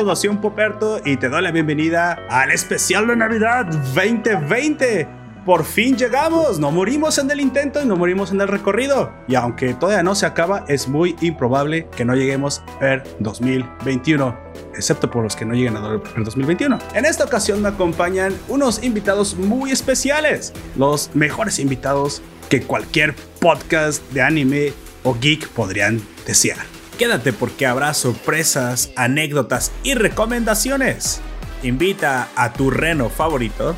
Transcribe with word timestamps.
Somos 0.00 0.16
Nación 0.16 0.40
Poperto 0.40 0.98
y 1.04 1.18
te 1.18 1.28
doy 1.28 1.42
la 1.42 1.50
bienvenida 1.50 2.18
al 2.30 2.50
especial 2.52 3.06
de 3.06 3.16
Navidad 3.16 3.66
2020. 3.66 5.06
Por 5.44 5.62
fin 5.62 5.94
llegamos, 5.94 6.58
no 6.58 6.70
morimos 6.70 7.18
en 7.18 7.30
el 7.30 7.38
intento 7.38 7.82
y 7.82 7.84
no 7.84 7.96
morimos 7.96 8.32
en 8.32 8.40
el 8.40 8.48
recorrido. 8.48 9.12
Y 9.28 9.34
aunque 9.34 9.74
todavía 9.74 10.02
no 10.02 10.14
se 10.14 10.24
acaba, 10.24 10.64
es 10.68 10.88
muy 10.88 11.16
improbable 11.20 11.86
que 11.94 12.06
no 12.06 12.14
lleguemos 12.14 12.62
a 12.80 13.02
2021, 13.18 14.34
excepto 14.74 15.10
por 15.10 15.22
los 15.22 15.36
que 15.36 15.44
no 15.44 15.52
lleguen 15.52 15.76
a 15.76 16.00
el 16.16 16.24
2021. 16.24 16.78
En 16.94 17.04
esta 17.04 17.24
ocasión 17.24 17.60
me 17.60 17.68
acompañan 17.68 18.32
unos 18.48 18.82
invitados 18.82 19.36
muy 19.36 19.70
especiales, 19.70 20.54
los 20.76 21.14
mejores 21.14 21.58
invitados 21.58 22.22
que 22.48 22.62
cualquier 22.62 23.14
podcast 23.38 24.02
de 24.12 24.22
anime 24.22 24.72
o 25.02 25.14
geek 25.20 25.46
podrían 25.48 26.00
desear. 26.26 26.79
Quédate 27.00 27.32
porque 27.32 27.64
habrá 27.64 27.94
sorpresas, 27.94 28.92
anécdotas 28.94 29.72
y 29.82 29.94
recomendaciones. 29.94 31.22
Invita 31.62 32.28
a 32.36 32.52
tu 32.52 32.70
reno 32.70 33.08
favorito 33.08 33.74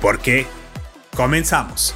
porque 0.00 0.44
comenzamos. 1.14 1.94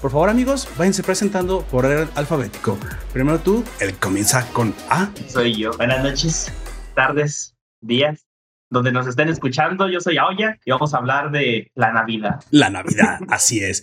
Por 0.00 0.10
favor, 0.10 0.30
amigos, 0.30 0.66
váyanse 0.78 1.02
presentando 1.02 1.60
por 1.60 1.84
orden 1.84 2.08
alfabético. 2.14 2.78
Primero 3.12 3.38
tú, 3.40 3.62
el 3.80 3.98
comienza 3.98 4.50
con 4.54 4.74
A. 4.88 5.10
Soy 5.28 5.56
yo. 5.58 5.72
Buenas 5.76 6.02
noches, 6.02 6.50
tardes, 6.94 7.54
días, 7.82 8.25
donde 8.70 8.92
nos 8.92 9.06
estén 9.06 9.28
escuchando. 9.28 9.88
Yo 9.88 10.00
soy 10.00 10.18
Aoya 10.18 10.58
y 10.64 10.70
vamos 10.70 10.94
a 10.94 10.98
hablar 10.98 11.30
de 11.30 11.70
la 11.74 11.92
Navidad. 11.92 12.40
La 12.50 12.70
Navidad, 12.70 13.20
así 13.28 13.60
es. 13.60 13.82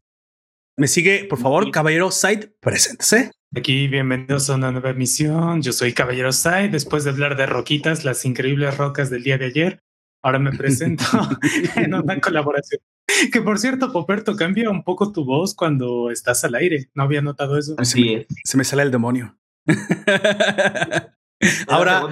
Me 0.76 0.88
sigue, 0.88 1.26
por 1.30 1.40
favor, 1.40 1.70
Caballero 1.70 2.10
Side, 2.10 2.56
preséntese. 2.60 3.32
Aquí, 3.56 3.88
bienvenidos 3.88 4.50
a 4.50 4.56
una 4.56 4.72
nueva 4.72 4.90
emisión. 4.90 5.62
Yo 5.62 5.72
soy 5.72 5.94
Caballero 5.94 6.32
Side. 6.32 6.70
Después 6.70 7.04
de 7.04 7.12
hablar 7.12 7.38
de 7.38 7.46
roquitas, 7.46 8.04
las 8.04 8.26
increíbles 8.26 8.76
rocas 8.76 9.12
del 9.12 9.22
día 9.22 9.38
de 9.38 9.46
ayer, 9.46 9.84
ahora 10.24 10.40
me 10.40 10.52
presento 10.52 11.04
en 11.76 11.94
una 11.94 12.20
colaboración. 12.20 12.82
Que 13.32 13.42
por 13.42 13.60
cierto, 13.60 13.94
Poperto, 13.94 14.36
cambia 14.36 14.72
un 14.72 14.84
poco 14.84 15.12
tu 15.12 15.24
voz 15.26 15.54
cuando 15.54 16.10
estás 16.10 16.44
al 16.44 16.56
aire. 16.56 16.90
No 16.96 17.04
había 17.04 17.22
notado 17.22 17.60
eso. 17.60 17.76
Así 17.78 18.26
Se 18.44 18.58
me 18.58 18.64
sale 18.64 18.82
el 18.82 18.92
demonio. 18.92 19.38
Ahora, 21.68 22.04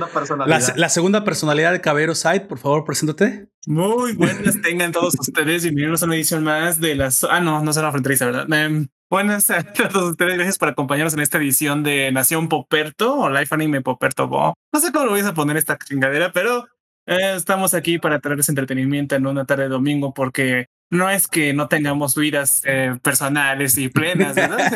la, 0.75 0.89
segunda 0.89 1.23
personalidad 1.23 1.71
de 1.71 1.81
Caballero 1.81 2.15
Side, 2.15 2.41
por 2.41 2.59
favor, 2.59 2.83
preséntate. 2.83 3.47
Muy 3.65 4.13
buenas 4.17 4.61
tengan 4.61 4.91
todos 4.91 5.15
ustedes. 5.19 5.63
Bienvenidos 5.63 6.03
a 6.03 6.05
una 6.05 6.15
edición 6.15 6.43
más 6.43 6.79
de 6.79 6.95
las. 6.95 7.23
Ah, 7.23 7.39
no, 7.39 7.63
no 7.63 7.73
son 7.73 7.83
la 7.83 7.91
fronteriza, 7.91 8.25
¿verdad? 8.25 8.51
Em, 8.53 8.87
buenas 9.09 9.49
a 9.49 9.63
todos 9.73 10.11
ustedes. 10.11 10.35
Gracias 10.35 10.57
por 10.57 10.69
acompañarnos 10.69 11.13
en 11.13 11.21
esta 11.21 11.37
edición 11.37 11.83
de 11.83 12.11
Nación 12.11 12.49
Poperto 12.49 13.15
o 13.15 13.29
Life 13.29 13.53
Anime 13.53 13.81
Poperto 13.81 14.27
Bo. 14.27 14.53
No 14.73 14.79
sé 14.79 14.91
cómo 14.91 15.05
lo 15.05 15.11
voy 15.11 15.21
a 15.21 15.33
poner 15.33 15.57
esta 15.57 15.77
chingadera, 15.77 16.31
pero 16.31 16.67
eh, 17.05 17.33
estamos 17.35 17.73
aquí 17.73 17.99
para 17.99 18.19
traerles 18.19 18.49
entretenimiento 18.49 19.15
en 19.15 19.25
una 19.27 19.45
tarde 19.45 19.63
de 19.63 19.69
domingo 19.69 20.13
porque 20.13 20.67
no 20.89 21.09
es 21.09 21.27
que 21.27 21.53
no 21.53 21.67
tengamos 21.67 22.15
vidas 22.15 22.61
eh, 22.65 22.97
personales 23.01 23.77
y 23.77 23.87
plenas, 23.87 24.35
¿verdad? 24.35 24.73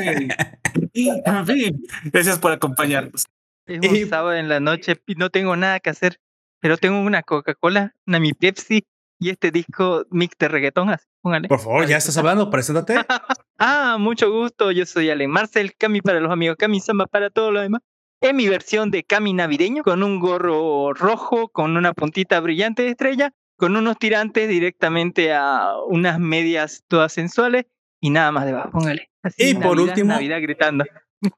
en 0.94 1.46
fin, 1.46 1.86
gracias 2.06 2.40
por 2.40 2.54
acompañarnos. 2.54 3.26
Es 3.68 4.04
un 4.04 4.10
sábado 4.10 4.34
en 4.34 4.48
la 4.48 4.60
noche 4.60 5.02
y 5.08 5.16
no 5.16 5.30
tengo 5.30 5.56
nada 5.56 5.80
que 5.80 5.90
hacer, 5.90 6.20
pero 6.60 6.78
tengo 6.78 7.00
una 7.00 7.24
Coca-Cola, 7.24 7.96
una 8.06 8.20
mi 8.20 8.34
Pepsi 8.34 8.86
y 9.20 9.30
este 9.30 9.52
disco 9.52 10.06
mix 10.12 10.38
de 10.38 10.48
reggaetón, 10.48 10.90
así, 10.90 11.06
póngale. 11.22 11.48
Por 11.48 11.60
favor, 11.60 11.88
ya 11.88 11.98
estás 11.98 12.18
hablando, 12.18 12.50
preséntate. 12.50 12.96
ah, 13.58 13.98
mucho 14.00 14.32
gusto, 14.32 14.72
yo 14.72 14.86
soy 14.86 15.10
Allen 15.10 15.32
Marcel, 15.32 15.74
Cami 15.76 16.02
para 16.02 16.20
los 16.20 16.32
amigos, 16.32 16.58
Cami 16.58 16.80
Samba 16.80 17.08
para 17.08 17.30
todo 17.30 17.52
lo 17.52 17.62
demás. 17.62 17.82
Es 18.22 18.34
mi 18.34 18.48
versión 18.48 18.92
de 18.92 19.04
Cami 19.04 19.34
navideño, 19.34 19.84
con 19.84 20.04
un 20.04 20.20
gorro 20.20 20.94
rojo, 20.94 21.50
con 21.50 21.78
una 21.78 21.94
puntita 21.94 22.40
brillante 22.40 22.84
de 22.84 22.90
estrella, 22.90 23.32
con 23.58 23.76
unos 23.76 23.98
tirantes 23.98 24.48
directamente 24.50 25.34
a 25.34 25.74
unas 25.88 26.20
medias 26.20 26.84
todas 26.88 27.14
sensuales 27.14 27.66
y 28.02 28.10
nada 28.10 28.32
más 28.32 28.46
debajo, 28.46 28.72
póngale. 28.72 29.10
y 29.38 29.56
por 29.56 29.80
último, 29.80 30.14
Navidad 30.14 30.42
gritando. 30.42 30.86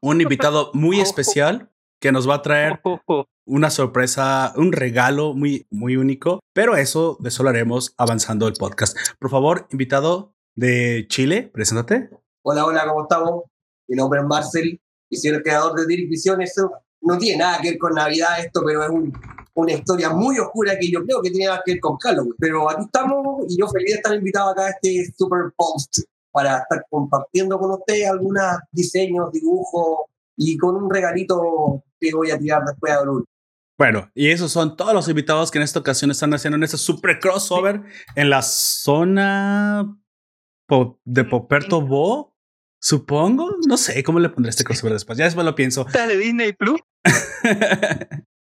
un 0.01 0.21
invitado 0.21 0.71
muy 0.73 0.99
especial 1.01 1.69
que 1.99 2.11
nos 2.11 2.29
va 2.29 2.35
a 2.35 2.41
traer 2.41 2.81
una 3.45 3.69
sorpresa, 3.69 4.53
un 4.55 4.71
regalo 4.71 5.33
muy, 5.33 5.67
muy 5.69 5.95
único, 5.95 6.39
pero 6.53 6.75
eso 6.75 7.17
de 7.19 7.29
eso 7.29 7.43
lo 7.43 7.49
haremos 7.49 7.93
avanzando 7.97 8.47
el 8.47 8.53
podcast. 8.53 8.97
Por 9.19 9.29
favor, 9.29 9.67
invitado 9.71 10.33
de 10.55 11.05
Chile, 11.09 11.49
preséntate. 11.53 12.09
Hola, 12.43 12.65
hola, 12.65 12.85
¿cómo 12.87 13.03
estamos? 13.03 13.43
Mi 13.87 13.95
nombre 13.95 14.19
es 14.19 14.25
Marcel 14.25 14.79
y 15.09 15.17
soy 15.17 15.31
el 15.31 15.41
creador 15.41 15.79
de 15.79 15.87
Direct 15.87 16.09
Vision. 16.09 16.41
Eso 16.41 16.71
no 17.01 17.17
tiene 17.17 17.39
nada 17.39 17.59
que 17.61 17.71
ver 17.71 17.77
con 17.77 17.93
Navidad 17.93 18.39
esto, 18.39 18.61
pero 18.65 18.83
es 18.83 18.89
una 19.53 19.71
historia 19.71 20.09
muy 20.09 20.37
oscura 20.39 20.77
que 20.77 20.91
yo 20.91 21.03
creo 21.03 21.21
que 21.21 21.31
tiene 21.31 21.51
que 21.65 21.73
ver 21.73 21.79
con 21.79 21.97
Halloween. 21.97 22.35
Pero 22.37 22.69
aquí 22.69 22.83
estamos 22.85 23.45
y 23.49 23.59
yo 23.59 23.67
feliz 23.67 23.91
de 23.91 23.97
estar 23.97 24.15
invitado 24.15 24.51
acá 24.51 24.65
a 24.65 24.69
este 24.69 25.11
super 25.17 25.51
post 25.55 26.01
para 26.31 26.59
estar 26.59 26.85
compartiendo 26.89 27.57
con 27.57 27.71
ustedes 27.71 28.07
algunos 28.09 28.43
diseños, 28.71 29.31
dibujos, 29.31 30.07
y 30.37 30.55
con 30.57 30.75
un 30.75 30.89
regalito 30.89 31.83
que 31.99 32.13
voy 32.13 32.31
a 32.31 32.37
tirar 32.37 32.63
después 32.65 32.93
a. 32.93 33.01
Bueno, 33.77 34.09
y 34.15 34.29
esos 34.29 34.51
son 34.51 34.75
todos 34.75 34.93
los 34.93 35.07
invitados 35.07 35.51
que 35.51 35.59
en 35.59 35.63
esta 35.63 35.79
ocasión 35.79 36.09
están 36.09 36.33
haciendo 36.33 36.57
en 36.57 36.63
este 36.63 36.77
super 36.77 37.19
crossover 37.19 37.83
en 38.15 38.29
la 38.29 38.41
zona 38.41 39.95
de 41.05 41.23
Poperto 41.23 41.81
Bo, 41.81 42.35
supongo. 42.81 43.55
No 43.67 43.77
sé 43.77 44.03
cómo 44.03 44.19
le 44.19 44.29
pondré 44.29 44.49
este 44.49 44.63
crossover 44.63 44.93
después. 44.93 45.17
Ya 45.17 45.25
después 45.25 45.45
lo 45.45 45.53
pienso. 45.53 45.85
¿Está 45.85 46.07
de 46.07 46.17
Disney 46.17 46.53
Plus? 46.53 46.79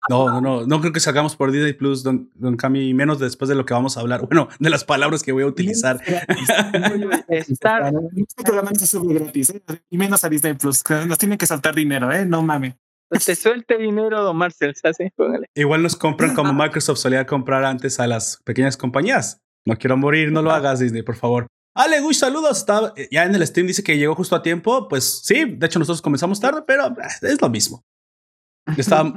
No, 0.08 0.28
no, 0.28 0.40
no, 0.40 0.66
no 0.66 0.80
creo 0.80 0.92
que 0.92 0.98
salgamos 0.98 1.36
por 1.36 1.52
Disney 1.52 1.74
Plus, 1.74 2.02
don, 2.02 2.28
don 2.34 2.56
Cami, 2.56 2.92
menos 2.92 3.20
después 3.20 3.48
de 3.48 3.54
lo 3.54 3.64
que 3.64 3.72
vamos 3.72 3.96
a 3.96 4.00
hablar. 4.00 4.26
Bueno, 4.26 4.48
de 4.58 4.68
las 4.68 4.84
palabras 4.84 5.22
que 5.22 5.30
voy 5.30 5.44
a 5.44 5.46
utilizar. 5.46 6.00
Este 7.28 7.52
es 8.82 8.94
gratis, 8.94 9.50
¿eh? 9.50 9.62
y 9.90 9.98
menos 9.98 10.24
a 10.24 10.28
Disney 10.28 10.54
Plus. 10.54 10.82
Nos 11.06 11.18
tienen 11.18 11.38
que 11.38 11.46
saltar 11.46 11.74
dinero, 11.74 12.10
¿eh? 12.10 12.26
No 12.26 12.42
mames. 12.42 12.74
Te 13.26 13.34
suelte 13.36 13.78
dinero, 13.78 14.22
don 14.22 14.36
Marcel, 14.36 14.74
Igual 15.54 15.82
nos 15.82 15.96
compran 15.96 16.34
como 16.34 16.52
Microsoft 16.52 16.98
solía 16.98 17.26
comprar 17.26 17.64
antes 17.64 18.00
a 18.00 18.06
las 18.06 18.38
pequeñas 18.44 18.76
compañías. 18.76 19.40
No 19.66 19.76
quiero 19.76 19.96
morir, 19.96 20.32
no 20.32 20.42
lo 20.42 20.50
hagas, 20.50 20.80
Disney, 20.80 21.02
por 21.02 21.16
favor. 21.16 21.46
Ale, 21.74 22.00
Gush, 22.00 22.16
saludos. 22.16 22.58
Está, 22.58 22.92
ya 23.10 23.24
en 23.24 23.34
el 23.34 23.46
stream 23.46 23.66
dice 23.66 23.82
que 23.82 23.96
llegó 23.96 24.14
justo 24.14 24.34
a 24.34 24.42
tiempo. 24.42 24.88
Pues 24.88 25.22
sí, 25.24 25.44
de 25.44 25.66
hecho 25.66 25.78
nosotros 25.78 26.02
comenzamos 26.02 26.40
tarde, 26.40 26.62
pero 26.66 26.88
eh, 26.88 26.92
es 27.22 27.40
lo 27.40 27.48
mismo 27.48 27.84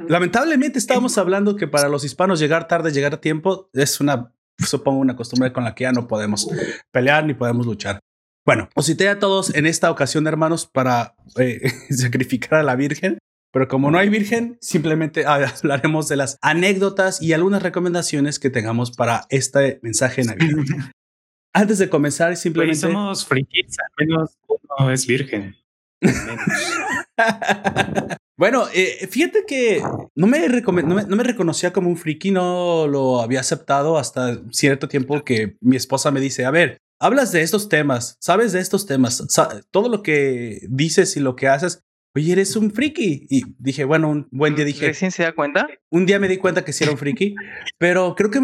lamentablemente 0.07 0.79
estábamos 0.79 1.17
hablando 1.17 1.55
que 1.55 1.67
para 1.67 1.88
los 1.88 2.03
hispanos 2.03 2.39
llegar 2.39 2.67
tarde, 2.67 2.91
llegar 2.91 3.13
a 3.13 3.22
tiempo 3.22 3.69
es 3.73 4.00
una, 4.00 4.34
supongo, 4.57 5.00
una 5.00 5.16
costumbre 5.16 5.53
con 5.53 5.63
la 5.63 5.75
que 5.75 5.84
ya 5.84 5.91
no 5.91 6.07
podemos 6.07 6.50
pelear 6.91 7.25
ni 7.25 7.34
podemos 7.34 7.66
luchar. 7.66 8.00
Bueno, 8.45 8.69
os 8.75 8.85
cité 8.85 9.09
a 9.09 9.19
todos 9.19 9.53
en 9.55 9.66
esta 9.66 9.89
ocasión, 9.89 10.28
hermanos, 10.28 10.67
para 10.67 11.16
eh, 11.39 11.72
sacrificar 11.89 12.59
a 12.59 12.63
la 12.63 12.75
Virgen. 12.75 13.17
Pero 13.55 13.69
como 13.69 13.89
no 13.89 13.97
hay 13.97 14.09
virgen, 14.09 14.57
simplemente 14.59 15.23
hablaremos 15.25 16.09
de 16.09 16.17
las 16.17 16.38
anécdotas 16.41 17.21
y 17.21 17.31
algunas 17.31 17.63
recomendaciones 17.63 18.38
que 18.38 18.49
tengamos 18.49 18.91
para 18.91 19.27
este 19.29 19.79
mensaje 19.81 20.25
navideño. 20.25 20.91
Antes 21.53 21.78
de 21.78 21.90
comenzar, 21.90 22.35
simplemente. 22.35 22.81
somos 22.81 23.25
frikis, 23.25 23.78
al 23.79 24.05
menos 24.05 24.37
uno 24.49 24.91
es 24.91 25.07
virgen. 25.07 25.55
Bueno, 28.37 28.66
eh, 28.73 29.07
fíjate 29.09 29.46
que 29.47 29.81
no 30.13 30.28
me, 30.28 30.49
no 30.49 31.16
me, 31.16 31.23
reconocía 31.23 31.72
como 31.72 31.87
un 31.87 31.96
friki, 31.96 32.31
no 32.31 32.85
lo 32.85 33.22
había 33.22 33.40
aceptado 33.40 33.97
hasta 33.97 34.41
cierto 34.52 34.90
tiempo 34.90 35.23
que 35.23 35.55
mi 35.61 35.78
esposa 35.78 36.11
me 36.11 36.19
dice, 36.19 36.43
a 36.43 36.52
ver, 36.52 36.79
hablas 36.99 37.31
de 37.31 37.43
estos 37.43 37.69
temas, 37.69 38.17
sabes 38.19 38.52
de 38.52 38.59
estos 38.59 38.87
temas, 38.87 39.25
todo 39.72 39.87
lo 39.87 40.03
que 40.03 40.67
dices 40.69 41.16
y 41.16 41.22
lo 41.22 41.37
que 41.37 41.47
haces, 41.47 41.84
oye, 42.16 42.32
eres 42.32 42.56
un 42.56 42.72
friki. 42.72 43.28
Y 43.29 43.44
dije, 43.59 43.84
bueno, 43.84 44.09
un 44.09 44.28
buen 44.32 44.56
día 44.56 44.66
dije... 44.66 44.88
¿Recién 44.88 45.12
se 45.12 45.23
da 45.23 45.34
cuenta? 45.34 45.67
Un 45.90 46.06
día 46.06 46.20
me 46.20 46.28
di 46.28 46.38
cuenta 46.38 46.64
que 46.64 46.73
sí 46.73 46.84
era 46.84 46.91
un 46.91 46.97
friki, 46.97 47.35
pero 47.78 48.16
creo 48.16 48.32
que, 48.32 48.40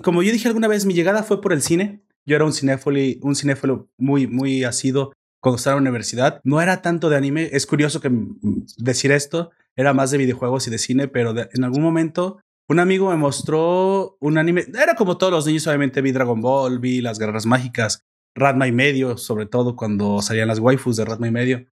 como 0.00 0.22
yo 0.22 0.32
dije 0.32 0.48
alguna 0.48 0.68
vez, 0.68 0.86
mi 0.86 0.94
llegada 0.94 1.22
fue 1.22 1.40
por 1.40 1.52
el 1.52 1.62
cine. 1.62 2.02
Yo 2.24 2.34
era 2.34 2.44
un 2.44 2.52
cinéfilo, 2.52 3.20
un 3.22 3.36
cinéfilo 3.36 3.88
muy, 3.98 4.26
muy 4.26 4.64
asido 4.64 5.12
cuando 5.40 5.58
estaba 5.58 5.76
en 5.76 5.84
la 5.84 5.90
universidad. 5.90 6.40
No 6.42 6.60
era 6.60 6.82
tanto 6.82 7.08
de 7.08 7.16
anime. 7.16 7.50
Es 7.52 7.66
curioso 7.66 8.00
que 8.00 8.10
decir 8.78 9.12
esto. 9.12 9.50
Era 9.76 9.92
más 9.92 10.10
de 10.10 10.18
videojuegos 10.18 10.66
y 10.66 10.70
de 10.70 10.78
cine, 10.78 11.06
pero 11.06 11.34
en 11.38 11.64
algún 11.64 11.82
momento 11.82 12.40
un 12.68 12.80
amigo 12.80 13.10
me 13.10 13.16
mostró 13.16 14.16
un 14.20 14.38
anime. 14.38 14.64
Era 14.74 14.94
como 14.96 15.18
todos 15.18 15.32
los 15.32 15.46
niños, 15.46 15.66
obviamente 15.66 16.00
vi 16.00 16.10
Dragon 16.10 16.40
Ball, 16.40 16.80
vi 16.80 17.00
las 17.00 17.18
guerras 17.18 17.46
mágicas, 17.46 18.02
Ratma 18.34 18.66
y 18.66 18.72
medio, 18.72 19.16
sobre 19.18 19.46
todo 19.46 19.76
cuando 19.76 20.20
salían 20.20 20.48
las 20.48 20.58
waifus 20.58 20.96
de 20.96 21.04
Ratma 21.04 21.28
y 21.28 21.30
medio. 21.30 21.66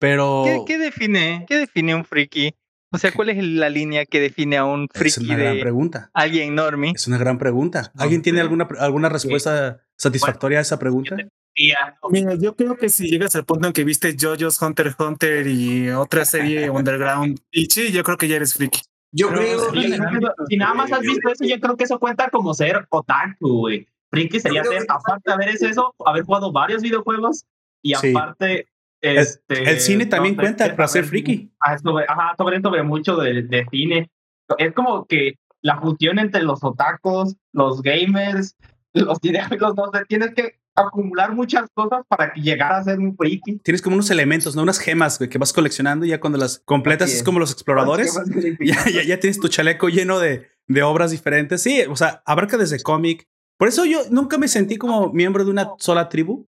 Pero. 0.00 0.44
¿Qué, 0.66 0.78
define? 0.78 1.44
¿Qué 1.46 1.58
define 1.58 1.94
un 1.94 2.04
friki? 2.04 2.54
O 2.92 2.98
sea, 2.98 3.12
¿cuál 3.12 3.28
es 3.28 3.44
la 3.44 3.68
línea 3.68 4.04
que 4.04 4.18
define 4.18 4.56
a 4.56 4.64
un 4.64 4.88
Es 4.92 4.98
friki 5.14 5.26
una 5.26 5.36
gran 5.36 5.54
de 5.54 5.60
pregunta. 5.60 6.10
alguien 6.12 6.48
enorme? 6.48 6.92
Es 6.96 7.06
una 7.06 7.18
gran 7.18 7.38
pregunta. 7.38 7.92
¿Alguien 7.96 8.22
tiene 8.22 8.40
alguna, 8.40 8.66
alguna 8.80 9.08
respuesta 9.08 9.80
satisfactoria 9.96 10.58
a 10.58 10.62
esa 10.62 10.78
pregunta? 10.80 11.16
Y, 11.54 11.68
no, 11.70 12.08
Mira, 12.10 12.34
yo 12.34 12.56
creo 12.56 12.76
que 12.76 12.88
si 12.88 13.08
llegas 13.08 13.34
al 13.36 13.44
punto 13.44 13.66
en 13.68 13.72
que 13.72 13.84
viste 13.84 14.16
JoJo's 14.18 14.60
Hunter 14.60 14.86
x 14.88 14.96
Hunter 14.98 15.46
y 15.46 15.90
otra 15.90 16.24
serie 16.24 16.68
Underground 16.70 17.38
Ichi, 17.52 17.92
yo 17.92 18.02
creo 18.02 18.16
que 18.16 18.26
ya 18.26 18.36
eres 18.36 18.54
friki. 18.54 18.80
Yo 19.12 19.28
Pero 19.28 19.40
creo 19.40 19.72
sí, 19.72 19.82
si, 19.82 19.90
que 19.90 19.98
si 20.48 20.56
nada 20.56 20.74
más 20.74 20.92
has 20.92 21.00
visto 21.00 21.28
eso, 21.30 21.44
yo 21.44 21.60
creo 21.60 21.76
que 21.76 21.84
eso 21.84 21.98
cuenta 21.98 22.30
como 22.30 22.54
ser 22.54 22.86
otaku, 22.90 23.58
güey. 23.58 23.86
Friki 24.10 24.40
sería 24.40 24.62
Yo 24.62 24.70
creo 24.70 24.80
ser, 24.80 24.90
aparte 24.90 25.22
de 25.26 25.32
haber 25.34 25.48
hecho 25.50 25.66
eso, 25.66 25.94
haber 26.06 26.22
jugado 26.24 26.50
varios 26.52 26.82
videojuegos 26.82 27.44
y 27.82 27.94
Sí. 27.94 28.10
aparte. 28.10 28.66
Este, 29.00 29.70
el 29.70 29.80
cine 29.80 30.06
también 30.06 30.36
no 30.36 30.42
cuenta 30.42 30.74
para 30.76 30.88
ser 30.88 31.04
friki. 31.04 31.50
Ah, 31.60 31.78
sobre, 31.78 32.04
ajá, 32.06 32.34
sobre, 32.36 32.60
sobre 32.60 32.82
mucho 32.82 33.16
de, 33.16 33.42
de 33.42 33.66
cine. 33.70 34.10
Es 34.58 34.72
como 34.74 35.06
que 35.06 35.38
la 35.62 35.80
fusión 35.80 36.18
entre 36.18 36.42
los 36.42 36.62
otakus, 36.62 37.36
los 37.52 37.82
gamers, 37.82 38.56
los 38.92 39.18
cinéfilos, 39.20 39.74
no 39.76 39.90
sé, 39.92 40.04
tienes 40.08 40.34
que 40.34 40.60
acumular 40.74 41.34
muchas 41.34 41.68
cosas 41.74 42.02
para 42.08 42.32
que 42.32 42.40
llegar 42.40 42.72
a 42.72 42.82
ser 42.82 42.98
un 42.98 43.16
friki. 43.16 43.58
Tienes 43.58 43.82
como 43.82 43.94
unos 43.96 44.10
elementos, 44.10 44.56
¿no? 44.56 44.62
Unas 44.62 44.78
gemas 44.78 45.18
güey, 45.18 45.28
que 45.28 45.38
vas 45.38 45.52
coleccionando 45.52 46.06
y 46.06 46.10
ya 46.10 46.20
cuando 46.20 46.38
las 46.38 46.60
completas 46.64 47.12
es. 47.12 47.22
como 47.22 47.38
los 47.38 47.52
exploradores. 47.52 48.18
ya, 48.60 48.84
ya, 48.90 49.02
ya 49.02 49.20
tienes 49.20 49.40
tu 49.40 49.48
chaleco 49.48 49.88
lleno 49.88 50.18
de, 50.18 50.48
de 50.66 50.82
obras 50.82 51.10
diferentes. 51.10 51.62
Sí, 51.62 51.82
o 51.88 51.96
sea, 51.96 52.22
abarca 52.24 52.56
desde 52.56 52.80
cómic. 52.82 53.26
Por 53.58 53.68
eso 53.68 53.84
yo 53.84 54.00
nunca 54.10 54.38
me 54.38 54.48
sentí 54.48 54.76
como 54.76 55.12
miembro 55.12 55.44
de 55.44 55.50
una 55.50 55.70
sola 55.78 56.08
tribu, 56.08 56.46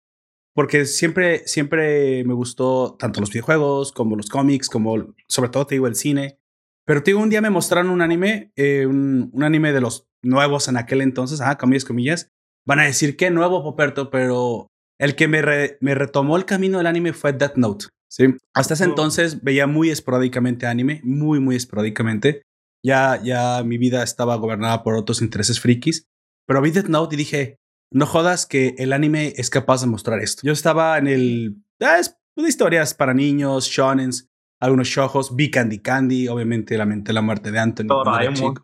porque 0.54 0.86
siempre, 0.86 1.48
siempre 1.48 2.24
me 2.26 2.34
gustó 2.34 2.96
tanto 3.00 3.20
los 3.22 3.30
videojuegos 3.30 3.92
como 3.92 4.16
los 4.16 4.30
cómics, 4.30 4.70
como 4.70 5.14
sobre 5.28 5.50
todo 5.50 5.66
te 5.68 5.76
digo 5.76 5.88
el 5.88 5.96
cine. 5.96 6.38
Pero 6.86 7.04
te 7.04 7.12
digo, 7.12 7.22
un 7.22 7.30
día 7.30 7.42
me 7.42 7.50
mostraron 7.50 7.90
un 7.92 8.02
anime, 8.02 8.52
eh, 8.56 8.86
un, 8.86 9.30
un 9.34 9.44
anime 9.44 9.72
de 9.72 9.82
los 9.82 10.08
nuevos 10.24 10.68
en 10.68 10.78
aquel 10.78 11.02
entonces, 11.02 11.40
ah, 11.42 11.58
comillas, 11.58 11.86
comillas. 11.86 12.30
Van 12.68 12.80
a 12.80 12.84
decir 12.86 13.16
qué 13.18 13.30
nuevo, 13.32 13.64
Poperto, 13.64 14.10
pero 14.10 14.68
el 15.00 15.16
que 15.16 15.28
me, 15.28 15.42
re- 15.42 15.78
me 15.80 15.96
retomó 15.96 16.38
el 16.38 16.46
camino 16.46 16.78
del 16.80 16.88
anime 16.88 17.14
fue 17.14 17.34
Death 17.34 17.56
Note. 17.56 17.86
Sí. 18.10 18.26
Hasta 18.54 18.74
ese 18.74 18.84
entonces 18.84 19.42
veía 19.42 19.68
muy 19.68 19.90
esporádicamente 19.90 20.66
anime, 20.68 21.00
muy, 21.04 21.40
muy 21.40 21.56
esporádicamente. 21.56 22.42
Ya, 22.86 23.22
ya 23.24 23.64
mi 23.64 23.78
vida 23.78 24.04
estaba 24.04 24.36
gobernada 24.36 24.84
por 24.84 24.96
otros 24.96 25.22
intereses 25.22 25.60
frikis. 25.60 26.04
Pero 26.48 26.62
vi 26.62 26.72
Death 26.72 26.88
Note 26.88 27.16
y 27.16 27.18
dije, 27.18 27.56
no 27.92 28.06
jodas 28.06 28.46
que 28.46 28.76
el 28.78 28.94
anime 28.94 29.34
es 29.36 29.50
capaz 29.50 29.82
de 29.82 29.88
mostrar 29.88 30.20
esto. 30.20 30.42
Yo 30.46 30.54
estaba 30.54 30.98
en 30.98 31.08
el... 31.08 31.56
ah, 31.82 31.98
es 32.00 32.18
de 32.36 32.48
historias 32.48 32.94
para 32.94 33.14
niños, 33.14 33.66
shonens, 33.68 34.30
algunos 34.60 34.88
shojos, 34.88 35.36
vi 35.36 35.52
Candy 35.52 35.80
Candy, 35.80 36.28
obviamente 36.28 36.78
lamenté 36.78 37.14
la 37.14 37.22
muerte 37.22 37.52
de 37.52 37.60
Anthony. 37.60 37.88
Doraemon. 37.88 38.56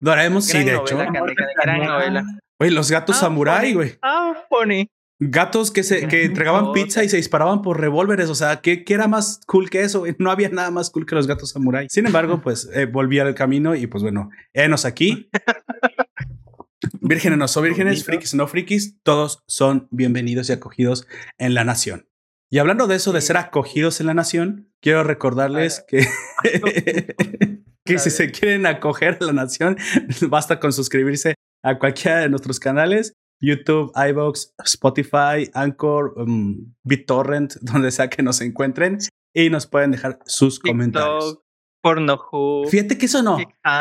Doraemon, 0.00 0.42
sí, 0.42 0.64
de 0.64 0.74
hecho. 0.74 0.98
Oye, 2.60 2.70
los 2.70 2.90
gatos 2.90 3.16
Ah, 3.16 3.20
samurai, 3.20 3.72
güey. 3.72 3.98
Ah, 4.02 4.34
funny. 4.48 4.88
Gatos 5.20 5.70
que 5.70 5.84
se 5.84 6.08
que 6.08 6.24
entregaban 6.24 6.72
pizza 6.72 7.04
y 7.04 7.08
se 7.08 7.16
disparaban 7.16 7.62
por 7.62 7.80
revólveres. 7.80 8.28
O 8.28 8.34
sea, 8.34 8.60
¿qué, 8.60 8.82
qué 8.84 8.94
era 8.94 9.06
más 9.06 9.40
cool 9.46 9.70
que 9.70 9.82
eso? 9.82 10.00
güey? 10.00 10.16
No 10.18 10.32
había 10.32 10.48
nada 10.48 10.72
más 10.72 10.90
cool 10.90 11.06
que 11.06 11.14
los 11.14 11.28
gatos 11.28 11.50
samurai. 11.50 11.86
Sin 11.88 12.06
embargo, 12.06 12.40
pues 12.40 12.68
eh, 12.74 12.86
volví 12.86 13.20
al 13.20 13.34
camino 13.36 13.76
y 13.76 13.86
pues 13.86 14.02
bueno, 14.02 14.30
enos 14.52 14.84
aquí. 14.84 15.30
Vírgenes 17.04 17.56
o 17.56 17.62
vírgenes, 17.62 18.04
frikis 18.04 18.32
no 18.32 18.46
frikis, 18.46 19.02
todos 19.02 19.42
son 19.48 19.88
bienvenidos 19.90 20.48
y 20.48 20.52
acogidos 20.52 21.08
en 21.36 21.52
la 21.52 21.64
nación. 21.64 22.08
Y 22.48 22.58
hablando 22.58 22.86
de 22.86 22.94
eso, 22.94 23.12
de 23.12 23.20
ser 23.20 23.36
acogidos 23.38 24.00
en 24.00 24.06
la 24.06 24.14
nación, 24.14 24.72
quiero 24.80 25.02
recordarles 25.02 25.84
que, 25.88 26.06
que 27.84 27.98
si 27.98 28.10
se 28.10 28.30
quieren 28.30 28.66
acoger 28.66 29.18
a 29.20 29.24
la 29.24 29.32
nación, 29.32 29.76
basta 30.28 30.60
con 30.60 30.72
suscribirse 30.72 31.34
a 31.64 31.76
cualquiera 31.80 32.20
de 32.20 32.28
nuestros 32.28 32.60
canales. 32.60 33.14
YouTube, 33.40 33.90
iVoox, 33.96 34.52
Spotify, 34.64 35.50
Anchor, 35.54 36.14
um, 36.16 36.72
BitTorrent, 36.84 37.54
donde 37.62 37.90
sea 37.90 38.08
que 38.10 38.22
nos 38.22 38.40
encuentren 38.40 38.98
y 39.34 39.50
nos 39.50 39.66
pueden 39.66 39.90
dejar 39.90 40.20
sus 40.24 40.60
comentarios. 40.60 41.40
Pornhub, 41.82 42.68
Fíjate 42.70 42.96
que 42.96 43.06
eso 43.06 43.22
no. 43.22 43.38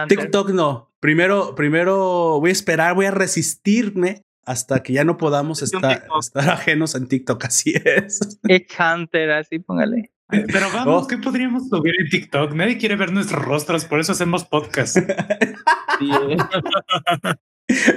TikTok 0.08 0.50
no. 0.50 0.92
Primero, 1.00 1.56
primero 1.56 2.40
voy 2.40 2.50
a 2.50 2.54
esperar, 2.54 2.94
voy 2.96 3.06
a 3.06 3.12
resistirme 3.12 4.24
hasta 4.46 4.82
que 4.84 4.94
ya 4.94 5.04
no 5.04 5.18
podamos 5.18 5.62
estar, 5.62 6.08
estar 6.20 6.50
ajenos 6.50 6.96
en 6.96 7.08
TikTok. 7.08 7.46
Así 7.46 7.74
es. 7.86 8.20
Hunter, 8.44 9.32
así 9.32 9.60
póngale. 9.60 10.12
Pero 10.30 10.68
vamos, 10.74 11.04
Oh. 11.04 11.08
¿qué 11.08 11.18
podríamos 11.18 11.68
subir 11.70 11.94
en 12.00 12.10
TikTok? 12.10 12.54
Nadie 12.54 12.78
quiere 12.78 12.96
ver 12.96 13.12
nuestros 13.12 13.44
rostros, 13.44 13.86
por 13.86 14.00
eso 14.00 14.14
hacemos 14.14 14.46
podcast. 14.46 14.98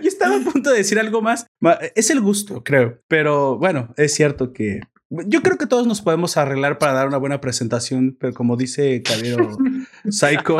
Yo 0.02 0.08
estaba 0.08 0.36
a 0.36 0.40
punto 0.40 0.70
de 0.70 0.78
decir 0.78 0.98
algo 0.98 1.20
más. 1.22 1.46
Es 1.94 2.10
el 2.10 2.20
gusto, 2.20 2.62
creo. 2.62 3.00
Pero 3.08 3.56
bueno, 3.58 3.92
es 3.96 4.14
cierto 4.14 4.52
que 4.52 4.80
yo 5.10 5.42
creo 5.42 5.58
que 5.58 5.66
todos 5.66 5.86
nos 5.86 6.00
podemos 6.02 6.36
arreglar 6.36 6.78
para 6.78 6.92
dar 6.92 7.06
una 7.08 7.18
buena 7.18 7.40
presentación, 7.40 8.16
pero 8.18 8.32
como 8.34 8.56
dice 8.56 9.02
Caballero 9.02 9.56
Psycho, 10.10 10.58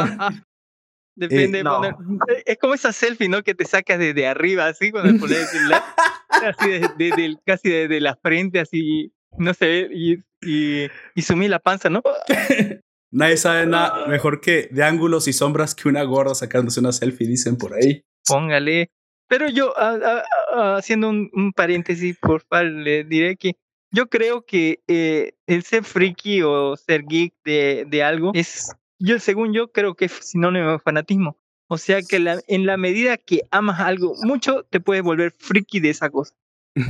Depende 1.16 1.60
Eh, 1.60 1.62
no. 1.62 1.80
poner- 1.80 2.42
Es 2.44 2.58
como 2.58 2.74
esa 2.74 2.92
selfie, 2.92 3.28
¿no? 3.28 3.42
Que 3.42 3.54
te 3.54 3.64
sacas 3.64 3.98
desde 3.98 4.26
arriba, 4.26 4.66
así, 4.66 4.90
cuando 4.90 5.16
pones 5.20 5.38
el 5.38 5.46
celular. 5.46 5.82
así 6.28 6.68
desde, 6.70 6.88
desde 6.98 7.24
el- 7.24 7.38
casi 7.46 7.68
desde 7.70 8.00
la 8.00 8.16
frente, 8.16 8.58
así, 8.60 9.12
no 9.38 9.54
sé, 9.54 9.88
y, 9.92 10.14
y, 10.42 10.88
y 11.14 11.22
sumí 11.22 11.46
la 11.48 11.60
panza, 11.60 11.88
¿no? 11.88 12.02
nadie 13.12 13.36
sabe 13.36 13.64
nada 13.66 14.08
mejor 14.08 14.40
que 14.40 14.68
de 14.72 14.82
ángulos 14.82 15.28
y 15.28 15.32
sombras 15.32 15.74
que 15.76 15.88
una 15.88 16.02
gorda 16.02 16.34
sacándose 16.34 16.80
una 16.80 16.90
selfie, 16.92 17.28
dicen 17.28 17.56
por 17.56 17.74
ahí. 17.74 18.02
Póngale. 18.26 18.88
Pero 19.28 19.48
yo, 19.48 19.72
ah, 19.78 19.96
ah, 20.04 20.22
ah, 20.52 20.76
haciendo 20.78 21.08
un, 21.08 21.30
un 21.32 21.52
paréntesis, 21.52 22.18
por 22.20 22.42
favor, 22.42 22.66
le 22.66 23.04
diré 23.04 23.36
que 23.36 23.52
yo 23.94 24.08
creo 24.08 24.44
que 24.44 24.80
eh, 24.88 25.32
el 25.46 25.62
ser 25.62 25.84
friki 25.84 26.42
o 26.42 26.76
ser 26.76 27.04
geek 27.04 27.32
de, 27.44 27.84
de 27.88 28.02
algo 28.02 28.32
es, 28.34 28.72
yo 28.98 29.18
según 29.18 29.52
yo, 29.54 29.70
creo 29.72 29.94
que 29.94 30.06
es 30.06 30.12
sinónimo 30.12 30.72
de 30.72 30.78
fanatismo. 30.78 31.36
O 31.68 31.78
sea 31.78 32.02
que 32.02 32.18
la- 32.18 32.40
en 32.48 32.66
la 32.66 32.76
medida 32.76 33.16
que 33.16 33.40
amas 33.50 33.80
algo 33.80 34.14
mucho, 34.22 34.64
te 34.64 34.80
puedes 34.80 35.02
volver 35.02 35.32
friki 35.38 35.80
de 35.80 35.90
esa 35.90 36.10
cosa. 36.10 36.34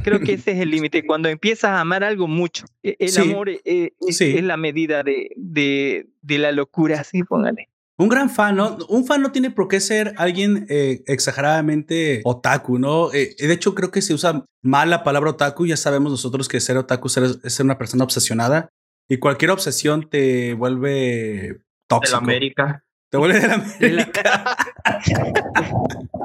Creo 0.02 0.20
que 0.20 0.32
ese 0.32 0.52
es 0.52 0.58
el 0.60 0.70
límite. 0.90 1.04
Cuando 1.06 1.28
empiezas 1.28 1.70
a 1.72 1.80
amar 1.80 2.02
algo 2.04 2.26
mucho, 2.26 2.64
e- 2.82 2.96
el 2.98 3.10
Sí. 3.10 3.20
amor 3.20 3.50
eh, 3.50 3.92
es, 4.00 4.16
Sí. 4.16 4.34
es 4.36 4.42
la 4.42 4.56
medida 4.56 5.02
de, 5.02 5.30
de, 5.36 6.08
de 6.22 6.38
la 6.38 6.52
locura, 6.52 7.00
así 7.00 7.22
póngale. 7.22 7.68
Un 7.96 8.08
gran 8.08 8.28
fan, 8.28 8.56
¿no? 8.56 8.76
Un 8.88 9.06
fan 9.06 9.22
no 9.22 9.30
tiene 9.30 9.50
por 9.52 9.68
qué 9.68 9.78
ser 9.80 10.14
alguien 10.16 10.66
eh, 10.68 11.04
exageradamente 11.06 12.22
otaku, 12.24 12.78
¿no? 12.78 13.12
Eh, 13.12 13.36
de 13.38 13.52
hecho, 13.52 13.74
creo 13.74 13.92
que 13.92 14.02
se 14.02 14.14
usa 14.14 14.44
mal 14.62 14.90
la 14.90 15.04
palabra 15.04 15.30
otaku. 15.30 15.66
Ya 15.66 15.76
sabemos 15.76 16.10
nosotros 16.10 16.48
que 16.48 16.58
ser 16.60 16.76
otaku 16.76 17.08
ser- 17.08 17.38
es 17.44 17.54
ser 17.54 17.64
una 17.64 17.78
persona 17.78 18.02
obsesionada 18.02 18.68
y 19.08 19.18
cualquier 19.18 19.52
obsesión 19.52 20.08
te 20.10 20.54
vuelve 20.54 20.90
de 20.90 21.60
tóxico. 21.88 22.16
la 22.18 22.24
América. 22.24 22.84
Te 23.10 23.18
vuelve 23.18 23.38
de 23.38 23.46
la 23.48 23.58
De 23.78 23.90
la- 23.90 24.02
América. 24.02 24.56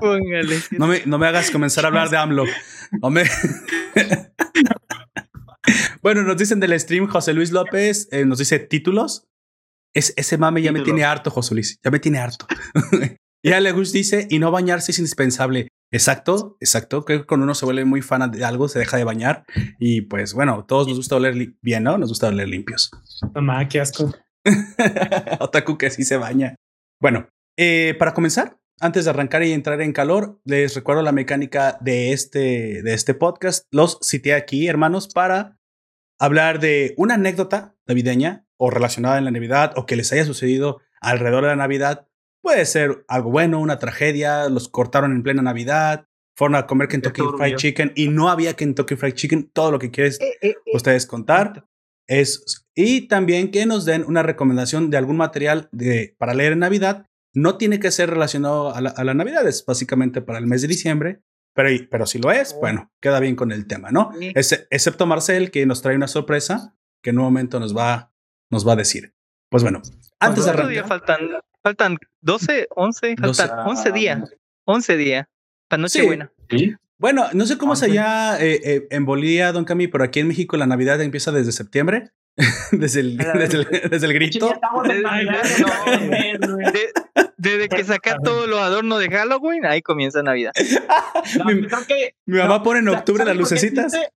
Póngale. 0.02 0.56
No 0.72 0.88
me, 0.88 1.04
no 1.06 1.20
me 1.20 1.28
hagas 1.28 1.52
comenzar 1.52 1.84
a 1.86 1.90
hablar 1.90 2.10
de 2.10 2.18
AMLO. 2.18 2.46
No 3.00 3.10
me- 3.12 3.26
bueno, 6.02 6.24
nos 6.24 6.38
dicen 6.38 6.60
del 6.60 6.78
stream 6.80 7.08
José 7.08 7.34
Luis 7.34 7.52
López, 7.52 8.08
eh, 8.12 8.26
nos 8.26 8.40
dice 8.40 8.60
títulos. 8.60 9.26
Es, 9.94 10.14
ese 10.18 10.38
mame 10.38 10.62
ya 10.62 10.72
me 10.72 10.82
tiene 10.82 11.04
harto, 11.04 11.32
José 11.32 11.56
Luis. 11.56 11.80
Ya 11.84 11.92
me 11.92 12.00
tiene 12.00 12.20
harto. 12.20 12.46
y 13.44 13.52
Alegus 13.52 13.92
dice, 13.92 14.28
y 14.30 14.40
no 14.40 14.52
bañarse 14.52 14.92
es 14.92 15.00
indispensable. 15.00 15.68
Exacto, 15.92 16.58
exacto. 16.60 17.04
Creo 17.04 17.22
que 17.22 17.26
cuando 17.26 17.46
uno 17.46 17.56
se 17.56 17.66
vuelve 17.66 17.86
muy 17.86 18.02
fan 18.02 18.30
de 18.32 18.46
algo, 18.46 18.68
se 18.68 18.80
deja 18.80 18.98
de 18.98 19.04
bañar. 19.04 19.46
Y 19.80 20.02
pues 20.02 20.34
bueno, 20.34 20.66
todos 20.68 20.88
nos 20.88 20.98
gusta 20.98 21.16
oler 21.16 21.56
bien, 21.62 21.84
¿no? 21.84 21.98
Nos 21.98 22.10
gusta 22.10 22.28
oler 22.28 22.48
limpios. 22.48 22.92
Mamá, 23.34 23.68
qué 23.68 23.80
asco. 23.80 24.14
Otaku 25.40 25.78
que 25.78 25.90
sí 25.90 26.04
se 26.04 26.18
baña. 26.18 26.56
Bueno, 27.02 27.30
eh, 27.58 27.96
para 27.98 28.14
comenzar, 28.14 28.60
antes 28.80 29.06
de 29.06 29.10
arrancar 29.10 29.44
y 29.44 29.52
entrar 29.52 29.82
en 29.82 29.94
calor, 29.94 30.40
les 30.46 30.76
recuerdo 30.76 31.02
la 31.02 31.12
mecánica 31.12 31.78
de 31.82 32.14
este, 32.14 32.84
de 32.84 32.94
este 32.94 33.14
podcast. 33.14 33.66
Los 33.72 33.98
cité 34.04 34.34
aquí, 34.34 34.68
hermanos, 34.68 35.08
para 35.08 35.58
hablar 36.20 36.60
de 36.60 36.94
una 36.98 37.16
anécdota 37.16 37.76
navideña 37.88 38.46
o 38.60 38.70
relacionada 38.70 39.18
en 39.18 39.26
la 39.26 39.32
Navidad 39.32 39.74
o 39.76 39.86
que 39.86 39.96
les 39.96 40.12
haya 40.12 40.26
sucedido 40.26 40.82
alrededor 41.02 41.44
de 41.44 41.50
la 41.50 41.56
Navidad. 41.56 42.08
Puede 42.42 42.66
ser 42.66 43.04
algo 43.08 43.32
bueno, 43.32 43.60
una 43.60 43.80
tragedia, 43.80 44.48
los 44.50 44.68
cortaron 44.70 45.12
en 45.12 45.24
plena 45.24 45.42
Navidad, 45.42 46.08
fueron 46.36 46.56
a 46.56 46.68
comer 46.68 46.88
Kentucky. 46.88 47.22
Fried 47.38 47.56
Chicken 47.58 47.92
y 47.96 48.08
no 48.10 48.30
había 48.30 48.54
Kentucky 48.56 48.96
Fried 48.96 49.14
Chicken, 49.14 49.50
todo 49.54 49.72
lo 49.72 49.80
que 49.80 49.92
quieres 49.92 50.20
ustedes 50.74 51.06
contar 51.06 51.66
es 52.08 52.66
y 52.76 53.08
también 53.08 53.52
que 53.52 53.66
nos 53.66 53.86
den 53.86 54.04
una 54.06 54.24
recomendación 54.24 54.90
de 54.90 54.98
algún 54.98 55.18
material 55.18 55.70
de, 55.72 56.16
para 56.18 56.34
leer 56.34 56.54
en 56.54 56.60
Navidad. 56.60 57.06
No 57.36 57.58
tiene 57.58 57.80
que 57.80 57.92
ser 57.92 58.10
relacionado 58.10 58.74
a 58.74 58.82
la, 58.82 58.90
a 58.90 59.04
la 59.04 59.14
Navidad, 59.14 59.48
es 59.48 59.64
básicamente 59.66 60.22
para 60.22 60.40
el 60.40 60.48
mes 60.48 60.64
de 60.64 60.68
diciembre, 60.70 61.22
pero, 61.54 61.70
pero 61.92 62.06
si 62.08 62.18
lo 62.18 62.32
es, 62.32 62.56
bueno, 62.60 62.92
queda 63.02 63.20
bien 63.20 63.36
con 63.36 63.52
el 63.52 63.68
tema, 63.68 63.92
¿no? 63.92 64.10
Ese- 64.34 64.66
excepto 64.72 65.06
Marcel, 65.06 65.52
que 65.52 65.66
nos 65.68 65.82
trae 65.84 65.96
una 65.96 66.08
sorpresa 66.08 66.76
que 67.04 67.12
en 67.12 67.20
un 67.20 67.26
momento 67.26 67.60
nos 67.60 67.78
va, 67.78 68.12
nos 68.50 68.68
va 68.68 68.74
a 68.74 68.76
decir. 68.78 69.14
Pues 69.50 69.64
bueno, 69.64 69.82
antes 70.20 70.46
de 70.46 70.52
arrancar. 70.52 70.88
faltan 70.88 71.20
Faltan 71.62 71.98
12, 72.22 72.68
11, 72.76 73.16
12. 73.20 73.48
faltan 73.48 73.68
11 73.68 73.92
días. 73.92 74.32
11 74.66 74.98
días. 74.98 75.28
Para 75.68 75.82
Nochebuena. 75.82 76.32
Sí. 76.50 76.74
Bueno, 76.98 77.26
no 77.34 77.46
sé 77.46 77.58
cómo 77.58 77.74
es 77.74 77.84
Ah, 77.84 77.86
ok. 77.86 77.92
allá 77.92 78.40
eh, 78.42 78.60
eh, 78.64 78.88
en 78.92 79.06
Bolivia, 79.06 79.52
Don 79.52 79.66
Cami, 79.66 79.88
pero 79.88 80.04
aquí 80.04 80.20
en 80.20 80.28
México 80.28 80.56
la 80.58 80.68
Navidad 80.68 81.02
empieza 81.02 81.32
desde 81.32 81.52
septiembre. 81.52 82.12
desde, 82.72 83.02
el, 83.02 83.18
desde, 83.18 83.58
el, 83.58 83.90
desde 83.90 84.08
el 84.08 84.14
grito. 84.14 84.54
Navidad, 85.04 85.44
no. 86.40 86.58
De- 86.72 86.92
desde 87.38 87.70
que 87.70 87.84
sacas 87.84 88.18
todos 88.24 88.48
los 88.50 88.60
adornos 88.60 89.00
de 89.00 89.10
Halloween, 89.10 89.66
ahí 89.66 89.82
comienza 89.82 90.22
Navidad. 90.24 90.52
No, 91.38 91.46
mi, 91.46 91.68
creo 91.68 91.86
que 91.88 92.16
mi 92.26 92.38
mamá 92.38 92.62
pone 92.64 92.80
en 92.80 92.86
¿Sabes 92.86 93.00
octubre 93.00 93.26
las 93.26 93.36
lucecitas. 93.36 93.94
existe? 93.94 94.14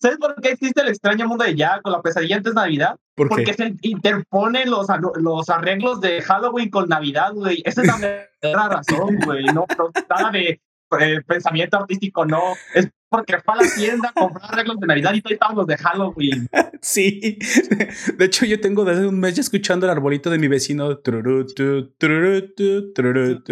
¿Sabes 0.00 0.18
por 0.18 0.34
qué 0.42 0.50
existe 0.50 0.82
el 0.82 0.88
extraño 0.88 1.26
mundo 1.26 1.44
de 1.44 1.54
Jack 1.54 1.82
con 1.82 1.92
la 1.92 2.02
pesadilla 2.02 2.36
antes 2.36 2.54
de 2.54 2.60
Navidad? 2.60 2.96
¿Por 3.14 3.28
Porque 3.28 3.44
qué? 3.44 3.54
se 3.54 3.74
interponen 3.82 4.70
los, 4.70 4.86
los 5.16 5.48
arreglos 5.48 6.00
de 6.00 6.20
Halloween 6.20 6.68
con 6.68 6.88
Navidad, 6.88 7.32
güey. 7.32 7.62
Esa 7.64 7.80
es 7.80 7.86
la 7.86 7.96
verdadera 7.96 8.68
razón, 8.76 9.16
güey. 9.24 9.44
No, 9.46 9.66
no, 9.78 9.90
nada 10.10 10.30
de 10.30 10.60
eh, 11.00 11.22
pensamiento 11.26 11.78
artístico, 11.78 12.26
no. 12.26 12.54
Es 12.74 12.90
porque 13.08 13.38
fue 13.38 13.54
a 13.54 13.62
la 13.62 13.74
tienda 13.74 14.08
a 14.08 14.12
comprar 14.12 14.52
arreglos 14.52 14.80
de 14.80 14.86
Navidad 14.88 15.14
y 15.14 15.20
todavía 15.20 15.34
estaban 15.34 15.56
los 15.56 15.66
de 15.66 15.76
Halloween. 15.76 16.48
Sí. 16.82 17.38
De 18.18 18.26
hecho, 18.26 18.44
yo 18.44 18.60
tengo 18.60 18.84
desde 18.84 19.06
un 19.06 19.18
mes 19.18 19.34
ya 19.34 19.40
escuchando 19.40 19.86
el 19.86 19.92
arbolito 19.92 20.28
de 20.28 20.36
mi 20.36 20.48
vecino. 20.48 20.98
Tururú, 20.98 21.46
tu, 21.46 21.94
tururú, 21.96 23.42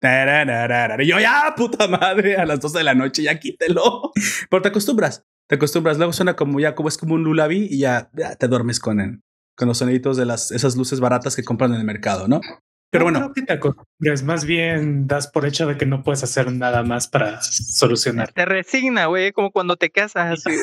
Y 0.00 1.06
yo, 1.06 1.18
ya, 1.18 1.54
puta 1.56 1.88
madre, 1.88 2.36
a 2.36 2.44
las 2.46 2.60
12 2.60 2.78
de 2.78 2.84
la 2.84 2.94
noche, 2.94 3.22
ya 3.22 3.38
quítelo. 3.38 4.12
Pero 4.50 4.62
te 4.62 4.68
acostumbras, 4.68 5.24
te 5.48 5.56
acostumbras. 5.56 5.96
Luego 5.98 6.12
suena 6.12 6.36
como 6.36 6.60
ya, 6.60 6.74
como 6.74 6.88
es 6.88 6.96
como 6.96 7.14
un 7.14 7.24
lullaby 7.24 7.66
y 7.70 7.78
ya, 7.80 8.10
ya 8.14 8.36
te 8.36 8.48
duermes 8.48 8.78
con, 8.80 9.00
el- 9.00 9.20
con 9.56 9.68
los 9.68 9.78
soniditos 9.78 10.16
de 10.16 10.24
las, 10.26 10.50
esas 10.52 10.76
luces 10.76 11.00
baratas 11.00 11.34
que 11.36 11.42
compran 11.44 11.72
en 11.74 11.80
el 11.80 11.84
mercado, 11.86 12.28
¿no? 12.28 12.40
Pero 12.90 13.04
No 13.04 13.10
bueno, 13.10 13.18
creo 13.20 13.34
que 13.34 13.42
te 13.42 13.52
acostumbres, 13.52 14.22
más 14.22 14.46
bien 14.46 15.06
das 15.06 15.26
por 15.26 15.44
hecho 15.44 15.66
de 15.66 15.76
que 15.76 15.84
no 15.84 16.02
puedes 16.02 16.22
hacer 16.22 16.50
nada 16.50 16.82
más 16.84 17.06
para 17.06 17.42
solucionar. 17.42 18.32
Te 18.32 18.46
resigna, 18.46 19.06
güey, 19.06 19.32
como 19.32 19.50
cuando 19.50 19.76
te 19.76 19.90
casas 19.90 20.38
así. 20.46 20.56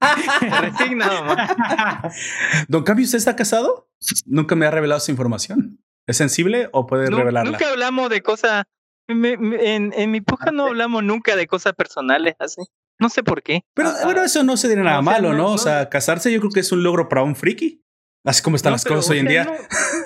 Te 0.40 0.60
resigna, 0.60 1.06
mamá. 1.06 2.10
Don 2.68 2.82
Cambio, 2.82 3.04
¿usted 3.06 3.16
está 3.16 3.34
casado? 3.34 3.88
Nunca 4.26 4.56
me 4.56 4.66
ha 4.66 4.70
revelado 4.70 4.98
esa 4.98 5.10
información. 5.10 5.78
¿Es 6.06 6.18
sensible 6.18 6.68
o 6.72 6.86
puede 6.86 7.08
Nu- 7.08 7.16
revelarla? 7.18 7.52
Nunca 7.52 7.70
hablamos 7.70 8.10
de 8.10 8.20
cosas. 8.20 8.64
Me- 9.14 9.36
me- 9.36 9.74
en, 9.76 9.92
en 9.96 10.10
mi 10.10 10.20
podcast 10.20 10.52
no 10.52 10.66
hablamos 10.66 11.02
nunca 11.04 11.36
de 11.36 11.46
cosas 11.46 11.72
personales 11.74 12.34
así. 12.38 12.62
No 12.98 13.08
sé 13.08 13.22
por 13.22 13.42
qué. 13.42 13.62
Pero 13.74 13.90
bueno, 14.04 14.22
eso 14.22 14.42
no 14.44 14.56
sería 14.56 14.76
nada 14.82 15.00
o 15.00 15.02
sea, 15.02 15.12
malo, 15.12 15.30
no- 15.32 15.38
¿no? 15.38 15.48
O 15.52 15.58
sea, 15.58 15.88
casarse 15.88 16.32
yo 16.32 16.40
creo 16.40 16.52
que 16.52 16.60
es 16.60 16.70
un 16.72 16.82
logro 16.82 17.08
para 17.08 17.22
un 17.22 17.34
friki. 17.36 17.82
Así 18.24 18.42
como 18.42 18.56
están 18.56 18.72
No, 18.72 18.74
las 18.74 18.84
cosas 18.84 19.08
hoy 19.10 19.18
en 19.20 19.26
día. 19.28 19.44
No, 19.44 19.52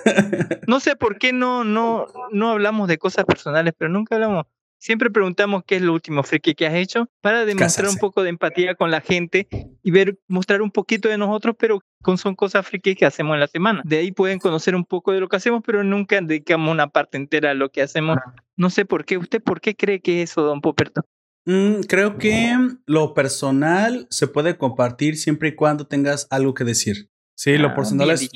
no 0.69 0.81
sé 0.81 0.95
por 0.95 1.19
qué 1.19 1.33
no, 1.33 1.65
no, 1.65 2.07
no 2.31 2.51
hablamos 2.51 2.87
de 2.87 2.97
cosas 2.99 3.25
personales, 3.25 3.75
pero 3.77 3.91
nunca 3.91 4.15
hablamos. 4.15 4.47
Siempre 4.85 5.09
preguntamos 5.09 5.63
qué 5.67 5.77
es 5.77 5.83
lo 5.83 5.95
último 5.95 6.23
friki 6.23 6.55
que 6.55 6.67
has 6.67 6.75
hecho 6.75 7.09
para 7.23 7.47
demostrar 7.47 7.89
un 7.89 7.97
poco 7.97 8.23
de 8.23 8.29
empatía 8.29 8.75
con 8.75 8.91
la 8.91 9.01
gente 9.01 9.49
y 9.83 9.91
ver, 9.91 10.19
mostrar 10.29 10.61
un 10.61 10.71
poquito 10.71 11.09
de 11.09 11.17
nosotros, 11.17 11.57
pero 11.59 11.81
con 12.03 12.19
son 12.19 12.35
cosas 12.35 12.67
friki 12.67 12.95
que 12.95 13.07
hacemos 13.07 13.33
en 13.33 13.41
la 13.41 13.47
semana. 13.47 13.81
De 13.87 13.97
ahí 13.97 14.13
pueden 14.13 14.39
conocer 14.39 14.75
un 14.75 14.85
poco 14.85 15.13
de 15.13 15.21
lo 15.21 15.29
que 15.29 15.37
hacemos, 15.37 15.63
pero 15.65 15.83
nunca 15.85 16.21
dedicamos 16.21 16.71
una 16.71 16.89
parte 16.89 17.17
entera 17.17 17.53
a 17.53 17.55
lo 17.55 17.71
que 17.71 17.81
hacemos. 17.81 18.19
No 18.59 18.69
sé 18.69 18.85
por 18.85 19.07
qué. 19.07 19.17
¿Usted 19.17 19.43
por 19.43 19.63
qué 19.63 19.75
cree 19.75 20.01
que 20.01 20.21
es 20.21 20.33
eso, 20.33 20.43
don 20.43 20.61
Poperto? 20.61 21.01
Mm, 21.47 21.85
creo 21.89 22.19
que 22.19 22.55
lo 22.85 23.15
personal 23.15 24.07
se 24.11 24.27
puede 24.27 24.59
compartir 24.59 25.17
siempre 25.17 25.49
y 25.49 25.55
cuando 25.55 25.87
tengas 25.87 26.27
algo 26.29 26.53
que 26.53 26.65
decir. 26.65 27.09
Sí, 27.35 27.57
lo 27.57 27.69
Ah, 27.69 27.75
personal 27.75 28.09
bien 28.09 28.19
es. 28.19 28.31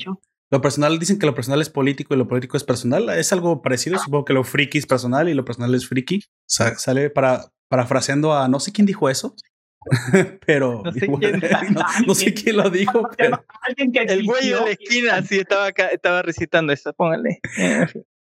Lo 0.51 0.61
personal 0.61 0.97
dicen 0.99 1.19
que 1.19 1.25
lo 1.27 1.35
personal 1.35 1.61
es 1.61 1.69
político 1.69 2.13
y 2.13 2.17
lo 2.17 2.27
político 2.27 2.57
es 2.57 2.63
personal. 2.63 3.09
Es 3.09 3.31
algo 3.33 3.61
parecido. 3.61 3.99
Supongo 3.99 4.25
que 4.25 4.33
lo 4.33 4.43
friki 4.43 4.77
es 4.79 4.85
personal 4.87 5.29
y 5.29 5.33
lo 5.35 5.45
personal 5.45 5.73
es 5.75 5.87
friki. 5.87 6.23
Sa- 6.47 6.75
sale 6.75 7.09
para 7.09 7.51
parafraseando 7.69 8.33
a 8.33 8.47
no 8.47 8.59
sé 8.59 8.71
quién 8.71 8.87
dijo 8.87 9.09
eso, 9.09 9.35
pero 10.45 10.81
No 10.83 10.91
sé 10.91 11.05
igual- 11.05 11.19
quién. 11.21 11.39
no, 11.73 11.81
no 12.07 12.15
sé 12.15 12.33
quién 12.33 12.57
lo 12.57 12.69
dijo, 12.69 13.07
pero 13.17 13.43
Alguien 13.61 13.91
que 13.91 13.99
El 13.99 14.25
güey 14.25 14.49
de 14.49 14.55
la 14.55 14.69
esquina, 14.71 15.15
así 15.17 15.37
estaba 15.39 15.67
acá, 15.67 15.87
estaba 15.87 16.21
recitando 16.21 16.73
eso. 16.73 16.93
Póngale. 16.93 17.39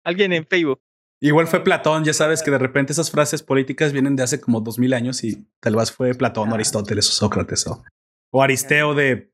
Alguien 0.03 0.33
en 0.33 0.45
Facebook. 0.47 0.81
igual 1.21 1.47
fue 1.47 1.63
Platón. 1.63 2.03
Ya 2.03 2.13
sabes 2.13 2.41
que 2.43 2.51
de 2.51 2.57
repente 2.57 2.93
esas 2.93 3.11
frases 3.11 3.43
políticas 3.43 3.93
vienen 3.93 4.15
de 4.15 4.23
hace 4.23 4.41
como 4.41 4.61
dos 4.61 4.79
mil 4.79 4.93
años 4.93 5.23
y 5.23 5.45
tal 5.61 5.75
vez 5.75 5.91
fue 5.91 6.13
Platón, 6.15 6.51
o 6.51 6.55
Aristóteles 6.55 7.07
o 7.09 7.11
Sócrates 7.11 7.67
o, 7.67 7.83
o 8.33 8.41
Aristeo 8.41 8.93
de 8.95 9.31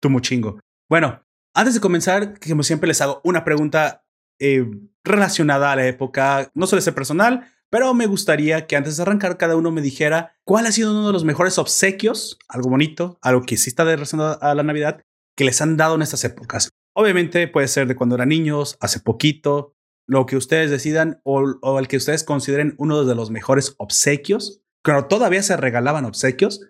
Tumuchingo. 0.00 0.58
Bueno, 0.88 1.22
antes 1.54 1.74
de 1.74 1.80
comenzar, 1.80 2.38
como 2.40 2.62
siempre 2.62 2.88
les 2.88 3.00
hago 3.00 3.20
una 3.24 3.44
pregunta 3.44 4.04
eh, 4.38 4.64
relacionada 5.04 5.72
a 5.72 5.76
la 5.76 5.86
época, 5.86 6.50
no 6.54 6.66
suele 6.66 6.82
ser 6.82 6.94
personal, 6.94 7.46
pero 7.70 7.94
me 7.94 8.06
gustaría 8.06 8.66
que 8.66 8.76
antes 8.76 8.96
de 8.96 9.02
arrancar 9.02 9.38
cada 9.38 9.56
uno 9.56 9.70
me 9.70 9.80
dijera 9.80 10.36
cuál 10.44 10.66
ha 10.66 10.72
sido 10.72 10.90
uno 10.90 11.06
de 11.06 11.12
los 11.12 11.24
mejores 11.24 11.58
obsequios, 11.58 12.38
algo 12.48 12.70
bonito, 12.70 13.18
algo 13.22 13.42
que 13.42 13.56
sí 13.56 13.70
está 13.70 13.84
relacionado 13.84 14.38
a 14.42 14.54
la 14.54 14.62
Navidad, 14.62 15.02
que 15.36 15.44
les 15.44 15.60
han 15.62 15.76
dado 15.76 15.94
en 15.94 16.02
estas 16.02 16.24
épocas. 16.24 16.68
Obviamente 16.94 17.48
puede 17.48 17.68
ser 17.68 17.86
de 17.86 17.96
cuando 17.96 18.16
eran 18.16 18.28
niños, 18.28 18.76
hace 18.80 19.00
poquito, 19.00 19.74
lo 20.06 20.26
que 20.26 20.36
ustedes 20.36 20.70
decidan 20.70 21.20
o, 21.24 21.42
o 21.62 21.78
el 21.78 21.88
que 21.88 21.96
ustedes 21.96 22.24
consideren 22.24 22.74
uno 22.76 23.04
de 23.04 23.14
los 23.14 23.30
mejores 23.30 23.74
obsequios, 23.78 24.60
pero 24.82 25.06
todavía 25.06 25.42
se 25.42 25.56
regalaban 25.56 26.04
obsequios 26.04 26.60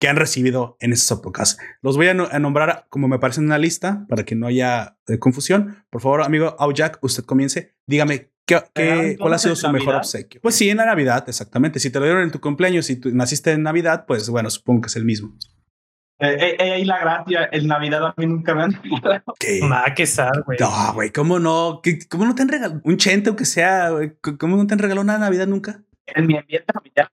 que 0.00 0.08
han 0.08 0.16
recibido 0.16 0.76
en 0.80 0.92
esas 0.92 1.18
épocas. 1.18 1.58
Los 1.82 1.96
voy 1.96 2.08
a, 2.08 2.14
no- 2.14 2.26
a 2.32 2.38
nombrar 2.40 2.86
como 2.88 3.06
me 3.06 3.18
parece 3.18 3.40
en 3.40 3.46
una 3.46 3.58
lista 3.58 4.06
para 4.08 4.24
que 4.24 4.34
no 4.34 4.46
haya 4.48 4.96
eh, 5.06 5.18
confusión. 5.18 5.84
Por 5.90 6.00
favor, 6.00 6.22
amigo 6.22 6.56
Aujak, 6.58 6.98
usted 7.02 7.22
comience. 7.24 7.74
Dígame, 7.86 8.30
¿qué, 8.46 8.60
qué- 8.74 9.16
¿cuál 9.20 9.34
ha 9.34 9.38
sido 9.38 9.54
su 9.56 9.66
mejor 9.68 9.88
Navidad. 9.88 9.98
obsequio? 9.98 10.40
Pues 10.40 10.54
sí, 10.54 10.70
en 10.70 10.78
la 10.78 10.86
Navidad, 10.86 11.24
exactamente. 11.28 11.78
Si 11.80 11.90
te 11.90 11.98
lo 12.00 12.06
dieron 12.06 12.22
en 12.22 12.30
tu 12.30 12.40
cumpleaños 12.40 12.88
y 12.90 12.96
tú 12.96 13.10
naciste 13.14 13.52
en 13.52 13.62
Navidad, 13.62 14.06
pues 14.06 14.28
bueno, 14.30 14.48
supongo 14.48 14.80
que 14.80 14.86
es 14.86 14.96
el 14.96 15.04
mismo. 15.04 15.36
Eh, 16.22 16.36
eh, 16.38 16.56
eh, 16.80 16.84
la 16.84 16.98
gracia, 16.98 17.48
en 17.50 17.66
Navidad 17.66 18.04
a 18.06 18.14
mí 18.16 18.26
nunca 18.26 18.54
me 18.54 18.62
han 18.64 18.72
regalado. 18.82 19.34
¿Qué? 19.38 19.60
Ma, 19.62 19.84
qué 19.94 20.06
sad, 20.06 20.32
güey. 20.46 20.58
No, 20.60 20.92
güey, 20.94 21.10
¿cómo 21.12 21.38
no? 21.38 21.80
¿Qué- 21.82 21.98
¿Cómo 22.10 22.24
no 22.26 22.34
te 22.34 22.42
han 22.42 22.48
regalado? 22.48 22.80
Un 22.84 22.96
chente, 22.98 23.28
aunque 23.30 23.44
sea, 23.46 23.90
güey. 23.90 24.12
¿Cómo 24.38 24.56
no 24.56 24.66
te 24.66 24.74
han 24.74 24.78
regalado 24.80 25.04
nada 25.04 25.18
de 25.18 25.24
Navidad 25.26 25.46
nunca? 25.46 25.82
En 26.06 26.26
mi 26.26 26.36
ambiente 26.36 26.72
familiar 26.72 27.08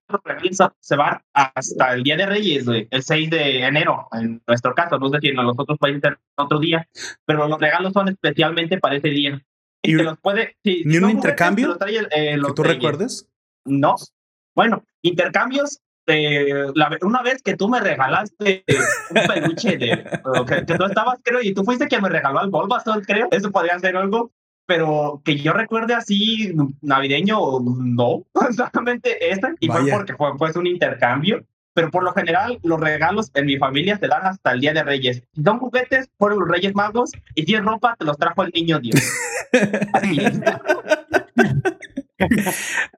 se 0.79 0.95
van 0.95 1.21
hasta 1.33 1.93
el 1.93 2.03
Día 2.03 2.17
de 2.17 2.25
Reyes, 2.25 2.65
güey, 2.65 2.87
el 2.89 3.03
6 3.03 3.29
de 3.29 3.59
enero, 3.63 4.07
en 4.13 4.41
nuestro 4.47 4.73
caso, 4.73 4.97
no 4.97 5.09
sé 5.09 5.19
si 5.21 5.27
en 5.27 5.35
los 5.35 5.53
otros 5.57 5.77
países 5.77 6.01
es 6.03 6.17
otro 6.35 6.59
día, 6.59 6.87
pero 7.25 7.47
los 7.47 7.59
regalos 7.59 7.93
son 7.93 8.09
especialmente 8.09 8.79
para 8.79 8.95
ese 8.95 9.09
día. 9.09 9.41
¿Y 9.83 9.93
los 9.93 10.17
puede... 10.19 10.57
Si, 10.63 10.83
ni 10.85 10.95
si 10.95 11.03
un 11.03 11.09
intercambio 11.11 11.67
los 11.67 11.77
trae, 11.77 11.97
eh, 12.11 12.35
¿Que 12.41 12.53
tú 12.53 12.63
Reyes. 12.63 12.75
recuerdes? 12.75 13.29
No. 13.65 13.95
Bueno, 14.55 14.83
intercambios. 15.03 15.79
eh, 16.07 16.65
la 16.73 16.97
una 17.01 17.21
vez 17.21 17.43
que 17.43 17.55
tú 17.55 17.67
me 17.69 17.79
regalaste 17.79 18.63
un 19.11 19.27
peluche 19.27 19.77
de 19.77 20.03
que, 20.47 20.65
que 20.65 20.75
tú 20.77 20.85
estabas, 20.85 21.19
creo, 21.23 21.41
y 21.41 21.53
tú 21.53 21.63
fuiste 21.63 21.87
quien 21.87 22.01
me 22.01 22.09
regaló 22.09 22.39
al 22.39 22.49
Bulbasaur, 22.49 23.05
creo. 23.05 23.27
Eso 23.31 23.51
podría 23.51 23.77
ser 23.79 23.95
algo, 23.97 24.31
pero 24.67 25.21
que 25.25 25.37
yo 25.37 25.53
recuerde 25.53 25.95
así 25.95 26.53
navideño, 26.81 27.39
no, 27.61 28.25
solamente 28.55 29.31
esta, 29.31 29.55
y 29.59 29.67
Vaya. 29.67 29.81
fue 29.81 29.91
porque 29.91 30.13
fue 30.13 30.37
pues, 30.37 30.55
un 30.55 30.67
intercambio. 30.67 31.43
Pero 31.73 31.91
por 31.91 32.03
lo 32.03 32.11
general, 32.11 32.57
los 32.63 32.79
regalos 32.79 33.29
en 33.35 33.45
mi 33.45 33.57
familia 33.57 33.99
se 33.99 34.07
dan 34.07 34.25
hasta 34.25 34.51
el 34.51 34.61
Día 34.61 34.73
de 34.73 34.81
Reyes. 34.81 35.21
Si 35.35 35.43
son 35.43 35.59
juguetes, 35.59 36.09
fueron 36.17 36.39
los 36.39 36.49
Reyes 36.49 36.73
Magos, 36.73 37.11
y 37.35 37.43
si 37.43 37.53
es 37.53 37.63
ropa, 37.63 37.95
te 37.99 38.03
los 38.03 38.17
trajo 38.17 38.41
el 38.41 38.51
niño 38.51 38.79
Dios. 38.79 38.99
Así 39.93 40.17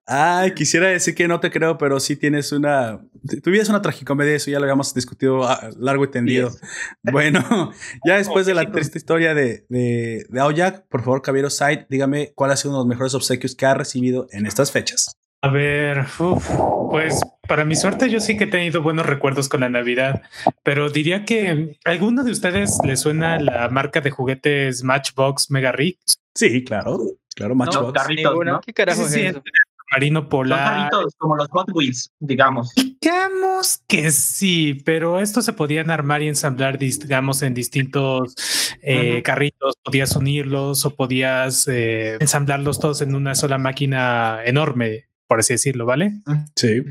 Ay, 0.06 0.54
quisiera 0.54 0.88
decir 0.88 1.16
que 1.16 1.28
no 1.28 1.40
te 1.40 1.52
creo, 1.52 1.78
pero 1.78 2.00
sí 2.00 2.16
tienes 2.16 2.52
una. 2.52 3.02
Tu 3.44 3.52
vida 3.52 3.64
es 3.64 3.70
una 3.70 3.82
tragicomedia, 3.82 4.36
eso 4.36 4.52
ya 4.52 4.60
lo 4.60 4.66
habíamos 4.66 4.94
discutido 4.94 5.48
a 5.48 5.70
largo 5.78 6.06
y 6.06 6.12
tendido. 6.12 6.52
Bueno, 7.04 7.72
ya 8.06 8.18
después 8.18 8.46
de 8.46 8.54
la 8.54 8.72
triste 8.72 8.98
historia 8.98 9.34
de, 9.34 9.66
de, 9.70 10.26
de 10.30 10.40
Aoyak, 10.40 10.88
por 10.88 11.02
favor, 11.02 11.22
Caballero 11.22 11.50
Side, 11.50 11.88
dígame 11.90 12.34
cuál 12.36 12.52
ha 12.52 12.58
sido 12.58 12.72
uno 12.72 12.80
de 12.80 12.84
los 12.84 12.90
mejores 12.90 13.14
obsequios 13.14 13.56
que 13.56 13.66
ha 13.66 13.74
recibido 13.74 14.28
en 14.32 14.46
estas 14.46 14.72
fechas. 14.72 15.16
A 15.42 15.50
ver, 15.50 16.06
uf, 16.20 16.50
pues 16.92 17.22
para 17.48 17.64
mi 17.64 17.76
suerte 17.76 18.10
yo 18.10 18.20
sí 18.20 18.36
que 18.36 18.44
he 18.44 18.48
tenido 18.48 18.82
buenos 18.82 19.06
recuerdos 19.06 19.48
con 19.48 19.62
la 19.62 19.70
Navidad, 19.70 20.22
pero 20.64 20.90
diría 20.90 21.24
que 21.24 21.78
¿a 21.86 21.92
alguno 21.92 22.26
de 22.26 22.32
ustedes 22.32 22.78
le 22.84 22.98
suena 22.98 23.40
la 23.40 23.70
marca 23.70 24.02
de 24.02 24.12
juguetes 24.12 24.84
Matchbox 24.84 25.50
Mega 25.50 25.72
Rig? 25.72 25.98
Sí, 26.36 26.64
claro, 26.66 27.00
claro, 27.40 27.56
No, 27.56 27.66
Matchbox. 27.66 27.94
carritos. 27.94 28.46
¿no? 28.46 28.62
¿Qué 28.62 28.74
carajo 28.74 29.04
Sí, 29.06 29.14
sí, 29.14 29.20
es 29.22 29.32
eso? 29.32 29.44
Marino 29.92 30.20
Son 30.20 30.30
Polar. 30.30 30.90
carritos 30.92 31.16
como 31.18 31.36
los 31.36 31.48
Hot 31.48 31.68
Wheels, 31.74 32.12
digamos. 32.20 32.72
Digamos 33.02 33.82
que 33.88 34.12
sí, 34.12 34.76
pero 34.86 35.20
estos 35.20 35.46
se 35.46 35.54
podían 35.54 35.90
armar 35.90 36.22
y 36.22 36.28
ensamblar, 36.28 36.78
digamos, 36.78 37.42
en 37.42 37.56
distintos 37.56 38.36
eh, 38.84 39.24
carritos. 39.24 39.74
Podías 39.84 40.16
unirlos 40.16 40.86
o 40.86 40.96
podías 40.96 41.68
eh, 41.68 42.18
ensamblarlos 42.20 42.80
todos 42.80 43.02
en 43.02 43.16
una 43.16 43.34
sola 43.34 43.58
máquina 43.58 44.42
enorme. 44.46 45.09
Por 45.30 45.40
así 45.42 45.54
decirlo, 45.54 45.86
¿vale? 45.86 46.12
Sí. 46.56 46.82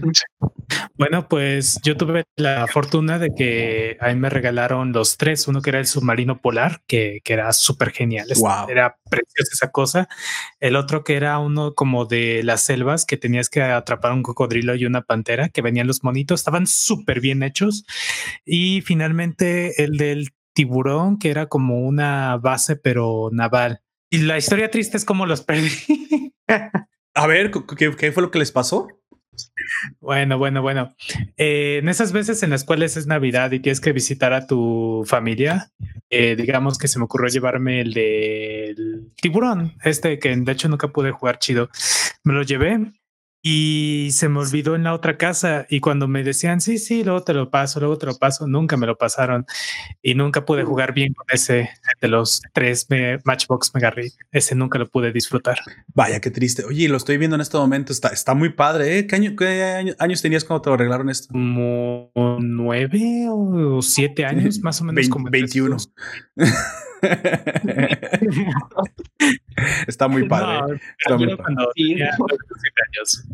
Bueno, 0.97 1.29
pues 1.29 1.81
yo 1.83 1.97
tuve 1.97 2.23
la 2.37 2.69
fortuna 2.69 3.19
de 3.19 3.35
que 3.37 3.97
a 4.01 4.09
mí 4.09 4.15
me 4.15 4.31
regalaron 4.31 4.93
los 4.93 5.17
tres, 5.17 5.49
uno 5.49 5.61
que 5.61 5.71
era 5.71 5.81
el 5.81 5.87
submarino 5.87 6.41
polar, 6.41 6.83
que, 6.87 7.21
que 7.25 7.33
era 7.33 7.53
súper 7.53 7.91
genial, 7.91 8.29
Wow. 8.37 8.69
era 8.69 8.97
preciosa 9.11 9.51
esa 9.53 9.73
cosa, 9.73 10.09
el 10.61 10.77
otro 10.77 11.03
que 11.03 11.17
era 11.17 11.39
uno 11.41 11.75
como 11.75 12.05
de 12.05 12.43
las 12.45 12.63
selvas, 12.65 13.05
que 13.05 13.17
tenías 13.17 13.51
que 13.51 13.61
atrapar 13.61 14.13
un 14.13 14.23
cocodrilo 14.23 14.77
y 14.77 14.85
una 14.87 15.03
pantera, 15.03 15.49
que 15.49 15.61
venían 15.61 15.89
los 15.89 16.05
monitos, 16.05 16.39
estaban 16.41 16.69
súper 16.69 17.21
bien 17.21 17.43
hechos, 17.43 17.85
y 18.45 18.83
finalmente 18.83 19.83
el 19.83 19.97
del 19.97 20.29
tiburón, 20.55 21.19
que 21.19 21.31
era 21.31 21.47
como 21.47 21.81
una 21.81 22.37
base 22.37 22.77
pero 22.77 23.31
naval. 23.33 23.81
Y 24.11 24.19
la 24.19 24.39
historia 24.39 24.71
triste 24.71 24.97
es 24.97 25.05
como 25.05 25.27
los 25.27 25.43
perdí. 25.43 26.33
A 27.19 27.27
ver, 27.27 27.51
¿qué, 27.77 27.95
qué- 27.97 28.13
fue 28.13 28.23
lo 28.23 28.31
que 28.31 28.39
les 28.39 28.53
pasó? 28.53 28.87
Bueno, 30.01 30.39
bueno, 30.39 30.63
bueno. 30.63 30.95
Eh, 31.37 31.79
en 31.83 31.89
esas 31.89 32.13
veces 32.13 32.45
en 32.45 32.51
las 32.51 32.63
cuales 32.63 32.97
es 32.97 33.09
Navidad 33.09 33.51
y 33.51 33.59
tienes 33.59 33.81
que 33.81 33.93
visitar 33.93 34.33
a 34.33 34.47
tu 34.47 35.05
familia, 35.05 35.73
eh, 36.11 36.37
digamos 36.37 36.79
que 36.79 36.87
se 36.87 36.99
me 37.01 37.07
ocurrió 37.07 37.29
llevarme 37.29 37.81
el 37.81 37.93
del 37.93 39.13
tiburón, 39.21 39.75
este 39.83 40.21
que 40.21 40.35
de 40.37 40.53
hecho 40.53 40.69
nunca 40.69 40.89
pude 40.89 41.11
jugar 41.11 41.41
chido. 41.41 41.71
Me 42.23 42.35
lo 42.35 42.43
llevé 42.43 42.93
y 43.41 44.09
se 44.13 44.29
me 44.29 44.41
olvidó 44.41 44.75
en 44.75 44.83
la 44.85 44.93
otra 44.95 45.17
casa 45.17 45.65
y 45.71 45.81
cuando 45.81 46.09
me 46.09 46.25
decían, 46.25 46.61
sí, 46.61 46.77
sí, 46.79 47.05
luego 47.05 47.23
te 47.23 47.33
lo 47.35 47.51
paso, 47.51 47.79
luego 47.79 47.97
te 47.97 48.07
lo 48.07 48.17
paso, 48.19 48.47
nunca 48.47 48.77
me 48.77 48.87
lo 48.87 48.97
pasaron 48.99 49.47
y 50.03 50.15
nunca 50.15 50.45
pude 50.45 50.65
jugar 50.65 50.93
bien 50.93 51.15
con 51.15 51.25
ese 51.31 51.71
de 52.01 52.09
los 52.09 52.43
tres 52.53 52.87
me- 52.91 53.19
Matchbox 53.25 53.71
Mega 53.75 53.91
Rig. 53.91 54.13
Ese 54.33 54.55
nunca 54.55 54.79
lo 54.79 54.89
pude 54.89 55.13
disfrutar. 55.13 55.59
Vaya, 55.95 56.21
qué 56.21 56.31
triste. 56.31 56.65
Oye, 56.65 56.89
lo 56.89 56.97
estoy 56.97 57.17
viendo 57.17 57.37
en 57.37 57.41
este 57.43 57.57
momento. 57.57 57.93
Está, 57.93 58.09
está 58.09 58.35
muy 58.35 58.51
padre. 58.51 58.99
¿eh? 58.99 59.07
¿Qué, 59.07 59.17
año- 59.17 59.37
qué 59.37 59.63
año- 59.65 59.95
años 59.99 60.21
tenías 60.21 60.45
cuando 60.45 60.63
te 60.63 60.71
arreglaron 60.71 61.09
esto? 61.09 61.29
como 61.33 62.11
nueve 62.41 63.27
o 63.31 63.81
siete 63.83 64.25
años, 64.25 64.59
más 64.63 64.81
o 64.81 64.85
menos 64.85 65.09
como 65.09 65.31
21. 65.31 65.77
Está 69.87 70.09
muy 70.09 70.29
padre. 70.29 70.61
No, 70.61 70.75
Está 70.99 71.17
muy 71.17 71.31
yo 71.31 71.37
padre. 71.37 71.55
cuando 71.55 71.71
Sí. 71.75 71.89
tenía 71.89 72.11
siete 72.17 72.83
años. 72.97 73.25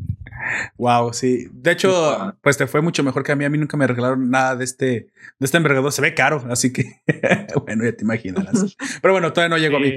Wow, 0.77 1.13
sí. 1.13 1.49
De 1.53 1.71
hecho, 1.73 2.35
pues 2.43 2.57
te 2.59 2.67
fue 2.67 2.83
mucho 2.83 3.03
mejor 3.03 3.23
que 3.23 3.33
a 3.33 3.37
mí. 3.37 3.45
A 3.45 3.51
mí 3.51 3.57
nunca 3.57 3.77
me 3.77 3.87
regalaron 3.87 4.31
nada 4.31 4.57
de 4.57 4.65
este, 4.65 4.87
de 4.87 5.11
este 5.41 5.57
envergadura. 5.57 5.91
Se 5.93 6.03
ve 6.03 6.13
caro, 6.15 6.45
así 6.51 6.73
que 6.73 7.01
bueno, 7.65 7.85
ya 7.85 7.93
te 7.93 8.05
imaginarás. 8.05 8.77
Pero 9.01 9.15
bueno, 9.15 9.33
todavía 9.33 9.57
no 9.57 9.61
llegó 9.63 9.77
a 9.77 9.81
mí. 9.81 9.95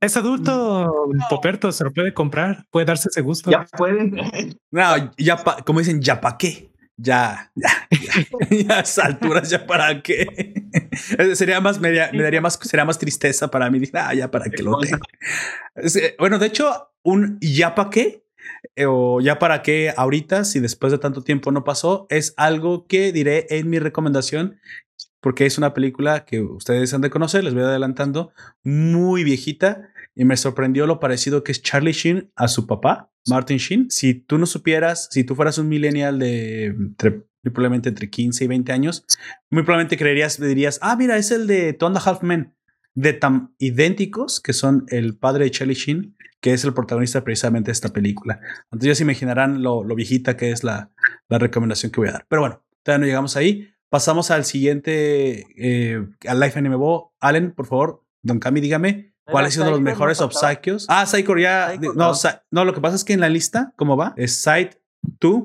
Es 0.00 0.16
adulto, 0.16 1.08
Poperto, 1.28 1.72
se 1.72 1.84
lo 1.84 1.92
puede 1.92 2.14
comprar, 2.14 2.66
puede 2.70 2.86
darse 2.86 3.08
ese 3.10 3.20
gusto. 3.20 3.50
Ya 3.50 3.66
pueden. 3.76 4.14
No, 4.70 5.12
ya 5.18 5.36
pa, 5.38 5.56
como 5.62 5.80
dicen, 5.80 6.00
ya 6.00 6.20
pa' 6.20 6.38
qué. 6.38 6.70
Ya, 7.02 7.50
ya, 7.54 7.70
ya, 8.50 8.76
a 8.78 8.80
esas 8.80 8.98
alturas, 9.06 9.48
ya 9.48 9.66
para 9.66 10.02
qué. 10.02 10.54
sería 11.34 11.60
más, 11.60 11.80
me, 11.80 11.92
da- 11.92 12.10
me 12.12 12.22
daría 12.22 12.40
más, 12.40 12.58
sería 12.62 12.84
más 12.84 12.98
tristeza 12.98 13.50
para 13.50 13.70
mí. 13.70 13.78
Dije, 13.78 13.92
ah, 13.94 14.12
ya 14.14 14.30
para 14.30 14.50
qué 14.50 14.62
lo 14.62 14.78
tengo. 14.78 14.98
Bueno, 16.18 16.38
de 16.38 16.46
hecho, 16.46 16.90
un 17.02 17.38
ya 17.40 17.74
para 17.74 17.90
qué 17.90 18.24
eh, 18.76 18.86
o 18.86 19.20
ya 19.20 19.38
para 19.38 19.62
qué 19.62 19.92
ahorita, 19.96 20.44
si 20.44 20.60
después 20.60 20.92
de 20.92 20.98
tanto 20.98 21.22
tiempo 21.22 21.52
no 21.52 21.64
pasó, 21.64 22.06
es 22.10 22.34
algo 22.36 22.86
que 22.86 23.12
diré 23.12 23.46
en 23.50 23.70
mi 23.70 23.78
recomendación, 23.78 24.60
porque 25.20 25.46
es 25.46 25.58
una 25.58 25.74
película 25.74 26.24
que 26.24 26.40
ustedes 26.42 26.92
han 26.94 27.00
de 27.00 27.10
conocer, 27.10 27.44
les 27.44 27.54
voy 27.54 27.62
adelantando, 27.62 28.32
muy 28.62 29.24
viejita 29.24 29.90
y 30.14 30.24
me 30.24 30.36
sorprendió 30.36 30.86
lo 30.86 31.00
parecido 31.00 31.42
que 31.44 31.52
es 31.52 31.62
Charlie 31.62 31.92
Sheen 31.92 32.30
a 32.36 32.48
su 32.48 32.66
papá, 32.66 33.10
Martin 33.28 33.58
Sheen. 33.58 33.90
Si 33.90 34.14
tú 34.14 34.38
no 34.38 34.46
supieras, 34.46 35.08
si 35.10 35.24
tú 35.24 35.34
fueras 35.34 35.58
un 35.58 35.68
millennial 35.68 36.18
de 36.18 36.66
entre- 36.66 37.22
probablemente 37.42 37.88
entre 37.88 38.10
15 38.10 38.44
y 38.44 38.48
20 38.48 38.72
años, 38.72 39.04
muy 39.50 39.62
probablemente 39.62 39.96
creerías, 39.96 40.38
dirías, 40.40 40.78
ah, 40.82 40.96
mira, 40.96 41.16
es 41.16 41.30
el 41.30 41.46
de 41.46 41.72
Two 41.72 41.86
and 41.88 41.96
a 41.96 42.00
Half 42.00 42.22
Men, 42.22 42.54
de 42.94 43.12
tan 43.14 43.54
idénticos 43.58 44.40
que 44.40 44.52
son 44.52 44.84
el 44.88 45.16
padre 45.16 45.44
de 45.44 45.50
Charlie 45.50 45.74
Sheen, 45.74 46.16
que 46.40 46.52
es 46.52 46.64
el 46.64 46.74
protagonista 46.74 47.22
precisamente 47.24 47.68
de 47.68 47.72
esta 47.72 47.90
película. 47.90 48.40
Entonces 48.64 48.88
ya 48.88 48.94
se 48.94 49.02
imaginarán 49.04 49.62
lo, 49.62 49.84
lo 49.84 49.94
viejita 49.94 50.36
que 50.36 50.50
es 50.50 50.64
la, 50.64 50.90
la 51.28 51.38
recomendación 51.38 51.92
que 51.92 52.00
voy 52.00 52.08
a 52.08 52.12
dar. 52.12 52.26
Pero 52.28 52.40
bueno, 52.42 52.62
todavía 52.82 53.00
no 53.00 53.06
llegamos 53.06 53.36
ahí. 53.36 53.68
Pasamos 53.90 54.30
al 54.30 54.44
siguiente, 54.44 55.46
eh, 55.56 56.06
al 56.28 56.40
Life 56.40 56.58
Anime 56.58 56.76
Bo. 56.76 57.14
Allen, 57.20 57.52
por 57.52 57.66
favor, 57.66 58.04
Don 58.22 58.38
Cami, 58.38 58.60
dígame, 58.60 59.09
¿cuál 59.30 59.44
ha 59.46 59.50
sido 59.50 59.64
uno 59.64 59.70
de 59.70 59.72
los 59.72 59.78
Psycho, 59.80 59.84
¿no 59.84 59.90
mejores 59.90 60.20
obsequios? 60.20 60.86
Ah, 60.88 61.06
Psycho 61.06 61.36
ya. 61.38 61.70
Psycho, 61.72 61.92
no, 61.94 62.08
no. 62.08 62.14
Sa- 62.14 62.44
no, 62.50 62.64
lo 62.64 62.74
que 62.74 62.80
pasa 62.80 62.96
es 62.96 63.04
que 63.04 63.12
en 63.12 63.20
la 63.20 63.28
lista, 63.28 63.72
¿cómo 63.76 63.96
va? 63.96 64.14
Es 64.16 64.42
Side 64.42 64.70
2. 65.02 65.42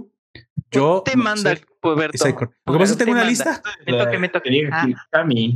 Yo. 0.71 1.03
te 1.05 1.15
manda 1.15 1.51
el 1.51 1.59
Puberto. 1.79 2.17
Psycho. 2.17 2.51
Lo 2.65 2.73
que 2.73 2.79
pasa 2.79 2.83
es 2.83 2.91
que 2.93 2.97
Te 2.97 3.05
tengo 3.05 3.11
una 3.11 3.21
manda. 3.23 3.29
lista. 3.29 3.61
Me 3.85 3.97
toque, 3.97 4.17
me 4.17 4.29
toque. 4.29 4.69
Ah. 4.71 4.87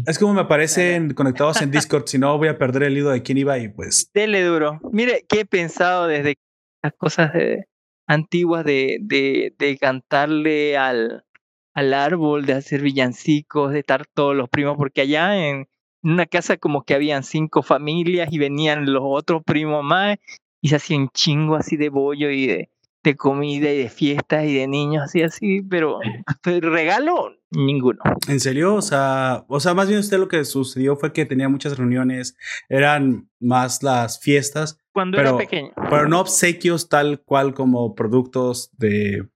Es 0.05 0.19
como 0.19 0.33
me 0.33 0.41
aparecen 0.41 1.13
conectados 1.13 1.61
en 1.61 1.71
Discord. 1.71 2.03
Si 2.07 2.17
no, 2.19 2.37
voy 2.37 2.47
a 2.47 2.57
perder 2.57 2.83
el 2.83 2.97
hilo 2.97 3.09
de 3.09 3.21
quién 3.23 3.37
iba 3.37 3.57
y 3.57 3.67
pues. 3.69 4.09
Dele 4.13 4.43
duro. 4.43 4.79
Mire, 4.91 5.25
¿qué 5.27 5.41
he 5.41 5.45
pensado 5.45 6.07
desde 6.07 6.35
las 6.83 6.93
cosas 6.93 7.33
de- 7.33 7.65
antiguas 8.07 8.63
de, 8.63 8.97
de, 9.01 9.53
de 9.57 9.77
cantarle 9.77 10.77
al, 10.77 11.25
al 11.73 11.93
árbol, 11.93 12.45
de 12.45 12.53
hacer 12.53 12.81
villancicos, 12.81 13.71
de 13.73 13.79
estar 13.79 14.05
todos 14.13 14.35
los 14.35 14.47
primos? 14.49 14.77
Porque 14.77 15.01
allá 15.01 15.35
en 15.49 15.67
una 16.03 16.25
casa 16.25 16.57
como 16.57 16.83
que 16.83 16.93
habían 16.93 17.23
cinco 17.23 17.61
familias 17.63 18.29
y 18.31 18.37
venían 18.37 18.91
los 18.91 19.03
otros 19.05 19.43
primos 19.43 19.83
más 19.83 20.17
y 20.61 20.69
se 20.69 20.75
hacían 20.77 21.09
chingo 21.09 21.55
así 21.55 21.75
de 21.77 21.89
bollo 21.89 22.29
y 22.31 22.47
de, 22.47 22.69
de 23.03 23.15
comida 23.15 23.71
y 23.71 23.77
de 23.77 23.89
fiestas 23.89 24.45
y 24.45 24.53
de 24.53 24.67
niños 24.67 25.03
así, 25.03 25.21
así, 25.21 25.61
pero, 25.61 25.99
regalo, 26.43 27.31
ninguno. 27.51 27.99
¿En 28.27 28.39
serio? 28.39 28.75
O 28.75 28.81
sea, 28.81 29.45
o 29.47 29.59
sea, 29.59 29.73
más 29.73 29.87
bien 29.87 29.99
usted 30.01 30.19
lo 30.19 30.27
que 30.27 30.43
sucedió 30.45 30.95
fue 30.97 31.13
que 31.13 31.25
tenía 31.25 31.47
muchas 31.49 31.77
reuniones, 31.77 32.35
eran 32.67 33.29
más 33.39 33.83
las 33.83 34.19
fiestas, 34.19 34.77
Cuando 34.91 35.17
Pero- 35.17 35.29
era 35.29 35.37
pequeño. 35.37 35.71
pero 35.89 36.07
no 36.09 36.19
obsequios 36.19 36.89
tal 36.89 37.21
cual 37.21 37.53
como 37.53 37.95
productos 37.95 38.69
de 38.77 39.27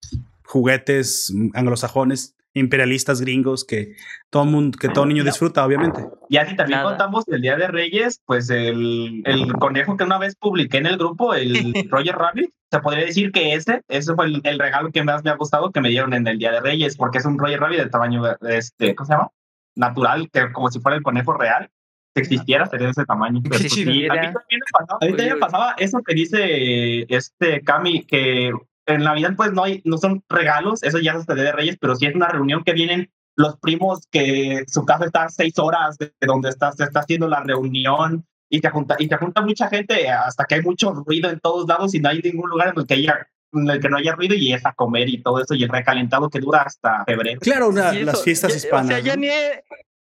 juguetes 0.45 1.33
anglosajones, 1.53 2.35
imperialistas 2.53 3.21
gringos 3.21 3.65
que 3.65 3.95
todo 4.29 4.45
mundo, 4.45 4.77
que 4.77 4.89
todo 4.89 5.05
niño 5.05 5.23
disfruta, 5.23 5.65
obviamente. 5.65 6.05
Y 6.29 6.37
así 6.37 6.55
también 6.55 6.79
Nada. 6.79 6.91
contamos 6.91 7.27
el 7.27 7.41
Día 7.41 7.57
de 7.57 7.67
Reyes, 7.67 8.21
pues 8.25 8.49
el, 8.49 9.23
el 9.25 9.53
conejo 9.53 9.97
que 9.97 10.03
una 10.03 10.19
vez 10.19 10.35
publiqué 10.35 10.77
en 10.77 10.85
el 10.85 10.97
grupo, 10.97 11.33
el 11.33 11.53
Roger 11.89 12.15
Rabbit, 12.15 12.51
se 12.71 12.79
podría 12.79 13.05
decir 13.05 13.31
que 13.31 13.53
ese, 13.53 13.81
ese 13.87 14.13
fue 14.15 14.25
el, 14.25 14.41
el 14.43 14.59
regalo 14.59 14.91
que 14.91 15.03
más 15.03 15.23
me 15.23 15.31
ha 15.31 15.35
gustado 15.35 15.71
que 15.71 15.81
me 15.81 15.89
dieron 15.89 16.13
en 16.13 16.27
el 16.27 16.37
Día 16.37 16.51
de 16.51 16.61
Reyes, 16.61 16.95
porque 16.95 17.17
es 17.17 17.25
un 17.25 17.37
Roger 17.37 17.59
Rabbit 17.59 17.79
de 17.79 17.89
tamaño, 17.89 18.23
este, 18.41 18.95
¿cómo 18.95 19.07
se 19.07 19.13
llama? 19.13 19.29
Natural, 19.75 20.29
que 20.31 20.51
como 20.51 20.69
si 20.69 20.79
fuera 20.79 20.97
el 20.97 21.03
conejo 21.03 21.33
real. 21.33 21.69
Si 22.15 22.21
existiera, 22.21 22.67
sería 22.67 22.85
de 22.85 22.91
ese 22.91 23.05
tamaño. 23.05 23.41
Pero, 23.41 23.57
pues, 23.57 23.73
sí, 23.73 23.81
a 23.81 23.85
mí 23.85 24.07
también 24.07 24.31
me 24.51 24.71
pasaba, 24.71 24.99
a 25.01 25.05
mí 25.05 25.11
también 25.13 25.33
me 25.33 25.39
pasaba 25.39 25.75
eso 25.79 25.99
que 26.03 26.13
dice 26.13 27.05
este 27.09 27.61
Cami, 27.63 28.05
que 28.05 28.51
en 28.85 29.01
Navidad 29.03 29.33
pues 29.37 29.51
no 29.53 29.63
hay, 29.63 29.81
no 29.85 29.97
son 29.97 30.23
regalos, 30.29 30.83
eso 30.83 30.99
ya 30.99 31.11
es 31.13 31.17
hasta 31.19 31.35
de 31.35 31.51
Reyes, 31.51 31.77
pero 31.79 31.95
sí 31.95 32.05
es 32.05 32.15
una 32.15 32.27
reunión 32.27 32.63
que 32.63 32.73
vienen 32.73 33.11
los 33.35 33.57
primos 33.59 34.07
que 34.11 34.63
su 34.67 34.85
casa 34.85 35.05
está 35.05 35.23
a 35.23 35.29
seis 35.29 35.57
horas 35.57 35.97
de 35.97 36.13
de 36.19 36.27
donde 36.27 36.49
está, 36.49 36.71
se 36.71 36.83
está 36.83 36.99
haciendo 36.99 37.27
la 37.27 37.41
reunión 37.41 38.25
y 38.49 38.61
te 38.61 38.69
junta, 38.69 38.95
y 38.99 39.07
te 39.07 39.17
junta 39.17 39.41
mucha 39.41 39.67
gente 39.69 40.07
hasta 40.09 40.45
que 40.45 40.55
hay 40.55 40.61
mucho 40.61 40.91
ruido 40.93 41.29
en 41.29 41.39
todos 41.39 41.67
lados 41.67 41.95
y 41.95 41.99
no 41.99 42.09
hay 42.09 42.19
ningún 42.21 42.49
lugar 42.49 42.69
en 42.69 42.79
el 42.79 42.85
que 42.85 42.93
haya 42.95 43.27
en 43.53 43.69
el 43.69 43.79
que 43.79 43.87
no 43.89 43.97
haya 43.97 44.13
ruido 44.15 44.35
y 44.35 44.51
es 44.53 44.65
a 44.65 44.73
comer 44.73 45.07
y 45.09 45.21
todo 45.21 45.39
eso 45.41 45.53
y 45.55 45.63
el 45.63 45.69
recalentado 45.69 46.29
que 46.29 46.39
dura 46.39 46.61
hasta 46.63 47.03
febrero. 47.05 47.39
Claro, 47.39 47.69
una- 47.69 47.91
Sí, 47.91 47.97
eso, 47.97 48.05
las 48.07 48.23
fiestas 48.23 48.51
ya- 48.51 48.57
hispanas. 48.57 48.85
O 48.85 48.87
sea, 48.89 48.99
ya 48.99 49.15
¿no? 49.15 49.21
ni 49.21 49.27
es, 49.27 49.59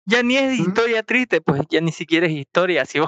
ya 0.05 0.23
ni 0.23 0.37
es 0.37 0.59
historia 0.59 1.03
triste, 1.03 1.41
pues 1.41 1.61
ya 1.69 1.79
ni 1.81 1.91
siquiera 1.91 2.25
es 2.27 2.31
historia. 2.33 2.81
Así, 2.83 2.99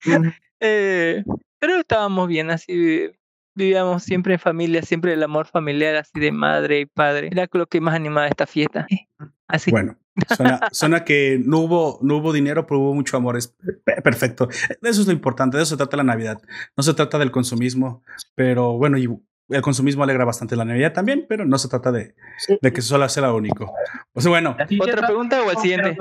eh, 0.60 1.24
pero 1.58 1.76
estábamos 1.76 2.28
bien 2.28 2.50
así. 2.50 3.10
Vivíamos 3.58 4.04
siempre 4.04 4.34
en 4.34 4.38
familia, 4.40 4.82
siempre 4.82 5.12
el 5.12 5.22
amor 5.22 5.46
familiar 5.46 5.96
así 5.96 6.18
de 6.20 6.30
madre 6.32 6.80
y 6.80 6.86
padre. 6.86 7.28
Era 7.32 7.48
lo 7.52 7.66
que 7.66 7.80
más 7.80 7.94
animaba 7.94 8.28
esta 8.28 8.46
fiesta. 8.46 8.86
eh, 8.88 9.06
Así. 9.48 9.70
Bueno, 9.70 9.96
suena, 10.36 10.60
suena 10.72 11.04
que 11.04 11.40
no 11.44 11.58
hubo, 11.58 11.98
no 12.02 12.18
hubo 12.18 12.32
dinero, 12.32 12.66
pero 12.66 12.80
hubo 12.80 12.94
mucho 12.94 13.16
amor. 13.16 13.36
Es 13.36 13.48
pe- 13.84 14.00
perfecto. 14.02 14.48
Eso 14.50 15.00
es 15.00 15.06
lo 15.06 15.12
importante. 15.12 15.56
De 15.56 15.62
eso 15.64 15.70
se 15.70 15.76
trata 15.78 15.96
la 15.96 16.04
Navidad. 16.04 16.40
No 16.76 16.82
se 16.82 16.94
trata 16.94 17.18
del 17.18 17.30
consumismo, 17.32 18.02
pero 18.36 18.76
bueno, 18.78 18.96
y 18.98 19.08
el 19.48 19.62
consumismo 19.62 20.02
alegra 20.02 20.24
bastante 20.24 20.56
la 20.56 20.64
Navidad 20.64 20.92
también, 20.92 21.24
pero 21.28 21.44
no 21.44 21.58
se 21.58 21.68
trata 21.68 21.90
de, 21.90 22.14
de 22.60 22.72
que 22.72 22.82
solo 22.82 23.08
sea 23.08 23.24
lo 23.24 23.36
único. 23.36 23.72
O 24.12 24.20
sea, 24.20 24.30
bueno, 24.30 24.56
¿Otra 24.80 25.06
pregunta 25.06 25.42
o 25.42 25.50
al 25.50 25.58
siguiente? 25.58 25.96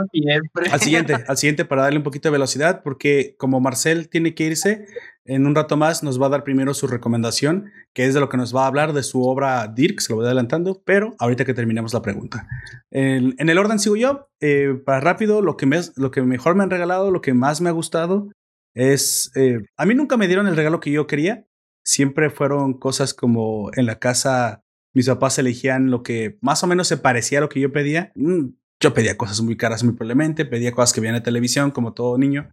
al 0.71 0.79
siguiente, 0.79 1.15
al 1.27 1.37
siguiente 1.37 1.65
para 1.65 1.83
darle 1.83 1.99
un 1.99 2.03
poquito 2.03 2.27
de 2.27 2.33
velocidad, 2.33 2.81
porque 2.83 3.35
como 3.37 3.59
Marcel 3.59 4.09
tiene 4.09 4.35
que 4.35 4.45
irse, 4.45 4.85
en 5.25 5.45
un 5.45 5.55
rato 5.55 5.77
más 5.77 6.03
nos 6.03 6.21
va 6.21 6.27
a 6.27 6.29
dar 6.29 6.43
primero 6.43 6.73
su 6.73 6.87
recomendación, 6.87 7.71
que 7.93 8.05
es 8.05 8.13
de 8.13 8.19
lo 8.19 8.29
que 8.29 8.37
nos 8.37 8.55
va 8.55 8.63
a 8.63 8.67
hablar 8.67 8.93
de 8.93 9.03
su 9.03 9.23
obra 9.23 9.67
Dirk, 9.67 9.99
se 9.99 10.11
lo 10.11 10.17
voy 10.17 10.25
adelantando, 10.25 10.81
pero 10.85 11.15
ahorita 11.19 11.45
que 11.45 11.53
terminemos 11.53 11.93
la 11.93 12.01
pregunta. 12.01 12.47
En, 12.91 13.35
en 13.37 13.49
el 13.49 13.57
orden 13.57 13.79
sigo 13.79 13.95
yo, 13.95 14.29
eh, 14.39 14.79
para 14.85 14.99
rápido, 14.99 15.41
lo 15.41 15.57
que, 15.57 15.65
me, 15.65 15.79
lo 15.95 16.11
que 16.11 16.21
mejor 16.21 16.55
me 16.55 16.63
han 16.63 16.69
regalado, 16.69 17.11
lo 17.11 17.21
que 17.21 17.33
más 17.33 17.61
me 17.61 17.69
ha 17.69 17.73
gustado 17.73 18.29
es, 18.73 19.31
eh, 19.35 19.59
a 19.75 19.85
mí 19.85 19.95
nunca 19.95 20.17
me 20.17 20.27
dieron 20.27 20.47
el 20.47 20.55
regalo 20.55 20.79
que 20.79 20.91
yo 20.91 21.07
quería, 21.07 21.46
siempre 21.87 22.29
fueron 22.29 22.73
cosas 22.73 23.13
como 23.13 23.71
en 23.75 23.85
la 23.85 23.97
casa 23.97 24.61
mis 24.93 25.07
papás 25.07 25.37
elegían 25.39 25.89
lo 25.89 26.03
que 26.03 26.37
más 26.41 26.63
o 26.63 26.67
menos 26.67 26.87
se 26.87 26.97
parecía 26.97 27.37
a 27.37 27.41
lo 27.41 27.49
que 27.49 27.59
yo 27.59 27.71
pedía. 27.71 28.11
Mm, 28.15 28.47
Yo 28.79 28.93
pedía 28.93 29.15
cosas 29.17 29.41
muy 29.41 29.55
caras 29.55 29.83
muy 29.83 29.93
probablemente, 29.93 30.45
pedía 30.45 30.71
cosas 30.71 30.93
que 30.93 31.01
veían 31.01 31.15
en 31.15 31.23
televisión 31.23 31.71
como 31.71 31.93
todo 31.93 32.17
niño 32.17 32.49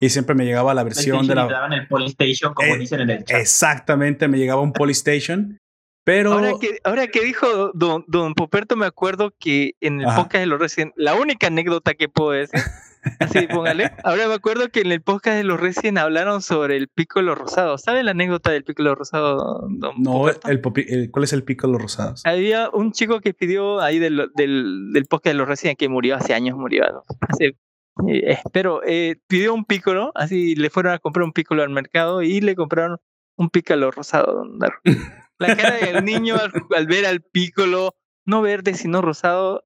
y 0.00 0.08
siempre 0.10 0.34
me 0.34 0.44
llegaba 0.44 0.74
la 0.74 0.84
versión 0.84 1.26
de 1.26 1.34
la... 1.34 1.46
daban 1.46 1.72
el 1.72 1.86
Polystation, 1.88 2.54
como 2.54 2.74
Eh, 2.74 2.78
dicen 2.78 3.00
en 3.00 3.10
el 3.10 3.24
chat. 3.24 3.40
Exactamente, 3.40 4.26
me 4.28 4.38
llegaba 4.38 4.60
un 4.62 4.72
Polystation, 4.72 5.58
pero... 6.04 6.32
Ahora 6.32 6.52
que, 6.60 6.78
ahora 6.84 7.06
que 7.08 7.22
dijo 7.22 7.72
don, 7.74 8.04
don 8.08 8.34
Poperto, 8.34 8.76
me 8.76 8.86
acuerdo 8.86 9.32
que 9.38 9.74
en 9.80 10.00
el 10.00 10.06
Ajá. 10.06 10.22
podcast 10.22 10.40
de 10.40 10.46
los 10.46 10.60
Resident, 10.60 10.92
la 10.96 11.14
única 11.14 11.48
anécdota 11.48 11.94
que 11.94 12.08
puedo 12.08 12.30
decir, 12.30 12.60
así 13.20 13.46
póngale. 13.46 13.90
Ahora 14.04 14.28
me 14.28 14.34
acuerdo 14.34 14.68
que 14.68 14.80
en 14.80 14.92
el 14.92 15.02
podcast 15.02 15.36
de 15.36 15.44
los 15.44 15.58
Resident 15.60 15.98
hablaron 15.98 16.42
sobre 16.42 16.76
el 16.76 16.88
Piccolo 16.88 17.34
rosado. 17.34 17.78
¿Sabe 17.78 18.02
la 18.02 18.12
anécdota 18.12 18.50
del 18.50 18.64
Piccolo 18.64 18.94
rosado, 18.94 19.66
don 19.68 19.94
No, 19.98 20.28
el, 20.28 20.36
el- 20.44 21.10
¿cuál 21.10 21.24
es 21.24 21.32
el 21.32 21.44
los 21.62 21.80
rosados? 21.82 22.22
Había 22.24 22.70
un 22.70 22.92
chico 22.92 23.20
que 23.20 23.34
pidió 23.34 23.80
ahí 23.80 23.98
del, 23.98 24.30
del, 24.34 24.92
del 24.92 25.04
podcast 25.06 25.32
de 25.32 25.38
los 25.38 25.48
Resident 25.48 25.78
que 25.78 25.88
murió 25.88 26.16
hace 26.16 26.34
años, 26.34 26.56
murió 26.56 26.84
¿no? 26.92 27.04
hace. 27.28 27.56
eh, 28.08 28.38
pero 28.52 28.80
eh, 28.86 29.16
pidió 29.26 29.54
un 29.54 29.64
Piccolo, 29.64 30.12
así 30.14 30.54
le 30.54 30.70
fueron 30.70 30.92
a 30.92 30.98
comprar 30.98 31.24
un 31.24 31.32
Piccolo 31.32 31.62
al 31.62 31.70
mercado 31.70 32.22
y 32.22 32.40
le 32.40 32.54
compraron 32.54 32.98
un 33.36 33.50
Piccolo 33.50 33.90
rosado. 33.90 34.34
don. 34.34 34.58
La 35.38 35.56
cara 35.56 35.76
del 35.76 36.04
niño 36.04 36.34
al, 36.36 36.52
al 36.76 36.86
ver 36.86 37.06
al 37.06 37.20
Piccolo, 37.22 37.94
no 38.26 38.42
verde 38.42 38.74
sino 38.74 39.00
rosado, 39.02 39.64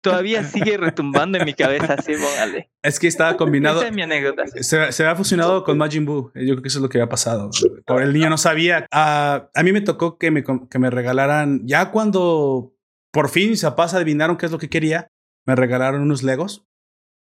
todavía 0.00 0.44
sigue 0.44 0.76
retumbando 0.76 1.38
en 1.38 1.44
mi 1.44 1.54
cabeza, 1.54 1.94
así, 1.94 2.14
póngale. 2.14 2.70
Es 2.82 2.98
que 2.98 3.06
estaba 3.06 3.36
combinado... 3.36 3.78
Esa 3.78 3.88
es 3.88 3.94
mi 3.94 4.02
anécdota. 4.02 4.46
sí. 4.46 4.62
Se, 4.62 4.92
se 4.92 5.02
había 5.02 5.16
fusionado 5.16 5.64
con 5.64 5.78
Majin 5.78 6.06
Buu. 6.06 6.30
Yo 6.34 6.54
creo 6.54 6.62
que 6.62 6.68
eso 6.68 6.78
es 6.78 6.82
lo 6.82 6.88
que 6.88 6.98
había 6.98 7.08
pasado. 7.08 7.50
Por 7.86 8.02
el 8.02 8.12
niño 8.12 8.30
no 8.30 8.38
sabía. 8.38 8.86
Ah, 8.90 9.48
a 9.54 9.62
mí 9.62 9.72
me 9.72 9.80
tocó 9.80 10.18
que 10.18 10.30
me, 10.30 10.42
que 10.44 10.78
me 10.78 10.90
regalaran, 10.90 11.66
ya 11.66 11.90
cuando 11.90 12.74
por 13.12 13.28
fin 13.28 13.50
mis 13.50 13.62
papás 13.62 13.94
adivinaron 13.94 14.36
qué 14.36 14.46
es 14.46 14.52
lo 14.52 14.58
que 14.58 14.70
quería, 14.70 15.08
me 15.46 15.56
regalaron 15.56 16.02
unos 16.02 16.22
Legos, 16.22 16.66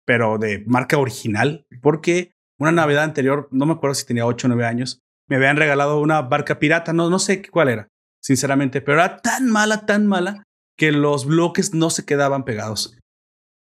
pero 0.06 0.38
de 0.38 0.64
marca 0.66 0.98
original, 0.98 1.66
porque 1.82 2.32
una 2.60 2.72
Navidad 2.72 3.04
anterior, 3.04 3.48
no 3.52 3.66
me 3.66 3.74
acuerdo 3.74 3.94
si 3.96 4.06
tenía 4.06 4.26
8 4.26 4.48
o 4.48 4.50
9 4.50 4.66
años, 4.66 5.02
me 5.28 5.36
habían 5.36 5.58
regalado 5.58 6.00
una 6.00 6.22
barca 6.22 6.60
pirata, 6.60 6.94
no, 6.94 7.10
no 7.10 7.20
sé 7.20 7.42
cuál 7.50 7.70
era, 7.70 7.90
sinceramente, 8.22 8.82
pero 8.82 8.98
era 8.98 9.18
tan 9.18 9.50
mala, 9.50 9.86
tan 9.86 10.08
mala, 10.08 10.44
que 10.78 10.92
los 10.92 11.26
bloques 11.26 11.74
no 11.74 11.90
se 11.90 12.06
quedaban 12.06 12.46
pegados. 12.46 12.98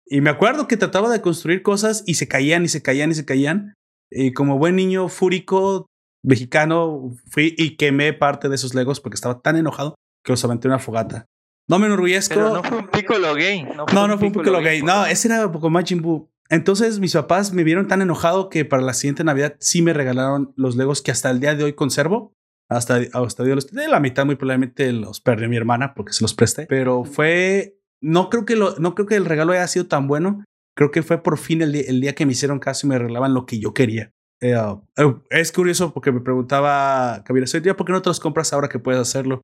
Y 0.05 0.21
me 0.21 0.29
acuerdo 0.29 0.67
que 0.67 0.77
trataba 0.77 1.09
de 1.09 1.21
construir 1.21 1.61
cosas 1.61 2.03
y 2.07 2.15
se 2.15 2.27
caían 2.27 2.63
y 2.65 2.67
se 2.67 2.81
caían 2.81 3.11
y 3.11 3.15
se 3.15 3.25
caían. 3.25 3.73
Y 4.11 4.33
como 4.33 4.57
buen 4.57 4.75
niño 4.75 5.07
fúrico 5.07 5.85
mexicano, 6.23 7.15
fui 7.29 7.53
y 7.57 7.75
quemé 7.77 8.13
parte 8.13 8.49
de 8.49 8.55
esos 8.55 8.73
legos 8.73 8.99
porque 8.99 9.15
estaba 9.15 9.41
tan 9.41 9.55
enojado 9.55 9.95
que 10.23 10.31
los 10.31 10.43
aventé 10.43 10.67
en 10.67 10.73
una 10.73 10.79
fogata. 10.79 11.25
No 11.67 11.77
me 11.77 11.85
enorgullezco. 11.85 12.33
Pero 12.35 12.53
no 12.55 12.63
fue 12.63 12.77
un 12.79 12.87
Piccolo 12.87 13.35
gay. 13.35 13.63
No, 13.63 13.85
No, 13.93 14.07
no 14.07 14.17
fue 14.17 14.27
un 14.27 14.33
Piccolo 14.33 14.59
gay. 14.61 14.81
No, 14.81 15.05
ese 15.05 15.27
era 15.27 15.51
como 15.51 15.69
Majin 15.69 16.01
Buu. 16.01 16.29
Entonces 16.49 16.99
mis 16.99 17.13
papás 17.13 17.53
me 17.53 17.63
vieron 17.63 17.87
tan 17.87 18.01
enojado 18.01 18.49
que 18.49 18.65
para 18.65 18.81
la 18.81 18.93
siguiente 18.93 19.23
Navidad 19.23 19.55
sí 19.59 19.83
me 19.83 19.93
regalaron 19.93 20.51
los 20.55 20.75
Legos 20.75 21.03
que 21.03 21.11
hasta 21.11 21.29
el 21.29 21.39
día 21.39 21.53
de 21.53 21.63
hoy 21.63 21.73
conservo. 21.73 22.33
Hasta, 22.69 22.99
hasta 23.13 23.43
hoy 23.43 23.55
los 23.55 23.67
de 23.67 23.87
la 23.87 23.99
mitad 23.99 24.25
muy 24.25 24.35
probablemente 24.35 24.91
los 24.93 25.19
perdió 25.21 25.49
mi 25.49 25.57
hermana 25.57 25.93
porque 25.95 26.13
se 26.13 26.23
los 26.23 26.33
presté. 26.33 26.65
Pero 26.67 27.03
fue, 27.03 27.79
no 28.01 28.29
creo 28.29 28.45
que 28.45 28.55
lo, 28.55 28.75
no 28.77 28.93
creo 28.95 29.07
que 29.07 29.15
el 29.15 29.25
regalo 29.25 29.53
haya 29.53 29.67
sido 29.67 29.87
tan 29.87 30.07
bueno. 30.07 30.43
Creo 30.75 30.91
que 30.91 31.01
fue 31.03 31.21
por 31.23 31.37
fin 31.37 31.61
el, 31.61 31.71
día- 31.73 31.83
el 31.87 31.99
día 31.99 32.13
que 32.15 32.25
me 32.25 32.33
hicieron 32.33 32.59
caso 32.59 32.85
y 32.85 32.89
me 32.89 32.99
regalaban 32.99 33.33
lo 33.33 33.45
que 33.45 33.59
yo 33.59 33.73
quería. 33.73 34.11
Eh, 34.41 34.55
eh, 34.97 35.15
es 35.31 35.51
curioso 35.51 35.93
porque 35.93 36.11
me 36.11 36.21
preguntaba 36.21 37.23
Kabira, 37.25 37.47
soy 37.47 37.61
¿por 37.61 37.85
qué 37.85 37.91
no 37.91 38.01
te 38.01 38.09
los 38.09 38.19
compras 38.19 38.53
ahora 38.53 38.69
que 38.69 38.79
puedes 38.79 39.01
hacerlo? 39.01 39.41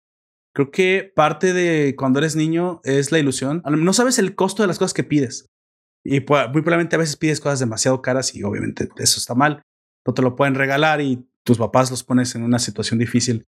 Creo 0.54 0.72
que 0.72 1.12
parte 1.14 1.52
de 1.52 1.96
cuando 1.98 2.20
eres 2.20 2.36
niño 2.38 2.80
es 2.86 3.12
la 3.12 3.20
ilusión. 3.20 3.62
No 3.66 3.92
sabes 3.92 4.20
el 4.20 4.36
costo 4.36 4.64
de 4.64 4.68
las 4.68 4.80
cosas 4.80 4.94
que 4.94 5.04
pides. 5.04 5.48
Y 6.06 6.20
muy 6.20 6.62
probablemente 6.62 6.96
a 6.96 7.00
veces 7.00 7.18
pides 7.18 7.42
cosas 7.42 7.60
demasiado 7.60 8.02
caras 8.02 8.34
y 8.36 8.44
obviamente 8.44 8.88
eso 8.98 9.20
está 9.20 9.34
mal. 9.36 9.64
No 10.06 10.14
te 10.14 10.22
lo 10.22 10.36
pueden 10.36 10.56
regalar 10.56 11.02
y 11.02 11.28
tus 11.46 11.58
papás 11.58 11.92
los 11.92 12.04
pones 12.04 12.36
en 12.36 12.44
una 12.44 12.60
situación 12.60 13.00
difícil. 13.00 13.46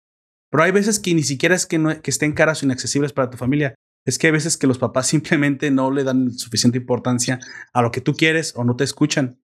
Pero 0.51 0.63
hay 0.63 0.71
veces 0.71 0.99
que 0.99 1.13
ni 1.13 1.23
siquiera 1.23 1.55
es 1.55 1.65
que, 1.65 1.77
no, 1.79 2.01
que 2.01 2.11
estén 2.11 2.33
caras 2.33 2.61
o 2.61 2.65
inaccesibles 2.65 3.13
para 3.13 3.29
tu 3.29 3.37
familia. 3.37 3.73
Es 4.05 4.19
que 4.19 4.27
hay 4.27 4.31
veces 4.33 4.57
que 4.57 4.67
los 4.67 4.77
papás 4.77 5.07
simplemente 5.07 5.71
no 5.71 5.91
le 5.91 6.03
dan 6.03 6.31
suficiente 6.31 6.77
importancia 6.77 7.39
a 7.73 7.81
lo 7.81 7.91
que 7.91 8.01
tú 8.01 8.13
quieres 8.13 8.53
o 8.55 8.63
no 8.63 8.75
te 8.75 8.83
escuchan. 8.83 9.41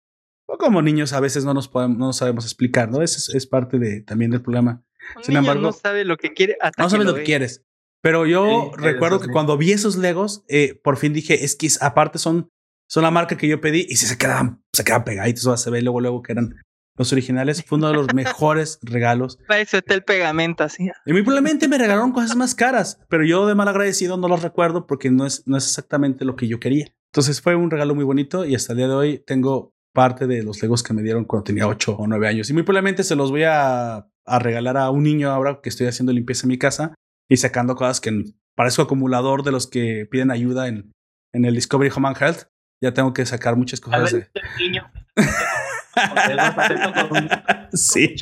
O 0.48 0.58
como 0.58 0.80
niños 0.80 1.12
a 1.12 1.20
veces 1.20 1.44
no 1.44 1.52
nos, 1.54 1.68
podemos, 1.68 1.98
no 1.98 2.06
nos 2.06 2.16
sabemos 2.18 2.44
explicar, 2.44 2.88
¿no? 2.90 3.02
Ese 3.02 3.18
es, 3.18 3.28
es 3.34 3.46
parte 3.46 3.78
de, 3.78 4.00
también 4.02 4.30
del 4.30 4.42
problema. 4.42 4.84
Un 5.16 5.24
Sin 5.24 5.32
niño 5.34 5.40
embargo- 5.40 5.62
no 5.62 5.72
sabe 5.72 6.04
lo 6.04 6.16
que 6.16 6.32
quiere 6.32 6.56
hasta 6.60 6.80
No 6.82 6.86
que 6.86 6.90
sabes 6.92 7.06
lo 7.06 7.14
que 7.14 7.24
quieres. 7.24 7.62
Pero 8.02 8.26
yo 8.26 8.70
Sí, 8.76 8.80
recuerdo 8.82 9.16
eso 9.16 9.26
que 9.26 9.32
cuando 9.32 9.56
vi 9.58 9.72
esos 9.72 9.96
Legos, 9.96 10.44
eh, 10.48 10.78
por 10.84 10.96
fin 10.96 11.12
dije, 11.12 11.44
es 11.44 11.56
que 11.56 11.68
aparte 11.80 12.18
son, 12.20 12.48
son 12.88 13.02
la 13.02 13.10
marca 13.10 13.36
que 13.36 13.48
yo 13.48 13.60
pedí 13.60 13.84
y 13.88 13.96
si 13.96 14.06
se 14.06 14.16
quedaban, 14.16 14.62
se 14.72 14.84
quedaban 14.84 15.04
pegaditos, 15.04 15.44
o 15.46 15.56
sea, 15.56 15.56
se 15.56 15.70
ve 15.70 15.82
luego, 15.82 16.00
luego 16.00 16.22
que 16.22 16.32
eran 16.32 16.54
los 16.96 17.12
originales. 17.12 17.64
Fue 17.64 17.78
uno 17.78 17.88
de 17.88 17.94
los 17.94 18.14
mejores 18.14 18.78
regalos. 18.82 19.38
Para 19.46 19.60
eso 19.60 19.78
está 19.78 19.94
el 19.94 20.02
pegamento 20.04 20.64
así. 20.64 20.90
Y 21.04 21.12
muy 21.12 21.22
probablemente 21.22 21.68
me 21.68 21.78
regalaron 21.78 22.12
cosas 22.12 22.36
más 22.36 22.54
caras, 22.54 23.00
pero 23.08 23.24
yo 23.24 23.46
de 23.46 23.54
mal 23.54 23.68
agradecido 23.68 24.16
no 24.16 24.28
los 24.28 24.42
recuerdo 24.42 24.86
porque 24.86 25.10
no 25.10 25.26
es, 25.26 25.46
no 25.46 25.56
es 25.56 25.66
exactamente 25.66 26.24
lo 26.24 26.36
que 26.36 26.48
yo 26.48 26.60
quería. 26.60 26.92
Entonces 27.12 27.40
fue 27.40 27.54
un 27.54 27.70
regalo 27.70 27.94
muy 27.94 28.04
bonito 28.04 28.44
y 28.44 28.54
hasta 28.54 28.72
el 28.72 28.78
día 28.78 28.88
de 28.88 28.94
hoy 28.94 29.18
tengo 29.26 29.72
parte 29.94 30.26
de 30.26 30.42
los 30.42 30.60
Legos 30.60 30.82
que 30.82 30.92
me 30.92 31.02
dieron 31.02 31.24
cuando 31.24 31.44
tenía 31.44 31.66
8 31.66 31.96
o 31.96 32.06
9 32.06 32.28
años. 32.28 32.50
Y 32.50 32.52
muy 32.52 32.62
probablemente 32.62 33.02
se 33.02 33.16
los 33.16 33.30
voy 33.30 33.44
a, 33.44 34.08
a 34.26 34.38
regalar 34.38 34.76
a 34.76 34.90
un 34.90 35.02
niño 35.02 35.30
ahora 35.30 35.60
que 35.62 35.70
estoy 35.70 35.86
haciendo 35.86 36.12
limpieza 36.12 36.44
en 36.44 36.50
mi 36.50 36.58
casa 36.58 36.94
y 37.28 37.38
sacando 37.38 37.74
cosas 37.74 38.00
que 38.00 38.24
parezco 38.54 38.82
acumulador 38.82 39.42
de 39.42 39.52
los 39.52 39.66
que 39.66 40.06
piden 40.10 40.30
ayuda 40.30 40.68
en, 40.68 40.92
en 41.32 41.44
el 41.44 41.54
Discovery 41.54 41.90
Home 41.94 42.08
and 42.08 42.16
Health. 42.20 42.42
Ya 42.82 42.92
tengo 42.92 43.14
que 43.14 43.24
sacar 43.24 43.56
muchas 43.56 43.80
cosas. 43.80 44.12
vez 44.12 44.12
De... 44.12 44.28
el 44.34 44.66
niño. 44.66 44.90
Sí. 47.72 48.14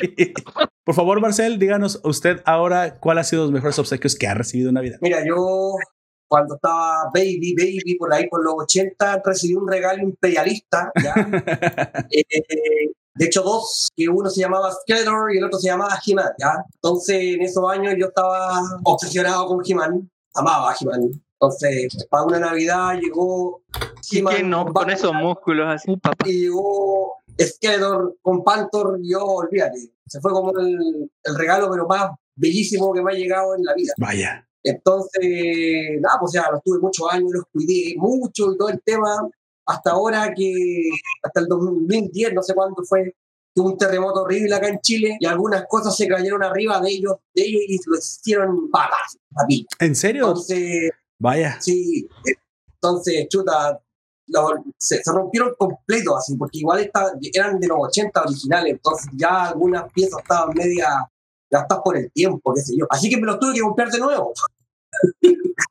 Por 0.83 0.95
favor, 0.95 1.21
Marcel, 1.21 1.59
díganos 1.59 1.99
usted 2.03 2.41
ahora 2.45 2.99
cuál 2.99 3.17
ha 3.19 3.23
sido 3.23 3.43
los 3.43 3.51
mejores 3.51 3.77
obsequios 3.79 4.15
que 4.15 4.27
ha 4.27 4.33
recibido 4.33 4.69
en 4.69 4.75
Navidad. 4.75 4.97
Mira, 5.01 5.25
yo 5.25 5.75
cuando 6.27 6.55
estaba 6.55 7.05
baby, 7.13 7.55
baby, 7.55 7.95
por 7.97 8.13
ahí 8.13 8.27
por 8.27 8.43
los 8.43 8.55
80, 8.57 9.21
recibí 9.23 9.55
un 9.55 9.67
regalo 9.67 10.01
imperialista, 10.03 10.91
¿ya? 11.01 11.13
Eh, 12.11 12.91
de 13.17 13.25
hecho, 13.25 13.43
dos, 13.43 13.87
que 13.95 14.09
uno 14.09 14.29
se 14.29 14.41
llamaba 14.41 14.71
Skeletor 14.73 15.33
y 15.33 15.37
el 15.37 15.45
otro 15.45 15.57
se 15.57 15.69
llamaba 15.69 15.97
He-Man, 16.05 16.31
¿ya? 16.37 16.65
Entonces, 16.75 17.35
en 17.35 17.41
esos 17.43 17.63
años 17.71 17.93
yo 17.97 18.07
estaba 18.07 18.59
obsesionado 18.83 19.47
con 19.47 19.61
He-Man, 19.65 20.09
amaba 20.33 20.71
a 20.71 20.75
He-Man. 20.77 21.11
Entonces, 21.39 22.07
para 22.09 22.23
una 22.23 22.39
Navidad 22.39 22.95
llegó 23.01 23.61
¿Y 24.11 24.19
He-Man 24.19 24.35
qué 24.35 24.43
no? 24.43 24.65
con 24.65 24.89
esos 24.89 25.13
músculos 25.13 25.67
así, 25.67 25.95
papá. 25.95 26.27
y 26.27 26.41
llegó 26.41 27.15
Skeletor 27.39 28.17
con 28.21 28.43
Panther, 28.43 28.99
y 29.01 29.11
yo, 29.11 29.23
olvídate, 29.23 29.91
se 30.05 30.21
fue 30.21 30.31
como 30.31 30.57
el, 30.57 31.09
el 31.23 31.35
regalo, 31.35 31.69
pero 31.71 31.87
más 31.87 32.11
bellísimo 32.35 32.93
que 32.93 33.01
me 33.01 33.11
ha 33.11 33.15
llegado 33.15 33.55
en 33.55 33.63
la 33.63 33.73
vida. 33.73 33.93
Vaya. 33.97 34.47
Entonces, 34.63 36.01
nada, 36.01 36.17
pues 36.19 36.33
ya 36.33 36.49
los 36.51 36.61
tuve 36.63 36.79
muchos 36.79 37.07
años, 37.11 37.29
los 37.31 37.43
cuidé 37.51 37.95
mucho 37.97 38.51
y 38.51 38.57
todo 38.57 38.69
el 38.69 38.81
tema, 38.83 39.29
hasta 39.65 39.91
ahora 39.91 40.33
que, 40.35 40.89
hasta 41.21 41.39
el 41.39 41.47
2010, 41.47 42.33
no 42.33 42.41
sé 42.41 42.55
cuándo 42.55 42.83
fue, 42.83 43.15
tuvo 43.53 43.69
un 43.69 43.77
terremoto 43.77 44.23
horrible 44.23 44.55
acá 44.55 44.67
en 44.67 44.79
Chile 44.79 45.17
y 45.19 45.25
algunas 45.25 45.65
cosas 45.69 45.95
se 45.95 46.07
cayeron 46.07 46.43
arriba 46.43 46.81
de 46.81 46.89
ellos, 46.89 47.13
de 47.33 47.43
ellos 47.43 47.61
y 47.67 47.79
lo 47.85 47.97
hicieron 47.97 48.69
papas, 48.71 49.17
papi. 49.33 49.67
¿En 49.79 49.95
serio? 49.95 50.27
Entonces, 50.27 50.91
Vaya. 51.19 51.61
sí, 51.61 52.07
entonces, 52.73 53.27
chuta, 53.29 53.79
se, 54.77 55.03
se 55.03 55.11
rompieron 55.11 55.53
completo 55.57 56.15
así, 56.17 56.35
porque 56.35 56.59
igual 56.59 56.79
esta- 56.81 57.13
eran 57.33 57.59
de 57.59 57.67
los 57.67 57.77
80 57.81 58.21
originales, 58.23 58.73
entonces 58.73 59.09
ya 59.15 59.45
algunas 59.45 59.91
piezas 59.93 60.19
estaban 60.21 60.53
media 60.55 60.87
gastadas 61.49 61.83
por 61.83 61.97
el 61.97 62.11
tiempo, 62.11 62.53
qué 62.53 62.61
sé 62.61 62.73
yo. 62.77 62.85
Así 62.89 63.09
que 63.09 63.17
me 63.17 63.25
los 63.27 63.39
tuve 63.39 63.53
que 63.53 63.61
comprar 63.61 63.89
de 63.91 63.99
nuevo. 63.99 64.33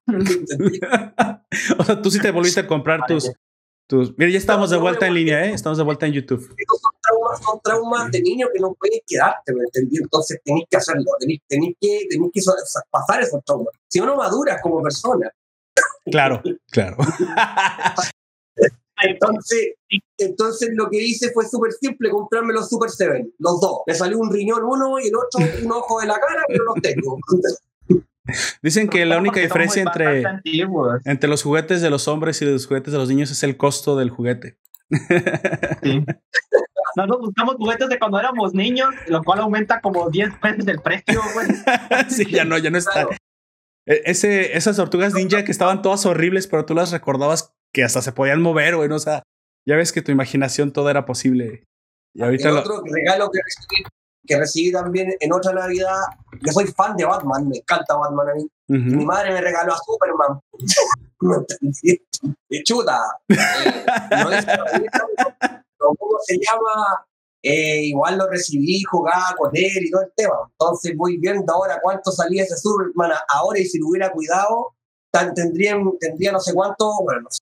o 1.78 1.84
sea, 1.84 2.00
tú 2.00 2.10
sí 2.10 2.20
te 2.20 2.30
volviste 2.30 2.60
a 2.60 2.66
comprar 2.66 3.00
tus, 3.06 3.30
tus. 3.88 4.16
Mira, 4.16 4.30
ya 4.30 4.38
estamos 4.38 4.70
de 4.70 4.76
vuelta 4.76 5.06
en 5.06 5.14
línea, 5.14 5.44
¿eh? 5.44 5.52
Estamos 5.52 5.78
de 5.78 5.84
vuelta 5.84 6.06
en 6.06 6.12
YouTube. 6.12 6.40
Son 6.40 6.92
traumas, 7.02 7.40
son 7.42 7.60
traumas 7.62 8.10
de 8.10 8.22
niños 8.22 8.50
que 8.52 8.60
no 8.60 8.74
pueden 8.74 9.00
quedarte, 9.06 9.52
¿me 9.52 9.64
entendí? 9.64 9.98
Entonces 9.98 10.40
tenéis 10.44 10.66
que 10.70 10.76
hacerlo, 10.76 11.04
tenéis, 11.18 11.40
tenéis 11.46 11.76
que, 11.80 12.06
tenéis 12.08 12.30
que 12.32 12.40
pasar 12.90 13.22
esos 13.22 13.42
traumas. 13.44 13.74
Si 13.88 13.98
no, 13.98 14.06
no 14.06 14.16
maduras 14.16 14.60
como 14.62 14.82
persona. 14.82 15.30
Claro, 16.06 16.42
claro. 16.70 16.96
Entonces, 19.02 19.74
entonces 20.18 20.70
lo 20.74 20.88
que 20.88 21.02
hice 21.02 21.30
fue 21.32 21.46
súper 21.46 21.72
simple, 21.72 22.10
comprarme 22.10 22.52
los 22.52 22.68
Super 22.68 22.90
Seven, 22.90 23.32
los 23.38 23.60
dos. 23.60 23.80
Me 23.86 23.94
salió 23.94 24.18
un 24.18 24.32
riñón 24.32 24.62
uno 24.64 24.98
y 25.00 25.08
el 25.08 25.14
otro 25.16 25.40
un 25.64 25.72
ojo 25.72 26.00
de 26.00 26.06
la 26.06 26.14
cara, 26.14 26.42
pero 26.48 26.64
los 26.64 26.74
tengo. 26.82 27.18
Dicen 28.62 28.88
que 28.88 29.04
la 29.04 29.18
única 29.18 29.40
diferencia 29.40 29.82
entre, 29.82 30.22
entre 31.04 31.28
los 31.28 31.42
juguetes 31.42 31.82
de 31.82 31.90
los 31.90 32.08
hombres 32.08 32.40
y 32.40 32.46
los 32.46 32.66
juguetes 32.66 32.92
de 32.92 32.98
los 32.98 33.08
niños 33.08 33.30
es 33.30 33.42
el 33.42 33.56
costo 33.56 33.96
del 33.96 34.10
juguete. 34.10 34.58
Sí. 35.82 36.04
Nosotros 36.96 37.20
buscamos 37.26 37.56
juguetes 37.56 37.88
de 37.88 37.98
cuando 37.98 38.18
éramos 38.20 38.54
niños, 38.54 38.88
lo 39.08 39.22
cual 39.24 39.40
aumenta 39.40 39.80
como 39.80 40.08
10 40.08 40.40
veces 40.40 40.66
el 40.68 40.80
precio, 40.80 41.20
güey. 41.34 41.48
sí, 42.08 42.24
ya 42.30 42.44
no, 42.44 42.56
ya 42.56 42.70
no 42.70 42.78
está. 42.78 42.92
Claro. 42.92 43.10
E- 43.86 44.02
Ese, 44.06 44.56
esas 44.56 44.76
tortugas 44.76 45.12
ninja 45.12 45.44
que 45.44 45.50
estaban 45.52 45.82
todas 45.82 46.06
horribles, 46.06 46.46
pero 46.46 46.64
tú 46.64 46.74
las 46.74 46.92
recordabas 46.92 47.53
que 47.74 47.84
hasta 47.84 48.00
se 48.00 48.12
podían 48.12 48.40
mover, 48.40 48.76
güey. 48.76 48.88
¿no? 48.88 48.96
O 48.96 49.00
sea, 49.00 49.22
ya 49.68 49.76
ves 49.76 49.92
que 49.92 50.00
tu 50.00 50.12
imaginación 50.12 50.72
todo 50.72 50.88
era 50.88 51.04
posible. 51.04 51.64
Y 52.14 52.22
ahorita 52.22 52.48
El 52.48 52.54
lo- 52.54 52.60
otro 52.60 52.82
regalo 52.84 53.28
que 53.30 53.40
recibí, 53.44 53.84
que 54.26 54.38
recibí 54.38 54.72
también 54.72 55.14
en 55.20 55.32
otra 55.32 55.52
Navidad, 55.52 56.00
yo 56.40 56.52
soy 56.52 56.66
fan 56.68 56.96
de 56.96 57.04
Batman, 57.04 57.48
me 57.48 57.58
encanta 57.58 57.96
Batman 57.96 58.28
a 58.30 58.34
mí. 58.34 58.48
Mi 58.68 59.04
madre 59.04 59.32
me 59.32 59.40
regaló 59.42 59.74
a 59.74 59.78
Superman. 59.78 60.40
No 61.20 61.36
entendí. 61.36 62.02
Y 62.50 62.62
chuta. 62.64 63.00
eh, 63.30 63.86
no 64.10 64.30
es- 64.30 64.44
¿Cómo 65.78 66.18
se 66.26 66.34
llama? 66.36 67.06
Eh, 67.42 67.84
igual 67.84 68.18
lo 68.18 68.28
recibí, 68.28 68.82
jugaba 68.82 69.34
con 69.36 69.50
él 69.54 69.84
y 69.86 69.90
todo 69.90 70.02
el 70.02 70.12
tema. 70.16 70.34
Entonces 70.50 70.94
voy 70.96 71.16
viendo 71.18 71.50
ahora 71.52 71.78
cuánto 71.82 72.10
salía 72.10 72.42
ese 72.42 72.56
Superman 72.56 73.12
ahora 73.28 73.58
y 73.58 73.64
si 73.66 73.78
lo 73.78 73.88
hubiera 73.88 74.10
cuidado, 74.10 74.74
tan, 75.10 75.34
tendría, 75.34 75.78
tendría 76.00 76.32
no 76.32 76.40
sé 76.40 76.52
cuánto, 76.54 76.90
bueno, 77.02 77.22
no 77.22 77.30
sé, 77.30 77.40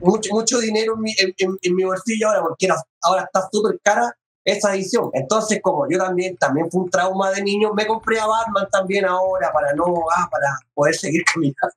mucho, 0.00 0.30
mucho 0.32 0.58
dinero 0.60 0.94
en 0.96 1.00
mi, 1.02 1.14
en, 1.18 1.34
en- 1.38 1.58
en 1.62 1.74
mi 1.74 1.84
bolsillo 1.84 2.28
ahora 2.28 2.42
porque 2.42 2.66
era- 2.66 2.76
ahora 3.02 3.22
está 3.24 3.48
súper 3.52 3.78
cara 3.82 4.16
esa 4.44 4.74
edición. 4.74 5.10
Entonces, 5.12 5.60
como 5.62 5.86
yo 5.90 5.98
también, 5.98 6.36
también 6.36 6.70
fue 6.70 6.82
un 6.82 6.90
trauma 6.90 7.30
de 7.30 7.42
niño, 7.42 7.72
me 7.74 7.86
compré 7.86 8.18
a 8.18 8.26
Batman 8.26 8.66
también 8.72 9.04
ahora 9.04 9.52
para 9.52 9.74
no, 9.74 9.84
ah, 10.16 10.28
para 10.30 10.48
poder 10.74 10.94
seguir 10.94 11.22
caminando. 11.34 11.74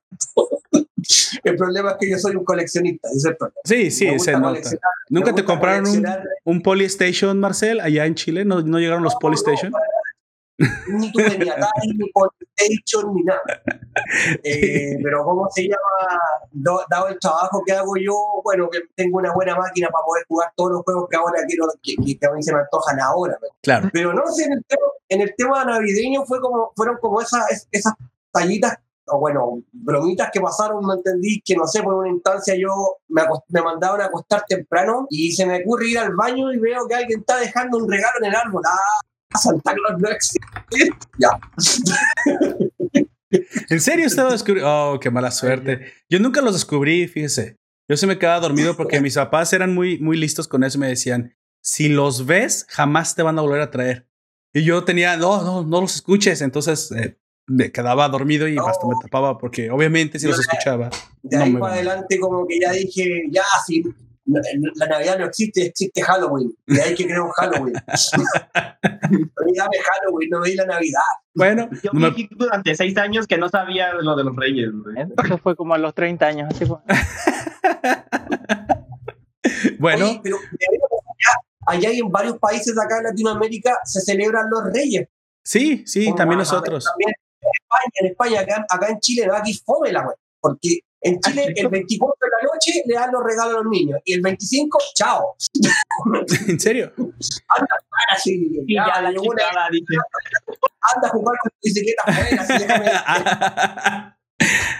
el 1.44 1.56
problema 1.56 1.90
es 1.92 1.96
que 2.00 2.10
yo 2.10 2.18
soy 2.18 2.34
un 2.36 2.44
coleccionista, 2.44 3.08
ese 3.08 3.18
es 3.18 3.24
el 3.26 3.36
problema. 3.36 3.60
Sí, 3.64 3.90
sí, 3.90 4.18
se 4.18 4.32
nota. 4.32 4.70
¿Nunca 5.10 5.34
te 5.34 5.44
compraron 5.44 5.86
un, 5.86 6.06
un 6.44 6.62
Polystation, 6.62 7.38
Marcel, 7.38 7.80
allá 7.80 8.06
en 8.06 8.14
Chile? 8.14 8.44
¿No, 8.46 8.62
no 8.62 8.78
llegaron 8.78 9.02
los 9.04 9.12
No, 9.14 9.18
Polystation? 9.18 9.70
no, 9.72 9.78
ni 10.88 11.10
tuve 11.12 11.38
ni 11.38 11.48
Atari, 11.48 11.88
ni 11.98 12.10
PlayStation, 12.12 13.14
ni 13.14 13.22
nada. 13.22 13.42
Eh, 14.42 14.98
pero 15.02 15.24
¿cómo 15.24 15.48
se 15.54 15.62
llama? 15.62 16.18
Do- 16.50 16.84
dado 16.90 17.08
el 17.08 17.18
trabajo 17.20 17.62
que 17.64 17.72
hago 17.72 17.94
yo, 17.96 18.12
bueno, 18.42 18.68
que 18.68 18.80
tengo 18.96 19.18
una 19.18 19.32
buena 19.32 19.54
máquina 19.56 19.88
para 19.88 20.04
poder 20.04 20.24
jugar 20.26 20.52
todos 20.56 20.72
los 20.72 20.82
juegos 20.82 21.06
que 21.08 21.16
ahora 21.16 21.42
quiero, 21.46 21.66
que, 21.80 21.94
que- 22.04 22.18
que 22.18 22.26
a 22.26 22.32
mí 22.32 22.42
se 22.42 22.52
me 22.52 22.58
antojan 22.60 22.98
ahora. 23.00 23.38
Claro. 23.62 23.88
Pero 23.92 24.12
no 24.12 24.26
sé, 24.32 24.44
en 24.46 24.52
el 24.54 24.64
tema, 24.66 24.82
en 25.08 25.20
el 25.20 25.34
tema 25.36 25.64
navideño 25.64 26.24
fue 26.24 26.40
como, 26.40 26.72
fueron 26.76 26.96
como 27.00 27.20
esas, 27.20 27.48
es- 27.52 27.68
esas 27.70 27.94
tallitas, 28.32 28.78
o 29.06 29.18
bueno, 29.20 29.62
bromitas 29.72 30.30
que 30.32 30.40
pasaron, 30.40 30.84
¿me 30.84 30.94
entendí? 30.94 31.40
Que 31.44 31.54
no 31.56 31.66
sé, 31.68 31.82
por 31.82 31.94
una 31.94 32.08
instancia 32.08 32.56
yo 32.56 32.70
me, 33.08 33.22
me 33.48 33.62
mandaron 33.62 34.00
a 34.00 34.06
acostar 34.06 34.44
temprano 34.48 35.06
y 35.08 35.30
se 35.32 35.46
me 35.46 35.60
ocurre 35.62 35.88
ir 35.88 35.98
al 35.98 36.14
baño 36.16 36.52
y 36.52 36.58
veo 36.58 36.86
que 36.88 36.94
alguien 36.96 37.20
está 37.20 37.38
dejando 37.38 37.78
un 37.78 37.88
regalo 37.88 38.18
en 38.20 38.24
el 38.26 38.34
árbol. 38.34 38.62
Ah, 38.66 39.00
Claus 39.42 40.00
no. 40.00 40.08
Ya. 41.18 41.38
¿En 43.68 43.80
serio 43.80 44.06
usted 44.06 44.22
lo 44.22 44.30
descubrió? 44.30 44.64
Oh, 44.66 45.00
qué 45.00 45.10
mala 45.10 45.30
suerte. 45.30 45.92
Yo 46.08 46.20
nunca 46.20 46.40
los 46.40 46.54
descubrí, 46.54 47.08
fíjese. 47.08 47.58
Yo 47.88 47.96
se 47.96 48.06
me 48.06 48.18
quedaba 48.18 48.40
dormido 48.40 48.76
porque 48.76 49.00
mis 49.00 49.14
papás 49.14 49.52
eran 49.52 49.74
muy, 49.74 49.98
muy 49.98 50.16
listos 50.16 50.48
con 50.48 50.64
eso 50.64 50.78
y 50.78 50.80
me 50.80 50.88
decían, 50.88 51.36
si 51.60 51.88
los 51.88 52.26
ves, 52.26 52.66
jamás 52.68 53.14
te 53.14 53.22
van 53.22 53.38
a 53.38 53.42
volver 53.42 53.60
a 53.60 53.70
traer. 53.70 54.08
Y 54.52 54.62
yo 54.62 54.84
tenía, 54.84 55.16
no, 55.16 55.42
no, 55.42 55.64
no 55.64 55.80
los 55.80 55.96
escuches. 55.96 56.40
Entonces 56.40 56.92
eh, 56.92 57.18
me 57.46 57.72
quedaba 57.72 58.08
dormido 58.08 58.48
y 58.48 58.56
hasta 58.56 58.86
me 58.86 58.94
tapaba 59.02 59.36
porque 59.36 59.70
obviamente 59.70 60.18
si 60.18 60.26
los 60.26 60.38
escuchaba. 60.38 60.90
De 61.22 61.36
No 61.36 61.44
ahí 61.44 61.52
para 61.54 61.74
adelante 61.74 62.18
como 62.18 62.46
que 62.46 62.58
ya 62.60 62.72
dije, 62.72 63.24
ya, 63.30 63.42
si 63.66 63.82
la, 64.26 64.40
la 64.76 64.86
Navidad 64.86 65.18
no 65.18 65.26
existe, 65.26 65.66
existe 65.66 66.02
Halloween. 66.02 66.54
Y 66.66 66.78
ahí 66.80 66.94
que 66.94 67.04
creo 67.06 67.26
en 67.26 67.30
Halloween. 67.32 67.74
Olvídame 69.36 69.76
Halloween, 69.78 70.30
no 70.30 70.40
veí 70.40 70.54
la 70.54 70.66
Navidad. 70.66 71.00
Bueno, 71.34 71.68
Yo 71.82 71.90
no 71.92 72.00
me- 72.00 72.10
dije 72.12 72.28
durante 72.32 72.74
seis 72.74 72.96
años 72.96 73.26
que 73.26 73.36
no 73.38 73.48
sabía 73.48 73.92
lo 73.94 74.14
de 74.16 74.24
los 74.24 74.36
reyes, 74.36 74.70
güey. 74.72 74.96
Eso 75.24 75.38
fue 75.38 75.56
como 75.56 75.74
a 75.74 75.78
los 75.78 75.94
30 75.94 76.26
años. 76.26 76.48
Así 76.54 76.64
fue. 76.64 76.78
bueno, 79.78 80.06
Oye, 80.06 80.20
pero 80.22 80.36
allá, 80.36 81.32
allá 81.66 81.92
y 81.92 81.98
en 82.00 82.10
varios 82.10 82.38
países 82.38 82.74
de 82.74 82.82
acá 82.82 82.98
en 82.98 83.04
Latinoamérica 83.04 83.76
se 83.84 84.00
celebran 84.00 84.48
los 84.50 84.64
reyes. 84.72 85.08
sí, 85.44 85.82
sí, 85.86 86.04
Como 86.06 86.16
también 86.16 86.38
nosotros. 86.38 86.84
También 86.84 87.10
en 87.40 87.50
España, 87.52 87.92
en 88.00 88.06
España 88.06 88.40
acá, 88.40 88.66
acá 88.70 88.88
en 88.88 89.00
Chile, 89.00 89.26
no, 89.26 89.34
aquí 89.34 89.54
fome 89.64 89.92
la 89.92 90.00
wea. 90.06 90.16
Porque 90.40 90.80
en 91.04 91.20
Chile 91.20 91.52
el 91.54 91.68
24 91.68 92.16
de 92.20 92.28
la 92.30 92.38
noche 92.52 92.82
le 92.86 92.94
dan 92.94 93.12
los 93.12 93.22
regalos 93.22 93.54
a 93.54 93.58
los 93.58 93.66
niños 93.66 94.00
y 94.04 94.14
el 94.14 94.22
25, 94.22 94.78
chao. 94.94 95.36
¿En 96.48 96.58
serio? 96.58 96.92
Ahora 96.96 98.18
sí, 98.22 98.50
Y 98.66 98.74
ya, 98.74 98.86
ya 98.86 99.02
la 99.02 99.08
anda 99.08 99.20
a 101.08 101.10
jugar 101.10 101.36
con 101.42 101.50
tu 101.50 101.56
bicicleta 101.62 102.02
afuera, 102.06 102.42
así 102.42 102.52
déjame. 102.58 102.90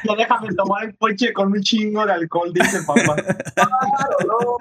Ya 0.05 0.15
déjame 0.17 0.55
tomar 0.55 0.85
el 0.85 0.97
coche 0.99 1.33
con 1.33 1.53
un 1.53 1.63
chingo 1.63 2.05
de 2.05 2.13
alcohol, 2.13 2.53
dice 2.53 2.79
el 2.79 2.85
papá. 2.85 3.17
Claro, 3.55 4.17
no. 4.27 4.57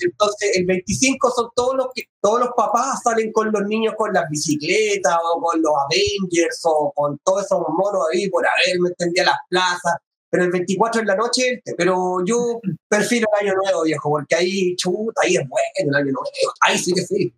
Entonces, 0.00 0.56
el 0.56 0.66
25 0.66 1.30
son 1.30 1.48
todos 1.54 1.76
los 1.76 1.88
que 1.94 2.04
todos 2.20 2.40
los 2.40 2.50
papás 2.56 3.02
salen 3.02 3.32
con 3.32 3.52
los 3.52 3.62
niños 3.66 3.94
con 3.96 4.12
las 4.12 4.28
bicicletas 4.30 5.16
o 5.22 5.40
con 5.40 5.60
los 5.60 5.72
Avengers 5.84 6.60
o 6.64 6.92
con 6.94 7.18
todos 7.24 7.44
esos 7.44 7.60
monos 7.68 8.06
ahí 8.12 8.28
por 8.30 8.46
haber, 8.46 8.80
me 8.80 8.88
entendía 8.90 9.24
las 9.24 9.38
plazas. 9.48 9.96
Pero 10.30 10.44
el 10.44 10.50
24 10.50 11.00
en 11.00 11.06
la 11.06 11.16
noche, 11.16 11.62
pero 11.76 12.18
yo 12.24 12.60
prefiero 12.88 13.26
el 13.40 13.46
año 13.48 13.54
nuevo, 13.62 13.82
viejo, 13.84 14.10
porque 14.10 14.34
ahí, 14.34 14.76
chuta, 14.76 15.22
ahí 15.24 15.36
es 15.36 15.48
bueno 15.48 15.62
el 15.76 15.94
año 15.94 16.04
nuevo. 16.12 16.24
Ahí 16.60 16.76
sí 16.78 16.92
que 16.92 17.02
sí. 17.02 17.34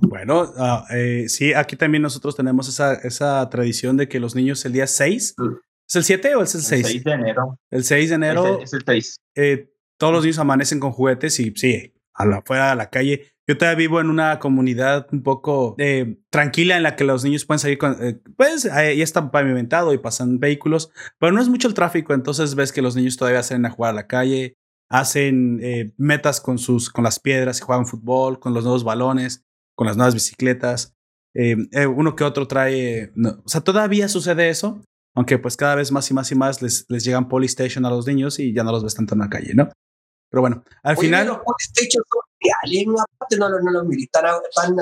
Bueno, 0.00 0.52
eh, 0.90 1.26
sí, 1.28 1.52
aquí 1.52 1.76
también 1.76 2.02
nosotros 2.02 2.34
tenemos 2.36 2.68
esa, 2.68 2.94
esa 2.94 3.48
tradición 3.50 3.96
de 3.96 4.08
que 4.08 4.20
los 4.20 4.34
niños 4.34 4.64
el 4.64 4.72
día 4.72 4.86
6, 4.86 5.34
Mm. 5.36 5.54
¿es 5.88 5.96
el 5.96 6.04
7 6.04 6.34
o 6.36 6.42
es 6.42 6.54
el 6.54 6.60
El 6.60 6.64
6? 6.66 6.86
6 6.86 7.04
de 7.04 7.12
enero. 7.12 7.58
El 7.70 7.84
6 7.84 8.08
de 8.08 8.14
enero, 8.14 8.60
Es 8.62 8.72
el 8.72 8.82
6. 8.86 9.16
eh, 9.36 9.70
todos 9.98 10.12
los 10.14 10.22
niños 10.22 10.38
amanecen 10.38 10.80
con 10.80 10.92
juguetes 10.92 11.38
y 11.40 11.52
sí, 11.56 11.92
a 12.14 12.24
la, 12.24 12.40
fuera 12.42 12.72
a 12.72 12.74
la 12.74 12.88
calle. 12.88 13.26
Yo 13.50 13.58
todavía 13.58 13.78
vivo 13.78 14.00
en 14.00 14.10
una 14.10 14.38
comunidad 14.38 15.08
un 15.10 15.24
poco 15.24 15.74
eh, 15.78 16.20
tranquila 16.30 16.76
en 16.76 16.84
la 16.84 16.94
que 16.94 17.02
los 17.02 17.24
niños 17.24 17.44
pueden 17.44 17.58
salir 17.58 17.78
con, 17.78 17.96
eh, 18.00 18.20
pues 18.36 18.64
eh, 18.64 18.96
ya 18.96 19.02
está 19.02 19.32
pavimentado 19.32 19.92
y 19.92 19.98
pasan 19.98 20.38
vehículos, 20.38 20.92
pero 21.18 21.32
no 21.32 21.42
es 21.42 21.48
mucho 21.48 21.66
el 21.66 21.74
tráfico, 21.74 22.14
entonces 22.14 22.54
ves 22.54 22.70
que 22.70 22.80
los 22.80 22.94
niños 22.94 23.16
todavía 23.16 23.42
salen 23.42 23.66
a 23.66 23.70
jugar 23.70 23.90
a 23.90 23.94
la 23.94 24.06
calle, 24.06 24.54
hacen 24.88 25.58
eh, 25.64 25.92
metas 25.96 26.40
con 26.40 26.58
sus, 26.58 26.90
con 26.90 27.02
las 27.02 27.18
piedras 27.18 27.58
y 27.58 27.62
juegan 27.62 27.86
fútbol, 27.86 28.38
con 28.38 28.54
los 28.54 28.62
nuevos 28.62 28.84
balones, 28.84 29.44
con 29.74 29.88
las 29.88 29.96
nuevas 29.96 30.14
bicicletas. 30.14 30.94
Eh, 31.34 31.56
uno 31.88 32.14
que 32.14 32.22
otro 32.22 32.46
trae, 32.46 33.10
o 33.44 33.48
sea, 33.48 33.62
todavía 33.62 34.06
sucede 34.06 34.48
eso, 34.48 34.84
aunque 35.16 35.38
pues 35.38 35.56
cada 35.56 35.74
vez 35.74 35.90
más 35.90 36.08
y 36.08 36.14
más 36.14 36.30
y 36.30 36.36
más 36.36 36.62
les, 36.62 36.86
les 36.88 37.04
llegan 37.04 37.28
Polystation 37.28 37.84
a 37.84 37.90
los 37.90 38.06
niños 38.06 38.38
y 38.38 38.54
ya 38.54 38.62
no 38.62 38.70
los 38.70 38.84
ves 38.84 38.94
tanto 38.94 39.16
en 39.16 39.22
la 39.22 39.28
calle, 39.28 39.54
¿no? 39.54 39.70
Pero 40.30 40.40
bueno, 40.42 40.62
al 40.84 40.96
Oye, 40.96 41.06
final... 41.08 41.26
los 41.26 41.38
PlayStation 41.38 42.04
son 42.08 42.22
geniales, 42.38 42.86
¿no? 42.86 43.02
aparte 43.02 43.36
no, 43.36 43.48
los- 43.48 43.62
no 43.64 43.70
los 43.72 43.84
miren 43.86 44.06
tan, 44.12 44.24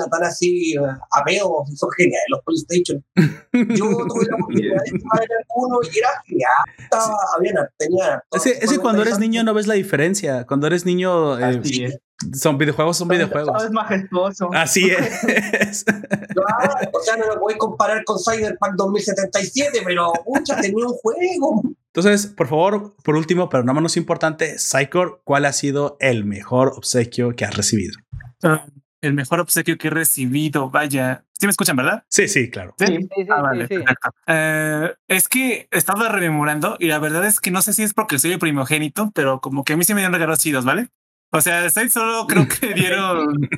tan, 0.09 0.23
así 0.23 0.73
eh, 0.75 0.79
apeos, 1.11 1.67
son 1.75 1.89
geniales 1.97 2.25
los 2.29 2.41
PlayStation. 2.43 3.03
Yo 3.75 3.85
tuve 4.07 4.25
la 4.27 4.35
oportunidad 4.35 4.83
de 4.83 4.91
jugar 4.99 5.23
en 5.23 5.37
alguno 5.49 5.79
y 5.91 5.97
era 5.97 6.09
genial, 6.25 6.51
estaba, 6.77 7.17
habían, 7.35 7.55
tenían. 7.77 8.19
Es 8.31 8.43
que, 8.43 8.49
es 8.51 8.69
que 8.71 8.77
cuando 8.77 9.01
eres 9.01 9.17
niño 9.19 9.43
no 9.43 9.53
ves 9.55 9.65
la 9.67 9.73
diferencia. 9.73 10.45
Cuando 10.45 10.67
eres 10.67 10.85
niño, 10.85 11.37
eh, 11.39 11.59
Así 11.59 11.83
es. 11.85 11.99
son 12.39 12.57
videojuegos, 12.59 12.97
son 12.97 13.07
videojuegos. 13.07 13.63
Es 13.63 13.71
majestuoso. 13.71 14.49
Así 14.53 14.89
es. 15.59 15.83
Claro, 15.83 16.73
o 16.93 16.99
sea, 17.01 17.17
no 17.17 17.25
lo 17.27 17.39
voy 17.39 17.55
a 17.55 17.57
comparar 17.57 18.03
con 18.05 18.17
Cyberpunk 18.19 18.75
2077, 18.75 19.81
pero 19.83 20.13
mucha 20.25 20.61
tenía 20.61 20.85
un 20.85 20.93
juego. 20.93 21.63
Entonces, 21.93 22.27
por 22.27 22.47
favor, 22.47 22.95
por 23.03 23.15
último, 23.15 23.49
pero 23.49 23.63
no 23.63 23.73
menos 23.73 23.97
importante, 23.97 24.59
Psychor, 24.59 25.21
¿cuál 25.23 25.45
ha 25.45 25.53
sido 25.53 25.97
el 25.99 26.23
mejor 26.25 26.73
obsequio 26.75 27.35
que 27.35 27.45
has 27.45 27.55
recibido? 27.57 27.97
Ah, 28.43 28.65
el 29.01 29.13
mejor 29.13 29.39
obsequio 29.39 29.77
que 29.77 29.87
he 29.87 29.91
recibido, 29.91 30.69
vaya. 30.69 31.25
Sí 31.33 31.47
me 31.47 31.51
escuchan, 31.51 31.75
¿verdad? 31.77 32.03
Sí, 32.09 32.27
sí, 32.27 32.49
claro. 32.49 32.75
Sí. 32.77 32.85
Sí, 32.85 32.97
sí, 32.97 33.07
Ah, 33.29 33.35
sí, 33.37 33.41
vale, 33.41 33.61
sí. 33.67 33.75
perfecto. 33.75 34.09
Eh, 34.27 34.93
es 35.07 35.27
que 35.27 35.67
estaba 35.71 36.09
rememorando 36.09 36.75
y 36.79 36.87
la 36.87 36.99
verdad 36.99 37.25
es 37.25 37.39
que 37.39 37.49
no 37.49 37.61
sé 37.61 37.73
si 37.73 37.83
es 37.83 37.93
porque 37.93 38.19
soy 38.19 38.33
el 38.33 38.39
primogénito, 38.39 39.11
pero 39.15 39.39
como 39.39 39.63
que 39.63 39.73
a 39.73 39.77
mí 39.77 39.83
sí 39.83 39.93
me 39.93 40.01
dieron 40.01 40.13
regalos 40.13 40.39
chidos, 40.39 40.65
¿vale? 40.65 40.89
O 41.31 41.41
sea, 41.41 41.69
Said 41.69 41.89
solo 41.89 42.27
creo 42.27 42.47
que 42.47 42.73
dieron. 42.75 43.49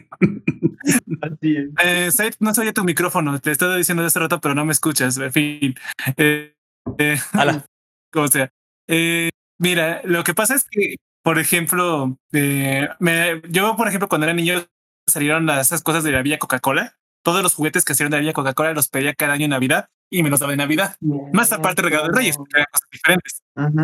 Así 1.21 1.55
es. 1.57 1.69
Eh, 1.83 2.11
Said, 2.11 2.33
no 2.39 2.53
se 2.53 2.61
oye 2.61 2.73
tu 2.73 2.83
micrófono, 2.83 3.39
te 3.39 3.51
estaba 3.51 3.75
diciendo 3.77 4.03
de 4.03 4.07
hace 4.07 4.19
rato, 4.19 4.39
pero 4.41 4.55
no 4.55 4.63
me 4.65 4.71
escuchas. 4.73 5.17
En 5.17 5.31
fin. 5.33 5.75
Eh, 6.17 6.53
eh, 6.97 7.17
Ala. 7.33 7.65
como 8.11 8.27
sea. 8.27 8.49
Eh, 8.87 9.29
mira, 9.59 10.01
lo 10.03 10.23
que 10.23 10.33
pasa 10.33 10.55
es 10.55 10.65
que, 10.69 10.95
por 11.23 11.39
ejemplo, 11.39 12.17
eh, 12.33 12.87
me- 12.99 13.41
yo, 13.49 13.75
por 13.75 13.87
ejemplo, 13.87 14.07
cuando 14.09 14.25
era 14.25 14.33
niño 14.33 14.63
salieron 15.07 15.45
las- 15.45 15.67
esas 15.67 15.81
cosas 15.83 16.03
de 16.03 16.11
la 16.11 16.21
Villa 16.21 16.39
Coca-Cola. 16.39 16.95
Todos 17.23 17.43
los 17.43 17.53
juguetes 17.53 17.85
que 17.85 17.93
salieron 17.93 18.11
de 18.11 18.17
la 18.17 18.21
Villa 18.21 18.33
Coca-Cola 18.33 18.73
los 18.73 18.87
pedía 18.89 19.13
cada 19.13 19.33
año 19.33 19.45
en 19.45 19.51
Navidad 19.51 19.89
y 20.09 20.23
me 20.23 20.29
los 20.29 20.39
daba 20.39 20.53
en 20.53 20.57
Navidad. 20.59 20.95
Más 21.33 21.51
aparte 21.51 21.81
regalo 21.83 22.07
de 22.07 22.17
Reyes, 22.17 22.37
porque 22.37 22.57
eran 22.57 22.67
cosas 22.71 22.87
diferentes. 22.91 23.41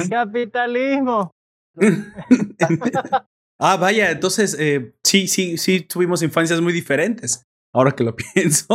Capitalismo. 0.09 1.31
Ah, 3.59 3.75
vaya, 3.75 4.11
entonces 4.11 4.55
eh, 4.59 4.93
sí, 5.03 5.27
sí, 5.27 5.57
sí, 5.57 5.81
tuvimos 5.81 6.21
infancias 6.21 6.61
muy 6.61 6.71
diferentes. 6.73 7.43
Ahora 7.77 7.91
que 7.91 8.03
lo 8.03 8.15
pienso. 8.33 8.67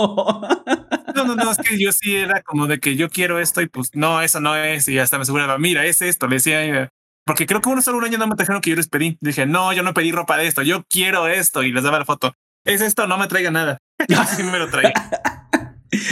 No, 1.15 1.25
no, 1.25 1.35
no, 1.37 1.51
es 1.51 1.59
que 1.59 1.79
yo 1.79 1.93
sí 1.93 2.17
era 2.17 2.43
como 2.43 2.67
de 2.67 2.79
que 2.79 2.97
yo 2.97 3.09
quiero 3.11 3.39
esto 3.41 3.61
y 3.61 3.67
pues 3.69 3.91
no, 3.95 4.23
eso 4.23 4.41
no 4.41 4.55
es. 4.57 4.87
Y 4.89 4.99
hasta 4.99 5.19
me 5.19 5.23
aseguraba, 5.23 5.59
mira, 5.59 5.85
es 5.85 6.01
esto. 6.03 6.27
Le 6.29 6.37
decía, 6.37 6.65
eh, 6.65 6.89
porque 7.27 7.47
creo 7.47 7.61
que 7.61 7.69
uno 7.69 7.83
solo 7.83 7.99
un 7.99 8.05
año 8.05 8.19
no 8.19 8.27
me 8.27 8.37
trajeron 8.37 8.61
que 8.61 8.71
yo 8.71 8.77
les 8.77 8.89
pedí. 8.89 9.19
Dije, 9.21 9.45
no, 9.47 9.73
yo 9.73 9.83
no 9.83 9.93
pedí 9.95 10.13
ropa 10.13 10.37
de 10.37 10.47
esto, 10.47 10.63
yo 10.63 10.85
quiero 10.89 11.27
esto. 11.29 11.63
Y 11.63 11.73
les 11.73 11.83
daba 11.85 11.99
la 11.99 12.05
foto. 12.05 12.33
Es 12.65 12.81
esto, 12.81 13.07
no 13.07 13.19
me 13.19 13.27
traiga 13.27 13.51
nada. 13.51 13.79
Y 14.09 14.15
así 14.15 14.43
me 14.43 14.59
lo 14.59 14.69
traía. 14.69 14.93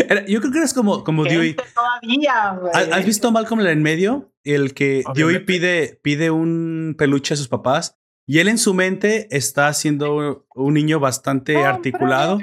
Era- 0.09 0.27
Yo 0.27 0.41
creo 0.41 0.53
que 0.53 0.59
eres 0.59 0.75
como, 0.75 1.03
como 1.05 1.25
Dewey. 1.25 1.57
Todavía, 1.75 2.57
güey. 2.61 2.93
¿Has 2.93 3.05
visto 3.07 3.33
Malcolm 3.33 3.61
en 3.63 3.67
el 3.69 3.77
medio? 3.81 4.33
El 4.45 4.75
que 4.75 5.03
Dewey 5.15 5.37
Obviamente. 5.37 5.41
pide, 5.47 6.01
pide 6.03 6.31
un 6.31 6.95
peluche 6.99 7.35
a 7.35 7.37
sus 7.37 7.49
papás 7.49 7.97
y 8.27 8.39
él 8.39 8.49
en 8.49 8.59
su 8.59 8.75
mente 8.75 9.27
está 9.37 9.73
siendo 9.73 10.47
un 10.55 10.75
niño 10.75 11.01
bastante 11.01 11.57
articulado. 11.65 12.39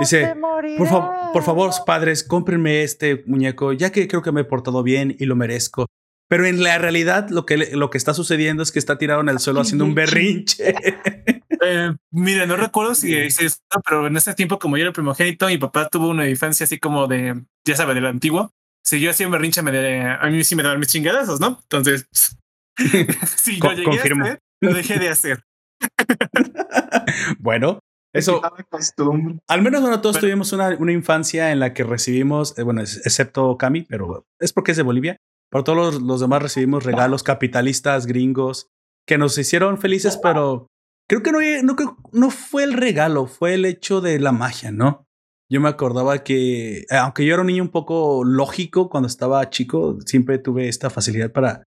Dice, 0.00 0.34
por, 0.76 0.88
fa- 0.88 1.32
por 1.32 1.42
favor, 1.42 1.70
padres, 1.86 2.22
cómprenme 2.24 2.82
este 2.82 3.22
muñeco, 3.26 3.72
ya 3.72 3.90
que 3.90 4.06
creo 4.08 4.22
que 4.22 4.32
me 4.32 4.42
he 4.42 4.44
portado 4.44 4.82
bien 4.82 5.16
y 5.18 5.24
lo 5.26 5.34
merezco. 5.36 5.86
Pero 6.28 6.44
en 6.46 6.62
la 6.62 6.76
realidad 6.76 7.30
lo 7.30 7.46
que, 7.46 7.56
lo 7.56 7.88
que 7.88 7.96
está 7.96 8.12
sucediendo 8.12 8.62
es 8.62 8.70
que 8.70 8.78
está 8.78 8.98
tirado 8.98 9.22
en 9.22 9.30
el 9.30 9.38
suelo 9.38 9.60
haciendo 9.62 9.84
un 9.84 9.94
berrinche. 9.94 10.74
Eh, 11.60 11.92
mira, 12.12 12.46
no 12.46 12.54
recuerdo 12.56 12.94
si 12.94 13.16
es 13.16 13.40
esto, 13.40 13.80
pero 13.84 14.06
en 14.06 14.16
ese 14.16 14.32
tiempo, 14.34 14.60
como 14.60 14.76
yo 14.76 14.84
era 14.84 14.92
primogénito, 14.92 15.48
mi 15.48 15.58
papá 15.58 15.88
tuvo 15.88 16.08
una 16.08 16.28
infancia 16.28 16.62
así 16.64 16.78
como 16.78 17.08
de, 17.08 17.42
ya 17.66 17.74
sabes, 17.74 17.96
del 17.96 18.06
antiguo. 18.06 18.52
Si 18.84 19.00
yo 19.00 19.10
hacía 19.10 19.26
un 19.26 19.32
berrinche, 19.32 19.60
me 19.62 19.72
de, 19.72 20.02
a 20.02 20.24
mí 20.30 20.44
sí 20.44 20.54
me 20.54 20.62
daban 20.62 20.78
mis 20.78 20.88
chingadazos, 20.88 21.40
¿no? 21.40 21.58
Entonces, 21.62 22.06
si 23.36 23.58
Co- 23.58 23.68
lo 23.70 23.74
llegué 23.74 23.84
confirmo. 23.84 24.24
a 24.24 24.28
hacer, 24.28 24.40
lo 24.60 24.72
dejé 24.72 24.98
de 25.00 25.08
hacer. 25.08 25.42
bueno, 27.38 27.80
eso, 28.12 28.40
costumbre. 28.70 29.38
Al 29.48 29.62
menos 29.62 29.82
bueno, 29.82 30.00
todos 30.00 30.18
tuvimos 30.18 30.52
una, 30.52 30.76
una 30.78 30.92
infancia 30.92 31.52
en 31.52 31.60
la 31.60 31.74
que 31.74 31.84
recibimos, 31.84 32.58
eh, 32.58 32.62
bueno, 32.62 32.80
excepto 32.80 33.56
Cami, 33.58 33.82
pero 33.82 34.26
es 34.38 34.52
porque 34.52 34.72
es 34.72 34.76
de 34.76 34.82
Bolivia. 34.82 35.18
Pero 35.50 35.64
todos 35.64 35.94
los, 35.94 36.02
los 36.02 36.20
demás 36.20 36.42
recibimos 36.42 36.84
regalos 36.84 37.22
capitalistas 37.22 38.06
gringos 38.06 38.68
que 39.06 39.18
nos 39.18 39.38
hicieron 39.38 39.78
felices, 39.78 40.18
pero 40.22 40.66
creo 41.08 41.22
que 41.22 41.32
no, 41.32 41.38
no, 41.62 41.96
no 42.12 42.30
fue 42.30 42.64
el 42.64 42.74
regalo, 42.74 43.26
fue 43.26 43.54
el 43.54 43.64
hecho 43.64 44.00
de 44.00 44.18
la 44.18 44.32
magia, 44.32 44.70
¿no? 44.70 45.06
Yo 45.50 45.62
me 45.62 45.70
acordaba 45.70 46.22
que, 46.22 46.80
eh, 46.80 46.86
aunque 46.90 47.24
yo 47.24 47.32
era 47.32 47.40
un 47.40 47.46
niño 47.46 47.62
un 47.62 47.70
poco 47.70 48.22
lógico 48.24 48.90
cuando 48.90 49.06
estaba 49.06 49.48
chico, 49.48 49.98
siempre 50.04 50.38
tuve 50.38 50.68
esta 50.68 50.90
facilidad 50.90 51.32
para, 51.32 51.64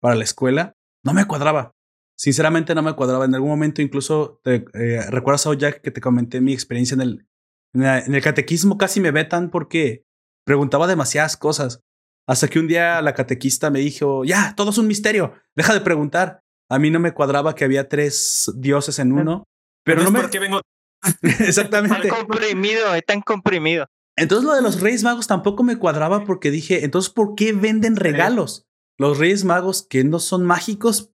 para 0.00 0.14
la 0.14 0.24
escuela, 0.24 0.74
no 1.02 1.14
me 1.14 1.24
cuadraba. 1.24 1.72
Sinceramente 2.16 2.74
no 2.74 2.82
me 2.82 2.94
cuadraba. 2.94 3.24
En 3.24 3.34
algún 3.34 3.50
momento 3.50 3.82
incluso, 3.82 4.40
te, 4.44 4.64
eh, 4.74 5.00
¿recuerdas, 5.10 5.46
Jack, 5.58 5.80
que 5.80 5.90
te 5.90 6.00
comenté 6.00 6.40
mi 6.40 6.52
experiencia 6.52 6.94
en 6.94 7.00
el, 7.00 7.26
en, 7.74 7.82
la- 7.82 7.98
en 8.00 8.14
el 8.14 8.22
catequismo? 8.22 8.78
Casi 8.78 9.00
me 9.00 9.10
vetan 9.10 9.50
porque 9.50 10.04
preguntaba 10.46 10.86
demasiadas 10.86 11.36
cosas. 11.36 11.80
Hasta 12.28 12.48
que 12.48 12.60
un 12.60 12.68
día 12.68 13.02
la 13.02 13.14
catequista 13.14 13.70
me 13.70 13.80
dijo, 13.80 14.24
ya, 14.24 14.54
todo 14.56 14.70
es 14.70 14.78
un 14.78 14.86
misterio, 14.86 15.34
deja 15.56 15.74
de 15.74 15.80
preguntar. 15.80 16.40
A 16.70 16.78
mí 16.78 16.90
no 16.90 17.00
me 17.00 17.12
cuadraba 17.12 17.54
que 17.54 17.64
había 17.64 17.88
tres 17.88 18.50
dioses 18.56 18.98
en 19.00 19.12
uno, 19.12 19.44
pero 19.84 20.00
no 20.02 20.06
es 20.08 20.12
me... 20.12 20.20
porque 20.20 20.38
vengo 20.38 20.60
Tan 21.02 21.30
Exactamente. 21.40 22.08
comprimido, 22.08 22.94
es 22.94 23.04
tan 23.04 23.20
comprimido. 23.22 23.86
Entonces 24.16 24.44
lo 24.46 24.54
de 24.54 24.62
los 24.62 24.80
Reyes 24.80 25.02
Magos 25.02 25.26
tampoco 25.26 25.62
me 25.64 25.76
cuadraba 25.78 26.24
porque 26.24 26.50
dije, 26.50 26.84
entonces, 26.84 27.10
¿por 27.12 27.34
qué 27.34 27.52
venden 27.52 27.96
regalos? 27.96 28.66
Los 28.98 29.18
Reyes 29.18 29.44
Magos 29.44 29.84
que 29.88 30.04
no 30.04 30.18
son 30.20 30.44
mágicos 30.44 31.11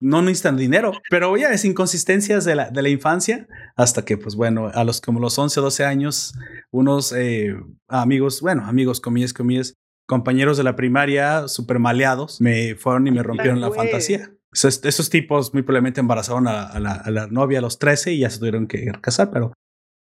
no 0.00 0.22
necesitan 0.22 0.56
dinero. 0.56 0.92
Pero 1.10 1.36
ya 1.36 1.50
es 1.52 1.64
inconsistencias 1.64 2.44
de 2.44 2.54
la, 2.54 2.70
de 2.70 2.82
la 2.82 2.88
infancia 2.88 3.46
hasta 3.76 4.04
que, 4.04 4.16
pues 4.16 4.34
bueno, 4.34 4.70
a 4.72 4.84
los 4.84 5.00
como 5.00 5.20
los 5.20 5.38
11, 5.38 5.60
12 5.60 5.84
años, 5.84 6.34
unos 6.70 7.12
eh, 7.12 7.54
amigos, 7.88 8.40
bueno, 8.40 8.64
amigos, 8.66 9.00
comillas, 9.00 9.32
comillas, 9.32 9.74
compañeros 10.06 10.56
de 10.56 10.64
la 10.64 10.74
primaria, 10.76 11.48
super 11.48 11.78
maleados, 11.78 12.40
me 12.40 12.74
fueron 12.74 13.06
y 13.06 13.10
me 13.10 13.22
rompieron 13.22 13.60
la 13.60 13.70
fantasía. 13.70 14.30
Esos, 14.50 14.82
esos 14.84 15.10
tipos 15.10 15.52
muy 15.52 15.62
probablemente 15.62 16.00
embarazaron 16.00 16.48
a, 16.48 16.62
a 16.62 16.80
la, 16.80 16.92
a 16.92 17.10
la 17.10 17.26
novia 17.26 17.58
a 17.58 17.62
los 17.62 17.78
13 17.78 18.14
y 18.14 18.20
ya 18.20 18.30
se 18.30 18.38
tuvieron 18.38 18.66
que 18.66 18.90
casar, 19.02 19.30
pero 19.30 19.52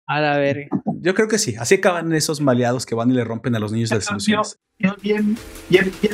A 0.07 0.21
la 0.21 0.37
verga. 0.37 0.69
yo 1.01 1.13
creo 1.13 1.27
que 1.27 1.37
sí. 1.37 1.55
Así 1.59 1.75
acaban 1.75 2.13
esos 2.13 2.39
maleados 2.39 2.85
que 2.85 2.95
van 2.95 3.11
y 3.11 3.13
le 3.13 3.25
rompen 3.25 3.55
a 3.55 3.59
los 3.59 3.73
niños 3.73 3.91
las 3.91 4.09
ilusiones. 4.09 4.57
Bien, 4.79 4.93
bien, 5.01 5.37
bien, 5.69 5.91
bien 6.01 6.13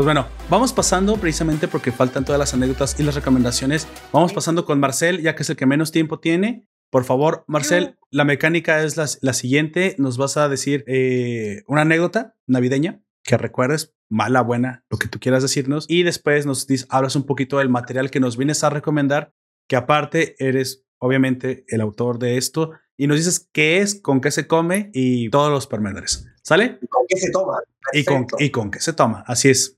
Pues 0.00 0.06
bueno, 0.06 0.26
vamos 0.48 0.72
pasando 0.72 1.18
precisamente 1.18 1.68
porque 1.68 1.92
faltan 1.92 2.24
todas 2.24 2.38
las 2.38 2.54
anécdotas 2.54 2.98
y 2.98 3.02
las 3.02 3.16
recomendaciones. 3.16 3.86
Vamos 4.14 4.32
pasando 4.32 4.64
con 4.64 4.80
Marcel, 4.80 5.20
ya 5.20 5.34
que 5.34 5.42
es 5.42 5.50
el 5.50 5.56
que 5.56 5.66
menos 5.66 5.92
tiempo 5.92 6.20
tiene. 6.20 6.66
Por 6.88 7.04
favor, 7.04 7.44
Marcel, 7.46 7.98
la 8.10 8.24
mecánica 8.24 8.82
es 8.82 8.96
la, 8.96 9.06
la 9.20 9.34
siguiente. 9.34 9.96
Nos 9.98 10.16
vas 10.16 10.38
a 10.38 10.48
decir 10.48 10.84
eh, 10.86 11.64
una 11.66 11.82
anécdota 11.82 12.34
navideña 12.46 13.02
que 13.22 13.36
recuerdes, 13.36 13.94
mala, 14.08 14.40
buena, 14.40 14.86
lo 14.88 14.96
que 14.96 15.06
tú 15.06 15.20
quieras 15.20 15.42
decirnos. 15.42 15.84
Y 15.86 16.02
después 16.02 16.46
nos 16.46 16.66
hablas 16.88 17.14
un 17.14 17.26
poquito 17.26 17.58
del 17.58 17.68
material 17.68 18.10
que 18.10 18.20
nos 18.20 18.38
vienes 18.38 18.64
a 18.64 18.70
recomendar, 18.70 19.34
que 19.68 19.76
aparte 19.76 20.34
eres 20.38 20.86
obviamente 20.98 21.66
el 21.68 21.82
autor 21.82 22.18
de 22.18 22.38
esto. 22.38 22.70
Y 22.96 23.06
nos 23.06 23.18
dices 23.18 23.50
qué 23.52 23.80
es, 23.80 24.00
con 24.00 24.22
qué 24.22 24.30
se 24.30 24.46
come 24.46 24.90
y 24.94 25.28
todos 25.28 25.50
los 25.50 25.66
pormenores. 25.66 26.26
¿Sale? 26.42 26.78
¿Con 26.88 27.04
qué 27.06 27.18
se 27.18 27.30
toma? 27.30 27.58
Y 27.92 28.04
con, 28.04 28.26
y 28.38 28.48
con 28.48 28.70
qué 28.70 28.80
se 28.80 28.94
toma. 28.94 29.24
Así 29.26 29.50
es. 29.50 29.76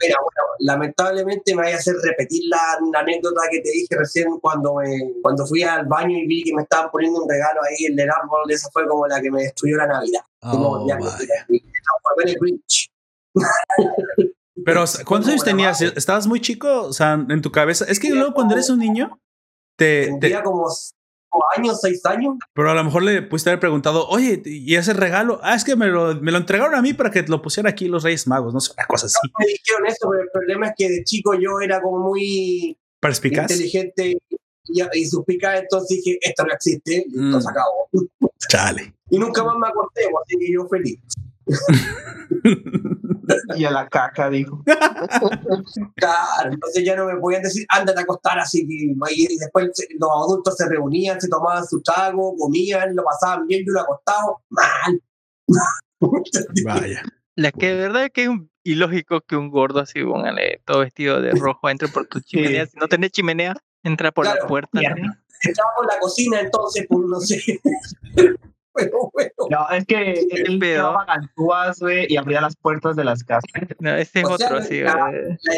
Mira, 0.00 0.16
bueno, 0.20 0.48
lamentablemente 0.58 1.54
me 1.54 1.62
vaya 1.62 1.76
a 1.76 1.78
hacer 1.78 1.94
repetir 2.02 2.42
la, 2.48 2.58
la 2.92 3.00
anécdota 3.00 3.40
que 3.50 3.60
te 3.60 3.70
dije 3.70 3.88
recién 3.96 4.38
cuando, 4.40 4.74
me- 4.74 5.12
cuando 5.22 5.46
fui 5.46 5.62
al 5.62 5.86
baño 5.86 6.18
y 6.18 6.26
vi 6.26 6.44
que 6.44 6.54
me 6.54 6.62
estaban 6.62 6.90
poniendo 6.90 7.22
un 7.22 7.28
regalo 7.28 7.60
ahí 7.62 7.86
en 7.86 7.98
el 7.98 8.10
árbol. 8.10 8.50
Esa 8.50 8.68
fue 8.70 8.86
como 8.86 9.06
la 9.06 9.20
que 9.22 9.30
me 9.30 9.42
destruyó 9.42 9.76
la 9.78 9.86
Navidad. 9.86 10.20
Oh, 10.42 10.86
ya. 10.86 10.98
Pero, 14.64 14.84
¿cuántos 15.04 15.30
años 15.30 15.44
tenías? 15.44 15.80
¿Estabas 15.82 16.26
muy 16.26 16.40
chico? 16.40 16.82
O 16.84 16.92
sea, 16.92 17.12
en 17.14 17.42
tu 17.42 17.52
cabeza. 17.52 17.84
Es 17.88 18.00
que 18.00 18.10
luego 18.10 18.32
cuando 18.34 18.54
eres 18.54 18.70
un 18.70 18.78
niño, 18.78 19.20
te, 19.76 20.04
te- 20.04 20.06
Tendría 20.10 20.42
como 20.42 20.66
años, 21.56 21.80
seis 21.80 22.04
años. 22.06 22.34
pero 22.54 22.70
a 22.70 22.74
lo 22.74 22.82
mejor 22.84 23.02
le 23.02 23.22
pudiste 23.22 23.50
haber 23.50 23.60
preguntado, 23.60 24.06
oye, 24.08 24.42
¿y 24.44 24.74
ese 24.74 24.92
regalo? 24.94 25.38
Ah, 25.42 25.54
es 25.54 25.64
que 25.64 25.76
me 25.76 25.86
lo, 25.88 26.14
me 26.20 26.32
lo 26.32 26.38
entregaron 26.38 26.74
a 26.74 26.82
mí 26.82 26.92
para 26.94 27.10
que 27.10 27.22
lo 27.22 27.42
pusiera 27.42 27.70
aquí 27.70 27.88
los 27.88 28.02
Reyes 28.04 28.26
Magos, 28.26 28.54
no 28.54 28.60
sé, 28.60 28.72
una 28.76 28.86
cosa 28.86 29.06
así. 29.06 29.16
Me 29.38 29.46
dijeron 29.46 29.86
eso, 29.86 30.08
pero 30.10 30.22
el 30.22 30.30
problema 30.32 30.68
es 30.68 30.72
que 30.76 30.88
de 30.88 31.04
chico 31.04 31.34
yo 31.34 31.60
era 31.60 31.80
como 31.82 31.98
muy 32.08 32.76
Perspicaz. 33.00 33.50
inteligente 33.50 34.18
y, 34.68 34.82
y 34.94 35.06
suspicaz, 35.06 35.60
entonces 35.60 35.98
dije, 36.02 36.18
esto 36.22 36.44
no 36.44 36.52
existe, 36.54 37.04
y 37.08 37.16
Mm. 37.16 37.26
esto 37.26 37.40
se 37.42 37.48
acabó. 37.50 37.88
Chale. 38.48 38.94
Y 39.10 39.18
nunca 39.18 39.44
más 39.44 39.56
me 39.58 39.68
acordé, 39.68 40.02
así 40.22 40.36
que 40.38 40.52
yo 40.52 40.66
feliz. 40.68 40.98
Y 43.56 43.64
a 43.64 43.70
la 43.70 43.88
caca, 43.88 44.28
dijo. 44.30 44.62
Claro, 45.96 46.52
entonces 46.52 46.84
ya 46.84 46.96
no 46.96 47.06
me 47.06 47.16
podían 47.16 47.42
decir, 47.42 47.66
ándate 47.68 48.00
a 48.00 48.02
acostar 48.02 48.38
así. 48.38 48.66
que- 48.66 48.94
Y 49.14 49.36
después 49.38 49.70
se- 49.74 49.88
los 49.98 50.10
adultos 50.10 50.56
se 50.56 50.68
reunían, 50.68 51.20
se 51.20 51.28
tomaban 51.28 51.64
su 51.66 51.80
trago, 51.82 52.34
comían, 52.36 52.94
lo 52.94 53.04
pasaban 53.04 53.46
bien, 53.46 53.64
yo 53.66 53.72
lo 53.72 53.80
acostado, 53.80 54.42
mal. 54.50 55.00
Vaya. 56.64 57.02
La 57.36 57.52
que 57.52 57.68
de 57.68 57.74
verdad 57.74 58.10
que 58.12 58.22
es 58.24 58.28
un- 58.28 58.50
ilógico 58.64 59.20
que 59.20 59.36
un 59.36 59.50
gordo 59.50 59.80
así, 59.80 60.02
póngale 60.02 60.60
todo 60.64 60.80
vestido 60.80 61.20
de 61.20 61.32
rojo, 61.32 61.68
entre 61.68 61.88
por 61.88 62.06
tu 62.06 62.20
chimenea. 62.20 62.66
Si 62.66 62.76
no 62.78 62.88
tenés 62.88 63.12
chimenea, 63.12 63.54
entra 63.84 64.10
por 64.10 64.24
la 64.26 64.46
puerta. 64.48 64.80
Estaba 65.42 65.68
por 65.76 65.86
la 65.86 65.98
cocina, 66.00 66.40
entonces, 66.40 66.86
pues 66.88 67.06
no 67.06 67.20
sé. 67.20 67.60
Pero 68.76 69.10
bueno, 69.12 69.30
No, 69.50 69.68
es 69.70 69.86
que 69.86 70.12
él 70.30 70.58
pedo? 70.58 70.76
llevaba 70.88 71.04
ganzúas, 71.06 71.78
güey, 71.80 72.06
y 72.08 72.16
abría 72.16 72.40
las 72.40 72.54
puertas 72.56 72.94
de 72.96 73.04
las 73.04 73.24
casas. 73.24 73.42
No, 73.78 73.94
ese 73.94 74.20
es 74.20 74.24
O 74.26 74.36
sea, 74.36 74.46
otro 74.48 74.60
güey, 74.66 74.80
la 74.82 75.10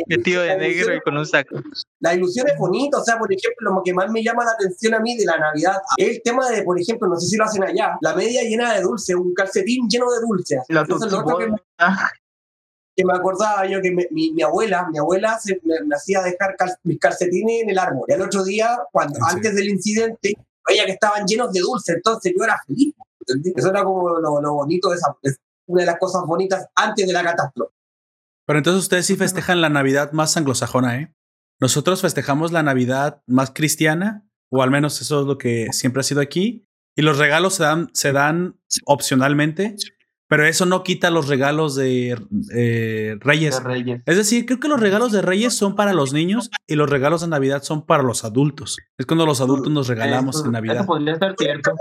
vestido 0.06 0.42
de 0.42 0.56
negro 0.56 0.94
y 0.94 1.00
con 1.00 1.16
un 1.16 1.26
saco. 1.26 1.56
La 2.00 2.14
ilusión 2.14 2.46
es 2.48 2.56
bonita, 2.56 2.98
o 2.98 3.04
sea, 3.04 3.18
por 3.18 3.32
ejemplo, 3.32 3.72
lo 3.74 3.82
que 3.84 3.92
más 3.92 4.10
me 4.10 4.22
llama 4.22 4.44
la 4.44 4.52
atención 4.52 4.94
a 4.94 5.00
mí 5.00 5.16
de 5.16 5.24
la 5.24 5.36
Navidad 5.38 5.78
es 5.96 6.08
el 6.16 6.22
tema 6.22 6.48
de, 6.48 6.62
por 6.62 6.80
ejemplo, 6.80 7.08
no 7.08 7.16
sé 7.16 7.26
si 7.26 7.36
lo 7.36 7.44
hacen 7.44 7.64
allá, 7.64 7.98
la 8.00 8.14
media 8.14 8.42
llena 8.42 8.74
de 8.74 8.82
dulce, 8.82 9.14
un 9.16 9.34
calcetín 9.34 9.88
lleno 9.88 10.10
de 10.12 10.20
dulce. 10.20 10.58
La 10.68 10.82
Eso 10.82 11.04
es 11.04 11.10
lo 11.12 11.18
otro 11.18 11.38
que 11.38 11.48
me, 11.48 11.56
que 12.96 13.04
me 13.04 13.12
acordaba 13.14 13.66
yo 13.66 13.80
que 13.80 13.90
me- 13.92 14.08
mi, 14.10 14.32
mi 14.32 14.42
abuela, 14.42 14.86
mi 14.90 14.98
abuela 14.98 15.38
se, 15.38 15.60
me, 15.64 15.74
me 15.86 15.94
hacía 15.94 16.20
dejar 16.22 16.56
cal- 16.56 16.76
mis 16.84 16.98
calcetines 16.98 17.62
en 17.62 17.70
el 17.70 17.78
árbol. 17.78 18.04
Y 18.08 18.12
al 18.12 18.22
otro 18.22 18.44
día, 18.44 18.76
cuando 18.92 19.18
Ah, 19.22 19.30
sí. 19.30 19.36
antes 19.36 19.54
del 19.54 19.68
incidente, 19.68 20.34
veía 20.68 20.84
que 20.84 20.92
estaban 20.92 21.24
llenos 21.26 21.52
de 21.52 21.60
dulce, 21.60 21.92
entonces 21.92 22.32
yo 22.36 22.44
era 22.44 22.56
feliz. 22.66 22.94
¿Entendí? 23.28 23.52
Eso 23.56 23.70
era 23.70 23.84
como 23.84 24.08
lo, 24.18 24.40
lo 24.40 24.52
bonito 24.54 24.88
de 24.90 24.96
esa, 24.96 25.16
es 25.22 25.38
una 25.66 25.82
de 25.82 25.86
las 25.86 25.98
cosas 25.98 26.22
bonitas 26.26 26.66
antes 26.74 27.06
de 27.06 27.12
la 27.12 27.22
catástrofe. 27.22 27.72
Pero 28.46 28.58
entonces 28.58 28.82
ustedes 28.82 29.04
sí 29.06 29.16
festejan 29.16 29.60
la 29.60 29.68
Navidad 29.68 30.12
más 30.12 30.36
anglosajona, 30.36 30.98
¿eh? 31.00 31.14
Nosotros 31.60 32.00
festejamos 32.00 32.52
la 32.52 32.62
Navidad 32.62 33.22
más 33.26 33.50
cristiana, 33.50 34.26
o 34.50 34.62
al 34.62 34.70
menos 34.70 35.00
eso 35.02 35.20
es 35.20 35.26
lo 35.26 35.36
que 35.38 35.66
siempre 35.72 36.00
ha 36.00 36.04
sido 36.04 36.20
aquí. 36.20 36.66
Y 36.96 37.02
los 37.02 37.18
regalos 37.18 37.54
se 37.54 37.64
dan, 37.64 37.90
se 37.92 38.12
dan 38.12 38.58
opcionalmente. 38.86 39.76
Pero 40.30 40.44
eso 40.44 40.66
no 40.66 40.82
quita 40.82 41.10
los 41.10 41.26
regalos 41.26 41.74
de 41.74 42.18
eh, 42.54 43.16
Reyes. 43.20 43.56
De 43.58 43.64
Reyes. 43.64 44.02
Es 44.04 44.16
decir, 44.16 44.44
creo 44.44 44.60
que 44.60 44.68
los 44.68 44.78
regalos 44.78 45.10
de 45.10 45.22
Reyes 45.22 45.54
son 45.54 45.74
para 45.74 45.94
los 45.94 46.12
niños 46.12 46.50
y 46.66 46.74
los 46.74 46.90
regalos 46.90 47.22
de 47.22 47.28
Navidad 47.28 47.62
son 47.62 47.86
para 47.86 48.02
los 48.02 48.24
adultos. 48.24 48.76
Es 48.98 49.06
cuando 49.06 49.24
los 49.24 49.40
adultos 49.40 49.72
nos 49.72 49.88
regalamos 49.88 50.36
Eso- 50.36 50.44
en 50.44 50.52
Navidad. 50.52 50.76
Eso 50.76 50.86
podría 50.86 51.18
ser 51.18 51.34
cierto. 51.38 51.72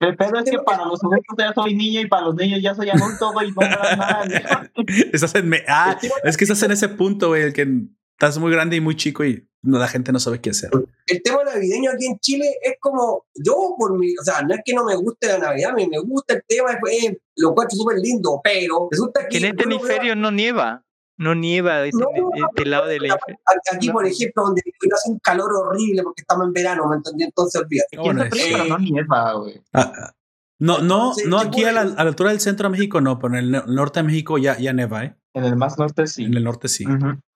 El 0.00 0.16
pedo 0.16 0.38
es 0.38 0.50
que 0.50 0.58
para 0.58 0.84
los 0.84 1.02
adultos 1.02 1.36
ya 1.38 1.52
soy 1.54 1.74
niño 1.74 2.00
y 2.02 2.06
para 2.06 2.26
los 2.26 2.34
niños 2.34 2.60
ya 2.62 2.74
soy 2.74 2.90
adulto, 2.90 3.32
güey, 3.32 3.50
no 3.50 3.62
nada. 3.62 4.70
Estás 5.12 5.34
en 5.34 5.48
me- 5.48 5.64
ah, 5.68 5.98
es 6.24 6.36
que 6.36 6.44
estás 6.44 6.62
en 6.62 6.72
ese 6.72 6.88
punto, 6.90 7.28
güey, 7.28 7.42
el 7.42 7.52
que 7.52 7.66
estás 8.12 8.38
muy 8.38 8.50
grande 8.52 8.76
y 8.76 8.80
muy 8.80 8.94
chico 8.96 9.24
y 9.24 9.48
no, 9.62 9.78
la 9.78 9.88
gente 9.88 10.12
no 10.12 10.20
sabe 10.20 10.40
qué 10.40 10.50
hacer. 10.50 10.70
el 11.06 11.22
tema 11.22 11.42
navideño 11.44 11.90
aquí 11.90 12.06
en 12.06 12.18
Chile 12.20 12.44
es 12.62 12.74
como, 12.80 13.24
yo 13.34 13.74
por 13.78 13.98
mi, 13.98 14.14
o 14.16 14.22
sea, 14.22 14.42
no 14.42 14.54
es 14.54 14.60
que 14.64 14.74
no 14.74 14.84
me 14.84 14.94
guste 14.96 15.26
la 15.28 15.38
Navidad, 15.38 15.72
me, 15.74 15.88
me 15.88 15.98
gusta 15.98 16.34
el 16.34 16.42
tema, 16.46 16.72
eh, 16.90 17.18
lo 17.36 17.50
encuentro 17.50 17.76
súper 17.76 17.98
lindo, 17.98 18.40
pero 18.44 18.88
resulta 18.90 19.26
Que 19.28 19.38
en 19.38 19.44
este 19.46 19.64
hemisferio 19.64 20.14
no 20.14 20.30
nieva. 20.30 20.84
No 21.18 21.34
nieva 21.34 21.78
de 21.78 21.88
este, 21.88 21.98
No, 22.02 22.08
de 22.34 22.40
este 22.48 22.66
lado 22.68 22.86
del 22.86 23.04
hemisferio. 23.04 23.38
a- 23.46 23.74
Aquí, 23.76 23.90
por 23.90 24.06
ejemplo, 24.06 24.42
donde 24.44 24.62
hace 24.94 25.10
un 25.10 25.18
calor 25.20 25.50
horrible 25.54 26.02
porque 26.02 26.20
estamos 26.22 26.46
en 26.46 26.52
verano, 26.52 26.86
¿me 26.88 26.96
entendí? 26.96 27.24
Entonces, 27.24 27.60
olvídate. 27.62 27.96
Bueno, 27.98 28.24
eh, 28.24 28.68
no 28.68 28.78
nieva, 28.78 29.32
güey. 29.34 29.62
Ah, 29.72 30.12
no, 30.58 30.78
no, 30.78 31.12
no 31.26 31.38
aquí 31.38 31.64
a 31.64 31.72
la, 31.72 31.80
a 31.82 31.84
la 31.84 32.02
altura 32.02 32.30
del 32.30 32.40
centro 32.40 32.68
de 32.68 32.72
México, 32.72 33.00
no, 33.00 33.18
pero 33.18 33.34
en 33.34 33.44
el 33.44 33.50
no- 33.50 33.66
norte 33.66 34.00
de 34.00 34.04
México 34.04 34.38
ya, 34.38 34.58
ya 34.58 34.72
neva, 34.72 35.04
¿eh? 35.04 35.16
En 35.34 35.44
el 35.44 35.54
más 35.56 35.78
norte 35.78 36.06
sí. 36.06 36.24
En 36.24 36.34
el 36.34 36.44
norte 36.44 36.66
sí. 36.68 36.84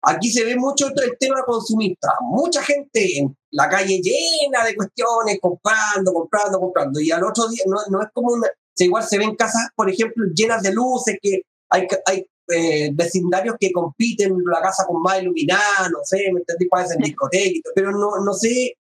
Aquí 0.03 0.31
se 0.31 0.45
ve 0.45 0.57
mucho 0.57 0.87
el 0.89 1.17
tema 1.19 1.43
consumista. 1.45 2.09
Mucha 2.23 2.63
gente 2.63 3.19
en 3.19 3.37
la 3.53 3.69
calle 3.69 4.01
llena 4.03 4.65
de 4.65 4.75
cuestiones, 4.75 5.39
comprando, 5.41 6.11
comprando, 6.15 6.59
comprando. 6.61 6.99
Y 7.01 7.11
al 7.11 7.23
otro 7.25 7.47
día, 7.49 7.63
no, 7.67 7.77
no 7.91 8.03
es 8.03 8.09
como 8.15 8.33
una. 8.33 8.49
se- 8.75 8.85
igual 8.87 9.03
se 9.03 9.19
ven 9.19 9.37
casas, 9.37 9.69
por 9.77 9.91
ejemplo, 9.91 10.25
llenas 10.35 10.63
de 10.63 10.73
luces, 10.73 11.19
que 11.21 11.43
hay, 11.71 11.87
hay 12.07 12.27
eh, 12.55 12.91
vecindarios 12.95 13.57
que 13.59 13.73
compiten 13.73 14.37
la 14.51 14.61
casa 14.61 14.85
con 14.87 15.01
más 15.03 15.21
iluminada, 15.23 15.89
no 15.91 15.99
sé, 16.05 16.31
¿me 16.33 16.41
entendí? 16.41 16.67
Parecen 16.67 16.99
discotecas, 16.99 17.73
pero 17.75 17.93
no, 17.93 18.23
no 18.25 18.33
sé. 18.35 18.77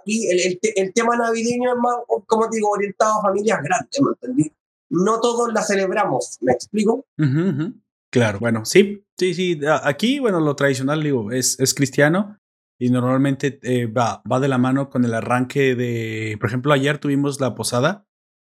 Aquí 0.00 0.28
el, 0.28 0.40
el 0.40 0.58
te- 0.60 0.80
el 0.80 0.92
tema 0.92 1.16
navideño 1.16 1.70
es 1.74 1.78
más, 1.78 1.94
como 2.26 2.48
digo, 2.48 2.70
orientado 2.70 3.20
a 3.20 3.22
familias 3.22 3.60
grandes, 3.62 4.00
¿me 4.02 4.10
entendí? 4.10 4.52
No 4.90 5.20
todos 5.20 5.52
la 5.52 5.62
celebramos, 5.62 6.38
¿me 6.40 6.52
explico? 6.52 7.04
Ujú, 7.18 7.48
ujú. 7.50 7.74
Claro, 8.10 8.38
bueno, 8.38 8.64
sí, 8.64 9.04
sí, 9.18 9.34
sí. 9.34 9.60
Aquí, 9.82 10.18
bueno, 10.20 10.38
lo 10.40 10.54
tradicional, 10.56 11.02
digo, 11.02 11.32
es, 11.32 11.58
es 11.58 11.74
cristiano 11.74 12.38
y 12.78 12.90
normalmente 12.90 13.58
eh, 13.62 13.86
va, 13.86 14.22
va 14.30 14.40
de 14.40 14.48
la 14.48 14.58
mano 14.58 14.88
con 14.90 15.04
el 15.04 15.14
arranque 15.14 15.74
de, 15.74 16.36
por 16.40 16.48
ejemplo, 16.48 16.72
ayer 16.72 16.98
tuvimos 16.98 17.40
la 17.40 17.54
posada. 17.54 18.06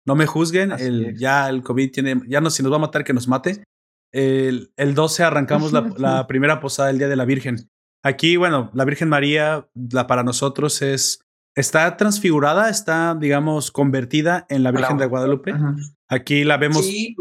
No 0.06 0.14
me 0.14 0.26
juzguen, 0.26 0.72
el, 0.72 1.16
ya 1.18 1.48
el 1.48 1.62
COVID 1.62 1.90
tiene, 1.92 2.20
ya 2.28 2.40
no, 2.40 2.50
si 2.50 2.62
nos 2.62 2.72
va 2.72 2.76
a 2.76 2.80
matar, 2.80 3.04
que 3.04 3.12
nos 3.12 3.28
mate. 3.28 3.62
El, 4.12 4.72
el 4.76 4.94
12 4.94 5.22
arrancamos 5.22 5.72
la, 5.72 5.92
la 5.96 6.26
primera 6.26 6.60
posada 6.60 6.88
del 6.88 6.98
Día 6.98 7.08
de 7.08 7.16
la 7.16 7.24
Virgen. 7.24 7.70
Aquí, 8.02 8.36
bueno, 8.36 8.70
la 8.74 8.84
Virgen 8.84 9.08
María, 9.08 9.68
la 9.74 10.06
para 10.06 10.22
nosotros 10.22 10.82
es, 10.82 11.20
está 11.54 11.96
transfigurada, 11.96 12.70
está, 12.70 13.16
digamos, 13.18 13.70
convertida 13.70 14.46
en 14.48 14.62
la 14.62 14.70
Virgen 14.70 14.98
de 14.98 15.06
Guadalupe. 15.06 15.54
Aquí 16.08 16.44
la 16.44 16.56
vemos 16.56 16.86
Sí, 16.86 17.16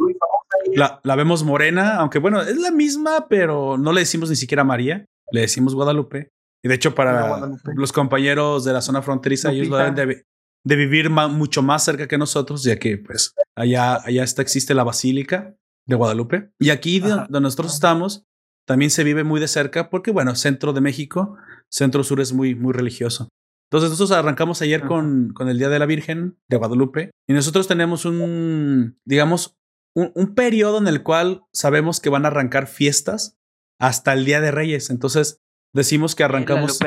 la, 0.75 0.99
la 1.03 1.15
vemos 1.15 1.43
morena, 1.43 1.95
aunque 1.95 2.19
bueno, 2.19 2.41
es 2.41 2.57
la 2.57 2.71
misma, 2.71 3.27
pero 3.27 3.77
no 3.77 3.91
le 3.91 4.01
decimos 4.01 4.29
ni 4.29 4.35
siquiera 4.35 4.63
María, 4.63 5.05
le 5.31 5.41
decimos 5.41 5.73
Guadalupe. 5.73 6.29
Y 6.63 6.69
de 6.69 6.75
hecho, 6.75 6.95
para 6.95 7.51
los 7.75 7.91
compañeros 7.91 8.63
de 8.65 8.73
la 8.73 8.81
zona 8.81 9.01
fronteriza, 9.01 9.51
ellos 9.51 9.67
lo 9.67 9.77
deben 9.77 9.95
de, 9.95 10.25
de 10.63 10.75
vivir 10.75 11.09
mucho 11.09 11.61
más 11.61 11.83
cerca 11.83 12.07
que 12.07 12.17
nosotros, 12.17 12.63
ya 12.63 12.77
que 12.77 12.97
pues 12.97 13.33
allá, 13.55 14.01
allá 14.03 14.23
está, 14.23 14.41
existe 14.41 14.73
la 14.73 14.83
Basílica 14.83 15.55
de 15.88 15.95
Guadalupe. 15.95 16.51
Y 16.59 16.69
aquí 16.69 17.01
Ajá. 17.01 17.23
donde 17.23 17.41
nosotros 17.41 17.73
estamos, 17.73 18.25
también 18.65 18.91
se 18.91 19.03
vive 19.03 19.23
muy 19.23 19.39
de 19.39 19.47
cerca, 19.47 19.89
porque 19.89 20.11
bueno, 20.11 20.35
centro 20.35 20.73
de 20.73 20.81
México, 20.81 21.38
centro 21.69 22.03
sur 22.03 22.19
es 22.21 22.33
muy, 22.33 22.53
muy 22.53 22.73
religioso. 22.73 23.29
Entonces 23.69 23.89
nosotros 23.89 24.17
arrancamos 24.17 24.61
ayer 24.61 24.85
con, 24.85 25.33
con 25.33 25.49
el 25.49 25.57
Día 25.57 25.69
de 25.69 25.79
la 25.79 25.85
Virgen 25.85 26.38
de 26.47 26.57
Guadalupe 26.57 27.11
y 27.27 27.33
nosotros 27.33 27.67
tenemos 27.67 28.05
un, 28.05 28.97
digamos, 29.05 29.57
un, 29.93 30.11
un 30.15 30.35
periodo 30.35 30.77
en 30.77 30.88
el 30.88 31.03
cual 31.03 31.43
sabemos 31.51 31.99
que 31.99 32.09
van 32.09 32.23
a 32.23 32.29
arrancar 32.29 32.67
fiestas 32.67 33.38
hasta 33.79 34.13
el 34.13 34.23
Día 34.23 34.39
de 34.39 34.51
Reyes. 34.51 34.89
Entonces 34.89 35.41
decimos 35.73 36.15
que 36.15 36.23
arrancamos 36.23 36.79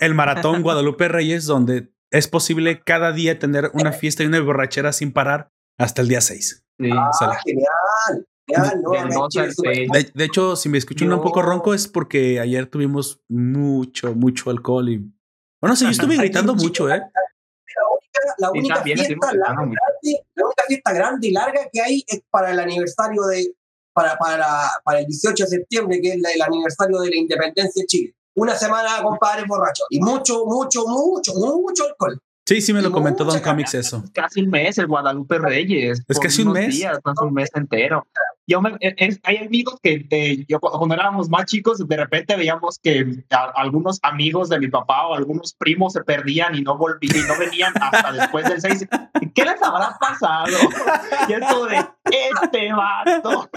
el 0.00 0.14
maratón 0.14 0.62
Guadalupe 0.62 1.08
Reyes, 1.08 1.44
donde 1.44 1.92
es 2.10 2.28
posible 2.28 2.82
cada 2.82 3.12
día 3.12 3.38
tener 3.38 3.70
una 3.74 3.92
fiesta 3.92 4.22
y 4.22 4.26
una 4.26 4.40
borrachera 4.40 4.92
sin 4.92 5.12
parar 5.12 5.50
hasta 5.78 6.02
el 6.02 6.08
día 6.08 6.20
6. 6.20 6.64
Sí. 6.78 6.90
Ah, 6.92 7.10
genial. 7.44 8.26
Genial, 8.46 8.82
no, 8.82 8.90
Del 8.90 9.00
acá 9.00 9.08
en 9.08 9.14
12 9.14 9.28
Chile 9.30 9.42
al 9.44 9.48
es 9.50 9.56
súper- 9.56 9.74
6. 9.76 9.90
De, 9.92 10.12
de 10.14 10.24
hecho, 10.24 10.56
si 10.56 10.68
me 10.68 10.78
escuchan 10.78 11.12
un 11.12 11.22
poco 11.22 11.42
ronco 11.42 11.74
es 11.74 11.88
porque 11.88 12.40
ayer 12.40 12.66
tuvimos 12.66 13.20
mucho, 13.28 14.14
mucho 14.14 14.50
alcohol 14.50 14.88
y... 14.88 15.04
Bueno, 15.60 15.76
sí, 15.76 15.84
yo 15.84 15.90
estuve 15.90 16.16
gritando 16.18 16.54
mucho, 16.54 16.88
¿eh? 16.92 17.02
La 18.38 18.50
única, 18.50 18.76
la 18.76 18.82
fiesta 18.82 19.32
larga, 19.34 19.54
grande- 19.64 20.24
la 20.34 20.44
única 20.46 20.62
fiesta 20.68 20.92
grande 20.92 21.28
y 21.28 21.32
larga 21.32 21.60
que 21.72 21.80
hay 21.80 22.04
es 22.06 22.22
para 22.30 22.52
el 22.52 22.60
aniversario 22.60 23.22
de, 23.24 23.54
para, 23.92 24.16
para, 24.16 24.46
para 24.84 25.00
el 25.00 25.06
18 25.06 25.44
de 25.44 25.48
septiembre, 25.50 26.00
que 26.00 26.10
es 26.10 26.14
el 26.16 26.42
aniversario 26.42 27.00
de 27.00 27.10
la 27.10 27.16
independencia 27.16 27.82
de 27.82 27.86
Chile. 27.86 28.14
Una 28.36 28.54
semana, 28.56 29.02
compadres 29.02 29.46
borrachos. 29.46 29.86
Y 29.90 30.00
mucho, 30.00 30.44
mucho, 30.46 30.84
mucho, 30.86 31.32
mucho 31.34 31.84
alcohol. 31.86 32.18
Sí, 32.46 32.60
sí 32.60 32.72
me 32.74 32.82
lo 32.82 32.92
comentó 32.92 33.24
Don 33.24 33.40
Comics 33.40 33.72
eso. 33.74 34.04
Casi 34.12 34.42
un 34.42 34.50
mes 34.50 34.76
el 34.76 34.86
Guadalupe 34.86 35.38
Reyes. 35.38 36.02
Es 36.06 36.18
casi 36.20 36.42
un 36.42 36.52
mes. 36.52 36.74
Días, 36.74 36.98
no 37.04 37.12
es 37.12 37.18
un 37.20 37.32
mes 37.32 37.48
entero. 37.54 38.06
Yo 38.46 38.60
me- 38.60 38.76
es- 38.80 38.94
es- 38.98 39.20
hay 39.22 39.38
amigos 39.38 39.78
que 39.82 40.06
eh, 40.10 40.44
yo, 40.46 40.60
cuando 40.60 40.94
éramos 40.94 41.30
más 41.30 41.46
chicos, 41.46 41.78
de 41.88 41.96
repente 41.96 42.36
veíamos 42.36 42.78
que 42.82 43.24
a- 43.30 43.50
algunos 43.56 43.98
amigos 44.02 44.50
de 44.50 44.58
mi 44.60 44.68
papá 44.68 45.06
o 45.06 45.14
algunos 45.14 45.54
primos 45.54 45.94
se 45.94 46.02
perdían 46.04 46.54
y 46.54 46.60
no 46.60 46.76
volvían 46.76 47.16
y 47.16 47.26
no 47.26 47.38
venían 47.38 47.72
hasta 47.80 48.12
después 48.12 48.44
del 48.46 48.60
6. 48.60 48.88
¿Qué 49.34 49.44
les 49.44 49.62
habrá 49.62 49.96
pasado? 49.98 50.46
Y 51.28 51.32
esto 51.32 51.64
de 51.66 51.76
este 52.04 52.72
vato. 52.74 53.48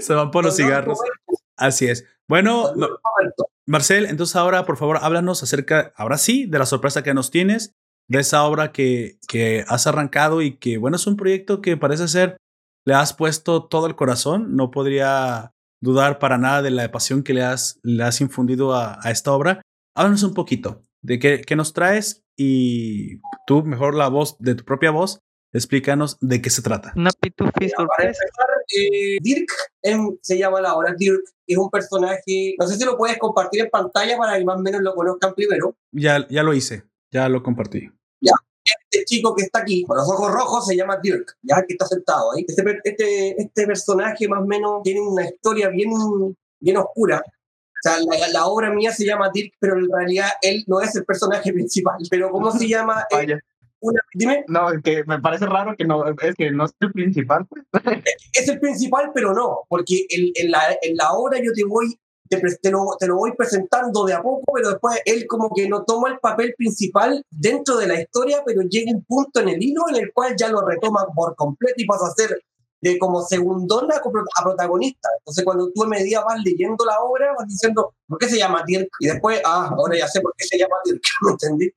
Se 0.00 0.12
van 0.12 0.30
por 0.30 0.44
los 0.44 0.56
Don 0.58 0.66
cigarros. 0.66 0.98
Roberto, 0.98 1.42
Así 1.56 1.86
es. 1.86 2.04
Bueno, 2.28 2.64
Roberto. 2.74 3.46
Marcel, 3.66 4.04
entonces 4.06 4.36
ahora, 4.36 4.66
por 4.66 4.76
favor, 4.76 4.98
háblanos 5.00 5.42
acerca, 5.42 5.94
ahora 5.96 6.18
sí, 6.18 6.44
de 6.44 6.58
la 6.58 6.66
sorpresa 6.66 7.02
que 7.02 7.14
nos 7.14 7.30
tienes, 7.30 7.74
de 8.08 8.20
esa 8.20 8.44
obra 8.44 8.72
que, 8.72 9.18
que 9.28 9.64
has 9.68 9.86
arrancado 9.86 10.42
y 10.42 10.56
que, 10.56 10.78
bueno, 10.78 10.96
es 10.96 11.06
un 11.06 11.16
proyecto 11.16 11.60
que 11.60 11.76
parece 11.76 12.08
ser, 12.08 12.36
le 12.86 12.94
has 12.94 13.12
puesto 13.14 13.64
todo 13.64 13.86
el 13.86 13.96
corazón. 13.96 14.56
No 14.56 14.70
podría 14.70 15.52
dudar 15.82 16.18
para 16.18 16.38
nada 16.38 16.62
de 16.62 16.70
la 16.70 16.90
pasión 16.90 17.22
que 17.22 17.34
le 17.34 17.42
has, 17.42 17.78
le 17.82 18.02
has 18.04 18.20
infundido 18.20 18.74
a, 18.74 18.98
a 19.02 19.10
esta 19.10 19.32
obra. 19.32 19.62
Háblanos 19.96 20.22
un 20.22 20.34
poquito 20.34 20.82
de 21.02 21.18
qué, 21.18 21.42
qué 21.42 21.56
nos 21.56 21.72
traes 21.72 22.22
y 22.36 23.20
tú, 23.46 23.62
mejor 23.62 23.94
la 23.94 24.08
voz, 24.08 24.36
de 24.38 24.54
tu 24.54 24.64
propia 24.64 24.90
voz, 24.90 25.20
explícanos 25.52 26.18
de 26.20 26.42
qué 26.42 26.50
se 26.50 26.62
trata. 26.62 26.92
Una 26.96 27.10
pitufi 27.20 27.68
sorpresa. 27.68 28.24
eh, 28.76 29.18
Dirk 29.20 29.48
se 30.20 30.36
llama 30.38 30.60
la 30.60 30.74
obra. 30.74 30.94
Dirk 30.96 31.22
es 31.46 31.56
un 31.56 31.70
personaje, 31.70 32.54
no 32.58 32.66
sé 32.66 32.76
si 32.76 32.84
lo 32.84 32.96
puedes 32.96 33.18
compartir 33.18 33.62
en 33.62 33.70
pantalla 33.70 34.16
para 34.18 34.36
que 34.38 34.44
más 34.44 34.56
o 34.56 34.62
menos 34.62 34.82
lo 34.82 34.94
conozcan 34.94 35.34
primero. 35.34 35.76
Ya, 35.92 36.26
ya 36.28 36.42
lo 36.42 36.54
hice, 36.54 36.84
ya 37.14 37.28
lo 37.28 37.42
compartí. 37.42 37.88
Este 38.90 39.04
chico 39.04 39.34
que 39.34 39.42
está 39.44 39.58
aquí, 39.60 39.84
con 39.84 39.96
los 39.98 40.08
ojos 40.08 40.32
rojos, 40.32 40.66
se 40.66 40.74
llama 40.74 40.98
Dirk, 41.02 41.36
ya 41.42 41.56
que 41.66 41.74
está 41.74 41.84
sentado 41.86 42.32
ahí. 42.32 42.46
Este, 42.48 42.64
este, 42.84 43.42
este 43.42 43.66
personaje 43.66 44.26
más 44.26 44.40
o 44.40 44.46
menos 44.46 44.82
tiene 44.82 45.00
una 45.02 45.24
historia 45.28 45.68
bien, 45.68 45.90
bien 46.60 46.76
oscura. 46.78 47.22
O 47.26 47.78
sea, 47.82 47.98
la, 48.00 48.28
la 48.28 48.46
obra 48.46 48.70
mía 48.72 48.90
se 48.92 49.04
llama 49.04 49.30
Dirk, 49.34 49.52
pero 49.60 49.78
en 49.78 49.88
realidad 49.92 50.28
él 50.40 50.64
no 50.66 50.80
es 50.80 50.96
el 50.96 51.04
personaje 51.04 51.52
principal. 51.52 51.98
Pero 52.08 52.30
¿cómo 52.30 52.50
se 52.52 52.66
llama? 52.66 53.02
Eh, 53.10 53.14
Vaya. 53.16 53.38
una- 53.80 54.00
dime, 54.14 54.44
No, 54.48 54.70
es 54.72 54.80
que 54.82 55.04
me 55.04 55.20
parece 55.20 55.44
raro 55.44 55.74
que 55.76 55.84
no, 55.84 56.08
es 56.08 56.34
que 56.34 56.50
no 56.50 56.64
es 56.64 56.72
el 56.80 56.90
principal. 56.92 57.46
Pues. 57.46 57.64
es 58.32 58.48
el 58.48 58.58
principal, 58.60 59.10
pero 59.14 59.34
no, 59.34 59.64
porque 59.68 60.06
en, 60.08 60.30
en 60.36 60.50
la, 60.50 60.62
en 60.80 60.96
la 60.96 61.12
obra 61.12 61.38
yo 61.38 61.52
te 61.52 61.64
voy, 61.64 61.94
te, 62.36 62.56
te 62.62 62.70
lo, 62.70 62.96
te 62.98 63.06
lo 63.06 63.16
voy 63.16 63.32
presentando 63.36 64.04
de 64.04 64.14
a 64.14 64.22
poco, 64.22 64.42
pero 64.54 64.70
después 64.70 65.00
él 65.04 65.26
como 65.26 65.50
que 65.54 65.68
no 65.68 65.84
toma 65.84 66.08
el 66.10 66.18
papel 66.18 66.54
principal 66.56 67.24
dentro 67.30 67.76
de 67.76 67.86
la 67.86 68.00
historia, 68.00 68.42
pero 68.44 68.62
llega 68.62 68.92
un 68.92 69.04
punto 69.04 69.40
en 69.40 69.48
el 69.50 69.62
hilo 69.62 69.82
en 69.88 69.96
el 69.96 70.12
cual 70.12 70.34
ya 70.36 70.48
lo 70.48 70.60
retoma 70.66 71.06
por 71.14 71.34
completo 71.36 71.74
y 71.78 71.86
pasa 71.86 72.06
a 72.06 72.10
ser 72.14 72.40
de 72.80 72.98
como 72.98 73.22
segundona 73.22 73.96
a 73.96 74.02
pro- 74.02 74.24
a 74.38 74.42
protagonista. 74.44 75.08
Entonces 75.20 75.42
cuando 75.44 75.70
tú 75.72 75.84
a 75.84 75.88
medida 75.88 76.22
vas 76.22 76.38
leyendo 76.44 76.84
la 76.84 77.00
obra, 77.00 77.32
vas 77.38 77.48
diciendo, 77.48 77.94
¿por 78.06 78.18
qué 78.18 78.28
se 78.28 78.36
llama 78.38 78.62
Dirk? 78.66 78.88
Y 79.00 79.06
después, 79.06 79.40
ah, 79.44 79.70
ahora 79.76 79.96
ya 79.96 80.06
sé 80.06 80.20
por 80.20 80.34
qué 80.36 80.44
se 80.44 80.58
llama 80.58 80.76
Dirk, 80.84 81.00
¿me 81.22 81.30
entendí? 81.32 81.70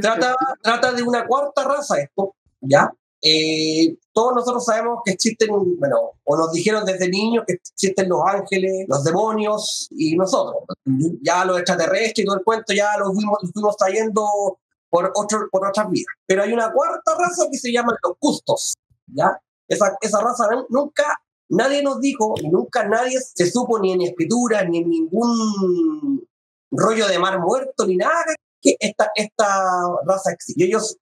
Trata, 0.00 0.34
trata 0.62 0.92
de 0.92 1.02
una 1.02 1.26
cuarta 1.26 1.62
raza 1.64 2.00
esto, 2.00 2.34
¿ya? 2.60 2.92
Eh, 3.22 3.96
todos 4.12 4.34
nosotros 4.34 4.64
sabemos 4.64 5.00
que 5.04 5.12
existen, 5.12 5.50
bueno, 5.78 6.12
o 6.24 6.36
nos 6.36 6.52
dijeron 6.52 6.84
desde 6.84 7.08
niños 7.08 7.44
que 7.46 7.54
existen 7.54 8.08
los 8.08 8.22
ángeles, 8.26 8.86
los 8.88 9.04
demonios 9.04 9.88
y 9.90 10.16
nosotros. 10.16 10.64
Ya 11.22 11.44
los 11.44 11.58
extraterrestres 11.58 12.18
y 12.20 12.24
todo 12.24 12.36
el 12.36 12.44
cuento 12.44 12.72
ya 12.72 12.96
los 12.98 13.12
fuimos, 13.12 13.38
los 13.42 13.52
fuimos 13.52 13.76
trayendo 13.76 14.58
por, 14.88 15.12
otro, 15.14 15.48
por 15.50 15.66
otras 15.68 15.90
vías. 15.90 16.06
Pero 16.26 16.42
hay 16.42 16.52
una 16.52 16.72
cuarta 16.72 17.14
raza 17.18 17.46
que 17.50 17.58
se 17.58 17.70
llama 17.72 17.94
los 18.02 18.16
custos, 18.18 18.74
¿ya? 19.06 19.38
Esa, 19.68 19.96
esa 20.00 20.20
raza 20.20 20.48
nu- 20.50 20.66
nunca, 20.68 21.16
nadie 21.50 21.82
nos 21.82 22.00
dijo, 22.00 22.34
nunca 22.50 22.88
nadie 22.88 23.18
se 23.20 23.50
supo 23.50 23.78
ni 23.78 23.92
en 23.92 24.00
escritura, 24.02 24.64
ni 24.64 24.78
en 24.78 24.88
ningún 24.90 26.26
rollo 26.72 27.06
de 27.06 27.18
mar 27.18 27.38
muerto, 27.38 27.86
ni 27.86 27.96
nada, 27.96 28.24
que 28.60 28.76
esta, 28.80 29.10
esta 29.14 29.64
raza 30.06 30.32
existe. 30.32 30.62
Y 30.62 30.66
ellos, 30.66 30.96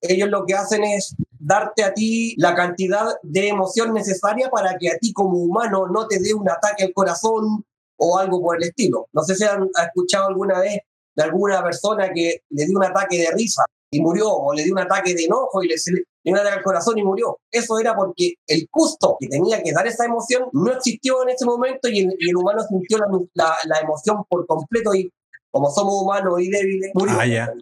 ellos 0.00 0.28
lo 0.28 0.44
que 0.46 0.54
hacen 0.54 0.84
es 0.84 1.14
darte 1.38 1.82
a 1.84 1.92
ti 1.94 2.34
la 2.38 2.54
cantidad 2.54 3.06
de 3.22 3.48
emoción 3.48 3.92
necesaria 3.92 4.48
para 4.50 4.76
que 4.78 4.90
a 4.90 4.98
ti 4.98 5.12
como 5.12 5.38
humano 5.38 5.86
no 5.88 6.06
te 6.06 6.18
dé 6.20 6.34
un 6.34 6.48
ataque 6.48 6.84
al 6.84 6.92
corazón 6.92 7.64
o 7.96 8.18
algo 8.18 8.40
por 8.42 8.56
el 8.56 8.64
estilo. 8.64 9.06
No 9.12 9.22
sé 9.22 9.34
si 9.34 9.44
han 9.44 9.68
ha 9.76 9.84
escuchado 9.84 10.26
alguna 10.28 10.60
vez 10.60 10.78
de 11.14 11.22
alguna 11.22 11.62
persona 11.62 12.10
que 12.12 12.40
le 12.50 12.66
dio 12.66 12.78
un 12.78 12.84
ataque 12.84 13.18
de 13.18 13.30
risa 13.32 13.62
y 13.90 14.00
murió, 14.00 14.30
o 14.32 14.54
le 14.54 14.64
dio 14.64 14.72
un 14.72 14.78
ataque 14.80 15.14
de 15.14 15.24
enojo 15.24 15.62
y 15.62 15.68
le, 15.68 15.74
le 15.74 16.02
dio 16.24 16.32
un 16.32 16.38
ataque 16.38 16.56
al 16.58 16.62
corazón 16.64 16.96
y 16.98 17.02
murió. 17.04 17.38
Eso 17.50 17.78
era 17.78 17.94
porque 17.94 18.34
el 18.46 18.66
gusto 18.72 19.16
que 19.20 19.28
tenía 19.28 19.62
que 19.62 19.72
dar 19.72 19.86
esa 19.86 20.06
emoción 20.06 20.44
no 20.52 20.72
existió 20.72 21.22
en 21.22 21.28
ese 21.30 21.44
momento 21.44 21.88
y 21.88 22.00
el, 22.00 22.16
y 22.18 22.30
el 22.30 22.36
humano 22.36 22.62
sintió 22.66 22.96
la, 22.98 23.06
la- 23.34 23.56
la 23.66 23.78
emoción 23.80 24.24
por 24.28 24.46
completo 24.46 24.94
y 24.94 25.10
como 25.50 25.70
somos 25.70 26.02
humanos 26.02 26.40
y 26.40 26.48
débiles, 26.48 26.90
murió. 26.94 27.14
Ah, 27.20 27.26
ya. 27.26 27.52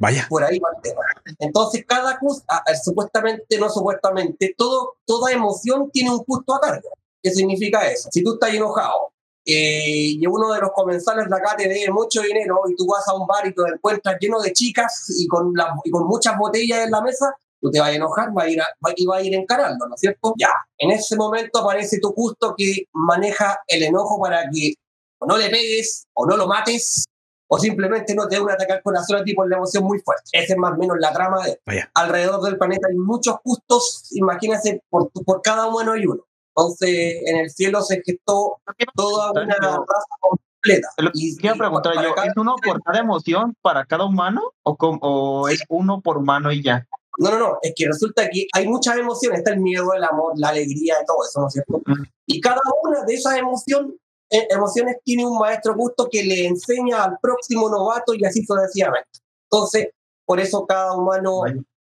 Vaya. 0.00 0.26
Por 0.28 0.44
ahí 0.44 0.58
va 0.58 0.68
el 0.76 0.82
tema. 0.82 1.00
Entonces, 1.38 1.84
cada 1.86 2.18
gusto, 2.20 2.44
ah, 2.48 2.62
ah, 2.66 2.74
supuestamente, 2.74 3.58
no 3.58 3.70
supuestamente, 3.70 4.54
todo, 4.56 4.96
toda 5.06 5.32
emoción 5.32 5.90
tiene 5.90 6.10
un 6.10 6.18
gusto 6.26 6.54
a 6.54 6.60
cargo. 6.60 6.90
¿Qué 7.22 7.30
significa 7.30 7.86
eso? 7.90 8.08
Si 8.12 8.22
tú 8.22 8.34
estás 8.34 8.52
enojado 8.54 9.12
eh, 9.44 10.10
y 10.18 10.26
uno 10.26 10.52
de 10.52 10.60
los 10.60 10.70
comensales 10.74 11.28
de 11.28 11.36
acá 11.36 11.56
te 11.56 11.68
debe 11.68 11.90
mucho 11.92 12.20
dinero 12.22 12.60
y 12.68 12.74
tú 12.76 12.86
vas 12.86 13.06
a 13.08 13.14
un 13.14 13.26
bar 13.26 13.46
y 13.46 13.54
te 13.54 13.62
encuentras 13.74 14.16
lleno 14.20 14.40
de 14.40 14.52
chicas 14.52 15.06
y 15.18 15.26
con, 15.28 15.52
la- 15.54 15.74
y 15.84 15.90
con 15.90 16.04
muchas 16.06 16.36
botellas 16.36 16.80
en 16.84 16.90
la 16.90 17.00
mesa, 17.00 17.32
tú 17.60 17.70
te 17.70 17.80
vas 17.80 17.88
a 17.90 17.92
enojar 17.94 18.36
va 18.36 18.42
a 18.42 18.48
ir 18.48 18.60
a- 18.60 18.66
va- 18.84 18.92
y 18.96 19.06
vas 19.06 19.20
a 19.20 19.22
ir 19.22 19.34
encarando, 19.34 19.86
¿no 19.88 19.94
es 19.94 20.00
cierto? 20.00 20.34
Ya, 20.38 20.50
en 20.78 20.90
ese 20.90 21.16
momento 21.16 21.60
aparece 21.60 21.98
tu 22.00 22.12
gusto 22.12 22.54
que 22.56 22.84
maneja 22.92 23.58
el 23.68 23.82
enojo 23.84 24.20
para 24.20 24.42
que 24.52 24.74
o 25.18 25.26
no 25.26 25.36
le 25.38 25.48
pegues 25.48 26.06
o 26.14 26.26
no 26.26 26.36
lo 26.36 26.46
mates 26.46 27.04
o 27.48 27.58
simplemente 27.58 28.14
no 28.14 28.26
te 28.28 28.36
dé 28.36 28.42
un 28.42 28.50
ataque 28.50 28.72
al 28.72 28.82
corazón 28.82 29.16
a 29.20 29.24
ti 29.24 29.34
por 29.34 29.48
la 29.48 29.56
emoción 29.56 29.84
muy 29.84 29.98
fuerte. 30.00 30.24
Esa 30.32 30.52
es 30.54 30.58
más 30.58 30.72
o 30.72 30.76
menos 30.76 30.96
la 31.00 31.12
trama 31.12 31.44
de 31.44 31.60
Vaya. 31.66 31.90
alrededor 31.94 32.42
del 32.42 32.58
planeta 32.58 32.88
hay 32.90 32.96
muchos 32.96 33.36
gustos, 33.44 34.08
imagínense, 34.12 34.82
por, 34.88 35.10
por 35.10 35.42
cada 35.42 35.66
uno 35.68 35.92
hay 35.92 36.06
uno. 36.06 36.22
Entonces, 36.56 37.22
en 37.26 37.36
el 37.36 37.50
cielo 37.50 37.82
se 37.82 38.02
gestó 38.04 38.58
toda 38.94 39.30
una 39.32 39.54
raza 39.54 39.84
completa. 40.20 40.88
Lo 40.98 41.10
Y- 41.12 41.36
Quiero 41.36 41.56
y 41.56 41.58
preguntar 41.58 41.94
yo, 42.02 42.14
cada- 42.14 42.26
¿es 42.28 42.32
uno 42.36 42.56
por 42.64 42.82
cada 42.82 42.98
emoción 43.00 43.54
para 43.60 43.84
cada 43.84 44.04
humano 44.06 44.52
o, 44.62 44.76
com- 44.76 44.98
o 45.02 45.48
es 45.48 45.62
uno 45.68 46.00
por 46.00 46.16
humano 46.18 46.50
y 46.50 46.62
ya? 46.62 46.86
No, 47.18 47.30
no, 47.30 47.38
no, 47.38 47.58
es 47.62 47.72
que 47.76 47.86
resulta 47.86 48.28
que 48.28 48.46
hay 48.52 48.66
muchas 48.68 48.96
emociones, 48.98 49.38
está 49.38 49.52
el 49.52 49.60
miedo, 49.60 49.92
el 49.94 50.04
amor, 50.04 50.32
la 50.36 50.48
alegría, 50.48 50.96
y 51.02 51.06
todo 51.06 51.16
eso, 51.26 51.40
¿no 51.40 51.46
es 51.46 51.52
cierto? 51.54 51.76
Ujú. 51.76 52.02
Y 52.26 52.40
cada 52.40 52.60
una 52.82 53.04
de 53.04 53.14
esas 53.14 53.36
emoción, 53.38 53.94
eh, 53.94 53.98
emociones 54.30 54.96
tiene 55.04 55.24
un 55.24 55.38
maestro 55.38 55.74
gusto 55.74 56.08
que 56.10 56.24
le 56.24 56.46
enseña 56.46 57.04
al 57.04 57.18
próximo 57.20 57.68
novato 57.68 58.14
y 58.14 58.24
así 58.24 58.44
sucesivamente. 58.44 59.20
Entonces, 59.50 59.88
por 60.24 60.40
eso 60.40 60.66
cada 60.66 60.94
humano 60.96 61.42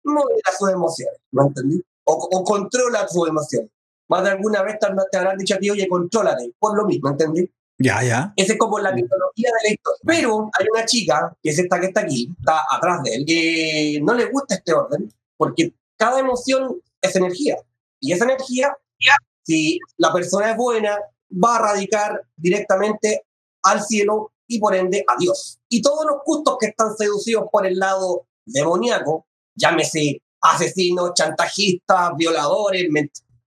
modera 0.03 0.51
sus 0.57 0.69
emociones, 0.69 1.19
¿me 1.31 1.43
entendí? 1.43 1.81
O, 2.05 2.13
o 2.13 2.43
controla 2.43 3.07
sus 3.07 3.27
emociones. 3.27 3.69
Más 4.07 4.23
de 4.23 4.31
alguna 4.31 4.63
vez 4.63 4.79
te, 4.79 4.87
te 5.11 5.17
habrán 5.17 5.37
dicho 5.37 5.55
a 5.55 5.59
ti, 5.59 5.69
oye, 5.69 5.87
contrólate, 5.87 6.51
por 6.59 6.75
lo 6.75 6.85
mismo, 6.85 7.09
¿entendí? 7.09 7.49
Ya, 7.77 8.03
ya. 8.03 8.33
Esa 8.35 8.53
es 8.53 8.59
como 8.59 8.77
la 8.79 8.91
mitología 8.91 9.49
de 9.49 9.69
la 9.69 9.73
historia. 9.73 9.99
Pero 10.05 10.49
hay 10.59 10.65
una 10.73 10.85
chica, 10.85 11.37
que 11.41 11.49
es 11.51 11.59
esta 11.59 11.79
que 11.79 11.87
está 11.87 12.01
aquí, 12.01 12.29
está 12.39 12.61
atrás 12.71 13.03
de 13.03 13.15
él, 13.15 13.25
que 13.25 13.99
no 14.03 14.13
le 14.13 14.25
gusta 14.25 14.55
este 14.55 14.73
orden, 14.73 15.13
porque 15.37 15.73
cada 15.95 16.19
emoción 16.19 16.81
es 17.01 17.15
energía. 17.15 17.57
Y 18.01 18.11
esa 18.11 18.25
energía, 18.25 18.75
si 19.43 19.79
la 19.97 20.11
persona 20.11 20.51
es 20.51 20.57
buena, 20.57 20.97
va 21.31 21.57
a 21.57 21.59
radicar 21.59 22.25
directamente 22.35 23.25
al 23.63 23.83
cielo 23.83 24.31
y 24.47 24.59
por 24.59 24.75
ende 24.75 25.05
a 25.07 25.15
Dios. 25.17 25.59
Y 25.69 25.81
todos 25.81 26.05
los 26.05 26.17
gustos 26.25 26.57
que 26.59 26.67
están 26.67 26.95
seducidos 26.97 27.45
por 27.51 27.65
el 27.65 27.77
lado 27.77 28.25
demoníaco, 28.45 29.27
llámese 29.55 30.21
asesinos, 30.41 31.13
chantajistas, 31.13 32.11
violadores, 32.15 32.87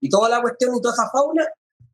y 0.00 0.08
toda 0.08 0.28
la 0.28 0.40
cuestión 0.42 0.76
y 0.76 0.80
toda 0.80 0.94
esa 0.94 1.10
fauna, 1.10 1.46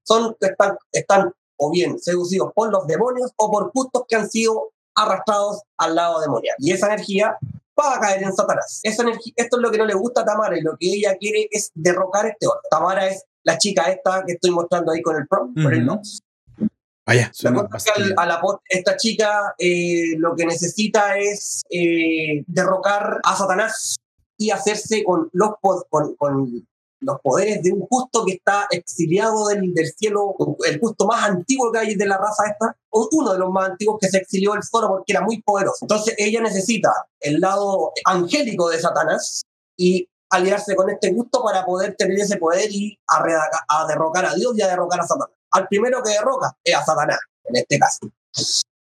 son, 0.03 0.37
están, 0.41 0.77
están 0.93 1.33
o 1.57 1.71
bien 1.71 1.99
seducidos 1.99 2.53
por 2.55 2.71
los 2.71 2.87
demonios 2.87 3.31
o 3.37 3.51
por 3.51 3.71
gustos 3.73 4.05
que 4.09 4.17
han 4.17 4.29
sido 4.29 4.73
arrastrados 4.95 5.63
al 5.77 5.95
lado 5.95 6.21
demoníaco. 6.21 6.57
Y 6.59 6.73
esa 6.73 6.87
energía 6.87 7.37
va 7.79 7.97
a 7.97 8.01
caer 8.01 8.23
en 8.23 8.35
Satanás. 8.35 8.81
Esa 8.83 9.03
energía, 9.03 9.33
esto 9.37 9.57
es 9.57 9.63
lo 9.63 9.71
que 9.71 9.79
no 9.79 9.87
le 9.87 9.95
gusta 9.95 10.23
a 10.23 10.25
Tamara 10.25 10.59
y 10.59 10.63
lo 10.63 10.77
que 10.79 10.93
ella 10.93 11.17
quiere 11.17 11.49
es 11.51 11.71
derrocar 11.75 12.27
este 12.27 12.47
orden. 12.47 12.63
Tamara 12.71 13.07
es 13.07 13.25
la 13.45 13.59
chica 13.59 13.85
esta 13.85 14.25
que 14.27 14.35
estoy 14.35 14.51
mostrando 14.51 14.93
ahí 14.93 15.03
con 15.03 15.17
el 15.17 15.27
pro, 15.27 15.51
con 15.55 15.73
el 15.73 15.85
Ujú. 15.85 15.95
mouse. 15.95 16.21
Vaya. 17.07 17.33
A 18.19 18.27
la 18.27 18.41
esta 18.69 18.97
chica 18.99 19.55
eh, 19.59 20.15
lo 20.19 20.37
que 20.37 20.45
necesita 20.45 21.17
es 21.17 21.63
eh, 21.71 22.45
derrocar 22.47 23.21
a 23.25 23.35
Satanás 23.35 23.97
y 24.37 24.51
hacerse 24.51 25.03
con 25.05 25.31
los, 25.33 25.53
con, 25.89 26.15
con 26.17 26.69
los 27.01 27.21
poderes 27.23 27.63
de 27.63 27.73
un 27.73 27.81
justo 27.81 28.25
que 28.27 28.35
está 28.35 28.67
exiliado 28.71 29.47
del, 29.47 29.73
del 29.73 29.87
cielo, 29.97 30.35
el 30.67 30.79
justo 30.81 31.07
más 31.07 31.25
antiguo 31.31 31.73
que 31.73 31.79
hay 31.79 31.95
de 31.95 32.07
la 32.07 32.19
raza 32.19 32.45
esta, 32.51 32.77
o 32.91 33.09
uno 33.13 33.33
de 33.33 33.39
los 33.39 33.51
más 33.51 33.71
antiguos 33.71 33.99
que 34.01 34.09
se 34.09 34.19
exilió 34.19 34.53
del 34.53 34.63
solo 34.63 34.89
porque 34.89 35.13
era 35.13 35.23
muy 35.23 35.41
poderoso. 35.41 35.79
Entonces 35.83 36.15
ella 36.19 36.43
necesita 36.43 36.93
el 37.21 37.41
lado 37.41 37.93
angélico 38.05 38.69
de 38.69 38.81
Satanás 38.81 39.43
y 39.79 40.09
aliarse 40.31 40.75
con 40.77 40.91
este 40.91 41.13
gusto 41.13 41.43
para 41.43 41.65
poder 41.65 41.95
tener 41.97 42.19
ese 42.19 42.37
poder 42.37 42.71
y 42.71 42.99
a, 43.07 43.23
redaca- 43.23 43.65
a 43.69 43.87
derrocar 43.87 44.25
a 44.27 44.35
Dios 44.35 44.53
y 44.57 44.63
a 44.63 44.69
derrocar 44.69 45.01
a 45.01 45.07
Satanás. 45.07 45.31
Al 45.53 45.67
primero 45.69 46.03
que 46.03 46.11
derroca 46.11 46.55
es 46.63 46.75
a 46.75 46.85
Satanás, 46.85 47.19
en 47.45 47.57
este 47.57 47.79
caso. 47.79 48.09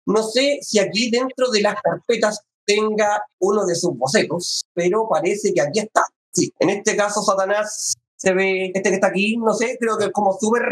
No 0.07 0.23
sé 0.23 0.59
si 0.63 0.79
aquí 0.79 1.11
dentro 1.11 1.51
de 1.51 1.63
las 1.63 1.81
carpetas 1.81 2.41
tenga 2.67 3.25
uno 3.41 3.65
de 3.65 3.75
sus 3.75 3.97
bocetos, 3.97 4.63
pero 4.75 5.09
parece 5.09 5.53
que 5.55 5.61
aquí 5.61 5.81
está. 5.81 6.05
Sí, 6.33 6.53
en 6.59 6.71
este 6.71 6.97
caso 6.97 7.23
Satanás 7.23 7.95
se 8.17 8.33
ve, 8.35 8.71
este 8.75 8.91
que 8.91 8.95
está 8.97 9.09
aquí, 9.09 9.37
no 9.37 9.55
sé, 9.55 9.77
creo 9.81 9.97
que 9.97 10.05
es 10.07 10.13
como 10.13 10.37
súper 10.39 10.63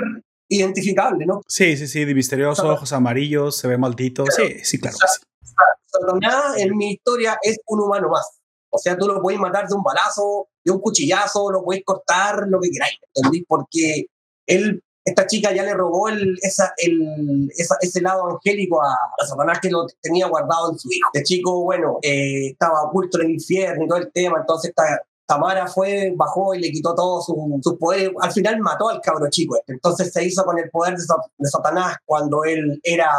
identificable, 0.51 1.27
¿no? 1.27 1.41
Sí, 1.47 1.77
sí, 1.77 1.87
sí, 1.89 2.05
de 2.05 2.15
misterioso, 2.15 2.57
Satanás. 2.57 2.77
ojos 2.79 2.93
amarillos, 2.93 3.57
se 3.57 3.69
ve 3.69 3.79
maldito. 3.79 4.25
Sí, 4.31 4.61
sí, 4.65 4.79
claro 4.79 4.97
que 5.01 5.09
sí. 5.09 5.53
Satanás 5.87 6.57
en 6.59 6.77
mi 6.77 6.93
historia 6.93 7.39
es 7.43 7.59
un 7.67 7.81
humano 7.81 8.09
más. 8.11 8.39
O 8.71 8.79
sea, 8.79 8.97
tú 8.99 9.07
lo 9.07 9.21
puedes 9.23 9.41
matar 9.41 9.67
de 9.67 9.75
un 9.75 9.83
balazo, 9.83 10.49
de 10.69 10.77
un 10.77 10.81
cuchillazo, 10.81 11.51
lo 11.51 11.65
puedes 11.65 11.83
cortar, 11.85 12.47
lo 12.49 12.61
que 12.61 12.71
queráis, 12.71 12.99
¿entendí? 13.15 13.45
Porque 13.49 14.07
él, 14.47 14.83
esta 15.05 15.27
chica 15.27 15.53
ya 15.53 15.63
le 15.63 15.75
robó 15.75 16.09
el, 16.09 16.37
esa, 16.43 16.73
el, 16.77 17.49
esa- 17.57 17.79
ese 17.81 18.01
lado 18.03 18.29
angélico 18.31 18.83
a, 18.83 18.95
Satanás 19.27 19.59
que 19.61 19.71
lo 19.71 19.87
tenía 20.01 20.27
guardado 20.29 20.73
en 20.73 20.79
su 20.79 20.89
hijo. 20.93 21.11
Este 21.13 21.25
chico, 21.25 21.65
bueno, 21.65 21.99
eh, 22.03 22.49
estaba 22.51 22.83
oculto 22.85 23.19
en 23.21 23.27
el 23.27 23.33
infierno 23.33 23.85
y 23.85 23.89
todo 23.89 23.99
el 23.99 24.13
tema, 24.13 24.39
entonces 24.41 24.71
esta, 24.71 25.03
Tamara 25.27 25.67
fue, 25.67 26.13
bajó 26.17 26.55
y 26.55 26.61
le 26.61 26.71
quitó 26.71 26.95
todos 26.95 27.27
sus 27.27 27.37
su 27.63 27.79
poderes. 27.79 28.13
Al 28.21 28.33
final 28.33 28.61
mató 28.61 28.89
al 28.89 29.01
cabro 29.03 29.29
chico. 29.29 29.57
este. 29.57 29.75
Entonces 29.75 30.11
se 30.11 30.25
hizo 30.25 30.43
con 30.43 30.59
el 30.59 30.71
poder 30.71 30.95
de, 30.97 31.05
de 31.39 31.49
Satanás 31.51 31.97
cuando 32.07 32.45
él 32.45 32.81
era 32.83 33.11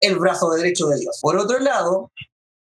el 0.00 0.18
brazo 0.18 0.50
derecho 0.50 0.86
de 0.86 0.98
Dios. 0.98 1.18
Por 1.20 1.36
otro 1.36 1.58
lado, 1.58 2.10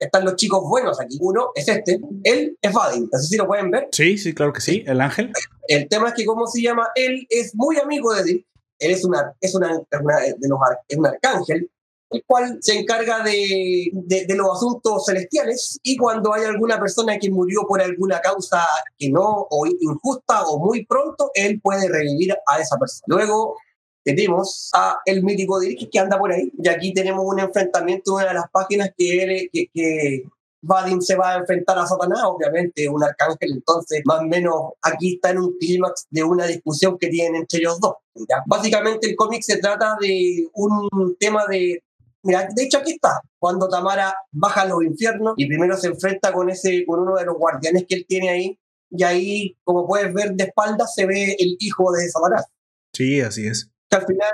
están 0.01 0.25
los 0.25 0.35
chicos 0.35 0.67
buenos 0.67 0.99
aquí. 0.99 1.17
Uno 1.21 1.51
es 1.53 1.67
este, 1.67 2.01
él 2.23 2.57
es 2.59 2.73
Vadim, 2.73 3.07
no 3.11 3.19
sé 3.19 3.27
si 3.27 3.37
lo 3.37 3.47
pueden 3.47 3.69
ver. 3.69 3.87
Sí, 3.91 4.17
sí, 4.17 4.33
claro 4.33 4.51
que 4.51 4.61
sí. 4.61 4.83
El 4.87 4.99
ángel. 4.99 5.31
El 5.67 5.87
tema 5.87 6.09
es 6.09 6.15
que, 6.15 6.25
¿cómo 6.25 6.47
se 6.47 6.61
llama? 6.61 6.89
Él 6.95 7.27
es 7.29 7.53
muy 7.55 7.77
amigo 7.77 8.13
de 8.13 8.23
Dick. 8.23 8.47
Él 8.79 8.91
es, 8.91 9.05
una, 9.05 9.33
es, 9.39 9.53
una, 9.53 9.79
es 9.91 10.01
una 10.01 10.19
de 10.19 10.47
los, 10.49 10.59
es 10.87 10.97
un 10.97 11.05
arcángel, 11.05 11.69
el 12.09 12.23
cual 12.25 12.57
se 12.61 12.79
encarga 12.79 13.23
de, 13.23 13.91
de, 13.93 14.25
de 14.25 14.35
los 14.35 14.57
asuntos 14.57 15.05
celestiales. 15.05 15.79
Y 15.83 15.95
cuando 15.97 16.33
hay 16.33 16.45
alguna 16.45 16.79
persona 16.79 17.19
que 17.19 17.29
murió 17.29 17.61
por 17.67 17.79
alguna 17.79 18.19
causa 18.21 18.65
que 18.97 19.11
no, 19.11 19.47
o 19.51 19.67
injusta, 19.67 20.45
o 20.47 20.57
muy 20.57 20.83
pronto, 20.87 21.29
él 21.35 21.61
puede 21.61 21.87
revivir 21.87 22.33
a 22.47 22.59
esa 22.59 22.79
persona. 22.79 23.05
Luego 23.05 23.55
tenemos 24.03 24.69
a 24.73 24.99
el 25.05 25.23
mítico 25.23 25.59
Dirk 25.59 25.89
que 25.91 25.99
anda 25.99 26.17
por 26.17 26.31
ahí. 26.31 26.51
Y 26.57 26.67
aquí 26.67 26.93
tenemos 26.93 27.23
un 27.25 27.39
enfrentamiento, 27.39 28.15
una 28.15 28.27
de 28.27 28.33
las 28.33 28.49
páginas 28.51 28.91
que, 28.97 29.23
él, 29.23 29.49
que, 29.51 29.67
que 29.73 30.23
Vadim 30.61 31.01
se 31.01 31.15
va 31.15 31.33
a 31.33 31.37
enfrentar 31.39 31.77
a 31.77 31.87
Satanás, 31.87 32.21
obviamente 32.23 32.87
un 32.87 33.03
arcángel, 33.03 33.53
entonces 33.53 34.01
más 34.05 34.19
o 34.19 34.23
menos 34.23 34.73
aquí 34.81 35.15
está 35.15 35.31
en 35.31 35.39
un 35.39 35.57
clímax 35.57 36.07
de 36.09 36.23
una 36.23 36.45
discusión 36.45 36.97
que 36.99 37.07
tienen 37.07 37.41
entre 37.41 37.59
ellos 37.59 37.79
dos. 37.79 37.95
¿ya? 38.15 38.43
Básicamente 38.45 39.09
el 39.09 39.15
cómic 39.15 39.41
se 39.41 39.57
trata 39.57 39.95
de 39.99 40.47
un 40.53 41.15
tema 41.19 41.45
de... 41.47 41.83
Mira, 42.23 42.47
de 42.55 42.63
hecho 42.63 42.77
aquí 42.77 42.91
está, 42.91 43.19
cuando 43.39 43.67
Tamara 43.67 44.13
baja 44.31 44.61
a 44.61 44.65
los 44.65 44.83
infiernos 44.83 45.33
y 45.37 45.47
primero 45.47 45.75
se 45.75 45.87
enfrenta 45.87 46.31
con, 46.31 46.51
ese, 46.51 46.85
con 46.85 46.99
uno 46.99 47.15
de 47.15 47.25
los 47.25 47.35
guardianes 47.35 47.85
que 47.89 47.95
él 47.95 48.05
tiene 48.07 48.29
ahí, 48.29 48.59
y 48.91 49.03
ahí, 49.03 49.57
como 49.63 49.87
puedes 49.87 50.13
ver 50.13 50.33
de 50.33 50.43
espaldas, 50.43 50.93
se 50.93 51.07
ve 51.07 51.35
el 51.39 51.55
hijo 51.59 51.91
de 51.93 52.09
Satanás 52.09 52.45
Sí, 52.93 53.21
así 53.21 53.47
es. 53.47 53.71
Que 53.91 53.97
al 53.97 54.05
final 54.05 54.31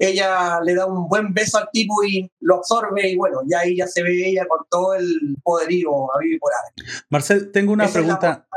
ella 0.00 0.60
le 0.64 0.74
da 0.74 0.86
un 0.86 1.08
buen 1.08 1.32
beso 1.32 1.56
al 1.58 1.68
tipo 1.72 2.02
y 2.04 2.30
lo 2.40 2.56
absorbe 2.56 3.08
y 3.08 3.16
bueno, 3.16 3.38
ya 3.48 3.60
ahí 3.60 3.76
ya 3.76 3.86
se 3.86 4.02
ve 4.02 4.28
ella 4.28 4.44
con 4.48 4.66
todo 4.68 4.94
el 4.94 5.36
poderío 5.42 6.12
a 6.14 6.18
vivir 6.18 6.38
por 6.40 6.50
ahí. 6.52 6.84
Marcel, 7.08 7.52
tengo 7.52 7.72
una 7.72 7.84
Esa 7.84 8.00
pregunta. 8.00 8.48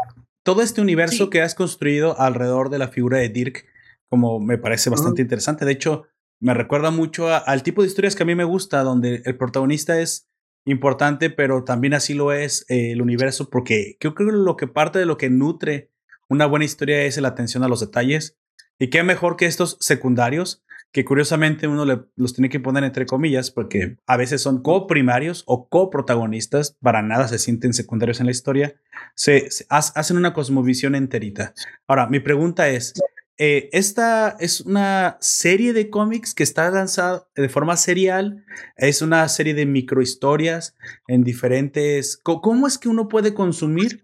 todo 0.44 0.62
este 0.64 0.82
universo 0.82 1.26
Sí. 1.26 1.30
que 1.30 1.42
has 1.42 1.54
construido 1.54 2.20
alrededor 2.20 2.70
de 2.70 2.80
la 2.80 2.88
figura 2.88 3.20
de 3.20 3.30
Dirk, 3.30 3.66
como 4.10 4.40
me 4.40 4.58
parece 4.58 4.90
bastante 4.90 5.22
interesante. 5.22 5.64
De 5.66 5.72
hecho, 5.74 6.04
me 6.40 6.56
recuerda 6.56 6.90
mucho 6.90 7.30
a- 7.30 7.38
al 7.38 7.62
tipo 7.62 7.84
de 7.84 7.88
historias 7.88 8.16
que 8.16 8.24
a 8.24 8.26
mí 8.26 8.34
me 8.34 8.44
gusta, 8.44 8.82
donde 8.84 9.22
el 9.26 9.38
protagonista 9.38 10.00
es 10.00 10.28
importante, 10.66 11.30
pero 11.30 11.64
también 11.64 11.94
así 11.94 12.14
lo 12.16 12.32
es 12.34 12.66
eh, 12.70 12.92
el 12.92 13.02
universo, 13.02 13.50
porque 13.50 13.98
yo 14.00 14.16
creo 14.16 14.30
que 14.30 14.36
lo 14.36 14.58
que 14.58 14.68
parte 14.68 14.98
de 15.00 15.06
lo 15.06 15.18
que 15.18 15.30
nutre 15.30 15.92
una 16.30 16.46
buena 16.48 16.66
historia 16.66 17.04
es 17.04 17.18
la 17.22 17.28
atención 17.30 17.64
a 17.64 17.68
los 17.68 17.80
detalles. 17.82 18.38
Y 18.82 18.90
qué 18.90 19.04
mejor 19.04 19.36
que 19.38 19.46
estos 19.46 19.78
secundarios, 19.80 20.64
que 20.92 21.06
curiosamente 21.06 21.68
uno 21.68 21.86
los 22.16 22.34
tiene 22.34 22.50
que 22.50 22.60
poner 22.60 22.84
entre 22.84 23.06
comillas, 23.06 23.52
porque 23.52 23.98
a 24.08 24.18
veces 24.18 24.42
son 24.42 24.64
coprimarios 24.64 25.44
o 25.46 25.70
coprotagonistas, 25.70 26.76
para 26.82 27.04
nada 27.04 27.28
se 27.28 27.38
sienten 27.38 27.74
secundarios 27.74 28.20
en 28.22 28.26
la 28.26 28.32
historia, 28.32 28.74
se, 29.14 29.52
se 29.52 29.68
ha- 29.70 29.78
hacen 29.78 30.18
una 30.18 30.34
cosmovisión 30.34 30.96
enterita. 30.96 31.54
Ahora, 31.86 32.08
mi 32.08 32.20
pregunta 32.22 32.70
es, 32.70 32.94
eh, 33.38 33.70
¿esta 33.72 34.36
es 34.40 34.62
una 34.62 35.18
serie 35.22 35.74
de 35.74 35.92
cómics 35.92 36.34
que 36.34 36.42
está 36.42 36.68
lanzada 36.72 37.28
de 37.36 37.50
forma 37.50 37.78
serial? 37.78 38.44
¿Es 38.78 39.04
una 39.04 39.30
serie 39.30 39.54
de 39.54 39.68
microhistorias 39.68 40.76
en 41.08 41.24
diferentes... 41.24 42.18
¿Cómo 42.18 42.66
es 42.66 42.80
que 42.80 42.90
uno 42.90 43.08
puede 43.08 43.36
consumir 43.36 44.04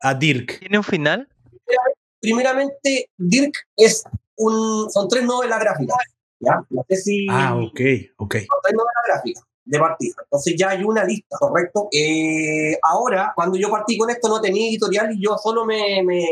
a 0.00 0.14
Dirk? 0.14 0.58
¿Tiene 0.58 0.78
un 0.78 0.84
final? 0.84 1.28
Primeramente, 2.20 3.10
Dirk 3.16 3.54
es 3.76 4.04
un, 4.36 4.90
son 4.90 5.08
tres 5.08 5.24
novelas 5.24 5.60
gráficas. 5.60 5.96
¿ya? 6.40 6.62
Sé 6.88 6.96
si 6.96 7.26
Ah, 7.30 7.56
ok, 7.56 7.80
ok. 8.18 8.34
son 8.34 8.60
tres 8.62 8.74
novelas 8.74 9.02
gráficas 9.06 9.44
de 9.64 9.78
partida. 9.78 10.14
Entonces 10.22 10.54
ya 10.56 10.70
hay 10.70 10.84
una 10.84 11.04
lista, 11.04 11.36
¿correcto? 11.38 11.88
Eh, 11.92 12.78
ahora, 12.82 13.32
cuando 13.34 13.58
yo 13.58 13.68
partí 13.70 13.98
con 13.98 14.10
esto, 14.10 14.28
no 14.28 14.40
tenía 14.40 14.68
editorial 14.68 15.12
y 15.12 15.20
yo 15.22 15.36
solo 15.42 15.64
me, 15.64 16.02
me, 16.04 16.24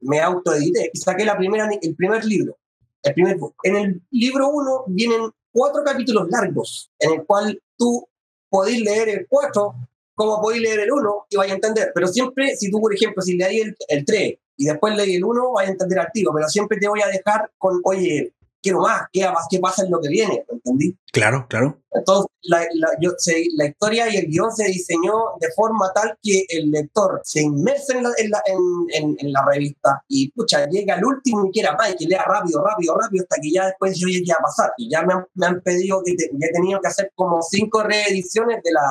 me 0.00 0.20
autoedité 0.20 0.90
y 0.92 0.98
saqué 0.98 1.24
la 1.24 1.36
primera, 1.36 1.68
el 1.80 1.96
primer 1.96 2.24
libro. 2.24 2.56
El 3.02 3.14
primer 3.14 3.36
book. 3.36 3.56
En 3.64 3.76
el 3.76 4.02
libro 4.12 4.48
uno 4.48 4.84
vienen 4.86 5.28
cuatro 5.50 5.82
capítulos 5.84 6.28
largos, 6.30 6.90
en 7.00 7.14
el 7.14 7.26
cual 7.26 7.60
tú 7.76 8.08
podés 8.48 8.78
leer 8.80 9.08
el 9.08 9.26
cuatro 9.28 9.74
como 10.14 10.40
podéis 10.40 10.62
leer 10.62 10.80
el 10.80 10.92
uno 10.92 11.26
y 11.28 11.36
vais 11.36 11.50
a 11.50 11.54
entender. 11.54 11.90
Pero 11.94 12.06
siempre, 12.06 12.54
si 12.56 12.70
tú, 12.70 12.80
por 12.80 12.94
ejemplo, 12.94 13.22
si 13.22 13.36
leí 13.36 13.58
el, 13.60 13.74
el 13.88 14.04
3 14.04 14.34
y 14.62 14.66
después 14.66 14.96
leí 14.96 15.16
el 15.16 15.24
1, 15.24 15.52
vais 15.54 15.68
a 15.68 15.72
entender 15.72 15.98
al 15.98 16.12
tiro. 16.12 16.30
Pero 16.32 16.48
siempre 16.48 16.78
te 16.78 16.88
voy 16.88 17.00
a 17.02 17.08
dejar 17.08 17.50
con, 17.58 17.80
oye, 17.82 18.32
quiero 18.62 18.80
más, 18.80 19.08
¿qué, 19.12 19.28
qué 19.50 19.58
pasa 19.58 19.84
en 19.84 19.90
lo 19.90 20.00
que 20.00 20.08
viene? 20.08 20.44
¿Entendí? 20.48 20.96
Claro, 21.12 21.44
claro. 21.48 21.80
Entonces, 21.90 22.30
la, 22.42 22.60
la, 22.74 22.90
yo, 23.00 23.10
se, 23.18 23.44
la, 23.56 23.66
historia 23.66 24.08
y 24.08 24.18
el 24.18 24.28
guion 24.28 24.52
se 24.52 24.66
diseñó 24.66 25.32
de 25.40 25.48
forma 25.56 25.92
tal 25.92 26.16
que 26.22 26.44
el 26.48 26.70
lector 26.70 27.20
se 27.24 27.42
inmerse 27.42 27.96
en 27.96 28.04
la, 28.04 28.10
en 28.16 28.30
la, 28.30 28.42
en, 28.46 29.16
en, 29.18 29.32
la 29.32 29.44
revista 29.44 30.04
y, 30.06 30.30
pucha, 30.30 30.64
llega 30.66 30.94
al 30.94 31.04
último 31.04 31.48
y 31.48 31.50
quiera 31.50 31.76
más 31.76 31.90
y 31.90 31.96
que 31.96 32.06
lea 32.06 32.22
rápido, 32.22 32.64
rápido, 32.64 32.96
rápido, 32.96 33.24
hasta 33.24 33.42
que 33.42 33.50
ya 33.50 33.66
después 33.66 33.98
yo 33.98 34.06
llegue 34.06 34.30
a 34.30 34.38
pasar. 34.38 34.70
Y 34.76 34.88
ya 34.88 35.02
me 35.02 35.14
han, 35.14 35.26
me 35.34 35.46
han 35.46 35.60
pedido 35.60 36.00
que 36.04 36.14
te, 36.14 36.26
he 36.26 36.52
tenido 36.52 36.80
que 36.80 36.88
hacer 36.88 37.10
como 37.16 37.42
cinco 37.42 37.82
reediciones 37.82 38.62
de 38.62 38.70
la, 38.70 38.86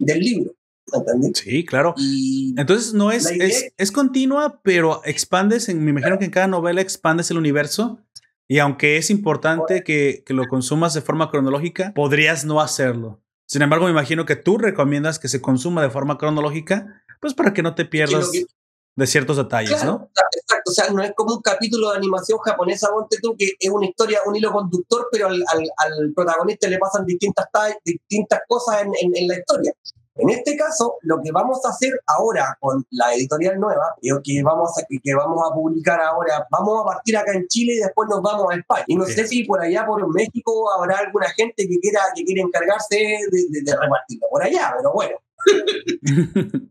del 0.00 0.18
libro. 0.18 0.52
¿Entendí? 0.92 1.32
Sí, 1.34 1.64
claro. 1.64 1.94
Y 1.96 2.54
Entonces 2.58 2.94
no 2.94 3.10
es, 3.10 3.26
es, 3.30 3.72
es 3.76 3.92
continua, 3.92 4.60
pero 4.62 5.02
expandes, 5.04 5.68
en, 5.68 5.84
me 5.84 5.90
imagino 5.90 6.18
que 6.18 6.24
en 6.26 6.30
cada 6.30 6.46
novela 6.46 6.80
expandes 6.80 7.30
el 7.30 7.38
universo. 7.38 7.98
Y 8.48 8.60
aunque 8.60 8.96
es 8.96 9.10
importante 9.10 9.82
que, 9.82 10.22
que 10.24 10.32
lo 10.32 10.46
consumas 10.46 10.94
de 10.94 11.00
forma 11.02 11.30
cronológica, 11.30 11.92
podrías 11.94 12.44
no 12.44 12.60
hacerlo. 12.60 13.20
Sin 13.48 13.62
embargo, 13.62 13.86
me 13.86 13.90
imagino 13.90 14.24
que 14.24 14.36
tú 14.36 14.58
recomiendas 14.58 15.18
que 15.18 15.26
se 15.28 15.40
consuma 15.40 15.82
de 15.82 15.90
forma 15.90 16.16
cronológica, 16.18 17.02
pues 17.20 17.34
para 17.34 17.52
que 17.52 17.62
no 17.62 17.74
te 17.74 17.84
pierdas 17.84 18.30
que- 18.30 18.44
de 18.98 19.06
ciertos 19.06 19.36
detalles, 19.36 19.74
Claro, 19.74 19.84
¿no? 19.92 20.10
Exacto, 20.32 20.70
o 20.70 20.72
sea, 20.72 20.90
no 20.90 21.02
es 21.02 21.12
como 21.14 21.34
un 21.34 21.42
capítulo 21.42 21.90
de 21.90 21.98
animación 21.98 22.38
japonesa, 22.38 22.88
ponte 22.90 23.18
tú, 23.20 23.36
que 23.38 23.50
es 23.58 23.70
una 23.70 23.84
historia, 23.86 24.20
un 24.24 24.34
hilo 24.36 24.50
conductor, 24.52 25.08
pero 25.12 25.26
al, 25.26 25.34
al, 25.52 25.60
al 25.76 26.12
protagonista 26.14 26.66
le 26.68 26.78
pasan 26.78 27.04
distintas, 27.04 27.46
ta- 27.52 27.76
distintas 27.84 28.40
cosas 28.48 28.82
en, 28.82 28.92
en, 29.02 29.16
en 29.16 29.28
la 29.28 29.38
historia. 29.38 29.72
En 30.18 30.30
este 30.30 30.56
caso, 30.56 30.96
lo 31.02 31.20
que 31.22 31.30
vamos 31.30 31.64
a 31.64 31.68
hacer 31.70 31.92
ahora 32.06 32.56
con 32.60 32.84
la 32.90 33.12
editorial 33.14 33.58
nueva, 33.60 33.94
que 34.24 34.42
vamos 34.42 34.70
a, 34.78 34.82
que 35.02 35.14
vamos 35.14 35.42
a 35.48 35.54
publicar 35.54 36.00
ahora, 36.00 36.46
vamos 36.50 36.82
a 36.82 36.84
partir 36.86 37.16
acá 37.16 37.32
en 37.32 37.46
Chile 37.48 37.74
y 37.74 37.78
después 37.78 38.08
nos 38.08 38.22
vamos 38.22 38.46
a 38.50 38.56
España. 38.56 38.84
Y 38.86 38.96
no 38.96 39.04
Sí. 39.04 39.12
sé 39.12 39.26
si 39.28 39.44
por 39.44 39.60
allá, 39.60 39.84
por 39.86 40.06
México, 40.14 40.72
habrá 40.72 40.98
alguna 40.98 41.28
gente 41.30 41.68
que 41.68 41.78
quiera, 41.80 42.00
que 42.14 42.24
quiera 42.24 42.42
encargarse 42.42 42.96
de, 42.96 43.18
de, 43.50 43.60
de 43.62 43.72
repartirlo 43.76 44.26
por 44.30 44.42
allá, 44.42 44.74
pero 44.76 44.92
bueno. 44.92 45.16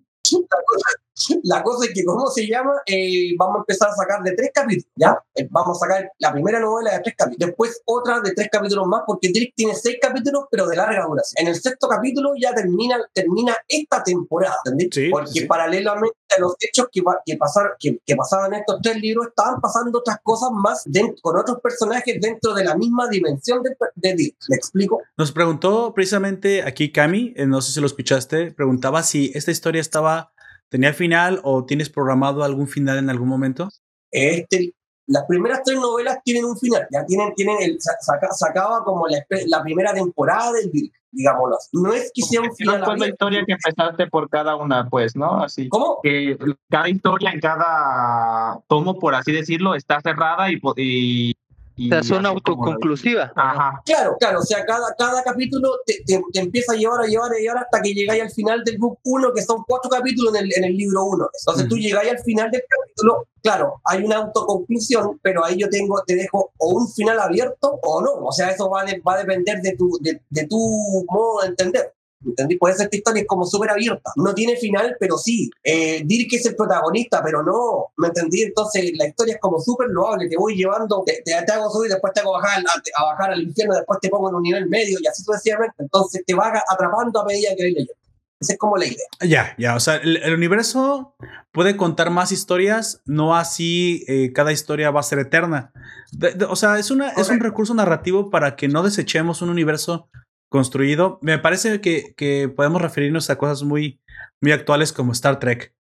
La 1.44 1.64
cosa, 1.64 1.86
es 1.86 1.94
que, 1.94 2.04
¿cómo 2.04 2.28
se 2.28 2.46
llama? 2.48 2.74
Eh, 2.86 3.34
vamos 3.38 3.58
a 3.58 3.60
empezar 3.60 3.90
a 3.90 3.96
sacar 3.96 4.22
de 4.22 4.34
tres 4.34 4.52
capítulos, 4.54 4.92
¿ya? 4.96 5.18
Eh, 5.34 5.48
vamos 5.50 5.78
a 5.78 5.88
sacar 5.88 6.12
la 6.20 6.34
primera 6.34 6.60
novela 6.60 6.92
de 6.92 7.00
tres 7.00 7.16
capítulos, 7.18 7.48
después 7.50 7.82
otra 7.86 8.20
de 8.20 8.34
tres 8.34 8.50
capítulos 8.52 8.86
más, 8.88 9.04
porque 9.08 9.30
Drake 9.30 9.54
tiene 9.56 9.76
seis 9.76 9.98
capítulos, 10.02 10.46
pero 10.52 10.68
de 10.68 10.76
larga 10.76 11.06
duración. 11.06 11.36
En 11.42 11.48
el 11.48 11.56
sexto 11.56 11.88
capítulo 11.88 12.34
ya 12.40 12.54
termina, 12.54 12.98
termina 13.14 13.56
esta 13.68 14.04
temporada, 14.04 14.56
¿entendés? 14.66 14.90
Sí, 14.92 15.10
porque 15.10 15.32
sí, 15.32 15.46
paralelamente 15.46 16.16
a 16.36 16.42
los 16.42 16.56
hechos 16.60 16.88
que, 16.92 17.02
que, 17.26 17.38
pasaron, 17.38 17.72
que, 17.80 18.00
que 18.06 18.16
pasaban 18.16 18.54
en 18.54 18.60
estos 18.60 18.82
tres 18.82 18.98
libros, 19.00 19.28
estaban 19.28 19.62
pasando 19.62 20.00
otras 20.00 20.18
cosas 20.22 20.50
más 20.52 20.84
dentro- 20.86 21.16
con 21.22 21.38
otros 21.38 21.60
personajes 21.62 22.20
dentro 22.20 22.54
de 22.54 22.64
la 22.66 22.76
misma 22.76 23.08
dimensión 23.08 23.64
de, 23.64 23.70
de 23.96 24.10
Drake. 24.16 24.36
¿Me 24.50 24.56
explico? 24.58 25.02
Nos 25.18 25.32
preguntó 25.32 25.94
precisamente 25.94 26.64
aquí 26.64 26.92
Cami, 26.92 27.34
eh, 27.38 27.46
no 27.46 27.62
sé 27.62 27.72
si 27.72 27.80
lo 27.80 27.86
escuchaste, 27.86 28.52
preguntaba 28.52 29.04
si 29.04 29.32
esta 29.34 29.52
historia 29.52 29.80
estaba, 29.82 30.34
tenía 30.70 30.94
final 30.94 31.40
o 31.44 31.66
tienes 31.66 31.90
programado 31.90 32.44
algún 32.44 32.68
final 32.68 32.98
en 32.98 33.10
algún 33.10 33.28
momento. 33.30 33.70
Este, 34.12 34.74
las 35.08 35.24
primeras 35.26 35.62
tres 35.64 35.78
novelas 35.80 36.20
tienen 36.24 36.46
un 36.46 36.58
final, 36.58 36.88
ya 36.92 37.06
tienen, 37.06 37.34
tienen 37.36 37.58
el, 37.62 37.80
sa- 37.80 37.98
saca- 38.00 38.32
sacaba 38.32 38.84
como 38.84 39.08
la, 39.08 39.24
la 39.48 39.62
primera 39.62 39.94
temporada 39.94 40.52
del 40.54 40.72
Dirk, 40.72 40.94
digámoslo 41.12 41.58
así. 41.58 41.70
No 41.74 41.94
es 41.94 42.12
que 42.14 42.22
sea 42.24 42.42
un 42.42 42.48
No 42.48 42.54
final 42.56 42.84
fue 42.86 42.98
la 42.98 43.08
historia 43.10 43.44
que 43.46 43.54
empezaste 43.54 44.08
por 44.08 44.30
cada 44.30 44.56
una, 44.56 44.90
pues, 44.90 45.16
¿no? 45.16 45.44
Así. 45.44 45.70
¿Cómo? 45.70 46.00
Que 46.02 46.38
cada 46.70 46.90
historia 46.90 47.32
en 47.32 47.40
cada 47.40 48.60
tomo, 48.68 48.98
por 49.00 49.14
así 49.16 49.32
decirlo, 49.32 49.76
está 49.76 50.02
cerrada 50.02 50.50
y. 50.52 50.60
y, 50.78 51.36
y 51.78 51.88
O 51.88 51.94
sea, 51.94 52.04
son 52.04 52.26
autoconclusivas. 52.26 53.32
Ajá. 53.36 53.82
Claro, 53.86 54.16
claro, 54.20 54.40
o 54.40 54.44
sea, 54.44 54.66
cada, 54.66 54.96
cada 54.98 55.22
capítulo 55.24 55.70
te, 55.86 55.96
te- 56.06 56.22
te 56.32 56.40
empieza 56.40 56.74
a 56.74 56.76
llevar, 56.76 57.02
a 57.02 57.06
llevar, 57.08 57.32
a 57.34 57.38
llevar 57.38 57.58
hasta 57.64 57.82
que 57.82 57.94
llegáis 57.94 58.22
al 58.24 58.32
final 58.32 58.64
del 58.64 58.78
book 58.78 59.00
1, 59.04 59.34
que 59.34 59.42
son 59.42 59.64
cuatro 59.68 59.90
capítulos 59.90 60.34
en 60.36 60.46
el, 60.46 60.52
en 60.56 60.64
el 60.66 60.78
libro 60.78 61.04
1. 61.06 61.30
Entonces 61.40 61.68
tú 61.68 61.76
Ujú. 61.76 61.82
llegáis 61.84 62.12
al 62.12 62.20
final 62.20 62.50
del 62.52 62.64
capítulo, 62.68 63.28
claro, 63.44 63.82
hay 63.84 64.04
una 64.04 64.18
autoconclusión, 64.18 65.20
pero 65.22 65.44
ahí 65.44 65.58
yo 65.58 65.70
tengo, 65.70 66.02
te 66.08 66.16
dejo 66.16 66.52
o 66.58 66.70
un 66.70 66.90
final 66.94 67.20
abierto 67.20 67.80
o 67.84 68.02
no. 68.02 68.14
O 68.28 68.32
sea, 68.32 68.50
eso 68.52 68.70
va, 68.70 68.82
a 68.82 68.86
de- 68.86 69.02
va 69.02 69.16
a 69.16 69.18
depender 69.20 69.62
de 69.62 69.76
tu, 69.76 69.98
de, 70.02 70.22
de 70.30 70.48
tu 70.48 70.58
modo 71.10 71.42
de 71.42 71.48
entender. 71.50 71.94
¿Entendí? 72.26 72.58
Puede 72.58 72.76
ser 72.76 72.90
que 72.90 72.98
esta 72.98 73.10
historia 73.12 73.22
es 73.22 73.28
como 73.28 73.46
súper 73.46 73.70
abierta. 73.70 74.12
No 74.16 74.34
tiene 74.34 74.56
final, 74.58 74.98
pero 75.00 75.18
sí. 75.18 75.50
Eh, 75.64 76.02
Dirk 76.06 76.34
es 76.34 76.46
el 76.48 76.56
protagonista, 76.56 77.22
pero 77.24 77.44
no. 77.44 77.88
¿Me 77.98 78.08
entendí? 78.08 78.42
Entonces 78.42 78.92
la 78.98 79.08
historia 79.08 79.36
es 79.36 79.40
como 79.40 79.60
súper 79.60 79.90
loable. 79.90 80.28
Te 80.28 80.38
voy 80.38 80.56
llevando, 80.56 81.04
te, 81.06 81.22
te- 81.24 81.42
te 81.46 81.52
hago 81.52 81.70
subir, 81.70 81.92
después 81.92 82.12
te 82.14 82.22
hago 82.22 82.34
bajar, 82.34 82.64
a, 82.66 83.02
a 83.02 83.06
bajar 83.12 83.32
al 83.32 83.44
infierno, 83.44 83.76
después 83.76 84.00
te 84.02 84.10
pongo 84.10 84.30
en 84.30 84.36
un 84.36 84.42
nivel 84.44 84.68
medio 84.68 84.98
y 85.02 85.08
así 85.08 85.24
sucesivamente. 85.24 85.76
Entonces 85.80 86.24
te 86.26 86.34
vas 86.34 86.52
atrapando 86.70 87.22
a 87.22 87.26
medida 87.26 87.50
que 87.56 87.64
vais 87.64 87.74
leyendo. 87.74 87.94
Esa 88.40 88.54
es 88.54 88.60
como 88.60 88.76
la 88.76 88.86
idea. 88.86 88.98
Ya, 89.22 89.56
ya, 89.58 89.76
o 89.76 89.80
sea, 89.80 89.96
el, 89.96 90.18
el 90.18 90.34
universo 90.34 91.16
puede 91.54 91.78
contar 91.78 92.10
más 92.10 92.34
historias, 92.34 93.02
no 93.06 93.34
así 93.36 94.04
eh, 94.10 94.34
cada 94.34 94.52
historia 94.52 94.92
va 94.92 95.00
a 95.00 95.04
ser 95.04 95.20
eterna. 95.20 95.72
De- 96.12 96.34
de- 96.34 96.46
o 96.46 96.56
sea, 96.58 96.78
es, 96.78 96.92
una, 96.92 97.10
es 97.12 97.30
un 97.30 97.40
recurso 97.40 97.74
narrativo 97.74 98.30
para 98.30 98.56
que 98.58 98.68
no 98.68 98.84
desechemos 98.84 99.42
un 99.42 99.50
universo 99.50 100.10
construido. 100.50 101.20
Me 101.22 101.38
parece 101.40 101.82
que, 101.82 102.14
que 102.16 102.50
podemos 102.50 102.82
referirnos 102.82 103.30
a 103.30 103.38
cosas 103.38 103.64
muy, 103.64 104.02
muy 104.42 104.52
actuales 104.52 104.94
como 104.94 105.12
Star 105.12 105.40
Trek. 105.40 105.74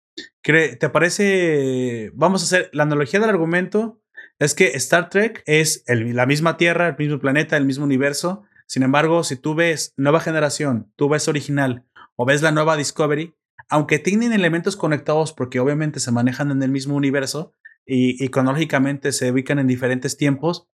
¿Te 0.44 0.90
parece? 0.90 2.12
Vamos 2.14 2.42
a 2.42 2.46
hacer 2.46 2.70
la 2.74 2.84
analogía 2.84 3.20
del 3.20 3.30
argumento. 3.30 4.02
Es 4.40 4.54
que 4.54 4.68
Star 4.76 5.10
Trek 5.10 5.44
es 5.46 5.84
el- 5.88 6.16
la 6.16 6.26
misma 6.26 6.58
Tierra, 6.58 6.88
el 6.90 6.96
mismo 6.98 7.20
planeta, 7.20 7.58
el 7.58 7.66
mismo 7.66 7.86
universo. 7.86 8.44
Sin 8.68 8.84
embargo, 8.84 9.24
si 9.24 9.36
tú 9.36 9.56
ves 9.56 9.94
nueva 9.98 10.20
generación, 10.20 10.92
tú 10.96 11.10
ves 11.10 11.28
original 11.28 11.86
o 12.16 12.26
ves 12.26 12.42
la 12.42 12.52
nueva 12.52 12.78
Discovery, 12.78 13.34
aunque 13.70 14.00
tienen 14.00 14.34
elementos 14.34 14.76
conectados 14.76 15.34
porque 15.34 15.60
obviamente 15.60 16.00
se 16.00 16.12
manejan 16.12 16.52
en 16.52 16.62
el 16.64 16.72
mismo 16.72 16.96
universo 16.96 17.54
y, 17.86 18.24
y 18.24 18.30
cronológicamente 18.30 19.12
se 19.12 19.32
ubican 19.32 19.60
en 19.60 19.68
diferentes 19.68 20.18
tiempos, 20.18 20.68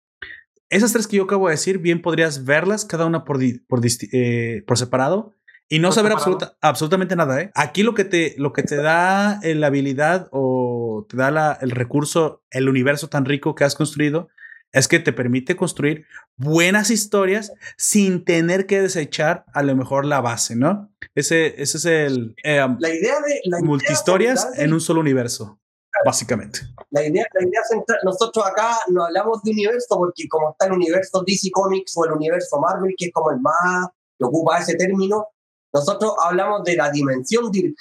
esas 0.71 0.91
tres 0.93 1.05
que 1.07 1.17
yo 1.17 1.23
acabo 1.25 1.47
de 1.47 1.53
decir, 1.53 1.77
bien 1.77 2.01
podrías 2.01 2.43
verlas 2.45 2.85
cada 2.85 3.05
una 3.05 3.23
por, 3.25 3.37
di- 3.37 3.59
por, 3.59 3.81
eh, 3.85 4.63
por 4.65 4.77
separado 4.77 5.35
y 5.69 5.79
no 5.79 5.89
Por 5.89 5.95
saber 5.95 6.11
absoluta- 6.13 6.57
absolutamente 6.61 7.15
nada. 7.15 7.39
¿eh? 7.41 7.51
Aquí 7.55 7.83
lo 7.83 7.93
que, 7.93 8.03
te, 8.05 8.33
lo 8.37 8.51
que 8.53 8.63
te 8.63 8.75
da 8.77 9.39
eh, 9.43 9.53
la 9.55 9.67
habilidad 9.67 10.27
o 10.31 11.05
te 11.09 11.15
da 11.17 11.29
la- 11.31 11.57
el 11.61 11.71
recurso, 11.71 12.43
el 12.49 12.67
universo 12.67 13.07
tan 13.09 13.25
rico 13.25 13.53
que 13.55 13.63
has 13.63 13.75
construido, 13.75 14.29
es 14.73 14.87
que 14.87 14.99
te 14.99 15.11
permite 15.13 15.57
construir 15.57 16.05
buenas 16.37 16.91
historias 16.91 17.51
sin 17.77 18.23
tener 18.23 18.65
que 18.67 18.81
desechar 18.81 19.43
a 19.53 19.63
lo 19.63 19.75
mejor 19.75 20.05
la 20.05 20.21
base, 20.21 20.55
¿no? 20.55 20.89
Ese, 21.13 21.61
ese 21.61 21.77
es 21.77 21.85
el 21.85 22.35
eh, 22.43 22.65
La 22.79 22.89
idea 22.89 23.15
de. 23.19 23.41
La 23.45 23.59
multihistorias 23.59 24.47
en 24.57 24.73
un 24.73 24.79
solo 24.79 25.01
universo. 25.01 25.59
Básicamente. 26.05 26.59
La 26.89 27.05
idea, 27.05 27.25
la 27.33 27.47
idea 27.47 27.63
central, 27.63 27.99
nosotros 28.03 28.45
acá 28.45 28.77
no 28.89 29.05
hablamos 29.05 29.41
de 29.43 29.51
universo 29.51 29.97
porque 29.97 30.27
como 30.27 30.51
está 30.51 30.65
el 30.65 30.73
universo 30.73 31.23
DC 31.25 31.49
Comics 31.51 31.93
o 31.97 32.05
el 32.05 32.11
universo 32.13 32.59
Marvel, 32.59 32.93
que 32.97 33.05
es 33.05 33.11
como 33.13 33.31
el 33.31 33.39
más 33.39 33.87
que 34.17 34.25
ocupa 34.25 34.57
ese 34.59 34.75
término, 34.75 35.27
nosotros 35.73 36.13
hablamos 36.23 36.63
de 36.63 36.75
la 36.75 36.91
dimensión 36.91 37.51
Dirk. 37.51 37.75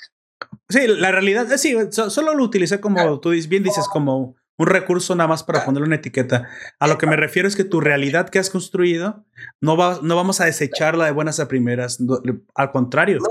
Sí, 0.69 0.87
la 0.87 1.11
realidad, 1.11 1.51
eh, 1.53 1.59
sí, 1.59 1.77
so- 1.91 2.11
solo 2.11 2.35
lo 2.35 2.45
utilicé 2.45 2.81
como 2.81 3.19
tú 3.21 3.33
dis- 3.33 3.49
bien 3.49 3.63
dices, 3.63 3.87
como 3.89 4.37
un 4.57 4.67
recurso 4.67 5.15
nada 5.17 5.27
más 5.27 5.43
para 5.43 5.65
ponerle 5.65 5.87
una 5.87 5.97
etiqueta. 5.97 6.49
A 6.79 6.87
lo 6.87 6.99
que 6.99 7.07
me 7.07 7.17
refiero 7.17 7.49
es 7.49 7.57
que 7.57 7.65
tu 7.65 7.81
realidad 7.81 8.29
que 8.29 8.39
has 8.39 8.51
construido, 8.51 9.25
no, 9.61 9.77
va, 9.77 9.99
no 10.03 10.17
vamos 10.17 10.41
a 10.41 10.45
desecharla 10.45 11.07
de 11.07 11.13
buenas 11.13 11.41
a 11.41 11.49
primeras. 11.49 11.99
no, 11.99 12.19
al 12.55 12.71
contrario, 12.71 13.19
No, 13.21 13.29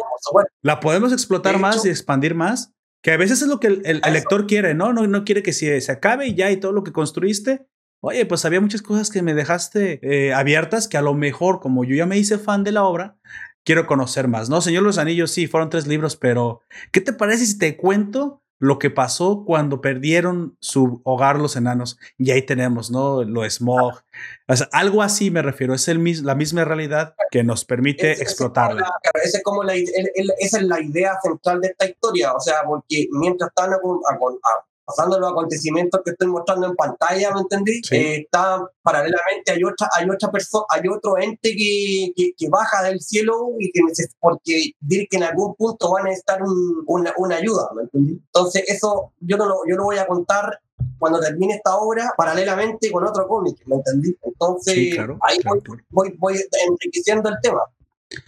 la 0.63 0.79
podemos 0.79 1.13
explotar 1.13 1.57
más 1.59 1.85
y 1.85 1.89
expandir 1.89 2.33
más. 2.35 2.73
Que 3.01 3.11
a 3.11 3.17
veces 3.17 3.41
es 3.41 3.47
lo 3.47 3.59
que 3.59 3.67
el, 3.67 3.81
el- 3.85 4.01
lector 4.13 4.45
quiere, 4.47 4.73
¿no? 4.73 4.91
¿no? 4.93 5.07
No 5.07 5.23
quiere 5.23 5.41
que 5.43 5.53
se, 5.53 5.79
se 5.81 5.91
acabe 5.91 6.27
y 6.27 6.35
ya 6.35 6.51
y 6.51 6.57
todo 6.57 6.71
lo 6.71 6.83
que 6.83 6.91
construiste. 6.91 7.65
Oye, 8.01 8.25
pues 8.25 8.45
había 8.45 8.61
muchas 8.61 8.81
cosas 8.81 9.09
que 9.09 9.21
me 9.21 9.33
dejaste 9.33 9.99
eh, 10.03 10.33
abiertas 10.33 10.87
que 10.87 10.97
a 10.97 11.01
lo 11.01 11.13
mejor, 11.13 11.59
como 11.59 11.83
yo 11.83 11.95
ya 11.95 12.05
me 12.05 12.17
hice 12.17 12.37
fan 12.37 12.63
de 12.63 12.71
la 12.71 12.83
obra, 12.83 13.17
quiero 13.65 13.85
conocer 13.87 14.27
más, 14.27 14.49
¿no? 14.49 14.61
Señor 14.61 14.83
Los 14.83 14.97
Anillos, 14.97 15.31
sí, 15.31 15.47
fueron 15.47 15.69
tres 15.69 15.85
libros, 15.87 16.15
pero 16.15 16.61
¿qué 16.91 17.01
te 17.01 17.11
parece 17.13 17.45
si 17.45 17.57
te 17.57 17.75
cuento 17.75 18.41
lo 18.59 18.77
que 18.77 18.89
pasó 18.89 19.43
cuando 19.45 19.81
perdieron 19.81 20.57
su 20.59 21.01
hogar 21.05 21.37
los 21.39 21.55
enanos? 21.55 21.97
Y 22.17 22.31
ahí 22.31 22.41
tenemos, 22.41 22.91
¿no? 22.91 23.23
Lo 23.23 23.49
smog. 23.49 24.01
O 24.47 24.55
sea, 24.55 24.67
algo 24.71 25.01
así 25.01 25.31
me 25.31 25.41
refiero, 25.41 25.73
es 25.73 25.87
el, 25.87 26.03
la 26.25 26.35
misma 26.35 26.65
realidad 26.65 27.15
que 27.31 27.43
nos 27.43 27.65
permite 27.65 28.11
es 28.11 28.21
explotarla. 28.21 28.91
esa 29.23 29.37
es 29.37 29.43
como 29.43 29.63
la, 29.63 29.73
esa 29.75 30.57
es 30.57 30.63
la 30.63 30.81
idea 30.81 31.17
central 31.23 31.61
de 31.61 31.69
esta 31.69 31.85
historia. 31.87 32.33
O 32.33 32.39
sea, 32.39 32.55
porque 32.65 33.07
mientras 33.11 33.49
están 33.49 33.71
acon- 33.71 34.01
acon- 34.09 34.39
a- 34.43 34.65
pasando 34.89 35.19
los 35.19 35.31
acontecimientos 35.31 36.01
que 36.03 36.11
estoy 36.11 36.27
mostrando 36.27 36.65
en 36.67 36.75
pantalla, 36.75 37.31
¿me 37.33 37.41
entendí? 37.41 37.81
Sí. 37.83 37.95
Eh, 37.95 38.15
está 38.21 38.61
paralelamente 38.81 39.51
hay 39.51 39.63
otra, 39.63 39.87
hay 39.95 40.09
otra 40.09 40.31
persona, 40.31 40.65
hay 40.69 40.81
otro 40.89 41.17
ente 41.19 41.55
que, 41.55 42.11
que, 42.15 42.31
que 42.35 42.49
baja 42.49 42.81
del 42.83 42.99
cielo 42.99 43.49
y 43.59 43.71
que 43.71 43.81
neces- 43.81 44.15
porque 44.19 44.71
diré 44.79 45.07
que 45.09 45.17
en 45.17 45.23
algún 45.23 45.53
punto 45.55 45.91
van 45.91 46.05
a 46.05 46.09
necesitar 46.09 46.41
un- 46.41 46.83
una, 46.87 47.13
una 47.17 47.35
ayuda, 47.35 47.69
¿me 47.75 47.83
entendí? 47.83 48.13
Entonces, 48.13 48.63
eso 48.67 49.13
yo 49.19 49.37
no 49.37 49.45
lo, 49.45 49.55
yo 49.69 49.75
lo 49.75 49.83
voy 49.83 49.97
a 49.97 50.07
contar 50.07 50.59
cuando 50.97 51.19
termine 51.19 51.55
esta 51.55 51.75
obra 51.77 52.11
paralelamente 52.17 52.91
con 52.91 53.05
otro 53.05 53.27
cómic, 53.27 53.57
¿me 53.67 53.75
entendí? 53.75 54.17
Entonces, 54.23 54.73
Sí, 54.73 54.91
claro. 54.91 55.17
ahí 55.21 55.37
claro, 55.39 55.61
voy 55.67 55.77
voy, 55.89 56.15
voy 56.17 56.41
enriqueciendo 56.67 57.29
el 57.29 57.35
tema. 57.41 57.61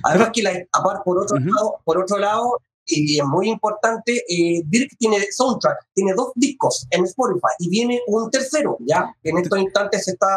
Además 0.03 0.29
que 0.31 0.43
la, 0.43 0.51
aparte, 0.71 1.01
por 1.03 1.17
otro 1.17 1.37
lado, 1.39 1.79
por 1.83 1.97
otro 1.97 2.17
lado, 2.19 2.61
y 2.91 3.19
es 3.19 3.25
muy 3.25 3.49
importante, 3.49 4.23
eh, 4.27 4.61
Dirk 4.65 4.91
tiene 4.97 5.17
soundtrack, 5.31 5.77
tiene 5.93 6.13
dos 6.13 6.31
discos 6.35 6.85
en 6.91 7.05
Spotify 7.05 7.53
y 7.59 7.69
viene 7.69 8.01
un 8.07 8.29
tercero, 8.29 8.77
ya. 8.81 9.13
En 9.23 9.37
estos 9.37 9.59
instantes 9.59 10.03
se 10.05 10.11
está, 10.11 10.27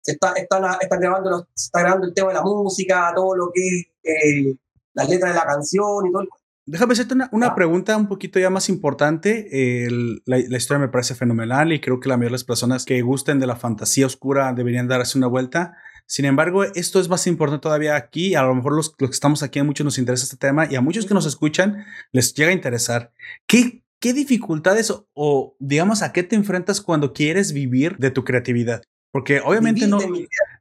se 0.00 0.12
está, 0.12 0.32
están, 0.34 0.64
están 0.80 1.00
grabando, 1.00 1.30
los- 1.30 1.44
se 1.54 1.66
está 1.66 1.80
grabando 1.80 2.06
el 2.06 2.14
tema 2.14 2.28
de 2.28 2.34
la 2.34 2.42
música, 2.42 3.12
todo 3.14 3.34
lo 3.36 3.50
que 3.52 3.60
es 3.66 3.86
eh, 4.04 4.56
las 4.94 5.08
letras 5.08 5.32
de 5.32 5.38
la 5.38 5.46
canción 5.46 6.06
y 6.06 6.12
todo. 6.12 6.22
el- 6.22 6.28
Déjame 6.64 6.92
hacerte 6.92 7.14
una, 7.14 7.28
una 7.32 7.48
Ah. 7.48 7.54
pregunta 7.56 7.96
un 7.96 8.06
poquito 8.08 8.38
ya 8.38 8.48
más 8.50 8.68
importante. 8.68 9.84
El- 9.86 10.22
la, 10.26 10.38
la 10.38 10.56
historia 10.56 10.78
me 10.78 10.88
parece 10.88 11.14
fenomenal 11.16 11.72
y 11.72 11.80
creo 11.80 11.98
que 11.98 12.08
la 12.08 12.16
mayoría 12.16 12.28
de 12.28 12.38
las 12.38 12.44
personas 12.44 12.84
que 12.84 13.02
gusten 13.02 13.40
de 13.40 13.46
la 13.48 13.56
fantasía 13.56 14.06
oscura 14.06 14.52
deberían 14.52 14.86
darse 14.86 15.18
una 15.18 15.26
vuelta. 15.26 15.76
Sin 16.06 16.24
embargo, 16.24 16.64
esto 16.64 17.00
es 17.00 17.08
más 17.08 17.26
importante 17.26 17.62
todavía 17.62 17.96
aquí. 17.96 18.34
A 18.34 18.42
lo 18.42 18.54
mejor 18.54 18.74
los, 18.74 18.94
los 18.98 19.10
que 19.10 19.14
estamos 19.14 19.42
aquí, 19.42 19.58
a 19.58 19.64
muchos 19.64 19.84
nos 19.84 19.98
interesa 19.98 20.24
este 20.24 20.36
tema 20.36 20.66
y 20.70 20.74
a 20.76 20.80
muchos 20.80 21.06
que 21.06 21.14
nos 21.14 21.26
escuchan 21.26 21.84
les 22.12 22.34
llega 22.34 22.50
a 22.50 22.54
interesar. 22.54 23.12
¿Qué, 23.46 23.82
qué 24.00 24.12
dificultades 24.12 24.90
o, 24.90 25.06
o, 25.14 25.56
digamos 25.58 26.02
a 26.02 26.12
qué 26.12 26.22
te 26.22 26.36
enfrentas 26.36 26.80
cuando 26.80 27.12
quieres 27.12 27.52
vivir 27.52 27.96
de 27.98 28.10
tu 28.10 28.24
creatividad? 28.24 28.82
Porque 29.10 29.40
obviamente 29.40 29.86
no, 29.86 29.98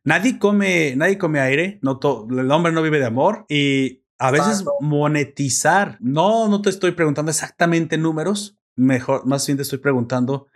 nadie 0.03 0.37
come, 0.37 0.93
nadie 0.97 1.17
come 1.17 1.39
aire, 1.39 1.79
no 1.81 1.99
to- 1.99 2.27
el 2.29 2.51
hombre 2.51 2.73
no 2.73 2.81
vive 2.81 2.99
de 2.99 3.05
amor 3.05 3.45
y 3.47 4.03
a 4.19 4.29
veces 4.29 4.63
monetizar. 4.81 5.97
No, 5.99 6.47
no 6.47 6.61
te 6.61 6.69
estoy 6.69 6.91
preguntando 6.91 7.31
exactamente 7.31 7.97
números, 7.97 8.57
mejor, 8.75 9.25
más 9.25 9.45
bien 9.47 9.57
te 9.57 9.63
estoy 9.63 9.79
preguntando 9.79 10.47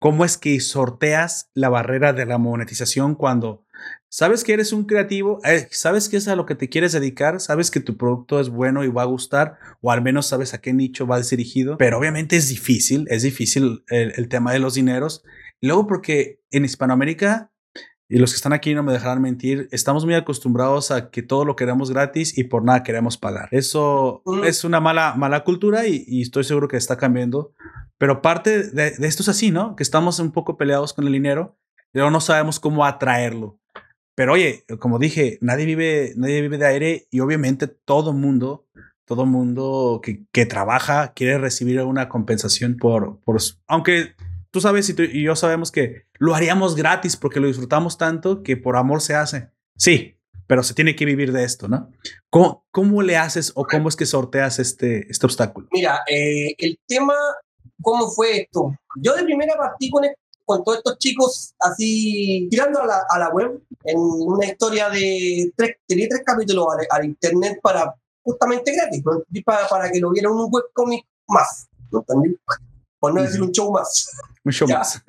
cómo 0.00 0.24
es 0.24 0.36
que 0.36 0.58
sorteas 0.60 1.48
la 1.54 1.68
barrera 1.68 2.12
de 2.12 2.26
la 2.26 2.38
monetización 2.38 3.14
cuando 3.14 3.64
sabes 4.08 4.44
que 4.44 4.52
eres 4.52 4.72
un 4.72 4.84
creativo, 4.84 5.40
eh, 5.44 5.66
sabes 5.70 6.08
que 6.08 6.16
es 6.16 6.28
a 6.28 6.36
lo 6.36 6.46
que 6.46 6.54
te 6.54 6.68
quieres 6.68 6.92
dedicar, 6.92 7.40
sabes 7.40 7.70
que 7.70 7.80
tu 7.80 7.96
producto 7.96 8.38
es 8.40 8.48
bueno 8.48 8.84
y 8.84 8.88
va 8.88 9.02
a 9.02 9.06
gustar, 9.06 9.58
o 9.80 9.90
al 9.90 10.02
menos 10.02 10.26
sabes 10.26 10.54
a 10.54 10.60
qué 10.60 10.72
nicho 10.72 11.06
va 11.06 11.20
dirigido, 11.20 11.76
pero 11.78 11.98
obviamente 11.98 12.36
es 12.36 12.48
difícil, 12.48 13.06
es 13.10 13.22
difícil 13.22 13.82
el, 13.88 14.12
el 14.16 14.28
tema 14.28 14.52
de 14.52 14.58
los 14.58 14.74
dineros. 14.74 15.24
Y 15.60 15.66
luego 15.66 15.86
porque 15.86 16.40
en 16.50 16.64
Hispanoamérica 16.64 17.50
y 18.08 18.18
los 18.18 18.32
que 18.32 18.36
están 18.36 18.52
aquí 18.52 18.74
no 18.74 18.82
me 18.82 18.92
dejarán 18.92 19.22
mentir, 19.22 19.68
estamos 19.72 20.04
muy 20.04 20.14
acostumbrados 20.14 20.90
a 20.90 21.10
que 21.10 21.22
todo 21.22 21.44
lo 21.44 21.56
queremos 21.56 21.90
gratis 21.90 22.36
y 22.36 22.44
por 22.44 22.62
nada 22.62 22.82
queremos 22.82 23.16
pagar. 23.16 23.48
Eso 23.50 24.22
es 24.44 24.62
una 24.62 24.78
mala, 24.78 25.14
mala 25.16 25.42
cultura 25.42 25.86
y, 25.86 26.04
y 26.06 26.22
estoy 26.22 26.44
seguro 26.44 26.68
que 26.68 26.76
está 26.76 26.96
cambiando. 26.96 27.52
Pero 27.96 28.20
parte 28.20 28.62
de, 28.70 28.90
de 28.90 29.06
esto 29.08 29.22
es 29.22 29.28
así, 29.28 29.50
¿no? 29.50 29.74
Que 29.74 29.82
estamos 29.82 30.18
un 30.18 30.32
poco 30.32 30.56
peleados 30.56 30.92
con 30.92 31.06
el 31.06 31.12
dinero, 31.12 31.56
pero 31.92 32.10
no 32.10 32.20
sabemos 32.20 32.60
cómo 32.60 32.84
atraerlo. 32.84 33.58
Pero 34.14 34.34
oye, 34.34 34.64
como 34.78 34.98
dije, 34.98 35.38
nadie 35.40 35.66
vive, 35.66 36.12
nadie 36.16 36.40
vive 36.40 36.58
de 36.58 36.66
aire 36.66 37.06
y 37.10 37.20
obviamente 37.20 37.66
todo 37.66 38.12
mundo, 38.12 38.66
todo 39.04 39.26
mundo 39.26 40.00
que, 40.02 40.24
que 40.32 40.46
trabaja 40.46 41.12
quiere 41.14 41.38
recibir 41.38 41.80
una 41.82 42.08
compensación 42.08 42.76
por, 42.76 43.20
por, 43.20 43.38
aunque 43.66 44.14
tú 44.50 44.60
sabes 44.60 44.88
y, 44.88 44.94
tú 44.94 45.02
y 45.02 45.24
yo 45.24 45.34
sabemos 45.34 45.72
que 45.72 46.06
lo 46.18 46.34
haríamos 46.34 46.76
gratis 46.76 47.16
porque 47.16 47.40
lo 47.40 47.48
disfrutamos 47.48 47.98
tanto 47.98 48.42
que 48.44 48.56
por 48.56 48.76
amor 48.76 49.00
se 49.00 49.16
hace. 49.16 49.50
Sí, 49.76 50.16
pero 50.46 50.62
se 50.62 50.74
tiene 50.74 50.94
que 50.94 51.04
vivir 51.04 51.32
de 51.32 51.42
esto, 51.42 51.66
¿no? 51.66 51.90
¿Cómo, 52.30 52.64
cómo 52.70 53.02
le 53.02 53.16
haces 53.16 53.50
o 53.56 53.66
cómo 53.66 53.88
es 53.88 53.96
que 53.96 54.06
sorteas 54.06 54.60
este, 54.60 55.10
este 55.10 55.26
obstáculo? 55.26 55.66
Mira, 55.72 56.02
eh, 56.08 56.54
el 56.58 56.78
tema, 56.86 57.14
¿cómo 57.82 58.08
fue 58.10 58.42
esto? 58.42 58.76
Yo 59.02 59.16
de 59.16 59.24
primera 59.24 59.56
partí 59.56 59.90
con, 59.90 60.04
con 60.44 60.62
todos 60.64 60.78
estos 60.78 60.98
chicos 60.98 61.54
así 61.60 62.48
tirando 62.50 62.80
a 62.82 62.86
la, 62.86 63.02
a 63.08 63.18
la 63.18 63.28
web 63.30 63.62
en 63.84 63.98
una 63.98 64.46
historia 64.46 64.88
de 64.90 65.52
tres, 65.56 65.76
tenía 65.86 66.08
tres 66.08 66.22
capítulos 66.24 66.66
al, 66.78 66.86
al 66.90 67.04
internet 67.06 67.58
para 67.62 67.94
justamente 68.22 68.74
gratis, 68.74 69.02
¿no? 69.04 69.22
Y 69.32 69.42
para, 69.42 69.66
para 69.68 69.90
que 69.90 70.00
lo 70.00 70.10
vieran 70.10 70.32
un 70.32 70.48
webcomic 70.50 71.04
más, 71.28 71.66
¿no 71.90 72.00
entendí? 72.00 72.36
Por 72.98 73.14
no 73.14 73.22
decir 73.22 73.42
un 73.42 73.52
show 73.52 73.70
más. 73.70 74.08
Mucho 74.44 74.66
Ya. 74.66 74.78
más. 74.78 75.02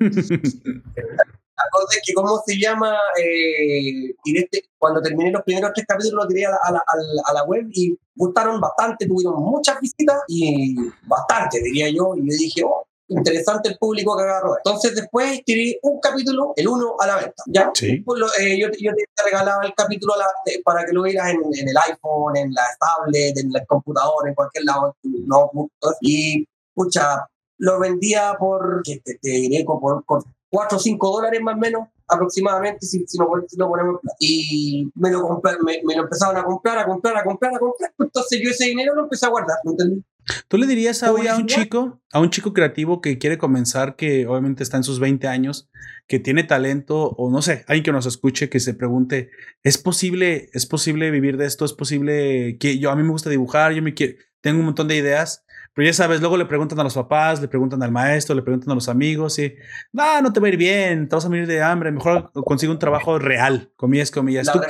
Es 1.90 2.02
que, 2.04 2.12
¿cómo 2.12 2.42
se 2.46 2.58
llama? 2.60 2.94
Eh, 3.18 4.14
tiré 4.22 4.40
este- 4.40 4.64
cuando 4.78 5.00
terminé 5.00 5.30
los 5.30 5.42
primeros 5.42 5.70
tres 5.74 5.86
capítulos, 5.88 6.24
lo 6.24 6.28
tiré 6.28 6.44
a 6.46 6.50
la, 6.50 6.58
a 6.62 6.72
la- 6.72 6.84
a 6.86 6.96
la- 6.96 7.22
a 7.24 7.32
la 7.32 7.44
web 7.44 7.66
y 7.72 7.96
gustaron 8.14 8.60
bastante, 8.60 9.06
tuvieron 9.06 9.42
muchas 9.42 9.80
visitas 9.80 10.20
y 10.28 10.76
bastante, 11.06 11.62
diría 11.62 11.88
yo. 11.88 12.14
Y 12.14 12.20
yo 12.30 12.36
dije, 12.38 12.62
oh, 12.64 12.85
interesante 13.08 13.68
el 13.68 13.78
público 13.78 14.16
que 14.16 14.24
agarró. 14.24 14.56
Entonces, 14.56 14.94
después 14.94 15.42
tiré 15.44 15.78
un 15.82 16.00
capítulo, 16.00 16.52
el 16.56 16.66
uno 16.68 16.96
a 16.98 17.06
la 17.06 17.16
venta. 17.16 17.42
¿ya? 17.46 17.70
Sí. 17.74 17.98
Pues 18.00 18.18
lo- 18.20 18.26
eh, 18.38 18.58
yo, 18.60 18.68
yo 18.78 18.92
te 18.94 19.22
regalaba 19.24 19.64
el 19.64 19.74
capítulo 19.74 20.14
a 20.14 20.18
la- 20.18 20.26
de- 20.44 20.60
para 20.64 20.84
que 20.84 20.92
lo 20.92 21.02
vieras 21.02 21.30
en, 21.30 21.40
en 21.54 21.68
el 21.68 21.76
iPhone, 21.88 22.36
en 22.36 22.52
la 22.52 22.62
tablet, 22.80 23.38
en 23.38 23.50
el 23.54 23.66
computador, 23.66 24.28
en 24.28 24.34
cualquier 24.34 24.64
lado, 24.64 24.96
en 25.04 25.26
notebook. 25.26 25.70
Y, 26.00 26.46
pucha, 26.74 27.26
lo 27.58 27.78
vendía 27.78 28.34
por, 28.38 28.82
te, 28.82 29.00
te 29.00 29.16
diré, 29.30 29.64
por, 29.64 30.04
por 30.04 30.24
4 30.50 30.76
o 30.76 30.80
5 30.80 31.10
dólares 31.10 31.40
más 31.42 31.54
o 31.54 31.58
menos 31.58 31.88
aproximadamente 32.08 32.86
si, 32.86 33.04
si, 33.06 33.18
pon- 33.18 33.44
si 33.48 33.56
lo 33.56 33.68
ponemos 33.68 34.00
plata. 34.00 34.16
y 34.20 34.90
me 34.94 35.10
lo, 35.10 35.40
me, 35.64 35.80
me 35.84 35.96
lo 35.96 36.02
empezaban 36.04 36.36
a 36.36 36.44
comprar, 36.44 36.78
a 36.78 36.86
comprar, 36.86 37.16
a 37.16 37.24
comprar, 37.24 37.54
a 37.54 37.58
comprar 37.58 37.92
entonces 37.98 38.40
yo 38.42 38.50
ese 38.50 38.66
dinero 38.66 38.94
lo 38.94 39.02
empecé 39.04 39.26
a 39.26 39.30
guardar 39.30 39.56
¿me 39.64 39.72
entendí? 39.72 40.04
¿Tú 40.48 40.58
le 40.58 40.66
dirías 40.66 41.04
a, 41.04 41.12
hoy 41.12 41.28
a 41.28 41.36
un 41.36 41.46
chico, 41.46 42.00
a 42.12 42.18
un 42.20 42.30
chico 42.30 42.52
creativo 42.52 43.00
que 43.00 43.16
quiere 43.16 43.38
comenzar, 43.38 43.94
que 43.94 44.26
obviamente 44.26 44.64
está 44.64 44.76
en 44.76 44.82
sus 44.82 44.98
20 44.98 45.28
años, 45.28 45.68
que 46.08 46.18
tiene 46.18 46.42
talento, 46.42 47.10
o 47.10 47.30
no 47.30 47.42
sé, 47.42 47.64
alguien 47.68 47.84
que 47.84 47.92
nos 47.92 48.06
escuche, 48.06 48.48
que 48.48 48.58
se 48.58 48.74
pregunte, 48.74 49.30
¿es 49.62 49.78
posible, 49.78 50.50
es 50.52 50.66
posible 50.66 51.12
vivir 51.12 51.36
de 51.36 51.46
esto? 51.46 51.64
¿Es 51.64 51.72
posible 51.72 52.58
que 52.58 52.80
yo, 52.80 52.90
a 52.90 52.96
mí 52.96 53.04
me 53.04 53.10
gusta 53.10 53.30
dibujar, 53.30 53.72
yo 53.72 53.82
me 53.82 53.94
quiero, 53.94 54.14
tengo 54.40 54.58
un 54.58 54.64
montón 54.66 54.88
de 54.88 54.96
ideas, 54.96 55.44
pero 55.76 55.88
ya 55.88 55.92
sabes, 55.92 56.20
luego 56.20 56.38
le 56.38 56.46
preguntan 56.46 56.80
a 56.80 56.84
los 56.84 56.94
papás, 56.94 57.38
le 57.38 57.48
preguntan 57.48 57.82
al 57.82 57.92
maestro, 57.92 58.34
le 58.34 58.40
preguntan 58.40 58.70
a 58.70 58.74
los 58.74 58.88
amigos 58.88 59.38
y, 59.38 59.54
no, 59.92 60.22
no 60.22 60.32
te 60.32 60.40
va 60.40 60.46
a 60.46 60.48
ir 60.48 60.56
bien, 60.56 61.06
te 61.06 61.14
vas 61.14 61.26
a 61.26 61.28
morir 61.28 61.46
de 61.46 61.62
hambre, 61.62 61.92
mejor 61.92 62.32
consigue 62.32 62.72
un 62.72 62.78
trabajo 62.78 63.18
real, 63.18 63.70
comillas, 63.76 64.10
comillas. 64.10 64.46
La, 64.46 64.54
¿Tú, 64.54 64.60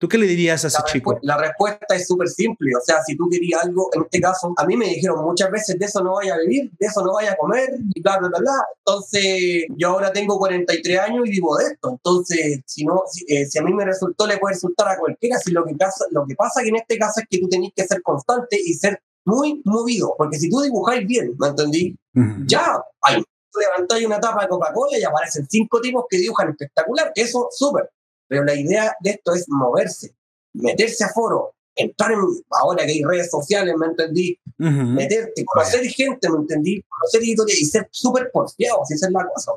tú 0.00 0.08
qué 0.08 0.18
le 0.18 0.26
dirías 0.26 0.64
a 0.64 0.66
ese 0.66 0.78
la, 0.78 0.84
chico? 0.86 1.18
la 1.22 1.36
respuesta 1.36 1.94
es 1.94 2.08
súper 2.08 2.26
simple 2.26 2.72
o 2.74 2.80
sea 2.80 2.96
si 3.06 3.16
tú 3.16 3.28
querías 3.30 3.62
algo 3.62 3.90
en 3.92 4.02
este 4.02 4.20
caso 4.20 4.52
a 4.56 4.66
mí 4.66 4.76
me 4.76 4.86
dijeron 4.86 5.22
muchas 5.22 5.50
veces 5.50 5.78
de 5.78 5.84
eso 5.84 6.02
no 6.02 6.14
vaya 6.14 6.34
a 6.34 6.38
vivir 6.38 6.70
de 6.80 6.86
eso 6.86 7.04
no 7.04 7.12
vaya 7.12 7.32
a 7.32 7.36
comer 7.36 7.68
y 7.94 8.00
bla 8.00 8.18
bla 8.18 8.28
bla 8.28 8.38
bla 8.40 8.64
entonces 8.78 9.66
yo 9.76 9.90
ahora 9.90 10.10
tengo 10.10 10.38
43 10.38 10.98
años 11.00 11.26
y 11.26 11.30
vivo 11.30 11.56
de 11.58 11.64
esto 11.66 11.90
entonces 11.90 12.60
si 12.64 12.84
no 12.84 13.02
si, 13.06 13.24
eh, 13.28 13.44
si 13.44 13.58
a 13.58 13.62
mí 13.62 13.74
me 13.74 13.84
resultó 13.84 14.26
le 14.26 14.38
puede 14.38 14.54
resultar 14.54 14.88
a 14.88 14.98
cualquiera 14.98 15.38
si 15.38 15.52
lo 15.52 15.64
que 15.64 15.74
pasa 15.74 16.06
lo 16.10 16.26
que 16.26 16.34
pasa 16.34 16.62
que 16.62 16.70
en 16.70 16.76
este 16.76 16.98
caso 16.98 17.20
es 17.20 17.26
que 17.28 17.38
tú 17.38 17.48
tenés 17.48 17.72
que 17.76 17.86
ser 17.86 18.02
constante 18.02 18.58
y 18.58 18.72
ser 18.72 19.02
muy 19.24 19.60
movido 19.64 20.14
porque 20.16 20.38
si 20.38 20.48
tú 20.50 20.60
dibujáis 20.60 21.06
bien 21.06 21.34
¿me 21.38 21.48
entendí? 21.48 21.96
Ujú. 22.14 22.44
ya 22.46 22.82
hay 23.02 23.22
levantáis 23.58 24.06
una 24.06 24.20
tapa 24.20 24.42
de 24.42 24.48
Coca-Cola 24.48 24.96
y 24.98 25.02
aparecen 25.02 25.46
cinco 25.50 25.80
tipos 25.80 26.04
que 26.08 26.18
dibujan 26.18 26.50
espectacular. 26.50 27.10
Eso, 27.16 27.48
súper. 27.50 27.90
Pero 28.28 28.44
la 28.44 28.54
idea 28.54 28.94
de 29.00 29.10
esto 29.10 29.34
es 29.34 29.44
moverse, 29.48 30.14
meterse 30.54 31.02
a 31.04 31.08
foro, 31.08 31.52
entrar 31.74 32.12
en, 32.12 32.20
ahora 32.50 32.86
que 32.86 32.92
hay 32.92 33.02
redes 33.02 33.28
sociales, 33.28 33.74
¿me 33.76 33.86
entendí? 33.86 34.38
Ujú. 34.58 34.70
Meterte, 34.70 35.44
conocer 35.44 35.84
gente, 35.86 36.30
¿me 36.30 36.36
entendí? 36.38 36.80
Conocer 36.88 37.22
editoriales 37.22 37.60
y 37.62 37.66
ser 37.66 37.88
súper 37.90 38.30
porfiado, 38.32 38.82
si 38.86 38.94
esa 38.94 39.06
es 39.08 39.12
la 39.12 39.26
cosa. 39.34 39.52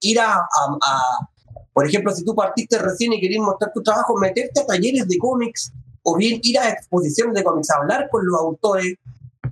Ir 0.00 0.20
a, 0.20 0.36
a- 0.36 0.78
a- 0.86 1.28
por 1.74 1.86
ejemplo, 1.86 2.14
si 2.14 2.24
tú 2.24 2.34
partiste 2.34 2.78
recién 2.78 3.12
y 3.12 3.20
querías 3.20 3.42
mostrar 3.44 3.72
tu 3.74 3.82
trabajo, 3.82 4.16
meterte 4.16 4.60
a 4.60 4.66
talleres 4.66 5.06
de 5.06 5.18
cómics 5.18 5.70
o 6.06 6.16
bien 6.16 6.38
ir 6.42 6.58
a 6.58 6.70
exposiciones 6.70 7.34
de 7.34 7.42
cómics, 7.42 7.70
hablar 7.70 8.08
con 8.10 8.26
los 8.26 8.38
autores, 8.38 8.94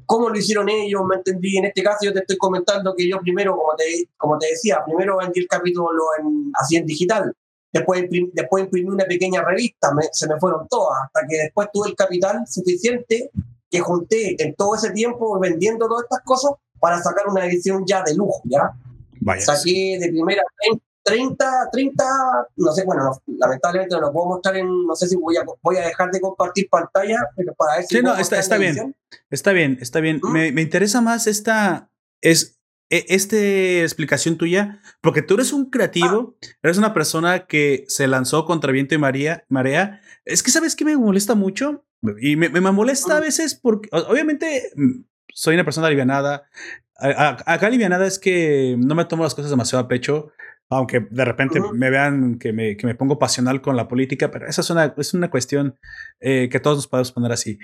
cómo 0.07 0.29
lo 0.29 0.37
hicieron 0.39 0.69
ellos, 0.69 1.03
¿me 1.09 1.17
entendí? 1.17 1.57
En 1.57 1.65
este 1.65 1.83
caso 1.83 1.99
yo 2.03 2.13
te 2.13 2.21
estoy 2.21 2.37
comentando 2.37 2.95
que 2.95 3.09
yo 3.09 3.19
primero, 3.21 3.57
como 3.57 3.75
te, 3.77 3.85
como 4.17 4.39
te 4.39 4.49
decía, 4.49 4.83
primero 4.85 5.17
vendí 5.19 5.41
el 5.41 5.49
capítulo 5.49 6.03
en, 6.21 6.53
así 6.61 6.77
en 6.77 6.85
digital, 6.87 7.33
después, 7.73 8.03
imprim- 8.03 8.31
después 8.35 8.65
imprimí 8.65 8.89
una 8.91 9.05
pequeña 9.07 9.43
revista, 9.43 9.93
me- 9.95 10.09
se 10.13 10.29
me 10.29 10.39
fueron 10.39 10.69
todas, 10.69 10.99
hasta 11.07 11.27
que 11.27 11.37
después 11.39 11.69
tuve 11.73 11.89
el 11.89 11.97
capital 11.97 12.43
suficiente 12.47 13.31
que 13.71 13.81
junté 13.81 14.37
en 14.43 14.55
todo 14.55 14.75
ese 14.75 14.91
tiempo 14.91 15.39
vendiendo 15.41 15.89
todas 15.89 16.05
estas 16.05 16.21
cosas 16.25 16.53
para 16.79 17.03
sacar 17.03 17.29
una 17.29 17.47
edición 17.47 17.85
ya 17.87 18.03
de 18.03 18.15
lujo, 18.15 18.43
¿ya? 18.45 18.71
Vaya. 19.21 19.41
Saqué 19.41 19.97
de 20.01 20.09
primera 20.09 20.43
30, 21.05 21.69
30, 21.73 22.05
no 22.57 22.73
sé, 22.73 22.85
bueno, 22.85 23.05
no, 23.05 23.23
lamentablemente 23.39 23.95
no 23.97 24.01
lo 24.03 24.13
puedo 24.13 24.27
mostrar 24.29 24.57
en, 24.57 24.69
no 24.87 24.95
sé 24.95 25.09
si 25.09 25.17
voy 25.17 25.37
a, 25.37 25.45
voy 25.63 25.77
a 25.77 25.81
dejar 25.87 26.11
de 26.11 26.21
compartir 26.21 26.69
pantalla, 26.71 27.19
pero 27.37 27.55
para 27.55 27.77
ver 27.77 27.85
si 27.85 27.97
Sí, 27.97 28.03
no, 28.03 28.17
está- 28.17 28.39
está 28.39 28.57
bien. 28.59 28.95
Está 29.31 29.53
bien, 29.53 29.79
está 29.81 30.01
bien. 30.01 30.21
¿Mm? 30.23 30.33
Me, 30.33 30.53
me 30.53 30.63
interesa 30.63 31.01
más 31.01 31.27
esta, 31.27 31.91
es, 32.21 32.61
e- 32.89 33.05
este 33.09 33.83
explicación 33.83 34.37
tuya, 34.37 34.81
porque 35.01 35.23
tú 35.23 35.35
eres 35.35 35.53
un 35.53 35.71
creativo, 35.71 36.37
eres 36.63 36.79
una 36.79 36.95
persona 36.95 37.47
que 37.47 37.85
se 37.89 38.07
lanzó 38.07 38.45
contra 38.45 38.71
viento 38.73 38.95
y 38.95 38.99
María, 38.99 39.45
marea. 39.49 40.01
Es 40.25 40.43
que, 40.43 40.51
¿sabes 40.51 40.77
qué 40.77 40.85
me 40.85 40.97
molesta 40.97 41.35
mucho? 41.35 41.85
Y 42.21 42.37
me, 42.37 42.49
me 42.49 42.61
molesta 42.61 43.17
a 43.17 43.21
¿Mm? 43.21 43.23
veces 43.23 43.55
porque, 43.55 43.89
obviamente, 43.93 44.71
mm, 44.77 45.03
soy 45.35 45.55
una 45.55 45.65
persona 45.65 45.87
alivianada. 45.89 46.45
A- 46.97 47.09
a- 47.47 47.55
Acá 47.55 47.67
alivianada 47.67 48.07
es 48.07 48.19
que 48.19 48.77
no 48.79 48.95
me 48.95 49.05
tomo 49.07 49.25
las 49.25 49.35
cosas 49.35 49.51
demasiado 49.51 49.85
a 49.85 49.89
pecho, 49.89 50.31
aunque 50.77 51.01
de 51.11 51.25
repente 51.25 51.61
Ujú. 51.61 51.75
me 51.75 51.91
vean 51.91 52.39
que 52.39 52.53
me, 52.53 52.77
que 52.77 52.87
me 52.87 52.95
pongo 52.95 53.19
pasional 53.19 53.61
con 53.61 53.77
la 53.77 53.89
política, 53.89 54.31
pero 54.31 54.47
esa 54.47 54.61
es 54.61 54.71
una, 54.71 54.95
es 54.97 55.15
una 55.15 55.31
cuestión 55.31 55.77
eh, 56.21 56.49
que 56.51 56.61
todos 56.61 56.79
nos 56.79 56.89
podemos 56.89 57.13
poner 57.13 57.33
así. 57.33 57.59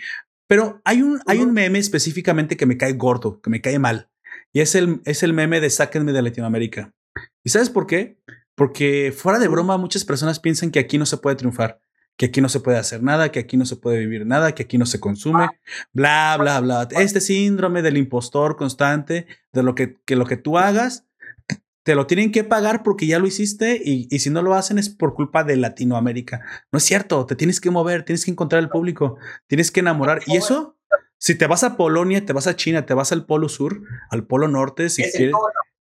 Pero 0.46 0.80
hay 0.84 1.02
un, 1.02 1.20
hay 1.26 1.40
un 1.40 1.52
meme 1.52 1.78
específicamente 1.78 2.56
que 2.56 2.66
me 2.66 2.76
cae 2.76 2.94
gordo, 2.94 3.40
que 3.40 3.50
me 3.50 3.61
cae 3.61 3.78
mal. 3.78 4.09
Y 4.52 4.61
es 4.61 4.74
el, 4.74 5.00
es 5.04 5.22
el 5.22 5.34
meme 5.34 5.61
de 5.61 5.70
Sáquenme 5.70 6.12
de 6.12 6.22
Latinoamérica. 6.22 6.92
¿Y 7.44 7.50
sabes 7.50 7.70
por 7.70 7.86
qué? 7.86 8.18
Porque 8.54 9.12
fuera 9.14 9.38
de 9.38 9.48
broma, 9.48 9.76
muchas 9.76 10.04
personas 10.04 10.40
piensan 10.40 10.70
que 10.70 10.78
aquí 10.78 10.98
no 10.98 11.06
se 11.06 11.18
puede 11.18 11.36
triunfar, 11.36 11.80
que 12.16 12.26
aquí 12.26 12.40
no 12.40 12.48
se 12.48 12.61
puede 12.61 12.78
hacer 12.78 13.02
nada, 13.02 13.30
que 13.30 13.40
aquí 13.40 13.56
no 13.56 13.66
se 13.66 13.76
puede 13.76 13.98
vivir 13.98 14.26
nada, 14.26 14.52
que 14.52 14.64
aquí 14.64 14.78
no 14.78 14.86
se 14.86 15.00
consume, 15.00 15.48
bla, 15.92 16.36
bla, 16.38 16.61
bla. 16.61 16.88
Este 16.90 17.20
síndrome 17.20 17.82
del 17.82 17.96
impostor 17.96 18.56
constante, 18.56 19.26
de 19.52 19.62
lo 19.62 19.74
que, 19.74 19.96
que 20.04 20.16
lo 20.16 20.26
que 20.26 20.36
tú 20.36 20.59
hagas, 20.59 21.07
te 21.83 21.95
lo 21.95 22.07
tienen 22.07 22.33
que 22.33 22.45
pagar 22.45 22.83
porque 22.83 23.07
ya 23.07 23.18
lo 23.18 23.26
hiciste 23.26 23.81
y, 23.83 24.09
y 24.11 24.18
si 24.18 24.31
no 24.31 24.43
lo 24.43 24.55
hacen 24.55 24.79
es 24.79 24.89
por 24.91 25.14
culpa 25.14 25.45
de 25.45 25.57
Latinoamérica. 25.57 26.43
No 26.70 26.76
es 26.79 26.85
cierto, 26.85 27.24
te 27.26 27.35
tienes 27.35 27.61
que 27.61 27.70
mover, 27.70 28.05
tienes 28.05 28.24
que 28.24 28.31
encontrar 28.31 28.62
el 28.62 28.68
público, 28.68 29.16
tienes 29.47 29.70
que 29.70 29.81
enamorar. 29.81 30.20
Y 30.26 30.37
eso, 30.37 30.76
si 31.18 31.35
te 31.35 31.47
vas 31.47 31.64
a 31.64 31.76
Polonia, 31.76 32.24
te 32.24 32.33
vas 32.33 32.47
a 32.47 32.57
China, 32.57 32.87
te 32.87 32.95
vas 32.95 33.12
al 33.12 33.26
Polo 33.26 33.49
Sur, 33.49 33.83
al 34.11 34.26
Polo 34.26 34.49
Norte, 34.49 34.91
si 34.91 35.03
quieres. 35.03 35.35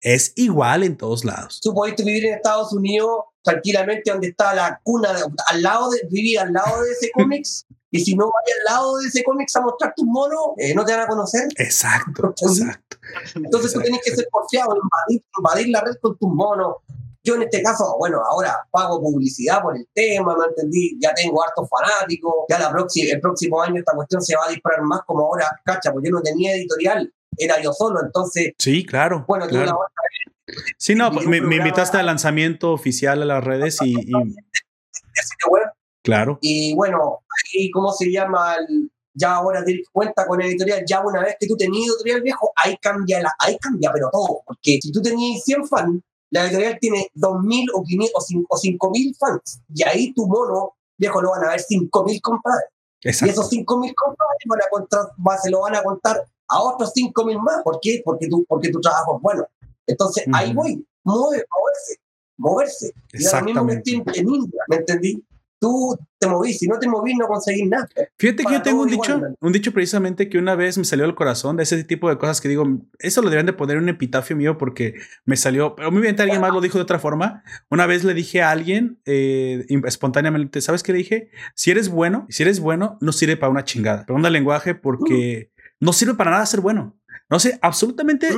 Es 0.03 0.33
igual 0.35 0.83
en 0.83 0.97
todos 0.97 1.25
lados. 1.25 1.59
Tú 1.61 1.73
podés 1.73 1.95
vivir 1.95 2.25
en 2.25 2.35
Estados 2.35 2.73
Unidos 2.73 3.09
tranquilamente 3.41 4.11
donde 4.11 4.27
está 4.27 4.53
la 4.53 4.79
cuna, 4.83 5.13
de- 5.13 5.23
al 5.47 5.61
lado 5.61 5.89
de, 5.89 6.01
vivir 6.09 6.39
al 6.39 6.53
lado 6.53 6.81
de 6.83 6.91
ese 6.91 7.11
cómics, 7.13 7.65
y 7.91 7.99
si 8.03 8.15
no 8.15 8.25
vayas 8.25 8.57
al 8.67 8.73
lado 8.73 8.97
de 8.97 9.07
ese 9.07 9.23
cómics 9.23 9.55
a 9.55 9.61
mostrar 9.61 9.93
tus 9.95 10.05
monos, 10.05 10.39
eh, 10.57 10.73
no 10.73 10.83
te 10.83 10.93
van 10.93 11.01
a 11.01 11.07
conocer. 11.07 11.47
Exacto, 11.57 12.33
exacto. 12.41 12.97
Entonces 13.35 13.73
tú 13.73 13.81
tienes 13.81 14.01
que 14.03 14.15
ser 14.15 14.27
porfiado, 14.31 14.75
invadir, 14.75 15.23
invadir 15.37 15.69
la 15.69 15.81
red 15.81 15.95
con 16.01 16.17
tus 16.17 16.29
monos. 16.29 16.77
Yo 17.25 17.35
en 17.35 17.43
este 17.43 17.61
caso, 17.63 17.95
bueno, 17.99 18.19
ahora 18.29 18.67
pago 18.69 18.99
publicidad 18.99 19.61
por 19.61 19.77
el 19.77 19.87
tema, 19.93 20.35
¿me 20.37 20.45
entendí? 20.45 20.97
Ya 21.01 21.13
tengo 21.13 21.41
hartos 21.41 21.69
fanáticos, 21.69 22.33
ya 22.49 22.59
la 22.59 22.69
próxima, 22.71 23.13
el 23.13 23.21
próximo 23.21 23.61
año 23.61 23.77
esta 23.79 23.93
cuestión 23.95 24.21
se 24.21 24.35
va 24.35 24.41
a 24.47 24.51
disparar 24.51 24.81
más 24.81 25.01
como 25.05 25.21
ahora, 25.27 25.47
cacha, 25.63 25.93
porque 25.93 26.09
yo 26.09 26.15
no 26.15 26.21
tenía 26.21 26.53
editorial, 26.53 27.13
era 27.37 27.61
yo 27.61 27.73
solo, 27.73 27.99
entonces, 28.03 28.53
Sí, 28.57 28.85
claro. 28.85 29.25
bueno, 29.27 29.47
claro. 29.47 29.75
otra 29.77 30.63
Sí, 30.77 30.93
no, 30.93 31.09
y 31.13 31.25
un 31.25 31.29
me, 31.29 31.37
invitaste 31.55 31.97
al 31.97 32.05
lanzamiento 32.05 32.71
oficial 32.73 33.21
a 33.21 33.25
las 33.25 33.43
redes 33.43 33.77
y, 33.81 33.91
y 33.93 34.03
sitio 34.03 35.49
web, 35.49 35.63
claro. 36.03 36.37
y 36.41 36.75
bueno, 36.75 37.19
ahí, 37.55 37.71
¿cómo 37.71 37.91
se 37.93 38.11
llama? 38.11 38.55
El- 38.55 38.89
ya 39.15 39.35
ahora 39.35 39.63
te 39.63 39.79
cuenta 39.91 40.25
con 40.25 40.41
editorial, 40.41 40.83
ya 40.87 40.99
una 41.01 41.21
vez 41.21 41.35
que 41.39 41.45
tú 41.47 41.55
tenías 41.55 41.87
editorial 41.87 42.21
viejo, 42.23 42.51
ahí 42.55 42.75
cambia, 42.81 43.21
la, 43.21 43.31
ahí 43.39 43.55
cambia, 43.59 43.91
pero 43.93 44.09
todo, 44.11 44.41
porque 44.45 44.79
si 44.81 44.91
tú 44.91 45.03
tenías 45.03 45.43
100 45.43 45.67
fans, 45.67 46.01
la 46.31 46.45
editorial 46.45 46.77
tiene 46.81 47.07
2.000 47.13 47.67
o 47.75 47.83
5.000 47.83 48.09
o 48.15 48.19
cin- 48.19 48.45
o 48.49 48.57
5.000 48.57 49.15
fans, 49.15 49.61
y 49.73 49.83
ahí 49.83 50.13
tu 50.15 50.25
mono, 50.27 50.73
viejo, 50.97 51.21
lo 51.21 51.29
van 51.29 51.43
a 51.45 51.49
ver 51.49 51.61
5.000 51.61 52.19
compadres. 52.21 52.69
Y 53.01 53.09
Exacto. 53.09 53.33
esos 53.33 53.49
5.000 53.51 53.93
compadres 53.93 54.39
van 54.47 54.61
a 54.61 54.69
contar, 54.71 55.01
va- 55.25 55.37
se 55.37 55.51
lo 55.51 55.61
van 55.61 55.75
a 55.75 55.83
contar 55.83 56.25
a 56.49 56.61
otros 56.61 56.91
5.000 56.95 57.39
más. 57.41 57.61
¿Por 57.63 57.79
qué? 57.81 58.01
Porque 58.03 58.27
tu, 58.27 58.45
porque 58.45 58.69
tu 58.69 58.79
trabajo 58.79 59.17
es 59.17 59.21
bueno. 59.21 59.45
Entonces, 59.87 60.25
ahí 60.33 60.51
Ujú. 60.51 60.55
voy. 60.61 60.87
Mueve, 61.05 61.43
moverse, 61.49 61.99
moverse. 62.37 62.93
Y 63.13 63.25
ahora 63.25 63.41
mismo 63.41 63.67
que 63.67 63.73
estoy 63.73 64.03
en 64.15 64.29
India, 64.29 64.61
¿me 64.69 64.77
entendí? 64.77 65.23
Tú 65.59 65.97
te 66.19 66.27
movís, 66.27 66.59
si 66.59 66.67
no 66.67 66.77
te 66.77 66.89
movís 66.89 67.15
no 67.17 67.25
conseguís 67.25 67.69
nada. 67.69 67.87
Fíjate 68.17 68.37
que 68.37 68.43
Para 68.43 68.57
yo 68.57 68.61
tengo 68.63 68.81
un 68.81 68.89
dicho, 68.89 69.15
igual. 69.15 69.37
un 69.39 69.53
dicho 69.53 69.71
precisamente 69.71 70.27
que 70.27 70.37
una 70.37 70.55
vez 70.55 70.77
me 70.77 70.83
salió 70.83 71.05
del 71.05 71.15
corazón 71.15 71.55
de 71.55 71.63
ese 71.63 71.81
tipo 71.85 72.09
de 72.09 72.17
cosas 72.17 72.41
que 72.41 72.49
digo, 72.49 72.65
eso 72.99 73.21
lo 73.21 73.29
deberían 73.29 73.45
de 73.45 73.53
poner 73.53 73.77
en 73.77 73.83
un 73.83 73.89
epitafio 73.89 74.35
mío 74.35 74.57
porque 74.57 74.95
me 75.23 75.37
salió, 75.37 75.73
pero 75.73 75.89
muy 75.89 76.01
bien, 76.01 76.19
alguien 76.19 76.41
más 76.41 76.51
lo 76.53 76.59
dijo 76.59 76.77
de 76.77 76.81
otra 76.83 76.99
forma. 76.99 77.43
Una 77.69 77.85
vez 77.85 78.03
le 78.03 78.13
dije 78.13 78.41
a 78.41 78.51
alguien 78.51 78.99
eh, 79.05 79.65
espontáneamente, 79.85 80.59
¿sabes 80.59 80.83
qué 80.83 80.91
le 80.91 80.97
dije? 80.97 81.29
Si 81.55 81.71
eres 81.71 81.87
bueno, 81.87 82.25
si 82.29 82.43
eres 82.43 82.59
bueno, 82.59 82.97
no 82.99 83.13
sirve 83.13 83.37
para 83.37 83.49
una 83.49 83.63
chingada. 83.63 84.05
Perdón 84.05 84.25
el 84.25 84.33
lenguaje 84.33 84.75
porque 84.75 85.52
no 85.83 85.93
sirve 85.93 86.15
para 86.15 86.31
nada 86.31 86.45
ser 86.45 86.61
bueno. 86.61 86.97
No 87.29 87.39
sé, 87.39 87.59
absolutamente, 87.61 88.29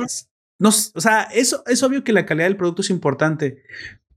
no, 0.58 0.68
o 0.70 1.00
sea, 1.00 1.22
eso 1.32 1.62
es 1.66 1.82
obvio 1.82 2.02
que 2.02 2.12
la 2.12 2.26
calidad 2.26 2.46
del 2.46 2.56
producto 2.56 2.82
es 2.82 2.90
importante. 2.90 3.62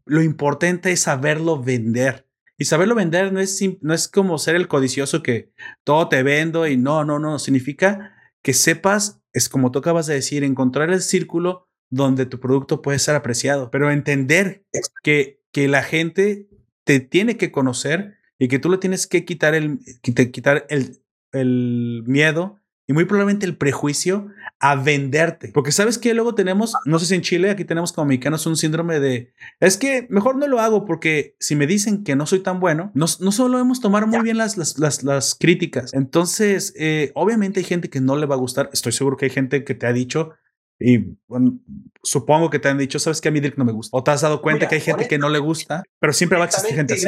Lo 0.06 0.22
importante 0.24 0.92
es 0.92 1.02
saberlo 1.02 1.62
vender. 1.62 2.28
Y 2.58 2.66
saberlo 2.66 2.96
vender 2.96 3.32
no 3.32 3.40
es, 3.40 3.62
no 3.82 3.94
es 3.94 4.08
como 4.08 4.38
ser 4.38 4.56
el 4.56 4.68
codicioso 4.68 5.24
que 5.24 5.52
todo 5.84 6.10
te 6.10 6.24
vendo 6.24 6.68
y 6.68 6.76
no, 6.76 7.06
no, 7.06 7.20
no. 7.20 7.40
Significa 7.40 8.16
que 8.42 8.54
sepas, 8.54 9.22
es 9.32 9.48
como 9.48 9.72
tú 9.72 9.80
acabas 9.80 10.08
de 10.08 10.16
decir, 10.16 10.44
encontrar 10.44 10.90
el 10.90 11.02
círculo 11.02 11.70
donde 11.90 12.26
tu 12.26 12.40
producto 12.40 12.82
puede 12.82 13.00
ser 13.00 13.16
apreciado, 13.16 13.72
pero 13.72 13.92
entender 13.92 14.66
que, 15.04 15.42
que 15.52 15.68
la 15.68 15.84
gente 15.84 16.50
te 16.84 17.00
tiene 17.00 17.38
que 17.38 17.52
conocer 17.52 18.18
y 18.38 18.48
que 18.48 18.60
tú 18.60 18.70
le 18.70 18.78
tienes 18.78 19.08
que 19.08 19.26
quitar 19.26 19.56
el, 19.56 19.80
quitar 20.02 20.66
el, 20.70 21.02
el 21.32 22.04
miedo 22.06 22.59
y 22.90 22.94
muy 22.94 23.06
probablemente 23.06 23.46
el 23.46 23.56
prejuicio 23.56 24.30
a 24.60 24.76
venderte. 24.76 25.52
Porque 25.54 25.72
sabes 25.72 26.00
que 26.00 26.16
luego 26.16 26.34
tenemos, 26.34 26.74
no 26.86 26.98
sé 26.98 27.06
si 27.06 27.14
en 27.14 27.22
Chile, 27.22 27.52
aquí 27.52 27.64
tenemos 27.64 27.94
como 27.94 28.08
mexicanos 28.08 28.48
un 28.48 28.58
síndrome 28.58 29.00
de, 29.00 29.32
es 29.60 29.78
que 29.78 30.08
mejor 30.10 30.38
no 30.38 30.48
lo 30.48 30.60
hago 30.60 30.86
porque 30.86 31.36
si 31.40 31.56
me 31.56 31.68
dicen 31.68 32.04
que 32.04 32.16
no 32.16 32.26
soy 32.26 32.40
tan 32.40 32.60
bueno, 32.60 32.90
no, 32.96 33.06
no 33.20 33.32
solemos 33.32 33.80
tomar 33.80 34.08
muy 34.08 34.22
bien 34.22 34.38
las, 34.38 34.58
las, 34.58 34.80
las, 34.80 35.04
las 35.04 35.36
críticas. 35.36 35.94
Entonces, 35.94 36.74
eh, 36.80 37.12
obviamente 37.14 37.60
hay 37.60 37.64
gente 37.64 37.92
que 37.92 38.02
no 38.02 38.16
le 38.16 38.26
va 38.26 38.34
a 38.34 38.40
gustar. 38.40 38.72
Estoy 38.74 38.92
seguro 38.92 39.18
que 39.18 39.26
hay 39.26 39.32
gente 39.32 39.64
que 39.64 39.76
te 39.76 39.86
ha 39.86 39.94
dicho, 39.94 40.32
y 40.80 41.16
bueno, 41.28 41.60
supongo 42.02 42.50
que 42.50 42.58
te 42.58 42.70
han 42.70 42.80
dicho, 42.80 42.98
sabes 42.98 43.22
que 43.22 43.28
a 43.28 43.32
mí 43.32 43.40
Dirk 43.40 43.56
no 43.60 43.66
me 43.66 43.72
gusta. 43.72 43.96
O 43.96 44.04
te 44.04 44.10
has 44.10 44.22
dado 44.22 44.42
cuenta 44.42 44.62
Mira, 44.62 44.70
que 44.70 44.76
hay 44.76 44.82
gente 44.82 45.08
que 45.08 45.20
no 45.20 45.30
le 45.30 45.38
gusta, 45.38 45.84
pero 46.00 46.12
siempre 46.12 46.40
va 46.40 46.46
a 46.46 46.48
existir 46.48 46.74
gente 46.74 46.96
así. 46.96 47.08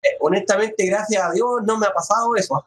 Honestamente, 0.00 0.06
gracias- 0.06 0.12
eh, 0.12 0.16
honestamente, 0.20 0.86
gracias 0.86 1.22
a 1.22 1.32
Dios, 1.32 1.48
no 1.66 1.78
me 1.78 1.86
ha 1.86 1.92
pasado 1.92 2.34
eso. 2.36 2.66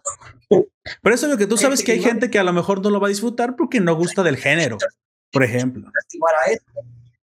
Pero 1.02 1.16
eso 1.16 1.26
es 1.26 1.32
lo 1.32 1.38
que 1.38 1.48
tú 1.48 1.58
sabes 1.58 1.84
que 1.84 1.94
hay 1.94 2.00
que 2.00 2.06
no- 2.06 2.12
gente 2.12 2.30
que 2.30 2.40
a 2.40 2.44
lo 2.44 2.54
mejor 2.54 2.82
no 2.82 2.90
lo 2.90 3.00
va 3.00 3.08
a 3.08 3.10
disfrutar 3.10 3.56
porque 3.56 3.80
no 3.80 3.96
gusta 3.96 4.24
del 4.24 4.38
género, 4.38 4.78
por 5.32 5.44
ejemplo. 5.44 5.90
Para 6.20 6.58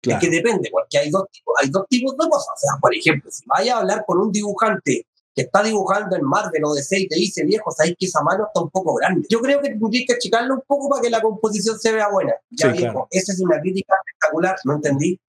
Claro. 0.02 0.22
Es 0.22 0.30
que 0.30 0.34
depende, 0.34 0.70
porque 0.72 0.98
hay 0.98 1.10
dos, 1.10 1.26
tipos, 1.30 1.54
hay 1.62 1.70
dos 1.70 1.86
tipos 1.90 2.14
de 2.14 2.30
cosas. 2.30 2.48
O 2.56 2.58
sea, 2.58 2.80
por 2.80 2.96
ejemplo, 2.96 3.30
si 3.30 3.44
vaya 3.46 3.76
a 3.76 3.80
hablar 3.80 4.06
con 4.08 4.18
un 4.18 4.32
dibujante 4.32 5.06
que 5.36 5.42
está 5.42 5.62
dibujando 5.62 6.16
en 6.16 6.24
Marvel 6.24 6.64
o 6.64 6.74
DC 6.74 7.00
y 7.02 7.08
te 7.10 7.16
dice, 7.18 7.44
viejo, 7.44 7.70
sabes 7.72 7.96
que 8.00 8.06
esa 8.06 8.22
mano 8.24 8.46
está 8.48 8.62
un 8.62 8.70
poco 8.70 8.94
grande. 8.96 9.28
Yo 9.30 9.42
creo 9.42 9.62
que 9.62 9.72
tendrías 9.72 10.06
que 10.08 10.14
achicarlo 10.14 10.54
un 10.56 10.62
poco 10.66 10.88
para 10.90 11.02
que 11.02 11.10
la 11.10 11.22
composición 11.22 11.78
se 11.78 11.92
vea 11.92 12.08
buena. 12.10 12.34
Ya 12.50 12.68
Sí, 12.72 12.78
viejo, 12.78 12.94
claro. 12.94 13.08
esa 13.12 13.34
es 13.34 13.42
una 13.42 13.60
crítica 13.60 13.94
espectacular, 14.06 14.56
¿no 14.64 14.76
entendí? 14.76 15.20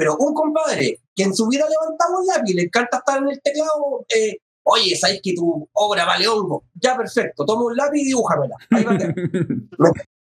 Pero 0.00 0.16
un 0.16 0.32
compadre 0.32 0.98
que 1.14 1.24
en 1.24 1.34
su 1.34 1.46
vida 1.46 1.66
levantaba 1.68 2.18
un 2.18 2.26
lápiz, 2.26 2.54
le 2.54 2.62
encanta 2.62 2.96
estar 2.96 3.18
en 3.18 3.28
el 3.28 3.38
teclado, 3.42 4.06
eh, 4.08 4.38
oye, 4.62 4.96
sabes 4.96 5.20
que 5.22 5.34
tu 5.34 5.68
obra 5.74 6.06
vale 6.06 6.26
hongo. 6.26 6.64
Ya, 6.72 6.96
perfecto, 6.96 7.44
toma 7.44 7.66
un 7.66 7.76
lápiz 7.76 8.00
y 8.00 8.04
dibújamela. 8.06 8.56
Ahí 8.70 8.84
va. 8.84 8.96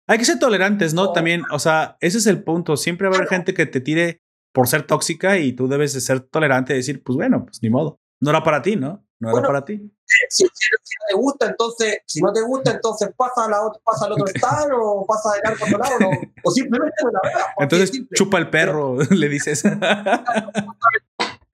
Hay 0.09 0.17
que 0.17 0.25
ser 0.25 0.39
tolerantes, 0.39 0.95
¿no? 0.95 1.13
También, 1.13 1.43
o 1.53 1.59
sea, 1.59 1.99
ese 2.01 2.17
es 2.17 2.27
el 2.27 2.43
punto. 2.43 2.79
Siempre 2.79 3.09
va 3.09 3.17
a 3.17 3.19
haber 3.19 3.29
gente 3.29 3.53
que 3.53 3.67
te 3.67 3.83
tire 3.83 4.23
por 4.55 4.67
ser 4.67 4.87
tóxica 4.87 5.39
y 5.39 5.53
tú 5.53 5.69
debes 5.69 5.93
de 5.93 6.01
ser 6.01 6.21
tolerante 6.21 6.73
y 6.73 6.77
decir, 6.77 7.03
pues 7.03 7.17
bueno, 7.17 7.45
pues 7.45 7.63
ni 7.63 7.69
modo. 7.69 8.01
No 8.21 8.31
era 8.31 8.43
para 8.43 8.61
ti, 8.63 8.77
¿no? 8.77 9.05
No 9.19 9.29
era 9.29 9.33
Bueno, 9.33 9.47
para 9.49 9.65
ti. 9.65 9.81
Si, 10.29 10.45
si- 10.45 10.45
no 10.45 11.07
te 11.09 11.15
gusta, 11.15 11.47
entonces, 11.47 11.99
si 12.07 12.21
no 12.21 12.33
te 12.33 12.43
gusta, 12.43 12.73
entonces 12.73 13.11
pasa, 13.17 13.49
la, 13.49 13.61
pasa 13.85 14.07
al 14.07 14.13
otro 14.13 14.27
stand 14.35 14.73
o 14.75 15.05
pasa 15.07 15.33
de 15.35 15.41
largo 15.45 15.65
a 15.65 15.69
otro 15.69 15.79
lado, 15.79 15.99
¿no? 16.01 16.11
o 16.45 16.51
simplemente 16.51 16.95
no 17.05 17.11
la 17.11 17.21
veas. 17.25 17.47
Entonces 17.59 17.93
chupa 18.15 18.39
el 18.39 18.51
perro, 18.51 18.97
le 19.11 19.29
dices. 19.29 19.63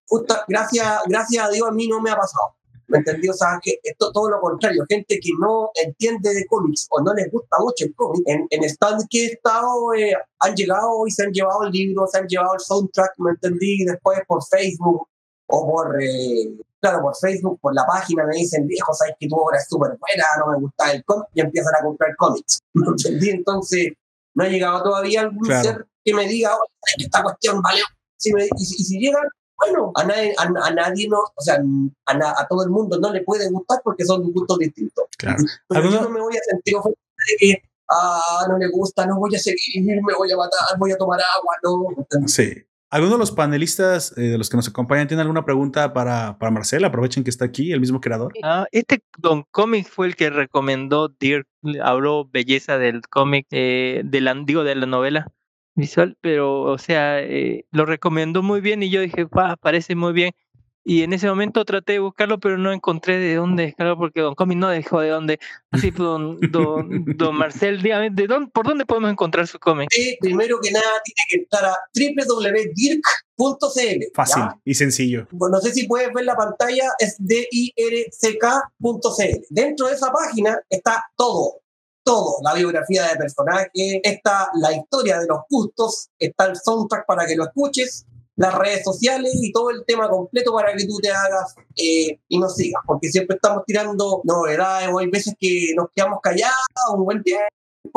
Justa- 0.09 0.45
gracias, 0.49 1.01
gracias 1.09 1.45
a 1.47 1.51
Dios 1.51 1.69
a 1.69 1.73
mí 1.73 1.89
no 1.89 2.01
me 2.01 2.11
ha 2.11 2.17
pasado. 2.17 2.55
¿Me 2.89 2.99
entendí? 2.99 3.29
O 3.29 3.33
sea, 3.33 3.59
que 3.61 3.81
esto 3.83 4.13
todo 4.13 4.31
lo 4.31 4.41
contrario. 4.41 4.85
Gente 4.89 5.19
que 5.21 5.31
no 5.41 5.71
entiende 5.85 6.33
de 6.33 6.47
cómics 6.47 6.87
o 6.91 7.01
no 7.03 7.13
les 7.15 7.29
gusta 7.33 7.57
mucho 7.59 7.85
el 7.85 7.93
cómic, 7.97 8.23
en, 8.27 8.47
en 8.49 8.69
stands 8.71 9.07
que 9.11 9.25
he 9.25 9.27
estado, 9.33 9.93
eh, 9.95 10.15
han 10.39 10.55
llegado 10.55 11.05
y 11.05 11.11
se 11.11 11.25
han 11.25 11.33
llevado 11.33 11.65
el 11.65 11.73
libro, 11.73 12.07
se 12.07 12.19
han 12.19 12.29
llevado 12.29 12.55
el 12.55 12.61
soundtrack, 12.61 13.15
¿me 13.19 13.31
entendí? 13.33 13.85
Después 13.85 14.21
por 14.29 14.41
Facebook 14.45 15.09
o 15.49 15.71
por, 15.71 16.03
eh, 16.03 16.51
claro, 16.81 17.03
por 17.03 17.17
Facebook, 17.17 17.59
por 17.61 17.75
la 17.75 17.87
página, 17.87 18.25
me 18.27 18.37
dicen, 18.37 18.67
viejo, 18.67 18.93
sabes 18.95 19.15
que 19.19 19.29
tu 19.29 19.37
obra 19.37 19.59
es 19.59 19.67
súper 19.69 19.97
buena, 19.99 20.25
no 20.39 20.51
me 20.53 20.59
gusta 20.59 20.93
el 20.93 21.05
cómic, 21.05 21.27
y 21.35 21.41
empiezan 21.41 21.75
a 21.81 21.85
comprar 21.85 22.15
cómics. 22.17 22.61
¿Me 22.75 22.87
entendí? 22.89 23.31
Entonces, 23.31 23.93
no 24.35 24.45
ha 24.45 24.49
llegado 24.49 24.83
todavía 24.83 25.21
algún 25.23 25.45
Claro. 25.45 25.63
ser 25.63 25.87
que 26.05 26.15
me 26.15 26.27
diga, 26.29 26.55
"Oye, 26.55 27.05
esta 27.07 27.23
cuestión 27.23 27.61
vale. 27.63 27.81
Si 28.19 28.33
me- 28.33 28.45
y, 28.45 28.65
si- 28.65 28.83
y 28.83 28.85
si 28.85 28.99
llegan, 28.99 29.25
bueno, 29.59 29.91
a 29.95 30.05
nadie, 30.05 30.35
a, 30.39 30.43
a 30.67 30.71
nadie 30.73 31.09
no, 31.09 31.19
o 31.21 31.41
sea, 31.41 31.59
a, 32.07 32.15
na- 32.15 32.35
a 32.37 32.47
todo 32.47 32.63
el 32.65 32.71
mundo 32.71 32.99
no 33.01 33.13
le 33.13 33.23
puede 33.23 33.49
gustar 33.51 33.81
porque 33.83 34.05
son 34.05 34.31
gustos 34.33 34.59
distintos. 34.59 35.05
Claro. 35.19 35.43
Pero 35.69 35.83
yo 35.83 35.89
¿Alguno- 35.89 36.03
no 36.03 36.11
me 36.11 36.21
voy 36.21 36.37
a 36.37 36.41
sentir 36.51 36.77
ofendido 36.77 36.99
de 37.31 37.37
que, 37.39 37.63
ah, 37.91 38.47
no 38.49 38.59
le 38.59 38.69
gusta, 38.69 39.07
no 39.07 39.19
voy 39.19 39.35
a 39.35 39.39
seguir, 39.39 39.83
me 40.03 40.15
voy 40.15 40.31
a 40.31 40.37
matar, 40.37 40.61
voy 40.79 40.93
a 40.93 40.97
tomar 40.99 41.21
agua, 41.21 41.55
no. 41.63 42.29
Sí. 42.29 42.53
¿Alguno 42.89 43.15
de 43.15 43.19
los 43.19 43.33
panelistas 43.33 44.17
eh, 44.17 44.23
de 44.23 44.39
los 44.39 44.49
que 44.49 44.57
nos 44.57 44.69
acompañan 44.69 45.09
tiene 45.09 45.21
alguna 45.21 45.45
pregunta 45.45 45.93
para, 45.93 46.39
para 46.39 46.53
Marcel? 46.53 46.85
Aprovechen 46.85 47.25
que 47.25 47.31
está 47.31 47.45
aquí, 47.45 47.73
el 47.73 47.81
mismo 47.81 48.01
creador. 48.01 48.33
Ah, 48.45 48.67
este 48.71 49.01
Don 49.19 49.45
Comics 49.51 49.91
fue 49.91 50.07
el 50.07 50.15
que 50.15 50.31
recomendó 50.31 51.09
Dirk, 51.09 51.49
habló 51.83 52.27
belleza 52.27 52.79
del 52.79 53.03
cómic, 53.03 53.47
eh, 53.51 54.03
de 54.05 54.21
la, 54.21 54.35
digo, 54.35 54.63
de 54.63 54.77
la 54.77 54.87
novela 54.87 55.27
visual, 55.75 56.17
pero, 56.21 56.63
o 56.63 56.79
sea, 56.79 57.21
eh, 57.21 57.67
lo 57.71 57.87
recomendó 57.87 58.43
muy 58.43 58.61
bien 58.61 58.83
y 58.83 58.91
yo 58.91 59.01
dije, 59.01 59.27
parece 59.61 59.95
muy 59.95 60.13
bien. 60.13 60.33
Y 60.89 61.03
en 61.03 61.13
ese 61.13 61.27
momento 61.27 61.65
traté 61.65 61.95
de 61.95 61.99
buscarlo, 61.99 62.39
pero 62.39 62.59
no 62.59 62.73
encontré 62.73 63.19
de 63.19 63.35
dónde 63.35 63.65
descargarlo, 63.65 63.99
porque 63.99 64.21
Don 64.21 64.37
Comics 64.37 64.61
no 64.61 64.69
dejó 64.69 65.01
de 65.01 65.09
dónde. 65.09 65.41
Así, 65.73 65.91
don, 65.97 66.39
don, 66.53 67.05
don 67.17 67.35
Marcel, 67.35 67.83
dígame, 67.83 68.11
¿de 68.11 68.29
dónde, 68.29 68.53
¿por 68.53 68.69
dónde 68.69 68.87
podemos 68.87 69.11
encontrar 69.11 69.49
su 69.49 69.59
cómic? 69.59 69.89
Eh, 69.99 70.17
primero 70.21 70.61
que 70.63 70.71
nada, 70.71 70.87
tiene 71.05 71.23
que 71.29 71.39
entrar 71.39 71.65
a 71.65 71.77
www.dirk.cl. 71.93 74.05
Fácil 74.15 74.43
¿ya? 74.45 74.61
y 74.65 74.75
sencillo. 74.75 75.27
Bueno, 75.33 75.57
no 75.57 75.61
sé 75.61 75.75
si 75.75 75.89
puedes 75.89 76.13
ver 76.13 76.25
la 76.25 76.37
pantalla, 76.37 76.93
es 77.01 77.17
dirck.cl. 77.19 78.45
Dentro 79.51 79.89
de 79.89 79.93
esa 79.93 80.13
página 80.13 80.57
está 80.71 81.05
todo, 81.17 81.63
todo, 82.05 82.37
la 82.45 82.55
biografía 82.55 83.09
de 83.09 83.17
personaje, 83.17 83.71
está 84.05 84.51
la 84.55 84.73
historia 84.73 85.19
de 85.19 85.27
los 85.27 85.41
gustos, 85.51 86.11
está 86.17 86.45
el 86.45 86.55
soundtrack 86.55 87.07
para 87.07 87.27
que 87.27 87.35
lo 87.35 87.43
escuches, 87.43 88.07
las 88.37 88.55
redes 88.55 88.85
sociales 88.85 89.33
y 89.41 89.51
todo 89.51 89.71
el 89.71 89.85
tema 89.87 90.09
completo 90.09 90.53
para 90.53 90.75
que 90.75 90.87
tú 90.87 90.99
te 90.99 91.11
hagas 91.11 91.55
eh, 91.75 92.19
y 92.29 92.39
nos 92.39 92.55
sigas, 92.55 92.83
porque 92.87 93.09
siempre 93.09 93.37
estamos 93.37 93.65
tirando 93.67 94.21
novedades 94.25 94.89
o 94.93 94.99
hay 94.99 95.09
veces 95.09 95.35
que 95.39 95.73
nos 95.75 95.87
quedamos 95.95 96.21
callados 96.23 96.55
un 96.95 97.05
buen 97.05 97.23
tiempo 97.23 97.47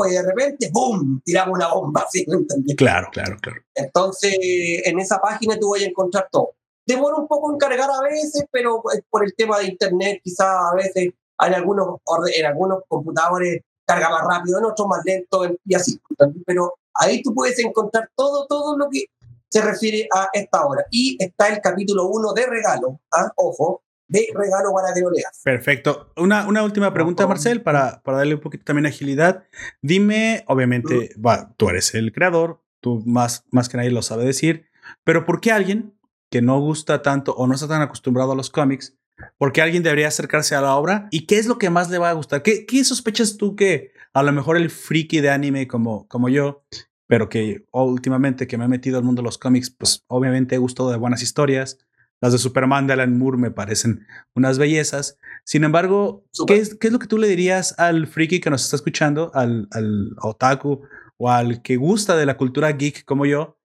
y 0.08 0.12
de 0.12 0.24
repente, 0.24 0.70
¡boom!, 0.72 1.22
tiramos 1.26 1.56
una 1.56 1.74
bomba, 1.74 2.06
¿sí? 2.12 2.26
¿Me 2.28 2.38
entendés? 2.38 2.76
Claro, 2.78 3.10
claro, 3.12 3.38
claro. 3.42 3.62
Entonces, 3.76 4.38
en 4.40 5.00
esa 5.00 5.20
página 5.20 5.58
tú 5.60 5.72
vas 5.72 5.82
a 5.82 5.86
encontrar 5.86 6.28
todo. 6.32 6.52
Demora 6.88 7.18
un 7.18 7.28
poco 7.28 7.52
en 7.52 7.58
cargar 7.58 7.90
a 7.90 8.02
veces, 8.02 8.46
pero 8.52 8.82
es 8.94 9.02
por 9.10 9.26
el 9.26 9.36
tema 9.36 9.60
de 9.60 9.66
internet, 9.66 10.22
quizás 10.24 10.48
a 10.48 10.76
veces 10.76 11.10
en 11.42 11.54
algunos, 11.54 11.98
en 12.36 12.46
algunos 12.46 12.80
computadores 12.88 13.62
carga 13.86 14.10
más 14.10 14.24
rápido, 14.26 14.60
en 14.60 14.66
otros 14.66 14.88
más 14.88 15.02
lento 15.04 15.44
en- 15.46 15.58
y 15.66 15.76
así. 15.76 16.00
Pero 16.46 16.76
ahí 16.94 17.22
tú 17.22 17.34
puedes 17.34 17.58
encontrar 17.60 18.10
todo, 18.16 18.46
todo 18.48 18.78
lo 18.78 18.88
que 18.90 19.06
se 19.50 19.62
refiere 19.62 20.08
a 20.16 20.30
esta 20.34 20.64
obra. 20.64 20.86
Y 20.91 21.18
está 21.20 21.47
el 21.50 21.62
capítulo 21.62 22.08
1 22.08 22.34
de 22.34 22.45
regalo, 22.45 23.02
¿ah? 23.12 23.32
ojo, 23.36 23.84
de 24.10 24.28
regalo 24.34 24.74
para 24.74 24.93
que. 24.93 25.02
Perfecto. 25.43 26.12
Una, 26.18 26.47
una 26.47 26.64
última 26.64 26.93
pregunta. 26.93 27.28
Marcel, 27.28 27.62
para, 27.62 28.02
para 28.04 28.18
darle 28.18 28.36
un 28.36 28.41
poquito 28.41 28.66
también 28.66 28.88
agilidad. 28.88 29.43
Dime, 29.82 30.43
obviamente, 30.47 31.12
va, 31.24 31.54
tú 31.58 31.70
eres 31.70 31.93
el 31.93 32.12
creador, 32.12 32.62
tú 32.82 33.04
más, 33.06 33.45
más 33.52 33.70
que 33.70 33.78
nadie 33.78 33.91
lo 33.91 34.02
sabe 34.02 34.26
decir, 34.26 34.66
pero 35.04 35.26
¿por 35.26 35.39
qué 35.39 35.52
alguien 35.52 35.95
que 36.32 36.41
no 36.41 36.60
gusta 36.60 37.02
tanto 37.02 37.34
o 37.36 37.47
no 37.47 37.54
está 37.54 37.68
tan 37.68 37.82
acostumbrado 37.82 38.32
a 38.32 38.36
los 38.36 38.50
cómics, 38.50 38.95
por 39.38 39.52
qué 39.52 39.62
alguien 39.62 39.84
debería 39.84 40.08
acercarse 40.08 40.56
a 40.56 40.62
la 40.62 40.76
obra? 40.76 41.08
¿Y 41.12 41.28
qué 41.28 41.38
es 41.38 41.45
lo 41.45 41.58
que 41.58 41.70
más 41.70 41.89
le 41.89 42.00
va 42.00 42.10
a 42.10 42.14
gustar? 42.14 42.41
¿Qué, 42.41 42.66
qué 42.66 42.84
sospechas 42.84 43.38
tú 43.38 43.56
que 43.56 43.91
a 44.14 44.24
lo 44.24 44.32
mejor 44.32 44.58
el 44.58 44.70
friki 44.70 45.22
de 45.22 45.30
anime 45.30 45.68
como, 45.68 46.08
como 46.08 46.30
yo, 46.30 46.64
pero 47.10 47.28
que 47.28 47.66
últimamente 47.72 48.45
que 48.45 48.55
me 48.60 48.66
he 48.66 48.68
metido 48.68 48.99
al 48.99 49.03
mundo 49.03 49.24
de 49.24 49.26
los 49.26 49.39
cómics, 49.39 49.72
pues 49.72 50.03
obviamente 50.07 50.53
he 50.53 50.60
gustado 50.60 50.91
de 50.91 50.97
buenas 50.97 51.24
historias? 51.24 51.80
Las 52.22 52.34
de 52.34 52.38
Superman 52.38 52.86
de 52.86 52.93
Alan 52.93 53.18
Moore 53.18 53.39
me 53.39 53.49
parecen 53.49 54.05
unas 54.36 54.60
bellezas. 54.60 55.18
Sin 55.43 55.64
embargo. 55.64 56.24
¿qué 56.45 56.57
es, 56.57 56.76
qué 56.76 56.86
es 56.86 56.93
lo 56.93 56.99
que 56.99 57.07
tú 57.07 57.18
le 57.18 57.28
dirías 57.28 57.74
al 57.80 58.05
friki 58.05 58.39
que 58.39 58.51
nos 58.51 58.64
está 58.64 58.76
escuchando, 58.76 59.32
al, 59.34 59.68
al 59.72 60.12
otaku 60.22 60.82
o 61.18 61.32
al 61.32 61.64
que 61.64 61.78
gusta 61.78 62.16
de 62.16 62.28
la 62.28 62.38
cultura 62.38 62.74
geek 62.74 63.05
como 63.05 63.26
yo, 63.26 63.57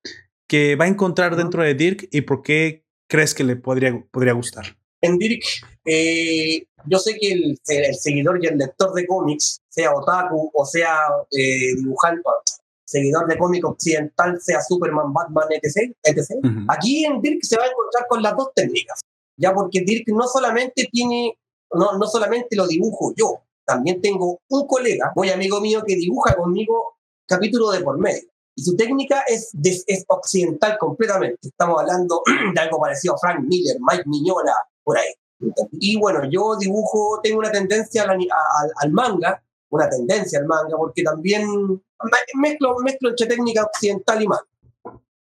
que 0.47 0.75
va 0.75 0.85
a 0.85 0.87
encontrar 0.87 1.35
dentro 1.35 1.61
de 1.61 1.75
Dirk 1.75 2.07
y 2.11 2.21
por 2.21 2.41
qué 2.41 2.83
crees 3.07 3.35
que 3.35 3.43
le 3.43 3.57
podría, 3.57 4.03
podría 4.09 4.33
gustar? 4.33 4.75
En 5.01 5.19
Dirk, 5.19 5.43
eh, 5.85 6.65
yo 6.87 6.97
sé 6.97 7.15
que 7.19 7.31
el, 7.31 7.59
el 7.67 7.93
seguidor 7.93 8.43
y 8.43 8.47
el 8.47 8.57
lector 8.57 8.91
de 8.95 9.05
cómics, 9.05 9.61
sea 9.69 9.93
otaku 9.93 10.49
o 10.51 10.65
sea 10.65 10.97
eh, 11.31 11.75
dibujante, 11.75 12.23
seguidor 12.95 13.27
de 13.27 13.37
cómic 13.37 13.65
occidental, 13.65 14.39
sea 14.41 14.61
Superman, 14.61 15.11
Batman, 15.13 15.47
etc., 15.51 15.95
etc., 16.03 16.29
Ujú. 16.43 16.59
Aquí 16.69 17.05
en 17.05 17.21
Dirk 17.21 17.39
se 17.43 17.57
va 17.57 17.63
a 17.65 17.67
encontrar 17.67 18.05
con 18.07 18.21
las 18.21 18.35
dos 18.35 18.49
técnicas, 18.55 19.01
ya 19.37 19.53
porque 19.53 19.81
Dirk 19.81 20.07
no 20.09 20.27
solamente 20.27 20.87
tiene, 20.91 21.37
no, 21.73 21.97
no 21.97 22.07
solamente 22.07 22.55
lo 22.55 22.65
dibujo 22.67 23.13
yo, 23.15 23.41
también 23.65 24.01
tengo 24.01 24.39
un 24.49 24.67
colega, 24.67 25.11
muy 25.15 25.29
amigo 25.29 25.59
mío, 25.59 25.83
que 25.85 25.95
dibuja 25.95 26.35
conmigo 26.35 26.97
capítulo 27.27 27.71
de 27.71 27.81
por 27.81 27.97
medio. 27.97 28.23
Y 28.57 28.61
su 28.63 28.75
técnica 28.77 29.23
es, 29.27 29.49
des- 29.51 29.83
es 29.87 30.05
occidental 30.07 30.77
completamente. 30.79 31.39
Estamos 31.49 31.81
hablando 31.81 32.21
de 32.55 32.61
algo 32.61 32.79
parecido 32.79 33.15
a 33.15 33.17
Frank 33.17 33.41
Miller, 33.43 33.75
Mike 33.81 34.03
Miñola, 34.05 34.53
por 34.83 34.97
ahí. 34.97 35.11
Y 35.73 35.97
bueno, 35.99 36.21
yo 36.31 36.55
dibujo, 36.57 37.19
tengo 37.21 37.39
una 37.39 37.51
tendencia 37.51 38.03
al, 38.03 38.11
al- 38.11 38.71
al 38.81 38.91
manga, 38.91 39.43
una 39.69 39.89
tendencia 39.89 40.39
al 40.39 40.45
manga, 40.45 40.77
porque 40.77 41.03
también 41.03 41.47
me- 41.49 42.39
mezclo, 42.41 42.77
mezclo 42.79 43.09
entre 43.09 43.27
técnica 43.27 43.63
occidental 43.63 44.21
y 44.21 44.27
manga 44.27 44.45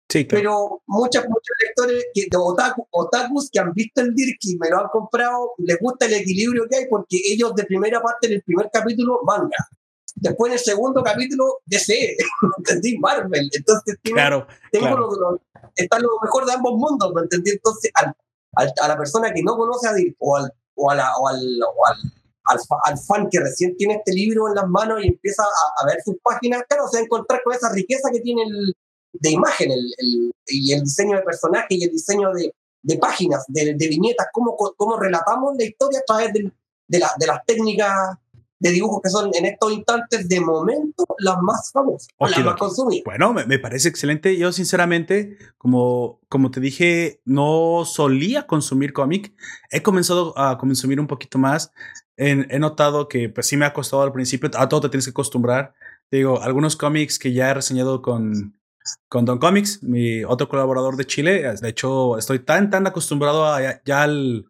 Sí, 0.08 0.26
claro. 0.26 0.42
pero 0.42 0.82
muchas, 0.86 1.24
muchos 1.26 1.56
lectores 1.66 2.04
que, 2.12 2.26
de 2.30 2.36
otaku, 2.36 2.86
otakus 2.90 3.48
que 3.50 3.60
han 3.60 3.72
visto 3.72 4.02
el 4.02 4.14
Dirk 4.14 4.36
y 4.42 4.58
me 4.58 4.68
lo 4.68 4.80
han 4.80 4.88
comprado, 4.88 5.52
les 5.58 5.78
gusta 5.80 6.04
el 6.06 6.12
equilibrio 6.14 6.66
que 6.68 6.76
hay 6.76 6.86
porque 6.88 7.16
ellos 7.32 7.54
de 7.54 7.64
primera 7.64 8.02
parte 8.02 8.26
en 8.26 8.34
el 8.34 8.42
primer 8.42 8.68
capítulo 8.70 9.20
manga. 9.24 9.56
Después 10.16 10.50
en 10.50 10.58
el 10.58 10.58
segundo 10.58 11.02
capítulo 11.02 11.60
DC, 11.64 12.16
¿entendí? 12.58 12.98
Marvel. 12.98 13.48
Entonces 13.52 13.96
tiene- 14.02 14.16
claro, 14.20 14.46
tengo 14.70 14.86
claro. 14.88 15.10
lo, 15.12 15.30
lo- 15.32 15.40
está 15.74 15.98
lo 15.98 16.08
mejor 16.22 16.44
de 16.44 16.52
ambos 16.52 16.74
mundos, 16.74 17.10
¿me 17.14 17.22
entendí? 17.22 17.52
Entonces 17.52 17.90
al- 17.94 18.14
al- 18.56 18.74
a 18.82 18.88
la 18.88 18.98
persona 18.98 19.32
que 19.32 19.42
no 19.42 19.56
conoce 19.56 19.88
a 19.88 19.94
Dirk 19.94 20.16
o 20.18 20.36
al, 20.36 20.52
o 20.74 20.90
a 20.90 20.94
la- 20.94 21.16
o 21.18 21.26
al, 21.28 21.40
o 21.62 21.86
al, 21.86 21.96
al 22.44 22.58
al 22.84 22.98
fan 22.98 23.28
que 23.30 23.40
recién 23.40 23.76
tiene 23.76 23.94
este 23.94 24.12
libro 24.12 24.48
en 24.48 24.54
las 24.54 24.68
manos 24.68 24.98
y 25.02 25.08
empieza 25.08 25.42
a, 25.42 25.82
a 25.82 25.86
ver 25.86 26.02
sus 26.04 26.16
páginas, 26.22 26.62
claro, 26.68 26.88
se 26.88 26.96
va 26.98 27.00
a 27.00 27.04
encontrar 27.04 27.40
con 27.44 27.54
esa 27.54 27.72
riqueza 27.72 28.10
que 28.12 28.20
tiene 28.20 28.42
el, 28.42 28.74
de 29.14 29.30
imagen 29.30 29.70
el, 29.70 29.92
el- 29.98 30.32
y 30.46 30.72
el 30.72 30.82
diseño 30.82 31.16
de 31.16 31.22
personaje 31.22 31.66
y 31.70 31.84
el 31.84 31.90
diseño 31.90 32.32
de, 32.32 32.52
de 32.82 32.96
páginas, 32.98 33.44
de, 33.48 33.74
de 33.74 33.88
viñetas, 33.88 34.26
cómo, 34.32 34.56
cómo 34.56 34.98
relatamos 34.98 35.54
la 35.58 35.64
historia 35.64 36.00
a 36.00 36.04
través 36.04 36.32
del- 36.32 36.52
de, 36.88 36.98
la- 36.98 37.12
de 37.18 37.26
las 37.26 37.44
técnicas 37.46 37.92
de 38.58 38.70
dibujos 38.70 39.00
que 39.02 39.10
son 39.10 39.28
en 39.34 39.44
estos 39.44 39.72
instantes 39.72 40.28
de 40.28 40.38
momento 40.40 41.04
las 41.18 41.36
más 41.42 41.70
famosas, 41.72 42.06
o 42.16 42.26
las 42.28 42.36
más 42.44 42.54
consumidas. 42.60 43.02
Bueno, 43.04 43.32
me, 43.32 43.44
me 43.44 43.58
parece 43.58 43.88
excelente. 43.88 44.36
Yo, 44.36 44.52
sinceramente, 44.52 45.36
como, 45.58 46.20
como 46.28 46.52
te 46.52 46.60
dije, 46.60 47.20
no 47.24 47.82
solía 47.84 48.46
consumir 48.46 48.92
cómic. 48.92 49.34
He 49.70 49.82
comenzado 49.82 50.38
a 50.38 50.58
consumir 50.58 51.00
un 51.00 51.08
poquito 51.08 51.38
más. 51.38 51.72
En- 52.16 52.46
he 52.50 52.58
notado 52.58 53.08
que 53.08 53.28
pues 53.28 53.46
sí 53.46 53.56
me 53.56 53.64
ha 53.66 53.72
costado 53.72 54.02
al 54.02 54.12
principio. 54.12 54.50
A 54.56 54.68
todo 54.68 54.82
te 54.82 54.88
tienes 54.88 55.06
que 55.06 55.10
acostumbrar. 55.10 55.74
Te 56.10 56.18
digo, 56.18 56.42
algunos 56.42 56.76
cómics 56.76 57.18
que 57.18 57.32
ya 57.32 57.50
he 57.50 57.54
reseñado 57.54 58.02
con, 58.02 58.58
con 59.08 59.24
Don 59.24 59.38
Comics, 59.38 59.82
mi 59.82 60.24
otro 60.24 60.48
colaborador 60.48 60.96
de 60.96 61.06
Chile. 61.06 61.42
De 61.60 61.68
hecho, 61.68 62.18
estoy 62.18 62.40
tan, 62.40 62.70
tan 62.70 62.86
acostumbrado 62.86 63.46
a, 63.46 63.82
ya 63.84 64.02
al, 64.02 64.46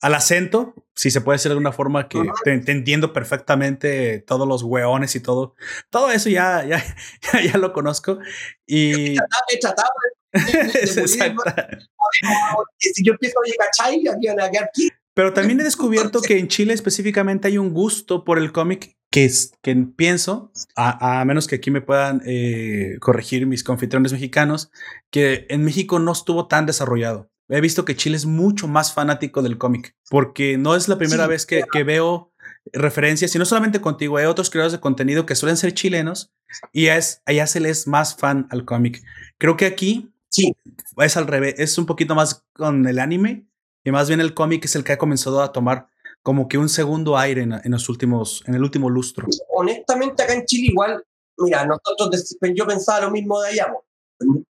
al 0.00 0.14
acento, 0.14 0.74
si 0.94 1.10
se 1.10 1.20
puede 1.20 1.36
decir 1.36 1.48
de 1.48 1.54
alguna 1.54 1.72
forma 1.72 2.08
que 2.08 2.20
te, 2.44 2.58
te 2.58 2.72
entiendo 2.72 3.12
perfectamente 3.12 4.20
todos 4.20 4.46
los 4.46 4.62
hueones 4.62 5.14
y 5.16 5.20
todo. 5.20 5.54
Todo 5.88 6.10
eso 6.10 6.28
ya, 6.28 6.64
ya, 6.66 6.82
ya, 7.32 7.42
ya 7.52 7.58
lo 7.58 7.72
conozco. 7.72 8.18
Y 8.66 9.16
exacto. 10.32 11.42
si 12.78 13.04
yo 13.04 13.12
empiezo 13.12 13.38
a 13.38 13.42
van 14.26 14.40
a 14.40 14.50
quedar 14.50 14.64
aquí. 14.64 14.90
Pero 15.20 15.34
también 15.34 15.60
he 15.60 15.64
descubierto 15.64 16.22
que 16.22 16.38
en 16.38 16.48
Chile 16.48 16.72
específicamente 16.72 17.46
hay 17.46 17.58
un 17.58 17.74
gusto 17.74 18.24
por 18.24 18.38
el 18.38 18.52
cómic 18.52 18.96
que, 19.10 19.26
es, 19.26 19.52
que 19.60 19.76
pienso, 19.76 20.50
a, 20.76 21.20
a 21.20 21.24
menos 21.26 21.46
que 21.46 21.56
aquí 21.56 21.70
me 21.70 21.82
puedan 21.82 22.22
eh, 22.24 22.96
corregir 23.00 23.46
mis 23.46 23.62
confitriones 23.62 24.14
mexicanos, 24.14 24.70
que 25.10 25.44
en 25.50 25.62
México 25.62 25.98
no 25.98 26.12
estuvo 26.12 26.46
tan 26.46 26.64
desarrollado. 26.64 27.30
He 27.50 27.60
visto 27.60 27.84
que 27.84 27.96
Chile 27.96 28.16
es 28.16 28.24
mucho 28.24 28.66
más 28.66 28.94
fanático 28.94 29.42
del 29.42 29.58
cómic, 29.58 29.94
porque 30.08 30.56
no 30.56 30.74
es 30.74 30.88
la 30.88 30.96
primera 30.96 31.24
Sí, 31.24 31.30
vez 31.30 31.44
que, 31.44 31.64
que 31.70 31.84
veo 31.84 32.32
referencias, 32.72 33.34
y 33.34 33.38
no 33.38 33.44
solamente 33.44 33.82
contigo, 33.82 34.16
hay 34.16 34.24
otros 34.24 34.48
creadores 34.48 34.72
de 34.72 34.80
contenido 34.80 35.26
que 35.26 35.34
suelen 35.34 35.58
ser 35.58 35.74
chilenos 35.74 36.32
y 36.72 36.86
es, 36.86 37.20
allá 37.26 37.46
se 37.46 37.60
les 37.60 37.86
más 37.86 38.16
fan 38.16 38.46
al 38.48 38.64
cómic. 38.64 39.02
Creo 39.36 39.58
que 39.58 39.66
aquí 39.66 40.14
Sí, 40.30 40.54
es 40.98 41.16
al 41.16 41.26
revés, 41.26 41.56
es 41.58 41.76
un 41.76 41.86
poquito 41.86 42.14
más 42.14 42.46
con 42.52 42.86
el 42.86 43.00
anime 43.00 43.49
y 43.84 43.90
más 43.90 44.08
bien 44.08 44.20
el 44.20 44.34
cómic 44.34 44.64
es 44.64 44.74
el 44.76 44.84
que 44.84 44.92
ha 44.92 44.98
comenzado 44.98 45.42
a 45.42 45.52
tomar 45.52 45.86
como 46.22 46.48
que 46.48 46.58
un 46.58 46.68
segundo 46.68 47.16
aire 47.16 47.42
en, 47.42 47.52
en 47.52 47.70
los 47.72 47.88
últimos, 47.88 48.42
en 48.46 48.54
el 48.54 48.62
último 48.62 48.90
lustro. 48.90 49.26
honestamente 49.54 50.22
acá 50.22 50.34
en 50.34 50.44
Chile 50.44 50.68
igual, 50.70 51.02
mira, 51.38 51.64
nosotros, 51.64 52.10
des- 52.10 52.36
yo 52.54 52.66
pensaba 52.66 53.00
lo 53.00 53.10
mismo 53.10 53.40
de 53.40 53.48
allá, 53.50 53.72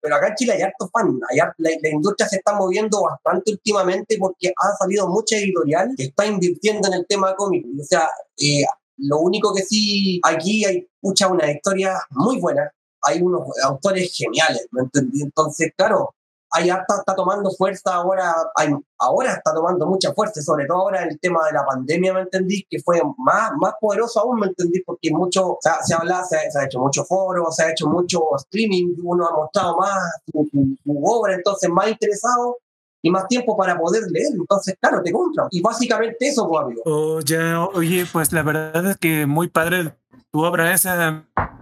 pero 0.02 0.16
acá 0.16 0.30
en 0.30 0.36
Chile 0.36 0.54
hay 0.54 0.62
harto 0.64 0.90
fan, 0.92 1.20
hay 1.30 1.38
la, 1.38 1.54
la 1.82 1.90
industria 1.90 2.28
se 2.28 2.38
está 2.38 2.56
moviendo 2.56 3.04
bastante 3.04 3.52
últimamente 3.52 4.18
porque 4.20 4.52
ha 4.58 4.76
salido 4.78 5.08
mucha 5.08 5.38
editorial 5.38 5.92
que 5.96 6.06
está 6.06 6.26
invirtiendo 6.26 6.88
en 6.88 6.96
el 6.96 7.06
tema 7.08 7.36
cómic, 7.36 7.66
o 7.80 7.84
sea, 7.84 8.10
eh, 8.38 8.64
lo 8.98 9.20
único 9.20 9.54
que 9.54 9.62
sí, 9.62 10.20
aquí 10.24 10.66
hay 10.66 10.88
mucha 11.02 11.28
una 11.28 11.50
historia 11.52 11.94
muy 12.10 12.40
buena, 12.40 12.70
hay 13.04 13.22
unos 13.22 13.44
autores 13.64 14.12
geniales, 14.14 14.68
¿me 14.72 14.82
entendí? 14.82 15.22
Entonces, 15.22 15.72
claro, 15.78 16.16
hay 16.52 16.70
harta, 16.70 16.96
está 17.00 17.16
tomando 17.16 17.52
fuerza 17.52 17.94
ahora, 17.96 18.34
hay, 18.56 18.74
ahora 19.00 19.34
está 19.34 19.54
tomando 19.54 19.86
mucha 19.86 20.14
fuerza, 20.14 20.42
sobre 20.42 20.66
todo 20.66 20.78
ahora 20.80 21.04
el 21.04 21.20
tema 21.20 21.46
de 21.46 21.54
la 21.54 21.66
pandemia, 21.66 22.14
¿me 22.14 22.22
entendí? 22.22 22.66
Que 22.70 22.80
fue 22.82 23.02
más, 23.18 23.52
más 23.60 23.74
poderoso 23.80 24.20
aún, 24.22 24.40
¿me 24.40 24.48
entendí? 24.48 24.82
Porque 24.86 25.12
mucho, 25.12 25.58
se, 25.62 25.70
ha- 25.70 25.82
se 25.84 25.94
habla, 25.94 26.24
se, 26.24 26.38
ha- 26.38 26.50
se 26.52 26.60
ha 26.60 26.66
hecho 26.66 26.80
mucho 26.80 27.04
foro, 27.06 27.46
se 27.52 27.64
ha 27.64 27.72
hecho 27.72 27.88
mucho 27.88 28.20
streaming, 28.38 28.96
uno 29.04 29.28
ha 29.28 29.36
mostrado 29.36 29.78
más 29.78 29.96
su, 30.32 30.48
su- 30.52 30.76
su 30.84 31.04
obra, 31.04 31.36
entonces 31.36 31.70
más 31.70 31.88
interesado 31.90 32.58
y 33.02 33.10
más 33.12 33.28
tiempo 33.28 33.56
para 33.56 33.80
poder 33.80 34.04
leer, 34.12 34.34
entonces, 34.34 34.76
claro, 34.82 35.02
te 35.04 35.12
compran. 35.12 35.48
Y 35.52 35.62
básicamente 35.62 36.28
eso, 36.28 36.48
pues, 36.50 36.64
amigo. 36.66 36.82
Oh, 36.86 37.20
ya, 37.22 37.64
oye, 37.74 38.06
pues 38.12 38.34
la 38.34 38.44
verdad 38.44 38.86
es 38.88 38.98
que 38.98 39.26
muy 39.26 39.48
padre 39.48 39.96
tu 40.32 40.44
obra 40.44 40.74
esa. 40.74 40.96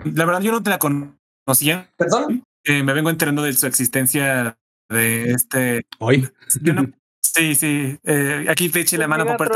La 0.04 0.26
verdad 0.26 0.42
yo 0.42 0.52
no 0.52 0.64
te 0.64 0.70
la 0.72 0.80
conocía. 0.80 1.90
Perdón, 1.96 2.44
eh, 2.64 2.84
me 2.84 2.94
vengo 2.94 3.10
enterando 3.10 3.44
de 3.44 3.54
su 3.54 3.68
existencia 3.68 4.58
de 4.90 5.32
este. 5.32 5.86
Hoy. 6.00 6.30
Yo 6.62 6.74
no- 6.74 6.90
sí, 7.22 7.54
sí. 7.56 8.00
eh, 8.04 8.46
aquí 8.50 8.70
te 8.70 8.80
eché 8.82 8.98
la 8.98 9.08
mano 9.08 9.26
lo 9.26 9.38
que- 9.38 9.50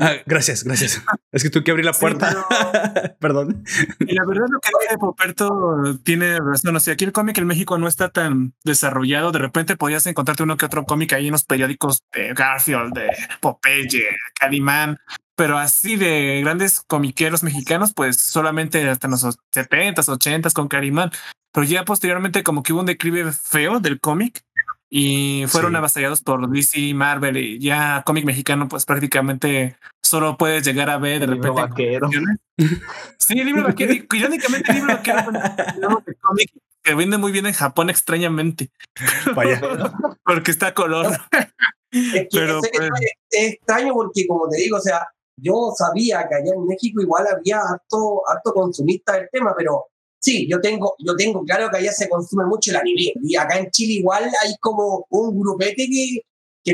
Ah, 0.00 0.12
gracias, 0.26 0.64
gracias. 0.64 1.02
Es 1.32 1.42
que 1.42 1.48
tuve 1.50 1.64
que 1.64 1.70
abrir 1.70 1.86
la 1.86 1.94
Sí, 1.94 2.00
puerta. 2.00 2.28
Perdón. 3.20 3.64
Y 4.00 4.14
la 4.14 4.24
verdad 4.26 4.44
lo 4.50 4.60
que 4.60 4.68
dice 4.82 4.98
Poperto 4.98 5.98
tiene 6.04 6.38
razón. 6.38 6.76
O 6.76 6.80
sea, 6.80 6.92
aquí 6.94 7.04
el 7.04 7.12
cómic 7.12 7.38
en 7.38 7.46
México 7.46 7.78
no 7.78 7.88
está 7.88 8.10
tan 8.10 8.52
desarrollado. 8.64 9.32
De 9.32 9.38
repente 9.38 9.76
podías 9.76 10.06
encontrarte 10.06 10.42
uno 10.42 10.56
que 10.58 10.66
otro 10.66 10.84
cómic 10.84 11.12
ahí 11.14 11.26
en 11.26 11.32
los 11.32 11.44
periódicos 11.44 12.02
de 12.12 12.34
Garfield, 12.34 12.92
de 12.92 13.08
Popeye, 13.40 14.08
Calimán. 14.38 14.98
Pero 15.34 15.56
así 15.56 15.96
de 15.96 16.40
grandes 16.44 16.82
comiqueros 16.82 17.42
mexicanos, 17.42 17.94
pues 17.94 18.20
solamente 18.20 18.86
hasta 18.90 19.06
en 19.06 19.12
los 19.12 19.24
70s, 19.24 20.08
80s 20.08 20.52
con 20.52 20.68
Calimán. 20.68 21.10
Pero 21.54 21.64
ya 21.66 21.84
posteriormente 21.86 22.42
como 22.42 22.62
que 22.62 22.72
hubo 22.74 22.80
un 22.80 22.86
declive 22.86 23.32
feo 23.32 23.80
del 23.80 24.00
cómic 24.00 24.42
y 24.94 25.46
fueron 25.48 25.70
Sí. 25.72 25.76
avasallados 25.78 26.20
por 26.20 26.50
DC, 26.50 26.92
Marvel 26.92 27.38
y 27.38 27.58
ya 27.58 28.02
cómic 28.04 28.26
mexicano 28.26 28.68
pues 28.68 28.84
prácticamente 28.84 29.74
solo 30.02 30.36
puedes 30.36 30.62
llegar 30.66 30.90
a 30.90 30.98
ver 30.98 31.20
de 31.20 31.24
El 31.24 31.30
libro 31.32 31.54
repente 31.54 31.72
vaquero. 31.74 32.10
Sí, 33.18 33.38
el 33.40 33.46
libro 33.46 33.62
vaquero. 33.64 33.94
Irónicamente, 34.12 34.70
el 34.70 34.76
libro 34.78 34.92
vaquero 34.94 35.18
es 35.20 36.04
de 36.06 36.14
cómic 36.20 36.50
que 36.82 36.94
vende 36.94 37.16
muy 37.16 37.32
bien 37.32 37.46
en 37.46 37.54
Japón 37.54 37.88
extrañamente, 37.88 38.70
Vaya. 39.34 39.60
porque 40.24 40.50
está 40.50 40.66
a 40.68 40.74
color. 40.74 41.06
Es 41.90 42.12
que 42.12 42.28
Pero, 42.32 42.58
ese- 42.58 42.70
pues- 42.74 42.90
es, 43.00 43.12
es 43.30 43.52
extraño 43.54 43.94
porque, 43.94 44.26
como 44.26 44.46
te 44.50 44.58
digo, 44.58 44.76
o 44.76 44.80
sea, 44.80 45.06
yo 45.38 45.70
sabía 45.74 46.28
que 46.28 46.34
allá 46.34 46.52
en 46.54 46.66
México 46.66 47.00
igual 47.00 47.24
había 47.34 47.60
harto, 47.60 48.22
harto 48.28 48.52
consumista 48.52 49.14
del 49.14 49.28
tema, 49.32 49.54
pero 49.56 49.86
sí, 50.22 50.48
yo 50.48 50.60
tengo, 50.60 50.94
yo 50.98 51.16
tengo 51.16 51.44
claro 51.44 51.68
que 51.70 51.78
allá 51.78 51.92
se 51.92 52.08
consume 52.08 52.46
mucho 52.46 52.70
el 52.70 52.76
anime. 52.76 53.12
Y 53.22 53.36
acá 53.36 53.58
en 53.58 53.70
Chile 53.70 53.94
igual 53.94 54.24
hay 54.24 54.54
como 54.60 55.06
un 55.10 55.38
grupete 55.38 55.86
que, 55.86 56.22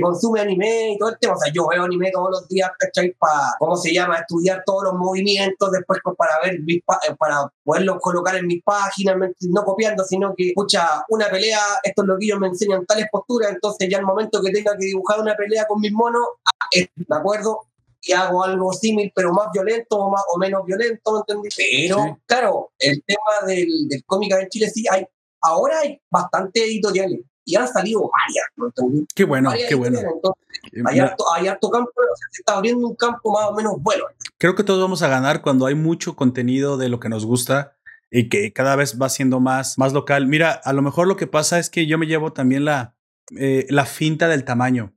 consume 0.03 0.41
anime 0.41 0.93
y 0.93 0.99
todo 0.99 1.09
el 1.09 1.19
tema. 1.19 1.35
O 1.35 1.39
sea, 1.39 1.51
yo 1.53 1.67
veo 1.67 1.83
anime 1.83 2.11
todos 2.13 2.31
los 2.31 2.49
días, 2.49 2.71
¿cachai? 2.79 3.15
Para, 3.19 3.55
¿cómo 3.59 3.75
se 3.75 3.93
llama? 3.93 4.19
Estudiar 4.19 4.63
todos 4.67 4.85
los 4.85 4.95
movimientos, 4.95 5.73
después 5.73 6.01
para 6.17 6.33
ver, 6.45 6.61
mis 6.61 6.77
eh, 6.79 7.15
para 7.19 7.51
poderlos 7.65 7.97
colocar 8.03 8.37
en 8.37 8.47
mis 8.47 8.63
páginas, 8.63 9.17
no 9.41 9.65
copiando, 9.65 10.05
sino 10.05 10.35
que, 10.37 10.51
escucha, 10.51 11.05
una 11.09 11.31
pelea, 11.31 11.59
estos 11.83 12.07
loquillos 12.07 12.39
me 12.39 12.49
enseñan 12.49 12.85
tales 12.85 13.07
posturas, 13.11 13.51
entonces 13.51 13.89
ya 13.91 13.99
el 13.99 14.05
momento 14.05 14.43
que 14.43 14.53
tenga 14.53 14.77
que 14.79 14.85
dibujar 14.85 15.21
una 15.21 15.35
pelea 15.35 15.67
con 15.67 15.81
mis 15.81 15.93
monos, 15.93 16.23
ah, 16.45 16.69
¿de 16.71 17.17
acuerdo? 17.17 17.63
Y 18.09 18.13
hago 18.13 18.43
algo 18.43 18.73
similar, 18.73 19.13
pero 19.15 19.33
más 19.35 19.49
violento 19.53 19.97
o, 19.99 20.11
más, 20.11 20.23
o 20.35 20.39
menos 20.39 20.65
violento, 20.65 21.13
¿me 21.13 21.19
entendí? 21.19 21.49
Pero, 21.57 21.97
Sí. 22.05 22.23
claro, 22.27 22.73
el 22.79 23.03
tema 23.07 23.47
del, 23.47 23.69
del 23.89 24.03
cómic 24.07 24.33
en 24.41 24.49
Chile 24.49 24.71
sí 24.71 24.85
hay, 24.91 25.05
ahora 25.43 25.81
hay 25.81 26.01
bastante 26.11 26.65
editoriales 26.65 27.21
y 27.45 27.57
han 27.57 27.69
salido 27.69 28.01
varias, 28.01 28.47
¿me 28.57 28.67
entendí? 28.67 29.07
Qué 29.15 29.25
bueno, 29.25 29.51
Varias 29.51 29.69
qué 29.69 29.75
bueno. 29.75 29.99
entonces, 29.99 30.45
hay, 30.87 30.95
Mira, 30.95 31.05
harto, 31.05 31.25
hay 31.35 31.49
harto 31.49 31.71
campo, 31.71 31.91
se 32.31 32.41
está 32.41 32.55
abriendo 32.57 32.87
un 32.87 32.95
campo 32.97 33.31
más 33.33 33.51
o 33.51 33.55
menos 33.55 33.75
bueno. 33.79 34.05
Creo 34.39 34.55
que 34.55 34.65
todos 34.65 34.81
vamos 34.81 35.03
a 35.03 35.09
ganar 35.09 35.43
cuando 35.43 35.67
hay 35.67 35.75
mucho 35.75 36.17
contenido 36.17 36.77
de 36.79 36.89
lo 36.89 37.01
que 37.01 37.09
nos 37.11 37.27
gusta 37.27 37.77
y 38.11 38.29
que 38.31 38.53
cada 38.55 38.75
vez 38.77 38.99
va 39.01 39.09
siendo 39.11 39.39
más, 39.41 39.77
más 39.79 39.93
local. 39.93 40.27
Mira, 40.27 40.53
a 40.53 40.73
lo 40.73 40.81
mejor 40.83 41.07
lo 41.09 41.17
que 41.17 41.27
pasa 41.27 41.59
es 41.59 41.69
que 41.69 41.87
yo 41.87 41.99
me 41.99 42.07
llevo 42.07 42.33
también 42.33 42.65
la, 42.65 42.97
eh, 43.39 43.67
la 43.69 43.85
finta 43.85 44.29
del 44.29 44.45
tamaño. 44.45 44.95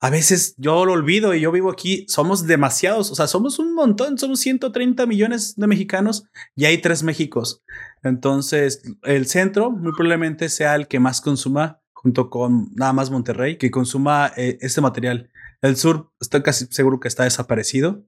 A 0.00 0.10
veces 0.10 0.54
yo 0.56 0.84
lo 0.84 0.92
olvido 0.92 1.34
y 1.34 1.40
yo 1.40 1.52
vivo 1.52 1.70
aquí, 1.70 2.06
somos 2.08 2.46
demasiados, 2.46 3.10
o 3.10 3.14
sea, 3.14 3.26
somos 3.26 3.58
un 3.58 3.74
montón, 3.74 4.18
somos 4.18 4.40
130 4.40 5.06
millones 5.06 5.54
de 5.56 5.66
mexicanos 5.66 6.24
y 6.54 6.64
hay 6.64 6.78
tres 6.78 7.02
Méxicos. 7.02 7.62
Entonces, 8.02 8.82
el 9.02 9.26
centro 9.26 9.70
muy 9.70 9.92
probablemente 9.92 10.48
sea 10.48 10.74
el 10.74 10.88
que 10.88 11.00
más 11.00 11.20
consuma, 11.20 11.80
junto 11.92 12.28
con 12.28 12.68
nada 12.74 12.92
más 12.92 13.10
Monterrey, 13.10 13.56
que 13.56 13.70
consuma 13.70 14.32
eh, 14.36 14.58
este 14.60 14.80
material. 14.80 15.30
El 15.62 15.76
sur 15.76 16.10
estoy 16.20 16.42
casi 16.42 16.66
seguro 16.66 17.00
que 17.00 17.08
está 17.08 17.24
desaparecido 17.24 18.04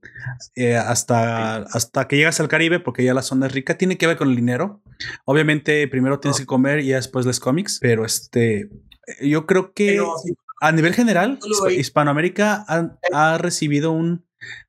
eh, 0.54 0.76
hasta, 0.76 1.56
hasta 1.56 2.06
que 2.06 2.16
llegas 2.16 2.38
al 2.40 2.48
Caribe, 2.48 2.80
porque 2.80 3.04
ya 3.04 3.14
la 3.14 3.22
zona 3.22 3.46
es 3.46 3.52
rica, 3.52 3.78
tiene 3.78 3.96
que 3.96 4.06
ver 4.06 4.18
con 4.18 4.28
el 4.28 4.36
dinero. 4.36 4.82
Obviamente, 5.24 5.88
primero 5.88 6.20
tienes 6.20 6.38
que 6.38 6.46
comer 6.46 6.80
y 6.80 6.88
ya 6.88 6.96
después 6.96 7.24
les 7.24 7.40
cómics, 7.40 7.78
pero 7.80 8.04
este, 8.04 8.68
yo 9.22 9.46
creo 9.46 9.72
que 9.72 9.92
Pero 9.92 10.14
a 10.60 10.72
nivel 10.72 10.94
general. 10.94 11.38
Hispanoamérica 11.70 12.64
ha, 12.68 12.98
ha 13.12 13.38
recibido 13.38 13.92
un 13.92 14.24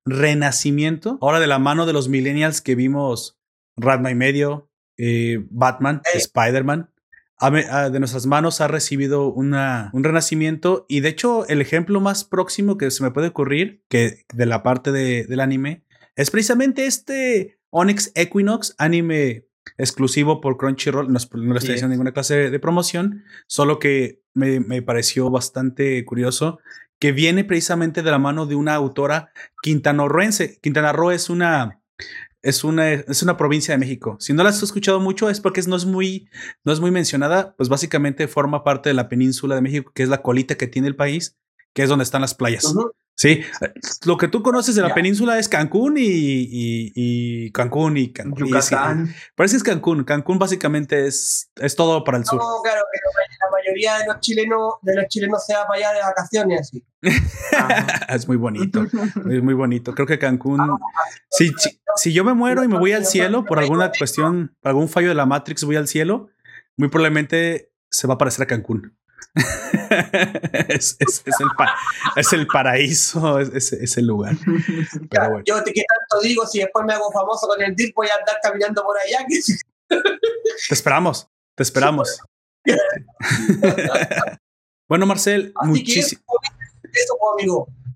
renacimiento. 0.05 1.17
Ahora 1.21 1.39
de 1.39 1.47
la 1.47 1.59
mano 1.59 1.85
de 1.85 1.93
los 1.93 2.09
millennials 2.09 2.61
que 2.61 2.75
vimos 2.75 3.39
Ratma 3.77 4.09
y 4.11 4.15
medio, 4.15 4.69
eh, 4.97 5.45
Batman, 5.49 6.01
Eh. 6.13 6.17
Spider-Man. 6.17 6.89
de 7.91 7.99
nuestras 7.99 8.25
manos 8.25 8.61
ha 8.61 8.67
recibido 8.67 9.31
una, 9.31 9.91
un 9.93 10.03
renacimiento 10.03 10.87
y 10.89 11.01
de 11.01 11.09
hecho 11.09 11.47
el 11.47 11.61
ejemplo 11.61 12.01
más 12.01 12.23
próximo 12.23 12.77
que 12.79 12.89
se 12.89 13.03
me 13.03 13.11
puede 13.11 13.27
ocurrir 13.27 13.83
que 13.89 14.25
de 14.33 14.45
la 14.47 14.63
parte 14.63 14.91
de- 14.91 15.23
del 15.25 15.41
anime 15.41 15.85
es 16.15 16.31
precisamente 16.31 16.87
este 16.87 17.59
Onyx 17.69 18.11
Equinox 18.15 18.73
anime 18.79 19.45
exclusivo 19.77 20.41
por 20.41 20.57
Crunchyroll 20.57 21.11
no, 21.11 21.19
no 21.33 21.53
le 21.53 21.59
estoy 21.59 21.67
Sí. 21.67 21.71
haciendo 21.73 21.89
ninguna 21.89 22.11
clase 22.13 22.49
de, 22.49 22.59
promoción 22.59 23.23
solo 23.47 23.79
que 23.79 24.21
me, 24.33 24.59
me 24.59 24.81
pareció 24.81 25.29
bastante 25.29 26.03
curioso 26.05 26.59
que 26.99 27.11
viene 27.11 27.43
precisamente 27.43 28.01
de 28.01 28.11
la 28.11 28.19
mano 28.19 28.45
de 28.45 28.55
una 28.55 28.75
autora 28.75 29.31
quintanarroense 29.61 30.59
Quintana 30.61 30.93
Roo 30.93 31.11
es 31.11 31.29
una 31.29 31.81
es 32.41 32.63
una, 32.63 32.93
es 32.93 33.23
una 33.23 33.35
provincia 33.35 33.73
de 33.73 33.77
México. 33.77 34.15
Si 34.19 34.31
no 34.31 34.43
la 34.43 34.49
has 34.49 34.63
escuchado 34.63 34.99
mucho 35.01 35.29
es 35.29 35.41
porque 35.41 35.61
no 35.63 35.75
es 35.75 35.85
muy, 35.85 36.29
no 36.63 36.71
es 36.71 36.79
muy 36.79 36.91
mencionada, 36.91 37.55
pues 37.57 37.67
básicamente 37.67 38.27
forma 38.27 38.63
parte 38.63 38.89
de 38.89 38.93
la 38.93 39.09
península 39.09 39.55
de 39.55 39.61
México, 39.61 39.91
que 39.93 40.03
es 40.03 40.09
la 40.09 40.21
colita 40.21 40.55
que 40.55 40.67
tiene 40.67 40.87
el 40.87 40.95
país, 40.95 41.35
que 41.73 41.83
es 41.83 41.89
donde 41.89 42.03
están 42.03 42.21
las 42.21 42.35
playas. 42.35 42.73
Sí, 43.19 43.41
lo 44.05 44.15
que 44.15 44.27
tú 44.27 44.43
conoces 44.43 44.75
de 44.75 44.83
la 44.83 44.93
península 44.93 45.39
es 45.39 45.49
Cancún 45.49 45.97
y, 45.97 46.03
y, 46.03 46.91
y 46.93 47.51
Cancún 47.51 47.97
y 47.97 48.13
Cancún. 48.13 48.45
Yucatán. 48.45 49.11
parece 49.35 49.53
que 49.53 49.57
es 49.57 49.63
Cancún. 49.63 50.03
Cancún 50.03 50.37
básicamente 50.37 51.07
es, 51.07 51.49
es 51.55 51.75
todo 51.75 52.03
para 52.03 52.19
el 52.19 52.25
sur. 52.25 52.37
No, 52.37 52.61
claro, 52.61 52.81
pero 52.91 53.25
la 53.43 53.57
mayoría 53.57 53.97
de 53.97 54.05
los 54.05 54.19
chilenos, 54.19 54.73
de 54.83 54.95
los 54.97 55.07
chilenos 55.07 55.43
se 55.43 55.55
va 55.55 55.65
para 55.65 55.79
allá 55.79 55.93
de 55.93 56.01
vacaciones 56.01 56.61
así. 56.61 56.85
Es 58.09 58.27
muy 58.27 58.37
bonito, 58.37 58.83
es 58.83 59.43
muy 59.43 59.55
bonito. 59.55 59.95
Creo 59.95 60.05
que 60.05 60.19
Cancún. 60.19 60.77
Si, 61.31 61.51
si, 61.57 61.81
si 61.95 62.13
yo 62.13 62.23
me 62.23 62.35
muero 62.35 62.63
y 62.63 62.67
me 62.67 62.77
voy 62.77 62.93
al 62.93 63.05
cielo 63.05 63.45
por 63.45 63.57
alguna 63.57 63.91
cuestión, 63.97 64.55
por 64.61 64.69
algún 64.69 64.89
fallo 64.89 65.09
de 65.09 65.15
la 65.15 65.25
Matrix, 65.25 65.63
voy 65.63 65.75
al 65.75 65.87
cielo, 65.87 66.29
muy 66.75 66.89
probablemente 66.89 67.71
se 67.89 68.05
va 68.05 68.13
a 68.13 68.17
parecer 68.19 68.43
a 68.43 68.47
Cancún. 68.47 68.96
es, 70.69 70.95
es- 70.99 71.23
es 71.25 71.35
el, 71.39 71.47
es 72.15 72.33
el 72.33 72.47
paraíso, 72.47 73.39
es, 73.39 73.97
el 73.97 74.05
lugar. 74.07 74.35
Pero 75.09 75.29
bueno. 75.29 75.43
Yo 75.45 75.63
te 75.63 75.73
que 75.73 75.83
tanto 75.83 76.21
digo, 76.23 76.45
si 76.45 76.59
después 76.59 76.85
me 76.85 76.93
hago 76.93 77.11
famoso 77.11 77.47
con 77.47 77.61
el 77.61 77.75
DIR, 77.75 77.93
voy 77.95 78.07
a 78.07 78.19
andar 78.19 78.37
caminando 78.41 78.83
por 78.83 78.95
allá. 78.97 79.25
Te 79.87 80.73
esperamos, 80.73 81.27
te 81.55 81.63
esperamos. 81.63 82.19
bueno, 84.89 85.05
Marcel, 85.05 85.53
muchísimas. 85.63 86.23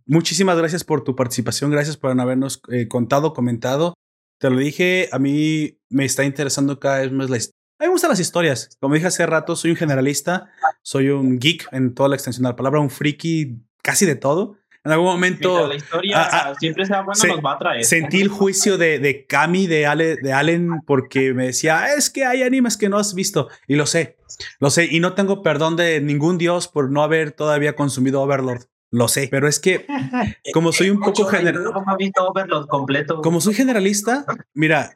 Muchísimas 0.06 0.58
gracias 0.58 0.84
por 0.84 1.04
tu 1.04 1.16
participación, 1.16 1.72
gracias 1.72 1.98
por 1.98 2.12
habernos 2.20 2.62
eh, 2.70 2.88
contado, 2.88 3.34
comentado. 3.34 3.94
Te 4.40 4.50
lo 4.50 4.58
dije, 4.58 5.08
a 5.12 5.20
mí 5.20 5.78
me 5.90 6.06
está 6.06 6.24
interesando 6.24 6.80
cada 6.80 7.00
vez 7.00 7.12
más 7.12 7.30
la 7.30 7.38
historia. 7.38 7.61
A 7.82 7.86
mí 7.86 7.88
me 7.88 7.94
gustan 7.94 8.12
las 8.12 8.20
historias. 8.20 8.78
Como 8.80 8.94
dije 8.94 9.08
hace 9.08 9.26
rato, 9.26 9.56
soy 9.56 9.72
un 9.72 9.78
generalista, 9.78 10.52
soy 10.84 11.10
un 11.10 11.40
geek 11.40 11.68
en 11.72 11.96
toda 11.96 12.10
la 12.10 12.16
extensión 12.16 12.44
de 12.44 12.50
la 12.50 12.56
palabra, 12.56 12.80
un 12.80 12.92
friki 12.92 13.58
casi 13.82 14.06
de 14.06 14.16
todo. 14.16 14.56
En 14.84 14.92
algún 14.92 15.08
momento 15.08 15.68
la 15.68 15.74
historia 15.76 16.22
Ah, 16.22 16.30
ah, 16.52 16.54
siempre 16.60 16.86
sea 16.86 17.02
buena, 17.02 17.16
se- 17.16 17.28
nos 17.30 17.40
va 17.44 17.54
a 17.54 17.58
traer. 17.58 17.84
sentí 17.86 18.22
el 18.22 18.28
juicio 18.30 18.78
de, 18.78 19.00
de 19.00 19.26
Cami, 19.26 19.66
de, 19.66 19.88
Ale, 19.88 20.16
de 20.18 20.32
Allen, 20.34 20.70
porque 20.86 21.34
me 21.34 21.48
decía, 21.48 21.80
"Ah, 21.84 21.94
es 21.96 22.10
que 22.12 22.24
hay 22.26 22.44
animes 22.44 22.78
que 22.78 22.88
no 22.90 22.98
has 23.00 23.16
visto. 23.16 23.48
Y 23.68 23.76
lo 23.76 23.86
sé, 23.88 24.18
lo 24.60 24.70
sé. 24.70 24.88
Y 24.90 25.00
no 25.00 25.14
tengo 25.14 25.42
perdón 25.42 25.76
de 25.76 26.02
ningún 26.02 26.38
dios 26.38 26.68
por 26.68 26.92
no 26.92 27.02
haber 27.04 27.32
todavía 27.32 27.76
consumido 27.76 28.22
Overlord. 28.22 28.64
Lo 28.92 29.08
sé, 29.08 29.28
pero 29.32 29.48
es 29.48 29.60
que 29.60 29.88
como 30.54 30.72
soy 30.72 30.90
un 30.92 31.00
poco 31.00 31.10
Mucho 31.24 31.26
general... 31.26 31.64
No 31.64 31.80
hemos 31.82 31.98
visto 31.98 32.28
Overlord 32.28 32.68
completo. 32.68 33.22
Como 33.22 33.40
soy 33.42 33.54
generalista, 33.56 34.26
mira, 34.54 34.96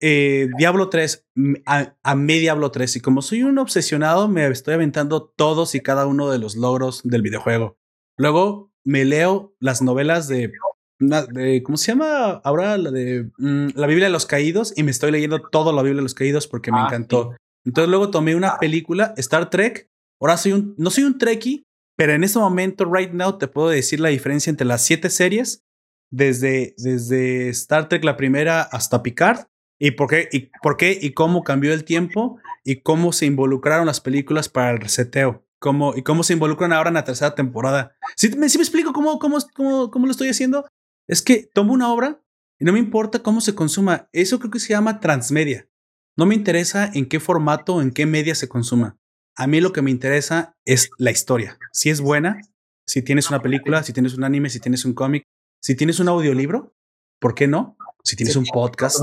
eh, 0.00 0.48
Diablo 0.58 0.88
3, 0.88 1.26
m- 1.36 1.62
a, 1.66 1.94
amé 2.02 2.34
Diablo 2.38 2.70
3 2.70 2.96
y 2.96 3.00
como 3.00 3.22
soy 3.22 3.42
un 3.42 3.58
obsesionado, 3.58 4.28
me 4.28 4.46
estoy 4.48 4.74
aventando 4.74 5.22
todos 5.36 5.74
y 5.74 5.80
cada 5.80 6.06
uno 6.06 6.30
de 6.30 6.38
los 6.38 6.56
logros 6.56 7.00
del 7.04 7.22
videojuego. 7.22 7.78
Luego 8.18 8.72
me 8.84 9.04
leo 9.04 9.54
las 9.60 9.82
novelas 9.82 10.28
de, 10.28 10.52
de- 10.98 11.62
¿cómo 11.62 11.76
se 11.76 11.92
llama? 11.92 12.40
Ahora 12.44 12.76
la 12.78 12.90
de 12.90 13.30
mm, 13.38 13.68
la 13.74 13.86
Biblia 13.86 14.06
de 14.06 14.12
los 14.12 14.26
Caídos 14.26 14.72
y 14.76 14.82
me 14.82 14.90
estoy 14.90 15.10
leyendo 15.10 15.40
todo 15.40 15.72
la 15.72 15.82
Biblia 15.82 15.98
de 15.98 16.02
los 16.04 16.14
Caídos 16.14 16.46
porque 16.46 16.70
me 16.72 16.78
Ah, 16.78 16.84
encantó. 16.86 17.34
Entonces 17.64 17.88
luego 17.90 18.10
tomé 18.10 18.34
una 18.36 18.58
película, 18.58 19.12
Star 19.16 19.50
Trek. 19.50 19.88
Ahora 20.20 20.36
soy 20.36 20.52
un, 20.52 20.74
no 20.78 20.90
soy 20.90 21.04
un 21.04 21.18
Trekkie, 21.18 21.64
pero 21.96 22.12
en 22.12 22.22
este 22.24 22.38
momento, 22.38 22.84
right 22.90 23.12
now, 23.12 23.36
te 23.38 23.48
puedo 23.48 23.68
decir 23.68 24.00
la 24.00 24.08
diferencia 24.08 24.50
entre 24.50 24.66
las 24.66 24.82
siete 24.84 25.10
series 25.10 25.62
desde, 26.10 26.74
desde 26.78 27.48
Star 27.50 27.88
Trek 27.88 28.04
la 28.04 28.16
primera 28.16 28.62
hasta 28.62 29.02
Picard 29.02 29.46
y 29.78 29.92
por 29.92 30.08
qué 30.08 30.28
y 30.32 30.50
por 30.62 30.76
qué 30.76 30.98
y 31.00 31.12
cómo 31.12 31.44
cambió 31.44 31.72
el 31.72 31.84
tiempo 31.84 32.38
y 32.64 32.80
cómo 32.82 33.12
se 33.12 33.26
involucraron 33.26 33.86
las 33.86 34.00
películas 34.00 34.48
para 34.48 34.70
el 34.70 34.80
reseteo. 34.80 35.44
Cómo, 35.58 35.94
y 35.96 36.02
cómo 36.02 36.22
se 36.22 36.34
involucran 36.34 36.72
ahora 36.72 36.88
en 36.88 36.94
la 36.94 37.04
tercera 37.04 37.34
temporada. 37.34 37.96
¿Sí, 38.14 38.28
me, 38.36 38.48
sí 38.50 38.58
me 38.58 38.62
explico 38.62 38.92
cómo, 38.92 39.18
cómo, 39.18 39.38
cómo, 39.54 39.90
cómo 39.90 40.06
lo 40.06 40.12
estoy 40.12 40.28
haciendo? 40.28 40.66
Es 41.08 41.22
que 41.22 41.48
tomo 41.52 41.72
una 41.72 41.90
obra 41.90 42.22
y 42.58 42.64
no 42.64 42.72
me 42.72 42.78
importa 42.78 43.22
cómo 43.22 43.40
se 43.40 43.54
consuma. 43.54 44.08
Eso 44.12 44.38
creo 44.38 44.50
que 44.50 44.60
se 44.60 44.74
llama 44.74 45.00
transmedia. 45.00 45.68
No 46.16 46.26
me 46.26 46.34
interesa 46.34 46.90
en 46.92 47.06
qué 47.06 47.20
formato 47.20 47.76
o 47.76 47.82
en 47.82 47.90
qué 47.90 48.06
media 48.06 48.34
se 48.34 48.48
consuma. 48.48 48.98
A 49.34 49.46
mí 49.46 49.60
lo 49.60 49.72
que 49.72 49.82
me 49.82 49.90
interesa 49.90 50.56
es 50.64 50.90
la 50.98 51.10
historia. 51.10 51.58
Si 51.72 51.90
es 51.90 52.00
buena, 52.00 52.40
si 52.86 53.02
tienes 53.02 53.28
una 53.28 53.42
película, 53.42 53.82
si 53.82 53.92
tienes 53.92 54.14
un 54.14 54.24
anime, 54.24 54.48
si 54.50 54.60
tienes 54.60 54.84
un 54.84 54.94
cómic, 54.94 55.24
si 55.60 55.74
tienes 55.74 56.00
un 56.00 56.08
audiolibro, 56.08 56.74
¿por 57.18 57.34
qué 57.34 57.46
no? 57.46 57.76
Si 58.02 58.16
tienes 58.16 58.36
un 58.36 58.46
podcast, 58.46 59.00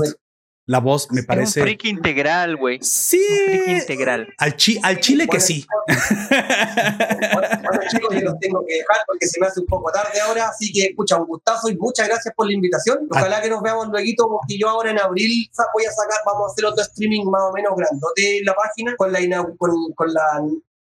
la 0.66 0.80
voz 0.80 1.08
me 1.10 1.20
Es 1.20 1.24
un 1.24 1.26
parece. 1.26 1.60
freak 1.62 1.84
integral, 1.84 2.56
güey. 2.56 2.78
Sí. 2.80 3.22
Freak 3.46 3.68
integral. 3.68 4.28
Al, 4.38 4.56
chi- 4.56 4.80
al 4.82 4.98
chile 5.00 5.26
que 5.28 5.38
sí. 5.40 5.66
Bueno, 5.88 7.80
chicos, 7.90 8.14
yo 8.14 8.20
los 8.22 8.38
tengo 8.38 8.64
que 8.66 8.74
dejar 8.74 8.96
porque 9.06 9.26
se 9.26 9.40
me 9.40 9.46
hace 9.46 9.60
un 9.60 9.66
poco 9.66 9.90
tarde 9.92 10.20
ahora, 10.20 10.48
así 10.48 10.72
que 10.72 10.86
escucha, 10.86 11.16
un 11.16 11.26
gustazo 11.26 11.68
y 11.68 11.76
muchas 11.76 12.08
gracias 12.08 12.34
por 12.34 12.46
la 12.46 12.52
invitación. 12.54 13.06
Ojalá 13.10 13.40
que 13.42 13.50
nos 13.50 13.62
veamos 13.62 13.88
luego, 13.88 14.28
porque 14.40 14.58
yo 14.58 14.68
ahora 14.68 14.90
en 14.90 14.98
abril 15.00 15.50
voy 15.74 15.84
a 15.84 15.90
sacar, 15.92 16.18
vamos 16.26 16.50
a 16.50 16.52
hacer 16.52 16.64
otro 16.64 16.82
streaming 16.82 17.24
más 17.26 17.42
o 17.42 17.52
menos 17.52 17.72
grandote 17.76 18.38
en 18.38 18.44
la 18.44 18.54
página 18.54 18.94
con 18.96 19.12
la, 19.12 19.18
con, 19.58 19.92
con 19.94 20.12
la, 20.14 20.42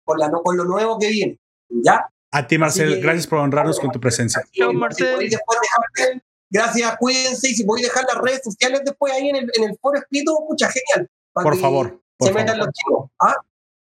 con 0.04 0.18
la, 0.18 0.28
no, 0.28 0.42
con 0.42 0.56
lo 0.56 0.64
nuevo 0.64 0.98
que 0.98 1.08
viene. 1.08 1.38
¿Ya? 1.70 2.06
A 2.32 2.46
ti, 2.46 2.58
Marcel, 2.58 2.94
que- 2.96 3.00
gracias 3.00 3.26
por 3.26 3.38
honrarnos 3.38 3.78
con 3.80 3.90
tu 3.92 4.00
presencia. 4.00 4.42
Chao, 4.52 4.72
Y 4.72 4.76
Marcel. 4.76 5.12
podéis 5.14 5.30
después 5.30 5.58
dejar- 5.60 6.22
gracias, 6.54 6.96
cuídense 6.98 7.50
y 7.50 7.54
si 7.54 7.64
podéis 7.64 7.88
dejar 7.88 8.04
las 8.04 8.22
redes 8.22 8.40
sociales 8.44 8.80
después 8.84 9.12
ahí 9.12 9.28
en 9.28 9.36
el, 9.36 9.50
en 9.54 9.64
el 9.70 9.76
foro 9.82 9.98
escrito, 9.98 10.38
mucha 10.48 10.70
genial. 10.70 11.10
para 11.32 11.44
Por 11.44 11.54
que 11.54 11.60
favor, 11.60 12.00
por 12.16 12.28
se 12.28 12.32
metan 12.34 12.56
favor. 12.56 12.66
los 12.66 12.74
chicos. 12.74 13.10
¿ah? 13.20 13.36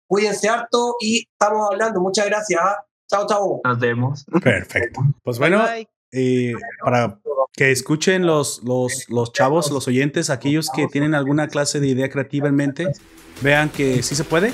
Cuídense 0.05 0.47
harto 0.49 0.95
y 0.99 1.27
estamos 1.31 1.67
hablando. 1.71 1.99
Muchas 2.01 2.25
gracias. 2.27 2.61
¿ah? 2.63 2.85
Chao, 3.09 3.25
chao. 3.27 3.61
Nos 3.63 3.79
vemos. 3.79 4.25
Perfecto. 4.43 5.01
Pues 5.23 5.39
bueno, 5.39 5.63
Bye. 5.63 5.87
eh, 6.11 6.53
para 6.83 7.19
que 7.53 7.71
escuchen 7.71 8.25
los, 8.25 8.61
los, 8.63 9.09
los 9.09 9.33
chavos, 9.33 9.71
los 9.71 9.87
oyentes, 9.87 10.29
aquellos 10.29 10.69
que 10.69 10.87
tienen 10.87 11.15
alguna 11.15 11.47
clase 11.47 11.79
de 11.79 11.87
idea 11.87 12.09
creativa 12.09 12.47
en 12.49 12.55
mente, 12.55 12.87
vean 13.41 13.69
que 13.69 14.03
sí 14.03 14.13
se 14.15 14.23
puede, 14.23 14.53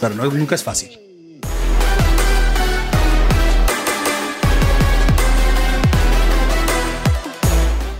pero 0.00 0.14
no, 0.14 0.24
nunca 0.26 0.54
es 0.56 0.64
fácil. 0.64 0.95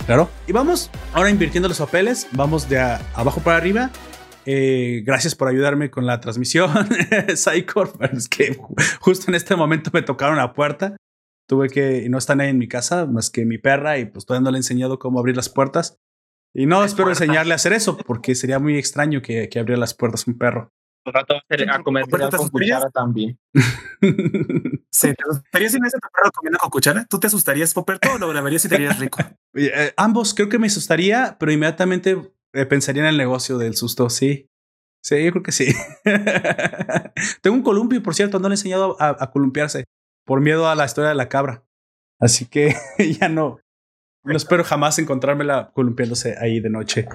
Claro. 0.07 0.29
Y 0.47 0.51
vamos 0.53 0.89
ahora 1.13 1.29
invirtiendo 1.29 1.67
los 1.67 1.77
papeles, 1.79 2.27
vamos 2.31 2.67
de 2.69 2.79
a- 2.79 2.99
abajo 3.13 3.41
para 3.41 3.57
arriba. 3.57 3.91
Eh, 4.45 5.03
gracias 5.05 5.35
por 5.35 5.49
ayudarme 5.49 5.91
con 5.91 6.05
la 6.05 6.19
transmisión, 6.21 6.71
Psychor. 7.35 7.91
pero 7.99 8.17
Es 8.17 8.29
que 8.29 8.57
ju- 8.57 8.73
justo 9.01 9.25
en 9.29 9.35
este 9.35 9.55
momento 9.57 9.91
me 9.93 10.01
tocaron 10.01 10.37
la 10.37 10.53
puerta. 10.53 10.95
Tuve 11.49 11.69
que, 11.69 12.03
y 12.05 12.09
no 12.09 12.17
está 12.17 12.35
nadie 12.35 12.49
en 12.51 12.57
mi 12.57 12.67
casa 12.67 13.05
más 13.05 13.29
que 13.29 13.45
mi 13.45 13.57
perra, 13.57 13.99
y 13.99 14.05
pues 14.05 14.25
todavía 14.25 14.45
no 14.45 14.51
le 14.51 14.57
he 14.57 14.59
enseñado 14.59 14.97
cómo 14.99 15.19
abrir 15.19 15.35
las 15.35 15.49
puertas. 15.49 15.97
Y 16.55 16.65
no 16.65 16.83
espero 16.83 17.05
puertas? 17.07 17.21
enseñarle 17.21 17.53
a 17.53 17.55
hacer 17.55 17.73
eso, 17.73 17.97
porque 17.97 18.33
sería 18.35 18.59
muy 18.59 18.77
extraño 18.77 19.21
que, 19.21 19.49
que 19.49 19.59
abriera 19.59 19.79
las 19.79 19.93
puertas 19.93 20.25
un 20.27 20.37
perro. 20.37 20.71
Un 21.07 21.13
rato 21.13 21.35
a 21.35 21.37
hacer- 21.49 21.69
a 21.69 21.81
comer 21.83 22.05
¿Puertas 22.05 22.29
cereal 22.31 22.37
con 22.41 22.49
cuchara 22.49 22.89
también. 22.91 23.39
Sí, 24.91 25.13
¿Te 25.13 25.23
gustaría 25.29 25.69
si 25.69 25.79
me 25.79 25.87
hace 25.87 25.97
tu 25.99 26.07
perro 26.13 26.31
comiendo 26.33 26.57
con 26.59 26.69
cuchara? 26.69 27.05
¿Tú 27.09 27.19
te 27.19 27.27
asustarías, 27.27 27.73
Poperto, 27.73 28.11
o 28.13 28.17
lo 28.17 28.27
grabarías 28.29 28.65
y 28.65 28.69
te 28.69 28.75
harías 28.75 28.99
rico? 28.99 29.19
Eh, 29.59 29.91
ambos 29.97 30.33
creo 30.35 30.49
que 30.49 30.59
me 30.59 30.67
asustaría, 30.67 31.35
pero 31.39 31.51
inmediatamente 31.51 32.31
eh, 32.53 32.65
pensaría 32.67 33.01
en 33.03 33.09
el 33.09 33.17
negocio 33.17 33.57
del 33.57 33.75
susto. 33.75 34.07
Sí, 34.09 34.49
sí, 35.03 35.23
yo 35.23 35.31
creo 35.31 35.41
que 35.43 35.51
sí. 35.51 35.73
Tengo 37.41 37.55
un 37.55 37.63
columpio, 37.63 38.03
por 38.03 38.13
cierto, 38.13 38.37
no 38.39 38.49
le 38.49 38.53
he 38.53 38.57
enseñado 38.57 38.95
a, 38.99 39.15
a 39.19 39.31
columpiarse 39.31 39.85
por 40.25 40.41
miedo 40.41 40.69
a 40.69 40.75
la 40.75 40.85
historia 40.85 41.09
de 41.09 41.15
la 41.15 41.29
cabra. 41.29 41.63
Así 42.19 42.45
que 42.45 42.75
ya 43.19 43.29
no, 43.29 43.59
no 44.23 44.37
espero 44.37 44.63
jamás 44.63 44.99
encontrármela 44.99 45.71
columpiándose 45.73 46.35
ahí 46.39 46.59
de 46.59 46.69
noche. 46.69 47.07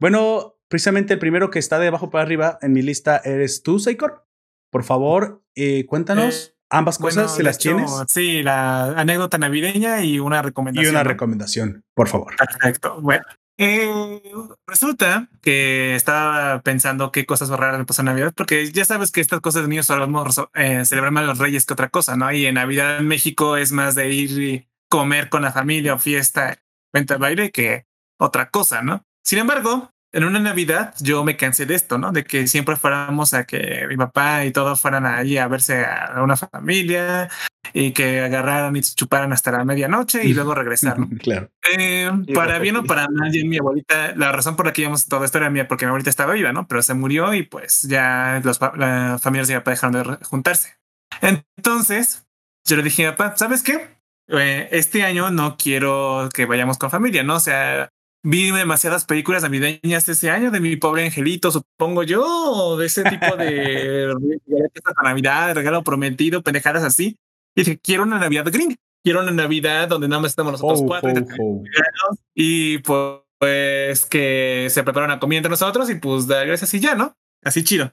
Bueno, 0.00 0.54
precisamente 0.70 1.12
el 1.12 1.18
primero 1.18 1.50
que 1.50 1.58
está 1.58 1.78
de 1.78 1.88
abajo 1.88 2.08
para 2.10 2.22
arriba 2.22 2.58
en 2.62 2.72
mi 2.72 2.80
lista 2.80 3.20
eres 3.24 3.62
tú, 3.62 3.78
Seikor. 3.78 4.26
Por 4.70 4.84
favor, 4.84 5.42
eh, 5.56 5.84
cuéntanos 5.86 6.54
ambas 6.70 6.98
cosas 6.98 7.14
Bueno, 7.24 7.28
si 7.30 7.38
de 7.38 7.42
las 7.44 7.56
hecho, 7.56 7.74
tienes 7.74 7.90
Sí, 8.08 8.42
la 8.42 8.92
anécdota 8.92 9.36
navideña 9.36 10.02
y 10.04 10.20
una 10.20 10.38
y 10.38 10.42
recomendación. 10.42 10.94
una 10.94 11.02
¿no? 11.02 11.10
recomendación, 11.10 11.84
por 11.94 12.08
favor. 12.08 12.34
Perfecto. 12.36 13.00
Bueno, 13.00 13.24
eh, 13.58 14.22
resulta 14.66 15.28
que 15.42 15.94
estaba 15.96 16.62
pensando 16.62 17.10
qué 17.10 17.26
cosas 17.26 17.48
raras 17.50 17.78
me 17.78 17.84
pasan 17.84 18.06
en 18.06 18.14
Navidad, 18.14 18.32
porque 18.34 18.70
ya 18.70 18.84
sabes 18.84 19.10
que 19.10 19.20
estas 19.20 19.40
cosas 19.40 19.62
de 19.62 19.68
niños 19.68 19.86
solemos 19.86 20.40
eh, 20.54 20.84
celebrar 20.84 21.12
más 21.12 21.26
los 21.26 21.38
reyes 21.38 21.66
que 21.66 21.72
otra 21.74 21.88
cosa, 21.88 22.16
¿no? 22.16 22.32
Y 22.32 22.46
en 22.46 22.54
Navidad 22.54 22.98
en 22.98 23.08
México 23.08 23.56
es 23.56 23.72
más 23.72 23.96
de 23.96 24.08
ir 24.14 24.30
y 24.40 24.68
comer 24.88 25.28
con 25.28 25.42
la 25.42 25.52
familia 25.52 25.94
o 25.94 25.98
fiesta, 25.98 26.62
venta 26.92 27.18
baile 27.18 27.50
que 27.50 27.86
otra 28.18 28.50
cosa, 28.50 28.82
¿no? 28.82 29.04
Sin 29.24 29.38
embargo, 29.40 29.89
en 30.12 30.24
una 30.24 30.40
Navidad 30.40 30.94
yo 31.00 31.24
me 31.24 31.36
cansé 31.36 31.66
de 31.66 31.74
esto, 31.74 31.98
¿no? 31.98 32.12
De 32.12 32.24
que 32.24 32.46
siempre 32.46 32.76
fuéramos 32.76 33.34
a 33.34 33.44
que 33.44 33.86
mi 33.88 33.96
papá 33.96 34.44
y 34.44 34.52
todos 34.52 34.80
fueran 34.80 35.06
allí 35.06 35.38
a 35.38 35.48
verse 35.48 35.84
a 35.84 36.22
una 36.22 36.36
familia 36.36 37.28
y 37.72 37.92
que 37.92 38.20
agarraran 38.20 38.76
y 38.76 38.82
chuparan 38.82 39.32
hasta 39.32 39.52
la 39.52 39.64
medianoche 39.64 40.24
y 40.24 40.34
luego 40.34 40.54
regresar, 40.54 40.98
¿no? 40.98 41.08
claro. 41.18 41.50
Eh, 41.76 42.10
para 42.34 42.58
bien 42.58 42.76
o 42.76 42.84
para 42.84 43.08
mal, 43.08 43.30
mi 43.44 43.58
abuelita, 43.58 44.14
la 44.16 44.32
razón 44.32 44.56
por 44.56 44.66
la 44.66 44.72
que 44.72 44.82
íbamos 44.82 45.06
todo 45.06 45.24
esto 45.24 45.38
era 45.38 45.50
mía, 45.50 45.68
porque 45.68 45.84
mi 45.84 45.90
abuelita 45.90 46.10
estaba 46.10 46.34
viva, 46.34 46.52
¿no? 46.52 46.66
Pero 46.66 46.82
se 46.82 46.94
murió 46.94 47.32
y 47.34 47.44
pues 47.44 47.82
ya 47.82 48.40
los 48.44 48.58
las 48.76 49.22
familias 49.22 49.48
de 49.48 49.54
mi 49.54 49.60
papá 49.60 49.70
dejaron 49.70 50.18
de 50.18 50.24
juntarse. 50.24 50.76
Entonces, 51.20 52.26
yo 52.66 52.76
le 52.76 52.82
dije 52.82 53.06
a 53.06 53.10
mi 53.10 53.16
papá, 53.16 53.36
¿sabes 53.36 53.62
qué? 53.62 54.00
eh, 54.30 54.68
este 54.72 55.02
año 55.02 55.30
no 55.30 55.56
quiero 55.56 56.28
que 56.32 56.46
vayamos 56.46 56.78
con 56.78 56.90
familia, 56.90 57.22
¿no? 57.22 57.36
O 57.36 57.40
sea, 57.40 57.90
vi 58.22 58.50
demasiadas 58.50 59.04
películas 59.04 59.42
navideñas 59.42 60.08
ese 60.08 60.30
año 60.30 60.50
de 60.50 60.60
mi 60.60 60.76
pobre 60.76 61.04
angelito, 61.04 61.50
supongo 61.50 62.02
yo, 62.02 62.76
de 62.76 62.86
ese 62.86 63.04
tipo 63.04 63.36
de 63.36 64.14
para 64.84 65.08
Navidad, 65.10 65.54
regalo 65.54 65.82
prometido, 65.82 66.42
pendejadas 66.42 66.84
así. 66.84 67.16
Y 67.54 67.62
dije, 67.62 67.78
quiero 67.78 68.02
una 68.04 68.18
Navidad 68.18 68.44
green, 68.50 68.76
quiero 69.02 69.20
una 69.20 69.32
Navidad 69.32 69.88
donde 69.88 70.08
nada 70.08 70.22
más 70.22 70.32
estamos 70.32 70.52
nosotros 70.52 70.80
Oh, 70.82 70.86
cuatro. 70.86 71.10
y 71.10 71.16
oh, 71.40 71.62
oh. 72.10 72.16
Y 72.34 72.78
pues, 72.78 73.20
pues 73.38 74.06
que 74.06 74.68
se 74.70 74.82
prepara 74.82 75.06
una 75.06 75.18
comida 75.18 75.38
entre 75.38 75.50
nosotros 75.50 75.88
y 75.90 75.94
pues 75.94 76.26
dar 76.26 76.46
gracias 76.46 76.74
y 76.74 76.80
ya, 76.80 76.94
¿no? 76.94 77.16
Así 77.42 77.64
chido. 77.64 77.92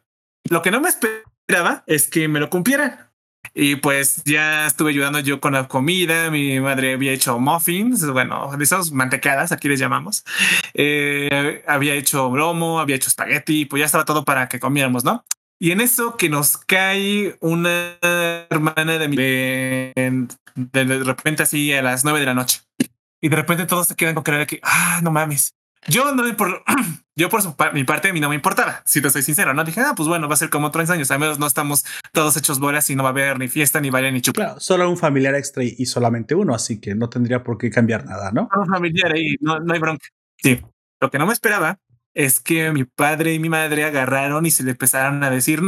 Lo 0.49 0.61
que 0.61 0.71
no 0.71 0.81
me 0.81 0.89
esperaba 0.89 1.83
es 1.87 2.09
que 2.09 2.27
me 2.27 2.39
lo 2.39 2.49
cumplieran. 2.49 3.06
Y 3.59 3.77
pues 3.77 4.21
ya 4.23 4.67
estuve 4.67 4.91
ayudando 4.91 5.19
yo 5.19 5.41
con 5.41 5.53
la 5.53 5.67
comida. 5.67 6.29
Mi 6.29 6.59
madre 6.59 6.93
había 6.93 7.11
hecho 7.11 7.39
muffins, 7.39 8.05
bueno, 8.05 8.55
de 8.55 8.63
esos 8.63 8.91
mantecadas, 8.91 9.51
aquí 9.51 9.67
les 9.67 9.79
llamamos. 9.79 10.23
Eh, 10.75 11.63
había 11.67 11.95
hecho 11.95 12.29
bromo, 12.29 12.79
había 12.79 12.97
hecho 12.97 13.07
espagueti, 13.07 13.65
pues 13.65 13.79
ya 13.79 13.87
estaba 13.87 14.05
todo 14.05 14.23
para 14.23 14.47
que 14.47 14.59
comiéramos, 14.59 15.03
¿no? 15.03 15.25
Y 15.57 15.71
en 15.71 15.81
eso 15.81 16.17
que 16.17 16.29
nos 16.29 16.57
cae 16.57 17.35
una 17.39 17.97
hermana 18.51 18.99
de 18.99 19.07
mi 19.07 19.15
de, 19.15 20.27
de, 20.53 20.85
de 20.85 21.03
repente 21.03 21.41
así 21.41 21.73
a 21.73 21.81
las 21.81 22.03
nueve 22.03 22.19
de 22.19 22.27
la 22.27 22.35
noche. 22.35 22.61
Y 23.21 23.29
de 23.29 23.35
repente 23.35 23.65
todos 23.65 23.87
se 23.87 23.95
quedan 23.95 24.13
con 24.13 24.23
cara 24.23 24.37
de 24.37 24.45
que, 24.45 24.59
ah, 24.61 24.99
no 25.01 25.09
mames. 25.09 25.55
Yo 25.87 26.13
no 26.13 26.37
por, 26.37 26.63
yo 27.17 27.29
por 27.29 27.41
su 27.41 27.55
pa- 27.55 27.71
mi 27.71 27.83
parte 27.83 28.09
a 28.09 28.13
mí 28.13 28.19
no 28.19 28.29
me 28.29 28.35
importaba, 28.35 28.81
si 28.85 29.01
te 29.01 29.09
soy 29.09 29.23
sincero, 29.23 29.53
¿no? 29.53 29.63
Dije, 29.63 29.81
ah, 29.81 29.93
pues 29.95 30.07
bueno, 30.07 30.27
va 30.29 30.35
a 30.35 30.37
ser 30.37 30.49
como 30.49 30.71
tres 30.71 30.89
años, 30.89 31.11
al 31.11 31.19
menos 31.19 31.39
no 31.39 31.47
estamos 31.47 31.83
todos 32.13 32.37
hechos 32.37 32.59
bolas 32.59 32.89
y 32.89 32.95
no 32.95 33.03
va 33.03 33.09
a 33.09 33.11
haber 33.11 33.37
ni 33.39 33.47
fiesta, 33.47 33.81
ni 33.81 33.89
baile, 33.89 34.11
ni 34.11 34.21
chupa. 34.21 34.43
Claro, 34.43 34.59
solo 34.59 34.89
un 34.89 34.97
familiar 34.97 35.35
extra 35.35 35.63
y, 35.63 35.75
y 35.77 35.85
solamente 35.87 36.35
uno, 36.35 36.55
así 36.55 36.79
que 36.79 36.95
no 36.95 37.09
tendría 37.09 37.43
por 37.43 37.57
qué 37.57 37.69
cambiar 37.69 38.05
nada, 38.05 38.31
¿no? 38.31 38.47
Somos 38.53 38.69
familiar 38.69 39.11
ahí, 39.13 39.35
no, 39.41 39.59
no 39.59 39.73
hay 39.73 39.79
bronca. 39.79 40.07
Sí, 40.37 40.61
lo 41.01 41.09
que 41.11 41.17
no 41.19 41.25
me 41.25 41.33
esperaba 41.33 41.79
es 42.13 42.39
que 42.39 42.71
mi 42.71 42.83
padre 42.85 43.33
y 43.33 43.39
mi 43.39 43.49
madre 43.49 43.83
agarraron 43.83 44.45
y 44.45 44.51
se 44.51 44.63
le 44.63 44.71
empezaron 44.71 45.23
a 45.23 45.29
decir, 45.29 45.61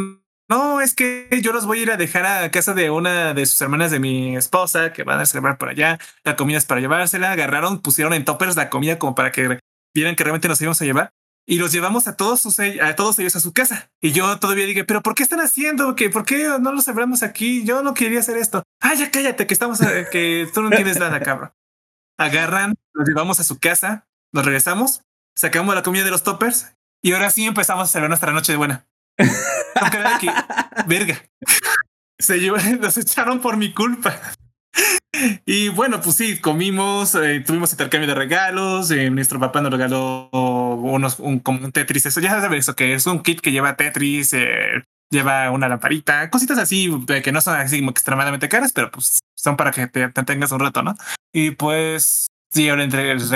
no, 0.49 0.81
es 0.81 0.95
que 0.95 1.27
yo 1.43 1.51
los 1.53 1.67
voy 1.67 1.79
a 1.79 1.81
ir 1.83 1.91
a 1.91 1.97
dejar 1.97 2.25
a 2.25 2.49
casa 2.49 2.73
de 2.73 2.89
una 2.89 3.33
de 3.35 3.45
sus 3.45 3.61
hermanas 3.61 3.91
de 3.91 3.99
mi 3.99 4.35
esposa 4.35 4.93
que 4.93 5.03
van 5.03 5.19
a 5.19 5.25
celebrar 5.27 5.57
por 5.59 5.69
allá, 5.69 5.99
la 6.23 6.35
comida 6.35 6.57
es 6.57 6.65
para 6.65 6.81
llevársela, 6.81 7.31
agarraron, 7.31 7.81
pusieron 7.81 8.13
en 8.13 8.25
toppers 8.25 8.55
la 8.55 8.69
comida 8.71 8.97
como 8.97 9.13
para 9.13 9.31
que 9.31 9.59
vieran 9.95 10.15
que 10.15 10.23
realmente 10.23 10.47
nos 10.47 10.59
íbamos 10.61 10.81
a 10.81 10.85
llevar. 10.85 11.11
Y 11.49 11.57
los 11.57 11.71
llevamos 11.71 12.07
a 12.07 12.15
todos, 12.15 12.41
sus, 12.41 12.59
a 12.59 12.95
todos 12.95 13.17
ellos 13.17 13.35
a 13.35 13.39
su 13.39 13.53
casa. 13.53 13.91
Y 13.99 14.11
yo 14.11 14.37
todavía 14.37 14.67
dije, 14.67 14.83
pero 14.83 15.01
¿por 15.01 15.15
qué 15.15 15.23
están 15.23 15.39
haciendo? 15.39 15.95
¿Que 15.95 16.09
¿Por 16.09 16.23
qué 16.23 16.47
no 16.59 16.71
lo 16.71 16.81
celebramos 16.81 17.23
aquí? 17.23 17.65
Yo 17.65 17.81
no 17.81 17.95
quería 17.95 18.19
hacer 18.19 18.37
esto. 18.37 18.61
Ah, 18.79 18.93
ya 18.93 19.09
cállate, 19.09 19.47
que 19.47 19.53
estamos, 19.53 19.81
eh, 19.81 20.07
que 20.11 20.47
tú 20.53 20.61
no 20.61 20.67
entiendes 20.69 20.99
nada, 20.99 21.19
cabrón 21.19 21.51
agarran, 22.19 22.75
nos 22.93 23.07
llevamos 23.07 23.39
a 23.39 23.43
su 23.43 23.59
casa, 23.59 24.07
nos 24.33 24.45
regresamos, 24.45 25.03
sacamos 25.35 25.73
la 25.73 25.83
comida 25.83 26.03
de 26.03 26.11
los 26.11 26.23
toppers 26.23 26.75
y 27.01 27.13
ahora 27.13 27.31
sí 27.31 27.45
empezamos 27.45 27.85
a 27.85 27.91
celebrar 27.91 28.09
nuestra 28.09 28.33
noche 28.33 28.51
de 28.51 28.57
buena. 28.57 28.85
Verga, 30.85 31.23
se 32.19 32.39
llevaron, 32.39 32.81
nos 32.81 32.97
echaron 32.97 33.39
por 33.39 33.55
mi 33.55 33.73
culpa. 33.73 34.19
Y 35.45 35.69
bueno, 35.69 36.01
pues 36.01 36.15
sí, 36.15 36.39
comimos, 36.39 37.15
eh, 37.15 37.43
tuvimos 37.45 37.71
intercambio 37.71 38.07
de 38.07 38.15
regalos. 38.15 38.91
eh, 38.91 39.09
nuestro 39.09 39.39
papá 39.39 39.61
nos 39.61 39.71
regaló 39.71 40.29
unos, 40.31 41.19
un, 41.19 41.39
como 41.39 41.65
un 41.65 41.71
Tetris. 41.71 42.05
Eso 42.05 42.21
ya 42.21 42.39
sabes, 42.41 42.59
eso 42.59 42.75
que 42.75 42.93
es 42.93 43.05
un 43.05 43.21
kit 43.21 43.41
que 43.41 43.51
lleva 43.51 43.75
Tetris, 43.75 44.33
eh, 44.33 44.83
lleva 45.09 45.51
una 45.51 45.67
lamparita, 45.67 46.29
cositas 46.29 46.59
así 46.59 46.89
que 47.23 47.31
no 47.31 47.41
son 47.41 47.55
así 47.55 47.79
como 47.79 47.91
extremadamente 47.91 48.47
caras, 48.47 48.71
pero 48.71 48.91
pues 48.91 49.19
son 49.35 49.57
para 49.57 49.71
que 49.71 49.87
te, 49.87 50.09
te 50.09 50.23
tengas 50.23 50.51
un 50.51 50.59
rato, 50.59 50.83
¿no? 50.83 50.95
Y 51.33 51.51
pues 51.51 52.27
sí, 52.51 52.69
ahora 52.69 52.83
entre, 52.83 53.03
re- 53.03 53.15
les 53.15 53.29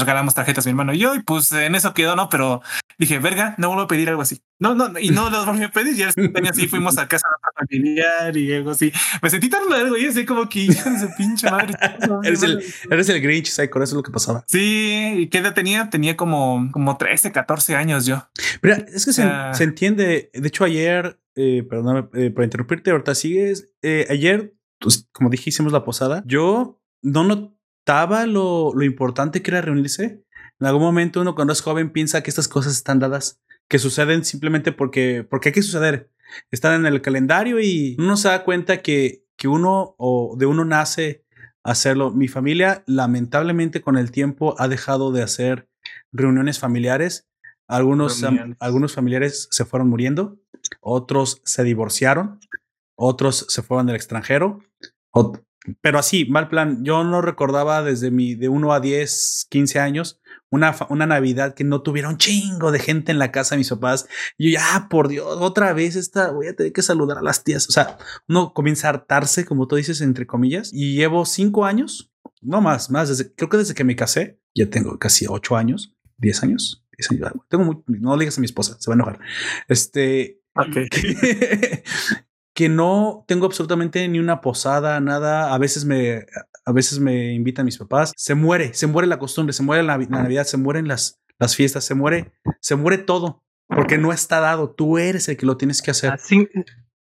regalamos 0.00 0.34
tarjetas 0.34 0.64
mi 0.66 0.70
hermano 0.70 0.92
y 0.94 0.98
yo, 0.98 1.14
y 1.14 1.20
pues 1.22 1.50
en 1.52 1.74
eso 1.74 1.94
quedó, 1.94 2.16
¿no? 2.16 2.28
Pero 2.28 2.62
dije, 2.98 3.18
verga, 3.18 3.54
no 3.58 3.68
vuelvo 3.68 3.82
a 3.84 3.88
pedir 3.88 4.08
algo 4.08 4.22
así. 4.22 4.42
No, 4.58 4.74
no, 4.74 4.98
y 4.98 5.10
no 5.10 5.30
los 5.30 5.46
volví 5.46 5.62
a 5.64 5.70
pedir. 5.70 5.94
Ya 5.96 6.08
así 6.50 6.68
fuimos 6.68 6.98
a 6.98 7.08
casa 7.08 7.26
familiar 7.58 8.36
y 8.36 8.52
algo 8.54 8.70
así. 8.72 8.92
Me 9.22 9.30
sentí 9.30 9.48
tan 9.48 9.68
largo 9.70 9.96
y 9.96 10.06
así 10.06 10.26
como 10.26 10.48
que 10.48 10.60
hija 10.60 10.90
de 10.90 10.98
su 11.00 11.08
pinche 11.16 11.50
madre. 11.50 11.74
Eres 12.24 12.42
el, 12.42 12.62
eres 12.90 13.08
el 13.08 13.20
Grinch, 13.22 13.46
Psycho, 13.48 13.76
eso 13.82 13.82
es 13.84 13.92
lo 13.94 14.02
que 14.02 14.10
pasaba. 14.12 14.44
Sí, 14.46 15.14
¿y 15.16 15.26
qué 15.28 15.38
edad 15.38 15.54
tenía? 15.54 15.88
Tenía 15.90 16.16
como, 16.16 16.68
como 16.72 16.96
13, 16.98 17.32
14 17.32 17.74
años 17.76 18.04
yo. 18.06 18.28
Mira, 18.62 18.84
es 18.92 19.06
que 19.06 19.12
se, 19.12 19.22
Ah. 19.22 19.52
se 19.54 19.64
entiende. 19.64 20.30
De 20.34 20.48
hecho, 20.48 20.64
ayer, 20.64 21.18
eh, 21.36 21.64
perdóname 21.68 22.08
eh, 22.14 22.30
por 22.30 22.44
interrumpirte, 22.44 22.90
ahorita 22.90 23.14
sigues. 23.14 23.72
Eh, 23.82 24.06
ayer, 24.10 24.54
pues, 24.78 25.08
como 25.12 25.30
dije, 25.30 25.48
hicimos 25.50 25.72
la 25.72 25.84
posada. 25.84 26.22
Yo 26.26 26.82
no 27.02 27.56
notaba 27.86 28.26
lo, 28.26 28.72
lo 28.74 28.84
importante 28.84 29.42
que 29.42 29.50
era 29.50 29.60
reunirse. 29.60 30.22
En 30.60 30.66
algún 30.66 30.82
momento 30.82 31.20
uno 31.20 31.34
cuando 31.34 31.52
es 31.52 31.62
joven 31.62 31.90
piensa 31.90 32.22
que 32.22 32.30
estas 32.30 32.48
cosas 32.48 32.74
están 32.74 32.98
dadas, 32.98 33.40
que 33.68 33.78
suceden 33.78 34.24
simplemente 34.24 34.72
porque, 34.72 35.26
porque 35.28 35.48
hay 35.48 35.52
que 35.54 35.62
suceder. 35.62 36.10
Están 36.50 36.74
en 36.80 36.86
el 36.92 37.00
calendario 37.02 37.60
y 37.60 37.96
uno 37.98 38.16
se 38.16 38.28
da 38.28 38.44
cuenta 38.44 38.82
que, 38.82 39.24
que 39.36 39.48
uno 39.48 39.94
o 39.98 40.36
de 40.38 40.46
uno 40.46 40.64
nace 40.64 41.24
hacerlo. 41.64 42.10
Mi 42.12 42.28
familia, 42.28 42.84
lamentablemente, 42.86 43.80
con 43.80 43.96
el 43.96 44.10
tiempo 44.10 44.54
ha 44.58 44.68
dejado 44.68 45.12
de 45.12 45.22
hacer 45.22 45.68
reuniones 46.12 46.58
familiares. 46.58 47.26
Algunos, 47.66 48.22
am- 48.22 48.34
Reuniones. 48.34 48.56
algunos 48.60 48.94
familiares 48.94 49.48
se 49.50 49.64
fueron 49.64 49.88
muriendo, 49.88 50.38
otros 50.80 51.40
se 51.44 51.64
divorciaron, 51.64 52.38
otros 52.96 53.46
se 53.48 53.62
fueron 53.62 53.88
al 53.88 53.96
extranjero. 53.96 54.60
ot- 55.12 55.42
pero 55.80 55.98
así, 55.98 56.24
mal 56.26 56.48
plan. 56.48 56.84
Yo 56.84 57.04
no 57.04 57.20
recordaba 57.22 57.82
desde 57.82 58.10
mi 58.10 58.34
de 58.34 58.48
1 58.48 58.72
a 58.72 58.80
10, 58.80 59.46
15 59.50 59.78
años 59.78 60.20
una, 60.50 60.74
una 60.88 61.06
Navidad 61.06 61.54
que 61.54 61.62
no 61.64 61.82
tuviera 61.82 62.08
un 62.08 62.16
chingo 62.18 62.72
de 62.72 62.80
gente 62.80 63.12
en 63.12 63.18
la 63.18 63.30
casa 63.30 63.54
de 63.54 63.58
mis 63.58 63.70
papás. 63.70 64.08
Y 64.36 64.50
yo, 64.52 64.58
ya, 64.58 64.88
por 64.90 65.08
Dios, 65.08 65.26
otra 65.40 65.72
vez 65.72 65.96
esta, 65.96 66.30
voy 66.32 66.48
a 66.48 66.56
tener 66.56 66.72
que 66.72 66.82
saludar 66.82 67.18
a 67.18 67.22
las 67.22 67.44
tías. 67.44 67.68
O 67.68 67.72
sea, 67.72 67.98
uno 68.28 68.52
comienza 68.52 68.88
a 68.88 68.90
hartarse, 68.90 69.44
como 69.44 69.68
tú 69.68 69.76
dices, 69.76 70.00
entre 70.00 70.26
comillas. 70.26 70.70
Y 70.72 70.94
llevo 70.96 71.24
cinco 71.24 71.64
años, 71.64 72.12
no 72.40 72.60
más, 72.60 72.90
más, 72.90 73.08
desde, 73.08 73.32
creo 73.34 73.48
que 73.48 73.58
desde 73.58 73.74
que 73.74 73.84
me 73.84 73.94
casé, 73.96 74.40
ya 74.54 74.68
tengo 74.68 74.98
casi 74.98 75.26
ocho 75.28 75.56
años, 75.56 75.94
10 76.18 76.42
años. 76.42 76.84
10 76.98 77.10
años, 77.12 77.32
tengo 77.48 77.64
muy- 77.64 77.82
no 77.86 78.16
le 78.16 78.20
digas 78.24 78.36
a 78.36 78.40
mi 78.40 78.44
esposa, 78.46 78.76
se 78.80 78.90
va 78.90 78.94
a 78.94 78.96
enojar. 78.96 79.20
Este, 79.68 80.42
Ok. 80.54 80.88
que 80.90 81.82
no 82.68 83.24
tengo 83.26 83.46
absolutamente 83.46 84.06
ni 84.08 84.18
una 84.18 84.40
posada, 84.40 85.00
nada. 85.00 85.54
A 85.54 85.58
veces 85.58 85.84
me, 85.84 86.26
a 86.64 86.72
veces 86.72 86.98
me 87.00 87.32
invitan 87.32 87.64
mis 87.64 87.78
papás. 87.78 88.12
Se 88.16 88.34
muere, 88.34 88.74
se 88.74 88.86
muere 88.86 89.06
la 89.08 89.18
costumbre, 89.18 89.52
se 89.52 89.62
muere 89.62 89.82
la, 89.82 89.96
Navi- 89.96 90.08
la 90.10 90.22
Navidad, 90.22 90.44
se 90.44 90.56
mueren 90.56 90.88
las, 90.88 91.20
las 91.38 91.56
fiestas, 91.56 91.84
se 91.84 91.94
muere, 91.94 92.32
se 92.60 92.76
muere 92.76 92.98
todo 92.98 93.42
porque 93.68 93.98
no 93.98 94.12
está 94.12 94.40
dado. 94.40 94.70
Tú 94.70 94.98
eres 94.98 95.28
el 95.28 95.36
que 95.36 95.46
lo 95.46 95.56
tienes 95.56 95.80
que 95.82 95.90
hacer. 95.92 96.10
Ah, 96.12 96.18
cin- 96.18 96.48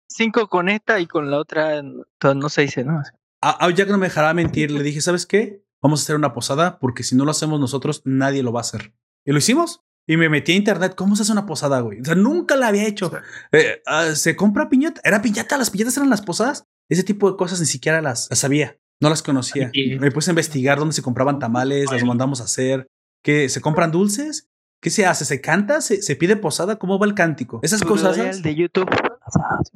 cinco 0.09 0.49
con 0.49 0.69
esta 0.69 0.99
y 1.01 1.07
con 1.07 1.31
la 1.31 1.39
otra 1.39 1.83
no, 1.83 2.05
no 2.35 2.49
se 2.49 2.63
dice, 2.63 2.85
¿no? 2.85 3.03
A, 3.43 3.67
a 3.67 3.71
Jack 3.71 3.89
no 3.91 3.99
me 3.99 4.07
dejará 4.07 4.33
mentir. 4.35 4.71
Le 4.71 4.83
dije, 4.83 5.01
¿sabes 5.03 5.27
qué? 5.27 5.63
Vamos 5.83 6.01
a 6.01 6.03
hacer 6.05 6.17
una 6.17 6.33
posada 6.33 6.79
porque 6.79 7.03
si 7.03 7.15
no 7.15 7.25
lo 7.27 7.31
hacemos 7.31 7.61
nosotros, 7.61 8.01
nadie 8.07 8.43
lo 8.43 8.53
va 8.53 8.61
a 8.61 8.63
hacer. 8.63 8.95
Y 9.27 9.33
lo 9.33 9.39
hicimos. 9.39 9.84
Y 10.07 10.17
me 10.17 10.29
metí 10.29 10.53
a 10.53 10.57
internet. 10.57 10.95
¿Cómo 10.97 11.17
se 11.17 11.23
hace 11.23 11.33
una 11.33 11.47
posada, 11.47 11.81
güey? 11.81 12.01
O 12.01 12.05
sea, 12.05 12.15
nunca 12.15 12.57
la 12.57 12.69
había 12.69 12.87
hecho. 12.87 13.13
Eh, 13.53 13.83
ah, 13.87 14.15
se 14.15 14.37
compra 14.37 14.69
piñata. 14.69 15.01
Era 15.05 15.23
piñata. 15.23 15.57
Las 15.57 15.71
piñatas 15.71 15.97
eran 15.97 16.11
las 16.11 16.23
posadas. 16.23 16.65
Ese 16.89 17.03
tipo 17.03 17.31
de 17.31 17.37
cosas 17.37 17.61
ni 17.61 17.67
siquiera 17.67 18.03
las, 18.03 18.29
las 18.29 18.39
sabía. 18.39 18.77
No 19.01 19.09
las 19.09 19.23
conocía. 19.23 19.71
Sí. 19.73 19.97
Me 19.99 20.11
puse 20.11 20.31
a 20.31 20.33
investigar 20.33 20.79
dónde 20.79 20.95
se 20.95 21.03
compraban 21.03 21.39
tamales, 21.39 21.91
las 21.91 22.05
mandamos 22.05 22.41
a 22.41 22.45
hacer. 22.45 22.87
¿Qué? 23.23 23.49
¿Se 23.49 23.61
compran 23.61 23.91
dulces? 23.91 24.49
¿Qué 24.83 24.91
se 24.91 25.07
hace? 25.07 25.25
¿Se 25.25 25.41
canta? 25.41 25.81
¿Se, 25.81 26.03
se 26.03 26.15
pide 26.17 26.37
posada? 26.37 26.77
¿Cómo 26.77 26.99
va 26.99 27.07
el 27.07 27.15
cántico? 27.15 27.61
Esas 27.63 27.83
cosas, 27.83 28.13
Tutorial 28.17 28.43
de 28.43 28.55
YouTube. 28.55 28.91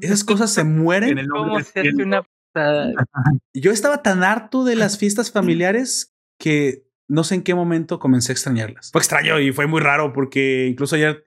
esas 0.00 0.22
cosas 0.22 0.50
se 0.50 0.64
mueren. 0.64 1.26
¿Cómo 1.28 1.58
se 1.60 1.80
hace 1.80 2.02
una 2.02 2.22
pasada? 2.52 2.92
Yo 3.54 3.72
estaba 3.72 4.02
tan 4.02 4.22
harto 4.22 4.64
de 4.64 4.76
las 4.76 4.98
fiestas 4.98 5.30
familiares 5.30 6.12
que 6.38 6.87
no 7.08 7.24
sé 7.24 7.36
en 7.36 7.42
qué 7.42 7.54
momento 7.54 7.98
comencé 7.98 8.32
a 8.32 8.34
extrañarlas. 8.34 8.90
Fue 8.92 9.00
extraño 9.00 9.40
y 9.40 9.50
fue 9.52 9.66
muy 9.66 9.80
raro 9.80 10.12
porque 10.12 10.66
incluso 10.70 10.96
ayer, 10.96 11.24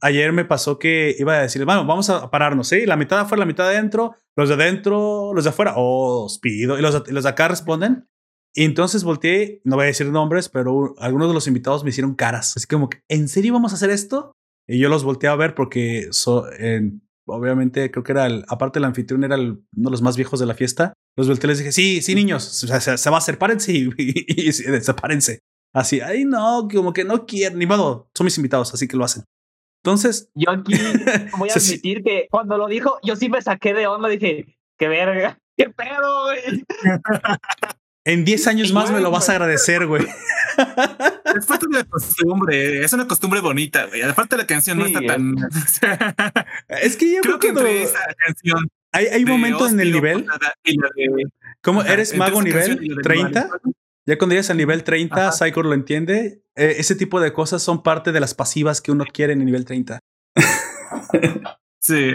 ayer 0.00 0.32
me 0.32 0.44
pasó 0.44 0.78
que 0.78 1.14
iba 1.18 1.34
a 1.34 1.42
decir, 1.42 1.64
bueno, 1.64 1.86
vamos 1.86 2.10
a 2.10 2.30
pararnos, 2.30 2.68
¿sí? 2.68 2.84
La 2.86 2.96
mitad 2.96 3.16
de 3.16 3.22
afuera, 3.22 3.40
la 3.40 3.46
mitad 3.46 3.68
de 3.68 3.76
adentro, 3.76 4.14
los 4.36 4.48
de 4.48 4.54
adentro, 4.56 5.32
los 5.34 5.44
de 5.44 5.50
afuera, 5.50 5.74
oh, 5.76 6.24
os 6.26 6.38
pido. 6.38 6.78
Y 6.78 6.82
los, 6.82 7.08
los 7.10 7.24
de 7.24 7.28
acá 7.30 7.48
responden. 7.48 8.08
Y 8.54 8.64
entonces 8.64 9.02
volteé, 9.04 9.62
no 9.64 9.76
voy 9.76 9.84
a 9.84 9.86
decir 9.86 10.06
nombres, 10.08 10.48
pero 10.50 10.94
algunos 10.98 11.28
de 11.28 11.34
los 11.34 11.46
invitados 11.46 11.84
me 11.84 11.90
hicieron 11.90 12.14
caras. 12.14 12.54
Así 12.56 12.66
como 12.66 12.90
que, 12.90 13.02
¿en 13.08 13.28
serio 13.28 13.54
vamos 13.54 13.72
a 13.72 13.76
hacer 13.76 13.88
esto? 13.90 14.32
Y 14.68 14.78
yo 14.78 14.88
los 14.90 15.04
volteé 15.04 15.28
a 15.30 15.34
ver 15.36 15.54
porque 15.54 16.08
so- 16.10 16.52
en- 16.52 17.01
obviamente 17.26 17.90
creo 17.90 18.02
que 18.04 18.12
era 18.12 18.26
el, 18.26 18.44
aparte 18.48 18.78
el 18.78 18.84
anfitrión 18.84 19.24
era 19.24 19.34
el- 19.36 19.62
uno 19.76 19.88
de 19.88 19.90
los 19.90 20.02
más 20.02 20.16
viejos 20.16 20.40
de 20.40 20.46
la 20.46 20.54
fiesta. 20.54 20.92
Los 21.16 21.28
volteé 21.28 21.48
les 21.48 21.58
dije, 21.58 21.72
sí, 21.72 22.00
sí, 22.02 22.14
niños, 22.14 22.62
o 22.64 22.66
sea, 22.66 22.80
se, 22.80 22.96
se 22.98 23.10
va 23.10 23.16
a 23.16 23.18
hacer, 23.18 23.38
párense 23.38 23.72
y, 23.72 23.88
y, 23.98 24.48
y 24.48 24.52
sepárense. 24.52 25.40
Así, 25.74 26.00
ay, 26.00 26.24
no, 26.24 26.68
como 26.72 26.92
que 26.92 27.04
no 27.04 27.24
quieren, 27.26 27.58
ni 27.58 27.66
modo, 27.66 28.08
son 28.14 28.24
mis 28.26 28.36
invitados, 28.36 28.72
así 28.74 28.86
que 28.88 28.96
lo 28.96 29.04
hacen. 29.04 29.24
Entonces, 29.84 30.28
Yo 30.34 30.50
aquí 30.50 30.72
voy 31.38 31.48
a 31.50 31.54
admitir 31.54 32.02
que 32.04 32.28
cuando 32.30 32.56
lo 32.56 32.66
dijo, 32.68 32.98
yo 33.02 33.16
sí 33.16 33.28
me 33.28 33.42
saqué 33.42 33.74
de 33.74 33.86
onda. 33.88 34.08
Dije, 34.08 34.56
qué 34.78 34.88
verga, 34.88 35.38
qué 35.56 35.70
pedo, 35.70 36.24
güey. 36.24 36.64
En 38.04 38.24
10 38.24 38.46
años 38.48 38.72
más 38.72 38.90
me 38.90 39.00
lo 39.00 39.10
vas 39.10 39.28
a 39.28 39.32
agradecer, 39.32 39.86
güey. 39.86 40.04
Es 41.36 41.46
parte 41.46 41.66
de 41.70 41.78
la 41.78 41.84
costumbre, 41.84 42.84
es 42.84 42.92
una 42.92 43.06
costumbre 43.06 43.40
bonita, 43.40 43.86
güey. 43.86 44.02
Aparte 44.02 44.36
la 44.36 44.46
canción 44.46 44.78
no 44.78 44.86
está 44.86 45.00
tan. 45.06 45.36
Es 46.68 46.96
que 46.96 47.14
yo 47.14 47.20
Creo 47.22 47.38
creo 47.38 47.38
que 47.38 47.48
entre 47.48 47.62
no- 47.64 47.88
esa 47.88 47.98
canción. 48.26 48.68
hay, 48.92 49.24
momentos 49.24 49.72
en 49.72 49.80
el 49.80 49.92
nivel. 49.92 50.26
De- 50.64 51.24
¿Cómo 51.62 51.80
ajá, 51.82 51.92
eres 51.92 52.16
mago 52.16 52.42
nivel 52.42 52.58
canción 52.66 52.84
y 52.84 52.88
la 52.88 52.96
de 52.96 53.02
30? 53.02 53.40
Mario. 53.48 53.60
Ya 54.04 54.18
cuando 54.18 54.32
llegas 54.34 54.50
al 54.50 54.56
nivel 54.56 54.82
30, 54.82 55.14
Ajá. 55.28 55.32
Psycho 55.32 55.62
lo 55.62 55.72
entiende. 55.74 56.42
eh, 56.56 56.74
ese 56.78 56.96
tipo 56.96 57.20
de 57.20 57.32
cosas 57.32 57.62
son 57.62 57.84
parte 57.84 58.10
de 58.10 58.18
las 58.18 58.34
pasivas 58.34 58.80
que 58.80 58.90
uno 58.90 59.04
quiere 59.10 59.32
en 59.32 59.40
el 59.40 59.46
nivel 59.46 59.64
30. 59.64 60.00
Sí, 61.80 62.12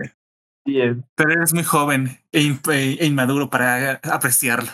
es. 0.65 0.97
pero 1.15 1.31
eres 1.31 1.53
muy 1.53 1.63
joven 1.63 2.19
e, 2.33 2.41
in- 2.41 2.59
e 2.69 3.05
inmaduro 3.05 3.49
para 3.49 4.01
apreciarlo. 4.03 4.69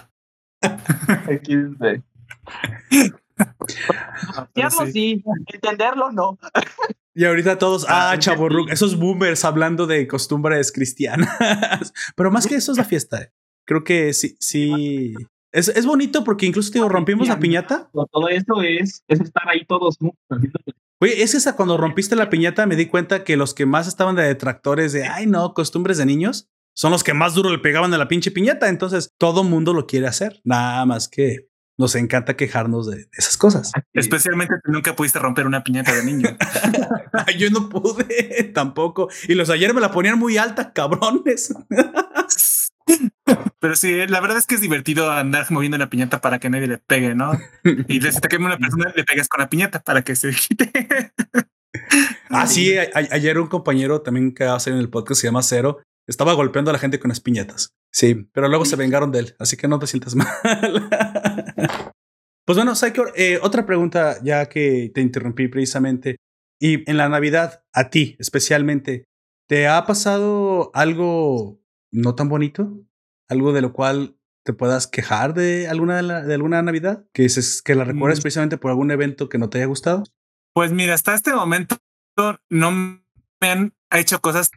Apreciarlo 4.36 4.86
sí, 4.92 5.24
entenderlo 5.54 6.12
no. 6.12 6.38
Y 7.16 7.26
ahorita 7.26 7.58
todos, 7.58 7.86
Ah, 7.88 8.12
ah, 8.12 8.14
sí. 8.16 8.22
chavorruc, 8.22 8.72
esos 8.72 8.98
boomers 8.98 9.46
hablando 9.46 9.86
de 9.88 10.08
costumbres 10.08 10.72
cristianas. 10.72 11.30
Pero 12.16 12.32
más 12.32 12.48
que 12.48 12.56
eso 12.56 12.72
es 12.72 12.78
la 12.78 12.86
fiesta. 12.86 13.22
eh. 13.22 13.32
Creo 13.66 13.84
que 13.84 14.14
sí, 14.14 14.36
sí. 14.40 15.14
Es, 15.52 15.68
es 15.70 15.86
bonito 15.86 16.24
porque 16.24 16.46
incluso 16.48 16.72
digo, 16.74 16.90
rompimos 16.90 17.28
la 17.28 17.40
piñata. 17.40 17.90
Todo 17.94 18.28
eso 18.30 18.62
es, 18.64 19.04
es 19.08 19.20
estar 19.22 19.48
ahí 19.48 19.64
todos 19.66 19.98
juntos. 19.98 20.18
Oye, 21.00 21.22
es 21.22 21.36
esa 21.36 21.56
cuando 21.56 21.78
rompiste 21.78 22.16
la 22.16 22.30
piñata 22.30 22.66
me 22.66 22.76
di 22.76 22.88
cuenta 22.88 23.24
que 23.24 23.38
los 23.38 23.54
que 23.54 23.66
más 23.66 23.88
estaban 23.88 24.16
de 24.16 24.24
detractores 24.24 24.94
de, 24.94 25.06
ay 25.06 25.28
no, 25.28 25.54
costumbres 25.54 25.98
de 25.98 26.06
niños, 26.06 26.50
son 26.76 26.92
los 26.92 27.04
que 27.04 27.14
más 27.14 27.34
duro 27.34 27.50
le 27.50 27.60
pegaban 27.60 27.94
a 27.94 27.98
la 27.98 28.08
pinche 28.08 28.32
piñata. 28.32 28.70
Entonces 28.70 29.12
todo 29.18 29.44
mundo 29.44 29.74
lo 29.74 29.86
quiere 29.88 30.08
hacer. 30.08 30.42
Nada 30.44 30.86
más 30.86 31.08
que 31.08 31.48
nos 31.78 31.96
encanta 31.96 32.36
quejarnos 32.36 32.86
de 32.90 33.08
esas 33.14 33.36
cosas. 33.38 33.72
Especialmente 33.94 34.54
si 34.64 34.72
nunca 34.72 34.96
pudiste 34.96 35.18
romper 35.20 35.48
una 35.48 35.64
piñata 35.64 35.92
de 35.94 36.04
niño. 36.04 36.30
Yo 37.38 37.50
no 37.50 37.68
pude 37.70 38.52
tampoco. 38.54 39.10
Y 39.28 39.34
los 39.36 39.50
ayer 39.50 39.74
me 39.74 39.82
la 39.82 39.92
ponían 39.92 40.20
muy 40.20 40.38
alta, 40.38 40.72
cabrones. 40.74 41.54
Pero 43.60 43.76
sí, 43.78 44.06
la 44.08 44.20
verdad 44.20 44.38
es 44.38 44.46
que 44.46 44.56
es 44.56 44.62
divertido 44.62 45.10
andar 45.10 45.50
moviendo 45.52 45.78
la 45.78 45.90
piñata 45.90 46.20
para 46.22 46.40
que 46.40 46.50
nadie 46.50 46.68
le 46.68 46.78
pegue, 46.80 47.16
¿no? 47.16 47.32
Y 47.88 48.02
si 48.02 48.20
te 48.20 48.28
quema 48.28 48.48
una 48.48 48.58
persona, 48.58 48.92
le 48.96 49.04
pegas 49.06 49.30
con 49.30 49.40
la 49.42 49.50
piñata 49.50 49.82
para 49.82 50.02
que 50.04 50.16
se 50.16 50.32
quite. 50.32 50.72
Ah, 52.30 52.46
sí, 52.46 52.78
a- 52.78 52.84
a- 52.94 53.16
ayer 53.16 53.40
un 53.40 53.48
compañero 53.48 54.02
también 54.02 54.34
que 54.34 54.44
va 54.46 54.56
a 54.56 54.60
salir 54.60 54.76
en 54.78 54.82
el 54.84 54.90
podcast 54.90 55.22
se 55.22 55.28
llama 55.28 55.42
Cero. 55.44 55.82
Estaba 56.08 56.34
golpeando 56.34 56.70
a 56.70 56.74
la 56.74 56.80
gente 56.80 57.00
con 57.00 57.10
las 57.10 57.20
piñatas. 57.22 57.74
Sí, 57.92 58.28
pero 58.34 58.48
luego 58.50 58.66
se 58.66 58.76
vengaron 58.76 59.12
de 59.12 59.20
él, 59.20 59.36
así 59.40 59.56
que 59.58 59.68
no 59.68 59.80
te 59.80 59.88
sientas 59.88 60.16
mal. 60.16 60.28
pues 62.46 62.58
bueno, 62.58 62.76
Psycho, 62.76 63.06
eh, 63.16 63.40
otra 63.42 63.66
pregunta, 63.66 64.18
ya 64.24 64.48
que 64.48 64.92
te 64.94 65.02
interrumpí 65.02 65.48
precisamente. 65.48 66.18
Y 66.60 66.90
en 66.90 66.98
la 66.98 67.10
Navidad, 67.10 67.64
a 67.74 67.90
ti 67.90 68.16
especialmente, 68.20 69.06
¿te 69.48 69.68
ha 69.68 69.86
pasado 69.86 70.72
algo 70.74 71.62
no 71.92 72.16
tan 72.16 72.30
bonito? 72.30 72.82
¿Algo 73.30 73.54
de 73.54 73.62
lo 73.62 73.74
cual 73.74 74.18
te 74.46 74.54
puedas 74.54 74.88
quejar 74.88 75.34
de 75.34 75.68
alguna, 75.68 75.96
de, 75.98 76.04
la- 76.04 76.22
de 76.24 76.34
alguna 76.34 76.62
Navidad? 76.62 77.06
Que, 77.14 77.26
es, 77.26 77.62
que 77.62 77.76
la 77.76 77.86
recuerdes 77.86 78.20
Mm. 78.20 78.22
precisamente 78.24 78.58
por 78.58 78.72
algún 78.72 78.92
evento 78.92 79.30
que 79.30 79.38
no 79.38 79.50
te 79.50 79.60
haya 79.60 79.68
gustado. 79.68 80.04
Pues 80.54 80.72
mira, 80.72 80.94
hasta 80.94 81.14
este 81.16 81.34
momento 81.34 81.78
no 82.50 82.72
me 82.72 83.50
han 83.50 83.74
hecho 83.92 84.20
cosas 84.22 84.52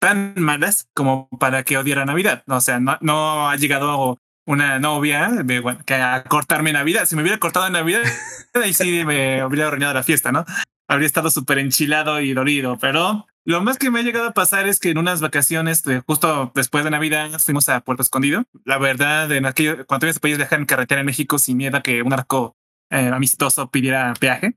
tan 0.00 0.34
malas 0.36 0.88
como 0.94 1.28
para 1.38 1.62
que 1.62 1.78
odiara 1.78 2.04
Navidad. 2.04 2.42
O 2.48 2.60
sea, 2.60 2.80
no, 2.80 2.98
no 3.00 3.48
ha 3.48 3.56
llegado 3.56 4.18
una 4.46 4.78
novia 4.80 5.28
de, 5.44 5.60
bueno, 5.60 5.80
que 5.86 5.94
a 5.94 6.24
cortarme 6.24 6.72
Navidad. 6.72 7.04
Si 7.04 7.14
me 7.14 7.22
hubiera 7.22 7.38
cortado 7.38 7.66
en 7.66 7.74
Navidad, 7.74 8.02
ahí 8.54 8.72
sí 8.74 9.04
me 9.04 9.44
hubiera 9.44 9.68
arruinado 9.68 9.94
la 9.94 10.02
fiesta, 10.02 10.32
¿no? 10.32 10.44
Habría 10.88 11.06
estado 11.06 11.30
súper 11.30 11.58
enchilado 11.58 12.20
y 12.20 12.32
dolido, 12.32 12.76
pero 12.80 13.26
lo 13.44 13.62
más 13.62 13.78
que 13.78 13.90
me 13.90 14.00
ha 14.00 14.02
llegado 14.02 14.26
a 14.28 14.32
pasar 14.34 14.66
es 14.66 14.80
que 14.80 14.90
en 14.90 14.98
unas 14.98 15.20
vacaciones, 15.20 15.82
de- 15.84 16.00
justo 16.00 16.50
después 16.54 16.82
de 16.82 16.90
Navidad, 16.90 17.30
fuimos 17.38 17.68
a 17.68 17.80
Puerto 17.80 18.02
Escondido. 18.02 18.44
La 18.64 18.78
verdad, 18.78 19.30
en 19.30 19.46
aquello, 19.46 19.86
cuando 19.86 20.00
todavía 20.00 20.14
se 20.14 20.20
podía 20.20 20.36
viajar 20.36 20.58
en 20.58 20.66
carretera 20.66 21.00
en 21.00 21.06
México 21.06 21.38
sin 21.38 21.58
miedo 21.58 21.76
a 21.76 21.82
que 21.82 22.02
un 22.02 22.12
arco 22.12 22.56
eh, 22.90 23.08
amistoso 23.12 23.70
pidiera 23.70 24.14
peaje. 24.18 24.56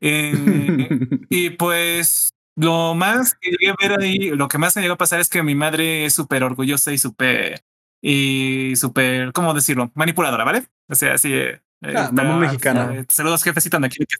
Eh, 0.00 0.88
y 1.30 1.50
pues 1.50 2.34
lo 2.56 2.94
más 2.94 3.34
que 3.34 3.50
llegué 3.50 3.70
a 3.70 3.74
ver 3.80 4.00
ahí, 4.00 4.30
lo 4.30 4.48
que 4.48 4.58
más 4.58 4.76
me 4.76 4.82
llegó 4.82 4.94
a 4.94 4.98
pasar 4.98 5.20
es 5.20 5.28
que 5.28 5.42
mi 5.42 5.54
madre 5.54 6.04
es 6.04 6.14
súper 6.14 6.42
orgullosa 6.44 6.92
y 6.92 6.98
súper, 6.98 7.62
y 8.02 8.74
súper, 8.76 9.32
¿cómo 9.32 9.54
decirlo? 9.54 9.90
Manipuladora, 9.94 10.44
¿vale? 10.44 10.64
O 10.88 10.94
sea, 10.94 11.14
así. 11.14 11.32
eh, 11.34 11.60
Ah, 11.82 12.10
mexicana. 12.12 12.94
eh, 12.94 13.06
saludos, 13.08 13.42
jefecita, 13.42 13.76
donde 13.78 13.88
quiera 13.88 14.06
que. 14.06 14.16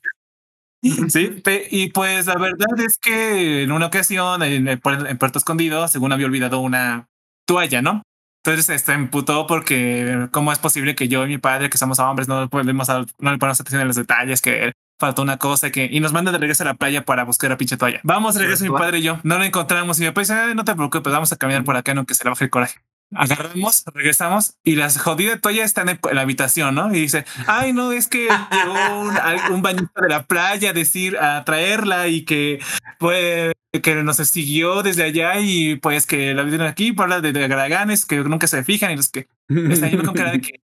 Sí, 1.10 1.42
y 1.70 1.90
pues 1.90 2.26
la 2.26 2.36
verdad 2.36 2.80
es 2.80 2.96
que 2.96 3.62
en 3.64 3.72
una 3.72 3.86
ocasión 3.86 4.42
en, 4.42 4.66
en 4.66 4.78
Puerto 4.80 5.38
Escondido, 5.38 5.86
según 5.88 6.12
había 6.12 6.26
olvidado 6.26 6.60
una 6.60 7.08
toalla, 7.46 7.82
¿no? 7.82 8.02
Entonces 8.42 8.70
este 8.70 8.92
emputó 8.94 9.46
porque 9.46 10.28
cómo 10.32 10.52
es 10.52 10.58
posible 10.58 10.94
que 10.94 11.08
yo 11.08 11.24
y 11.26 11.28
mi 11.28 11.36
padre, 11.38 11.68
que 11.68 11.76
somos 11.76 11.98
hombres, 11.98 12.28
no 12.28 12.48
podemos 12.48 12.88
no 12.88 13.32
le 13.32 13.38
ponemos 13.38 13.60
atención 13.60 13.82
a 13.82 13.84
los 13.84 13.96
detalles, 13.96 14.40
que 14.40 14.72
faltó 15.00 15.22
una 15.22 15.38
cosa 15.38 15.70
que 15.70 15.88
y 15.90 15.98
nos 15.98 16.12
manda 16.12 16.30
de 16.30 16.38
regreso 16.38 16.62
a 16.62 16.66
la 16.66 16.74
playa 16.74 17.04
para 17.04 17.24
buscar 17.24 17.50
la 17.50 17.56
pinche 17.56 17.76
toalla. 17.76 18.00
Vamos 18.04 18.34
de 18.34 18.42
regreso 18.42 18.64
mi 18.64 18.70
padre 18.70 18.98
y 18.98 19.02
yo, 19.02 19.18
no 19.24 19.38
la 19.38 19.46
encontramos 19.46 19.98
y 19.98 20.02
mi 20.02 20.08
papá 20.08 20.20
dice, 20.20 20.34
"Ay, 20.34 20.54
no 20.54 20.64
te 20.64 20.74
preocupes, 20.74 21.12
vamos 21.12 21.32
a 21.32 21.36
caminar 21.36 21.64
por 21.64 21.76
acá, 21.76 21.94
no 21.94 22.04
que 22.04 22.14
se 22.14 22.22
le 22.22 22.30
baje 22.30 22.44
el 22.44 22.50
coraje. 22.50 22.78
Agarramos, 23.12 23.82
regresamos 23.92 24.54
y 24.62 24.76
las 24.76 24.96
jodidas 24.98 25.40
toallas 25.40 25.64
están 25.64 25.88
en, 25.88 25.98
la 26.12 26.20
habitación, 26.20 26.76
¿no? 26.76 26.94
Y 26.94 27.00
dice, 27.00 27.24
ay, 27.48 27.72
no, 27.72 27.90
es 27.90 28.06
que 28.06 28.28
llegó 28.28 29.00
un, 29.00 29.54
un 29.54 29.62
bañista 29.62 30.00
de 30.00 30.08
la 30.08 30.22
playa 30.22 30.70
a 30.70 30.72
decir, 30.72 31.18
a 31.18 31.44
traerla 31.44 32.06
y 32.06 32.24
que 32.24 32.60
pues 33.00 33.52
que 33.82 33.94
nos 33.96 34.16
siguió 34.16 34.82
desde 34.82 35.04
allá 35.04 35.40
y 35.40 35.76
pues 35.76 36.06
que 36.06 36.34
la 36.34 36.44
vieron 36.44 36.68
aquí, 36.68 36.92
por 36.92 37.04
hablar 37.04 37.22
de, 37.22 37.32
de 37.32 37.48
garaganes 37.48 38.04
que 38.04 38.18
nunca 38.18 38.46
se 38.46 38.62
fijan 38.62 38.92
y 38.92 38.96
los 38.96 39.08
que 39.08 39.26
están 39.48 39.90
yendo 39.90 40.04
con 40.04 40.14
cara 40.14 40.32
de 40.32 40.40
que 40.40 40.60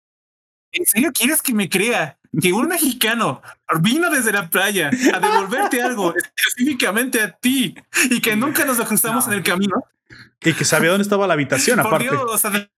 ¿En 0.71 0.85
serio 0.85 1.11
quieres 1.13 1.41
que 1.41 1.53
me 1.53 1.69
crea 1.69 2.16
que 2.41 2.53
un 2.53 2.67
mexicano 2.67 3.41
vino 3.81 4.09
desde 4.09 4.31
la 4.31 4.49
playa 4.49 4.89
a 5.13 5.19
devolverte 5.19 5.81
algo 5.81 6.13
específicamente 6.15 7.21
a 7.21 7.31
ti 7.31 7.75
y 8.09 8.21
que 8.21 8.35
nunca 8.35 8.65
nos 8.65 8.77
lo 8.77 8.85
cruzamos 8.85 9.27
en 9.27 9.33
el 9.33 9.43
camino? 9.43 9.83
y 10.41 10.53
que 10.53 10.65
sabía 10.65 10.91
dónde 10.91 11.03
estaba 11.03 11.27
la 11.27 11.33
habitación, 11.33 11.77
Por 11.77 11.87
aparte. 11.87 12.09
Dios, 12.09 12.21
o 12.25 12.37
sea, 12.37 12.69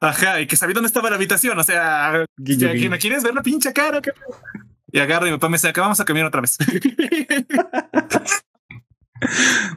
Ajá, 0.00 0.40
y 0.40 0.46
que 0.46 0.56
sabía 0.56 0.74
dónde 0.74 0.86
estaba 0.86 1.10
la 1.10 1.16
habitación. 1.16 1.58
O 1.58 1.64
sea, 1.64 2.24
Guiño, 2.36 2.72
guiño. 2.72 2.90
¿no 2.90 2.98
quieres 2.98 3.22
ver 3.22 3.34
la 3.34 3.42
pinche 3.42 3.72
cara? 3.72 4.00
Y 4.90 4.98
agarro 4.98 5.26
y 5.26 5.30
mi 5.30 5.36
papá 5.36 5.48
me 5.48 5.58
saca, 5.58 5.80
vamos 5.80 6.00
a 6.00 6.04
caminar 6.04 6.28
otra 6.28 6.40
vez. 6.40 6.58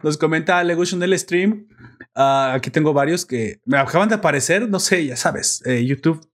Nos 0.03 0.17
comenta 0.17 0.63
Legution 0.63 0.99
del 0.99 1.17
stream. 1.17 1.67
Ah, 2.15 2.53
aquí 2.55 2.71
tengo 2.71 2.93
varios 2.93 3.25
que 3.25 3.59
me 3.65 3.77
acaban 3.77 4.09
de 4.09 4.15
aparecer. 4.15 4.67
No 4.69 4.79
sé, 4.79 5.05
ya 5.05 5.15
sabes, 5.15 5.61
eh, 5.65 5.85
YouTube, 5.85 6.27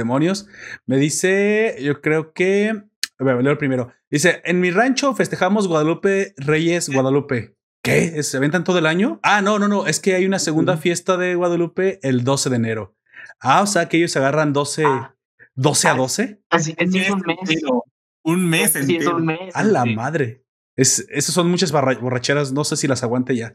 demonios. 0.00 0.46
Me 0.86 0.96
dice, 0.98 1.76
yo 1.82 2.00
creo 2.00 2.32
que. 2.32 2.82
A 3.18 3.24
ver, 3.24 3.42
leo 3.42 3.52
el 3.52 3.58
primero. 3.58 3.92
Dice: 4.10 4.40
En 4.44 4.60
mi 4.60 4.70
rancho 4.70 5.14
festejamos 5.14 5.68
Guadalupe 5.68 6.34
Reyes 6.36 6.88
Guadalupe. 6.88 7.56
¿Qué? 7.82 8.22
¿Se 8.22 8.36
aventan 8.36 8.64
todo 8.64 8.78
el 8.78 8.86
año? 8.86 9.20
Ah, 9.22 9.42
no, 9.42 9.58
no, 9.58 9.68
no. 9.68 9.86
Es 9.86 10.00
que 10.00 10.14
hay 10.14 10.26
una 10.26 10.38
segunda 10.40 10.76
fiesta 10.76 11.16
de 11.16 11.34
Guadalupe 11.36 12.00
el 12.02 12.24
12 12.24 12.50
de 12.50 12.56
enero. 12.56 12.96
Ah, 13.40 13.62
o 13.62 13.66
sea 13.66 13.88
que 13.88 13.96
ellos 13.98 14.10
se 14.12 14.18
agarran 14.18 14.52
12, 14.52 14.84
Ah. 14.86 15.14
12 15.54 15.88
a 15.88 15.94
12. 15.94 16.42
Así 16.50 16.74
es 16.76 17.10
un 17.10 17.20
mes. 17.20 17.36
entero. 17.40 17.84
Un 18.24 18.48
mes 18.48 18.72
Sí, 18.72 18.78
es 18.80 18.88
entero. 18.88 19.16
un 19.16 19.26
mes. 19.26 19.54
A 19.54 19.62
la 19.62 19.84
sí. 19.84 19.94
madre. 19.94 20.42
Es, 20.76 21.06
esas 21.10 21.34
son 21.34 21.48
muchas 21.50 21.70
borracheras. 21.72 22.52
No 22.52 22.64
sé 22.64 22.76
si 22.76 22.86
las 22.88 23.02
aguante 23.02 23.36
ya. 23.36 23.54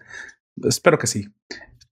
Espero 0.64 0.98
que 0.98 1.08
sí. 1.08 1.28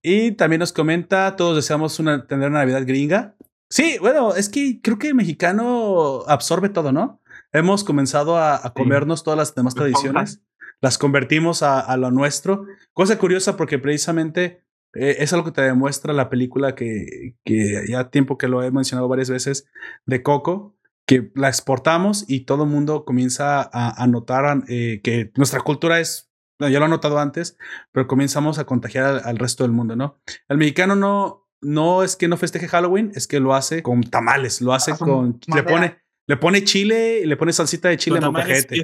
Y 0.02 0.32
también 0.32 0.60
nos 0.62 0.72
comenta: 0.72 1.36
todos 1.36 1.56
deseamos 1.58 2.00
una, 2.00 2.26
tener 2.26 2.50
una 2.50 2.60
Navidad 2.60 2.84
gringa. 2.88 3.36
Sí, 3.70 3.98
bueno, 4.00 4.34
es 4.36 4.50
que 4.50 4.82
creo 4.82 4.98
que 4.98 5.10
el 5.10 5.16
mexicano 5.16 6.24
absorbe 6.28 6.70
todo, 6.70 6.92
¿no? 6.92 7.22
Hemos 7.52 7.84
comenzado 7.84 8.38
a, 8.38 8.56
a 8.56 8.74
comernos 8.74 9.24
todas 9.24 9.38
las 9.38 9.56
demás 9.56 9.76
tradiciones, 9.76 10.42
las 10.82 10.98
convertimos 10.98 11.62
a, 11.62 11.80
a 11.80 11.98
lo 11.98 12.10
nuestro. 12.12 12.66
Cosa 12.94 13.18
curiosa 13.20 13.58
porque 13.58 13.80
precisamente 13.80 14.64
eh, 14.94 15.18
es 15.20 15.34
algo 15.34 15.46
que 15.46 15.52
te 15.52 15.62
demuestra 15.62 16.14
la 16.14 16.30
película 16.30 16.74
que, 16.74 17.36
que 17.46 17.86
ya 17.88 18.10
tiempo 18.10 18.38
que 18.38 18.48
lo 18.48 18.64
he 18.64 18.72
mencionado 18.72 19.08
varias 19.08 19.30
veces 19.30 19.68
de 20.06 20.24
Coco, 20.24 20.76
que 21.06 21.32
la 21.36 21.48
exportamos 21.48 22.26
y 22.28 22.42
todo 22.42 22.64
el 22.64 22.70
mundo 22.70 23.06
comienza 23.06 23.62
a, 23.62 24.04
a 24.04 24.08
notar 24.08 24.64
eh, 24.68 25.02
que 25.04 25.32
nuestra 25.36 25.62
cultura 25.62 26.00
es, 26.00 26.32
bueno, 26.60 26.72
ya 26.72 26.80
lo 26.80 26.86
he 26.86 26.90
notado 26.90 27.20
antes, 27.20 27.58
pero 27.92 28.08
comenzamos 28.08 28.58
a 28.58 28.66
contagiar 28.66 29.06
al, 29.06 29.22
al 29.24 29.38
resto 29.38 29.64
del 29.64 29.72
mundo, 29.74 29.96
¿no? 29.96 30.20
El 30.48 30.58
mexicano 30.58 30.96
no, 30.96 31.49
no 31.62 32.04
es 32.04 32.16
que 32.16 32.28
no 32.28 32.38
festeje 32.38 32.68
Halloween, 32.68 33.12
es 33.16 33.28
que 33.28 33.40
lo 33.40 33.54
hace 33.54 33.84
con 33.84 34.02
tamales, 34.04 34.62
lo 34.62 34.74
hace 34.74 34.92
Ah, 34.92 34.98
con, 34.98 35.40
le 35.54 35.64
pone, 35.64 35.98
le 36.28 36.38
pone 36.38 36.64
chile, 36.64 37.26
le 37.26 37.36
pone 37.38 37.52
salsita 37.54 37.90
de 37.90 37.98
chile 37.98 38.18
Con 38.20 38.26
en. 38.26 38.76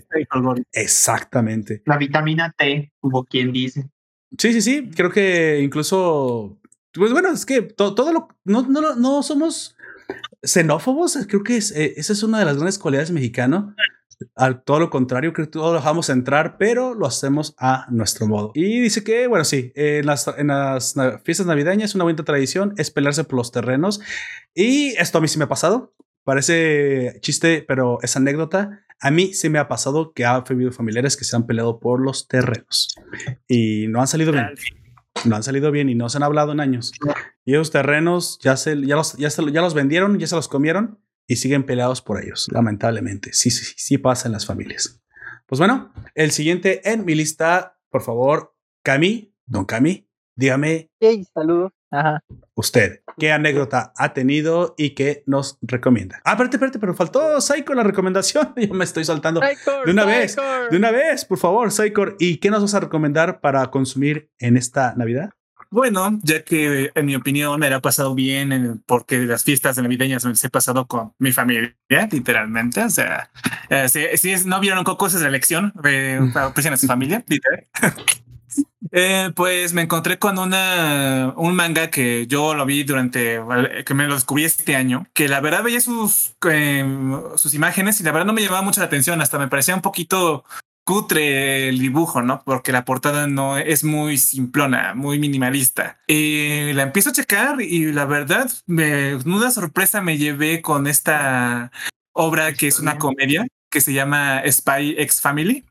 Exactamente. 0.72 1.82
La 1.86 1.98
vitamina 1.98 2.54
T, 2.58 2.92
como 3.00 3.24
quien 3.24 3.52
dice. 3.54 3.90
Sí, 4.38 4.52
sí, 4.54 4.62
sí. 4.62 4.90
Creo 4.96 5.10
que 5.12 5.62
incluso, 5.62 6.58
pues 6.94 7.12
bueno, 7.12 7.32
es 7.32 7.46
que 7.46 7.62
to- 7.62 7.96
todo 7.96 8.12
lo, 8.12 8.28
no, 8.44 8.64
no, 8.64 8.96
no 8.96 9.24
somos 9.24 9.76
xenófobos. 10.44 11.18
Creo 11.28 11.44
que 11.44 11.58
es, 11.58 11.72
eh, 11.72 11.94
esa 11.98 12.14
es 12.14 12.24
una 12.24 12.40
de 12.40 12.46
las 12.46 12.56
grandes 12.56 12.80
cualidades 12.80 13.12
mexicanos. 13.12 13.74
Al 14.36 14.64
todo 14.64 14.80
lo 14.80 14.90
contrario, 14.90 15.34
creo 15.34 15.48
que 15.48 15.52
todo 15.52 15.74
lo 15.74 15.80
dejamos 15.80 16.10
entrar, 16.10 16.58
pero 16.58 16.94
lo 16.94 17.06
hacemos 17.06 17.56
a 17.58 17.86
nuestro 17.90 18.28
modo. 18.28 18.52
Y 18.54 18.80
dice 18.80 19.04
que, 19.04 19.28
bueno, 19.28 19.44
sí, 19.46 19.72
en 19.76 20.06
las, 20.06 20.26
fiestas 21.24 21.46
navideñas, 21.48 21.96
una 21.96 22.04
buena 22.04 22.24
tradición 22.24 22.74
es 22.78 22.92
pelearse 22.92 23.24
por 23.24 23.36
los 23.38 23.52
terrenos. 23.52 24.02
Y 24.54 24.90
esto 24.98 25.18
a 25.18 25.22
mí 25.22 25.28
sí 25.28 25.38
me 25.38 25.46
ha 25.46 25.50
pasado. 25.50 25.94
Parece 26.24 27.20
chiste, 27.22 27.64
pero 27.68 28.00
es 28.02 28.16
anécdota. 28.16 28.82
A 29.00 29.12
mí 29.12 29.34
sí 29.34 29.50
me 29.50 29.60
ha 29.60 29.68
pasado 29.68 30.12
que 30.14 30.26
ha 30.26 30.36
habido 30.36 30.72
familiares 30.72 31.18
que 31.18 31.24
se 31.24 31.36
han 31.36 31.46
peleado 31.46 31.80
por 31.80 32.02
los 32.02 32.28
terrenos 32.28 32.96
y 33.48 33.88
no 33.90 34.00
han 34.02 34.08
salido 34.08 34.32
bien. 34.32 34.48
No 35.26 35.36
han 35.36 35.44
salido 35.44 35.72
bien 35.72 35.90
y 35.90 35.96
no 35.96 36.10
se 36.10 36.18
han 36.18 36.24
hablado 36.24 36.52
en 36.52 36.60
años. 36.60 36.92
Y 37.46 37.54
esos 37.54 37.72
terrenos 37.72 38.40
ya, 38.42 38.58
se, 38.58 38.80
ya, 38.86 38.96
los, 38.96 39.14
ya, 39.18 39.30
se- 39.30 39.52
ya 39.52 39.62
los 39.62 39.74
vendieron, 39.74 40.18
ya 40.20 40.28
se 40.28 40.36
los 40.36 40.48
comieron 40.48 41.00
y 41.28 41.38
siguen 41.38 41.66
peleados 41.66 42.02
por 42.02 42.24
ellos. 42.24 42.48
Lamentablemente, 42.52 43.34
sí, 43.34 43.50
sí, 43.50 43.74
sí 43.78 43.98
pasa 43.98 44.28
en 44.28 44.34
las 44.34 44.46
familias. 44.46 45.02
Pues 45.46 45.60
bueno, 45.60 45.94
el 46.16 46.32
siguiente 46.32 46.90
en 46.90 47.06
mi 47.06 47.16
lista, 47.16 47.80
por 47.90 48.02
favor, 48.02 48.56
Cami, 48.84 49.34
don 49.46 49.66
Cami, 49.66 50.10
dígame 50.36 50.90
Hey, 51.00 51.26
saludos. 51.34 51.72
Ajá. 51.92 52.20
usted 52.56 53.04
qué 53.18 53.32
anécdota 53.32 53.94
ha 53.96 54.14
tenido 54.14 54.76
y 54.78 54.90
qué 54.96 55.24
nos 55.28 55.58
recomienda. 55.62 56.20
Ah, 56.26 56.32
espérate, 56.32 56.58
espérate, 56.58 56.80
pero 56.80 56.94
faltó 56.94 57.40
Psycho 57.40 57.74
la 57.74 57.84
recomendación. 57.84 58.54
Yo 58.58 58.74
me 58.74 58.84
estoy 58.84 59.06
saltando. 59.06 59.40
Psychor, 59.42 59.86
De 59.86 59.92
una 59.92 60.04
vez. 60.04 60.36
De 60.72 60.78
una 60.78 60.92
vez, 60.92 61.24
por 61.26 61.38
favor, 61.38 61.72
Psychor. 61.72 62.18
¿Y 62.20 62.38
qué 62.38 62.50
nos 62.50 62.62
vas 62.62 62.74
a 62.74 62.82
recomendar 62.82 63.40
para 63.40 63.72
consumir 63.72 64.30
en 64.40 64.58
esta 64.58 64.94
Navidad? 64.96 65.30
Bueno, 65.70 66.20
ya 66.24 66.44
que 66.44 66.92
en 66.96 67.06
mi 67.06 67.16
opinión 67.16 67.60
me 67.60 67.70
la 67.70 67.82
pasado 67.82 68.16
bien 68.16 68.52
en- 68.52 68.84
porque 68.86 69.20
las 69.20 69.44
fiestas 69.44 69.78
navideñas 69.78 70.24
me 70.24 70.32
las 70.32 70.44
he 70.44 70.50
pasado 70.50 70.86
con 70.88 71.14
mi 71.20 71.32
familia, 71.32 71.76
literalmente. 72.12 72.84
O 72.84 72.90
sea, 72.90 73.30
eh, 73.70 73.88
si, 73.90 74.06
si 74.18 74.32
es- 74.32 74.46
no 74.46 74.60
vieron 74.60 74.84
Coco, 74.84 75.08
esa 75.08 75.18
es 75.18 75.24
la 75.24 75.30
elección, 75.30 75.74
eh, 75.84 76.20
aprecian 76.36 76.74
a 76.74 76.78
su 76.78 76.88
familia, 76.88 77.24
literal. 77.28 77.66
Eh, 78.92 79.32
pues 79.36 79.74
me 79.74 79.82
encontré 79.82 80.20
con 80.20 80.38
una 80.38 81.34
un 81.36 81.56
manga 81.56 81.90
que 81.90 82.28
yo 82.28 82.54
lo 82.54 82.66
vi 82.66 82.84
durante 82.84 83.42
que 83.86 83.94
me 83.94 84.08
lo 84.08 84.14
descubrí 84.14 84.46
este 84.46 84.76
año, 84.78 85.08
que 85.14 85.28
la 85.28 85.42
verdad 85.42 85.64
veía 85.64 85.82
sus 85.82 86.36
eh, 86.50 86.86
sus 87.36 87.54
imágenes 87.56 88.00
y 88.00 88.04
la 88.04 88.12
verdad 88.14 88.28
no 88.28 88.32
me 88.34 88.42
llamaba 88.42 88.62
mucho 88.62 88.80
la 88.80 88.86
atención, 88.88 89.20
hasta 89.22 89.40
me 89.40 89.50
parecía 89.50 89.76
un 89.76 89.82
poquito 89.82 90.46
cutre 90.86 91.68
el 91.68 91.80
dibujo, 91.80 92.22
¿no? 92.22 92.44
Porque 92.46 92.72
la 92.72 92.86
portada 92.86 93.28
no 93.28 93.58
es 93.58 93.84
muy 93.84 94.18
simplona, 94.18 94.94
muy 94.94 95.20
minimalista. 95.20 96.00
Y 96.08 96.72
la 96.74 96.84
empiezo 96.84 97.10
a 97.10 97.14
checar 97.14 97.62
y 97.62 97.92
la 97.92 98.06
verdad, 98.06 98.50
me, 98.68 99.16
una 99.16 99.52
sorpresa 99.52 100.02
me 100.02 100.18
llevé 100.18 100.62
con 100.62 100.88
esta 100.88 101.72
obra 102.14 102.54
que 102.54 102.68
es 102.68 102.80
una 102.80 102.98
comedia 102.98 103.46
que 103.70 103.82
se 103.82 103.94
llama 103.94 104.42
Spy 104.50 104.96
X 105.00 105.22
Family 105.22 105.66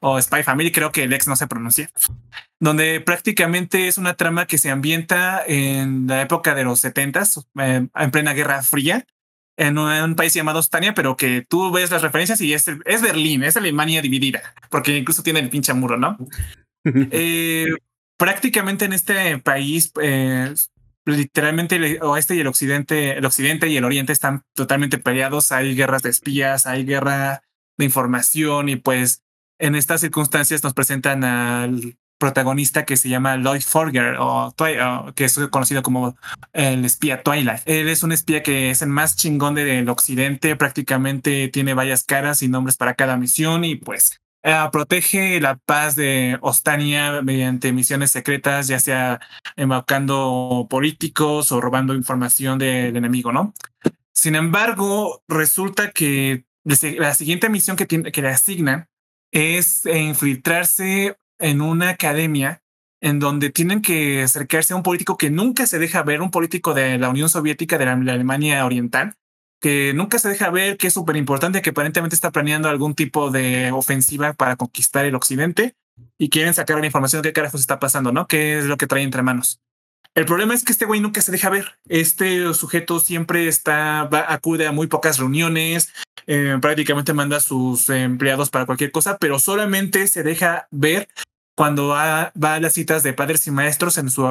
o 0.00 0.20
Spy 0.20 0.42
Family, 0.42 0.70
creo 0.72 0.92
que 0.92 1.04
el 1.04 1.12
ex 1.12 1.28
no 1.28 1.36
se 1.36 1.46
pronuncia, 1.46 1.90
donde 2.60 3.00
prácticamente 3.00 3.88
es 3.88 3.98
una 3.98 4.14
trama 4.14 4.46
que 4.46 4.58
se 4.58 4.70
ambienta 4.70 5.42
en 5.46 6.06
la 6.06 6.22
época 6.22 6.54
de 6.54 6.64
los 6.64 6.80
70 6.80 7.22
en 7.56 8.10
plena 8.10 8.32
Guerra 8.32 8.62
Fría, 8.62 9.06
en 9.62 9.78
un, 9.78 10.14
país 10.16 10.34
llamado 10.34 10.58
Ostania, 10.58 10.94
pero 10.94 11.16
que 11.16 11.44
tú 11.48 11.70
ves 11.70 11.90
las 11.90 12.02
referencias 12.02 12.40
y 12.40 12.52
es, 12.52 12.66
es 12.68 13.02
Berlín, 13.02 13.44
es 13.44 13.56
Alemania 13.56 14.02
dividida, 14.02 14.42
porque 14.70 14.96
incluso 14.96 15.22
tiene 15.22 15.40
el 15.40 15.50
pinche 15.50 15.72
muro, 15.74 15.96
¿no? 15.96 16.18
Eh, 16.84 17.68
prácticamente 18.16 18.86
en 18.86 18.92
este 18.92 19.38
país, 19.38 19.92
eh, 20.02 20.52
literalmente 21.04 21.76
el 21.76 22.02
oeste 22.02 22.34
y 22.34 22.40
el 22.40 22.48
occidente, 22.48 23.16
el 23.16 23.24
occidente 23.24 23.68
y 23.68 23.76
el 23.76 23.84
oriente 23.84 24.12
están 24.12 24.42
totalmente 24.52 24.98
peleados. 24.98 25.52
Hay 25.52 25.76
guerras 25.76 26.02
de 26.02 26.10
espías, 26.10 26.66
hay 26.66 26.84
guerra 26.84 27.44
de 27.78 27.84
información 27.84 28.68
y 28.68 28.74
pues 28.74 29.22
en 29.60 29.76
estas 29.76 30.00
circunstancias 30.00 30.64
nos 30.64 30.74
presentan 30.74 31.22
al 31.22 31.96
protagonista 32.22 32.84
que 32.84 32.96
se 32.96 33.08
llama 33.08 33.36
Lloyd 33.36 33.62
Forger 33.62 34.14
o, 34.20 34.54
que 35.16 35.24
es 35.24 35.36
conocido 35.50 35.82
como 35.82 36.16
el 36.52 36.84
espía 36.84 37.20
Twilight. 37.24 37.62
Él 37.64 37.88
es 37.88 38.04
un 38.04 38.12
espía 38.12 38.44
que 38.44 38.70
es 38.70 38.80
el 38.80 38.90
más 38.90 39.16
chingón 39.16 39.56
del 39.56 39.88
occidente, 39.88 40.54
prácticamente 40.54 41.48
tiene 41.48 41.74
varias 41.74 42.04
caras 42.04 42.40
y 42.42 42.48
nombres 42.48 42.76
para 42.76 42.94
cada 42.94 43.16
misión 43.16 43.64
y 43.64 43.74
pues 43.74 44.20
eh, 44.44 44.54
protege 44.70 45.40
la 45.40 45.56
paz 45.56 45.96
de 45.96 46.38
Ostania 46.42 47.22
mediante 47.22 47.72
misiones 47.72 48.12
secretas, 48.12 48.68
ya 48.68 48.78
sea 48.78 49.18
embaucando 49.56 50.68
políticos 50.70 51.50
o 51.50 51.60
robando 51.60 51.92
información 51.92 52.56
del 52.56 52.96
enemigo, 52.96 53.32
¿no? 53.32 53.52
Sin 54.12 54.36
embargo, 54.36 55.24
resulta 55.26 55.90
que 55.90 56.44
la 56.62 57.14
siguiente 57.14 57.48
misión 57.48 57.76
que, 57.76 57.86
tiene, 57.86 58.12
que 58.12 58.22
le 58.22 58.28
asignan 58.28 58.86
es 59.32 59.86
infiltrarse 59.86 61.16
en 61.42 61.60
una 61.60 61.90
academia 61.90 62.62
en 63.02 63.18
donde 63.18 63.50
tienen 63.50 63.82
que 63.82 64.22
acercarse 64.22 64.72
a 64.72 64.76
un 64.76 64.84
político 64.84 65.18
que 65.18 65.28
nunca 65.28 65.66
se 65.66 65.80
deja 65.80 66.02
ver, 66.04 66.22
un 66.22 66.30
político 66.30 66.72
de 66.72 66.98
la 66.98 67.10
Unión 67.10 67.28
Soviética, 67.28 67.76
de 67.76 67.84
la, 67.84 67.92
Alemania 67.92 68.64
Oriental, 68.64 69.16
que 69.60 69.92
nunca 69.92 70.20
se 70.20 70.28
deja 70.28 70.50
ver, 70.50 70.76
que 70.76 70.86
es 70.86 70.94
súper 70.94 71.16
importante, 71.16 71.60
que 71.60 71.70
aparentemente 71.70 72.14
está 72.14 72.30
planeando 72.30 72.68
algún 72.68 72.94
tipo 72.94 73.30
de 73.32 73.72
ofensiva 73.72 74.32
para 74.34 74.54
conquistar 74.54 75.04
el 75.04 75.16
occidente 75.16 75.74
y 76.16 76.30
quieren 76.30 76.54
sacar 76.54 76.78
la 76.78 76.86
información 76.86 77.22
de 77.22 77.30
qué 77.30 77.32
carajos 77.32 77.60
está 77.60 77.80
pasando, 77.80 78.12
¿no? 78.12 78.28
¿Qué 78.28 78.58
es 78.58 78.66
lo 78.66 78.76
que 78.76 78.86
trae 78.86 79.02
entre 79.02 79.22
manos? 79.22 79.60
El 80.14 80.26
problema 80.26 80.54
es 80.54 80.62
que 80.62 80.72
este 80.72 80.84
güey 80.84 81.00
nunca 81.00 81.22
se 81.22 81.32
deja 81.32 81.48
ver. 81.50 81.78
Este 81.88 82.54
sujeto 82.54 83.00
siempre 83.00 83.48
está, 83.48 84.04
va, 84.04 84.32
acude 84.32 84.66
a 84.66 84.72
muy 84.72 84.86
pocas 84.86 85.18
reuniones, 85.18 85.92
eh, 86.26 86.56
prácticamente 86.60 87.14
manda 87.14 87.38
a 87.38 87.40
sus 87.40 87.88
empleados 87.88 88.50
para 88.50 88.66
cualquier 88.66 88.92
cosa, 88.92 89.16
pero 89.18 89.40
solamente 89.40 90.06
se 90.06 90.22
deja 90.22 90.68
ver 90.70 91.08
cuando 91.54 91.88
va, 91.88 92.32
va 92.42 92.54
a 92.54 92.60
las 92.60 92.74
citas 92.74 93.02
de 93.02 93.12
padres 93.12 93.46
y 93.46 93.50
maestros 93.50 93.98
en 93.98 94.10
su 94.10 94.26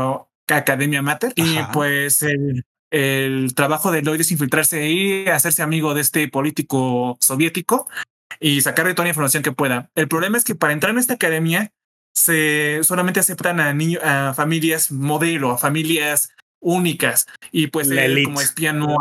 academia 0.48 1.02
mater. 1.02 1.34
Y 1.36 1.58
pues 1.74 2.24
el, 2.24 2.66
el 2.92 3.54
trabajo 3.56 3.92
de 3.92 4.02
Lloyd 4.02 4.22
es 4.22 4.32
infiltrarse 4.32 4.90
y 4.90 5.28
hacerse 5.28 5.62
amigo 5.62 5.94
de 5.94 6.02
este 6.02 6.28
político 6.28 7.18
soviético 7.22 7.88
y 8.40 8.62
sacarle 8.62 8.94
toda 8.94 9.06
la 9.06 9.10
información 9.10 9.44
que 9.44 9.52
pueda. 9.52 9.90
El 9.96 10.08
problema 10.08 10.38
es 10.38 10.44
que 10.44 10.56
para 10.56 10.74
entrar 10.74 10.92
en 10.92 11.00
esta 11.00 11.14
academia 11.14 11.72
se 12.14 12.84
solamente 12.84 13.20
aceptan 13.20 13.60
a 13.60 13.74
niños, 13.74 14.04
a 14.04 14.34
familias 14.34 14.92
modelo, 14.92 15.52
a 15.52 15.58
familias 15.58 16.34
únicas 16.60 17.28
y 17.52 17.68
pues 17.68 17.88
La 17.88 18.06
él 18.06 18.12
elite. 18.12 18.26
como 18.26 18.42
espía 18.42 18.74
no. 18.74 18.98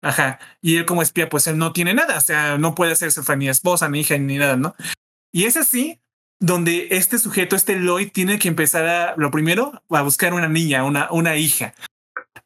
Ajá. 0.00 0.38
Y 0.62 0.76
él 0.76 0.86
como 0.86 1.02
espía, 1.02 1.28
pues 1.28 1.46
él 1.48 1.58
no 1.58 1.72
tiene 1.72 1.92
nada. 1.94 2.18
O 2.18 2.20
sea, 2.20 2.56
no 2.56 2.74
puede 2.74 2.92
hacerse 2.92 3.20
ni 3.36 3.48
esposa, 3.48 3.88
ni 3.88 4.00
hija, 4.00 4.16
ni 4.16 4.38
nada, 4.38 4.56
¿no? 4.56 4.74
Y 5.32 5.44
es 5.44 5.56
así 5.56 6.00
donde 6.40 6.88
este 6.90 7.18
sujeto, 7.18 7.56
este 7.56 7.78
Lloyd, 7.78 8.10
tiene 8.12 8.38
que 8.38 8.48
empezar 8.48 8.86
a, 8.86 9.14
lo 9.16 9.30
primero, 9.30 9.82
a 9.90 10.02
buscar 10.02 10.34
una 10.34 10.48
niña, 10.48 10.84
una, 10.84 11.08
una 11.10 11.36
hija. 11.36 11.74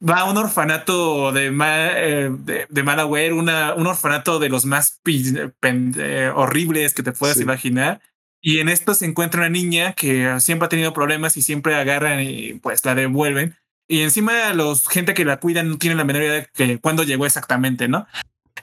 Va 0.06 0.20
a 0.20 0.24
un 0.24 0.36
orfanato 0.36 1.31
de, 1.32 1.51
ma, 1.51 1.89
eh, 1.93 2.31
de, 2.31 2.66
de 2.69 2.82
Malaware, 2.82 3.32
una, 3.32 3.74
un 3.74 3.86
orfanato 3.86 4.39
de 4.39 4.48
los 4.48 4.64
más 4.64 5.01
pen, 5.60 5.94
eh, 5.98 6.31
horribles 6.35 6.94
que 6.94 7.02
te 7.02 7.12
puedas 7.12 7.36
Sí. 7.36 7.43
imaginar. 7.43 8.01
Y 8.40 8.59
en 8.59 8.69
esto 8.69 8.94
se 8.94 9.06
encuentra 9.06 9.40
una 9.43 9.51
niña 9.51 9.93
que 9.93 10.40
siempre 10.40 10.66
ha 10.66 10.69
tenido 10.69 10.93
problemas 10.93 11.36
y 11.36 11.43
siempre 11.43 11.77
agarran 11.77 12.20
y 12.23 12.55
pues 12.55 12.85
la 12.85 12.94
devuelven. 12.97 13.56
Y 13.89 14.01
encima 14.01 14.52
los 14.55 14.89
gente 14.89 15.14
que 15.14 15.24
la 15.24 15.36
cuida 15.36 15.62
no 15.62 15.78
tienen 15.78 15.98
la 15.98 16.05
menor 16.05 16.23
idea 16.23 16.32
de 16.35 16.48
que 16.52 16.78
cuándo 16.78 17.05
llegó 17.05 17.27
exactamente, 17.27 17.86
¿no? 17.86 18.06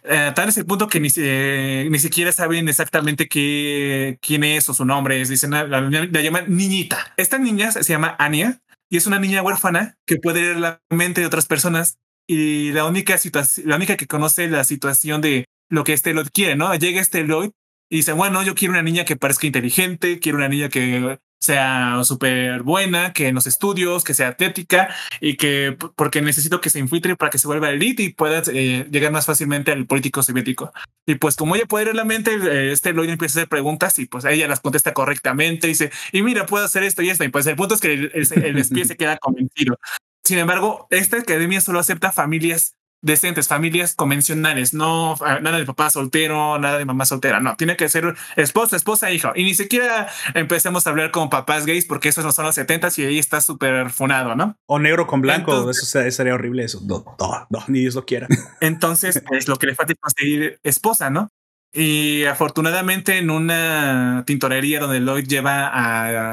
Eh, 0.03 0.31
tal 0.35 0.49
es 0.49 0.57
el 0.57 0.65
punto 0.65 0.87
que 0.87 0.99
ni, 0.99 1.09
eh, 1.17 1.87
ni 1.89 1.99
siquiera 1.99 2.31
saben 2.31 2.67
exactamente 2.69 3.27
qué, 3.27 4.17
quién 4.21 4.43
es 4.43 4.69
o 4.69 4.73
su 4.73 4.85
nombre. 4.85 5.21
Es, 5.21 5.29
dicen, 5.29 5.51
la, 5.51 5.65
la, 5.65 5.81
la 5.81 6.21
llaman 6.21 6.45
niñita. 6.47 7.13
Esta 7.17 7.37
niña 7.37 7.71
se 7.71 7.83
llama 7.83 8.15
Anya 8.19 8.59
y 8.89 8.97
es 8.97 9.07
una 9.07 9.19
niña 9.19 9.41
huérfana 9.41 9.97
que 10.05 10.17
puede 10.17 10.41
leer 10.41 10.57
la 10.57 10.81
mente 10.89 11.21
de 11.21 11.27
otras 11.27 11.45
personas 11.45 11.97
y 12.27 12.71
la 12.73 12.85
única 12.85 13.17
situación, 13.17 13.67
la 13.67 13.75
única 13.75 13.97
que 13.97 14.07
conoce 14.07 14.47
la 14.47 14.63
situación 14.63 15.21
de 15.21 15.45
lo 15.69 15.83
que 15.83 15.93
este 15.93 16.13
Lloyd 16.13 16.29
quiere, 16.33 16.55
¿no? 16.55 16.73
Llega 16.75 17.01
este 17.01 17.23
Lloyd 17.23 17.51
y 17.89 17.97
dice, 17.97 18.13
bueno, 18.13 18.43
yo 18.43 18.55
quiero 18.55 18.73
una 18.73 18.83
niña 18.83 19.05
que 19.05 19.15
parezca 19.15 19.47
inteligente, 19.47 20.19
quiero 20.19 20.37
una 20.37 20.47
niña 20.47 20.69
que 20.69 21.19
sea 21.39 22.01
súper 22.03 22.63
buena, 22.63 23.13
que 23.13 23.27
en 23.27 23.35
los 23.35 23.47
estudios, 23.47 24.03
que 24.03 24.13
sea 24.13 24.29
atlética 24.29 24.93
y 25.21 25.37
que 25.37 25.77
porque 25.95 26.21
necesito 26.21 26.61
que 26.61 26.69
se 26.69 26.79
infiltre 26.79 27.15
para 27.15 27.29
que 27.29 27.37
se 27.37 27.47
vuelva 27.47 27.69
elite 27.69 28.03
y 28.03 28.13
pueda 28.13 28.43
eh, 28.53 28.87
llegar 28.91 29.11
más 29.11 29.25
fácilmente 29.25 29.71
al 29.71 29.85
político 29.85 30.21
soviético. 30.21 30.71
Y 31.05 31.15
pues 31.15 31.35
como 31.35 31.55
ella 31.55 31.65
puede 31.65 31.85
leer 31.85 31.95
la 31.95 32.03
mente, 32.05 32.35
eh, 32.35 32.71
este 32.71 32.93
Lloyd 32.93 33.09
empieza 33.09 33.39
a 33.39 33.41
hacer 33.41 33.49
preguntas 33.49 33.97
y 33.99 34.05
pues 34.05 34.25
ella 34.25 34.47
las 34.47 34.59
contesta 34.59 34.93
correctamente 34.93 35.67
y 35.67 35.71
dice, 35.71 35.91
y 36.11 36.21
mira, 36.21 36.45
puedo 36.45 36.65
hacer 36.65 36.83
esto 36.83 37.01
y 37.01 37.09
esto. 37.09 37.23
Y 37.23 37.29
pues 37.29 37.45
el 37.47 37.55
punto 37.55 37.75
es 37.75 37.81
que 37.81 37.93
el, 37.93 38.11
el, 38.13 38.43
el 38.43 38.57
espía 38.57 38.85
se 38.85 38.97
queda 38.97 39.17
convencido. 39.17 39.77
Sin 40.23 40.37
embargo, 40.37 40.87
esta 40.91 41.17
academia 41.17 41.61
solo 41.61 41.79
acepta 41.79 42.11
familias 42.11 42.75
decentes, 43.01 43.47
familias 43.47 43.95
convencionales, 43.95 44.73
no 44.73 45.15
ah, 45.25 45.39
nada 45.41 45.57
de 45.57 45.65
papá 45.65 45.89
soltero, 45.89 46.59
nada 46.59 46.77
de 46.77 46.85
mamá 46.85 47.05
soltera, 47.05 47.39
no, 47.39 47.55
tiene 47.55 47.77
que 47.77 47.87
ser 47.89 48.15
esposa, 48.35 48.75
esposa, 48.75 49.11
hijo. 49.11 49.31
Y 49.35 49.43
ni 49.43 49.53
siquiera 49.55 50.07
empecemos 50.33 50.85
a 50.85 50.89
hablar 50.89 51.11
como 51.11 51.29
papás 51.29 51.65
gays 51.65 51.85
porque 51.85 52.09
esos 52.09 52.25
no 52.25 52.31
son 52.31 52.45
los 52.45 52.55
70 52.55 52.89
y 52.97 53.01
ahí 53.03 53.19
está 53.19 53.39
súper 53.41 53.89
funado, 53.89 54.35
¿no? 54.35 54.55
O 54.65 54.79
negro 54.79 55.07
con 55.07 55.21
blanco, 55.21 55.51
Entonces- 55.57 55.83
eso 55.83 56.11
sería, 56.11 56.33
horrible 56.33 56.63
eso. 56.65 56.81
No, 56.85 57.05
no, 57.19 57.47
no, 57.49 57.63
ni 57.67 57.79
Dios 57.79 57.95
lo 57.95 58.05
quiera. 58.05 58.27
Entonces, 58.61 59.21
pues 59.27 59.47
lo 59.47 59.57
que 59.57 59.67
le 59.67 59.75
falta 59.75 59.93
es 59.93 59.99
conseguir 59.99 60.59
esposa, 60.63 61.09
¿no? 61.09 61.29
Y 61.71 62.23
afortunadamente 62.25 63.19
en 63.19 63.29
una 63.29 64.23
tintorería 64.25 64.79
donde 64.79 64.99
Lloyd 65.01 65.27
lleva 65.27 65.67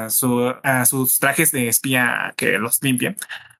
a, 0.05 0.09
su- 0.09 0.53
a 0.63 0.85
sus 0.85 1.19
trajes 1.19 1.51
de 1.51 1.67
espía 1.67 2.33
que 2.35 2.57
los 2.57 2.81
limpia, 2.81 3.15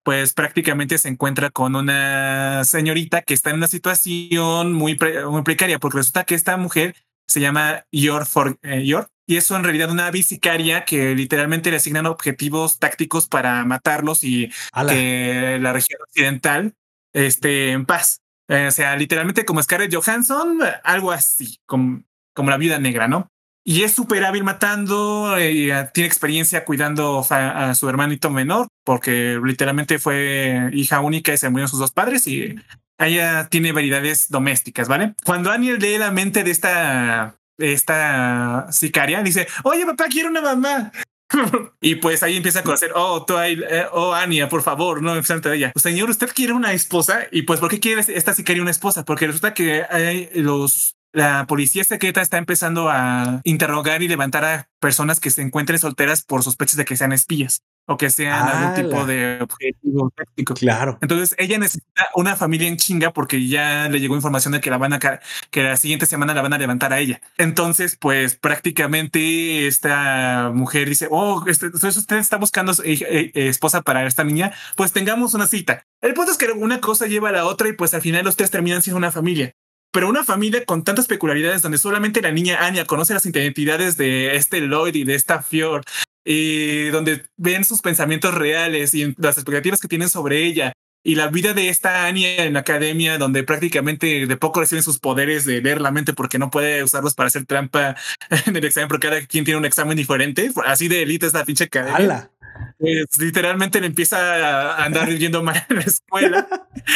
pues 0.08 0.34
prácticamente 0.34 0.98
se 1.00 1.10
encuentra 1.10 1.50
con 1.50 1.76
una 1.76 2.64
señorita 2.64 3.24
que 3.24 3.34
está 3.34 3.50
en 3.50 3.58
una 3.58 3.68
situación 3.68 4.72
muy, 4.72 4.96
pre- 4.96 5.26
muy 5.26 5.42
precaria, 5.42 5.80
porque 5.80 5.98
resulta 5.98 6.24
que 6.24 6.34
esta 6.34 6.56
mujer 6.56 6.96
se 7.28 7.42
llama 7.42 7.84
Yor, 7.92 8.26
For- 8.26 8.58
eh, 8.62 8.86
Yor, 8.86 9.10
y 9.28 9.36
es 9.36 9.52
en 9.52 9.66
realidad 9.66 9.92
una 9.92 10.10
bicicaria 10.10 10.86
que 10.86 11.14
literalmente 11.14 11.72
le 11.72 11.76
asignan 11.76 12.06
objetivos 12.06 12.80
tácticos 12.80 13.28
para 13.28 13.66
matarlos 13.66 14.24
y 14.24 14.50
Ala. 14.72 14.94
que 14.94 15.58
la 15.60 15.74
región 15.74 16.00
occidental 16.02 16.74
esté 17.14 17.72
en 17.72 17.86
paz. 17.86 18.22
Eh, 18.48 18.68
o 18.68 18.72
sea, 18.72 18.96
literalmente 18.96 19.44
como 19.44 19.62
Scarlett 19.62 19.94
Johansson, 19.94 20.62
algo 20.86 21.12
así, 21.12 21.58
como, 21.66 22.04
como 22.34 22.50
la 22.50 22.56
vida 22.56 22.80
negra, 22.80 23.10
¿no? 23.10 23.28
Y 23.66 23.84
es 23.84 23.92
súper 23.92 24.24
hábil 24.24 24.46
matando, 24.46 25.38
eh, 25.38 25.90
tiene 25.94 26.08
experiencia 26.08 26.64
cuidando 26.64 27.28
a 27.30 27.76
su 27.76 27.90
hermanito 27.90 28.30
menor, 28.30 28.70
porque 28.88 29.38
literalmente 29.44 30.00
fue 30.00 30.70
hija 30.72 31.02
única 31.02 31.34
y 31.34 31.38
se 31.38 31.50
murieron 31.50 31.68
sus 31.68 31.80
dos 31.80 31.92
padres 31.92 32.26
y 32.26 32.56
ella 32.98 33.50
tiene 33.50 33.74
variedades 33.74 34.30
domésticas, 34.30 34.88
¿vale? 34.88 35.14
Cuando 35.26 35.52
Annie 35.52 35.78
lee 35.78 35.98
la 35.98 36.10
mente 36.10 36.46
de 36.46 36.52
esta, 36.52 37.36
esta 37.58 38.68
sicaria, 38.72 39.22
dice, 39.24 39.46
oye 39.64 39.86
papá, 39.86 40.06
quiero 40.10 40.30
una 40.30 40.42
mamá. 40.42 40.94
y 41.82 41.96
pues 41.96 42.24
ahí 42.24 42.38
empieza 42.38 42.60
a 42.60 42.64
conocer, 42.64 42.92
oh, 42.96 43.26
tú, 43.26 43.36
ahí, 43.36 43.60
eh, 43.70 43.88
oh, 43.92 44.14
Ania, 44.14 44.48
por 44.48 44.64
favor, 44.64 45.04
no 45.04 45.18
enfrente 45.18 45.50
de 45.50 45.58
ella. 45.58 45.74
Señor, 45.76 46.10
¿usted 46.10 46.30
quiere 46.34 46.54
una 46.54 46.72
esposa? 46.72 47.28
Y 47.30 47.42
pues, 47.42 47.60
¿por 47.60 47.70
qué 47.70 47.82
quiere 47.82 48.06
esta 48.08 48.34
sicaria 48.34 48.62
una 48.62 48.72
esposa? 48.72 49.04
Porque 49.04 49.28
resulta 49.28 49.54
que 49.54 49.84
hay 49.90 50.30
los, 50.34 50.96
la 51.12 51.46
policía 51.46 51.84
secreta 51.84 52.22
está 52.22 52.38
empezando 52.38 52.88
a 52.90 53.42
interrogar 53.44 54.02
y 54.02 54.08
levantar 54.08 54.46
a 54.46 54.70
personas 54.80 55.20
que 55.20 55.30
se 55.30 55.42
encuentren 55.42 55.78
solteras 55.78 56.24
por 56.24 56.42
sospechas 56.42 56.78
de 56.78 56.86
que 56.86 56.96
sean 56.96 57.12
espías 57.12 57.64
o 57.88 57.98
que 57.98 58.10
sean 58.10 58.48
algún 58.48 58.64
¡Hala! 58.66 58.76
tipo 58.76 59.06
de 59.06 59.40
objetivo 59.42 60.12
táctico. 60.16 60.54
Claro. 60.54 60.98
Entonces 61.02 61.36
ella 61.40 61.58
necesita 61.58 62.10
una 62.16 62.36
familia 62.36 62.68
en 62.68 62.76
chinga 62.76 63.14
porque 63.14 63.48
ya 63.48 63.88
le 63.90 64.00
llegó 64.00 64.16
información 64.16 64.52
de 64.52 64.60
que 64.60 64.70
la 64.70 64.78
van 64.78 64.94
a 64.94 65.00
que 65.00 65.64
la 65.64 65.78
siguiente 65.78 66.06
semana 66.06 66.34
la 66.34 66.42
van 66.42 66.54
a 66.54 66.58
levantar 66.58 66.92
a 66.92 67.00
ella. 67.00 67.22
Entonces, 67.38 67.96
pues 67.96 68.36
prácticamente 68.36 69.68
esta 69.68 70.52
mujer 70.54 70.90
dice, 70.90 71.08
oh, 71.10 71.46
este, 71.48 71.68
usted 71.68 72.18
está 72.18 72.38
buscando 72.38 72.74
eh, 72.84 73.00
eh, 73.02 73.32
esposa 73.34 73.82
para 73.82 74.06
esta 74.06 74.26
niña, 74.26 74.52
pues 74.76 74.92
tengamos 74.92 75.34
una 75.34 75.48
cita. 75.48 75.86
El 76.02 76.14
punto 76.14 76.32
es 76.32 76.38
que 76.38 76.52
una 76.52 76.82
cosa 76.82 77.08
lleva 77.08 77.30
a 77.30 77.32
la 77.32 77.46
otra 77.46 77.70
y 77.70 77.74
pues 77.74 77.94
al 77.94 78.02
final 78.02 78.26
los 78.26 78.36
tres 78.36 78.52
terminan 78.52 78.82
siendo 78.82 78.98
una 78.98 79.12
familia. 79.12 79.54
Pero 79.94 80.10
una 80.10 80.26
familia 80.26 80.66
con 80.66 80.84
tantas 80.84 81.08
peculiaridades 81.08 81.62
donde 81.62 81.78
solamente 81.78 82.22
la 82.22 82.32
niña 82.32 82.66
Anya 82.66 82.86
conoce 82.86 83.14
las 83.14 83.26
identidades 83.26 83.96
de 83.96 84.36
este 84.36 84.60
Lloyd 84.60 84.94
y 84.96 85.06
de 85.06 85.16
esta 85.16 85.42
Fjord 85.42 85.86
y 86.30 86.90
donde 86.90 87.24
ven 87.38 87.64
sus 87.64 87.82
pensamientos 87.82 88.34
reales 88.34 88.94
y 88.94 89.16
las 89.18 89.38
expectativas 89.38 89.80
que 89.80 89.88
tienen 89.88 90.10
sobre 90.10 90.44
ella 90.44 90.74
y 91.02 91.16
la 91.16 91.28
vida 91.28 91.54
de 91.54 91.70
esta 91.70 92.06
Anya 92.06 92.44
en 92.44 92.52
la 92.52 92.60
academia 92.60 93.18
donde 93.18 93.44
prácticamente 93.44 94.28
de 94.28 94.36
poco 94.38 94.60
reciben 94.60 94.84
sus 94.84 95.00
poderes 95.00 95.46
de 95.46 95.62
leer 95.62 95.80
la 95.80 95.90
mente 95.90 96.12
porque 96.12 96.38
no 96.38 96.52
puede 96.52 96.84
usarlos 96.84 97.16
para 97.16 97.28
hacer 97.28 97.46
trampa 97.46 97.96
en 98.46 98.58
el 98.58 98.66
examen 98.66 98.90
porque 98.90 99.08
cada 99.08 99.26
quien 99.26 99.46
tiene 99.46 99.58
un 99.58 99.64
examen 99.64 99.96
diferente 99.96 100.52
así 100.66 100.90
de 100.90 101.04
élite 101.04 101.28
es 101.28 101.34
la 101.34 101.46
pinche 101.46 101.64
academia 101.64 101.96
Ala. 101.96 102.32
pues, 102.78 103.06
literalmente 103.20 103.80
le 103.80 103.88
empieza 103.88 104.18
a 104.18 104.84
andar 104.84 105.10
yendo 105.10 105.42
mal 105.44 105.66
en 105.70 105.78
la 105.78 105.82
escuela. 105.84 106.48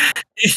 y, 0.35 0.51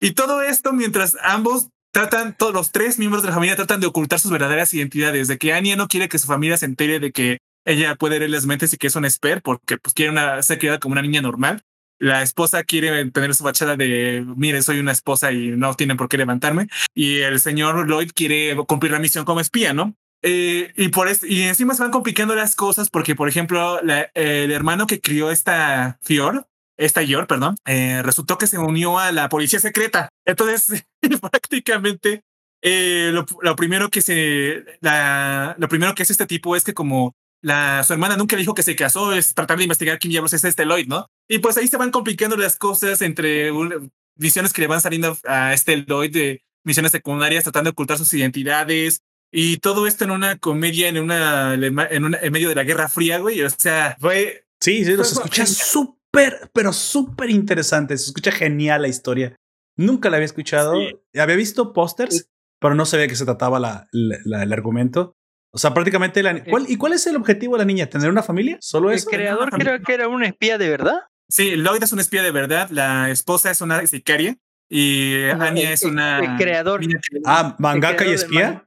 y 0.00 0.12
todo 0.12 0.40
esto 0.40 0.72
mientras 0.72 1.18
ambos 1.22 1.68
tratan, 1.92 2.34
todos 2.34 2.54
los 2.54 2.72
tres 2.72 2.98
miembros 2.98 3.22
de 3.22 3.28
la 3.28 3.34
familia 3.34 3.56
tratan 3.56 3.80
de 3.80 3.88
ocultar 3.88 4.20
sus 4.20 4.30
verdaderas 4.30 4.72
identidades, 4.72 5.28
de 5.28 5.36
que 5.36 5.52
Anya 5.52 5.76
no 5.76 5.88
quiere 5.88 6.08
que 6.08 6.18
su 6.18 6.26
familia 6.26 6.56
se 6.56 6.64
entere 6.64 6.98
de 6.98 7.12
que 7.12 7.38
ella 7.66 7.94
puede 7.96 8.18
leer 8.18 8.30
las 8.30 8.46
mentes 8.46 8.72
y 8.72 8.78
que 8.78 8.86
es 8.86 8.96
un 8.96 9.04
esper 9.04 9.42
porque 9.42 9.76
pues 9.76 9.92
quiere 9.92 10.10
una, 10.12 10.42
ser 10.42 10.58
criada 10.58 10.78
como 10.78 10.92
una 10.92 11.02
niña 11.02 11.20
normal. 11.20 11.62
La 11.98 12.22
esposa 12.22 12.62
quiere 12.64 13.10
tener 13.10 13.34
su 13.34 13.42
fachada 13.44 13.76
de, 13.76 14.24
mire, 14.36 14.62
soy 14.62 14.78
una 14.80 14.92
esposa 14.92 15.32
y 15.32 15.48
no 15.48 15.74
tienen 15.74 15.96
por 15.96 16.08
qué 16.08 16.16
levantarme. 16.18 16.68
Y 16.94 17.18
el 17.20 17.40
señor 17.40 17.88
Lloyd 17.88 18.10
quiere 18.14 18.54
cumplir 18.66 18.92
la 18.92 18.98
misión 18.98 19.24
como 19.24 19.40
espía, 19.40 19.72
¿no? 19.72 19.94
Eh, 20.22 20.72
y 20.76 20.88
por 20.88 21.08
es- 21.08 21.24
y 21.24 21.42
encima 21.42 21.74
se 21.74 21.82
van 21.82 21.90
complicando 21.92 22.34
las 22.34 22.54
cosas 22.54 22.90
porque, 22.90 23.14
por 23.14 23.28
ejemplo, 23.28 23.80
la- 23.82 24.10
el 24.14 24.50
hermano 24.52 24.86
que 24.86 25.00
crió 25.00 25.30
esta 25.30 25.98
Fior, 26.02 26.46
esta 26.78 27.02
Yor, 27.02 27.26
perdón, 27.26 27.56
eh, 27.66 28.02
resultó 28.02 28.36
que 28.36 28.46
se 28.46 28.58
unió 28.58 28.98
a 28.98 29.10
la 29.12 29.28
policía 29.30 29.58
secreta. 29.60 30.10
Entonces, 30.26 30.84
prácticamente 31.32 32.22
eh, 32.62 33.10
lo, 33.12 33.24
lo 33.42 33.56
primero 33.56 33.88
que 33.90 34.02
se, 34.02 34.64
la, 34.80 35.54
lo 35.58 35.68
primero 35.68 35.94
que 35.94 36.02
hace 36.02 36.12
este 36.12 36.26
tipo 36.26 36.56
es 36.56 36.64
que 36.64 36.74
como 36.74 37.14
la, 37.46 37.82
su 37.84 37.92
hermana 37.92 38.16
nunca 38.16 38.36
dijo 38.36 38.54
que 38.54 38.62
se 38.64 38.74
casó, 38.74 39.12
es 39.12 39.32
tratar 39.34 39.56
de 39.58 39.64
investigar 39.64 39.98
quién 39.98 40.10
diablos 40.10 40.32
es 40.32 40.42
este 40.44 40.64
Lloyd, 40.66 40.86
¿no? 40.88 41.06
Y 41.28 41.38
pues 41.38 41.56
ahí 41.56 41.68
se 41.68 41.76
van 41.76 41.90
complicando 41.92 42.36
las 42.36 42.56
cosas 42.56 43.02
entre 43.02 43.52
un- 43.52 43.90
visiones 44.18 44.52
que 44.52 44.62
le 44.62 44.66
van 44.66 44.80
saliendo 44.80 45.16
a 45.26 45.52
este 45.52 45.76
Lloyd 45.86 46.12
de 46.12 46.42
misiones 46.64 46.90
secundarias 46.92 47.44
tratando 47.44 47.68
de 47.68 47.72
ocultar 47.72 47.98
sus 47.98 48.12
identidades 48.14 49.00
y 49.32 49.58
todo 49.58 49.86
esto 49.86 50.04
en 50.04 50.10
una 50.10 50.38
comedia, 50.38 50.88
en 50.88 50.98
una, 50.98 51.54
en, 51.54 52.04
una- 52.04 52.18
en 52.20 52.32
medio 52.32 52.48
de 52.48 52.54
la 52.56 52.64
Guerra 52.64 52.88
Fría, 52.88 53.18
güey. 53.18 53.42
O 53.42 53.50
sea, 53.50 53.96
fue 54.00 54.44
Sí, 54.60 54.84
sí, 54.84 54.96
se 54.96 55.02
escucha 55.02 55.44
súper, 55.46 56.50
pero 56.54 56.72
súper 56.72 57.28
interesante. 57.30 57.96
Se 57.98 58.06
escucha 58.06 58.32
genial 58.32 58.82
la 58.82 58.88
historia. 58.88 59.36
Nunca 59.76 60.08
la 60.08 60.16
había 60.16 60.24
escuchado. 60.26 60.74
Sí. 60.80 60.96
Había 61.20 61.36
visto 61.36 61.72
pósters, 61.74 62.28
pero 62.58 62.74
no 62.74 62.86
sabía 62.86 63.06
que 63.06 63.16
se 63.16 63.26
trataba 63.26 63.60
la, 63.60 63.86
la- 63.92 64.18
la- 64.24 64.42
el 64.42 64.52
argumento. 64.52 65.12
O 65.56 65.58
sea, 65.58 65.72
prácticamente 65.72 66.22
la, 66.22 66.44
¿cuál, 66.44 66.66
¿Y 66.68 66.76
cuál 66.76 66.92
es 66.92 67.06
el 67.06 67.16
objetivo 67.16 67.54
de 67.54 67.60
la 67.60 67.64
niña? 67.64 67.86
¿Tener 67.86 68.10
una 68.10 68.22
familia? 68.22 68.58
¿Solo 68.60 68.90
El 68.90 68.96
eso? 68.96 69.08
creador 69.08 69.48
creo 69.50 69.80
que 69.82 69.94
era 69.94 70.06
un 70.06 70.22
espía 70.22 70.58
de 70.58 70.68
verdad. 70.68 70.98
Sí, 71.30 71.56
Lloyd 71.56 71.82
es 71.82 71.92
un 71.92 71.98
espía 71.98 72.22
de 72.22 72.30
verdad, 72.30 72.68
la 72.70 73.08
esposa 73.10 73.50
es 73.50 73.62
una 73.62 73.84
sicaria 73.86 74.36
y 74.68 75.24
Anya 75.30 75.62
el- 75.68 75.72
es 75.72 75.82
una... 75.82 76.18
el 76.18 76.36
creador. 76.36 76.82
Ah, 77.24 77.56
mangaka 77.58 78.04
y 78.04 78.10
El 78.10 78.22
creador 78.26 78.64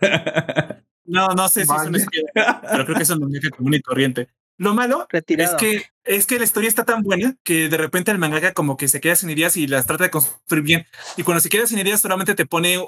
espía. 0.00 0.32
No, 1.04 1.28
no 1.34 1.48
sé 1.48 1.66
si 1.66 1.72
es 1.74 1.86
un 1.86 1.96
espía, 1.96 2.22
pero 2.70 2.84
creo 2.86 2.96
que 2.96 3.02
es 3.02 3.10
un 3.10 3.18
muñeco 3.20 3.56
común 3.56 3.74
y 3.74 3.80
corriente. 3.82 4.28
Lo 4.56 4.74
malo 4.74 5.06
Retirado. 5.10 5.56
es 5.56 5.60
que, 5.60 5.84
es 6.04 6.26
que 6.26 6.38
la 6.38 6.44
historia 6.44 6.68
está 6.68 6.84
tan 6.84 7.02
buena 7.02 7.34
que 7.44 7.68
de 7.68 7.76
repente 7.76 8.10
el 8.10 8.18
mangaka 8.18 8.52
como 8.52 8.76
que 8.76 8.88
se 8.88 9.00
queda 9.00 9.16
sin 9.16 9.28
ideas 9.30 9.56
y 9.56 9.66
las 9.66 9.86
trata 9.86 10.04
de 10.04 10.10
construir 10.10 10.62
bien. 10.64 10.86
Y 11.16 11.24
cuando 11.24 11.40
se 11.40 11.48
queda 11.48 11.66
sin 11.66 11.78
ideas 11.78 12.00
solamente 12.00 12.34
te 12.34 12.46
pone 12.46 12.78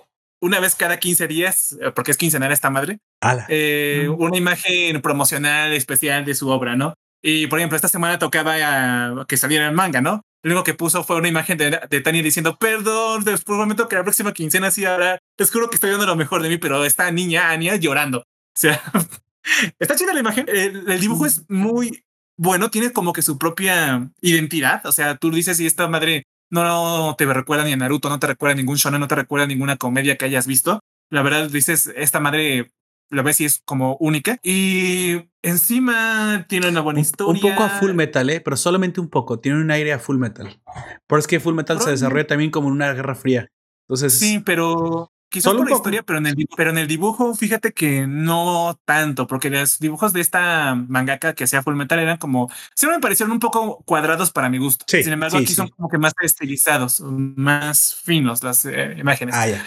una 0.43 0.61
vez 0.61 0.75
cada 0.75 0.99
15 0.99 1.29
días, 1.29 1.77
eh, 1.81 1.93
porque 1.95 2.11
es 2.11 2.17
quincenal 2.17 2.51
esta 2.53 2.69
madre, 2.69 2.99
Ala. 3.21 3.47
eh, 3.49 4.09
una 4.19 4.37
imagen 4.37 5.01
promocional 5.01 5.73
especial 5.73 6.25
de 6.25 6.35
su 6.35 6.49
obra, 6.49 6.77
¿no? 6.77 6.95
Y 7.23 7.47
por 7.47 7.61
ejemplo, 7.61 7.77
esta 7.77 7.89
semana 7.89 8.19
tocaba 8.19 8.57
ah, 8.61 9.25
que 9.29 9.37
saliera 9.37 9.69
el 9.69 9.75
manga, 9.75 10.01
¿no? 10.01 10.23
Lo 10.43 10.51
único 10.51 10.65
que 10.65 10.75
puso 10.75 11.05
fue 11.05 11.17
una 11.17 11.29
imagen 11.29 11.57
de, 11.57 11.81
de 11.89 12.01
Tania 12.01 12.21
diciendo, 12.21 12.57
perdón, 12.59 13.23
les 13.25 13.45
prometo 13.45 13.89
que 13.89 13.95
la 13.95 14.03
próxima 14.03 14.33
quincena 14.33 14.73
sí 14.73 14.85
habrá, 14.85 15.19
les 15.39 15.51
juro 15.53 15.71
que 15.71 15.77
estoy 15.77 15.91
dando 15.91 16.07
lo 16.07 16.17
mejor 16.17 16.43
de 16.43 16.49
mí, 16.49 16.59
pero 16.59 16.85
esta 16.85 17.09
niña, 17.13 17.51
Anya, 17.51 17.77
llorando. 17.77 18.19
O 18.19 18.59
sea, 18.59 18.83
está 19.79 19.95
chida 19.95 20.13
la 20.13 20.21
imagen. 20.21 20.47
El, 20.49 20.91
el 20.91 21.01
dibujo 21.01 21.25
es 21.25 21.45
muy 21.49 22.03
bueno, 22.37 22.71
tiene 22.71 22.93
como 22.93 23.13
que 23.13 23.23
su 23.23 23.39
propia 23.39 24.11
identidad. 24.21 24.85
O 24.87 24.91
sea, 24.91 25.17
tú 25.17 25.31
dices, 25.31 25.59
si 25.59 25.67
esta 25.67 25.87
madre 25.87 26.25
no 26.53 27.15
te 27.19 27.25
recuerda 27.27 27.65
ni 27.65 27.73
a 27.73 27.77
Naruto, 27.77 28.09
no 28.09 28.19
te 28.21 28.27
recuerda 28.29 28.53
a 28.53 28.57
ningún 28.57 28.77
shonen, 28.77 29.01
no 29.01 29.09
te 29.09 29.15
recuerda 29.17 29.45
a 29.45 29.49
ninguna 29.49 29.77
comedia 29.77 30.17
que 30.17 30.27
hayas 30.27 30.47
visto. 30.47 30.81
La 31.11 31.23
verdad, 31.23 31.51
dices, 31.51 31.93
esta 31.97 32.21
madre 32.21 32.71
la 33.11 33.23
ves 33.23 33.41
y 33.41 33.45
es 33.45 33.61
como 33.65 33.97
única. 34.01 34.39
Y 34.43 35.29
encima 35.43 36.47
tiene 36.49 36.69
una 36.69 36.81
buena 36.81 36.99
Un, 36.99 37.03
historia. 37.03 37.33
un 37.33 37.51
poco 37.51 37.63
a 37.65 37.69
full 37.69 37.93
metal, 37.93 38.31
¿eh? 38.31 38.41
pero 38.41 38.57
solamente 38.57 39.01
un 39.01 39.09
poco. 39.11 39.39
Tiene 39.39 39.61
un 39.61 39.71
aire 39.71 39.93
a 39.93 39.99
full 39.99 40.17
metal. 40.17 40.61
Pero 41.07 41.19
es 41.19 41.27
que 41.27 41.41
full 41.41 41.55
metal 41.55 41.81
se 41.81 41.91
desarrolla 41.91 42.27
también 42.27 42.51
como 42.51 42.69
en 42.69 42.75
una 42.75 42.93
guerra 42.95 43.15
fría. 43.15 43.49
Entonces, 43.87 44.19
Sí, 44.19 44.39
pero 44.45 45.12
quizás 45.33 45.45
Solo 45.51 45.61
por 45.61 45.71
la 45.71 45.77
historia, 45.77 46.03
pero 46.05 46.19
en, 46.19 46.27
el, 46.27 46.37
pero 46.57 46.71
en 46.71 46.79
el 46.79 46.87
dibujo, 46.87 47.35
fíjate 47.35 47.73
que 47.73 48.07
no 48.07 48.79
tanto, 48.85 49.27
porque 49.27 49.51
los 49.51 49.79
dibujos 49.81 50.13
de 50.13 50.21
esta 50.21 50.75
mangaka 50.77 51.35
que 51.35 51.45
hacía 51.45 51.63
Full 51.63 51.75
Metal 51.75 51.99
eran 51.99 52.19
como, 52.19 52.51
siempre 52.77 52.99
me 52.99 53.03
parecieron 53.03 53.33
un 53.33 53.41
poco 53.41 53.83
cuadrados 53.85 54.31
para 54.31 54.49
mi 54.49 54.59
gusto. 54.59 54.85
Sí, 54.87 55.03
Sin 55.03 55.13
embargo, 55.15 55.39
sí, 55.39 55.43
aquí 55.45 55.53
sí. 55.53 55.57
son 55.57 55.69
como 55.71 55.89
que 55.89 55.99
más 55.99 56.13
estilizados, 56.23 57.01
más 57.01 57.97
finos 58.05 58.43
las 58.45 58.65
eh, 58.67 58.95
imágenes. 58.99 59.35
ah, 59.37 59.49
ya. 59.49 59.65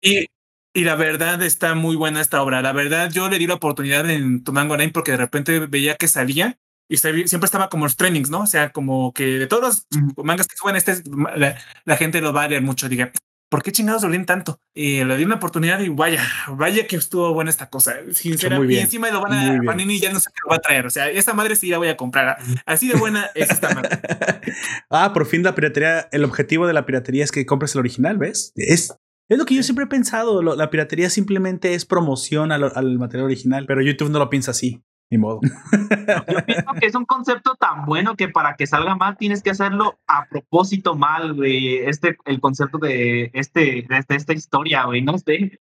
Y, 0.00 0.26
y 0.72 0.84
la 0.84 0.94
verdad 0.94 1.42
está 1.42 1.74
muy 1.74 1.96
buena 1.96 2.20
esta 2.20 2.40
obra. 2.42 2.62
La 2.62 2.72
verdad, 2.72 3.10
yo 3.10 3.28
le 3.28 3.38
di 3.38 3.46
la 3.46 3.54
oportunidad 3.54 4.08
en 4.08 4.44
Tumango 4.44 4.76
Nine 4.76 4.92
porque 4.92 5.10
de 5.10 5.16
repente 5.18 5.58
veía 5.66 5.96
que 5.96 6.08
salía 6.08 6.58
y 6.88 6.96
siempre 6.96 7.44
estaba 7.44 7.68
como 7.68 7.84
los 7.84 7.96
trainings, 7.96 8.30
¿no? 8.30 8.40
O 8.40 8.46
sea, 8.46 8.70
como 8.70 9.12
que 9.12 9.24
de 9.38 9.46
todos 9.46 9.84
los 9.92 10.24
mangas 10.24 10.46
que 10.46 10.56
suben, 10.56 10.76
este, 10.76 10.92
es- 10.92 11.02
la, 11.36 11.58
la 11.84 11.96
gente 11.96 12.20
lo 12.22 12.32
va 12.32 12.44
a 12.44 12.48
leer 12.48 12.62
mucho. 12.62 12.88
Diga, 12.88 13.12
¿por 13.48 13.62
qué 13.62 13.72
chingados 13.72 14.02
lo 14.02 14.08
leen 14.10 14.26
tanto? 14.26 14.60
Y 14.74 15.02
le 15.04 15.16
di 15.16 15.24
una 15.24 15.36
oportunidad 15.36 15.80
y 15.80 15.88
vaya, 15.88 16.22
vaya 16.48 16.86
que 16.86 16.96
estuvo 16.96 17.32
buena 17.34 17.50
esta 17.50 17.68
cosa. 17.70 17.94
Sinceramente, 18.12 18.58
muy 18.58 18.66
bien, 18.66 18.80
y 18.80 18.84
encima 18.84 19.10
lo 19.10 19.20
van 19.20 19.32
a. 19.32 19.62
Panini 19.64 19.98
ya 20.00 20.12
no 20.12 20.20
sé 20.20 20.28
qué 20.28 20.40
lo 20.44 20.50
va 20.50 20.56
a 20.56 20.60
traer. 20.60 20.86
O 20.86 20.90
sea, 20.90 21.08
esta 21.10 21.34
madre 21.34 21.56
sí 21.56 21.68
la 21.68 21.78
voy 21.78 21.88
a 21.88 21.96
comprar. 21.96 22.38
Así 22.66 22.88
de 22.88 22.94
buena 22.96 23.30
es 23.34 23.50
esta 23.50 23.74
madre. 23.74 23.98
ah, 24.90 25.12
por 25.12 25.26
fin 25.26 25.42
la 25.42 25.54
piratería, 25.54 26.08
el 26.12 26.24
objetivo 26.24 26.66
de 26.66 26.72
la 26.72 26.86
piratería 26.86 27.24
es 27.24 27.32
que 27.32 27.46
compres 27.46 27.74
el 27.74 27.80
original, 27.80 28.18
¿ves? 28.18 28.52
Es, 28.56 28.94
es 29.28 29.38
lo 29.38 29.44
que 29.44 29.54
yo 29.54 29.62
siempre 29.62 29.84
he 29.84 29.88
pensado. 29.88 30.42
lo- 30.42 30.56
la 30.56 30.70
piratería 30.70 31.10
simplemente 31.10 31.74
es 31.74 31.84
promoción 31.84 32.52
al, 32.52 32.64
al 32.74 32.98
material 32.98 33.26
original, 33.26 33.64
pero 33.66 33.82
YouTube 33.82 34.10
no 34.10 34.18
lo 34.18 34.30
piensa 34.30 34.50
así. 34.52 34.82
Ni 35.10 35.16
modo. 35.18 35.40
Yo 36.28 36.44
pienso 36.44 36.72
que 36.78 36.86
es 36.86 36.94
un 36.94 37.06
concepto 37.06 37.54
tan 37.54 37.86
bueno 37.86 38.14
que 38.16 38.28
para 38.28 38.56
que 38.56 38.66
salga 38.66 38.94
mal 38.94 39.16
tienes 39.16 39.42
que 39.42 39.50
hacerlo 39.50 39.98
a 40.06 40.26
propósito 40.26 40.94
mal, 40.96 41.34
güey. 41.34 41.78
Este, 41.78 42.16
el 42.26 42.40
concepto 42.40 42.78
de 42.78 43.30
este, 43.32 43.86
de 43.88 43.98
este- 43.98 44.16
esta 44.16 44.32
historia, 44.34 44.84
güey, 44.84 45.02
no 45.02 45.16
sé. 45.18 45.58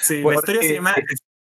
Sí, 0.00 0.22
la 0.22 0.34
historia 0.34 0.62
se 0.62 0.74
llama 0.74 0.94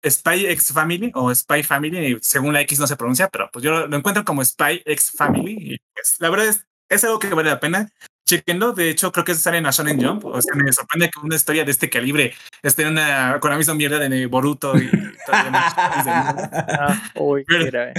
Spy 0.08 0.46
X 0.48 0.72
Family 0.74 1.12
o 1.16 1.34
Spy 1.34 1.64
Family, 1.64 2.18
según 2.22 2.54
la 2.54 2.62
X 2.62 2.80
no 2.80 2.88
se 2.88 2.96
pronuncia, 2.96 3.28
pero 3.30 3.50
pues 3.52 3.64
yo 3.64 3.72
lo, 3.72 3.88
lo 3.88 3.98
encuentro 3.98 4.24
como 4.24 4.44
Spy 4.46 4.82
X 4.86 5.12
Family. 5.16 5.74
Y 5.74 5.78
pues, 5.94 6.18
la 6.20 6.30
verdad 6.30 6.48
es, 6.48 6.66
es 6.90 7.04
algo 7.04 7.20
que 7.20 7.34
vale 7.34 7.50
la 7.50 7.60
pena. 7.60 7.90
Chequenlo, 8.36 8.72
de 8.74 8.90
hecho, 8.90 9.12
creo 9.12 9.26
que 9.26 9.36
sale 9.36 9.58
en 9.58 9.64
la 9.66 9.72
Shonen 9.72 10.02
Jump. 10.02 10.24
O 10.26 10.42
sea, 10.42 10.56
me 10.56 10.72
sorprende 10.72 11.10
que 11.10 11.20
una 11.26 11.36
historia 11.36 11.66
de 11.66 11.72
este 11.72 11.90
calibre 11.90 12.34
esté 12.64 12.84
en 12.84 12.90
una, 12.90 13.38
con 13.42 13.52
la 13.52 13.58
misma 13.58 13.74
mierda 13.74 14.00
de 14.00 14.26
Boruto 14.28 14.78
y 14.78 14.90
todavía 15.26 15.52
más. 15.52 15.74
Ah, 15.78 17.12
uy, 17.16 17.44
Pero- 17.46 17.66
mira, 17.66 17.90
eh. 17.90 17.94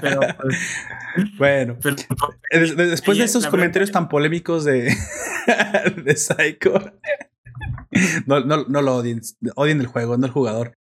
Pero, 0.00 0.20
pues, 0.40 0.58
bueno, 1.38 1.76
pero- 1.80 1.96
eh, 2.50 2.58
des- 2.58 2.76
después 2.76 3.18
de 3.18 3.24
esos 3.24 3.46
comentarios 3.46 3.90
verdad- 3.90 4.00
tan 4.00 4.08
polémicos 4.08 4.64
de, 4.64 4.92
de 6.04 6.16
Psycho, 6.16 6.92
no, 8.26 8.40
no, 8.40 8.64
no 8.68 8.82
lo 8.82 8.96
odien, 8.96 9.20
odien 9.54 9.80
el 9.80 9.86
juego, 9.86 10.16
no 10.16 10.26
el 10.26 10.32
jugador. 10.32 10.74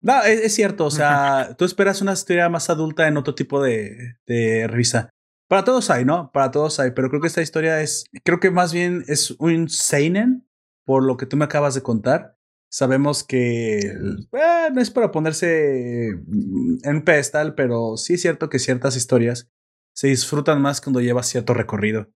No, 0.00 0.22
es, 0.22 0.40
es 0.40 0.54
cierto, 0.54 0.86
o 0.86 0.90
sea, 0.90 1.54
tú 1.58 1.64
esperas 1.64 2.00
una 2.00 2.12
historia 2.14 2.48
más 2.48 2.70
adulta 2.70 3.06
en 3.08 3.16
otro 3.16 3.34
tipo 3.34 3.62
de, 3.62 4.16
de 4.26 4.66
revista. 4.68 5.10
Para 5.48 5.64
todos 5.64 5.88
hay, 5.90 6.04
¿no? 6.04 6.30
Para 6.30 6.50
todos 6.50 6.78
hay, 6.78 6.90
pero 6.90 7.08
creo 7.08 7.20
que 7.20 7.26
esta 7.26 7.42
historia 7.42 7.80
es, 7.80 8.04
creo 8.22 8.38
que 8.38 8.50
más 8.50 8.72
bien 8.72 9.04
es 9.08 9.30
un 9.38 9.68
seinen, 9.68 10.46
por 10.84 11.02
lo 11.02 11.16
que 11.16 11.26
tú 11.26 11.36
me 11.36 11.44
acabas 11.46 11.74
de 11.74 11.82
contar. 11.82 12.36
Sabemos 12.70 13.24
que 13.24 13.78
eh, 13.78 14.68
no 14.72 14.80
es 14.80 14.90
para 14.90 15.10
ponerse 15.10 16.08
en 16.10 17.02
pedestal, 17.04 17.54
pero 17.54 17.96
sí 17.96 18.14
es 18.14 18.20
cierto 18.20 18.50
que 18.50 18.58
ciertas 18.58 18.94
historias 18.96 19.50
se 19.94 20.08
disfrutan 20.08 20.60
más 20.60 20.80
cuando 20.82 21.00
llevas 21.00 21.26
cierto 21.26 21.54
recorrido. 21.54 22.10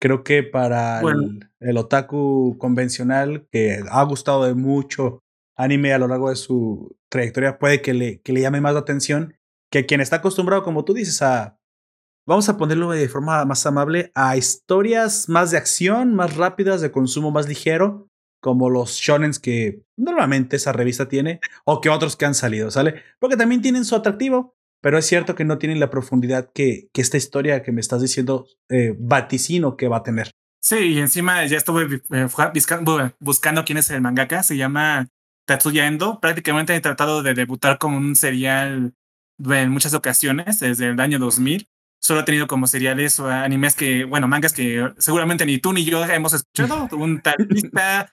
Creo 0.00 0.24
que 0.24 0.42
para 0.42 1.00
Bueno. 1.00 1.22
el, 1.22 1.50
el 1.60 1.76
otaku 1.76 2.56
convencional 2.58 3.46
que 3.52 3.80
ha 3.88 4.02
gustado 4.02 4.44
de 4.44 4.54
mucho 4.54 5.20
anime 5.56 5.92
a 5.92 5.98
lo 5.98 6.08
largo 6.08 6.30
de 6.30 6.36
su 6.36 6.96
trayectoria, 7.08 7.58
puede 7.58 7.80
que 7.80 7.94
le, 7.94 8.20
que 8.22 8.32
le 8.32 8.40
llame 8.40 8.60
más 8.60 8.74
la 8.74 8.80
atención 8.80 9.34
que 9.70 9.86
quien 9.86 10.00
está 10.00 10.16
acostumbrado, 10.16 10.64
como 10.64 10.84
tú 10.84 10.94
dices, 10.94 11.22
a, 11.22 11.58
vamos 12.26 12.48
a 12.48 12.56
ponerlo 12.56 12.90
de 12.90 13.08
forma 13.08 13.44
más 13.44 13.64
amable, 13.66 14.10
a 14.14 14.36
historias 14.36 15.28
más 15.28 15.50
de 15.50 15.56
acción, 15.58 16.14
más 16.14 16.36
rápidas, 16.36 16.80
de 16.80 16.90
consumo 16.92 17.30
más 17.30 17.48
ligero, 17.48 18.08
como 18.40 18.70
los 18.70 18.92
shonens 18.96 19.38
que 19.38 19.82
normalmente 19.96 20.56
esa 20.56 20.72
revista 20.72 21.08
tiene, 21.08 21.40
o 21.64 21.80
que 21.80 21.90
otros 21.90 22.16
que 22.16 22.24
han 22.24 22.34
salido, 22.34 22.70
¿sale? 22.70 23.02
Porque 23.20 23.36
también 23.36 23.62
tienen 23.62 23.84
su 23.84 23.94
atractivo, 23.94 24.54
pero 24.80 24.98
es 24.98 25.06
cierto 25.06 25.34
que 25.36 25.44
no 25.44 25.58
tienen 25.58 25.78
la 25.78 25.90
profundidad 25.90 26.50
que, 26.52 26.88
que 26.92 27.00
esta 27.02 27.16
historia 27.16 27.62
que 27.62 27.70
me 27.70 27.80
estás 27.80 28.02
diciendo 28.02 28.46
eh, 28.68 28.96
vaticino 28.98 29.76
que 29.76 29.86
va 29.88 29.98
a 29.98 30.02
tener. 30.02 30.30
Sí, 30.60 30.76
y 30.76 30.98
encima 30.98 31.44
ya 31.46 31.56
estuve 31.56 32.02
eh, 32.10 32.26
busca- 32.52 33.14
buscando 33.20 33.64
quién 33.64 33.78
es 33.78 33.90
el 33.90 34.00
mangaka. 34.00 34.42
Se 34.42 34.56
llama 34.56 35.08
Tatsuya 35.46 35.86
Endo. 35.86 36.20
Prácticamente 36.20 36.74
he 36.74 36.80
tratado 36.80 37.22
de 37.22 37.34
debutar 37.34 37.78
como 37.78 37.96
un 37.96 38.14
serial 38.16 38.92
en 39.44 39.70
muchas 39.70 39.94
ocasiones 39.94 40.60
desde 40.60 40.88
el 40.90 41.00
año 41.00 41.18
2000. 41.18 41.68
Solo 42.02 42.20
he 42.20 42.24
tenido 42.24 42.48
como 42.48 42.66
seriales 42.66 43.20
o 43.20 43.28
animes 43.28 43.76
que, 43.76 44.04
bueno, 44.04 44.26
mangas 44.26 44.52
que 44.52 44.92
seguramente 44.98 45.46
ni 45.46 45.58
tú 45.58 45.72
ni 45.72 45.84
yo 45.84 46.04
hemos 46.04 46.32
escuchado. 46.32 46.88
Un 46.96 47.22
Talista, 47.22 48.12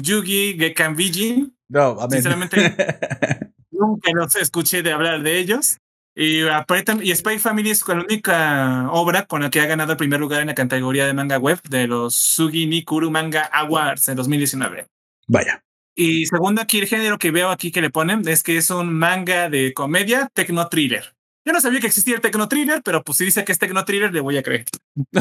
Yugi, 0.00 0.56
Gekan 0.58 0.96
Bijin. 0.96 1.54
No, 1.68 2.00
a 2.00 2.06
ver. 2.06 2.22
Sinceramente, 2.22 2.56
Nunca 3.70 4.10
los 4.14 4.34
escuché 4.36 4.82
de 4.82 4.92
hablar 4.92 5.22
de 5.22 5.38
ellos. 5.38 5.78
Y, 6.14 6.48
aparte, 6.48 6.96
y 7.02 7.14
Spy 7.14 7.38
Family 7.38 7.70
es 7.70 7.86
la 7.86 7.96
única 7.96 8.88
obra 8.90 9.26
con 9.26 9.42
la 9.42 9.50
que 9.50 9.60
ha 9.60 9.66
ganado 9.66 9.92
el 9.92 9.98
primer 9.98 10.18
lugar 10.18 10.40
en 10.40 10.46
la 10.46 10.54
categoría 10.54 11.06
de 11.06 11.12
manga 11.12 11.38
web 11.38 11.60
de 11.68 11.86
los 11.86 12.14
Sugi 12.14 12.66
Nikuru 12.66 13.10
Manga 13.10 13.42
Awards 13.52 14.08
en 14.08 14.16
2019. 14.16 14.86
Vaya. 15.28 15.62
Y 15.94 16.24
segundo, 16.24 16.62
aquí 16.62 16.78
el 16.78 16.86
género 16.86 17.18
que 17.18 17.30
veo 17.30 17.50
aquí 17.50 17.70
que 17.70 17.82
le 17.82 17.90
ponen 17.90 18.26
es 18.26 18.42
que 18.42 18.56
es 18.56 18.70
un 18.70 18.94
manga 18.94 19.50
de 19.50 19.74
comedia 19.74 20.30
techno 20.32 20.68
thriller. 20.68 21.15
Yo 21.46 21.52
no 21.52 21.60
sabía 21.60 21.80
que 21.80 21.86
existía 21.86 22.16
el 22.16 22.20
techno 22.20 22.48
thriller, 22.48 22.82
pero 22.82 23.04
pues 23.04 23.18
si 23.18 23.24
dice 23.24 23.44
que 23.44 23.52
es 23.52 23.58
techno 23.58 23.84
thriller, 23.84 24.12
le 24.12 24.20
voy 24.20 24.36
a 24.36 24.42
creer. 24.42 24.64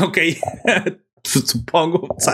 Ok. 0.02 0.18
Supongo. 1.24 2.08
O 2.10 2.20
sea, 2.20 2.34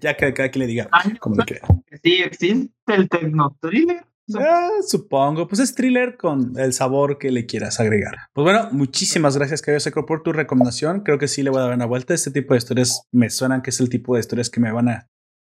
ya 0.00 0.16
que 0.16 0.32
cada 0.32 0.50
quien 0.50 0.60
le 0.60 0.66
diga 0.66 0.88
como 1.18 1.36
le 1.36 1.44
crea. 1.44 1.62
Sí, 2.02 2.22
existe 2.22 2.70
el 2.86 3.08
Tecno 3.08 3.56
Thriller. 3.60 4.04
Ah, 4.34 4.70
supongo. 4.86 5.46
Pues 5.46 5.60
es 5.60 5.74
thriller 5.74 6.16
con 6.16 6.58
el 6.58 6.72
sabor 6.72 7.18
que 7.18 7.30
le 7.30 7.46
quieras 7.46 7.80
agregar. 7.80 8.14
Pues 8.32 8.44
bueno, 8.44 8.68
muchísimas 8.72 9.36
gracias, 9.36 9.62
Cayo 9.62 9.80
Seco, 9.80 10.06
por 10.06 10.22
tu 10.22 10.32
recomendación. 10.32 11.00
Creo 11.00 11.18
que 11.18 11.28
sí 11.28 11.42
le 11.42 11.50
voy 11.50 11.60
a 11.60 11.64
dar 11.64 11.74
una 11.74 11.86
vuelta. 11.86 12.14
Este 12.14 12.30
tipo 12.30 12.54
de 12.54 12.58
historias 12.58 13.02
me 13.12 13.30
suenan 13.30 13.62
que 13.62 13.70
es 13.70 13.80
el 13.80 13.88
tipo 13.88 14.14
de 14.14 14.20
historias 14.20 14.48
que 14.48 14.60
me 14.60 14.72
van 14.72 14.88
a 14.88 15.08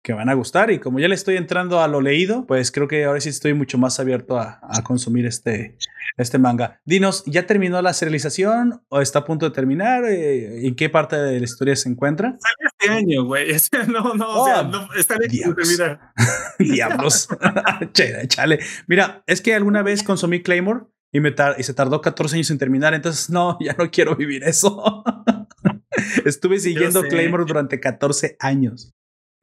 que 0.04 0.14
van 0.14 0.28
a 0.30 0.34
gustar 0.34 0.70
y 0.70 0.80
como 0.80 1.00
ya 1.00 1.08
le 1.08 1.16
estoy 1.16 1.38
entrando 1.38 1.82
a 1.82 1.88
lo 1.88 2.02
leído, 2.02 2.46
pues 2.46 2.72
creo 2.72 2.90
que 2.90 3.06
ahora 3.06 3.22
sí 3.22 3.30
estoy 3.30 3.54
mucho 3.54 3.78
más 3.78 4.00
abierto 4.02 4.38
a, 4.38 4.60
a 4.62 4.84
consumir 4.84 5.26
este, 5.26 5.78
este 6.18 6.38
manga. 6.38 6.82
Dinos, 6.84 7.24
¿ya 7.26 7.48
terminó 7.48 7.82
la 7.82 7.94
serialización 7.94 8.84
o 8.90 9.00
está 9.00 9.20
a 9.20 9.26
punto 9.26 9.48
de 9.48 9.56
terminar? 9.56 10.04
Eh, 10.04 10.68
¿En 10.68 10.76
qué 10.76 10.90
parte 10.90 11.16
de 11.16 11.40
la 11.40 11.46
historia 11.46 11.76
se 11.78 11.88
encuentra? 11.88 12.38
Salió 12.38 12.70
este 12.80 12.90
año, 12.92 13.24
güey. 13.24 13.52
O 13.56 13.60
sea, 13.60 13.84
no, 13.86 14.14
no, 14.14 14.42
o 14.42 14.46
sea, 14.46 14.62
Oh, 14.62 14.64
no, 14.68 14.94
está 14.94 15.16
diablos. 15.18 15.56
terminar. 15.56 16.00
Diablos. 16.60 17.28
chale, 17.94 18.28
chale. 18.28 18.60
Mira, 18.88 19.24
es 19.26 19.42
que 19.42 19.56
alguna 19.56 19.84
vez 19.84 20.04
consumí 20.04 20.42
Claymore 20.42 20.82
y, 21.14 21.22
me 21.22 21.34
y 21.58 21.64
se 21.64 21.74
tardó 21.74 22.02
14 22.02 22.36
años 22.36 22.52
en 22.52 22.58
terminar, 22.58 22.94
entonces 22.94 23.30
no, 23.30 23.58
ya 23.62 23.74
no 23.78 23.90
quiero 23.90 24.18
vivir 24.18 24.44
eso. 24.44 25.04
Estuve 26.26 26.60
siguiendo. 26.60 27.04
Claymore 27.04 27.46
durante 27.48 27.80
14 27.80 28.36
años. 28.40 28.94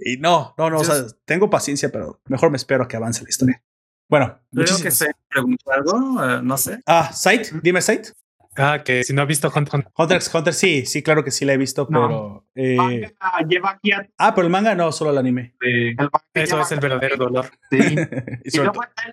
Y 0.04 0.16
no, 0.16 0.54
no, 0.58 0.70
no, 0.70 0.78
o 0.78 0.84
sea, 0.84 0.96
tengo 1.24 1.50
paciencia, 1.50 1.90
pero 1.90 2.20
mejor 2.26 2.50
me 2.50 2.56
espero 2.56 2.84
a 2.84 2.88
que 2.88 2.96
avance 2.96 3.22
la 3.22 3.28
historia. 3.30 3.62
Bueno, 4.08 4.40
Creo 4.52 4.78
que 4.82 4.90
se 4.90 5.06
preguntó 5.28 5.70
algo, 5.72 6.24
eh, 6.24 6.40
no 6.42 6.56
sé. 6.56 6.80
Ah, 6.86 7.12
Sight, 7.12 7.48
dime 7.62 7.80
Sight. 7.80 8.08
Ah, 8.56 8.82
que 8.84 9.04
si 9.04 9.12
no 9.12 9.22
ha 9.22 9.26
visto 9.26 9.48
Hunt, 9.54 9.68
Hunt- 9.72 9.86
Hunter 9.96 10.16
x 10.16 10.34
Hunter, 10.34 10.52
sí, 10.52 10.84
sí, 10.84 11.04
claro 11.04 11.22
que 11.22 11.30
sí 11.30 11.44
la 11.44 11.52
he 11.52 11.56
visto, 11.56 11.86
No. 11.88 12.00
pero. 12.08 12.46
eh, 12.56 12.76
Manga 12.76 13.12
lleva 13.48 13.70
aquí 13.70 13.92
a- 13.92 14.08
ah, 14.18 14.34
pero 14.34 14.46
el 14.46 14.50
manga 14.52 14.74
no, 14.74 14.90
solo 14.90 15.12
el 15.12 15.18
anime. 15.18 15.54
el 15.60 15.94
manga 15.94 16.10
Eso 16.34 16.60
es 16.60 16.72
el 16.72 16.80
verdadero 16.80 17.16
dolor. 17.16 17.46
Sí. 17.70 17.78
y, 18.44 18.48
Y 18.48 18.50
sobre 18.50 18.70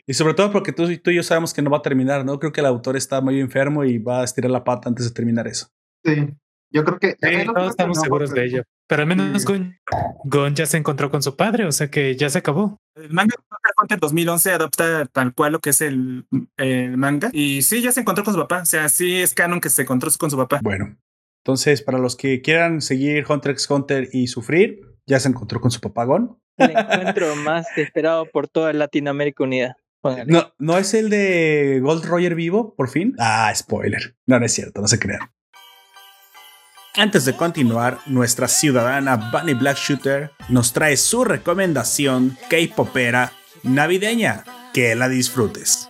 y 0.08 0.14
sobre 0.16 0.34
todo 0.34 0.52
porque 0.52 0.72
tú, 0.74 0.88
tú 0.98 1.12
y 1.12 1.16
yo 1.16 1.24
sabemos 1.24 1.54
que 1.54 1.62
no 1.62 1.70
va 1.70 1.78
a 1.78 1.82
terminar, 1.84 2.26
¿no? 2.26 2.40
Creo 2.40 2.52
que 2.52 2.62
el 2.62 2.66
autor 2.66 2.98
está 2.98 3.22
muy 3.22 3.40
enfermo 3.40 3.84
y 3.84 4.00
va 4.00 4.22
a 4.22 4.24
estirar 4.24 4.50
la 4.50 4.64
pata 4.64 4.90
antes 4.90 5.06
de 5.06 5.12
terminar 5.12 5.48
eso. 5.48 5.68
sí. 6.04 6.28
Yo 6.72 6.84
creo 6.84 7.00
que. 7.00 7.12
Sí, 7.12 7.46
todos 7.46 7.64
que 7.64 7.68
estamos 7.70 7.98
no, 7.98 8.04
seguros 8.04 8.32
de 8.32 8.46
ello. 8.46 8.64
Pero 8.88 9.02
al 9.02 9.08
menos 9.08 9.42
Sí. 9.42 9.48
Gon, 9.48 9.78
Gon 10.24 10.56
ya 10.56 10.66
se 10.66 10.78
encontró 10.78 11.10
con 11.10 11.22
su 11.22 11.36
padre, 11.36 11.66
o 11.66 11.72
sea 11.72 11.90
que 11.90 12.16
ya 12.16 12.30
se 12.30 12.40
acabó. 12.40 12.78
El 12.96 13.12
manga 13.12 13.36
de 13.36 13.44
Hunter 13.44 13.72
x 13.72 13.76
Hunter 13.82 14.00
2011 14.00 14.52
adopta 14.52 15.06
tal 15.06 15.34
cual 15.34 15.54
lo 15.54 15.60
que 15.60 15.72
es 15.72 15.82
el, 15.82 16.26
el 16.58 16.98
manga. 16.98 17.30
Y 17.34 17.62
sí, 17.62 17.82
ya 17.82 17.92
se 17.92 18.02
encontró 18.02 18.24
con 18.24 18.34
su 18.34 18.40
papá. 18.40 18.62
O 18.62 18.66
sea, 18.66 18.90
sí 18.90 19.22
es 19.22 19.34
canon 19.34 19.62
que 19.62 19.70
se 19.70 19.84
encontró 19.84 20.10
con 20.18 20.32
su 20.32 20.38
papá. 20.38 20.60
Bueno, 20.64 20.98
entonces 21.44 21.82
para 21.82 21.98
los 21.98 22.16
que 22.16 22.42
quieran 22.42 22.82
seguir 22.82 23.26
Hunter 23.28 23.52
x 23.52 23.70
Hunter 23.70 24.10
y 24.12 24.28
sufrir, 24.28 24.82
ya 25.06 25.20
se 25.20 25.30
encontró 25.30 25.62
con 25.62 25.72
su 25.72 25.80
papagón. 25.80 26.40
El 26.58 26.72
encuentro 26.72 27.36
más 27.36 27.66
esperado 27.78 28.26
por 28.26 28.48
toda 28.48 28.74
Latinoamérica 28.74 29.44
Unida. 29.44 29.78
No, 30.26 30.54
no 30.58 30.78
es 30.78 30.94
el 30.94 31.10
de 31.10 31.80
Gold 31.82 32.06
Roger 32.06 32.36
vivo, 32.36 32.76
por 32.76 32.90
fin. 32.90 33.16
Ah, 33.20 33.52
spoiler. 33.54 34.16
No, 34.26 34.40
no 34.40 34.46
es 34.46 34.54
cierto, 34.54 34.82
no 34.82 34.88
se 34.88 35.00
crean. 35.00 35.32
Antes 36.98 37.26
de 37.26 37.36
continuar, 37.36 38.00
nuestra 38.08 38.48
ciudadana 38.48 39.32
Bunny 39.32 39.54
Black 39.54 39.78
Shooter 39.78 40.32
nos 40.50 40.74
trae 40.74 40.98
su 40.98 41.24
recomendación 41.24 42.36
K-popera 42.50 43.34
navideña. 43.62 44.44
Que 44.74 44.96
la 44.96 45.08
disfrutes. 45.08 45.88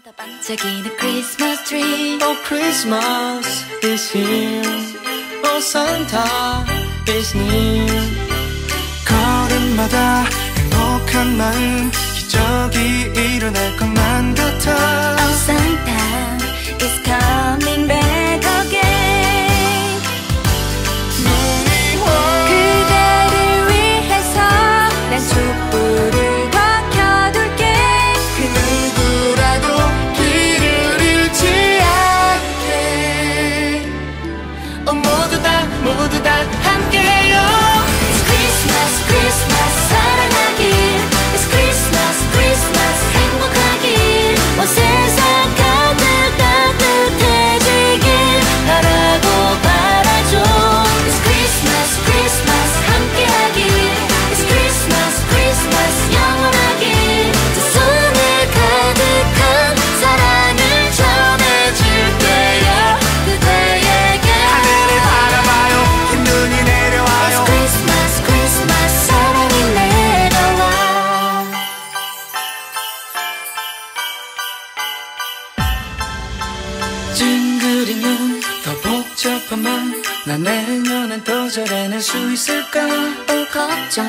나 80.38 80.52
내년엔 80.52 81.24
더 81.24 81.50
잘해낼 81.50 82.00
수 82.02 82.16
있을까? 82.32 82.86
또 83.26 83.46
걱정 83.48 84.08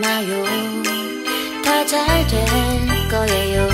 마요. 0.00 0.44
다 1.64 1.84
잘 1.86 2.26
될 2.28 2.46
거예요. 3.10 3.68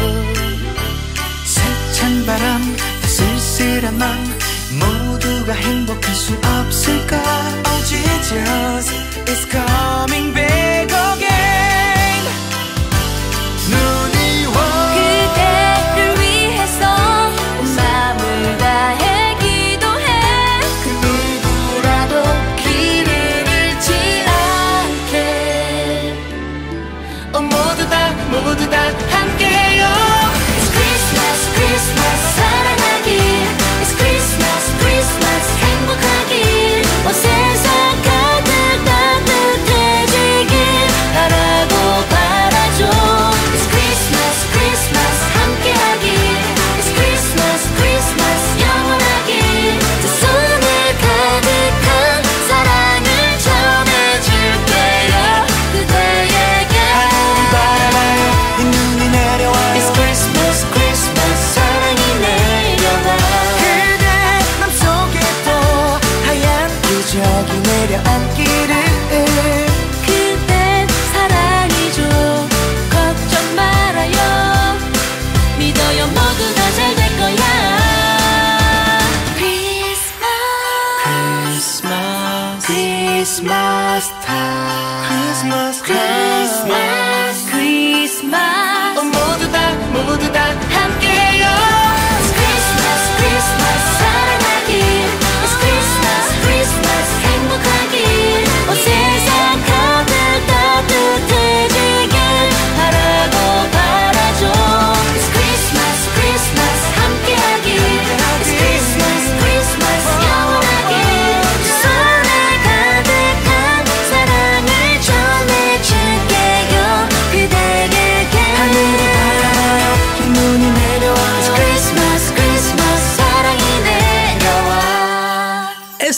세찬 1.44 2.24
바람 2.24 2.76
쓸쓸한 3.06 3.98
맘 3.98 4.38
모두가 4.80 5.52
행복할 5.52 6.14
수 6.14 6.32
없을까? 6.34 7.16
Oh 7.66 7.84
Jesus 7.84 8.90
is 9.28 9.46
coming 9.50 10.32
back. 10.32 10.75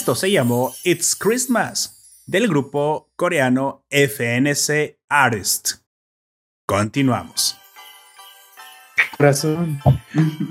Esto 0.09 0.21
se 0.21 0.31
llamó 0.31 0.73
It's 0.85 1.15
Christmas 1.15 2.23
del 2.25 2.47
grupo 2.47 3.11
coreano 3.15 3.85
FNC 3.91 4.97
Artist. 5.07 5.83
Continuamos. 6.65 7.55
Corazón. 9.15 9.79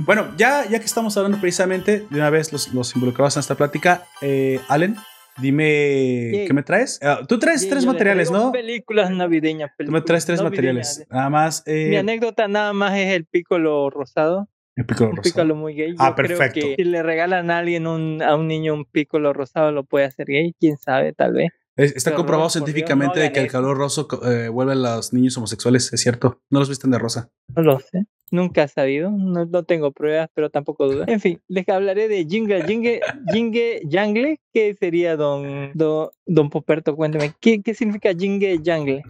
Bueno, 0.07 0.33
ya, 0.37 0.65
ya 0.69 0.79
que 0.79 0.85
estamos 0.85 1.17
hablando 1.17 1.41
precisamente 1.41 2.07
de 2.09 2.17
una 2.17 2.31
vez 2.31 2.53
los, 2.53 2.73
los 2.73 2.95
involucrados 2.95 3.35
en 3.35 3.41
esta 3.41 3.57
plática, 3.57 4.07
eh, 4.21 4.61
Allen, 4.69 4.95
dime 5.39 6.45
qué 6.47 6.53
me 6.55 6.63
traes. 6.63 7.01
Ah, 7.03 7.23
Tú 7.29 7.41
traes 7.41 7.69
tres 7.69 7.85
materiales, 7.85 8.31
¿no? 8.31 8.53
Películas 8.53 9.11
navideñas. 9.11 9.73
Tú 9.77 9.91
me 9.91 10.03
traes 10.03 10.25
tres 10.25 10.41
materiales. 10.41 11.05
Nada 11.11 11.31
más. 11.31 11.65
Mi 11.67 11.73
Eh, 11.73 11.99
anécdota 11.99 12.47
nada 12.47 12.73
más 12.73 12.97
es 12.97 13.09
el 13.13 13.25
pícolo 13.27 13.91
rosado. 13.91 14.49
El 14.79 14.87
piccolo 14.87 15.11
Un 15.11 15.17
rosado. 15.17 15.33
pícolo 15.35 15.55
muy 15.55 15.75
gay. 15.75 15.91
Yo 15.91 15.97
Ah, 15.99 16.15
creo 16.15 16.29
perfecto. 16.39 16.61
que 16.69 16.77
si 16.77 16.85
le 16.85 17.03
regalan 17.03 17.51
a 17.51 17.59
alguien 17.59 17.87
un, 17.87 18.23
a 18.23 18.35
un 18.37 18.47
niño 18.49 18.75
un 18.75 18.85
pícolo 18.85 19.33
rosado 19.33 19.73
lo 19.73 19.85
puede 19.85 20.07
hacer 20.07 20.27
gay, 20.27 20.55
quién 20.59 20.77
sabe, 20.79 21.13
tal 21.13 21.33
vez. 21.35 21.51
Es- 21.77 21.95
Está 21.95 22.11
Pero, 22.11 22.17
comprobado 22.19 22.51
científicamente 22.51 23.19
no 23.19 23.23
de 23.23 23.33
que 23.33 23.41
el 23.41 23.49
calor 23.51 23.77
roso 23.77 24.09
eh, 24.29 24.49
vuelve 24.49 24.73
a 24.73 24.75
los 24.75 25.13
niños 25.13 25.37
homosexuales, 25.37 25.93
es 25.93 26.01
cierto. 26.01 26.41
No 26.51 26.59
los 26.59 26.69
visten 26.69 26.91
de 26.91 26.99
rosa. 26.99 27.31
No 27.55 27.63
lo 27.63 27.79
sé. 27.79 28.05
Nunca 28.33 28.65
he 28.65 28.69
sabido. 28.69 29.11
No, 29.11 29.47
no 29.47 29.63
tengo 29.63 29.93
pruebas, 29.93 30.29
pero 30.35 30.51
tampoco 30.51 30.87
dudas. 30.89 31.09
En 31.09 31.21
fin, 31.21 31.41
les 31.49 31.69
hablaré 31.69 32.09
de 32.09 32.27
Jingle 32.29 32.65
Jingle 32.67 33.01
Jingle 33.33 33.81
Jangle. 33.89 34.41
¿Qué 34.53 34.75
sería, 34.79 35.17
don, 35.17 35.71
don, 35.75 36.11
don 36.27 36.51
Poperto? 36.51 36.95
Cuénteme. 36.97 37.33
¿Qué, 37.41 37.63
qué 37.63 37.75
significa 37.75 38.11
Jingle 38.13 38.61
Jangle? 38.65 39.03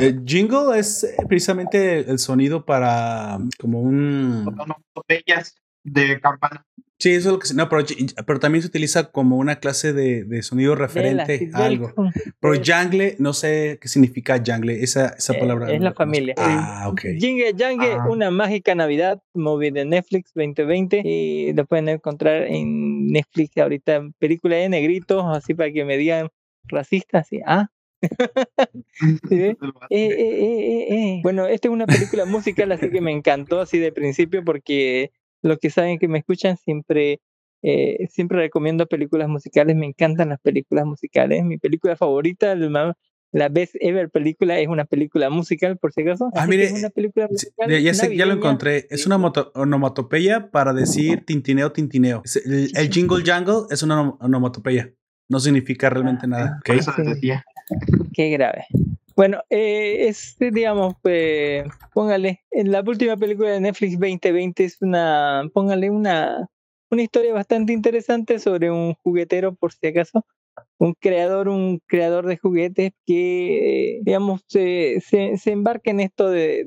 Eh, 0.00 0.20
jingle 0.24 0.78
es 0.78 1.04
eh, 1.04 1.16
precisamente 1.28 2.00
el 2.10 2.18
sonido 2.18 2.64
para 2.64 3.38
como 3.58 3.80
un. 3.80 4.44
botellas 4.94 5.54
de 5.84 6.20
campana. 6.20 6.64
Sí, 7.00 7.10
eso 7.12 7.28
es 7.28 7.32
lo 7.34 7.38
que 7.38 7.46
se. 7.46 7.54
No, 7.54 7.68
pero, 7.68 7.84
pero 8.26 8.40
también 8.40 8.60
se 8.62 8.66
utiliza 8.68 9.12
como 9.12 9.36
una 9.36 9.60
clase 9.60 9.92
de, 9.92 10.24
de 10.24 10.42
sonido 10.42 10.74
referente 10.74 11.48
a 11.54 11.64
algo. 11.66 11.92
Pero 12.40 12.54
jangle, 12.60 13.14
no 13.20 13.32
sé 13.34 13.78
qué 13.80 13.86
significa 13.86 14.42
jangle, 14.44 14.82
esa, 14.82 15.10
esa 15.10 15.32
Eh, 15.34 15.38
palabra. 15.38 15.70
es 15.72 15.78
no 15.78 15.84
la 15.84 15.94
familia. 15.94 16.34
Ah, 16.36 16.88
ok. 16.90 17.02
Jingle 17.16 17.54
Jangle, 17.56 17.92
Ah. 17.92 18.06
una 18.10 18.32
mágica 18.32 18.74
Navidad, 18.74 19.22
movie 19.32 19.70
de 19.70 19.84
Netflix 19.84 20.32
2020 20.34 21.02
y 21.04 21.52
lo 21.52 21.66
pueden 21.66 21.88
encontrar 21.88 22.42
en 22.48 23.06
Netflix 23.06 23.56
ahorita, 23.58 24.02
película 24.18 24.56
de 24.56 24.68
negritos, 24.68 25.22
así 25.28 25.54
para 25.54 25.70
que 25.70 25.84
me 25.84 25.96
digan 25.98 26.28
racistas, 26.64 27.26
así, 27.26 27.40
ah. 27.46 27.68
¿Sí? 29.28 29.56
Eh, 29.90 30.06
eh, 30.06 30.16
eh, 30.18 30.58
eh, 30.60 30.86
eh. 30.90 31.20
Bueno, 31.22 31.46
esta 31.46 31.68
es 31.68 31.72
una 31.72 31.86
película 31.86 32.24
musical, 32.26 32.72
así 32.72 32.90
que 32.90 33.00
me 33.00 33.12
encantó 33.12 33.60
así 33.60 33.78
de 33.78 33.92
principio 33.92 34.44
porque 34.44 35.10
los 35.42 35.58
que 35.58 35.70
saben 35.70 35.98
que 35.98 36.08
me 36.08 36.18
escuchan 36.18 36.56
siempre 36.56 37.20
siempre 38.10 38.38
recomiendo 38.38 38.86
películas 38.86 39.28
musicales, 39.28 39.74
me 39.74 39.86
encantan 39.86 40.28
las 40.28 40.40
películas 40.40 40.84
musicales. 40.86 41.44
Mi 41.44 41.58
película 41.58 41.96
favorita, 41.96 42.54
la 42.54 43.48
best 43.48 43.74
ever 43.80 44.10
película, 44.10 44.58
es 44.60 44.68
una 44.68 44.84
película 44.84 45.28
musical, 45.28 45.76
por 45.76 45.92
si 45.92 46.02
acaso. 46.02 46.30
Ah, 46.34 46.46
mire, 46.46 46.64
es 46.64 46.72
una 46.72 46.90
película 46.90 47.26
musical 47.28 47.82
ya, 47.82 47.94
sé, 47.94 48.16
ya 48.16 48.26
lo 48.26 48.34
encontré. 48.34 48.86
Es 48.90 49.06
una 49.06 49.18
moto- 49.18 49.50
onomatopeya 49.54 50.50
para 50.50 50.72
decir 50.72 51.24
tintineo, 51.24 51.72
tintineo. 51.72 52.22
El, 52.44 52.70
el 52.76 52.90
jingle 52.90 53.24
jangle 53.24 53.62
es 53.70 53.82
una 53.82 54.02
onom- 54.02 54.16
onomatopeya. 54.20 54.92
No 55.28 55.40
significa 55.40 55.90
realmente 55.90 56.24
Ah, 56.24 56.28
nada. 56.28 56.60
Les 56.66 56.86
decía. 56.96 57.44
Qué 58.14 58.30
grave. 58.30 58.66
Bueno, 59.14 59.42
eh, 59.50 60.06
es, 60.08 60.36
digamos, 60.38 60.94
pues, 61.02 61.64
póngale, 61.92 62.44
en 62.50 62.70
la 62.70 62.82
última 62.86 63.16
película 63.16 63.50
de 63.50 63.60
Netflix 63.60 63.98
2020 63.98 64.64
es 64.64 64.80
una, 64.80 65.42
póngale 65.52 65.90
una, 65.90 66.48
una 66.90 67.02
historia 67.02 67.34
bastante 67.34 67.72
interesante 67.72 68.38
sobre 68.38 68.70
un 68.70 68.94
juguetero, 69.02 69.54
por 69.56 69.72
si 69.72 69.88
acaso, 69.88 70.24
un 70.78 70.94
creador, 70.94 71.48
un 71.48 71.80
creador 71.86 72.26
de 72.26 72.36
juguetes 72.36 72.92
que, 73.04 73.96
eh, 73.96 74.00
digamos, 74.02 74.42
se, 74.46 75.00
se, 75.00 75.36
se 75.36 75.50
embarca 75.50 75.90
en 75.90 76.00
esto 76.00 76.30
de, 76.30 76.66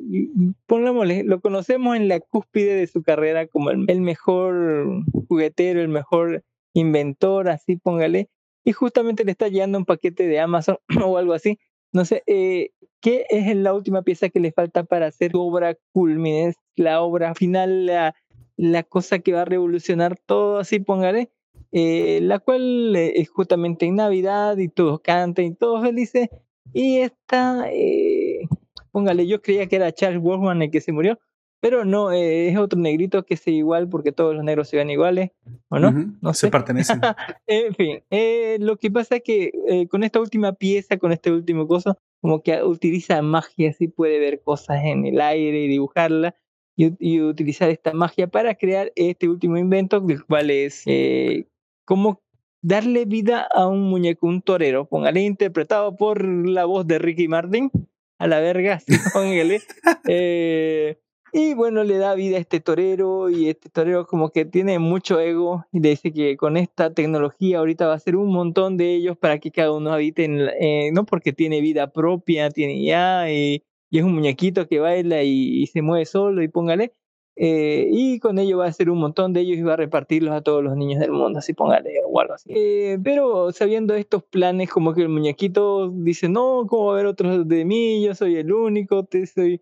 pongámosle, 0.65 1.23
lo 1.23 1.39
conocemos 1.39 1.95
en 1.95 2.09
la 2.09 2.19
cúspide 2.19 2.75
de 2.75 2.87
su 2.87 3.01
carrera 3.01 3.47
como 3.47 3.71
el, 3.71 3.85
el 3.87 4.01
mejor 4.01 5.03
juguetero, 5.29 5.81
el 5.81 5.87
mejor 5.87 6.43
inventor, 6.73 7.47
así 7.49 7.77
póngale, 7.77 8.29
y 8.63 8.71
justamente 8.71 9.23
le 9.23 9.31
está 9.31 9.47
llegando 9.47 9.77
un 9.77 9.85
paquete 9.85 10.27
de 10.27 10.39
Amazon 10.39 10.77
o 11.05 11.17
algo 11.17 11.33
así. 11.33 11.59
No 11.93 12.05
sé, 12.05 12.23
eh, 12.27 12.71
¿qué 13.01 13.25
es 13.29 13.55
la 13.55 13.73
última 13.73 14.01
pieza 14.01 14.29
que 14.29 14.39
le 14.39 14.51
falta 14.51 14.83
para 14.83 15.07
hacer 15.07 15.31
su 15.31 15.41
obra 15.41 15.75
culmine? 15.91 16.53
La 16.75 17.01
obra 17.01 17.35
final, 17.35 17.85
la, 17.85 18.15
la 18.57 18.83
cosa 18.83 19.19
que 19.19 19.33
va 19.33 19.41
a 19.41 19.45
revolucionar 19.45 20.17
todo, 20.25 20.59
así 20.59 20.79
póngale, 20.79 21.31
eh, 21.71 22.19
la 22.21 22.39
cual 22.39 22.95
eh, 22.95 23.13
es 23.15 23.29
justamente 23.29 23.85
en 23.85 23.95
Navidad 23.95 24.57
y 24.57 24.67
todos 24.67 25.01
cantan 25.01 25.45
y 25.45 25.55
todos 25.55 25.83
felices. 25.83 26.29
Y 26.73 26.99
esta, 26.99 27.65
eh, 27.71 28.47
póngale, 28.91 29.27
yo 29.27 29.41
creía 29.41 29.67
que 29.67 29.77
era 29.77 29.91
Charles 29.91 30.21
Wolfman 30.21 30.61
el 30.61 30.71
que 30.71 30.81
se 30.81 30.91
murió, 30.91 31.19
Pero 31.61 31.85
no, 31.85 32.11
eh, 32.11 32.49
es 32.49 32.57
otro 32.57 32.79
negrito 32.79 33.23
que 33.23 33.35
es 33.35 33.47
igual 33.47 33.87
porque 33.87 34.11
todos 34.11 34.35
los 34.35 34.43
negros 34.43 34.67
se 34.67 34.77
ven 34.77 34.89
iguales, 34.89 35.29
¿o 35.69 35.79
no? 35.79 35.89
Ujú, 35.89 36.13
No 36.19 36.33
se 36.33 36.47
sé. 36.47 36.51
pertenecen. 36.51 36.99
En 37.47 37.73
fin, 37.75 38.03
eh, 38.09 38.57
lo 38.59 38.77
que 38.77 38.89
pasa 38.91 39.17
es 39.17 39.23
que 39.23 39.51
eh, 39.67 39.87
con 39.87 40.03
esta 40.03 40.19
última 40.19 40.53
pieza, 40.53 40.97
con 40.97 41.11
este 41.11 41.31
último 41.31 41.67
coso, 41.67 41.97
como 42.19 42.41
que 42.41 42.63
utiliza 42.63 43.21
magia, 43.21 43.69
así 43.69 43.87
puede 43.87 44.19
ver 44.19 44.41
cosas 44.41 44.83
en 44.83 45.05
el 45.05 45.21
aire 45.21 45.63
y 45.63 45.67
dibujarla. 45.67 46.35
Y, 46.77 46.93
y 46.99 47.21
utilizar 47.21 47.69
esta 47.69 47.93
magia 47.93 48.27
para 48.27 48.55
crear 48.55 48.91
este 48.95 49.27
último 49.29 49.57
invento, 49.57 50.03
el 50.07 50.25
cual 50.25 50.49
es 50.49 50.83
eh, 50.87 51.45
como 51.85 52.21
darle 52.63 53.05
vida 53.05 53.47
a 53.53 53.67
un 53.67 53.81
muñeco, 53.83 54.25
un 54.25 54.41
torero, 54.41 54.85
póngale 54.85 55.21
interpretado 55.21 55.95
por 55.95 56.23
la 56.25 56.65
voz 56.65 56.87
de 56.87 56.97
Ricky 56.97 57.27
Martin, 57.27 57.69
a 58.17 58.27
la 58.27 58.39
verga, 58.39 58.81
póngale. 59.13 59.61
Eh, 60.07 60.97
y 61.33 61.53
bueno, 61.53 61.83
le 61.83 61.97
da 61.97 62.13
vida 62.15 62.37
a 62.37 62.39
este 62.39 62.59
torero 62.59 63.29
y 63.29 63.49
este 63.49 63.69
torero 63.69 64.05
como 64.05 64.29
que 64.31 64.45
tiene 64.45 64.79
mucho 64.79 65.19
ego 65.19 65.65
y 65.71 65.79
le 65.79 65.89
dice 65.89 66.11
que 66.11 66.35
con 66.37 66.57
esta 66.57 66.93
tecnología 66.93 67.59
ahorita 67.59 67.87
va 67.87 67.93
a 67.93 67.99
ser 67.99 68.15
un 68.17 68.31
montón 68.31 68.77
de 68.77 68.93
ellos 68.95 69.17
para 69.17 69.39
que 69.39 69.51
cada 69.51 69.71
uno 69.71 69.93
habite, 69.93 70.25
en 70.25 70.39
eh, 70.59 70.91
no 70.93 71.05
porque 71.05 71.33
tiene 71.33 71.61
vida 71.61 71.91
propia, 71.91 72.49
tiene 72.51 72.83
ya, 72.83 73.31
y, 73.31 73.63
y 73.89 73.97
es 73.99 74.03
un 74.03 74.13
muñequito 74.15 74.67
que 74.67 74.79
baila 74.79 75.23
y, 75.23 75.61
y 75.63 75.67
se 75.67 75.81
mueve 75.81 76.05
solo 76.05 76.43
y 76.43 76.47
póngale. 76.49 76.93
eh, 77.35 77.87
y 77.91 78.19
con 78.19 78.37
ello 78.39 78.57
va 78.57 78.65
a 78.67 78.73
ser 78.73 78.89
un 78.89 78.99
montón 78.99 79.33
de 79.33 79.41
ellos 79.41 79.57
y 79.57 79.61
va 79.63 79.73
a 79.73 79.77
repartirlos 79.77 80.33
a 80.33 80.41
todos 80.41 80.63
los 80.63 80.75
niños 80.75 80.99
del 80.99 81.11
mundo, 81.11 81.39
así 81.39 81.53
póngale 81.53 81.91
o 82.07 82.19
algo 82.19 82.33
así. 82.33 82.49
Eh, 82.53 82.99
pero 83.03 83.51
sabiendo 83.53 83.95
estos 83.95 84.23
planes, 84.23 84.69
como 84.69 84.93
que 84.93 85.01
el 85.03 85.09
muñequito 85.09 85.89
dice, 85.91 86.27
no, 86.29 86.65
¿cómo 86.67 86.87
va 86.87 86.91
a 86.91 86.95
haber 86.95 87.05
otros 87.07 87.47
de 87.47 87.65
mí? 87.65 88.03
Yo 88.03 88.13
soy 88.15 88.35
el 88.37 88.51
único, 88.51 89.05
te 89.05 89.25
soy 89.25 89.61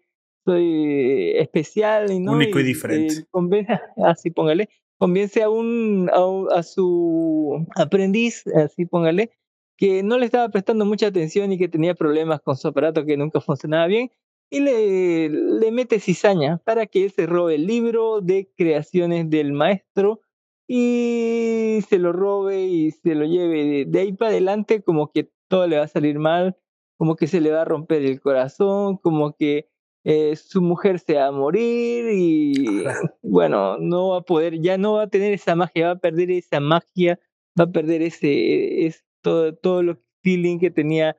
soy 0.51 1.33
especial 1.37 2.11
y 2.11 2.19
no 2.19 2.33
Único 2.33 2.59
y 2.59 2.63
diferente. 2.63 3.13
eh, 3.21 3.25
convence, 3.31 3.73
así 4.05 4.31
póngale 4.31 4.69
convence 4.99 5.41
a 5.43 5.49
un 5.49 6.09
a, 6.13 6.25
un- 6.25 6.47
a 6.51 6.63
su 6.63 7.65
aprendiz 7.75 8.45
así 8.47 8.85
póngale 8.85 9.31
que 9.77 10.03
no 10.03 10.17
le 10.17 10.25
estaba 10.25 10.49
prestando 10.49 10.85
mucha 10.85 11.07
atención 11.07 11.51
y 11.53 11.57
que 11.57 11.69
tenía 11.69 11.95
problemas 11.95 12.41
con 12.41 12.57
su 12.57 12.67
aparato 12.67 13.05
que 13.05 13.17
nunca 13.17 13.39
funcionaba 13.47 13.87
bien 13.87 14.11
y 14.51 14.61
le, 14.61 15.29
le 15.29 15.71
mete 15.71 15.99
cizaña 15.99 16.57
para 16.65 16.85
que 16.87 17.05
él 17.05 17.11
se 17.11 17.27
robe 17.27 17.55
el 17.55 17.67
libro 17.67 18.19
de 18.21 18.49
creaciones 18.57 19.29
del 19.29 19.53
maestro 19.53 20.21
y 20.67 21.79
se 21.89 21.97
lo 21.99 22.11
robe 22.13 22.61
y 22.63 22.91
se 22.91 23.15
lo 23.15 23.25
lleve 23.25 23.85
de 23.87 23.99
ahí 23.99 24.13
para 24.13 24.31
adelante 24.31 24.81
como 24.83 25.11
que 25.11 25.29
todo 25.47 25.67
le 25.67 25.77
va 25.77 25.83
a 25.85 25.87
salir 25.87 26.19
mal 26.19 26.57
como 26.97 27.15
que 27.15 27.27
se 27.27 27.41
le 27.41 27.51
va 27.51 27.61
a 27.61 27.65
romper 27.65 28.03
el 28.03 28.19
corazón 28.21 28.97
como 28.97 29.33
que 29.35 29.69
eh, 30.03 30.35
su 30.35 30.61
mujer 30.61 30.99
se 30.99 31.15
va 31.15 31.27
a 31.27 31.31
morir 31.31 32.05
y 32.13 32.83
bueno, 33.21 33.77
no 33.79 34.09
va 34.09 34.17
a 34.19 34.21
poder, 34.21 34.59
ya 34.61 34.77
no 34.77 34.93
va 34.93 35.03
a 35.03 35.07
tener 35.09 35.33
esa 35.33 35.55
magia, 35.55 35.87
va 35.87 35.91
a 35.93 35.99
perder 35.99 36.31
esa 36.31 36.59
magia, 36.59 37.19
va 37.59 37.65
a 37.65 37.71
perder 37.71 38.01
ese, 38.01 38.85
es 38.85 39.03
todo, 39.21 39.53
todo 39.55 39.83
lo 39.83 39.97
feeling 40.23 40.59
que 40.59 40.71
tenía 40.71 41.15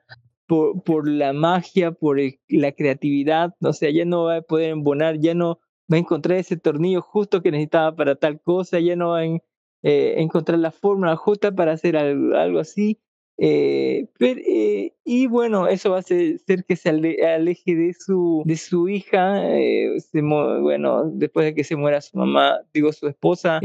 por, 0.47 0.81
por 0.83 1.07
la 1.07 1.33
magia, 1.33 1.91
por 1.91 2.19
el- 2.19 2.39
la 2.49 2.71
creatividad, 2.73 3.55
o 3.61 3.73
sea, 3.73 3.89
ya 3.91 4.05
no 4.05 4.25
va 4.25 4.37
a 4.37 4.41
poder 4.41 4.71
embonar, 4.71 5.17
ya 5.19 5.33
no 5.33 5.59
va 5.91 5.97
a 5.97 5.99
encontrar 5.99 6.37
ese 6.39 6.57
tornillo 6.57 7.01
justo 7.01 7.41
que 7.41 7.51
necesitaba 7.51 7.95
para 7.95 8.15
tal 8.15 8.41
cosa, 8.41 8.79
ya 8.79 8.95
no 8.95 9.09
va 9.09 9.19
a 9.19 9.25
en- 9.25 9.41
eh, 9.83 10.15
encontrar 10.17 10.59
la 10.59 10.71
fórmula 10.71 11.15
justa 11.15 11.51
para 11.53 11.71
hacer 11.73 11.97
algo, 11.97 12.35
algo 12.35 12.59
así. 12.59 12.99
Eh, 13.43 14.05
pero, 14.19 14.39
eh, 14.45 14.93
y 15.03 15.25
bueno, 15.25 15.67
eso 15.67 15.89
va 15.89 15.97
a 15.97 16.01
ser 16.03 16.37
que 16.67 16.75
se 16.75 16.89
ale- 16.89 17.25
aleje 17.25 17.73
de 17.75 17.95
su, 17.95 18.43
de 18.45 18.55
su 18.55 18.87
hija. 18.87 19.41
eh, 19.57 19.97
bueno, 20.13 21.09
después 21.11 21.47
de 21.47 21.55
que 21.55 21.63
se 21.63 21.75
muera 21.75 22.01
su 22.01 22.19
mamá, 22.19 22.59
digo 22.71 22.93
su 22.93 23.07
esposa, 23.07 23.59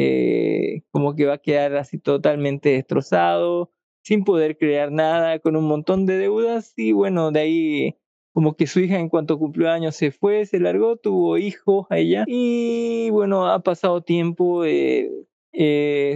como 0.90 1.14
que 1.14 1.26
va 1.26 1.34
a 1.34 1.38
quedar 1.38 1.76
así 1.76 1.98
totalmente 1.98 2.70
destrozado, 2.70 3.70
sin 4.02 4.24
poder 4.24 4.56
crear 4.56 4.90
nada, 4.90 5.40
con 5.40 5.56
un 5.56 5.64
montón 5.64 6.06
de 6.06 6.16
deudas. 6.16 6.72
Y 6.78 6.92
bueno, 6.92 7.30
de 7.30 7.40
ahí 7.40 7.96
como 8.32 8.56
que 8.56 8.66
su 8.66 8.80
hija 8.80 8.98
en 8.98 9.10
cuanto 9.10 9.38
cumplió 9.38 9.70
años 9.70 9.94
se 9.94 10.10
fue, 10.10 10.46
se 10.46 10.58
largó, 10.58 10.96
tuvo 10.96 11.36
hijos 11.36 11.86
a 11.90 11.98
ella. 11.98 12.24
Y 12.26 13.10
bueno, 13.10 13.46
ha 13.46 13.62
pasado 13.62 14.00
tiempo. 14.02 14.62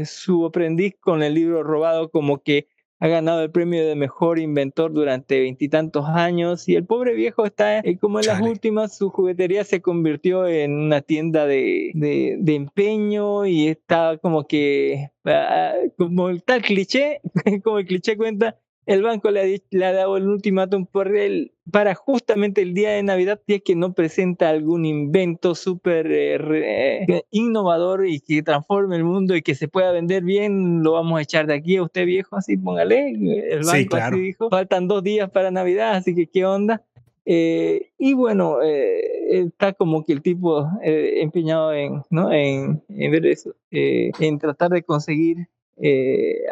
su 0.07 0.47
aprendiz 0.47 0.95
con 0.99 1.23
el 1.23 1.35
libro 1.35 1.63
robado 1.63 2.11
como 2.11 2.43
que 2.43 2.67
ha 3.01 3.09
ganado 3.09 3.43
el 3.43 3.51
premio 3.51 3.87
de 3.87 3.95
mejor 3.95 4.39
inventor 4.39 4.93
durante 4.93 5.41
veintitantos 5.41 6.05
años 6.07 6.69
y 6.69 6.77
el 6.77 6.85
pobre 6.85 7.15
viejo 7.15 7.47
está 7.47 7.79
eh, 7.79 7.99
como 7.99 8.21
en 8.21 8.27
las 8.27 8.43
últimas, 8.43 8.95
su 8.97 9.09
juguetería 9.09 9.65
se 9.65 9.81
convirtió 9.81 10.47
en 10.47 10.75
una 10.79 11.01
tienda 11.01 11.47
de, 11.47 11.93
de, 11.95 12.37
de 12.39 12.55
empeño 12.55 13.47
y 13.47 13.69
está 13.69 14.19
como 14.19 14.47
que, 14.47 15.11
ah, 15.25 15.73
como 15.97 16.29
el 16.29 16.43
tal 16.43 16.61
cliché, 16.61 17.23
como 17.65 17.79
el 17.79 17.87
cliché 17.87 18.19
cuenta, 18.19 18.59
el 18.93 19.03
banco 19.03 19.31
le 19.31 19.41
ha, 19.41 19.59
le 19.71 19.85
ha 19.85 19.93
dado 19.93 20.17
el 20.17 20.27
ultimátum 20.27 20.85
por 20.85 21.17
el, 21.17 21.53
para 21.71 21.95
justamente 21.95 22.63
el 22.63 22.75
día 22.75 22.91
de 22.91 23.03
Navidad, 23.05 23.41
si 23.47 23.55
es 23.55 23.63
que 23.63 23.77
no 23.77 23.93
presenta 23.93 24.49
algún 24.49 24.85
invento 24.85 25.55
súper 25.55 26.11
eh, 26.11 27.05
eh, 27.09 27.23
innovador 27.31 28.07
y 28.09 28.19
que 28.21 28.43
transforme 28.43 28.97
el 28.97 29.05
mundo 29.05 29.37
y 29.37 29.43
que 29.43 29.55
se 29.55 29.69
pueda 29.69 29.93
vender 29.93 30.25
bien, 30.25 30.83
lo 30.83 30.93
vamos 30.93 31.19
a 31.19 31.23
echar 31.23 31.47
de 31.47 31.55
aquí 31.55 31.77
a 31.77 31.85
usted 31.85 32.05
viejo, 32.05 32.35
así 32.37 32.57
póngale. 32.57 33.11
El 33.11 33.65
Sí, 33.65 33.71
banco 33.71 33.97
claro. 33.97 34.17
así 34.17 34.25
dijo. 34.25 34.51
Faltan 34.51 34.89
dos 34.89 35.03
días 35.05 35.31
para 35.31 35.51
Navidad, 35.53 35.95
así 35.95 36.15
que 36.15 36.27
qué 36.27 36.45
onda. 36.45 36.83
Eh, 37.27 37.91
y 37.97 38.15
bueno, 38.15 38.61
eh, 38.61 39.39
está 39.45 39.73
como 39.73 40.05
que 40.05 40.15
el 40.15 40.23
tipo 40.23 40.67
eh, 40.83 41.21
empeñado 41.21 41.73
en, 41.73 42.03
¿no? 42.11 42.33
en, 42.33 42.83
en 42.89 43.13
ver 43.13 43.25
eso, 43.27 43.55
eh, 43.71 44.11
en 44.19 44.39
tratar 44.41 44.71
de 44.73 44.83
conseguir 44.83 45.47
eh, 45.83 46.45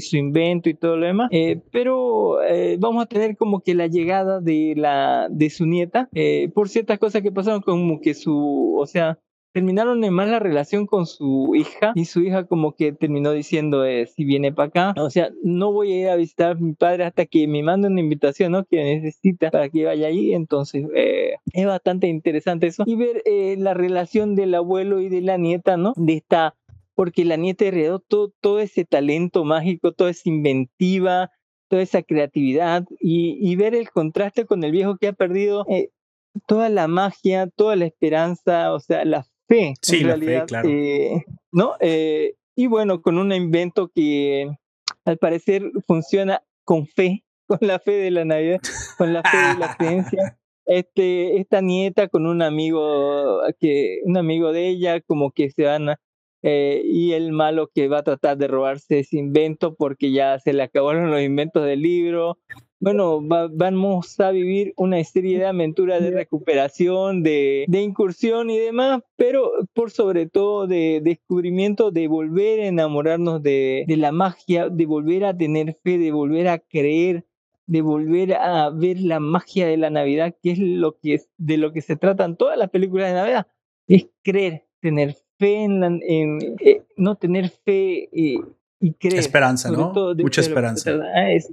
su, 0.00 0.16
invento 0.16 0.68
y 0.68 0.74
todo 0.74 0.96
lo 0.96 1.06
demás. 1.06 1.28
Eh, 1.32 1.60
pero 1.70 2.42
eh, 2.42 2.76
vamos 2.78 3.04
a 3.04 3.06
tener 3.06 3.36
como 3.36 3.60
que 3.60 3.74
la 3.74 3.86
llegada 3.86 4.40
de 4.40 4.74
la 4.76 5.28
de 5.30 5.50
su 5.50 5.66
nieta 5.66 6.08
por 6.54 6.68
ciertas 6.68 6.98
cosas 6.98 7.22
que 7.22 7.32
pasaron 7.32 7.60
como 7.60 8.00
que 8.00 8.14
su, 8.14 8.76
o 8.78 8.86
sea, 8.86 9.18
terminaron 9.52 10.02
en 10.04 10.14
mala 10.14 10.38
relación 10.38 10.86
con 10.86 11.06
su 11.06 11.54
hija 11.56 11.92
y 11.94 12.04
su 12.04 12.22
hija 12.22 12.46
como 12.46 12.74
que 12.74 12.92
terminó 12.92 13.32
diciendo 13.32 13.82
si 14.06 14.24
viene 14.24 14.52
para 14.52 14.68
acá, 14.68 14.94
o 15.02 15.10
sea, 15.10 15.30
no 15.42 15.72
voy 15.72 15.92
a 15.92 15.98
ir 15.98 16.08
a 16.08 16.16
visitar 16.16 16.52
a 16.52 16.54
mi 16.54 16.74
padre 16.74 17.04
hasta 17.04 17.26
que 17.26 17.48
me 17.48 17.62
mande 17.62 17.88
una 17.88 18.00
invitación, 18.00 18.52
¿no? 18.52 18.64
Que 18.64 18.82
necesita 18.82 19.50
para 19.50 19.68
que 19.68 19.84
vaya 19.84 20.06
ahí, 20.06 20.34
entonces 20.34 20.86
es 20.94 21.66
bastante 21.66 22.06
interesante 22.06 22.68
eso 22.68 22.84
y 22.86 22.96
ver 22.96 23.22
la 23.58 23.74
relación 23.74 24.34
del 24.34 24.54
abuelo 24.54 25.00
y 25.00 25.08
de 25.08 25.20
la 25.20 25.36
nieta, 25.36 25.76
¿no? 25.76 25.94
De 25.96 26.14
esta 26.14 26.54
porque 27.00 27.24
la 27.24 27.38
nieta 27.38 27.64
heredó 27.64 27.98
todo, 27.98 28.30
todo 28.42 28.60
ese 28.60 28.84
talento 28.84 29.42
mágico, 29.42 29.92
toda 29.92 30.10
esa 30.10 30.28
inventiva, 30.28 31.30
toda 31.70 31.80
esa 31.80 32.02
creatividad 32.02 32.84
y, 33.00 33.38
y 33.40 33.56
ver 33.56 33.74
el 33.74 33.88
contraste 33.88 34.44
con 34.44 34.62
el 34.64 34.70
viejo 34.70 34.98
que 34.98 35.08
ha 35.08 35.14
perdido 35.14 35.64
eh, 35.70 35.92
toda 36.46 36.68
la 36.68 36.88
magia, 36.88 37.46
toda 37.46 37.74
la 37.76 37.86
esperanza, 37.86 38.74
o 38.74 38.80
sea, 38.80 39.06
la 39.06 39.24
fe. 39.48 39.76
Sí, 39.80 40.00
en 40.00 40.08
la 40.08 40.12
fe, 40.12 40.18
realidad, 40.18 40.46
claro. 40.46 40.68
eh, 40.68 41.24
¿no? 41.50 41.72
Eh, 41.80 42.34
y 42.54 42.66
bueno, 42.66 43.00
con 43.00 43.16
un 43.16 43.32
invento 43.32 43.88
que 43.88 44.50
al 45.06 45.16
parecer 45.16 45.72
funciona 45.86 46.42
con 46.66 46.86
fe, 46.86 47.24
con 47.46 47.60
la 47.62 47.78
fe 47.78 47.92
de 47.92 48.10
la 48.10 48.26
Navidad, 48.26 48.60
con 48.98 49.14
la 49.14 49.22
fe 49.22 49.38
de 49.38 49.58
la 49.58 49.74
creencia. 49.74 50.36
Este, 50.66 51.40
esta 51.40 51.62
nieta 51.62 52.06
con 52.06 52.26
un 52.26 52.42
amigo 52.42 53.40
que, 53.58 54.02
un 54.04 54.16
amigo 54.16 54.52
de 54.52 54.68
ella, 54.68 55.00
como 55.00 55.32
que 55.32 55.50
se 55.50 55.64
van 55.64 55.88
a, 55.88 56.00
eh, 56.42 56.82
y 56.84 57.12
el 57.12 57.32
malo 57.32 57.70
que 57.74 57.88
va 57.88 57.98
a 57.98 58.02
tratar 58.02 58.38
de 58.38 58.48
robarse 58.48 59.00
ese 59.00 59.18
invento 59.18 59.74
porque 59.74 60.12
ya 60.12 60.38
se 60.38 60.52
le 60.52 60.62
acabaron 60.62 61.10
los 61.10 61.20
inventos 61.22 61.64
del 61.64 61.82
libro. 61.82 62.38
Bueno, 62.82 63.26
va- 63.26 63.48
vamos 63.52 64.18
a 64.20 64.30
vivir 64.30 64.72
una 64.76 65.04
serie 65.04 65.38
de 65.38 65.44
aventuras 65.46 66.02
de 66.02 66.12
recuperación, 66.12 67.22
de, 67.22 67.66
de 67.68 67.82
incursión 67.82 68.48
y 68.48 68.58
demás, 68.58 69.02
pero 69.16 69.52
por 69.74 69.90
sobre 69.90 70.26
todo 70.26 70.66
de 70.66 71.00
descubrimiento, 71.02 71.90
de 71.90 72.08
volver 72.08 72.60
a 72.60 72.66
enamorarnos 72.68 73.42
de, 73.42 73.84
de 73.86 73.96
la 73.98 74.12
magia, 74.12 74.70
de 74.70 74.86
volver 74.86 75.26
a 75.26 75.36
tener 75.36 75.74
fe, 75.84 75.98
de 75.98 76.10
volver 76.10 76.48
a 76.48 76.58
creer, 76.58 77.26
de 77.66 77.82
volver 77.82 78.32
a 78.34 78.70
ver 78.70 78.98
la 79.00 79.20
magia 79.20 79.66
de 79.66 79.76
la 79.76 79.90
Navidad, 79.90 80.34
que 80.42 80.52
es 80.52 80.58
lo 80.58 80.98
que 80.98 81.14
es, 81.14 81.28
de 81.36 81.58
lo 81.58 81.72
que 81.72 81.82
se 81.82 81.96
tratan 81.96 82.36
todas 82.36 82.56
las 82.56 82.70
películas 82.70 83.08
de 83.08 83.14
Navidad, 83.14 83.46
es 83.88 84.06
creer, 84.22 84.64
tener 84.80 85.16
fe 85.40 85.64
en, 85.64 85.80
la, 85.80 85.86
en 85.88 86.38
eh, 86.60 86.82
no 86.96 87.16
tener 87.16 87.48
fe 87.48 88.04
eh, 88.12 88.38
y 88.80 88.92
creer. 88.92 89.18
Esperanza, 89.18 89.70
¿no? 89.70 90.14
de- 90.14 90.22
Mucha 90.22 90.42
de 90.42 90.46
esperanza. 90.48 90.84
trata. 90.96 91.04
Ah, 91.14 91.32
es- 91.32 91.50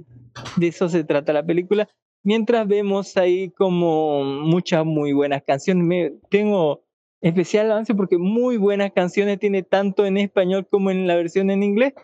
de 0.56 0.66
eso 0.68 0.88
se 0.88 1.02
trata 1.02 1.32
la 1.32 1.44
película. 1.44 1.88
Mientras 2.22 2.68
vemos 2.68 3.16
ahí 3.16 3.50
como 3.50 4.22
muchas 4.24 4.84
muy 4.84 5.12
buenas 5.12 5.42
canciones. 5.42 5.84
Me, 5.84 6.12
tengo 6.28 6.84
especial 7.20 7.70
avance 7.72 7.94
porque 7.94 8.18
muy 8.18 8.56
buenas 8.58 8.92
canciones 8.92 9.38
tiene 9.40 9.62
tanto 9.62 10.04
en 10.06 10.18
español 10.18 10.68
como 10.70 10.90
en 10.90 11.06
la 11.08 11.16
versión 11.16 11.50
en 11.50 11.62
inglés. 11.62 11.94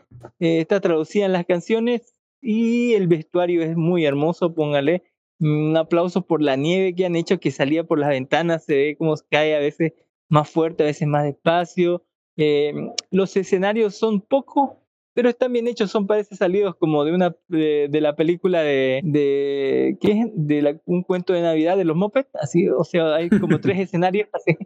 Eh, 0.40 0.60
está 0.60 0.80
traducida 0.80 1.26
en 1.26 1.32
las 1.32 1.44
canciones 1.46 2.14
y 2.40 2.94
el 2.94 3.06
vestuario 3.06 3.62
es 3.62 3.76
muy 3.76 4.04
hermoso, 4.04 4.54
póngale. 4.54 5.02
Un 5.40 5.76
aplauso 5.76 6.22
por 6.26 6.40
la 6.42 6.56
nieve 6.56 6.94
que 6.94 7.06
han 7.06 7.16
hecho 7.16 7.38
que 7.40 7.50
salía 7.50 7.84
por 7.84 7.98
las 7.98 8.08
ventanas, 8.08 8.64
se 8.64 8.74
ve 8.76 8.96
cómo 8.98 9.14
cae 9.30 9.54
a 9.54 9.58
veces 9.58 9.92
más 10.28 10.48
fuerte, 10.50 10.82
a 10.82 10.86
veces 10.86 11.06
más 11.08 11.24
despacio. 11.24 12.02
Eh, 12.36 12.72
los 13.10 13.36
escenarios 13.36 13.94
son 13.96 14.20
pocos, 14.20 14.70
pero 15.14 15.28
están 15.28 15.52
bien 15.52 15.68
hechos, 15.68 15.90
son 15.90 16.06
parece 16.08 16.34
salidos 16.34 16.74
como 16.76 17.04
de 17.04 17.12
una 17.12 17.36
de, 17.48 17.86
de 17.88 18.00
la 18.00 18.16
película 18.16 18.62
de, 18.62 19.00
de 19.04 19.96
¿qué 20.00 20.10
es? 20.12 20.26
De 20.34 20.62
la- 20.62 20.80
un 20.86 21.02
cuento 21.04 21.32
de 21.32 21.42
Navidad 21.42 21.76
de 21.76 21.84
los 21.84 21.96
Muppets, 21.96 22.30
así, 22.34 22.68
o 22.68 22.82
sea, 22.82 23.14
hay 23.14 23.30
como 23.30 23.60
tres 23.60 23.78
escenarios, 23.80 24.28
así, 24.32 24.56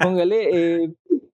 póngale 0.00 0.82
eh, 0.84 0.90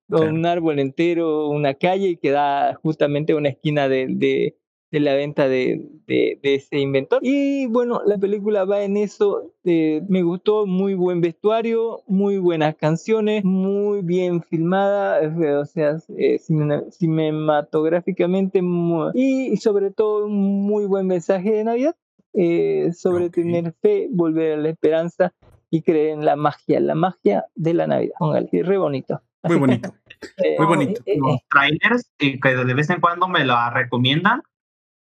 un 0.09 0.47
árbol 0.47 0.79
entero, 0.79 1.49
una 1.49 1.75
calle 1.75 2.09
y 2.11 2.17
que 2.17 2.31
da 2.31 2.75
justamente 2.83 3.35
una 3.35 3.49
esquina 3.49 3.89
de, 3.89 4.07
de, 4.09 4.57
de 4.91 5.01
la 5.01 5.15
venta 5.15 5.49
de, 5.49 5.81
de, 6.07 6.39
de 6.43 6.55
ese 6.57 6.79
inventor. 6.79 7.21
Y 7.23 7.67
bueno, 7.67 8.01
la 8.07 8.19
película 8.19 8.65
va 8.65 8.83
en 8.83 8.97
eso, 8.97 9.53
eh, 9.65 10.03
me 10.09 10.23
gustó, 10.23 10.67
muy 10.67 10.95
buen 10.95 11.21
vestuario, 11.21 12.01
muy 12.09 12.39
buenas 12.39 12.75
canciones, 12.77 13.45
muy 13.45 14.03
bien 14.03 14.43
filmada, 14.43 15.21
o 15.61 15.65
sea, 15.65 15.97
eh, 16.19 16.39
cine- 16.41 16.91
cinematográficamente, 16.91 18.63
mu- 18.63 19.11
y 19.15 19.57
sobre 19.59 19.91
todo 19.91 20.27
un 20.27 20.63
muy 20.67 20.87
buen 20.87 21.07
mensaje 21.07 21.53
de 21.53 21.65
Navidad, 21.65 21.97
eh, 22.33 22.91
sobre 22.93 23.27
Ok. 23.27 23.35
tener 23.35 23.75
fe, 23.81 24.09
volver 24.11 24.55
a 24.55 24.57
la 24.57 24.71
esperanza 24.71 25.33
y 25.71 25.83
creer 25.83 26.11
en 26.11 26.25
la 26.25 26.35
magia, 26.37 26.81
la 26.81 26.95
magia 26.95 27.45
de 27.55 27.75
la 27.75 27.87
Navidad. 27.87 28.15
Póngale, 28.19 28.49
re 28.53 28.77
bonito. 28.79 29.21
Muy 29.45 29.57
bonito. 29.57 29.95
Eh, 30.37 30.57
Muy 30.59 30.67
bonito. 30.67 31.03
los 31.17 31.39
trailers 31.51 32.11
que 32.19 32.39
de 32.43 32.75
vez 32.75 32.91
en 32.91 33.01
cuando 33.01 33.27
me 33.27 33.43
la 33.45 33.71
recomiendan. 33.71 34.43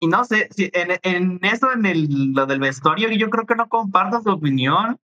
Y 0.02 0.08
no 0.08 0.24
sé, 0.24 0.48
si 0.52 0.70
en, 0.74 0.98
en 1.04 1.40
eso, 1.44 1.72
en 1.74 1.86
el, 1.86 2.32
lo 2.34 2.46
del 2.46 2.60
vestuario, 2.60 3.10
yo 3.12 3.30
creo 3.30 3.46
que 3.46 3.56
no 3.56 3.68
comparto 3.68 4.22
su 4.22 4.30
opinión. 4.30 4.98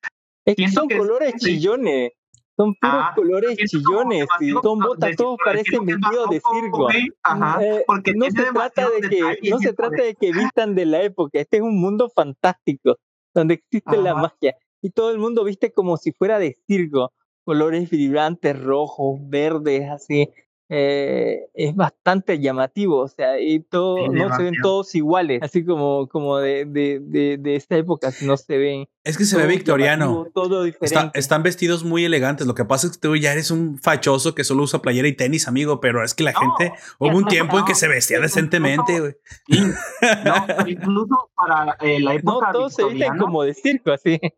Es 0.44 0.56
que 0.56 0.68
son 0.68 0.88
que 0.88 0.94
es- 0.94 1.00
colores 1.00 1.32
sí. 1.38 1.54
chillones. 1.58 2.12
Son 2.54 2.74
puros 2.74 2.96
Ah, 2.98 3.12
colores 3.16 3.56
chillones. 3.56 4.26
y 4.40 4.50
son 4.50 4.78
botas, 4.78 5.16
todos 5.16 5.38
parecen 5.42 5.86
vestidos 5.86 6.28
de 6.28 6.40
circo. 6.52 6.88
Ajá, 7.22 7.64
Eh, 7.64 7.82
porque 7.86 8.12
no 8.14 8.26
se 8.26 8.32
trata 8.52 8.90
de 8.90 9.00
que 9.00 9.08
detalles 9.16 9.50
no 9.50 9.58
se 9.58 9.68
es 9.70 9.74
trata 9.76 10.02
de- 10.02 10.14
que 10.14 10.32
vistan 10.32 10.74
de 10.74 10.84
la 10.84 11.02
época. 11.02 11.40
Este 11.40 11.56
es 11.56 11.62
un 11.62 11.80
mundo 11.80 12.10
fantástico 12.14 12.98
donde 13.34 13.54
existe 13.54 13.96
la 13.96 14.10
Ajá. 14.12 14.20
magia 14.22 14.54
y 14.82 14.90
todo 14.90 15.10
el 15.12 15.18
mundo 15.18 15.44
viste 15.44 15.72
como 15.72 15.96
si 15.96 16.12
fuera 16.12 16.38
de 16.38 16.58
circo. 16.66 17.12
Colores 17.44 17.88
vibrantes, 17.90 18.62
rojos, 18.62 19.18
verdes, 19.24 19.88
así. 19.90 20.28
Eh, 20.74 21.50
es 21.52 21.76
bastante 21.76 22.38
llamativo, 22.40 23.00
o 23.00 23.08
sea, 23.08 23.38
y 23.38 23.60
todo, 23.60 24.08
no 24.08 24.34
se 24.34 24.42
ven 24.44 24.54
todos 24.62 24.94
iguales, 24.94 25.42
así 25.42 25.66
como, 25.66 26.08
como 26.08 26.38
de, 26.38 26.64
de, 26.64 26.98
de, 26.98 27.36
de 27.36 27.56
esta 27.56 27.76
época, 27.76 28.10
no 28.22 28.38
se 28.38 28.56
ven. 28.56 28.88
Es 29.04 29.18
que 29.18 29.26
se 29.26 29.36
ve 29.36 29.46
victoriano. 29.46 30.28
Todo 30.32 30.64
Está- 30.64 31.10
están 31.12 31.42
vestidos 31.42 31.84
muy 31.84 32.06
elegantes. 32.06 32.46
Lo 32.46 32.54
que 32.54 32.64
pasa 32.64 32.86
es 32.86 32.94
que 32.94 33.00
tú 33.00 33.16
ya 33.16 33.32
eres 33.32 33.50
un 33.50 33.78
fachoso 33.80 34.34
que 34.34 34.44
solo 34.44 34.62
usa 34.62 34.80
playera 34.80 35.08
y 35.08 35.12
tenis, 35.12 35.46
amigo. 35.46 35.78
Pero 35.80 36.02
es 36.04 36.14
que 36.14 36.22
la 36.24 36.32
No, 36.32 36.38
gente 36.56 36.72
hubo 36.98 37.18
un 37.18 37.26
tiempo 37.26 37.58
en 37.58 37.64
que 37.66 37.72
no, 37.72 37.78
se 37.78 37.88
vestía 37.88 38.16
incluso- 38.18 38.36
decentemente, 38.36 39.00
güey. 39.00 39.14
No, 40.24 40.68
incluso 40.68 41.30
para 41.34 41.76
eh, 41.80 42.00
la 42.00 42.12
No, 42.12 42.18
época 42.18 42.52
todos 42.52 42.74
se 42.74 42.84
visten 42.84 43.18
como 43.18 43.42
de 43.42 43.52
circo, 43.54 43.92
así. 43.92 44.18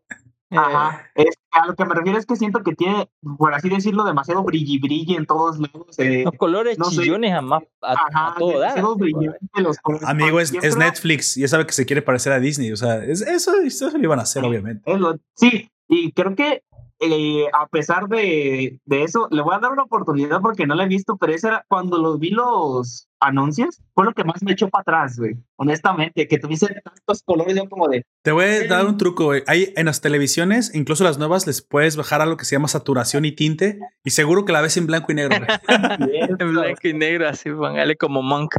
Eh, 0.51 0.57
Ajá. 0.57 1.09
Es, 1.15 1.35
a 1.61 1.65
lo 1.67 1.75
que 1.75 1.85
me 1.85 1.93
refiero 1.95 2.17
es 2.19 2.25
que 2.25 2.35
siento 2.35 2.61
que 2.63 2.75
tiene, 2.75 3.09
por 3.37 3.53
así 3.53 3.69
decirlo, 3.69 4.03
demasiado 4.03 4.43
brilli 4.43 4.77
brilli 4.79 5.15
en 5.15 5.25
todos 5.25 5.57
lados. 5.59 5.97
eh, 5.99 6.23
los 6.23 6.33
colores 6.37 6.77
no 6.77 6.85
sé. 6.85 7.01
chillones 7.03 7.33
a, 7.33 7.41
más, 7.41 7.63
a, 7.81 7.93
ajá, 7.93 8.27
a 8.31 8.35
todo 8.37 8.59
dar. 8.59 8.77
los. 8.81 9.77
Amigo, 10.03 10.39
es, 10.39 10.53
es 10.53 10.77
Netflix. 10.77 11.35
Ya 11.35 11.47
sabe 11.47 11.65
que 11.65 11.73
se 11.73 11.85
quiere 11.85 12.01
parecer 12.01 12.33
a 12.33 12.39
Disney. 12.39 12.71
O 12.71 12.75
sea, 12.77 13.03
es, 13.03 13.21
eso, 13.21 13.53
eso 13.63 13.89
lo 13.89 14.03
iban 14.03 14.19
a 14.19 14.23
hacer, 14.23 14.43
obviamente. 14.43 14.91
es 14.91 14.99
lo- 14.99 15.17
sí, 15.35 15.69
y 15.87 16.11
creo 16.11 16.35
que 16.35 16.63
eh, 16.99 17.45
a 17.53 17.67
pesar 17.67 18.07
de, 18.07 18.79
de 18.85 19.03
eso, 19.03 19.27
le 19.31 19.41
voy 19.41 19.55
a 19.55 19.59
dar 19.59 19.71
una 19.71 19.83
oportunidad 19.83 20.41
porque 20.41 20.65
no 20.65 20.75
la 20.75 20.85
he 20.85 20.87
visto, 20.87 21.17
pero 21.17 21.33
esa 21.33 21.47
era 21.49 21.65
cuando 21.67 21.97
los 21.97 22.19
vi 22.19 22.29
los 22.29 23.09
anuncios, 23.19 23.81
fue 23.93 24.05
lo 24.05 24.13
que 24.13 24.23
más 24.23 24.43
me 24.43 24.53
echó 24.53 24.69
para 24.69 24.81
atrás, 24.81 25.17
güey. 25.17 25.35
Honestamente, 25.57 26.27
que 26.27 26.37
tuviese 26.37 26.67
tantos 26.83 27.23
colores, 27.23 27.55
yo 27.55 27.67
como 27.67 27.87
de, 27.87 28.05
Te 28.21 28.31
voy 28.31 28.45
a 28.45 28.67
dar 28.67 28.85
un 28.85 28.97
truco, 28.97 29.25
güey. 29.25 29.43
Hay 29.47 29.73
en 29.75 29.87
las 29.87 30.01
televisiones, 30.01 30.73
incluso 30.73 31.03
las 31.03 31.17
nuevas, 31.17 31.47
les 31.47 31.61
puedes 31.61 31.97
bajar 31.97 32.21
a 32.21 32.25
lo 32.25 32.37
que 32.37 32.45
se 32.45 32.55
llama 32.55 32.67
saturación 32.67 33.25
y 33.25 33.31
tinte. 33.31 33.79
Y 34.03 34.11
seguro 34.11 34.45
que 34.45 34.53
la 34.53 34.61
ves 34.61 34.77
en 34.77 34.87
blanco 34.87 35.11
y 35.11 35.15
negro, 35.15 35.37
güey. 35.37 35.47
En 36.39 36.53
blanco 36.53 36.87
y 36.87 36.93
negro, 36.93 37.27
así, 37.27 37.49
póngale 37.49 37.95
como 37.97 38.21
monk. 38.21 38.55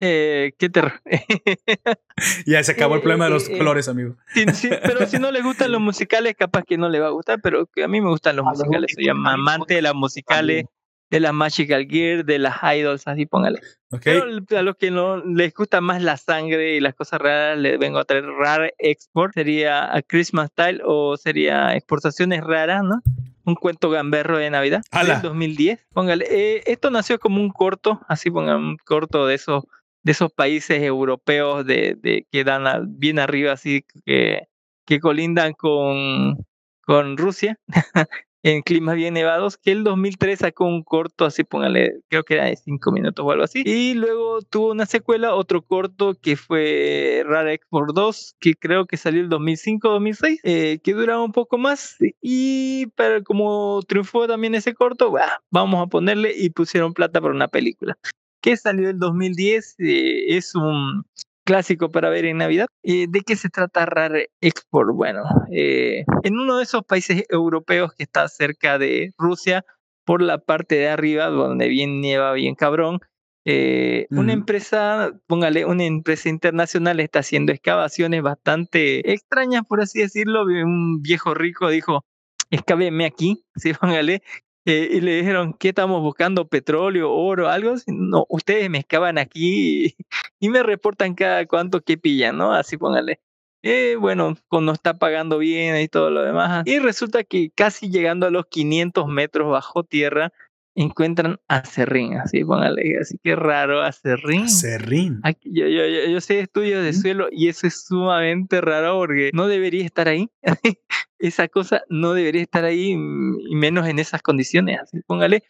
Eh, 0.00 0.52
qué 0.58 0.68
terror. 0.68 1.00
Ya 2.46 2.62
se 2.62 2.72
acabó 2.72 2.94
el 2.94 3.00
Eh, 3.00 3.02
problema 3.02 3.24
de 3.26 3.30
eh, 3.30 3.34
los 3.34 3.48
eh, 3.48 3.56
colores, 3.58 3.88
amigo. 3.88 4.16
Sí, 4.34 4.44
sí, 4.52 4.68
pero 4.82 5.06
si 5.06 5.18
no 5.18 5.30
le 5.30 5.40
gustan 5.42 5.72
los 5.72 5.80
musicales, 5.80 6.34
capaz 6.36 6.64
que 6.64 6.76
no 6.76 6.88
le 6.88 7.00
va 7.00 7.06
a 7.08 7.10
gustar, 7.10 7.40
pero 7.42 7.68
a 7.82 7.88
mí 7.88 8.00
me 8.00 8.08
gustan 8.08 8.36
los 8.36 8.46
A 8.46 8.50
los 8.50 8.58
musicales. 8.58 8.92
Soy 8.94 9.08
amante 9.08 9.74
de 9.74 9.82
las 9.82 9.94
musicales, 9.94 10.64
de 11.10 11.20
las 11.20 11.32
Magical 11.32 11.86
Gear, 11.88 12.24
de 12.24 12.38
las 12.38 12.56
idols, 12.62 13.06
así 13.08 13.26
póngale. 13.26 13.58
Ok. 13.90 14.02
Pero 14.04 14.24
a 14.58 14.62
los 14.62 14.76
que 14.76 14.90
no 14.90 15.16
les 15.24 15.52
gusta 15.54 15.80
más 15.80 16.02
la 16.02 16.16
sangre 16.16 16.76
y 16.76 16.80
las 16.80 16.94
cosas 16.94 17.20
raras, 17.20 17.58
les 17.58 17.78
vengo 17.78 17.98
a 17.98 18.04
traer 18.04 18.26
Rare 18.26 18.74
Export. 18.78 19.34
Sería 19.34 19.94
a 19.94 20.02
Christmas 20.02 20.50
Style 20.50 20.82
o 20.84 21.16
sería 21.16 21.74
Exportaciones 21.74 22.42
Raras, 22.42 22.82
¿no? 22.84 23.00
Un 23.44 23.54
cuento 23.54 23.88
gamberro 23.90 24.36
de 24.36 24.50
Navidad 24.50 24.82
¡Hala! 24.90 25.14
del 25.14 25.22
2010. 25.22 25.86
Póngale, 25.94 26.26
eh, 26.30 26.62
esto 26.66 26.90
nació 26.90 27.18
como 27.18 27.40
un 27.40 27.48
corto, 27.50 28.00
así 28.06 28.30
pongan 28.30 28.58
un 28.58 28.76
corto 28.76 29.26
de 29.26 29.34
esos 29.34 29.64
de 30.02 30.12
esos 30.12 30.32
países 30.32 30.82
europeos 30.82 31.66
de, 31.66 31.96
de 32.00 32.26
que 32.30 32.44
dan 32.44 32.64
bien 32.98 33.18
arriba, 33.18 33.52
así 33.52 33.84
que, 34.04 34.48
que 34.86 35.00
colindan 35.00 35.52
con, 35.54 36.38
con 36.82 37.16
Rusia. 37.16 37.58
en 38.42 38.62
climas 38.62 38.96
bien 38.96 39.14
nevados, 39.14 39.58
que 39.58 39.72
el 39.72 39.84
2003 39.84 40.38
sacó 40.38 40.64
un 40.64 40.82
corto, 40.82 41.24
así 41.24 41.44
póngale, 41.44 42.00
creo 42.08 42.22
que 42.24 42.34
era 42.34 42.46
de 42.46 42.56
5 42.56 42.90
minutos 42.92 43.24
o 43.24 43.30
algo 43.30 43.44
así. 43.44 43.62
Y 43.66 43.94
luego 43.94 44.40
tuvo 44.42 44.70
una 44.70 44.86
secuela, 44.86 45.34
otro 45.34 45.62
corto 45.62 46.14
que 46.14 46.36
fue 46.36 47.22
Rare 47.26 47.54
Export 47.54 47.94
2, 47.94 48.36
que 48.40 48.54
creo 48.54 48.86
que 48.86 48.96
salió 48.96 49.20
el 49.20 49.28
2005-2006, 49.28 50.38
eh, 50.42 50.78
que 50.82 50.94
duraba 50.94 51.22
un 51.22 51.32
poco 51.32 51.58
más. 51.58 51.96
Y 52.20 52.86
pero 52.96 53.22
como 53.24 53.82
triunfó 53.86 54.26
también 54.26 54.54
ese 54.54 54.74
corto, 54.74 55.10
bah, 55.10 55.42
vamos 55.50 55.82
a 55.82 55.86
ponerle 55.86 56.32
y 56.36 56.50
pusieron 56.50 56.94
plata 56.94 57.20
para 57.20 57.34
una 57.34 57.48
película. 57.48 57.98
Que 58.40 58.56
salió 58.56 58.90
el 58.90 58.98
2010, 58.98 59.76
eh, 59.78 60.36
es 60.36 60.54
un 60.54 61.04
clásico 61.44 61.90
para 61.90 62.10
ver 62.10 62.24
en 62.24 62.38
Navidad. 62.38 62.66
Eh, 62.82 63.06
¿De 63.08 63.20
qué 63.22 63.36
se 63.36 63.48
trata 63.48 63.86
Rare 63.86 64.30
Export? 64.40 64.94
Bueno, 64.94 65.22
eh, 65.50 66.04
en 66.22 66.38
uno 66.38 66.58
de 66.58 66.64
esos 66.64 66.84
países 66.84 67.24
europeos 67.28 67.92
que 67.94 68.04
está 68.04 68.28
cerca 68.28 68.78
de 68.78 69.12
Rusia, 69.18 69.64
por 70.04 70.22
la 70.22 70.38
parte 70.38 70.76
de 70.76 70.88
arriba, 70.88 71.26
donde 71.26 71.68
bien 71.68 72.00
nieva, 72.00 72.32
bien 72.32 72.54
cabrón, 72.54 73.00
eh, 73.44 74.06
una 74.10 74.32
empresa, 74.32 75.12
póngale, 75.26 75.64
una 75.64 75.84
empresa 75.84 76.28
internacional 76.28 77.00
está 77.00 77.20
haciendo 77.20 77.52
excavaciones 77.52 78.22
bastante 78.22 79.12
extrañas, 79.12 79.62
por 79.66 79.80
así 79.80 80.00
decirlo. 80.00 80.44
Un 80.44 81.00
viejo 81.02 81.32
rico 81.34 81.68
dijo, 81.68 82.04
excaveme 82.50 83.06
aquí, 83.06 83.44
sí, 83.56 83.72
póngale. 83.72 84.22
Eh, 84.70 84.88
y 84.92 85.00
le 85.00 85.16
dijeron, 85.16 85.52
¿qué 85.54 85.70
estamos 85.70 86.00
buscando? 86.00 86.46
¿Petróleo, 86.46 87.12
oro, 87.12 87.48
algo? 87.48 87.74
No, 87.88 88.24
ustedes 88.28 88.70
me 88.70 88.78
excavan 88.78 89.18
aquí 89.18 89.96
y, 90.40 90.48
me 90.48 90.62
reportan 90.62 91.14
cada 91.14 91.44
cuánto 91.46 91.80
que 91.80 91.98
pillan, 91.98 92.38
¿no? 92.38 92.52
Así 92.52 92.76
póngale. 92.76 93.20
Eh, 93.62 93.96
bueno, 93.98 94.36
cuando 94.48 94.72
está 94.72 94.94
pagando 94.94 95.38
bien 95.38 95.76
y 95.80 95.88
todo 95.88 96.10
lo 96.10 96.22
demás. 96.22 96.62
Y 96.66 96.78
resulta 96.78 97.24
que 97.24 97.50
casi 97.50 97.90
llegando 97.90 98.26
a 98.26 98.30
los 98.30 98.46
500 98.46 99.06
metros 99.08 99.50
bajo 99.50 99.82
tierra, 99.82 100.32
encuentran 100.82 101.38
a 101.48 101.64
Serrín, 101.64 102.14
así 102.18 102.44
póngale, 102.44 102.98
así 103.00 103.18
que 103.22 103.36
raro 103.36 103.82
a 103.82 103.92
Serrín. 103.92 104.48
Serrín. 104.48 105.20
Aquí- 105.22 105.50
yo, 105.52 105.66
yo, 105.66 105.86
yo, 105.86 106.10
yo 106.10 106.20
sé 106.20 106.40
estudios 106.40 106.82
de 106.82 106.92
suelo 106.92 107.28
y 107.30 107.48
eso 107.48 107.66
es 107.66 107.84
sumamente 107.86 108.60
raro 108.60 108.96
porque 108.96 109.30
no 109.34 109.46
debería 109.46 109.84
estar 109.84 110.08
ahí. 110.08 110.28
Esa 111.18 111.48
cosa 111.48 111.82
no 111.90 112.14
debería 112.14 112.42
estar 112.42 112.64
ahí 112.64 112.96
mm, 112.96 113.40
y 113.48 113.54
menos 113.56 113.86
en 113.86 113.98
esas 113.98 114.22
condiciones, 114.22 114.78
así 114.82 115.00
póngale. 115.06 115.42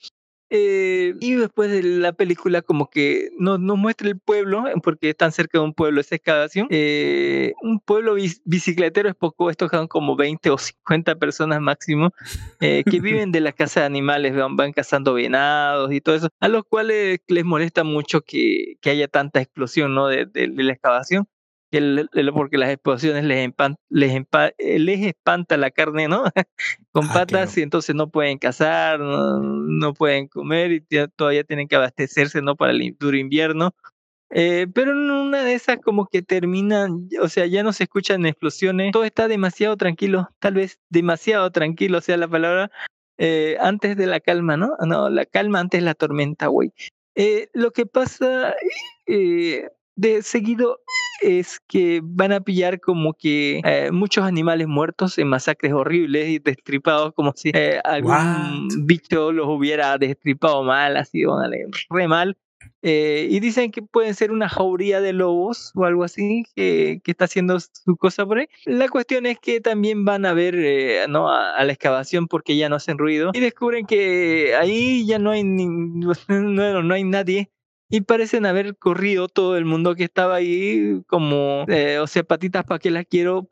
Eh, 0.52 1.14
y 1.20 1.34
después 1.36 1.70
de 1.70 1.82
la 1.84 2.12
película 2.12 2.60
como 2.60 2.90
que 2.90 3.30
nos, 3.38 3.60
nos 3.60 3.78
muestra 3.78 4.08
el 4.08 4.18
pueblo, 4.18 4.66
eh, 4.66 4.72
porque 4.82 5.10
están 5.10 5.30
cerca 5.30 5.58
de 5.58 5.64
un 5.64 5.74
pueblo 5.74 6.00
esa 6.00 6.16
excavación. 6.16 6.66
Eh, 6.70 7.52
un 7.62 7.78
pueblo 7.80 8.16
bici- 8.16 8.42
bicicletero 8.44 9.08
es 9.08 9.14
poco, 9.14 9.48
estos 9.48 9.70
son 9.70 9.86
como 9.86 10.16
20 10.16 10.50
o 10.50 10.58
50 10.58 11.14
personas 11.16 11.60
máximo, 11.60 12.10
eh, 12.60 12.82
que 12.84 13.00
viven 13.26 13.30
de 13.32 13.40
la 13.40 13.52
caza 13.52 13.80
de 13.80 13.86
animales, 13.86 14.34
van, 14.34 14.56
van 14.56 14.72
cazando 14.72 15.14
venados 15.14 15.92
y 15.92 16.00
todo 16.00 16.16
eso, 16.16 16.28
a 16.40 16.48
los 16.48 16.64
cuales 16.64 17.20
les 17.28 17.44
molesta 17.44 17.84
mucho 17.84 18.22
que, 18.22 18.74
que 18.80 18.90
haya 18.90 19.06
tanta 19.08 19.40
explosión 19.40 19.94
¿no? 19.94 20.08
de, 20.08 20.26
de- 20.26 20.48
de 20.48 20.62
la 20.64 20.72
excavación. 20.72 21.28
El- 21.70 22.08
el- 22.12 22.32
porque 22.32 22.58
las 22.58 22.70
explosiones 22.70 23.24
les, 23.24 23.48
empan- 23.48 23.76
les, 23.88 24.12
empa- 24.12 24.54
eh, 24.58 24.78
les 24.78 25.00
espanta 25.06 25.56
la 25.56 25.70
carne, 25.70 26.08
¿no? 26.08 26.24
Con 26.92 27.04
Ah, 27.06 27.12
patas 27.12 27.26
claro. 27.28 27.50
y 27.56 27.62
entonces 27.62 27.94
no 27.94 28.10
pueden 28.10 28.38
cazar, 28.38 28.98
no, 29.00 29.40
no 29.40 29.94
pueden 29.94 30.28
comer 30.28 30.72
y 30.72 30.84
todavía 31.16 31.44
tienen 31.44 31.68
que 31.68 31.76
abastecerse, 31.76 32.42
¿no? 32.42 32.56
Para 32.56 32.72
el 32.72 32.96
duro 32.98 33.16
invierno. 33.16 33.74
Eh, 34.32 34.68
pero 34.72 34.92
en 34.92 35.10
una 35.10 35.42
de 35.42 35.54
esas 35.54 35.78
como 35.78 36.06
que 36.06 36.22
terminan, 36.22 37.08
o 37.20 37.28
sea, 37.28 37.46
ya 37.46 37.64
no 37.64 37.72
se 37.72 37.84
escuchan 37.84 38.26
explosiones, 38.26 38.92
todo 38.92 39.02
está 39.04 39.26
demasiado 39.26 39.76
tranquilo, 39.76 40.28
tal 40.38 40.54
vez 40.54 40.78
demasiado 40.88 41.50
tranquilo 41.50 42.00
sea 42.00 42.16
la 42.16 42.28
palabra, 42.28 42.70
eh, 43.18 43.56
antes 43.60 43.96
de 43.96 44.06
la 44.06 44.20
calma, 44.20 44.56
¿no? 44.56 44.76
No, 44.86 45.10
la 45.10 45.26
calma 45.26 45.58
antes 45.58 45.80
de 45.80 45.84
la 45.84 45.94
tormenta, 45.94 46.46
güey. 46.46 46.72
Eh, 47.16 47.48
lo 47.54 47.72
que 47.72 47.86
pasa 47.86 48.54
eh, 49.06 49.68
de 50.00 50.22
seguido 50.22 50.80
es 51.22 51.60
que 51.68 52.00
van 52.02 52.32
a 52.32 52.40
pillar 52.40 52.80
como 52.80 53.12
que 53.12 53.60
eh, 53.64 53.90
muchos 53.92 54.24
animales 54.24 54.66
muertos 54.66 55.18
en 55.18 55.28
masacres 55.28 55.72
horribles 55.74 56.28
y 56.28 56.38
destripados 56.38 57.12
como 57.12 57.32
si 57.36 57.50
eh, 57.52 57.78
algún 57.84 58.10
What? 58.12 58.84
bicho 58.86 59.30
los 59.30 59.46
hubiera 59.48 59.98
destripado 59.98 60.62
mal, 60.64 60.96
así, 60.96 61.24
órale, 61.26 61.66
re 61.90 62.08
mal. 62.08 62.36
Eh, 62.82 63.26
y 63.30 63.40
dicen 63.40 63.70
que 63.70 63.82
pueden 63.82 64.14
ser 64.14 64.32
una 64.32 64.48
jauría 64.48 65.02
de 65.02 65.12
lobos 65.12 65.72
o 65.74 65.84
algo 65.84 66.04
así 66.04 66.44
que, 66.54 67.00
que 67.04 67.10
está 67.10 67.26
haciendo 67.26 67.58
su 67.60 67.96
cosa 67.98 68.24
por 68.24 68.38
ahí. 68.38 68.46
La 68.64 68.88
cuestión 68.88 69.26
es 69.26 69.38
que 69.38 69.60
también 69.60 70.06
van 70.06 70.24
a 70.24 70.32
ver 70.32 70.54
eh, 70.56 71.04
¿no? 71.08 71.28
a, 71.30 71.56
a 71.56 71.64
la 71.64 71.72
excavación 71.72 72.26
porque 72.26 72.56
ya 72.56 72.70
no 72.70 72.76
hacen 72.76 72.96
ruido 72.96 73.30
y 73.34 73.40
descubren 73.40 73.84
que 73.84 74.54
ahí 74.58 75.04
ya 75.06 75.18
no 75.18 75.30
hay, 75.30 75.44
ni- 75.44 75.66
no, 76.28 76.82
no 76.82 76.94
hay 76.94 77.04
nadie 77.04 77.50
y 77.90 78.02
parecen 78.02 78.46
haber 78.46 78.76
corrido 78.76 79.28
todo 79.28 79.56
el 79.56 79.64
mundo 79.64 79.96
que 79.96 80.04
estaba 80.04 80.36
ahí 80.36 81.02
como, 81.08 81.64
eh, 81.68 81.98
o 81.98 82.06
sea, 82.06 82.22
patitas 82.22 82.64
para 82.64 82.78
que 82.78 82.90
las 82.90 83.04
quiero 83.04 83.48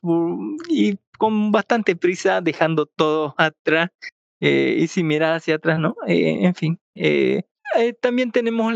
y 0.68 0.96
con 1.18 1.50
bastante 1.50 1.96
prisa 1.96 2.40
dejando 2.40 2.86
todo 2.86 3.34
atrás 3.36 3.90
eh, 4.40 4.76
y 4.78 4.86
sin 4.86 5.08
mirar 5.08 5.34
hacia 5.34 5.56
atrás, 5.56 5.80
¿no? 5.80 5.96
Eh, 6.06 6.44
en 6.44 6.54
fin. 6.54 6.78
también 8.00 8.30
tenemos, 8.30 8.72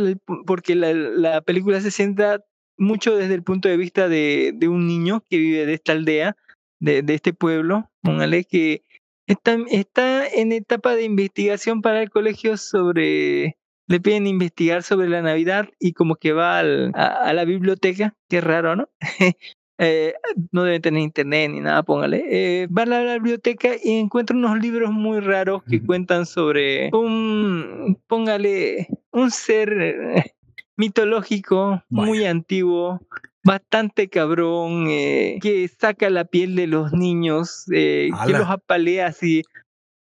porque 0.47 0.75
la, 0.75 0.93
la 0.93 1.41
película 1.41 1.81
se 1.81 1.93
centra 1.93 2.45
mucho 2.77 3.17
desde 3.17 3.35
el 3.35 3.45
punto 3.45 3.69
de 3.69 3.77
vista 3.77 4.09
de, 4.09 4.53
de 4.57 4.67
un 4.67 4.89
niño 4.89 5.23
que 5.31 5.39
vive 5.39 5.65
de 5.65 5.75
esta 5.75 5.93
aldea, 5.93 6.37
de, 6.81 7.03
de 7.03 7.15
este 7.15 7.33
pueblo, 7.33 7.89
póngale 8.03 8.43
que 8.45 8.83
está, 9.29 9.57
está 9.71 10.27
en 10.27 10.51
etapa 10.51 10.97
de 10.97 11.05
investigación 11.05 11.81
para 11.81 12.03
el 12.03 12.11
colegio 12.11 12.57
sobre, 12.57 13.57
le 13.89 14.01
piden 14.01 14.27
investigar 14.27 14.83
sobre 14.83 15.09
la 15.09 15.23
Navidad 15.23 15.69
y 15.79 15.93
como 15.93 16.17
que 16.17 16.33
va 16.33 16.59
al- 16.59 16.93
a, 16.95 17.07
a 17.25 17.33
la 17.33 17.45
biblioteca, 17.45 18.15
qué 18.29 18.41
raro, 18.41 18.77
¿no? 18.77 18.89
Eh, 19.79 20.15
no 20.53 20.63
debe 20.63 20.79
tener 20.79 21.03
internet 21.03 21.51
ni 21.51 21.59
nada, 21.59 21.83
póngale. 21.83 22.23
Eh, 22.29 22.67
va 22.69 22.83
a 22.83 22.87
la 22.87 23.15
biblioteca 23.15 23.71
y 23.83 23.95
encuentra 23.99 24.37
unos 24.37 24.61
libros 24.61 24.93
muy 24.93 25.19
raros 25.19 25.65
que 25.69 25.83
cuentan 25.83 26.25
sobre 26.25 26.91
un, 26.93 27.99
póngale, 28.07 28.87
un 29.11 29.33
ser 29.33 29.73
eh, 29.81 30.35
mitológico 30.77 31.83
muy 31.89 32.25
antiguo, 32.27 33.01
bastante 33.43 34.09
cabrón, 34.09 34.87
eh, 34.89 35.39
que 35.43 35.67
saca 35.67 36.11
la 36.11 36.27
piel 36.27 36.55
de 36.55 36.69
los 36.69 36.93
niños, 36.93 37.65
que 37.69 38.11
los 38.39 38.49
apalea 38.51 39.07
así 39.09 39.43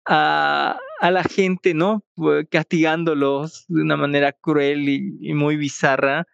a, 0.06 0.78
a 1.02 1.10
la 1.10 1.24
gente, 1.24 1.74
¿no? 1.74 2.04
Castigándolos 2.52 3.66
de 3.68 3.82
una 3.82 3.98
manera 3.98 4.32
cruel 4.32 4.88
y, 4.88 5.18
y 5.20 5.34
muy 5.34 5.58
bizarra. 5.58 6.28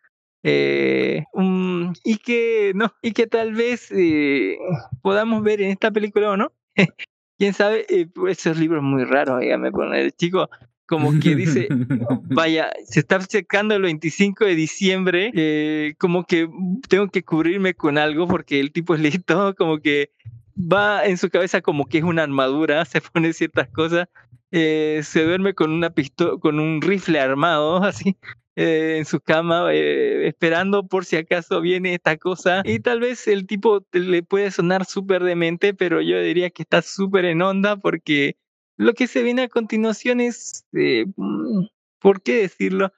Eh, 0.43 1.23
um, 1.33 1.93
y 2.03 2.17
que 2.17 2.73
no, 2.75 2.93
y 3.01 3.11
que 3.11 3.27
tal 3.27 3.53
vez 3.53 3.91
eh, 3.91 4.57
podamos 5.01 5.41
ver 5.41 5.61
en 5.61 5.71
esta 5.71 5.89
película 5.89 6.31
o 6.31 6.37
no. 6.37 6.51
Quién 7.39 7.53
sabe, 7.53 7.85
eh, 7.89 8.07
pues, 8.13 8.39
esos 8.39 8.59
libros 8.59 8.83
muy 8.83 9.05
raros, 9.05 9.39
dígame 9.39 9.71
poner, 9.71 10.11
chico, 10.11 10.49
como 10.85 11.17
que 11.19 11.35
dice, 11.35 11.67
vaya, 12.29 12.71
se 12.85 13.01
está 13.01 13.17
acercando 13.17 13.75
el 13.75 13.83
25 13.83 14.45
de 14.45 14.55
diciembre, 14.55 15.31
eh, 15.33 15.93
como 15.97 16.25
que 16.25 16.49
tengo 16.89 17.07
que 17.07 17.23
cubrirme 17.23 17.73
con 17.73 17.97
algo 17.97 18.27
porque 18.27 18.59
el 18.59 18.71
tipo 18.71 18.95
es 18.95 19.01
listo, 19.01 19.55
como 19.57 19.79
que 19.79 20.11
va 20.57 21.05
en 21.05 21.17
su 21.17 21.29
cabeza 21.29 21.61
como 21.61 21.85
que 21.87 21.99
es 21.99 22.03
una 22.03 22.23
armadura, 22.23 22.83
se 22.85 23.01
pone 23.01 23.33
ciertas 23.33 23.69
cosas, 23.69 24.07
eh, 24.51 25.01
se 25.03 25.23
duerme 25.25 25.53
con 25.53 25.71
una 25.71 25.89
pistola, 25.91 26.37
con 26.39 26.59
un 26.59 26.81
rifle 26.81 27.19
armado, 27.19 27.77
así, 27.83 28.17
eh, 28.55 28.95
en 28.97 29.05
su 29.05 29.19
cama, 29.19 29.71
eh, 29.73 30.27
esperando 30.27 30.87
por 30.87 31.05
si 31.05 31.15
acaso 31.17 31.61
viene 31.61 31.93
esta 31.93 32.17
cosa. 32.17 32.61
Y 32.65 32.79
tal 32.79 32.99
vez 33.01 33.27
el 33.27 33.45
tipo 33.45 33.85
le 33.91 34.23
puede 34.23 34.51
sonar 34.51 34.85
súper 34.85 35.23
demente, 35.23 35.73
pero 35.73 36.01
yo 36.01 36.19
diría 36.21 36.49
que 36.49 36.63
está 36.63 36.81
súper 36.81 37.25
en 37.25 37.41
onda 37.41 37.77
porque 37.77 38.35
lo 38.77 38.93
que 38.93 39.07
se 39.07 39.23
viene 39.23 39.43
a 39.43 39.49
continuación 39.49 40.21
es, 40.21 40.65
eh, 40.73 41.05
mm, 41.15 41.65
¿por 41.99 42.21
qué 42.21 42.41
decirlo? 42.41 42.91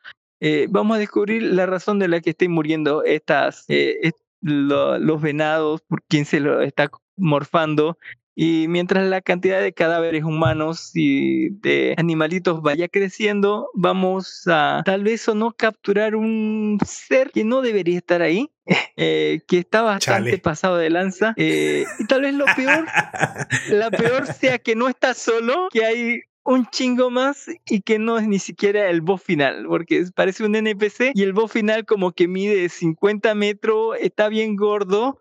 Vamos 0.70 0.96
a 0.96 1.00
descubrir 1.00 1.44
la 1.44 1.66
razón 1.66 2.00
de 2.00 2.08
la 2.08 2.22
que 2.22 2.30
estén 2.30 2.52
muriendo 2.52 3.04
estas, 3.04 3.66
est- 3.68 4.18
lo- 4.42 4.98
los 4.98 5.22
venados, 5.22 5.82
por 5.82 6.02
quien 6.04 6.24
se 6.24 6.40
lo 6.40 6.62
está 6.62 6.90
morfando. 7.20 7.98
Y 8.42 8.70
mientras 8.70 9.06
la 9.06 9.20
cantidad 9.20 9.62
de 9.62 9.74
cadáveres 9.74 10.24
humanos 10.24 10.92
y 10.94 11.50
de 11.60 11.94
animalitos 11.98 12.62
vaya 12.62 12.88
creciendo, 12.88 13.70
vamos 13.74 14.44
a 14.48 14.82
tal 14.86 15.04
vez 15.04 15.28
o 15.28 15.36
no 15.36 15.52
capturar 15.52 16.16
un 16.16 16.80
ser 16.86 17.32
que 17.32 17.44
no 17.44 17.62
debería 17.62 17.98
estar 17.98 18.22
ahí, 18.22 18.50
eh, 18.96 19.42
que 19.46 19.58
está 19.58 19.82
bastante 19.82 20.30
Chale. 20.30 20.38
pasado 20.38 20.78
de 20.78 20.90
lanza. 20.90 21.34
eh, 21.36 21.84
y 22.00 22.06
tal 22.06 22.22
vez 22.22 22.34
lo 22.34 22.46
peor 22.56 22.86
la 23.72 23.92
peor 23.92 24.26
sea 24.28 24.58
que 24.58 24.74
no 24.74 24.88
está 24.88 25.14
solo, 25.14 25.68
que 25.74 25.84
hay 25.84 26.22
un 26.46 26.66
chingo 26.68 27.10
más 27.12 27.48
y 27.68 27.82
que 27.82 28.00
no 28.00 28.18
es 28.18 28.28
ni 28.28 28.40
siquiera 28.40 28.90
el 28.90 29.02
boss 29.02 29.22
final, 29.22 29.66
porque 29.68 30.06
parece 30.16 30.46
un 30.46 30.56
NPC 30.56 31.12
y 31.14 31.24
el 31.24 31.34
boss 31.34 31.52
final 31.52 31.86
como 31.86 32.14
que 32.14 32.30
mide 32.30 32.70
50 32.70 33.36
metros, 33.36 33.98
está 34.00 34.30
bien 34.30 34.56
gordo, 34.56 35.20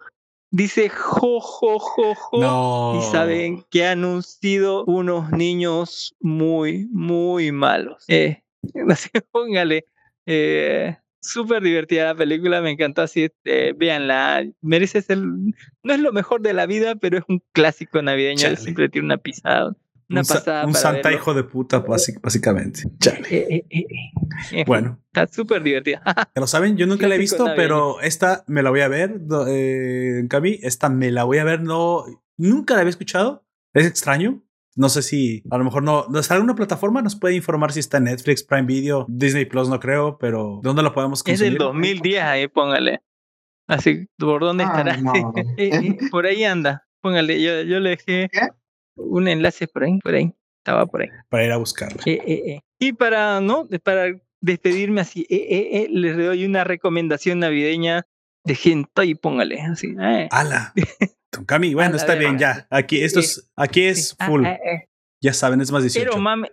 dice 0.51 0.89
jo, 0.89 1.41
jo, 1.41 1.79
jo, 1.79 2.15
jo. 2.15 2.41
no. 2.41 2.99
Y 2.99 3.03
saben 3.11 3.65
que 3.71 3.87
han 3.87 4.23
sido 4.23 4.85
unos 4.85 5.31
niños 5.31 6.15
muy, 6.21 6.87
muy 6.91 7.53
malos. 7.53 8.05
Eh, 8.09 8.43
así 8.91 9.11
que 9.11 9.21
póngale. 9.21 9.87
Eh, 10.27 10.97
Súper 11.21 11.63
divertida 11.63 12.05
la 12.05 12.15
película, 12.15 12.63
me 12.63 12.71
encantó 12.71 13.03
así. 13.03 13.29
Eh, 13.45 13.75
véanla, 13.77 14.47
merece 14.61 15.03
ser. 15.03 15.19
No 15.19 15.53
es 15.95 15.99
lo 15.99 16.13
mejor 16.13 16.43
de 16.43 16.53
la 16.53 16.67
vida, 16.67 16.95
pero 16.95 17.19
es 17.19 17.25
un 17.29 17.43
clásico 17.53 18.01
navideño. 18.01 18.43
Chale. 18.43 18.57
Siempre 18.57 18.89
tiene 18.89 19.07
una 19.07 19.19
pisada. 19.19 19.75
Una 20.11 20.21
un, 20.21 20.25
sa- 20.25 20.35
pasada. 20.37 20.67
un 20.67 20.73
para 20.73 20.83
santa 20.83 21.09
verlo. 21.09 21.19
hijo 21.19 21.35
de 21.35 21.45
puta, 21.45 21.79
básicamente. 21.81 22.83
Chale. 22.99 23.27
Eh, 23.31 23.47
eh, 23.51 23.67
eh, 23.71 23.79
eh. 23.81 23.87
Fin, 24.49 24.65
Bueno, 24.67 25.01
Está 25.13 25.27
súper 25.27 25.63
divertida. 25.63 26.03
ya 26.35 26.41
lo 26.41 26.47
saben, 26.47 26.77
yo 26.77 26.87
nunca 26.87 27.07
la 27.09 27.15
he 27.17 27.19
visto, 27.19 27.45
pero 27.57 28.01
esta 28.01 28.45
me 28.47 28.63
la 28.63 28.71
voy 28.71 28.81
a 28.81 28.89
ver, 28.89 29.21
eh, 29.49 30.25
Cami, 30.31 30.59
esta 30.63 30.89
me 30.89 31.11
la 31.11 31.25
voy 31.25 31.39
a 31.39 31.45
ver, 31.45 31.61
no, 31.63 32.05
nunca 32.37 32.75
la 32.75 32.81
había 32.81 32.91
escuchado, 32.91 33.47
es 33.75 33.87
extraño. 33.87 34.43
No 34.77 34.89
sé 34.89 35.03
si 35.03 35.43
a 35.51 35.59
lo 35.59 35.65
mejor 35.65 35.83
no, 35.83 36.07
está 36.21 36.35
en 36.35 36.37
alguna 36.37 36.55
plataforma, 36.55 37.03
nos 37.03 37.17
puede 37.17 37.35
informar 37.35 37.73
si 37.73 37.81
está 37.81 37.97
en 37.99 38.05
Netflix, 38.05 38.45
Prime 38.45 38.63
Video, 38.67 39.07
Disney 39.09 39.45
Plus, 39.45 39.69
no 39.69 39.81
creo, 39.81 40.19
pero 40.19 40.61
¿dónde 40.63 40.85
la 40.85 40.95
podemos 40.95 41.19
es 41.19 41.25
consumir? 41.25 41.51
del 41.53 41.59
2010, 41.59 42.23
ahí 42.23 42.47
póngale. 42.49 43.01
Así, 43.67 44.07
¿por 44.17 44.41
dónde 44.41 44.63
Ah, 44.65 44.69
estará? 44.69 44.97
no. 44.99 45.13
Eh, 45.59 45.71
eh, 45.75 45.99
por 46.13 46.27
ahí 46.27 46.45
anda. 46.45 46.87
Póngale, 47.03 47.43
yo, 47.43 47.63
yo 47.63 47.81
le 47.81 47.91
dejé 47.91 48.29
¿Qué? 48.33 48.41
Un 48.99 49.29
enlace 49.29 49.67
por 49.69 49.85
ahí, 49.85 49.99
por 49.99 50.15
ahí. 50.15 50.33
Estaba 50.59 50.87
por 50.87 51.03
ahí. 51.03 51.09
Para 51.29 51.45
ir 51.47 51.53
a 51.53 51.57
buscarla. 51.57 52.03
Eh, 52.05 52.21
eh, 52.27 52.43
eh. 52.47 52.61
Y 52.79 52.93
para, 52.93 53.41
¿no? 53.41 53.67
Para 53.83 54.13
despedirme 54.41 55.01
así, 55.01 55.27
eh, 55.31 55.71
eh, 55.73 55.89
les 55.91 56.17
doy 56.17 56.45
una 56.45 56.65
recomendación 56.65 57.41
navideña 57.41 58.07
de 58.45 58.59
hentai, 58.63 59.15
póngale, 59.15 59.61
así. 59.61 59.95
¡Hala! 60.31 60.73
Don 61.33 61.45
Cami, 61.45 61.75
bueno, 61.75 61.97
está 61.97 62.15
bien, 62.15 62.39
ya. 62.39 62.67
Aquí, 62.71 63.03
esto 63.03 63.21
es, 63.21 63.51
aquí 63.57 63.83
es. 63.85 64.17
Ah, 64.19 64.27
full. 64.27 64.45
Ya 65.21 65.33
saben, 65.33 65.61
es 65.61 65.71
más 65.71 65.83
18. 65.83 66.11
Ero 66.11 66.19
Mame, 66.19 66.49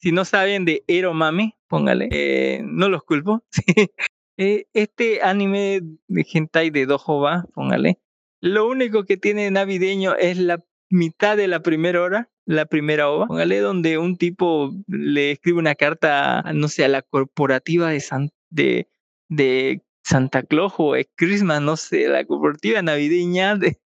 si 0.00 0.10
no 0.10 0.24
saben 0.24 0.64
de 0.64 0.82
Ero 0.88 1.14
Mame, 1.14 1.56
póngale, 1.68 2.08
eh, 2.10 2.62
no 2.64 2.88
los 2.88 3.02
culpo. 3.02 3.44
Eh, 4.36 4.66
este 4.72 5.22
anime 5.22 5.80
de 6.08 6.26
hentai 6.28 6.70
de 6.70 6.86
Dojoba, 6.86 7.46
póngale, 7.54 8.00
lo 8.40 8.66
único 8.66 9.04
que 9.04 9.16
tiene 9.16 9.48
navideño 9.52 10.16
es 10.16 10.38
la 10.38 10.60
mitad 10.90 11.36
de 11.36 11.48
la 11.48 11.60
primera 11.60 12.02
hora, 12.02 12.30
la 12.46 12.66
primera 12.66 13.08
ova, 13.10 13.26
póngale, 13.26 13.58
donde 13.60 13.98
un 13.98 14.16
tipo 14.16 14.72
le 14.86 15.32
escribe 15.32 15.58
una 15.58 15.74
carta, 15.74 16.42
no 16.54 16.68
sé, 16.68 16.84
a 16.84 16.88
la 16.88 17.02
corporativa 17.02 17.90
de, 17.90 18.00
San- 18.00 18.30
de, 18.50 18.88
de 19.28 19.82
Santa 20.04 20.42
Claus 20.42 20.74
o 20.78 20.96
es 20.96 21.06
Christmas, 21.16 21.62
no 21.62 21.76
sé, 21.76 22.08
la 22.08 22.24
corporativa 22.24 22.82
navideña 22.82 23.56
de, 23.56 23.78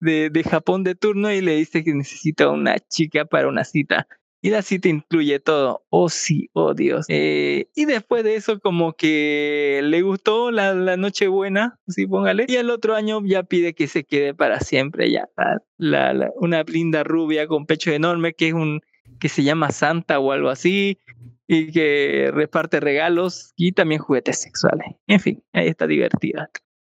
de, 0.00 0.30
de 0.30 0.44
Japón 0.44 0.84
de 0.84 0.94
turno 0.94 1.30
y 1.32 1.40
le 1.42 1.56
dice 1.56 1.84
que 1.84 1.94
necesita 1.94 2.48
una 2.50 2.78
chica 2.78 3.24
para 3.26 3.48
una 3.48 3.64
cita. 3.64 4.06
Y 4.46 4.50
la 4.50 4.62
cita 4.62 4.88
incluye 4.88 5.40
todo. 5.40 5.84
Oh 5.90 6.08
sí, 6.08 6.50
oh 6.52 6.72
Dios. 6.72 7.06
Eh, 7.08 7.66
y 7.74 7.84
después 7.84 8.22
de 8.22 8.36
eso 8.36 8.60
como 8.60 8.92
que 8.92 9.80
le 9.82 10.02
gustó 10.02 10.52
la, 10.52 10.72
la 10.72 10.96
Nochebuena, 10.96 11.80
sí, 11.88 12.06
póngale. 12.06 12.44
Y 12.46 12.54
el 12.54 12.70
otro 12.70 12.94
año 12.94 13.20
ya 13.24 13.42
pide 13.42 13.74
que 13.74 13.88
se 13.88 14.04
quede 14.04 14.34
para 14.34 14.60
siempre 14.60 15.10
ya. 15.10 15.28
La, 15.78 16.14
la- 16.14 16.30
una 16.36 16.62
linda 16.62 17.02
rubia 17.02 17.48
con 17.48 17.66
pecho 17.66 17.90
enorme 17.90 18.34
que 18.34 18.46
es 18.46 18.54
un 18.54 18.82
que 19.18 19.28
se 19.28 19.42
llama 19.42 19.72
Santa 19.72 20.20
o 20.20 20.30
algo 20.30 20.48
así 20.48 21.00
y 21.48 21.72
que 21.72 22.30
reparte 22.32 22.78
regalos 22.78 23.52
y 23.56 23.72
también 23.72 24.00
juguetes 24.00 24.40
sexuales. 24.40 24.86
En 25.08 25.18
fin, 25.18 25.42
ahí 25.54 25.66
está 25.66 25.88
divertida. 25.88 26.50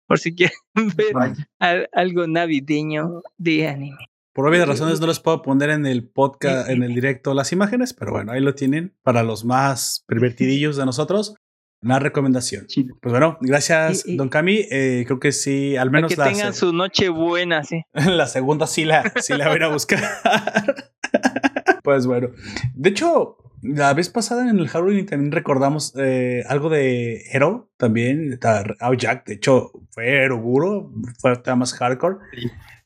Por 0.08 0.18
si 0.18 0.34
quieren 0.34 0.56
ver 0.96 1.12
Vaya. 1.14 1.46
algo 1.92 2.26
navideño 2.26 3.22
de 3.38 3.68
anime. 3.68 4.08
Por 4.34 4.48
obvias 4.48 4.66
razones 4.68 5.00
no 5.00 5.06
les 5.06 5.20
puedo 5.20 5.42
poner 5.42 5.70
en 5.70 5.86
el 5.86 6.06
podcast, 6.08 6.68
en 6.68 6.82
el 6.82 6.92
directo 6.94 7.32
las 7.34 7.52
imágenes, 7.52 7.94
pero 7.94 8.10
bueno, 8.10 8.32
ahí 8.32 8.40
lo 8.40 8.54
tienen 8.54 8.92
para 9.02 9.22
los 9.22 9.44
más 9.44 10.04
pervertidillos 10.08 10.76
de 10.76 10.84
nosotros. 10.84 11.36
Una 11.82 11.98
recomendación. 12.00 12.66
Chido. 12.66 12.96
Pues 13.00 13.12
bueno, 13.12 13.38
gracias, 13.42 14.04
Y- 14.06 14.14
y- 14.14 14.16
don 14.16 14.28
Cami. 14.28 14.66
Eh, 14.70 15.04
creo 15.06 15.20
que 15.20 15.30
sí, 15.32 15.76
al 15.76 15.88
Para 15.88 15.98
menos 15.98 16.10
que 16.10 16.16
la, 16.16 16.24
tengan 16.32 16.52
su 16.54 16.72
noche 16.72 17.10
buena, 17.10 17.62
sí. 17.62 17.82
la 17.94 18.26
segunda 18.26 18.66
sí 18.66 18.84
la, 18.84 19.12
sí 19.20 19.34
la 19.34 19.44
voy 19.46 19.54
a 19.54 19.56
ir 19.56 19.62
a 19.64 19.68
buscar. 19.68 20.00
pues 21.84 22.06
bueno, 22.06 22.30
de 22.74 22.90
hecho, 22.90 23.36
la 23.62 23.92
vez 23.94 24.08
pasada 24.08 24.48
en 24.48 24.58
el 24.58 24.68
Halloween 24.68 25.06
también 25.06 25.30
recordamos 25.32 25.94
eh, 25.96 26.42
algo 26.48 26.70
de 26.70 27.22
Hero, 27.30 27.70
también, 27.76 28.32
está 28.32 28.64
Ao 28.80 28.94
Jack, 28.94 29.26
de 29.26 29.34
hecho, 29.34 29.70
fue 29.90 30.08
Eroguro, 30.24 30.90
fue 31.20 31.36
tema 31.36 31.56
más 31.56 31.74
hardcore. 31.74 32.16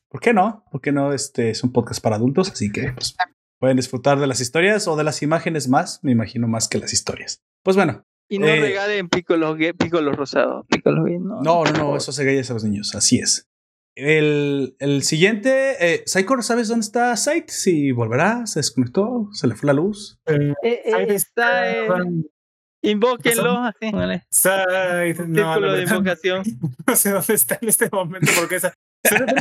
¿Por 0.09 0.21
qué 0.21 0.33
no? 0.33 0.65
¿Por 0.71 0.81
qué 0.81 0.91
no? 0.91 1.13
Este 1.13 1.51
es 1.51 1.63
un 1.63 1.71
podcast 1.71 2.01
para 2.01 2.15
adultos, 2.15 2.51
así 2.51 2.71
que 2.71 2.91
pues, 2.93 3.15
pueden 3.59 3.77
disfrutar 3.77 4.19
de 4.19 4.25
las 4.25 4.41
historias 4.41 4.87
o 4.87 4.95
de 4.95 5.03
las 5.03 5.21
imágenes 5.21 5.67
más, 5.67 5.99
me 6.03 6.11
imagino 6.11 6.47
más 6.47 6.67
que 6.67 6.79
las 6.79 6.93
historias. 6.93 7.43
Pues 7.63 7.77
bueno, 7.77 8.05
Y 8.27 8.39
no 8.39 8.47
Eh, 8.47 8.59
regalen 8.59 9.09
pícolos, 9.09 9.57
pícolos 9.77 10.15
rosados. 10.15 10.65
Pícolos 10.67 11.05
no. 11.19 11.41
no, 11.41 11.41
no, 11.41 11.63
por 11.63 11.77
no, 11.77 11.97
eso 11.97 12.11
se 12.11 12.25
gayes 12.25 12.49
a 12.49 12.53
los 12.53 12.63
niños, 12.63 12.95
así 12.95 13.19
es. 13.19 13.47
El, 13.95 14.75
el 14.79 15.03
siguiente, 15.03 15.75
eh, 15.79 16.03
Psychor, 16.05 16.43
¿sabes 16.43 16.69
dónde 16.69 16.85
está 16.85 17.15
Sight? 17.17 17.49
Si 17.49 17.91
volverá, 17.91 18.45
se 18.47 18.59
desconectó, 18.59 19.29
se 19.33 19.47
le 19.47 19.55
fue 19.55 19.67
la 19.67 19.73
luz. 19.73 20.19
Eh, 20.25 20.53
Eh, 20.63 20.81
eh, 20.85 20.93
ahí 20.93 21.07
está, 21.09 21.69
eh, 21.71 21.87
invóquenlo, 22.81 23.57
así. 23.59 23.91
Vale. 23.91 24.25
Side, 24.29 25.27
no, 25.27 25.59
de 25.59 25.83
invocación. 25.83 26.43
no 26.87 26.95
sé 26.95 27.11
dónde 27.11 27.33
está 27.33 27.59
en 27.61 27.69
este 27.69 27.89
momento 27.91 28.31
porque 28.39 28.55
esa. 28.55 28.73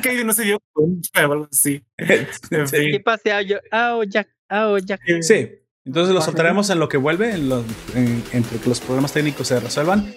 Que 0.03 0.25
no 0.25 0.33
se 0.33 0.45
dio 0.45 0.59
cuenta 0.73 1.27
o 1.29 1.33
algo 1.33 1.49
así. 1.51 1.83
En 1.99 2.67
Sí. 2.69 2.91
¿Qué 2.93 3.01
pase 3.01 3.33
a 3.33 3.43
yo? 3.43 3.59
Ah, 3.71 3.99
Jack. 4.07 4.29
Ah, 4.49 4.75
Jack. 4.85 5.01
Sí, 5.21 5.51
entonces 5.85 6.15
lo 6.15 6.21
soltaremos 6.21 6.71
en 6.71 6.79
lo 6.79 6.89
que 6.89 6.97
vuelve, 6.97 7.33
en 7.33 7.49
lo- 7.49 7.65
en- 7.95 8.23
entre 8.33 8.59
que 8.59 8.69
los 8.69 8.81
problemas 8.81 9.13
técnicos 9.13 9.47
se 9.49 9.61
resuelvan. 9.61 10.13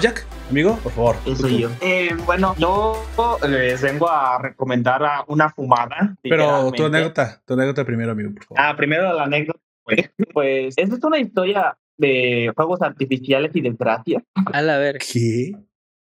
Jack, 0.00 0.26
amigo, 0.50 0.76
por 0.82 0.92
favor. 0.92 1.16
Eso 1.26 1.48
yo. 1.48 1.70
Eh, 1.80 2.14
bueno, 2.24 2.54
yo 2.58 3.02
les 3.48 3.80
vengo 3.82 4.08
a 4.08 4.38
recomendar 4.40 5.02
a 5.02 5.24
una 5.26 5.50
fumada. 5.50 6.14
Pero 6.22 6.70
tu 6.72 6.84
anécdota, 6.86 7.40
tu 7.44 7.54
anécota 7.54 7.84
primero, 7.84 8.12
amigo, 8.12 8.30
por 8.34 8.44
favor. 8.44 8.60
Ah, 8.60 8.76
primero 8.76 9.12
la 9.12 9.24
anécdota. 9.24 9.58
Pues, 9.84 10.10
pues 10.34 10.74
esta 10.76 10.94
es 10.96 11.02
una 11.04 11.18
historia 11.18 11.76
de 11.98 12.52
fuegos 12.54 12.80
artificiales 12.80 13.50
y 13.54 13.60
desgracias. 13.60 14.22
A 14.52 14.62
la 14.62 14.78
ver. 14.78 14.98
¿Qué? 14.98 15.52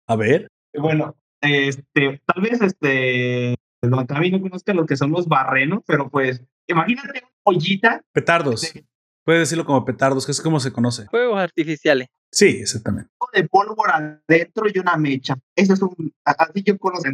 A 0.08 0.16
ver. 0.16 0.48
Bueno, 0.74 1.16
este, 1.42 2.22
tal 2.26 2.42
vez 2.42 2.62
este, 2.62 3.56
Don 3.82 4.06
Cami 4.06 4.32
no 4.32 4.42
conozca 4.42 4.74
lo 4.74 4.86
que 4.86 4.98
son 4.98 5.12
los 5.12 5.28
barrenos, 5.28 5.84
pero 5.86 6.10
pues 6.10 6.42
imagínate 6.68 7.22
una 7.22 7.30
ollita 7.44 8.02
Petardos. 8.12 8.74
Puedes 9.26 9.42
decirlo 9.44 9.66
como 9.66 9.86
petardos, 9.86 10.26
que 10.26 10.34
es 10.34 10.42
como 10.42 10.60
se 10.60 10.74
conoce. 10.74 11.06
Juegos 11.08 11.40
artificiales. 11.40 12.10
Sí, 12.30 12.48
exactamente. 12.48 13.10
de 13.34 13.48
pólvora 13.48 14.20
adentro 14.28 14.66
y 14.74 14.78
una 14.80 14.98
mecha. 14.98 15.38
Ese 15.56 15.74
es 15.74 15.82
un, 15.82 16.14
así 16.26 16.64
yo 16.64 16.78
conozco. 16.78 17.10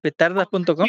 Petardas.com. 0.00 0.88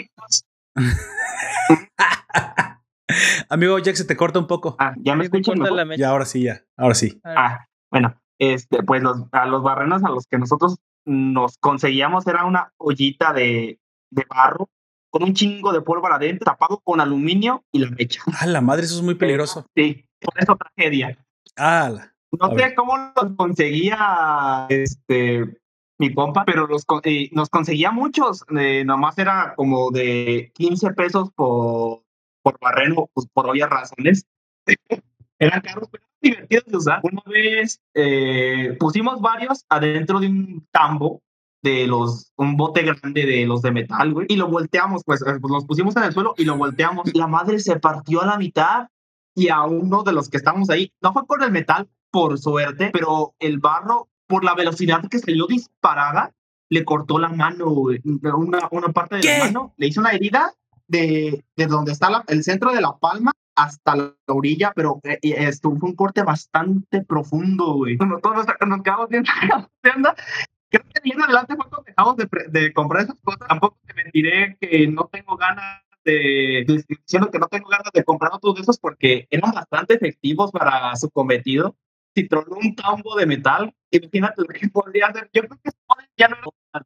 Amigo 3.49 3.77
Jack, 3.80 3.95
se 3.95 4.05
te 4.05 4.15
corta 4.15 4.39
un 4.39 4.47
poco. 4.47 4.75
Ah, 4.80 4.93
ya 4.97 5.15
me 5.15 5.25
escuchan. 5.25 5.55
Ya, 5.97 6.09
ahora 6.09 6.25
sí, 6.25 6.43
ya. 6.43 6.63
Ahora 6.77 6.95
sí. 6.95 7.19
Ah, 7.23 7.65
bueno, 7.91 8.15
este, 8.39 8.84
pues 8.84 9.01
los, 9.03 9.23
a 9.31 9.45
los 9.45 9.63
barrenos 9.63 10.03
a 10.03 10.09
los 10.09 10.25
que 10.27 10.38
nosotros 10.38 10.77
nos 11.05 11.57
conseguíamos 11.57 12.25
era 12.27 12.45
una 12.45 12.71
ollita 12.77 13.34
de, 13.34 13.80
de 14.09 14.25
barro 14.30 14.69
con 15.09 15.23
un 15.23 15.34
chingo 15.34 15.71
de 15.73 15.81
pólvora 15.81 16.15
adentro, 16.15 16.45
tapado 16.45 16.80
con 16.84 16.99
aluminio 17.01 17.63
y 17.71 17.80
la 17.80 17.91
mecha. 17.91 18.21
Ah, 18.39 18.47
la 18.47 18.61
madre, 18.61 18.84
eso 18.85 18.95
es 18.95 19.01
muy 19.03 19.15
peligroso. 19.15 19.65
Sí, 19.75 20.05
por 20.19 20.34
eso 20.41 20.55
tragedia. 20.57 21.17
Ah, 21.57 21.89
la- 21.93 22.13
No 22.31 22.57
sé 22.57 22.73
cómo 22.73 22.97
los 22.97 23.35
conseguía 23.35 24.65
este 24.69 25.45
mi 25.99 26.11
compa, 26.13 26.43
pero 26.45 26.65
los 26.67 26.84
eh, 27.03 27.30
nos 27.34 27.49
conseguía 27.49 27.91
muchos. 27.91 28.43
eh, 28.57 28.84
nomás 28.84 29.17
era 29.19 29.53
como 29.55 29.91
de 29.91 30.51
15 30.55 30.91
pesos 30.93 31.30
por, 31.35 32.02
por 32.44 32.60
barreno, 32.60 33.10
pues 33.14 33.28
por 33.34 33.49
obvias 33.49 33.70
razones. 33.70 34.28
Eran 35.40 35.61
pero 35.61 35.90
divertidos 36.22 36.65
de 36.65 36.78
usar. 36.78 36.99
Una 37.03 37.22
vez 37.26 37.82
eh, 37.94 38.76
pusimos 38.80 39.20
varios 39.20 39.65
adentro 39.70 40.20
de 40.20 40.28
un 40.28 40.68
tambo 40.72 41.22
de 41.61 41.88
los, 41.88 42.32
un 42.36 42.57
bote 42.57 42.84
grande 42.84 43.26
de 43.26 43.45
los 43.45 43.61
de 43.61 43.72
metal, 43.72 44.14
güey, 44.14 44.28
y 44.30 44.36
lo 44.36 44.49
volteamos, 44.49 45.02
pues, 45.06 45.22
eh, 45.22 45.40
pues 45.40 45.52
los 45.52 45.65
pusimos 45.65 45.95
en 45.95 46.03
el 46.03 46.14
suelo 46.14 46.36
y 46.38 46.44
lo 46.44 46.57
volteamos. 46.57 47.10
La 47.14 47.28
madre 47.28 47.60
se 47.60 47.80
partió 47.80 48.22
a 48.22 48.26
la 48.26 48.38
mitad 48.38 48.90
y 49.34 49.48
a 49.48 49.64
uno 49.64 50.03
de 50.03 50.11
los 50.11 50.30
que 50.30 50.38
estábamos 50.38 50.70
ahí, 50.70 50.91
no 51.02 51.14
fue 51.14 51.26
por 51.26 51.41
el 51.41 51.52
metal, 51.52 51.90
por 52.11 52.38
suerte, 52.38 52.90
pero 52.91 53.34
el 53.40 53.60
barro, 53.60 54.10
por 54.28 54.44
la 54.44 54.56
velocidad 54.56 55.07
que 55.10 55.20
salió 55.20 55.48
disparada, 55.48 56.34
le 56.70 56.84
cortó 56.84 57.18
la 57.18 57.30
mano, 57.30 57.70
güey, 57.70 58.02
una, 58.03 58.68
una 58.72 58.90
parte 58.90 59.15
de 59.15 59.22
¿Qué? 59.22 59.38
la 59.38 59.45
mano, 59.45 59.74
le 59.78 59.88
hizo 59.88 60.02
una 60.02 60.11
herida 60.11 60.53
de, 60.94 61.44
de 61.57 61.68
donde 61.68 61.91
está 61.91 62.10
la- 62.10 62.24
el 62.28 62.44
centro 62.44 62.72
de 62.72 62.82
la 62.82 62.94
palma 62.98 63.32
hasta 63.56 63.95
la 63.95 64.14
orilla, 64.28 64.72
pero 64.76 64.99
eh, 65.03 65.20
y 65.22 65.34
esto 65.34 65.70
fue 65.80 65.90
un 65.90 65.95
corte 65.95 66.24
bastante 66.24 67.03
profundo, 67.03 67.74
güey. 67.74 67.98
Todos 67.98 68.45
nos, 68.68 68.82
quedamos 68.84 69.10
bien 69.10 69.24
onda. 69.95 70.15
Creo 70.70 70.84
que 70.91 71.02
bien 71.03 71.22
adelante 71.22 71.56
fue 71.56 71.65
cuando 71.70 71.84
dejamos 71.86 72.15
de, 72.18 72.28
de 72.49 72.74
comprar 72.74 73.03
esas 73.03 73.15
cosas. 73.24 73.48
Tampoco 73.48 73.78
te 73.86 73.94
mentiré 73.94 74.57
que 74.60 74.88
no 74.88 75.07
tengo 75.11 75.38
ganas 75.38 75.82
de, 76.03 76.64
de- 76.68 76.84
diciendo 76.88 77.30
que 77.30 77.38
no 77.40 77.48
tengo 77.48 77.70
ganas 77.70 77.91
de 77.94 78.03
comprar 78.03 78.32
otros 78.34 78.56
de 78.56 78.61
esos 78.61 78.80
porque 78.80 79.28
eran 79.30 79.52
bastante 79.52 79.94
efectivos 79.94 80.52
para 80.52 80.95
su 80.95 81.10
cometido. 81.11 81.76
Si 82.15 82.27
tronó 82.27 82.57
un 82.57 82.76
tambo 82.76 83.15
de 83.15 83.26
metal, 83.26 83.73
imagínate 83.91 84.41
lo 84.41 84.48
que 84.48 84.68
podría 84.69 85.07
hacer. 85.07 85.30
Yo 85.34 85.41
creo 85.44 85.60
que 85.64 85.69
eso 85.69 85.77
ya 86.18 86.27
no 86.27 86.38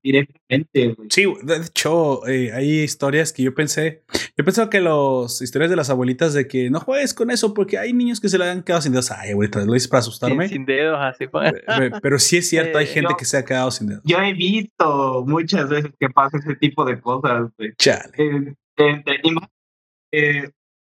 directamente, 0.04 0.94
güey. 0.95 1.10
Sí, 1.12 1.26
de 1.44 1.58
hecho, 1.58 2.26
eh, 2.28 2.52
hay 2.54 2.80
historias 2.82 3.32
que 3.34 3.44
yo 3.44 3.54
pensé. 3.54 4.04
Yo 4.38 4.44
pensaba 4.45 4.70
que 4.70 4.82
las 4.82 5.41
historias 5.41 5.70
de 5.70 5.76
las 5.78 5.90
abuelitas 5.90 6.34
de 6.34 6.48
que 6.48 6.70
no 6.70 6.80
juegues 6.80 7.14
con 7.14 7.32
eso 7.32 7.54
porque 7.54 7.78
hay 7.78 7.94
niños 7.94 8.20
que 8.20 8.28
se 8.30 8.38
le 8.38 8.49
han 8.49 8.64
quedado 8.64 8.82
sin 8.82 8.91
dedos. 8.91 9.12
Ay, 9.12 9.32
abuelita, 9.32 9.64
lo 9.66 9.76
hice 9.76 9.88
para 9.90 9.99
asustarme. 9.99 10.48
Sin, 10.48 10.58
sin 10.58 10.66
dedos, 10.66 10.98
así. 11.02 11.28
pues. 11.28 11.54
Eh, 11.56 11.91
Pero 12.02 12.20
sí 12.20 12.38
es 12.38 12.49
cierto, 12.49 12.78
hay 12.78 12.86
Eh, 12.86 12.88
gente 12.90 13.12
yo- 13.12 13.18
que 13.18 13.26
se 13.26 13.38
ha 13.38 13.45
quedado 13.45 13.72
sin 13.72 13.88
dedos. 13.88 14.04
Yo 14.06 14.18
he 14.20 14.34
visto 14.34 15.24
muchas 15.26 15.70
veces 15.70 15.91
que 15.99 16.10
pasa 16.10 16.38
ese 16.38 16.56
tipo 16.56 16.84
de 16.86 16.99
cosas, 16.99 17.49
güey. 17.58 17.74
Chale. 17.78 18.12
eh, 18.18 18.54
entre- 18.78 19.20
y 19.24 19.32
más, 19.32 19.49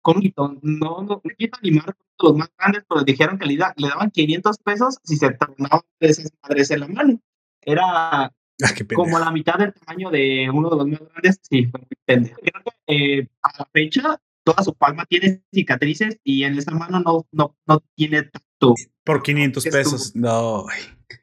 con 0.05 0.21
no, 0.37 0.59
no, 0.61 1.01
no 1.01 1.21
quiero 1.35 1.57
animar 1.59 1.89
a 1.89 2.23
los 2.23 2.37
más 2.37 2.51
grandes, 2.59 2.83
pero 2.87 3.03
dijeron 3.03 3.39
que 3.39 3.47
le, 3.47 3.57
da- 3.57 3.73
le 3.75 3.87
daban 3.87 4.11
500 4.11 4.57
pesos 4.59 4.99
si 5.03 5.17
se 5.17 5.31
tornaban 5.31 5.81
esas 5.99 6.31
madres 6.43 6.69
en 6.69 6.79
la 6.81 6.87
mano. 6.87 7.19
Era 7.61 8.31
Ah, 8.63 8.71
como 8.95 9.19
la 9.19 9.31
mitad 9.31 9.55
del 9.57 9.73
tamaño 9.73 10.09
de 10.11 10.49
uno 10.53 10.69
de 10.69 10.77
los 10.77 10.87
más 10.87 10.99
grandes. 11.11 11.39
Sí, 11.41 11.65
fue 11.65 11.79
muy 11.81 11.89
pendejo. 12.05 12.39
Creo 12.39 12.63
que, 12.63 12.71
eh, 13.19 13.27
a 13.41 13.49
la 13.59 13.67
fecha, 13.73 14.21
toda 14.45 14.63
su 14.63 14.73
palma 14.75 15.05
tiene 15.05 15.41
cicatrices 15.51 16.19
y 16.23 16.43
en 16.43 16.57
esa 16.57 16.71
mano 16.71 16.99
no, 17.01 17.25
no, 17.31 17.55
no 17.67 17.83
tiene 17.95 18.23
tatu. 18.23 18.75
Por 19.03 19.23
500 19.23 19.65
Es 19.65 19.73
pesos. 19.73 20.15
No. 20.15 20.65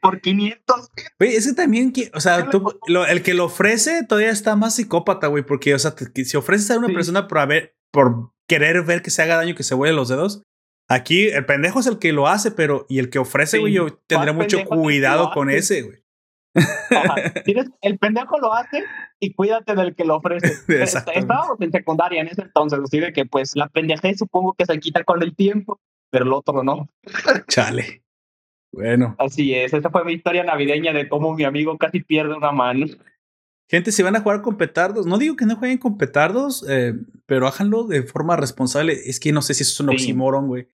Por 0.03 0.21
500 0.21 0.91
Güey, 1.19 1.37
ese 1.37 1.55
también, 1.55 1.93
que, 1.93 2.11
o 2.15 2.21
sea, 2.21 2.51
tú- 2.51 2.79
lo- 2.87 3.07
el 3.07 3.23
que 3.23 3.33
lo 3.35 3.45
ofrece 3.47 4.05
todavía 4.07 4.31
está 4.31 4.55
más 4.57 4.75
psicópata, 4.75 5.29
güey, 5.29 5.45
porque, 5.47 5.73
o 5.75 5.79
sea, 5.79 5.95
te- 5.95 6.25
si 6.25 6.37
ofreces 6.37 6.71
a 6.73 6.79
una 6.79 6.89
Sí. 6.89 6.93
persona 6.95 7.29
por 7.29 7.39
haber, 7.39 7.77
por 7.93 8.32
querer 8.48 8.82
ver 8.82 9.02
que 9.02 9.10
se 9.10 9.23
haga 9.23 9.36
daño, 9.36 9.55
que 9.55 9.62
se 9.62 9.74
vuele 9.74 9.94
los 9.94 10.09
dedos, 10.09 10.43
aquí 10.89 11.28
el 11.28 11.47
pendejo 11.47 11.81
es 11.81 11.86
el 11.86 11.98
que 11.98 12.12
lo 12.12 12.28
hace, 12.28 12.51
pero, 12.51 12.86
y 12.89 12.98
el 12.98 13.10
que 13.10 13.19
ofrece, 13.19 13.56
Sí. 13.56 13.60
güey, 13.60 13.73
yo 13.74 13.86
tendré 14.06 14.32
¿Cuál 14.32 14.44
mucho 14.44 14.64
cuidado 14.64 15.31
con 15.32 15.51
ese, 15.51 15.82
güey. 15.82 16.02
El 17.81 17.98
pendejo 17.98 18.39
lo 18.39 18.52
hace 18.52 18.85
y 19.19 19.32
cuídate 19.32 19.74
del 19.74 19.94
que 19.94 20.05
lo 20.05 20.16
ofrece. 20.16 20.52
Estábamos 21.14 21.59
en 21.60 21.73
secundaria 21.73 22.20
en 22.20 22.28
ese 22.28 22.43
entonces, 22.43 22.78
así 22.82 23.01
de 23.01 23.12
que 23.12 23.24
pues 23.24 23.52
la 23.55 23.69
pendejez 23.69 24.19
supongo 24.19 24.52
que 24.52 24.66
se 24.66 24.78
quita 24.78 25.02
con 25.05 25.23
el 25.23 25.35
tiempo, 25.35 25.81
pero 26.10 26.27
el 26.27 26.32
otro 26.35 26.62
no. 26.62 26.89
Chale. 27.48 28.02
Bueno, 28.70 29.16
Así 29.19 29.55
es, 29.55 29.74
esa 29.74 29.90
fue 29.90 30.05
mi 30.05 30.14
historia 30.14 30.44
navideña 30.44 30.93
de 30.93 31.09
cómo 31.09 31.35
mi 31.35 31.44
amigo 31.44 31.77
casi 31.77 32.01
pierde 32.02 32.35
una 32.35 32.52
mano. 32.52 32.86
Gente, 33.73 33.90
si 33.90 34.03
van 34.03 34.16
a 34.16 34.20
jugar 34.20 34.43
con 34.43 34.59
petardos, 34.59 35.07
no 35.07 35.16
digo 35.16 35.35
que 35.35 35.47
no 35.47 35.57
jueguen 35.57 35.78
con 35.78 35.97
petardos, 35.97 36.62
eh, 36.69 36.94
pero 37.24 37.49
háganlo 37.49 37.85
de 37.85 38.03
forma 38.03 38.36
responsable. 38.36 38.93
Es 39.07 39.19
que 39.19 39.32
no 39.32 39.40
sé 39.40 39.55
si 39.55 39.62
eso 39.62 39.73
es 39.73 39.81
un 39.81 39.89
oxímoron, 39.89 40.47
güey, 40.47 40.69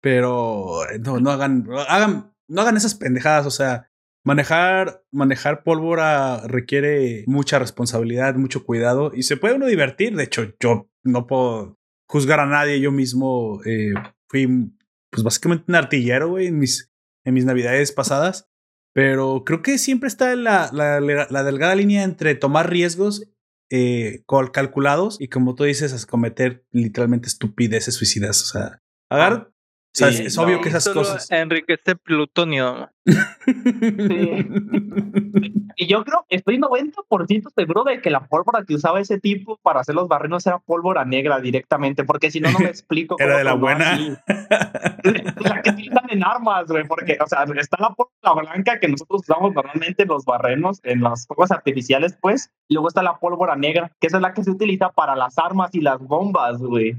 pero 0.00 0.88
eh, 0.88 1.00
no, 1.00 1.18
no 1.18 1.32
hagan, 1.32 1.66
hagan, 1.88 2.32
no 2.46 2.60
hagan 2.62 2.76
esas 2.76 2.94
pendejadas, 2.94 3.44
o 3.46 3.50
sea, 3.50 3.90
manejar, 4.24 5.02
manejar 5.10 5.64
pólvora 5.64 6.46
requiere 6.46 7.24
mucha 7.26 7.58
responsabilidad, 7.58 8.36
mucho 8.36 8.64
cuidado 8.64 9.10
y 9.12 9.24
se 9.24 9.36
puede 9.36 9.56
uno 9.56 9.66
divertir. 9.66 10.14
De 10.14 10.22
hecho, 10.22 10.54
yo 10.60 10.88
no 11.02 11.26
puedo 11.26 11.76
juzgar 12.06 12.38
a 12.38 12.46
nadie. 12.46 12.80
Yo 12.80 12.92
mismo 12.92 13.62
eh, 13.64 13.94
fui, 14.28 14.70
pues 15.10 15.24
básicamente 15.24 15.64
un 15.66 15.74
artillero, 15.74 16.28
güey, 16.28 16.46
en 16.46 16.60
mis, 16.60 16.92
en 17.24 17.34
mis 17.34 17.44
navidades 17.44 17.90
pasadas. 17.90 18.48
Pero 18.94 19.42
creo 19.44 19.60
que 19.62 19.76
siempre 19.78 20.06
está 20.06 20.34
la, 20.36 20.70
la, 20.72 21.00
la 21.00 21.42
delgada 21.44 21.74
línea 21.74 22.04
entre 22.04 22.34
tomar 22.34 22.70
riesgos 22.70 23.28
eh, 23.70 24.22
cal- 24.28 24.52
calculados 24.52 25.16
y 25.20 25.28
como 25.28 25.54
tú 25.54 25.64
dices, 25.64 25.92
es 25.92 26.06
cometer 26.06 26.64
literalmente 26.70 27.26
estupideces 27.28 27.94
suicidas. 27.96 28.40
O 28.42 28.46
sea, 28.46 28.82
agarrar. 29.10 29.50
O 29.94 29.96
sea, 29.96 30.10
sí, 30.10 30.22
es, 30.22 30.26
es 30.26 30.38
obvio 30.38 30.60
que 30.60 30.70
esas 30.70 30.82
Solo 30.82 31.02
cosas. 31.02 31.30
enriquecer 31.30 31.96
plutonio. 31.98 32.90
Y 35.76 35.86
yo 35.88 36.04
creo, 36.04 36.24
estoy 36.28 36.58
90% 36.58 37.50
seguro 37.54 37.84
de 37.84 38.00
que 38.00 38.10
la 38.10 38.26
pólvora 38.26 38.64
que 38.64 38.74
usaba 38.74 39.00
ese 39.00 39.18
tipo 39.18 39.58
para 39.62 39.80
hacer 39.80 39.94
los 39.94 40.08
barrenos 40.08 40.46
era 40.46 40.58
pólvora 40.58 41.04
negra 41.04 41.40
directamente, 41.40 42.04
porque 42.04 42.30
si 42.30 42.40
no, 42.40 42.50
no 42.52 42.60
me 42.60 42.66
explico. 42.66 43.16
Era 43.18 43.32
cómo 43.32 43.38
de 43.38 43.44
la 43.44 43.54
buena. 43.54 43.98
La 45.40 45.62
que 45.62 45.70
utilizan 45.70 46.10
en 46.10 46.24
armas, 46.24 46.66
güey, 46.68 46.86
porque, 46.86 47.18
o 47.20 47.26
sea, 47.26 47.44
está 47.56 47.76
la 47.80 47.90
pólvora 47.90 48.52
blanca 48.52 48.78
que 48.78 48.88
nosotros 48.88 49.22
usamos 49.22 49.52
normalmente 49.52 50.04
en 50.04 50.08
los 50.08 50.24
barrenos, 50.24 50.80
en 50.84 51.00
los 51.00 51.26
fuegos 51.26 51.50
artificiales, 51.50 52.16
pues, 52.20 52.50
y 52.68 52.74
luego 52.74 52.88
está 52.88 53.02
la 53.02 53.18
pólvora 53.18 53.56
negra, 53.56 53.90
que 54.00 54.06
esa 54.06 54.18
es 54.18 54.22
la 54.22 54.32
que 54.32 54.44
se 54.44 54.50
utiliza 54.50 54.90
para 54.90 55.16
las 55.16 55.38
armas 55.38 55.74
y 55.74 55.80
las 55.80 55.98
bombas, 55.98 56.58
güey. 56.58 56.96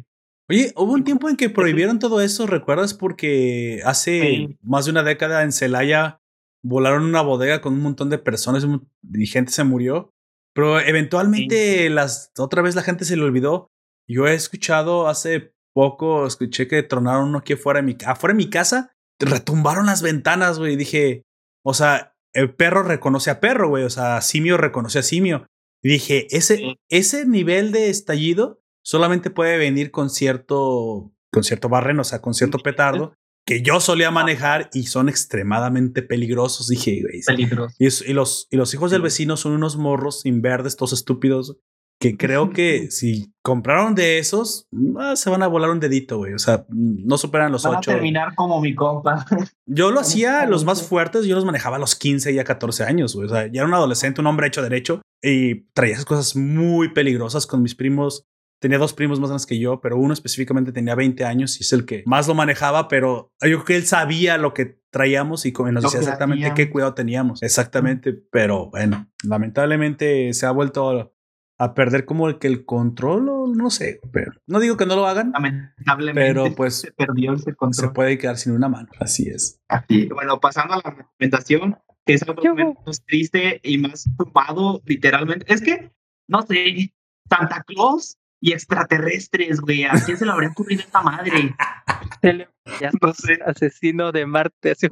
Oye, 0.50 0.72
hubo 0.76 0.94
un 0.94 1.04
tiempo 1.04 1.28
en 1.30 1.38
que 1.38 1.50
prohibieron 1.50 1.98
todo 2.00 2.22
eso, 2.22 2.46
¿recuerdas? 2.46 2.94
Porque 2.94 3.82
hace 3.84 4.20
Sí. 4.22 4.58
más 4.62 4.86
de 4.86 4.92
una 4.92 5.04
década 5.04 5.44
en 5.44 5.52
Celaya 5.52 6.20
volaron 6.64 7.04
una 7.04 7.22
bodega 7.22 7.62
con 7.62 7.74
un 7.74 7.82
montón 7.82 8.10
de 8.10 8.18
personas 8.20 8.66
y 9.14 9.26
gente 9.28 9.52
se 9.52 9.64
murió. 9.64 10.12
Pero 10.54 10.80
eventualmente 10.80 11.90
las 11.90 12.32
otra 12.38 12.62
vez 12.62 12.76
la 12.76 12.82
gente 12.84 13.06
se 13.06 13.18
le 13.18 13.24
olvidó. 13.24 13.72
Yo 14.08 14.28
he 14.28 14.34
escuchado 14.36 15.08
hace 15.08 15.54
poco, 15.74 16.26
escuché 16.28 16.68
que 16.68 16.84
tronaron 16.84 17.30
uno 17.30 17.40
aquí 17.40 17.54
afuera 17.54 17.82
de 17.82 17.86
mi, 17.88 17.98
afuera 18.06 18.34
de 18.34 18.38
mi 18.38 18.50
casa, 18.50 18.94
retumbaron 19.20 19.88
las 19.88 20.02
ventanas, 20.02 20.60
güey. 20.60 20.74
y 20.74 20.78
Dije, 20.78 21.24
o 21.66 21.74
sea, 21.74 22.14
el 22.34 22.54
perro 22.54 22.84
reconoce 22.84 23.32
a 23.32 23.40
perro, 23.40 23.70
güey. 23.70 23.84
O 23.84 23.90
sea, 23.90 24.22
simio 24.22 24.58
reconoce 24.58 25.00
a 25.00 25.04
simio. 25.04 25.48
Y 25.84 25.90
dije, 25.90 26.28
ese, 26.36 26.58
Sí. 26.58 26.76
ese 26.90 27.26
nivel 27.26 27.72
de 27.72 27.90
estallido 27.90 28.62
solamente 28.86 29.30
puede 29.30 29.58
venir 29.58 29.92
con 29.92 30.10
cierto, 30.10 31.12
con 31.32 31.44
cierto 31.44 31.68
barreno, 31.68 32.02
o 32.02 32.06
sea, 32.06 32.22
con 32.22 32.34
cierto 32.34 32.60
petardo 32.60 33.14
que 33.46 33.62
yo 33.62 33.80
solía 33.80 34.10
manejar 34.10 34.70
y 34.74 34.88
son 34.88 35.08
extremadamente 35.08 36.02
peligrosos. 36.02 36.68
Dije, 36.68 37.02
güey. 37.04 37.22
sí. 37.22 37.28
Peligros. 37.28 37.76
Y, 37.78 37.86
y 38.10 38.14
los, 38.14 38.48
y 38.50 38.58
los 38.58 38.74
hijos 38.74 38.90
del 38.92 39.04
vecino 39.04 39.38
son 39.38 39.52
unos 39.52 39.78
morros 39.78 40.22
sin 40.22 40.42
verdes, 40.42 40.76
todos 40.76 40.94
estúpidos, 40.94 41.58
que 42.00 42.18
creo 42.18 42.50
que 42.54 42.90
si 42.90 43.32
compraron 43.44 43.94
de 43.94 44.18
esos, 44.18 44.68
ah, 44.98 45.16
se 45.16 45.30
van 45.30 45.44
a 45.44 45.48
volar 45.48 45.70
un 45.70 45.80
dedito, 45.80 46.18
güey. 46.18 46.34
O 46.34 46.40
sea, 46.40 46.66
no 46.70 47.20
superan 47.20 47.52
los 47.52 47.64
Van 47.64 47.76
a 47.76 47.78
ocho. 47.80 47.92
terminar 47.92 48.34
como 48.34 48.60
mi 48.60 48.74
compa. 48.74 49.26
Yo 49.68 49.92
lo 49.92 50.00
hacía, 50.00 50.48
los 50.48 50.66
más 50.66 50.82
fuertes, 50.82 51.26
yo 51.26 51.36
los 51.36 51.46
manejaba 51.46 51.76
a 51.76 51.80
los 51.80 51.96
15 51.96 52.32
y 52.34 52.40
a 52.40 52.44
14 52.44 52.84
años, 52.84 53.16
güey. 53.16 53.28
O 53.28 53.30
sea, 53.30 53.46
ya 53.46 53.62
era 53.62 53.68
un 53.68 53.74
adolescente, 53.74 54.22
un 54.22 54.28
hombre 54.28 54.48
hecho 54.48 54.62
derecho 54.64 55.02
y 55.22 55.66
traía 55.74 55.94
esas 55.94 56.06
cosas 56.06 56.36
muy 56.36 56.94
peligrosas 56.94 57.46
con 57.46 57.62
mis 57.62 57.76
primos. 57.76 58.26
Tenía 58.66 58.80
dos 58.80 58.94
primos 58.94 59.20
más 59.20 59.30
grandes 59.30 59.46
que 59.46 59.60
yo, 59.60 59.80
pero 59.80 59.96
uno 59.96 60.12
específicamente 60.12 60.72
tenía 60.72 60.96
20 60.96 61.24
años 61.24 61.60
y 61.60 61.64
es 61.64 61.72
el 61.72 61.86
que 61.86 62.02
más 62.08 62.28
lo 62.28 62.34
manejaba, 62.34 62.88
pero 62.88 63.32
yo 63.40 63.58
creo 63.58 63.64
que 63.64 63.76
él 63.76 63.86
sabía 63.86 64.40
lo 64.40 64.56
que 64.56 64.82
traíamos 64.90 65.46
y 65.46 65.52
nos 65.52 65.84
decía 65.84 66.00
exactamente 66.00 66.52
qué 66.56 66.72
cuidado 66.72 66.96
teníamos. 66.96 67.44
Exactamente, 67.44 68.12
pero 68.12 68.72
bueno, 68.72 69.08
lamentablemente 69.24 70.34
se 70.34 70.48
ha 70.48 70.52
vuelto 70.52 71.14
a 71.60 71.76
perder 71.76 72.06
como 72.06 72.28
el 72.28 72.40
que 72.40 72.48
el 72.48 72.66
control, 72.66 73.30
o 73.30 73.46
no 73.46 73.70
sé, 73.70 74.00
pero 74.12 74.32
no 74.48 74.60
digo 74.60 74.78
que 74.78 74.88
no 74.88 74.96
lo 74.96 75.06
hagan, 75.06 75.32
Lamentablemente. 75.32 76.20
pero 76.20 76.56
pues 76.56 76.80
se 76.80 76.92
perdió 76.92 77.34
ese 77.34 77.44
se 77.44 77.56
control. 77.56 77.94
puede 77.94 78.18
quedar 78.18 78.38
sin 78.38 78.54
una 78.54 78.68
mano. 78.68 78.90
Así 79.00 79.30
es. 79.30 79.62
Así. 79.68 80.08
Bueno, 80.08 80.40
pasando 80.40 80.74
a 80.74 80.82
la 80.84 80.90
recomendación, 80.90 81.78
que 82.04 82.16
es 82.16 82.24
algo 82.24 82.42
menos 82.56 83.06
triste 83.06 83.60
y 83.62 83.78
más 83.78 84.10
fumado, 84.18 84.82
literalmente. 84.86 85.46
Es 85.54 85.62
que, 85.62 85.92
no 86.28 86.42
sé, 86.42 86.96
Santa 87.30 87.64
Claus 87.68 88.18
y 88.46 88.52
extraterrestres, 88.54 89.60
güey. 89.60 89.86
¿A 89.86 89.94
quién 90.06 90.18
se 90.18 90.24
le 90.26 90.32
habría 90.32 90.50
ocurrido 90.50 90.82
esta 90.82 91.02
madre? 91.02 91.56
No 93.02 93.14
sé. 93.14 93.40
asesino 93.46 94.12
de 94.12 94.26
Marte. 94.28 94.72
Así, 94.72 94.88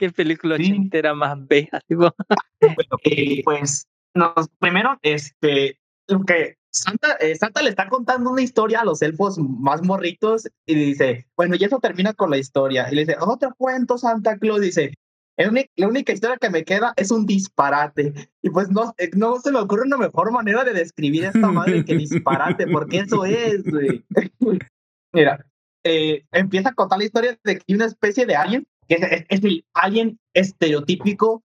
qué 0.00 0.10
película 0.10 0.56
Sí. 0.56 0.64
ochentera 0.72 1.12
más 1.14 1.36
B. 1.46 1.68
Así, 1.70 1.94
como, 1.94 2.14
Bueno, 2.60 2.96
eh, 3.04 3.42
pues, 3.44 3.86
nos, 4.14 4.48
primero, 4.58 4.98
este, 5.02 5.78
lo 6.08 6.24
que 6.24 6.56
Santa, 6.70 7.12
eh, 7.20 7.34
Santa 7.34 7.62
le 7.62 7.70
está 7.70 7.88
contando 7.88 8.30
una 8.30 8.42
historia 8.42 8.80
a 8.80 8.84
los 8.84 9.00
elfos 9.02 9.38
más 9.38 9.82
morritos 9.82 10.48
y 10.66 10.74
dice, 10.74 11.26
bueno, 11.36 11.56
y 11.58 11.64
eso 11.64 11.78
termina 11.80 12.12
con 12.14 12.30
la 12.30 12.38
historia. 12.38 12.88
Y 12.90 12.94
le 12.94 13.02
dice, 13.02 13.16
otro 13.20 13.54
cuento, 13.56 13.98
Santa 13.98 14.36
Claus. 14.38 14.60
Dice, 14.60 14.84
"El 14.84 14.90
uni- 14.90 14.94
la 15.76 15.88
única 15.88 16.12
historia 16.12 16.36
que 16.36 16.50
me 16.50 16.64
queda 16.64 16.92
es 16.96 17.10
un 17.10 17.24
disparate. 17.26 18.12
Y 18.42 18.50
pues 18.50 18.68
no, 18.70 18.94
eh, 18.98 19.10
no 19.14 19.38
se 19.40 19.52
me 19.52 19.60
ocurre 19.60 19.82
una 19.82 19.96
mejor 19.96 20.32
manera 20.32 20.64
de 20.64 20.72
describir 20.72 21.24
esta 21.24 21.50
madre 21.52 21.84
que 21.84 21.96
disparate, 21.96 22.66
porque 22.66 22.98
eso 22.98 23.24
es, 23.24 23.62
güey. 23.64 24.04
Mira, 25.12 25.44
eh, 25.84 26.24
empieza 26.32 26.70
a 26.70 26.74
contar 26.74 26.98
la 26.98 27.04
historia 27.04 27.38
de 27.44 27.58
que 27.58 27.74
una 27.74 27.86
especie 27.86 28.26
de 28.26 28.36
alien, 28.36 28.66
que 28.88 28.96
es, 28.96 29.02
es- 29.02 29.26
es 29.28 29.44
el 29.44 29.64
alien 29.74 30.18
estereotípico, 30.34 31.42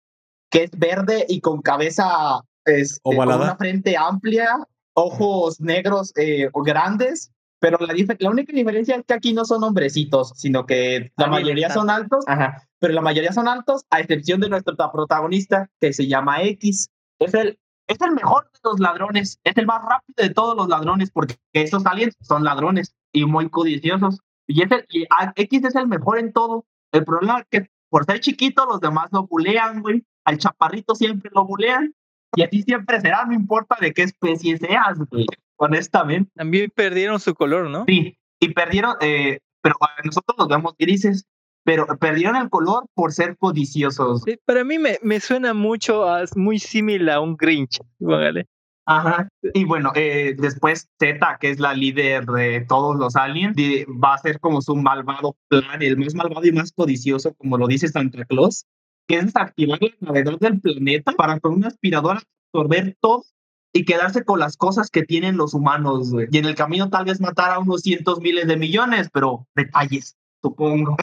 que 0.52 0.64
es 0.64 0.72
verde 0.78 1.26
y 1.28 1.42
con 1.42 1.62
cabeza, 1.62 2.42
este, 2.66 3.00
con 3.02 3.16
Ovalada. 3.18 3.44
una 3.44 3.56
frente 3.58 3.96
amplia, 3.98 4.58
ojos 4.94 5.60
negros 5.60 6.12
eh, 6.16 6.50
o 6.54 6.62
grandes, 6.64 7.32
pero 7.60 7.78
la, 7.80 7.94
la 8.20 8.30
única 8.30 8.54
diferencia 8.54 8.96
es 8.96 9.04
que 9.06 9.14
aquí 9.14 9.34
no 9.34 9.46
son 9.46 9.64
hombrecitos, 9.64 10.32
sino 10.36 10.66
que 10.66 11.12
la 11.18 11.28
mayoría 11.28 11.68
está. 11.68 11.80
son 11.80 11.90
altos, 11.90 12.24
ajá, 12.28 12.68
pero 12.80 12.94
la 12.94 13.02
mayoría 13.02 13.34
son 13.34 13.48
altos, 13.48 13.86
a 13.90 14.00
excepción 14.00 14.40
de 14.40 14.50
nuestro 14.50 14.76
ta- 14.76 14.92
protagonista, 14.92 15.70
que 15.80 15.94
se 15.94 16.08
llama 16.08 16.42
X. 16.44 16.90
Es 17.20 17.34
el, 17.34 17.60
es 17.88 18.00
el 18.02 18.12
mejor 18.12 18.46
de 18.54 18.60
los 18.64 18.80
ladrones, 18.80 19.40
es 19.44 19.58
el 19.58 19.66
más 19.66 19.82
rápido 19.82 20.16
de 20.28 20.34
todos 20.34 20.56
los 20.56 20.68
ladrones, 20.70 21.12
porque 21.12 21.36
estos 21.54 21.86
aliens 21.86 22.16
son 22.22 22.44
ladrones 22.44 22.96
y 23.12 23.26
muy 23.26 23.50
codiciosos. 23.50 24.20
Y, 24.48 24.64
es 24.64 24.72
el- 24.72 24.86
y 24.90 25.06
X 25.36 25.64
es 25.66 25.76
el 25.76 25.88
mejor 25.88 26.20
en 26.20 26.32
todo. 26.34 26.66
El 26.92 27.04
problema 27.06 27.40
es 27.40 27.46
que 27.52 27.70
por 27.90 28.06
ser 28.06 28.20
chiquito, 28.20 28.66
los 28.66 28.80
demás 28.80 29.10
lo 29.12 29.26
bulean, 29.28 29.82
güey. 29.82 30.04
Al 30.26 30.38
chaparrito 30.38 30.94
siempre 30.96 31.32
lo 31.34 31.46
bulean. 31.46 31.94
Y 32.36 32.44
así 32.44 32.62
siempre 32.62 33.02
será, 33.02 33.26
no 33.26 33.34
importa 33.34 33.76
de 33.82 33.92
qué 33.94 34.04
especie 34.04 34.58
seas, 34.58 35.00
güey. 35.10 35.26
Honestamente. 35.58 36.32
También 36.36 36.72
perdieron 36.74 37.20
su 37.20 37.34
color, 37.34 37.70
¿no? 37.70 37.86
Sí, 37.88 38.18
y 38.40 38.54
perdieron, 38.54 38.96
eh, 39.02 39.40
pero 39.62 39.76
nosotros 40.06 40.38
los 40.38 40.48
vemos 40.48 40.74
grises, 40.78 41.26
pero 41.70 41.86
perdieron 42.00 42.36
el 42.36 42.50
color 42.50 42.88
por 42.96 43.12
ser 43.12 43.38
codiciosos. 43.38 44.24
Sí, 44.26 44.40
para 44.44 44.64
mí 44.64 44.80
me, 44.80 44.98
me 45.04 45.20
suena 45.20 45.54
mucho, 45.54 46.10
a, 46.10 46.24
muy 46.36 46.58
similar 46.58 47.18
a 47.18 47.20
un 47.20 47.38
Grinch. 47.38 47.80
Póngale. 48.00 48.48
Ajá. 48.88 49.30
Y 49.54 49.66
bueno, 49.66 49.92
eh, 49.94 50.34
después 50.36 50.90
Z, 51.00 51.38
que 51.40 51.52
es 51.52 51.60
la 51.60 51.76
líder 51.76 52.26
de 52.26 52.66
todos 52.68 52.98
los 52.98 53.16
aliens, 53.16 53.56
va 54.04 54.16
a 54.16 54.18
ser 54.18 54.40
como 54.40 54.64
su 54.64 54.76
malvado 54.76 55.36
plan, 55.48 55.80
el 55.84 55.96
más 55.96 56.16
malvado 56.16 56.48
y 56.48 56.52
más 56.52 56.72
codicioso, 56.72 57.36
como 57.36 57.56
lo 57.60 57.68
dice 57.68 57.88
Santa 57.88 58.26
Claus, 58.26 58.66
que 59.08 59.18
es 59.18 59.26
desactivar 59.26 59.78
la 59.80 59.92
gravedad 60.00 60.40
del 60.40 60.60
planeta 60.60 61.12
para 61.12 61.40
con 61.40 61.54
una 61.54 61.68
aspiradora 61.68 62.24
absorber 62.52 62.98
todo 63.00 63.26
y 63.74 63.86
quedarse 63.86 64.26
con 64.26 64.40
las 64.40 64.58
cosas 64.58 64.90
que 64.90 65.04
tienen 65.04 65.38
los 65.38 65.54
humanos, 65.54 66.10
güey. 66.12 66.30
Y 66.32 66.40
en 66.40 66.46
el 66.46 66.56
camino 66.56 66.90
tal 66.90 67.06
vez 67.06 67.22
matar 67.22 67.52
a 67.52 67.60
unos 67.60 67.82
cientos 67.82 68.22
miles 68.22 68.48
de 68.48 68.58
millones, 68.58 69.10
pero 69.14 69.46
detalles, 69.54 70.18
supongo. 70.42 70.98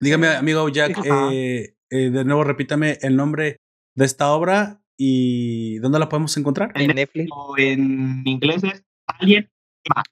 Dígame, 0.00 0.28
amigo 0.28 0.68
Jack, 0.68 0.98
eh, 1.04 1.74
eh, 1.90 2.10
de 2.10 2.24
nuevo 2.24 2.44
repítame 2.44 2.98
el 3.02 3.16
nombre 3.16 3.56
de 3.96 4.04
esta 4.04 4.32
obra 4.32 4.80
y 4.96 5.78
dónde 5.78 5.98
la 5.98 6.08
podemos 6.08 6.36
encontrar. 6.36 6.70
En 6.74 6.94
Netflix. 6.94 7.28
O 7.32 7.56
en 7.58 8.22
inglés 8.24 8.62
es 8.64 8.84
Alien. 9.06 9.50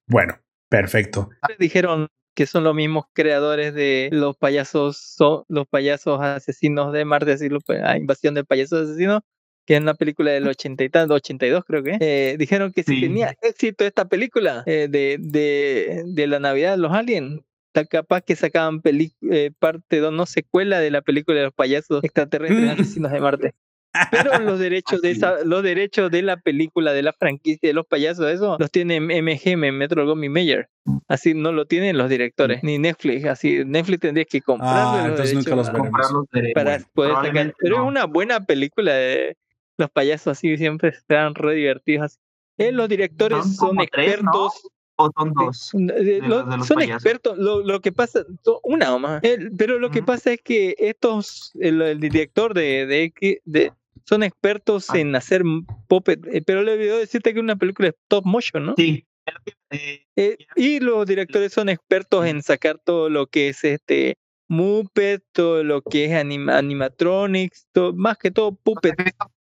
Bueno, 0.08 0.38
perfecto. 0.68 1.28
Dijeron 1.58 2.08
que 2.34 2.46
son 2.46 2.64
los 2.64 2.74
mismos 2.74 3.04
creadores 3.14 3.74
de 3.74 4.08
los 4.12 4.36
payasos, 4.36 4.96
so- 4.98 5.46
los 5.48 5.66
payasos 5.68 6.20
asesinos 6.20 6.92
de 6.92 7.04
Marte, 7.04 7.32
así 7.32 7.48
lo- 7.48 7.60
a 7.84 7.96
invasión 7.96 8.34
de 8.34 8.44
payasos 8.44 8.88
asesinos, 8.90 9.20
que 9.66 9.76
es 9.76 9.80
una 9.80 9.94
película 9.94 10.32
del 10.32 10.46
80 10.46 10.84
y 10.84 10.90
tanto, 10.90 11.14
82 11.14 11.64
creo 11.66 11.82
que. 11.82 11.96
eh, 12.00 12.36
dijeron 12.38 12.72
que 12.72 12.82
si 12.82 12.96
Sí. 12.96 13.00
tenía 13.00 13.34
éxito 13.40 13.84
esta 13.84 14.06
película 14.08 14.62
eh, 14.66 14.88
de, 14.90 15.16
de, 15.20 16.02
de 16.06 16.26
la 16.26 16.38
Navidad 16.40 16.72
de 16.72 16.76
los 16.78 16.92
aliens, 16.92 17.40
capaz 17.84 18.22
que 18.22 18.36
sacaban 18.36 18.80
peli- 18.80 19.12
eh, 19.30 19.50
parte 19.58 19.98
2, 20.00 20.12
no 20.12 20.26
secuela 20.26 20.80
de 20.80 20.90
la 20.90 21.02
película 21.02 21.38
de 21.38 21.44
los 21.44 21.52
payasos 21.54 22.02
extraterrestres 22.02 22.70
asesinos 22.70 23.12
de 23.12 23.20
Marte. 23.20 23.54
Pero 24.10 24.38
los 24.40 24.58
derechos 24.58 25.00
de 25.00 25.10
esa, 25.10 25.42
los 25.44 25.62
derechos 25.62 26.10
de 26.10 26.20
la 26.20 26.36
película, 26.36 26.92
de 26.92 27.02
la 27.02 27.14
franquicia 27.14 27.66
de 27.68 27.72
los 27.72 27.86
payasos, 27.86 28.30
eso 28.30 28.56
los 28.58 28.70
tiene 28.70 29.00
MGM, 29.00 29.72
Metro 29.72 30.04
Goldwyn 30.04 30.30
Mayer. 30.32 30.68
Así 31.08 31.32
no 31.32 31.50
lo 31.52 31.64
tienen 31.66 31.96
los 31.96 32.10
directores, 32.10 32.62
ni 32.62 32.78
Netflix. 32.78 33.24
Así 33.24 33.64
Netflix 33.64 34.00
tendría 34.00 34.26
que 34.26 34.42
comprarlo 34.42 34.90
Ah, 34.90 34.96
los 35.08 35.10
entonces 35.12 35.34
nunca 35.34 35.56
los 35.56 35.66
veremos. 35.68 35.88
comprar 35.88 36.10
los 36.12 36.24
derechos. 36.30 36.54
para 36.54 36.70
Bueno, 36.94 37.14
poder 37.14 37.14
sacar. 37.32 37.54
Pero 37.58 37.76
no. 37.78 37.82
es 37.84 37.88
una 37.88 38.04
buena 38.04 38.44
película 38.44 38.92
de 38.92 39.36
los 39.78 39.90
payasos 39.90 40.26
así, 40.36 40.56
siempre 40.58 40.90
están 40.90 41.34
re 41.34 41.54
divertidos. 41.54 42.04
así. 42.04 42.18
Eh, 42.58 42.72
los 42.72 42.88
directores 42.90 43.38
Son 43.38 43.52
son, 43.54 43.68
como 43.68 43.84
tres, 43.90 44.22
¿no? 44.22 44.50
O 44.96 45.10
son 45.16 45.32
dos? 45.34 45.72
Eh, 45.74 45.78
de 46.02 46.18
lo- 46.20 46.28
los- 46.28 46.48
de 46.50 46.56
los 46.58 46.66
son 46.66 46.76
payasos. 46.76 46.96
expertos. 47.04 47.38
Lo, 47.38 47.62
lo 47.62 47.80
que 47.80 47.92
pasa, 47.92 48.24
una 48.62 48.86
nomás. 48.86 49.22
El- 49.22 49.52
pero 49.56 49.78
lo 49.78 49.90
que 49.90 50.02
pasa 50.02 50.32
es 50.32 50.40
que 50.42 50.74
estos, 50.78 51.52
el, 51.60 51.80
el 51.82 52.00
director 52.00 52.54
de, 52.54 52.86
de, 52.86 53.02
X- 53.04 53.38
de- 53.44 53.72
son 54.04 54.22
expertos 54.22 54.90
Ah. 54.90 54.98
en 54.98 55.14
hacer 55.16 55.42
puppet. 55.88 56.26
eh, 56.32 56.42
Pero 56.46 56.62
le 56.62 56.72
olvidó 56.74 56.98
decirte 56.98 57.32
que 57.32 57.40
es 57.40 57.42
una 57.42 57.56
película 57.56 57.88
de 57.88 57.96
stop 58.04 58.24
motion, 58.24 58.66
¿no? 58.66 58.74
Sí. 58.76 59.04
es 59.70 60.00
eh, 60.16 60.38
y 60.54 60.78
los 60.80 61.04
directores 61.06 61.52
son 61.52 61.68
expertos 61.68 62.24
en 62.26 62.42
sacar 62.42 62.78
todo 62.78 63.10
lo 63.10 63.26
que 63.26 63.48
es 63.48 63.64
este 63.64 64.16
Muppet, 64.48 65.24
todo 65.32 65.64
lo 65.64 65.82
que 65.82 66.04
es 66.04 66.12
anima- 66.12 66.56
animatronics, 66.56 67.66
todo- 67.72 67.92
más 67.92 68.16
que 68.16 68.30
todo 68.30 68.52
puppet, 68.54 68.94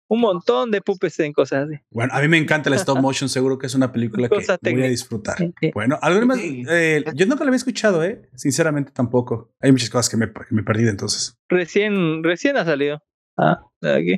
un 0.09 0.21
montón 0.21 0.71
de 0.71 0.81
puppets 0.81 1.21
en 1.21 1.33
cosas 1.33 1.67
así. 1.69 1.81
Bueno, 1.91 2.13
a 2.15 2.21
mí 2.21 2.29
me 2.29 2.39
encanta 2.39 2.69
el 2.71 2.75
stop 2.77 2.99
motion, 3.01 3.29
seguro 3.29 3.59
que 3.59 3.67
es 3.67 3.75
una 3.75 3.93
película 3.93 4.29
que 4.29 4.73
voy 4.73 4.83
a 4.83 4.89
disfrutar. 4.89 5.37
Bueno, 5.75 5.99
algo 6.03 6.27
más. 6.27 6.39
Eh, 6.41 7.05
yo 7.15 7.27
nunca 7.27 7.45
lo 7.45 7.49
había 7.49 7.57
escuchado, 7.57 8.03
¿eh? 8.03 8.29
Sinceramente 8.35 8.91
tampoco. 8.93 9.53
Hay 9.61 9.73
muchas 9.73 9.91
cosas 9.91 10.09
que 10.09 10.17
me, 10.17 10.33
que 10.33 10.55
me 10.55 10.63
perdí 10.63 10.85
de 10.85 10.91
entonces. 10.91 11.37
Recién, 11.49 12.25
recién 12.25 12.57
ha 12.57 12.65
salido. 12.65 13.01
Ah, 13.37 13.63
la 13.81 13.93
de 13.93 13.99
aquí, 14.01 14.17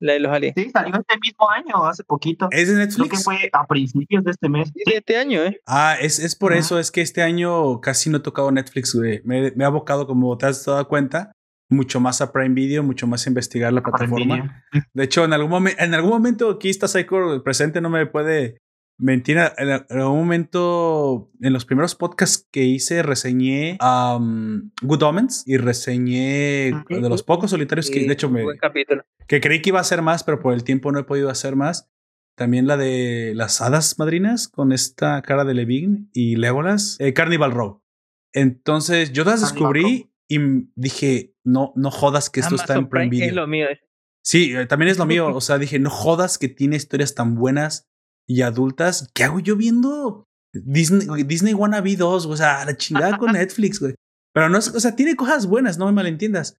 la 0.00 0.12
de 0.12 0.20
los 0.20 0.32
aliens. 0.32 0.54
Sí, 0.56 0.70
salió 0.70 0.94
este 0.94 1.18
mismo 1.18 1.48
año, 1.50 1.86
hace 1.86 2.04
poquito. 2.04 2.48
¿Es 2.50 2.68
de 2.68 2.74
Creo 2.74 2.88
que 2.88 3.16
Netflix? 3.16 3.24
fue 3.24 3.50
a 3.52 3.66
principios 3.66 4.24
de 4.24 4.32
este 4.32 4.48
mes. 4.48 4.72
De 4.72 4.96
este 4.96 5.16
año, 5.16 5.42
¿eh? 5.42 5.60
Ah, 5.66 5.96
es, 6.00 6.18
es 6.18 6.34
por 6.36 6.52
eso, 6.52 6.78
es 6.78 6.90
que 6.90 7.00
este 7.00 7.22
año 7.22 7.80
casi 7.80 8.10
no 8.10 8.18
he 8.18 8.20
tocado 8.20 8.50
Netflix, 8.50 8.94
güey. 8.94 9.22
Me, 9.24 9.52
me 9.52 9.64
he 9.64 9.66
abocado, 9.66 10.06
como 10.06 10.36
te 10.36 10.46
has 10.46 10.64
dado 10.64 10.86
cuenta, 10.88 11.32
mucho 11.70 12.00
más 12.00 12.20
a 12.20 12.32
Prime 12.32 12.54
Video, 12.54 12.82
mucho 12.82 13.06
más 13.06 13.26
a 13.26 13.30
investigar 13.30 13.72
la 13.72 13.82
plataforma. 13.82 14.64
De 14.92 15.04
hecho, 15.04 15.24
en 15.24 15.32
algún, 15.32 15.50
momen- 15.50 15.76
en 15.78 15.94
algún 15.94 16.10
momento 16.10 16.50
aquí 16.50 16.68
está 16.70 16.88
Psycho 16.88 17.42
presente, 17.42 17.80
no 17.80 17.90
me 17.90 18.06
puede 18.06 18.58
mentir. 18.98 19.38
En, 19.58 19.70
algún 19.70 20.18
momento, 20.18 21.30
en 21.40 21.52
los 21.52 21.64
primeros 21.64 21.94
podcasts 21.94 22.46
que 22.52 22.64
hice, 22.64 23.02
reseñé 23.02 23.78
um, 23.82 24.70
Good 24.82 25.02
Omens 25.02 25.42
y 25.46 25.56
reseñé 25.56 26.72
Ok. 26.74 26.90
de 26.90 27.08
los 27.08 27.22
pocos 27.22 27.50
solitarios 27.50 27.90
que, 27.90 28.06
de 28.06 28.12
hecho, 28.12 28.30
me, 28.30 28.44
que 29.26 29.40
creí 29.40 29.62
que 29.62 29.70
iba 29.70 29.78
a 29.78 29.82
hacer 29.82 30.02
más, 30.02 30.22
pero 30.22 30.38
por 30.40 30.52
el 30.54 30.64
tiempo 30.64 30.92
no 30.92 30.98
he 31.00 31.04
podido 31.04 31.30
hacer 31.30 31.56
más. 31.56 31.90
También 32.36 32.66
la 32.66 32.76
de 32.76 33.32
las 33.36 33.60
hadas 33.62 33.96
madrinas 33.98 34.48
con 34.48 34.72
esta 34.72 35.22
cara 35.22 35.44
de 35.44 35.54
Levine 35.54 36.06
y 36.12 36.36
Legolas, 36.36 36.96
eh, 37.00 37.12
Carnival 37.14 37.52
Row. 37.52 37.80
Entonces 38.32 39.12
yo 39.12 39.24
las 39.24 39.40
descubrí 39.40 40.10
y 40.28 40.38
dije, 40.74 41.34
no, 41.44 41.72
no 41.76 41.90
jodas 41.90 42.30
que 42.30 42.40
esto 42.40 42.54
está 42.54 42.72
en 42.74 42.78
Amazon 42.78 42.90
Prime 42.90 43.08
Video. 43.10 43.28
es 43.28 43.34
lo 43.34 43.46
mío. 43.46 43.66
¿eh? 43.66 43.80
Sí, 44.24 44.54
eh, 44.56 44.66
también 44.66 44.90
es 44.90 44.98
lo 44.98 45.06
mío. 45.06 45.28
O 45.34 45.40
sea, 45.40 45.58
dije, 45.58 45.78
no 45.78 45.90
jodas 45.90 46.38
que 46.38 46.48
tiene 46.48 46.76
historias 46.76 47.14
tan 47.14 47.34
buenas 47.34 47.86
y 48.26 48.42
adultas. 48.42 49.10
¿Qué 49.14 49.24
hago 49.24 49.40
yo 49.40 49.56
viendo 49.56 50.24
Disney, 50.54 51.06
Disney 51.24 51.52
Wannabe 51.54 51.96
2? 51.96 52.26
O 52.26 52.36
sea, 52.36 52.64
la 52.64 52.76
chingada 52.76 53.18
con 53.18 53.32
Netflix, 53.34 53.80
güey. 53.80 53.94
Pero 54.32 54.48
no 54.48 54.58
es, 54.58 54.68
o 54.74 54.80
sea, 54.80 54.96
tiene 54.96 55.14
cosas 55.14 55.46
buenas, 55.46 55.78
no 55.78 55.86
me 55.86 55.92
malentiendas. 55.92 56.56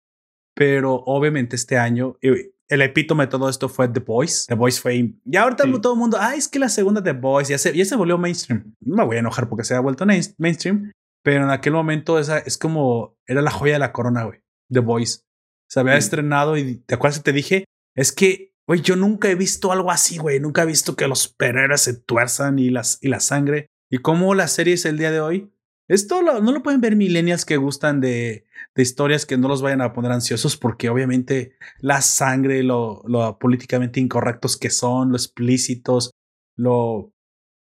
Pero 0.56 0.94
obviamente 1.06 1.56
este 1.56 1.78
año, 1.78 2.18
eh, 2.22 2.52
el 2.70 2.82
epítome 2.82 3.26
de 3.26 3.32
todo 3.32 3.50
esto 3.50 3.68
fue 3.68 3.88
The 3.90 4.00
Boys. 4.00 4.46
The 4.48 4.56
Boys 4.56 4.80
fue. 4.80 4.96
Y 5.26 5.36
ahorita 5.36 5.66
Sí. 5.66 5.82
todo 5.82 5.94
el 5.94 6.00
mundo, 6.00 6.18
ah, 6.20 6.36
es 6.36 6.48
que 6.48 6.60
la 6.60 6.70
segunda 6.70 7.04
The 7.04 7.12
Boys 7.14 7.48
ya 7.50 7.58
se, 7.58 7.76
ya 7.76 7.84
se 7.84 7.96
volvió 7.96 8.18
mainstream. 8.18 8.74
No 8.80 8.96
me 8.96 9.04
voy 9.06 9.18
a 9.18 9.20
enojar 9.20 9.50
porque 9.50 9.64
se 9.66 9.76
ha 9.76 9.80
vuelto 9.82 10.06
main- 10.06 10.34
mainstream. 10.38 10.92
Pero 11.26 11.44
en 11.44 11.50
aquel 11.50 11.74
momento 11.74 12.20
esa 12.20 12.38
es 12.38 12.58
como 12.60 13.18
era 13.26 13.42
la 13.42 13.50
joya 13.50 13.74
de 13.74 13.80
la 13.80 13.92
corona, 13.92 14.24
güey. 14.26 14.42
The 14.72 14.80
Boys. 14.80 15.26
Se 15.68 15.80
había 15.80 15.94
Sí. 15.94 16.00
estrenado 16.00 16.56
y 16.56 16.76
te 16.78 16.94
acuerdas 16.94 17.18
que 17.20 17.24
te 17.24 17.34
dije, 17.34 17.66
es 17.96 18.12
que, 18.12 18.54
güey, 18.68 18.82
yo 18.82 18.96
nunca 18.96 19.30
he 19.30 19.36
visto 19.36 19.72
algo 19.72 19.90
así, 19.90 20.18
güey. 20.20 20.40
Nunca 20.40 20.62
he 20.62 20.66
visto 20.68 20.96
que 20.96 21.08
los 21.08 21.20
superhéroes 21.20 21.82
se 21.82 21.96
tuerzan 22.00 22.60
y, 22.60 22.70
las, 22.70 23.00
y 23.02 23.08
la 23.08 23.20
sangre. 23.20 23.66
Y 23.90 23.98
cómo 23.98 24.36
la 24.36 24.48
serie 24.48 24.76
es 24.76 24.86
el 24.86 25.00
día 25.00 25.10
de 25.12 25.20
hoy. 25.20 25.52
Esto 25.88 26.22
lo- 26.22 26.42
no 26.42 26.52
lo 26.52 26.62
pueden 26.62 26.82
ver 26.82 26.96
millennials 26.96 27.44
que 27.46 27.58
gustan 27.58 28.02
de, 28.02 28.46
de 28.76 28.84
historias 28.84 29.26
que 29.26 29.38
no 29.38 29.48
los 29.48 29.62
vayan 29.64 29.82
a 29.82 29.94
poner 29.94 30.12
ansiosos 30.12 30.58
porque 30.58 30.90
obviamente 30.90 31.56
la 31.80 32.02
sangre, 32.02 32.62
lo, 32.64 33.02
lo 33.08 33.40
políticamente 33.40 34.00
incorrectos 34.00 34.58
que 34.58 34.70
son, 34.70 35.10
lo 35.10 35.16
explícitos, 35.18 36.12
lo, 36.56 37.14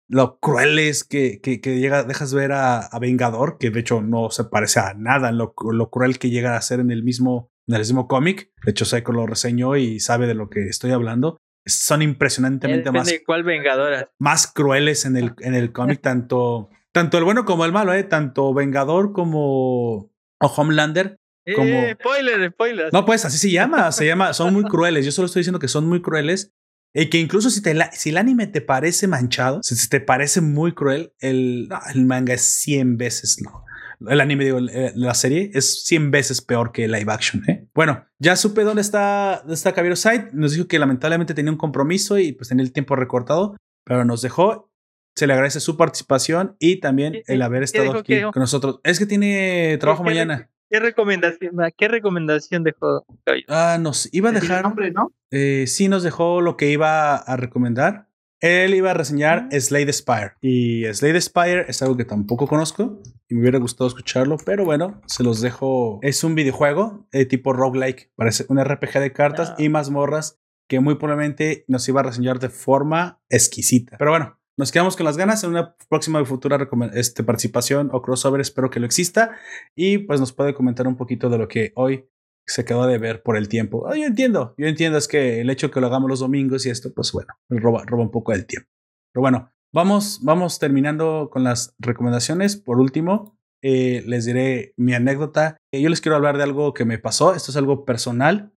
lo 0.09 0.39
crueles 0.39 1.03
que, 1.03 1.39
que, 1.39 1.61
que 1.61 1.79
llega, 1.79 2.03
dejas 2.03 2.33
ver 2.33 2.51
a, 2.51 2.79
a 2.79 2.99
Vengador, 2.99 3.57
que 3.59 3.69
de 3.69 3.79
hecho 3.79 4.01
no 4.01 4.31
se 4.31 4.43
parece 4.45 4.79
a 4.79 4.93
nada, 4.95 5.31
lo, 5.31 5.53
lo 5.71 5.89
cruel 5.91 6.17
que 6.17 6.29
llega 6.31 6.57
a 6.57 6.61
ser 6.61 6.79
en 6.79 6.89
el 6.91 7.03
mismo, 7.03 7.51
en 7.67 7.75
el 7.75 7.81
mismo 7.81 8.07
cómic. 8.07 8.51
De 8.65 8.71
hecho, 8.71 8.85
Psycho 8.85 9.11
lo 9.11 9.27
reseñó 9.27 9.75
y 9.77 9.99
sabe 9.99 10.25
de 10.25 10.33
lo 10.33 10.49
que 10.49 10.67
estoy 10.67 10.91
hablando. 10.91 11.37
Son 11.65 12.01
impresionantemente 12.01 12.91
más, 12.91 13.13
cuál 13.25 13.43
vengadora. 13.43 14.09
más 14.17 14.47
crueles 14.47 15.05
en 15.05 15.15
el, 15.15 15.33
en 15.41 15.53
el 15.53 15.71
cómic, 15.71 16.01
tanto, 16.01 16.69
tanto 16.91 17.17
el 17.19 17.23
bueno 17.23 17.45
como 17.45 17.65
el 17.65 17.71
malo, 17.71 17.93
¿eh? 17.93 18.03
tanto 18.03 18.53
Vengador 18.53 19.13
como 19.13 20.11
o 20.41 20.47
Homelander. 20.57 21.17
Como- 21.55 21.67
Eh, 21.67 21.95
spoiler, 21.99 22.51
spoiler. 22.51 22.89
No, 22.93 23.05
pues 23.05 23.25
así 23.25 23.37
se 23.37 23.51
llama, 23.51 23.91
se 23.91 24.05
llama, 24.05 24.33
son 24.33 24.53
muy 24.53 24.63
crueles. 24.69 25.05
Yo 25.05 25.11
solo 25.11 25.27
estoy 25.27 25.41
diciendo 25.41 25.59
que 25.59 25.67
son 25.67 25.87
muy 25.87 26.01
crueles. 26.01 26.51
Y 26.93 27.09
que 27.09 27.19
incluso 27.19 27.49
si, 27.49 27.61
te 27.61 27.73
la- 27.73 27.91
si 27.91 28.09
el 28.09 28.17
anime 28.17 28.47
te 28.47 28.61
parece 28.61 29.07
manchado, 29.07 29.59
si 29.63 29.89
te 29.89 29.99
parece 30.01 30.41
muy 30.41 30.73
cruel, 30.73 31.13
el, 31.19 31.69
el 31.93 32.05
manga 32.05 32.33
es 32.33 32.41
100 32.41 32.97
veces, 32.97 33.41
no. 33.41 33.63
El 34.09 34.21
anime, 34.21 34.45
digo, 34.45 34.59
la 34.61 35.13
serie 35.13 35.51
es 35.53 35.83
100 35.83 36.09
veces 36.09 36.41
peor 36.41 36.71
que 36.71 36.87
live 36.87 37.11
action. 37.11 37.43
¿eh? 37.49 37.67
Bueno, 37.75 38.05
ya 38.17 38.35
supe 38.37 38.63
dónde 38.63 38.81
está, 38.81 39.39
dónde 39.41 39.55
está 39.55 39.73
Caballero 39.73 39.97
Side. 39.97 40.29
Nos 40.31 40.53
dijo 40.53 40.67
que 40.67 40.79
lamentablemente 40.79 41.33
tenía 41.33 41.51
un 41.51 41.57
compromiso 41.57 42.17
y 42.17 42.31
pues 42.31 42.47
tenía 42.47 42.63
el 42.63 42.71
tiempo 42.71 42.95
recortado, 42.95 43.57
pero 43.83 44.05
nos 44.05 44.21
dejó. 44.21 44.71
Se 45.17 45.27
le 45.27 45.33
agradece 45.33 45.59
su 45.59 45.75
participación 45.75 46.55
y 46.59 46.79
también 46.79 47.11
¿Qué- 47.11 47.23
el 47.33 47.41
haber 47.41 47.63
estado 47.63 47.91
aquí 47.91 48.21
con 48.31 48.39
nosotros. 48.39 48.79
Es 48.85 48.99
que 48.99 49.05
tiene 49.05 49.77
trabajo 49.81 50.03
¿Qué- 50.03 50.09
qué- 50.11 50.15
mañana. 50.15 50.49
¿Qué 50.69 50.79
recomendación, 50.79 51.55
¿Qué 51.77 51.87
recomendación 51.87 52.63
dejó? 52.63 53.05
Ah, 53.47 53.77
nos 53.79 54.07
iba 54.13 54.29
a 54.29 54.33
dejar. 54.33 54.63
nombre, 54.63 54.91
¿no? 54.91 55.11
Eh, 55.31 55.65
sí 55.67 55.87
nos 55.87 56.03
dejó 56.03 56.41
lo 56.41 56.57
que 56.57 56.69
iba 56.71 57.15
a 57.15 57.35
recomendar. 57.37 58.07
Él 58.41 58.73
iba 58.73 58.91
a 58.91 58.93
reseñar 58.93 59.49
Slade 59.51 59.91
Spire. 59.91 60.33
Y 60.41 60.85
Slade 60.93 61.19
Spire 61.19 61.65
es 61.67 61.81
algo 61.81 61.97
que 61.97 62.05
tampoco 62.05 62.47
conozco 62.47 63.01
y 63.27 63.35
me 63.35 63.41
hubiera 63.41 63.59
gustado 63.59 63.87
escucharlo, 63.89 64.37
pero 64.45 64.63
bueno, 64.63 65.01
se 65.07 65.23
los 65.23 65.41
dejo. 65.41 65.99
Es 66.03 66.23
un 66.23 66.35
videojuego 66.35 67.07
de 67.11 67.25
tipo 67.25 67.51
roguelike, 67.51 68.11
parece 68.15 68.45
un 68.47 68.57
RPG 68.63 68.99
de 68.99 69.11
cartas 69.11 69.49
Ah. 69.51 69.55
y 69.57 69.67
mazmorras 69.69 70.39
que 70.69 70.79
muy 70.79 70.95
probablemente 70.95 71.65
nos 71.67 71.87
iba 71.89 71.99
a 71.99 72.03
reseñar 72.03 72.39
de 72.39 72.47
forma 72.49 73.19
exquisita. 73.27 73.97
Pero 73.97 74.11
bueno, 74.11 74.38
nos 74.59 74.73
quedamos 74.73 74.97
con 74.97 75.05
las 75.05 75.15
ganas 75.15 75.41
en 75.45 75.51
una 75.51 75.73
próxima 75.87 76.19
y 76.19 76.25
futura 76.25 76.67
este, 76.93 77.23
participación 77.23 77.89
o 77.93 78.01
crossover. 78.01 78.41
Espero 78.41 78.69
que 78.69 78.81
lo 78.81 78.85
exista 78.85 79.37
y 79.73 79.99
pues 79.99 80.19
nos 80.19 80.33
puede 80.33 80.53
comentar 80.53 80.85
un 80.85 80.97
poquito 80.97 81.29
de 81.29 81.37
lo 81.37 81.47
que 81.47 81.71
hoy 81.75 82.09
se 82.45 82.65
quedó 82.65 82.85
de 82.85 82.97
ver 82.97 83.23
por 83.23 83.37
el 83.37 83.47
tiempo. 83.47 83.87
Ah, 83.87 83.95
yo 83.95 84.03
entiendo, 84.03 84.55
yo 84.57 84.67
entiendo, 84.67 84.97
es 84.97 85.07
que 85.07 85.39
el 85.39 85.49
hecho 85.49 85.71
que 85.71 85.79
lo 85.79 85.87
hagamos 85.87 86.09
los 86.09 86.19
domingos 86.19 86.65
y 86.65 86.71
esto, 86.71 86.93
pues 86.93 87.13
bueno, 87.13 87.33
roba, 87.47 87.85
roba 87.85 88.03
un 88.03 88.11
poco 88.11 88.33
del 88.33 88.45
tiempo. 88.45 88.67
Pero 89.13 89.21
bueno, 89.21 89.53
vamos, 89.73 90.19
vamos 90.23 90.59
terminando 90.59 91.29
con 91.31 91.45
las 91.45 91.73
recomendaciones. 91.79 92.57
Por 92.57 92.81
último, 92.81 93.39
eh, 93.63 94.03
les 94.07 94.25
diré 94.25 94.73
mi 94.75 94.93
anécdota. 94.93 95.55
Eh, 95.71 95.81
yo 95.81 95.87
les 95.87 96.01
quiero 96.01 96.17
hablar 96.17 96.35
de 96.35 96.43
algo 96.43 96.73
que 96.73 96.83
me 96.83 96.99
pasó. 96.99 97.33
Esto 97.33 97.51
es 97.51 97.55
algo 97.55 97.85
personal. 97.85 98.51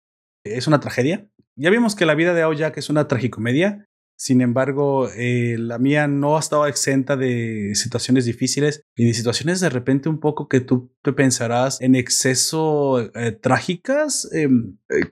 Es 0.44 0.66
una 0.66 0.80
tragedia. 0.80 1.30
Ya 1.56 1.70
vimos 1.70 1.96
que 1.96 2.08
la 2.08 2.16
vida 2.16 2.34
de 2.34 2.42
Aoyak 2.42 2.76
es 2.80 2.90
una 2.90 3.08
tragicomedia. 3.08 3.86
Sin 4.22 4.42
embargo, 4.42 5.10
eh, 5.18 5.56
la 5.58 5.80
mía 5.80 6.08
no 6.08 6.38
estaba 6.38 6.70
exenta 6.70 7.18
de 7.18 7.72
situaciones 7.74 8.24
difíciles 8.24 8.84
y 8.96 9.08
de 9.08 9.16
situaciones 9.16 9.62
de 9.62 9.72
repente 9.72 10.10
un 10.10 10.20
poco 10.20 10.48
que 10.48 10.60
tú 10.60 10.94
te 11.02 11.12
pensarás 11.12 11.82
en 11.82 11.96
exceso 11.96 13.00
eh, 13.16 13.32
trágicas, 13.32 14.30
eh, 14.32 14.48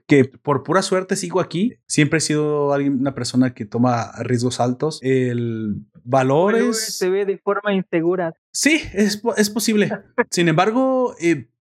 que 0.06 0.26
por 0.26 0.62
pura 0.62 0.82
suerte 0.82 1.16
sigo 1.16 1.40
aquí. 1.40 1.74
Siempre 1.88 2.18
he 2.18 2.20
sido 2.20 2.72
alguien, 2.72 3.00
una 3.00 3.12
persona 3.12 3.52
que 3.52 3.64
toma 3.64 4.12
riesgos 4.20 4.60
altos. 4.60 5.00
El 5.02 5.86
valores... 6.04 6.96
Se 6.96 7.10
ve 7.10 7.24
de 7.24 7.38
forma 7.38 7.74
insegura. 7.74 8.32
Sí, 8.52 8.80
es, 8.94 9.20
es 9.36 9.50
posible. 9.50 9.90
Sin 10.30 10.46
embargo, 10.46 11.16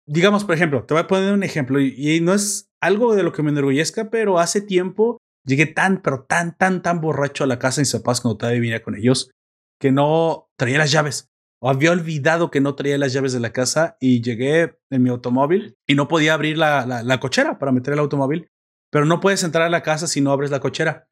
digamos, 0.06 0.46
por 0.46 0.56
ejemplo, 0.56 0.86
te 0.86 0.94
voy 0.94 1.04
a 1.04 1.08
poner 1.08 1.34
un 1.34 1.44
ejemplo 1.44 1.82
y, 1.82 1.94
y 1.98 2.22
no 2.22 2.34
es 2.34 2.72
algo 2.80 3.14
de 3.14 3.24
lo 3.24 3.34
que 3.34 3.44
me 3.44 3.52
enorgullezca, 3.52 4.10
pero 4.10 4.40
hace 4.40 4.62
tiempo 4.62 5.18
llegué 5.46 5.66
tan, 5.66 6.02
pero 6.02 6.24
tan, 6.24 6.58
tan, 6.58 6.82
tan 6.82 7.02
borracho 7.02 7.44
a 7.44 7.48
la 7.48 7.60
casa 7.60 7.78
de 7.78 7.84
mis 7.84 7.94
papás 7.94 8.22
cuando 8.22 8.38
todavía 8.38 8.62
vivía 8.62 8.84
con 8.84 8.96
ellos 8.96 9.32
que 9.80 9.92
no 9.92 10.50
traía 10.58 10.78
las 10.78 10.92
llaves. 10.92 11.32
O 11.62 11.70
había 11.70 11.92
olvidado 11.92 12.52
que 12.52 12.62
no 12.62 12.76
traía 12.76 12.98
las 12.98 13.14
llaves 13.14 13.34
de 13.34 13.40
la 13.40 13.54
casa 13.54 13.98
y 14.00 14.22
llegué 14.22 14.78
en 14.90 15.04
mi 15.04 15.10
automóvil 15.10 15.78
y 15.88 15.96
no 15.96 16.08
podía 16.08 16.34
abrir 16.34 16.58
la, 16.58 16.86
la, 16.86 17.20
cochera 17.20 17.58
para 17.60 17.72
meter 17.72 17.94
el 17.94 18.00
automóvil, 18.00 18.50
pero 18.92 19.06
no 19.06 19.20
puedes 19.20 19.44
entrar 19.44 19.66
a 19.66 19.70
la 19.70 19.82
casa 19.82 20.08
si 20.08 20.22
no 20.22 20.32
abres 20.32 20.52
la 20.52 20.60
cochera. 20.60 21.08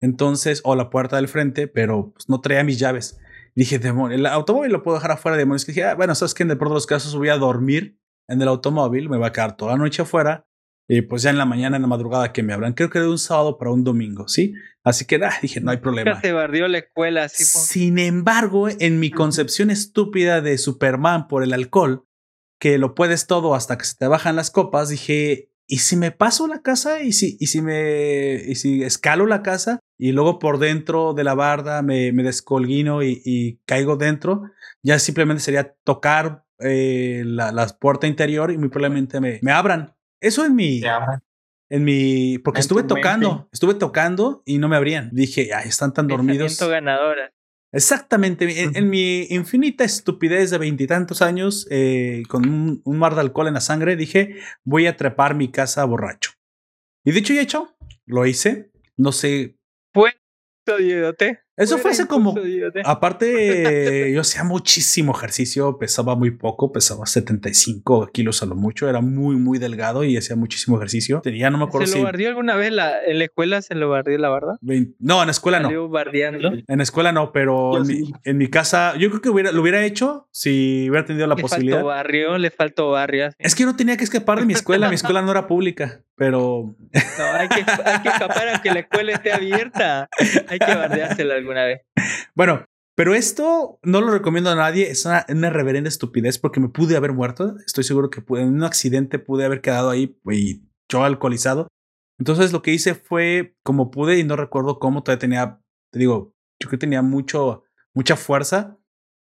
Entonces, 0.00 0.60
o 0.64 0.74
la 0.74 0.90
puerta 0.90 1.16
del 1.16 1.28
frente, 1.28 1.68
pero 1.68 2.12
pues, 2.12 2.28
no 2.28 2.40
traía 2.40 2.64
mis 2.64 2.78
llaves. 2.78 3.18
Dije, 3.54 3.78
demonio, 3.78 4.16
el 4.16 4.26
automóvil 4.26 4.72
lo 4.72 4.82
puedo 4.82 4.96
dejar 4.96 5.12
afuera, 5.12 5.36
demonios. 5.36 5.64
Que 5.64 5.72
dije, 5.72 5.84
ah, 5.84 5.94
bueno, 5.94 6.14
sabes 6.14 6.34
que 6.34 6.42
en 6.42 6.48
de 6.48 6.56
los 6.56 6.86
casos 6.86 7.14
voy 7.14 7.28
a 7.28 7.38
dormir 7.38 7.98
en 8.28 8.42
el 8.42 8.48
automóvil, 8.48 9.08
me 9.08 9.16
va 9.16 9.28
a 9.28 9.32
quedar 9.32 9.56
toda 9.56 9.72
la 9.72 9.78
noche 9.78 10.02
afuera 10.02 10.46
Y 10.86 11.02
pues 11.02 11.22
ya 11.22 11.30
en 11.30 11.38
la 11.38 11.46
mañana, 11.46 11.76
en 11.76 11.82
la 11.82 11.88
madrugada 11.88 12.32
que 12.32 12.42
me 12.42 12.52
hablan, 12.52 12.74
creo 12.74 12.90
que 12.90 13.00
de 13.00 13.08
un 13.08 13.18
sábado 13.18 13.56
para 13.56 13.70
un 13.70 13.84
domingo, 13.84 14.28
¿sí? 14.28 14.54
Así 14.82 15.06
que 15.06 15.16
ah, 15.16 15.32
dije, 15.40 15.60
no 15.60 15.70
hay 15.70 15.78
problema. 15.78 16.10
Nunca 16.10 16.20
se 16.20 16.32
barrió 16.32 16.68
la 16.68 16.78
escuela. 16.78 17.28
Sin 17.30 17.98
embargo, 17.98 18.68
en 18.68 19.00
mi 19.00 19.10
concepción 19.10 19.70
estúpida 19.70 20.42
de 20.42 20.58
Superman 20.58 21.26
por 21.26 21.42
el 21.42 21.54
alcohol, 21.54 22.06
que 22.60 22.76
lo 22.76 22.94
puedes 22.94 23.26
todo 23.26 23.54
hasta 23.54 23.78
que 23.78 23.86
se 23.86 23.96
te 23.96 24.08
bajan 24.08 24.36
las 24.36 24.50
copas, 24.50 24.90
dije, 24.90 25.50
¿y 25.66 25.78
si 25.78 25.96
me 25.96 26.10
paso 26.10 26.46
la 26.46 26.60
casa? 26.60 27.02
¿Y 27.02 27.12
si, 27.12 27.38
y 27.40 27.46
si 27.46 27.62
me 27.62 28.34
y 28.34 28.54
si 28.56 28.82
escalo 28.82 29.26
la 29.26 29.42
casa? 29.42 29.80
Y 29.98 30.12
luego 30.12 30.38
por 30.38 30.58
dentro 30.58 31.14
de 31.14 31.24
la 31.24 31.34
barda 31.34 31.80
me, 31.80 32.12
me 32.12 32.22
descolguino 32.22 33.02
y, 33.02 33.22
y 33.24 33.56
caigo 33.64 33.96
dentro, 33.96 34.42
ya 34.82 34.98
simplemente 34.98 35.42
sería 35.42 35.74
tocar 35.84 36.44
eh, 36.58 37.22
la, 37.24 37.52
la 37.52 37.66
puerta 37.68 38.06
interior 38.06 38.50
y 38.52 38.58
muy 38.58 38.68
probablemente 38.68 39.20
me, 39.20 39.38
me 39.42 39.52
abran. 39.52 39.93
Eso 40.26 40.44
en 40.44 40.54
mi, 40.54 40.80
Ya. 40.80 41.22
en 41.70 41.84
mi, 41.84 42.38
porque 42.38 42.58
En 42.58 42.62
estuve 42.62 42.82
mente. 42.82 42.94
tocando, 42.94 43.48
estuve 43.52 43.74
tocando 43.74 44.42
y 44.46 44.58
no 44.58 44.68
me 44.68 44.76
abrían. 44.76 45.10
Dije, 45.12 45.50
ay, 45.54 45.68
están 45.68 45.92
tan 45.92 46.06
dormidos. 46.06 46.58
Ganadora. 46.60 47.32
Exactamente. 47.72 48.62
En, 48.62 48.76
en 48.76 48.88
mi 48.88 49.22
infinita 49.30 49.82
estupidez 49.84 50.50
de 50.50 50.58
veintitantos 50.58 51.22
años, 51.22 51.66
eh, 51.70 52.22
con 52.28 52.48
un, 52.48 52.80
un 52.84 52.98
mar 52.98 53.14
de 53.16 53.20
alcohol 53.20 53.48
en 53.48 53.54
la 53.54 53.60
sangre, 53.60 53.96
dije, 53.96 54.36
voy 54.62 54.86
a 54.86 54.96
trepar 54.96 55.34
mi 55.34 55.50
casa 55.50 55.84
borracho. 55.84 56.30
Y 57.04 57.10
dicho 57.12 57.32
y 57.32 57.38
hecho, 57.38 57.76
lo 58.06 58.26
hice. 58.26 58.70
No 58.96 59.10
sé. 59.12 59.58
Fue. 59.92 60.12
Eso 61.56 61.78
fue 61.78 61.92
hace 61.92 62.06
como... 62.06 62.34
Aparte, 62.84 64.10
yo 64.14 64.20
hacía 64.20 64.44
muchísimo 64.44 65.12
ejercicio, 65.16 65.78
pesaba 65.78 66.16
muy 66.16 66.32
poco, 66.32 66.72
pesaba 66.72 67.06
75 67.06 68.08
kilos 68.12 68.42
a 68.42 68.46
lo 68.46 68.54
mucho, 68.56 68.88
era 68.88 69.00
muy, 69.00 69.36
muy 69.36 69.58
delgado 69.58 70.04
y 70.04 70.16
hacía 70.16 70.36
muchísimo 70.36 70.76
ejercicio. 70.76 71.20
Tenía, 71.22 71.50
no 71.50 71.58
me 71.58 71.64
acuerdo 71.64 71.86
¿Se 71.86 71.92
si... 71.94 71.98
lo 71.98 72.04
bardió 72.04 72.28
alguna 72.28 72.56
vez 72.56 72.72
la, 72.72 72.92
en 73.04 73.18
la 73.18 73.24
escuela? 73.24 73.62
¿Se 73.62 73.74
lo 73.74 73.88
bardió 73.88 74.18
la 74.18 74.30
verdad? 74.30 74.54
20 74.62 74.96
No, 74.98 75.20
en 75.22 75.26
la 75.26 75.32
escuela 75.32 75.60
no. 75.60 75.88
Bardeando. 75.88 76.52
En 76.66 76.76
la 76.78 76.82
escuela 76.82 77.12
no, 77.12 77.32
pero 77.32 77.76
en, 77.78 77.86
mi, 77.86 77.94
sí. 78.06 78.12
en 78.24 78.38
mi 78.38 78.48
casa, 78.48 78.94
yo 78.96 79.08
creo 79.10 79.20
que 79.20 79.28
hubiera, 79.28 79.52
lo 79.52 79.62
hubiera 79.62 79.84
hecho 79.84 80.28
si 80.30 80.88
hubiera 80.88 81.04
tenido 81.06 81.26
la 81.26 81.34
Le 81.34 81.42
posibilidad. 81.42 81.76
faltó 81.76 81.88
barrio, 81.88 82.38
le 82.38 82.50
faltó 82.50 82.90
barrio. 82.90 83.26
así. 83.26 83.36
Es 83.38 83.54
que 83.54 83.62
yo 83.62 83.68
no 83.68 83.76
tenía 83.76 83.96
que 83.96 84.04
escapar 84.04 84.40
de 84.40 84.46
mi 84.46 84.52
escuela, 84.54 84.88
mi 84.88 84.94
escuela 84.96 85.22
no 85.22 85.30
era 85.30 85.46
pública, 85.46 86.02
pero 86.16 86.76
No, 87.18 87.24
hay 87.32 87.48
que, 87.48 87.64
hay 87.84 88.02
que 88.02 88.08
escapar 88.08 88.48
a 88.48 88.62
que 88.62 88.70
la 88.70 88.80
escuela 88.80 89.12
esté 89.12 89.32
abierta. 89.32 90.08
Hay 90.48 90.58
que 90.58 90.74
bardeársela 90.74 91.34
alguna 91.34 91.64
vez. 91.64 91.82
bueno, 92.34 92.64
pero 92.96 93.14
esto 93.14 93.78
no 93.82 94.00
lo 94.00 94.12
recomiendo 94.12 94.50
a 94.50 94.54
nadie, 94.54 94.90
es 94.90 95.04
una, 95.04 95.26
una 95.28 95.50
reverenda 95.50 95.88
estupidez 95.88 96.38
porque 96.38 96.60
me 96.60 96.68
pude 96.68 96.96
haber 96.96 97.12
muerto, 97.12 97.56
estoy 97.66 97.82
seguro 97.82 98.08
que 98.08 98.22
en 98.36 98.54
un 98.54 98.62
accidente 98.62 99.18
pude 99.18 99.44
haber 99.44 99.60
quedado 99.60 99.90
ahí 99.90 100.16
y 100.30 100.62
yo 100.88 101.02
alcoholizado. 101.02 101.68
Entonces 102.18 102.52
lo 102.52 102.62
que 102.62 102.72
hice 102.72 102.94
fue 102.94 103.56
como 103.64 103.90
pude 103.90 104.18
y 104.18 104.24
no 104.24 104.36
recuerdo 104.36 104.78
cómo, 104.78 105.02
todavía 105.02 105.18
tenía, 105.18 105.60
te 105.90 105.98
digo, 105.98 106.34
yo 106.62 106.70
que 106.70 106.78
tenía 106.78 107.02
mucho, 107.02 107.64
mucha 107.92 108.16
fuerza. 108.16 108.78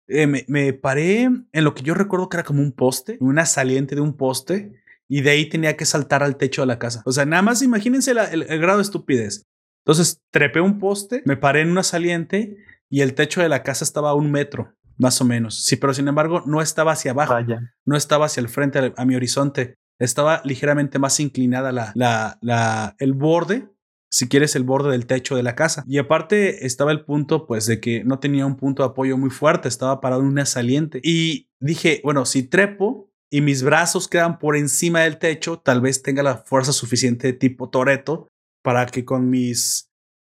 Eh, 0.09 0.27
me, 0.27 0.45
me 0.49 0.75
paré 0.75 1.23
en 1.23 1.65
lo 1.65 1.75
que 1.75 1.83
yo 1.83 1.95
recuerdo 1.95 2.29
que 2.29 2.37
era 2.37 2.45
como 2.45 2.61
un 2.61 2.73
poste, 2.73 3.17
una 3.21 3.47
saliente 3.47 3.95
de 3.95 4.03
un 4.03 4.17
poste, 4.19 4.82
y 5.15 5.21
de 5.21 5.31
ahí 5.31 5.49
tenía 5.49 5.77
que 5.77 5.85
saltar 5.85 6.23
al 6.23 6.37
techo 6.37 6.63
de 6.63 6.67
la 6.67 6.79
casa. 6.79 7.03
O 7.05 7.13
sea, 7.13 7.27
nada 7.27 7.43
más 7.43 7.61
imagínense 7.61 8.15
la- 8.15 8.25
el, 8.33 8.43
el 8.49 8.61
grado 8.61 8.79
de 8.79 8.83
estupidez. 8.85 9.43
Entonces 9.85 10.21
trepé 10.31 10.61
un 10.61 10.79
poste, 10.79 11.23
me 11.27 11.37
paré 11.37 11.61
en 11.61 11.71
una 11.71 11.83
saliente 11.83 12.57
y 12.89 13.01
el 13.03 13.15
techo 13.15 13.43
de 13.43 13.49
la 13.51 13.63
casa 13.63 13.85
estaba 13.85 14.11
a 14.11 14.15
un 14.15 14.31
metro, 14.31 14.75
más 14.97 15.21
o 15.21 15.25
menos. 15.27 15.65
Sí, 15.65 15.77
pero 15.77 15.93
sin 15.93 16.09
embargo 16.09 16.43
no 16.47 16.63
estaba 16.63 16.93
hacia 16.93 17.11
abajo, 17.11 17.35
Vaya. 17.35 17.61
no 17.85 17.97
estaba 17.97 18.25
hacia 18.27 18.41
el 18.41 18.49
frente 18.49 18.79
a, 18.79 18.93
a 18.97 19.05
mi 19.05 19.15
horizonte. 19.15 19.75
Estaba 19.99 20.41
ligeramente 20.45 20.99
más 20.99 21.21
inclinada 21.21 21.73
la, 21.73 21.93
la, 21.95 22.39
la, 22.41 22.97
el 22.99 23.13
borde, 23.13 23.69
si 24.11 24.29
quieres, 24.29 24.57
el 24.57 24.65
borde 24.65 24.91
del 24.93 25.07
techo 25.07 25.37
de 25.37 25.43
la 25.43 25.55
casa. 25.55 25.85
Y 25.87 25.99
aparte 25.99 26.65
estaba 26.67 26.91
el 26.91 27.05
punto, 27.05 27.47
pues, 27.47 27.67
de 27.67 27.81
que 27.81 28.03
no 28.05 28.19
tenía 28.19 28.47
un 28.47 28.57
punto 28.57 28.83
de 28.83 28.89
apoyo 28.89 29.17
muy 29.19 29.31
fuerte, 29.31 29.69
estaba 29.69 30.01
parado 30.01 30.23
en 30.23 30.29
una 30.29 30.47
saliente. 30.47 31.01
Y 31.05 31.49
dije, 31.61 32.01
bueno, 32.03 32.25
si 32.25 32.43
trepo 32.43 33.12
y 33.33 33.41
mis 33.41 33.63
brazos 33.63 34.09
quedan 34.09 34.39
por 34.39 34.57
encima 34.57 35.01
del 35.01 35.17
techo, 35.19 35.59
tal 35.59 35.81
vez 35.81 36.03
tenga 36.03 36.23
la 36.23 36.37
fuerza 36.37 36.73
suficiente 36.73 37.33
tipo 37.33 37.71
Toreto 37.71 38.29
para 38.63 38.85
que 38.87 39.05
con 39.05 39.31
mis, 39.31 39.89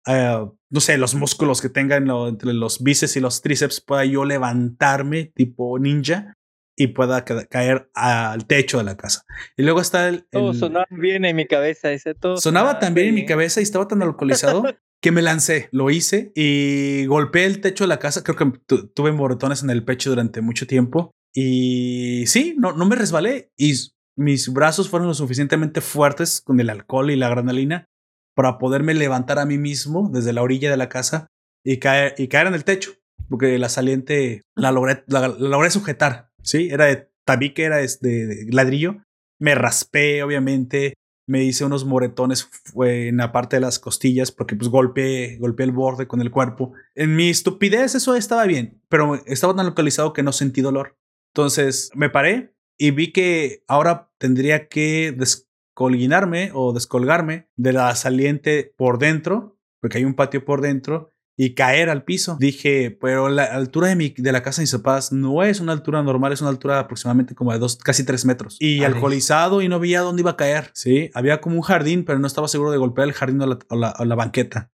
eh, 0.06 0.46
no 0.70 0.80
sé, 0.80 0.98
los 0.98 1.14
músculos 1.14 1.60
que 1.62 1.68
tenga 1.70 1.96
en 1.96 2.04
lo- 2.06 2.28
entre 2.28 2.52
los 2.52 2.82
bíceps 2.82 3.16
y 3.16 3.20
los 3.20 3.40
tríceps 3.42 3.80
pueda 3.80 4.04
yo 4.04 4.24
levantarme 4.24 5.32
tipo 5.34 5.78
ninja 5.78 6.34
y 6.76 6.88
pueda 6.88 7.24
ca- 7.24 7.44
caer 7.46 7.90
al 7.94 8.46
techo 8.46 8.78
de 8.78 8.84
la 8.84 8.96
casa. 8.96 9.22
Y 9.56 9.62
luego 9.62 9.80
está 9.80 10.08
el... 10.08 10.26
Todo 10.30 10.52
el- 10.52 10.58
sonaba 10.58 10.86
bien 10.90 11.24
en 11.24 11.36
mi 11.36 11.46
cabeza. 11.46 11.88
Dice, 11.88 12.14
todo 12.14 12.36
Sonaba 12.36 12.78
tan 12.78 12.94
bien 12.94 13.08
en 13.08 13.14
mi 13.14 13.26
cabeza 13.26 13.60
y 13.60 13.64
estaba 13.64 13.88
tan 13.88 14.02
alcoholizado 14.02 14.62
que 15.02 15.10
me 15.12 15.22
lancé, 15.22 15.68
lo 15.72 15.90
hice 15.90 16.32
y 16.34 17.06
golpeé 17.06 17.46
el 17.46 17.60
techo 17.60 17.84
de 17.84 17.88
la 17.88 17.98
casa. 17.98 18.22
Creo 18.22 18.36
que 18.36 18.58
tu- 18.66 18.88
tuve 18.88 19.12
moretones 19.12 19.62
en 19.62 19.70
el 19.70 19.84
pecho 19.84 20.10
durante 20.10 20.40
mucho 20.42 20.66
tiempo 20.66 21.10
y 21.34 22.24
sí, 22.26 22.54
no, 22.58 22.72
no 22.72 22.86
me 22.86 22.96
resbalé 22.96 23.52
y 23.56 23.74
mis 24.16 24.52
brazos 24.52 24.88
fueron 24.88 25.08
lo 25.08 25.14
suficientemente 25.14 25.80
fuertes 25.80 26.40
con 26.40 26.60
el 26.60 26.70
alcohol 26.70 27.10
y 27.10 27.16
la 27.16 27.28
granalina 27.28 27.86
para 28.34 28.58
poderme 28.58 28.94
levantar 28.94 29.38
a 29.38 29.46
mí 29.46 29.58
mismo 29.58 30.10
desde 30.12 30.32
la 30.32 30.42
orilla 30.42 30.70
de 30.70 30.76
la 30.76 30.88
casa 30.88 31.26
y 31.64 31.78
caer, 31.78 32.14
y 32.18 32.28
caer 32.28 32.48
en 32.48 32.54
el 32.54 32.64
techo, 32.64 32.92
porque 33.28 33.58
la 33.58 33.68
saliente 33.68 34.42
la 34.56 34.72
logré, 34.72 35.04
la, 35.06 35.28
logré 35.28 35.70
sujetar. 35.70 36.30
Sí, 36.42 36.68
era 36.70 36.86
de 36.86 37.10
tabique, 37.24 37.64
era 37.64 37.76
de, 37.76 37.86
de 38.00 38.46
ladrillo. 38.50 39.02
Me 39.38 39.54
raspé, 39.54 40.22
obviamente, 40.22 40.94
me 41.30 41.44
hice 41.44 41.64
unos 41.64 41.84
moretones 41.84 42.50
en 42.74 43.18
la 43.18 43.30
parte 43.30 43.56
de 43.56 43.60
las 43.60 43.78
costillas 43.78 44.32
porque 44.32 44.56
pues 44.56 44.68
golpeé, 44.68 45.36
golpeé 45.38 45.64
el 45.64 45.72
borde 45.72 46.08
con 46.08 46.20
el 46.20 46.30
cuerpo. 46.32 46.72
En 46.96 47.14
mi 47.14 47.30
estupidez 47.30 47.94
eso 47.94 48.16
estaba 48.16 48.44
bien, 48.46 48.82
pero 48.88 49.14
estaba 49.26 49.54
tan 49.54 49.66
localizado 49.66 50.12
que 50.12 50.24
no 50.24 50.32
sentí 50.32 50.60
dolor. 50.60 50.96
Entonces 51.34 51.90
me 51.94 52.10
paré 52.10 52.54
y 52.78 52.90
vi 52.90 53.12
que 53.12 53.62
ahora 53.68 54.10
tendría 54.18 54.68
que 54.68 55.14
descolguinarme 55.16 56.50
o 56.54 56.72
descolgarme 56.72 57.48
de 57.56 57.72
la 57.72 57.94
saliente 57.94 58.74
por 58.76 58.98
dentro, 58.98 59.58
porque 59.80 59.98
hay 59.98 60.04
un 60.04 60.14
patio 60.14 60.44
por 60.44 60.60
dentro, 60.60 61.12
y 61.42 61.54
caer 61.54 61.88
al 61.88 62.04
piso. 62.04 62.36
Dije, 62.38 62.90
pero 62.90 63.30
la 63.30 63.44
altura 63.44 63.88
de, 63.88 63.96
mi, 63.96 64.10
de 64.10 64.30
la 64.30 64.42
casa 64.42 64.60
de 64.60 64.64
mis 64.64 64.72
papás 64.72 65.10
no 65.10 65.42
es 65.42 65.60
una 65.60 65.72
altura 65.72 66.02
normal, 66.02 66.34
es 66.34 66.42
una 66.42 66.50
altura 66.50 66.78
aproximadamente 66.78 67.34
como 67.34 67.52
de 67.52 67.58
dos, 67.58 67.76
casi 67.78 68.04
tres 68.04 68.26
metros. 68.26 68.58
Y 68.60 68.84
alcoholizado 68.84 69.62
y 69.62 69.68
no 69.68 69.80
veía 69.80 70.00
dónde 70.00 70.20
iba 70.20 70.32
a 70.32 70.36
caer. 70.36 70.70
Sí, 70.74 71.10
había 71.14 71.40
como 71.40 71.56
un 71.56 71.62
jardín, 71.62 72.04
pero 72.04 72.18
no 72.18 72.26
estaba 72.26 72.46
seguro 72.46 72.70
de 72.70 72.76
golpear 72.76 73.08
el 73.08 73.14
jardín 73.14 73.40
o 73.40 73.46
la, 73.46 73.58
o 73.70 73.76
la, 73.76 73.94
o 73.98 74.04
la 74.04 74.14
banqueta. 74.16 74.70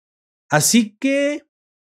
Así 0.51 0.99
que, 0.99 1.47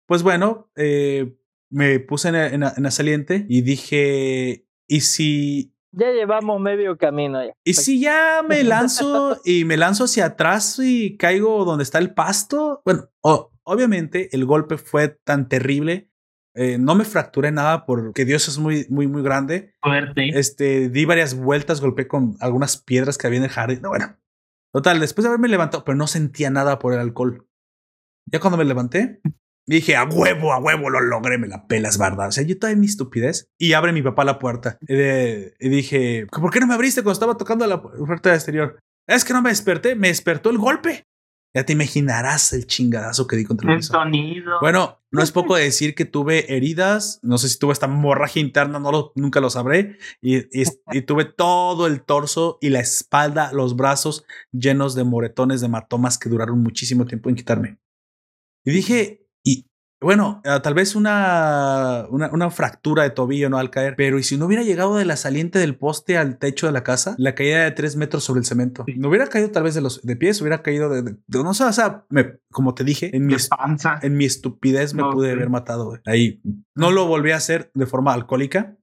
pues 0.06 0.22
bueno, 0.22 0.70
eh, 0.76 1.36
me 1.74 1.98
puse 2.00 2.28
en, 2.28 2.36
en, 2.36 2.62
en 2.62 2.82
la 2.82 2.90
saliente 2.90 3.46
y 3.48 3.62
dije, 3.62 4.64
¿y 4.86 5.00
si 5.00 5.74
Ya 5.92 6.12
llevamos 6.12 6.60
medio 6.60 6.96
camino 6.96 7.44
ya. 7.44 7.52
y 7.64 7.74
si 7.74 8.00
ya 8.00 8.42
me 8.48 8.62
lanzo 8.74 9.40
y 9.44 9.64
me 9.64 9.76
lanzo 9.76 10.04
hacia 10.04 10.26
atrás 10.26 10.78
y 10.82 11.16
caigo 11.16 11.64
donde 11.64 11.82
está 11.84 11.98
el 11.98 12.14
pasto, 12.14 12.80
bueno, 12.84 13.10
obviamente 13.64 14.28
el 14.34 14.44
golpe 14.44 14.76
fue 14.78 15.08
tan 15.08 15.48
terrible, 15.48 16.10
eh, 16.54 16.78
no 16.78 16.94
me 16.94 17.04
fracturé 17.04 17.50
nada 17.50 17.84
porque 17.86 18.24
Dios 18.24 18.46
es 18.46 18.58
muy, 18.58 18.86
muy, 18.88 19.08
muy 19.08 19.22
grande. 19.22 19.74
Fuerte. 19.82 20.28
Este, 20.38 20.88
di 20.88 21.04
varias 21.04 21.34
vueltas, 21.34 21.80
golpeé 21.80 22.06
con 22.06 22.36
algunas 22.38 22.76
piedras 22.76 23.18
que 23.18 23.26
había 23.26 23.38
en 23.40 23.44
el 23.46 23.50
jardín. 23.50 23.80
No, 23.82 23.88
bueno, 23.88 24.16
total, 24.72 25.00
después 25.00 25.24
de 25.24 25.30
haberme 25.30 25.48
levantado, 25.48 25.84
pero 25.84 25.96
no 25.96 26.06
sentía 26.06 26.50
nada 26.50 26.78
por 26.78 26.92
el 26.92 27.00
alcohol. 27.00 27.48
Ya 28.26 28.38
cuando 28.38 28.56
me 28.56 28.64
levanté, 28.64 29.20
dije, 29.66 29.96
a 29.96 30.04
huevo, 30.04 30.52
a 30.52 30.58
huevo, 30.58 30.90
lo 30.90 31.00
logré, 31.00 31.38
me 31.38 31.48
la 31.48 31.66
pelas, 31.66 31.96
¿verdad? 31.98 32.28
O 32.28 32.32
sea, 32.32 32.44
yo 32.44 32.58
todavía 32.58 32.80
mi 32.80 32.86
estupidez. 32.86 33.46
Y 33.58 33.72
abre 33.72 33.92
mi 33.92 34.02
papá 34.02 34.24
la 34.24 34.38
puerta. 34.38 34.78
Y, 34.82 34.94
de- 34.94 35.54
y 35.58 35.68
dije, 35.68 36.26
¿por 36.30 36.50
qué 36.50 36.60
no 36.60 36.66
me 36.66 36.74
abriste 36.74 37.02
cuando 37.02 37.12
estaba 37.14 37.36
tocando 37.36 37.66
la 37.66 37.82
puerta 37.82 38.34
exterior? 38.34 38.78
Es 39.06 39.24
que 39.24 39.32
no 39.32 39.42
me 39.42 39.50
desperté, 39.50 39.94
me 39.94 40.08
despertó 40.08 40.50
el 40.50 40.58
golpe. 40.58 41.04
Ya 41.56 41.64
te 41.64 41.72
imaginarás 41.72 42.52
el 42.52 42.66
chingadazo 42.66 43.28
que 43.28 43.36
di 43.36 43.44
contra 43.44 43.68
el 43.68 43.74
El 43.74 43.78
piso. 43.80 43.92
sonido. 43.92 44.58
Bueno, 44.60 45.00
no 45.12 45.22
es 45.22 45.30
poco 45.30 45.54
decir 45.56 45.94
que 45.94 46.04
tuve 46.04 46.52
heridas, 46.56 47.20
no 47.22 47.38
sé 47.38 47.48
si 47.48 47.58
tuve 47.60 47.72
esta 47.72 47.86
hemorragia 47.86 48.42
interna, 48.42 48.80
no 48.80 48.90
lo, 48.90 49.12
nunca 49.14 49.38
lo 49.40 49.50
sabré, 49.50 49.98
y, 50.20 50.38
y- 50.38 50.64
y 50.90 51.02
tuve 51.02 51.26
todo 51.26 51.86
el 51.86 52.02
torso 52.02 52.58
y 52.60 52.70
la 52.70 52.80
espalda, 52.80 53.52
los 53.52 53.76
brazos 53.76 54.24
llenos 54.50 54.96
de 54.96 55.04
moretones, 55.04 55.60
de 55.60 55.66
hematomas 55.68 56.18
que 56.18 56.28
duraron 56.28 56.60
muchísimo 56.60 57.06
tiempo 57.06 57.28
en 57.28 57.36
quitarme. 57.36 57.78
Y 58.64 58.72
dije, 58.72 59.23
bueno, 60.04 60.40
eh, 60.44 60.60
tal 60.62 60.74
vez 60.74 60.94
una, 60.94 62.06
una, 62.10 62.30
una 62.32 62.50
fractura 62.50 63.02
de 63.02 63.10
tobillo 63.10 63.50
no 63.50 63.58
al 63.58 63.70
caer, 63.70 63.94
pero 63.96 64.18
¿y 64.18 64.22
si 64.22 64.36
no 64.36 64.46
hubiera 64.46 64.62
llegado 64.62 64.96
de 64.96 65.04
la 65.04 65.16
saliente 65.16 65.58
del 65.58 65.76
poste 65.76 66.16
al 66.18 66.38
techo 66.38 66.66
de 66.66 66.72
la 66.72 66.82
casa? 66.84 67.14
La 67.18 67.34
caída 67.34 67.64
de 67.64 67.70
tres 67.72 67.96
metros 67.96 68.24
sobre 68.24 68.40
el 68.40 68.46
cemento. 68.46 68.84
No 68.96 69.08
hubiera 69.08 69.26
caído 69.26 69.50
tal 69.50 69.62
vez 69.64 69.74
de 69.74 69.80
los 69.80 70.00
de 70.02 70.16
pies, 70.16 70.40
hubiera 70.40 70.62
caído 70.62 70.88
de, 70.88 71.02
de- 71.02 71.16
de- 71.26 71.42
no 71.42 71.54
sé, 71.54 71.64
o 71.64 71.72
sea, 71.72 72.04
me- 72.10 72.38
como 72.50 72.74
te 72.74 72.84
dije, 72.84 73.14
en 73.16 73.26
mi, 73.26 73.34
de 73.34 73.42
panza. 73.48 73.98
en 74.02 74.16
mi 74.16 74.24
estupidez 74.24 74.94
me 74.94 75.02
pude 75.12 75.32
haber 75.32 75.50
matado. 75.50 75.98
Ahí 76.06 76.40
no 76.74 76.90
lo 76.90 77.06
volví 77.06 77.32
a 77.32 77.36
hacer 77.36 77.70
de 77.74 77.86
forma 77.86 78.12
alcohólica. 78.12 78.76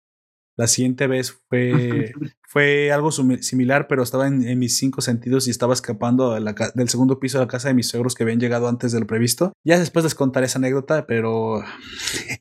La 0.61 0.67
siguiente 0.67 1.07
vez 1.07 1.39
fue, 1.49 2.13
fue 2.47 2.91
algo 2.91 3.09
similar, 3.11 3.87
pero 3.87 4.03
estaba 4.03 4.27
en, 4.27 4.47
en 4.47 4.59
mis 4.59 4.77
cinco 4.77 5.01
sentidos 5.01 5.47
y 5.47 5.49
estaba 5.49 5.73
escapando 5.73 6.35
de 6.35 6.39
la 6.39 6.53
ca- 6.53 6.71
del 6.75 6.87
segundo 6.87 7.19
piso 7.19 7.39
de 7.39 7.45
la 7.45 7.49
casa 7.49 7.69
de 7.69 7.73
mis 7.73 7.87
suegros 7.87 8.13
que 8.13 8.21
habían 8.21 8.39
llegado 8.39 8.67
antes 8.67 8.91
de 8.91 8.99
lo 8.99 9.07
previsto. 9.07 9.53
Ya 9.65 9.79
después 9.79 10.03
les 10.05 10.13
contaré 10.13 10.45
esa 10.45 10.59
anécdota, 10.59 11.07
pero 11.07 11.63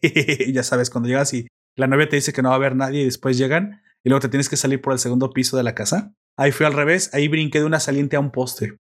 ya 0.52 0.62
sabes, 0.62 0.90
cuando 0.90 1.08
llegas 1.08 1.32
y 1.32 1.46
la 1.76 1.86
novia 1.86 2.10
te 2.10 2.16
dice 2.16 2.34
que 2.34 2.42
no 2.42 2.50
va 2.50 2.56
a 2.56 2.58
haber 2.58 2.76
nadie 2.76 3.00
y 3.00 3.04
después 3.06 3.38
llegan 3.38 3.80
y 4.04 4.10
luego 4.10 4.20
te 4.20 4.28
tienes 4.28 4.50
que 4.50 4.56
salir 4.58 4.82
por 4.82 4.92
el 4.92 4.98
segundo 4.98 5.30
piso 5.30 5.56
de 5.56 5.62
la 5.62 5.74
casa. 5.74 6.12
Ahí 6.36 6.52
fui 6.52 6.66
al 6.66 6.74
revés, 6.74 7.08
ahí 7.14 7.26
brinqué 7.28 7.60
de 7.60 7.64
una 7.64 7.80
saliente 7.80 8.16
a 8.16 8.20
un 8.20 8.32
poste. 8.32 8.76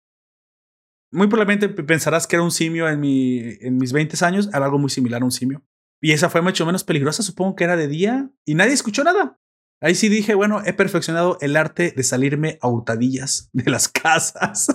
Muy 1.12 1.28
probablemente 1.28 1.68
pensarás 1.68 2.26
que 2.26 2.34
era 2.36 2.42
un 2.42 2.50
simio 2.50 2.88
en, 2.88 2.98
mi, 3.00 3.38
en 3.60 3.76
mis 3.76 3.92
20 3.92 4.16
años, 4.24 4.48
era 4.48 4.64
algo 4.64 4.78
muy 4.78 4.90
similar 4.90 5.22
a 5.22 5.24
un 5.24 5.30
simio. 5.32 5.62
Y 6.00 6.12
esa 6.12 6.30
fue 6.30 6.42
mucho 6.42 6.64
menos 6.64 6.84
peligrosa, 6.84 7.22
supongo 7.22 7.56
que 7.56 7.64
era 7.64 7.76
de 7.76 7.88
día 7.88 8.30
y 8.44 8.54
nadie 8.54 8.72
escuchó 8.72 9.04
nada. 9.04 9.38
Ahí 9.80 9.94
sí 9.94 10.08
dije, 10.08 10.34
bueno, 10.34 10.62
he 10.64 10.72
perfeccionado 10.72 11.38
el 11.40 11.56
arte 11.56 11.92
de 11.96 12.02
salirme 12.02 12.58
a 12.60 12.68
hurtadillas 12.68 13.48
de 13.52 13.70
las 13.70 13.88
casas. 13.88 14.68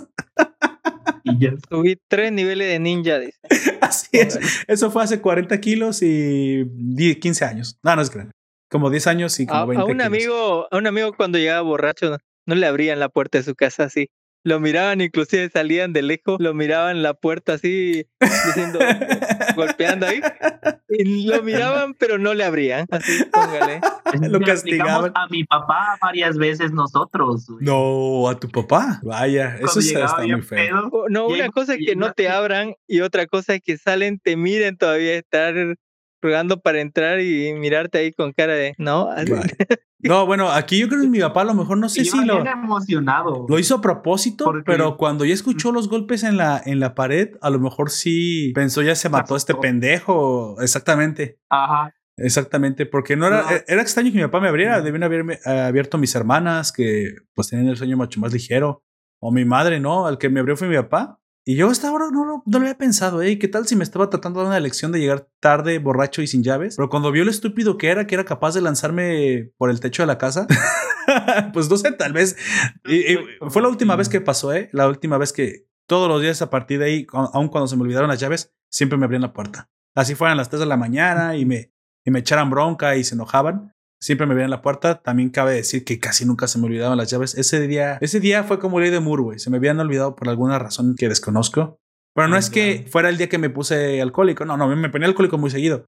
Y 1.24 1.38
ya. 1.40 1.54
Subí 1.70 1.98
tres 2.10 2.32
niveles 2.32 2.68
de 2.68 2.80
ninja. 2.80 3.20
dice. 3.20 3.38
Así 3.82 4.08
es. 4.14 4.40
Eso 4.68 4.92
fue 4.92 5.04
hace 5.04 5.22
40 5.22 5.60
kilos 5.60 6.02
y 6.02 6.64
10, 6.66 7.18
15 7.18 7.46
años. 7.46 7.80
No, 7.84 7.96
no 7.96 8.02
es 8.02 8.10
grande. 8.10 8.32
Como 8.70 8.90
10 8.90 9.08
años 9.08 9.40
y 9.40 9.46
como 9.46 9.60
A, 9.60 9.66
20 9.66 9.82
a 9.82 9.86
un 9.86 9.92
kilos. 9.92 10.06
amigo, 10.08 10.68
a 10.72 10.78
un 10.78 10.88
amigo 10.88 11.14
cuando 11.14 11.38
llegaba 11.38 11.62
borracho 11.62 12.10
no, 12.10 12.18
no 12.46 12.56
le 12.56 12.66
abrían 12.66 13.00
la 13.00 13.10
puerta 13.10 13.38
de 13.38 13.44
su 13.44 13.56
casa 13.56 13.86
así. 13.86 14.10
Lo 14.46 14.60
miraban, 14.60 15.00
inclusive 15.02 15.50
salían 15.50 15.94
de 15.94 16.02
lejos, 16.02 16.38
lo 16.40 16.54
miraban 16.54 17.02
la 17.02 17.14
puerta 17.14 17.54
así, 17.54 18.06
diciendo, 18.46 18.80
golpeando 19.56 20.06
ahí. 20.06 20.22
Y 20.90 21.26
lo 21.28 21.42
miraban, 21.44 21.94
pero 21.94 22.18
no 22.18 22.34
le 22.34 22.44
abrían. 22.44 22.86
Así, 22.92 23.24
póngale. 23.32 23.80
Lo 24.30 24.40
castigaban. 24.42 25.12
A 25.16 25.28
mi 25.28 25.44
papá 25.44 25.98
varias 26.00 26.38
veces 26.38 26.72
nosotros. 26.72 27.48
güey. 27.48 27.66
No, 27.66 28.30
a 28.30 28.40
tu 28.40 28.48
papá. 28.50 29.00
Vaya, 29.02 29.58
eso 29.60 29.80
está 29.80 30.22
bien 30.22 30.38
muy 30.38 30.46
feo. 30.46 30.90
pedo, 30.92 31.06
No, 31.10 31.28
una 31.28 31.50
cosa 31.50 31.74
es 31.74 31.80
que 31.84 31.96
no 31.96 32.12
te 32.14 32.30
abran 32.30 32.76
y 32.88 33.02
otra 33.02 33.26
cosa 33.26 33.56
es 33.56 33.62
que 33.62 33.78
salen, 33.78 34.20
te 34.20 34.36
miren 34.36 34.78
todavía, 34.78 35.16
estar 35.16 35.56
rogando 36.22 36.62
para 36.62 36.80
entrar 36.82 37.22
y 37.22 37.54
mirarte 37.54 37.98
ahí 37.98 38.12
con 38.12 38.34
cara 38.34 38.54
de, 38.54 38.76
no, 38.78 39.10
así- 39.10 39.32
Vaya. 39.32 39.48
No, 40.04 40.26
bueno, 40.26 40.50
aquí 40.50 40.80
yo 40.80 40.88
creo 40.90 41.02
que 41.02 41.08
mi 41.08 41.20
papá 41.20 41.42
a 41.42 41.46
lo 41.46 41.54
mejor 41.54 41.78
no 41.78 41.90
sé 41.90 42.04
si 42.06 42.26
lo, 42.26 42.40
emocionado. 42.46 43.46
lo 43.48 43.60
hizo 43.60 43.76
a 43.76 43.82
propósito, 43.82 44.52
pero 44.66 44.98
cuando 44.98 45.26
ya 45.26 45.34
escuchó 45.34 45.72
los 45.72 45.90
golpes 45.90 46.24
en 46.24 46.38
la, 46.38 46.62
en 46.66 46.80
la 46.80 46.94
pared, 46.96 47.30
a 47.42 47.50
lo 47.50 47.60
mejor 47.60 47.90
sí 47.90 48.52
pensó 48.54 48.82
ya 48.82 48.96
se 48.96 49.10
mató 49.10 49.36
este 49.36 49.56
pendejo. 49.56 50.56
Exactamente. 50.62 51.40
Ajá. 51.50 51.94
Exactamente, 52.16 52.86
porque 52.86 53.16
no 53.16 53.26
era, 53.28 53.42
No. 53.42 53.48
era 53.68 53.82
extraño 53.82 54.12
que 54.12 54.18
mi 54.18 54.24
papá 54.24 54.40
me 54.40 54.48
abriera, 54.48 54.78
No. 54.78 54.84
debían 54.84 55.04
haberme 55.04 55.40
eh, 55.46 55.50
abierto 55.62 55.98
mis 55.98 56.14
hermanas 56.14 56.72
que 56.72 57.08
pues 57.34 57.50
tenían 57.50 57.70
el 57.70 57.78
sueño 57.78 57.98
mucho 57.98 58.20
más 58.20 58.32
ligero, 58.32 58.84
o 59.20 59.32
mi 59.32 59.46
madre, 59.46 59.80
¿no? 59.80 60.08
El 60.08 60.18
que 60.20 60.30
me 60.30 60.40
abrió 60.40 60.56
fue 60.56 60.68
mi 60.68 60.76
papá. 60.76 61.20
Y 61.46 61.56
yo 61.58 61.70
hasta 61.70 61.90
ahora 61.90 62.06
no, 62.12 62.24
lo- 62.26 62.44
no 62.46 62.60
lo 62.60 62.66
había 62.66 62.78
pensado, 62.78 63.22
¿eh? 63.22 63.38
¿Qué 63.38 63.48
tal 63.50 63.68
si 63.68 63.76
me 63.76 63.84
estaba 63.84 64.10
tratando 64.10 64.40
de 64.40 64.46
dar 64.46 64.52
una 64.54 64.60
lección 64.62 64.92
de 64.94 65.00
llegar 65.00 65.28
tarde, 65.42 65.78
borracho 65.80 66.22
y 66.22 66.28
sin 66.28 66.42
llaves? 66.44 66.76
Pero 66.78 66.88
cuando 66.90 67.12
vio 67.12 67.26
lo 67.26 67.32
estúpido 67.32 67.78
que 67.78 67.90
era, 67.90 68.08
que 68.08 68.16
era 68.16 68.24
capaz 68.24 68.54
de 68.54 68.62
lanzarme 68.62 69.52
por 69.58 69.70
el 69.70 69.80
techo 69.82 70.04
de 70.04 70.08
la 70.08 70.18
casa, 70.18 70.48
pues 71.54 71.70
no 71.70 71.78
sé, 71.78 71.92
tal 71.92 72.14
vez. 72.14 72.38
y- 72.86 73.14
y 73.14 73.18
fue 73.50 73.62
la 73.62 73.68
última 73.68 73.96
vez 73.96 74.08
que 74.10 74.22
pasó, 74.22 74.54
¿eh? 74.54 74.70
La 74.72 74.88
última 74.88 75.18
vez 75.18 75.34
que 75.34 75.68
todos 75.86 76.08
los 76.08 76.22
días 76.22 76.42
a 76.42 76.50
partir 76.50 76.80
de 76.80 76.86
ahí, 76.86 77.08
aun 77.12 77.50
cuando 77.50 77.68
se 77.68 77.76
me 77.76 77.84
olvidaron 77.84 78.10
las 78.10 78.20
llaves, 78.20 78.54
siempre 78.70 78.98
me 78.98 79.04
abrían 79.06 79.22
la 79.22 79.34
puerta. 79.34 79.70
Así 79.96 80.16
fueran 80.16 80.38
las 80.38 80.50
3 80.50 80.62
de 80.62 80.66
la 80.66 80.78
mañana 80.78 81.36
y 81.36 81.46
me, 81.46 81.74
y 82.06 82.12
me 82.12 82.20
echaran 82.20 82.50
bronca 82.50 82.96
y 82.96 83.04
se 83.04 83.16
enojaban. 83.16 83.76
Siempre 84.04 84.28
me 84.28 84.34
abrían 84.34 84.50
la 84.50 84.62
puerta. 84.62 85.02
También 85.02 85.30
cabe 85.30 85.54
decir 85.54 85.86
que 85.86 85.98
casi 85.98 86.26
nunca 86.26 86.50
se 86.50 86.60
me 86.60 86.66
olvidaban 86.66 86.98
las 86.98 87.10
llaves. 87.10 87.36
Ese 87.36 87.66
día, 87.66 87.98
ese 88.02 88.20
día 88.20 88.44
fue 88.44 88.60
como 88.60 88.82
ley 88.82 88.90
de 88.90 89.00
Moore, 89.00 89.24
güey. 89.24 89.40
Se 89.40 89.50
me 89.50 89.56
habían 89.56 89.80
olvidado 89.80 90.14
por 90.18 90.28
alguna 90.28 90.60
razón 90.60 90.96
que 90.98 91.08
desconozco. 91.08 91.80
Pero 92.14 92.28
no 92.28 92.36
Ah, 92.36 92.40
es 92.40 92.50
que 92.50 92.86
fuera 92.92 93.08
el 93.08 93.18
día 93.18 93.30
que 93.30 93.38
me 93.38 93.50
puse 93.50 94.02
alcohólico. 94.02 94.44
No, 94.44 94.58
no, 94.58 94.68
me 94.76 94.90
ponía 94.90 95.08
alcohólico 95.08 95.38
muy 95.38 95.50
seguido. 95.52 95.86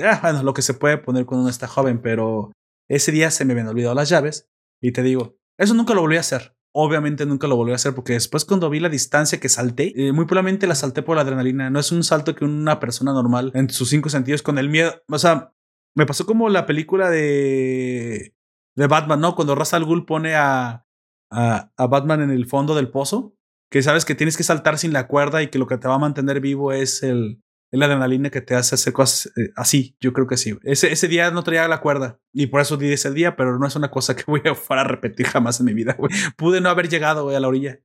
Ah, 0.00 0.20
bueno, 0.22 0.44
lo 0.44 0.54
que 0.54 0.62
se 0.62 0.74
puede 0.74 0.98
poner 0.98 1.26
cuando 1.26 1.40
uno 1.42 1.50
está 1.50 1.66
joven, 1.66 2.00
pero 2.00 2.52
ese 2.88 3.10
día 3.10 3.32
se 3.32 3.44
me 3.44 3.54
habían 3.54 3.66
olvidado 3.66 3.96
las 3.96 4.08
llaves. 4.08 4.46
Y 4.80 4.92
te 4.92 5.02
digo, 5.02 5.34
eso 5.58 5.74
nunca 5.74 5.94
lo 5.94 6.02
volví 6.02 6.18
a 6.18 6.20
hacer. 6.20 6.54
Obviamente 6.72 7.26
nunca 7.26 7.48
lo 7.48 7.56
volví 7.56 7.72
a 7.72 7.74
hacer 7.74 7.92
porque 7.92 8.12
después 8.12 8.44
cuando 8.44 8.70
vi 8.70 8.78
la 8.78 8.88
distancia 8.88 9.40
que 9.40 9.48
salté, 9.48 9.94
eh, 9.96 10.12
muy 10.12 10.26
probablemente 10.26 10.68
la 10.68 10.76
salté 10.76 11.02
por 11.02 11.16
la 11.16 11.22
adrenalina. 11.22 11.70
No 11.70 11.80
es 11.80 11.90
un 11.90 12.04
salto 12.04 12.36
que 12.36 12.44
una 12.44 12.78
persona 12.78 13.12
normal 13.12 13.50
en 13.54 13.68
sus 13.68 13.88
cinco 13.88 14.10
sentidos 14.10 14.42
con 14.42 14.58
el 14.58 14.68
miedo. 14.68 15.02
O 15.08 15.18
sea, 15.18 15.55
me 15.96 16.06
pasó 16.06 16.26
como 16.26 16.48
la 16.48 16.66
película 16.66 17.10
de, 17.10 18.34
de 18.76 18.86
Batman, 18.86 19.20
¿no? 19.20 19.34
Cuando 19.34 19.54
Ra's 19.54 19.72
al 19.72 20.04
pone 20.04 20.36
a, 20.36 20.86
a, 21.30 21.86
Batman 21.88 22.20
en 22.20 22.30
el 22.30 22.46
fondo 22.46 22.74
del 22.74 22.90
pozo, 22.90 23.34
que 23.70 23.82
sabes 23.82 24.04
que 24.04 24.14
tienes 24.14 24.36
que 24.36 24.44
saltar 24.44 24.78
sin 24.78 24.92
la 24.92 25.08
cuerda 25.08 25.42
y 25.42 25.48
que 25.48 25.58
lo 25.58 25.66
que 25.66 25.78
te 25.78 25.88
va 25.88 25.94
a 25.94 25.98
mantener 25.98 26.40
vivo 26.40 26.72
es 26.72 27.02
el, 27.02 27.42
es 27.72 27.80
la 27.80 27.86
adrenalina 27.86 28.28
que 28.28 28.42
te 28.42 28.54
hace 28.54 28.74
hacer 28.74 28.92
cosas 28.92 29.32
eh, 29.38 29.50
así. 29.56 29.96
Yo 29.98 30.12
creo 30.12 30.26
que 30.26 30.36
sí. 30.36 30.56
Ese, 30.64 30.92
ese 30.92 31.08
día 31.08 31.30
no 31.30 31.42
traía 31.42 31.66
la 31.66 31.80
cuerda 31.80 32.20
y 32.30 32.48
por 32.48 32.60
eso 32.60 32.76
di 32.76 32.92
ese 32.92 33.10
día, 33.10 33.34
pero 33.34 33.58
no 33.58 33.66
es 33.66 33.74
una 33.74 33.90
cosa 33.90 34.14
que 34.16 34.24
voy 34.26 34.42
a 34.44 34.84
repetir 34.84 35.26
jamás 35.26 35.58
en 35.60 35.66
mi 35.66 35.72
vida. 35.72 35.96
güey. 35.98 36.12
Pude 36.36 36.60
no 36.60 36.68
haber 36.68 36.90
llegado 36.90 37.24
güey, 37.24 37.36
a 37.36 37.40
la 37.40 37.48
orilla. 37.48 37.80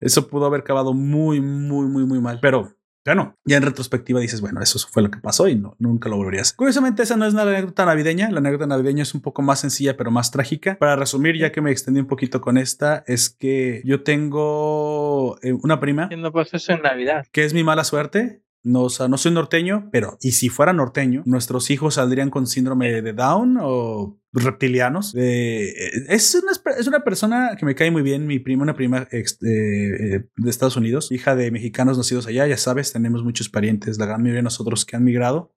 Eso 0.00 0.28
pudo 0.28 0.44
haber 0.44 0.60
acabado 0.60 0.92
muy, 0.92 1.40
muy, 1.40 1.86
muy, 1.86 2.04
muy 2.04 2.20
mal. 2.20 2.40
Pero 2.42 2.76
bueno, 3.04 3.36
ya 3.44 3.58
en 3.58 3.62
retrospectiva 3.62 4.20
dices, 4.20 4.40
bueno, 4.40 4.62
eso 4.62 4.78
fue 4.90 5.02
lo 5.02 5.10
que 5.10 5.18
pasó 5.18 5.46
y 5.48 5.56
no, 5.56 5.76
nunca 5.78 6.08
lo 6.08 6.16
volvería 6.16 6.40
a 6.40 6.42
hacer. 6.42 6.56
Curiosamente, 6.56 7.02
esa 7.02 7.16
no 7.16 7.26
es 7.26 7.34
una 7.34 7.42
anécdota 7.42 7.84
navideña. 7.84 8.30
La 8.30 8.38
anécdota 8.38 8.66
navideña 8.66 9.02
es 9.02 9.14
un 9.14 9.20
poco 9.20 9.42
más 9.42 9.60
sencilla, 9.60 9.96
pero 9.96 10.10
más 10.10 10.30
trágica. 10.30 10.78
Para 10.78 10.96
resumir, 10.96 11.36
ya 11.36 11.52
que 11.52 11.60
me 11.60 11.70
extendí 11.70 12.00
un 12.00 12.06
poquito 12.06 12.40
con 12.40 12.56
esta, 12.56 13.04
es 13.06 13.28
que 13.28 13.82
yo 13.84 14.02
tengo 14.02 15.38
eh, 15.42 15.52
una 15.52 15.80
prima 15.80 16.08
¿Qué 16.08 16.16
no 16.16 16.32
pasó 16.32 16.56
eso 16.56 16.72
en 16.72 16.82
Navidad? 16.82 17.26
que 17.30 17.44
es 17.44 17.52
mi 17.54 17.64
mala 17.64 17.84
suerte. 17.84 18.43
No, 18.64 18.84
o 18.84 18.88
sea, 18.88 19.08
no 19.08 19.18
soy 19.18 19.32
norteño, 19.32 19.90
pero 19.92 20.16
y 20.22 20.32
si 20.32 20.48
fuera 20.48 20.72
norteño, 20.72 21.22
nuestros 21.26 21.70
hijos 21.70 21.94
saldrían 21.94 22.30
con 22.30 22.46
síndrome 22.46 23.02
de 23.02 23.12
Down 23.12 23.58
o 23.60 24.18
reptilianos. 24.32 25.14
Eh, 25.18 25.74
es, 26.08 26.34
una, 26.34 26.52
es 26.78 26.86
una 26.86 27.04
persona 27.04 27.56
que 27.58 27.66
me 27.66 27.74
cae 27.74 27.90
muy 27.90 28.00
bien, 28.00 28.26
mi 28.26 28.38
prima, 28.38 28.62
una 28.62 28.74
prima 28.74 29.06
eh, 29.12 29.22
eh, 29.22 30.24
de 30.34 30.50
Estados 30.50 30.76
Unidos, 30.76 31.12
hija 31.12 31.36
de 31.36 31.50
mexicanos 31.50 31.98
nacidos 31.98 32.26
allá, 32.26 32.46
ya 32.46 32.56
sabes, 32.56 32.90
tenemos 32.90 33.22
muchos 33.22 33.50
parientes, 33.50 33.98
la 33.98 34.06
gran 34.06 34.22
mayoría 34.22 34.38
de 34.38 34.44
nosotros 34.44 34.86
que 34.86 34.96
han 34.96 35.04
migrado. 35.04 35.54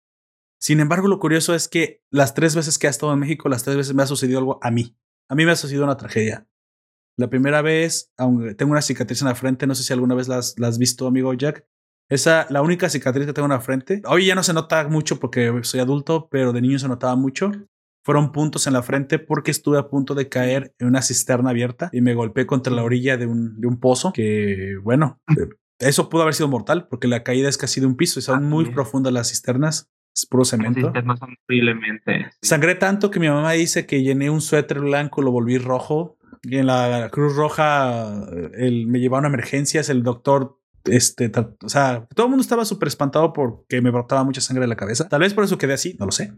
Sin 0.58 0.80
embargo, 0.80 1.06
lo 1.06 1.20
curioso 1.20 1.54
es 1.54 1.68
que 1.68 2.02
las 2.10 2.34
tres 2.34 2.56
veces 2.56 2.76
que 2.76 2.88
ha 2.88 2.90
estado 2.90 3.12
en 3.12 3.20
México, 3.20 3.48
las 3.48 3.62
tres 3.62 3.76
veces 3.76 3.94
me 3.94 4.02
ha 4.02 4.06
sucedido 4.06 4.40
algo 4.40 4.58
a 4.62 4.72
mí. 4.72 4.96
A 5.28 5.36
mí 5.36 5.44
me 5.44 5.52
ha 5.52 5.56
sucedido 5.56 5.84
una 5.84 5.96
tragedia. 5.96 6.48
La 7.16 7.30
primera 7.30 7.62
vez, 7.62 8.12
aunque 8.16 8.56
tengo 8.56 8.72
una 8.72 8.82
cicatriz 8.82 9.22
en 9.22 9.28
la 9.28 9.36
frente, 9.36 9.68
no 9.68 9.76
sé 9.76 9.84
si 9.84 9.92
alguna 9.92 10.16
vez 10.16 10.26
la 10.26 10.38
has 10.38 10.78
visto, 10.78 11.06
amigo 11.06 11.32
Jack. 11.34 11.66
Esa, 12.08 12.46
la 12.50 12.62
única 12.62 12.88
cicatriz 12.88 13.26
que 13.26 13.32
tengo 13.32 13.46
en 13.46 13.52
la 13.52 13.60
frente. 13.60 14.02
Hoy 14.06 14.26
ya 14.26 14.34
no 14.34 14.42
se 14.42 14.52
nota 14.52 14.86
mucho 14.88 15.18
porque 15.18 15.52
soy 15.62 15.80
adulto, 15.80 16.28
pero 16.30 16.52
de 16.52 16.60
niño 16.60 16.78
se 16.78 16.88
notaba 16.88 17.16
mucho. 17.16 17.50
Fueron 18.04 18.30
puntos 18.30 18.68
en 18.68 18.72
la 18.72 18.82
frente 18.82 19.18
porque 19.18 19.50
estuve 19.50 19.78
a 19.78 19.88
punto 19.88 20.14
de 20.14 20.28
caer 20.28 20.72
en 20.78 20.86
una 20.86 21.02
cisterna 21.02 21.50
abierta 21.50 21.90
y 21.92 22.00
me 22.00 22.14
golpeé 22.14 22.46
contra 22.46 22.72
la 22.72 22.84
orilla 22.84 23.16
de 23.16 23.26
un, 23.26 23.60
de 23.60 23.66
un 23.66 23.80
pozo 23.80 24.12
que, 24.12 24.76
bueno, 24.82 25.20
eso 25.80 26.08
pudo 26.08 26.22
haber 26.22 26.34
sido 26.34 26.48
mortal 26.48 26.86
porque 26.88 27.08
la 27.08 27.24
caída 27.24 27.48
es 27.48 27.58
casi 27.58 27.80
de 27.80 27.86
un 27.86 27.96
piso 27.96 28.20
y 28.20 28.22
son 28.22 28.44
muy 28.44 28.66
es. 28.66 28.70
profundas 28.70 29.12
las 29.12 29.30
cisternas. 29.30 29.90
Es 30.14 30.24
puro 30.24 30.44
cemento. 30.44 30.80
sistemas 30.80 31.18
son 31.18 31.36
horriblemente. 31.46 32.30
sí. 32.30 32.48
Sangré 32.48 32.76
tanto 32.76 33.10
que 33.10 33.20
mi 33.20 33.28
mamá 33.28 33.52
dice 33.52 33.84
que 33.84 34.02
llené 34.02 34.30
un 34.30 34.40
suéter 34.40 34.80
blanco, 34.80 35.20
lo 35.20 35.32
volví 35.32 35.58
rojo. 35.58 36.16
Y 36.42 36.58
en 36.58 36.66
la 36.66 37.08
Cruz 37.10 37.34
Roja 37.34 38.24
el, 38.54 38.86
me 38.86 39.00
llevaron 39.00 39.24
a 39.24 39.28
emergencias. 39.28 39.88
El 39.88 40.04
doctor, 40.04 40.55
este, 40.86 41.30
o 41.62 41.68
sea, 41.68 42.06
todo 42.14 42.26
el 42.26 42.30
mundo 42.30 42.42
estaba 42.42 42.64
súper 42.64 42.88
espantado 42.88 43.32
porque 43.32 43.80
me 43.80 43.90
brotaba 43.90 44.24
mucha 44.24 44.40
sangre 44.40 44.62
de 44.62 44.68
la 44.68 44.76
cabeza. 44.76 45.08
Tal 45.08 45.20
vez 45.20 45.34
por 45.34 45.44
eso 45.44 45.58
quedé 45.58 45.74
así, 45.74 45.96
no 45.98 46.06
lo 46.06 46.12
sé. 46.12 46.32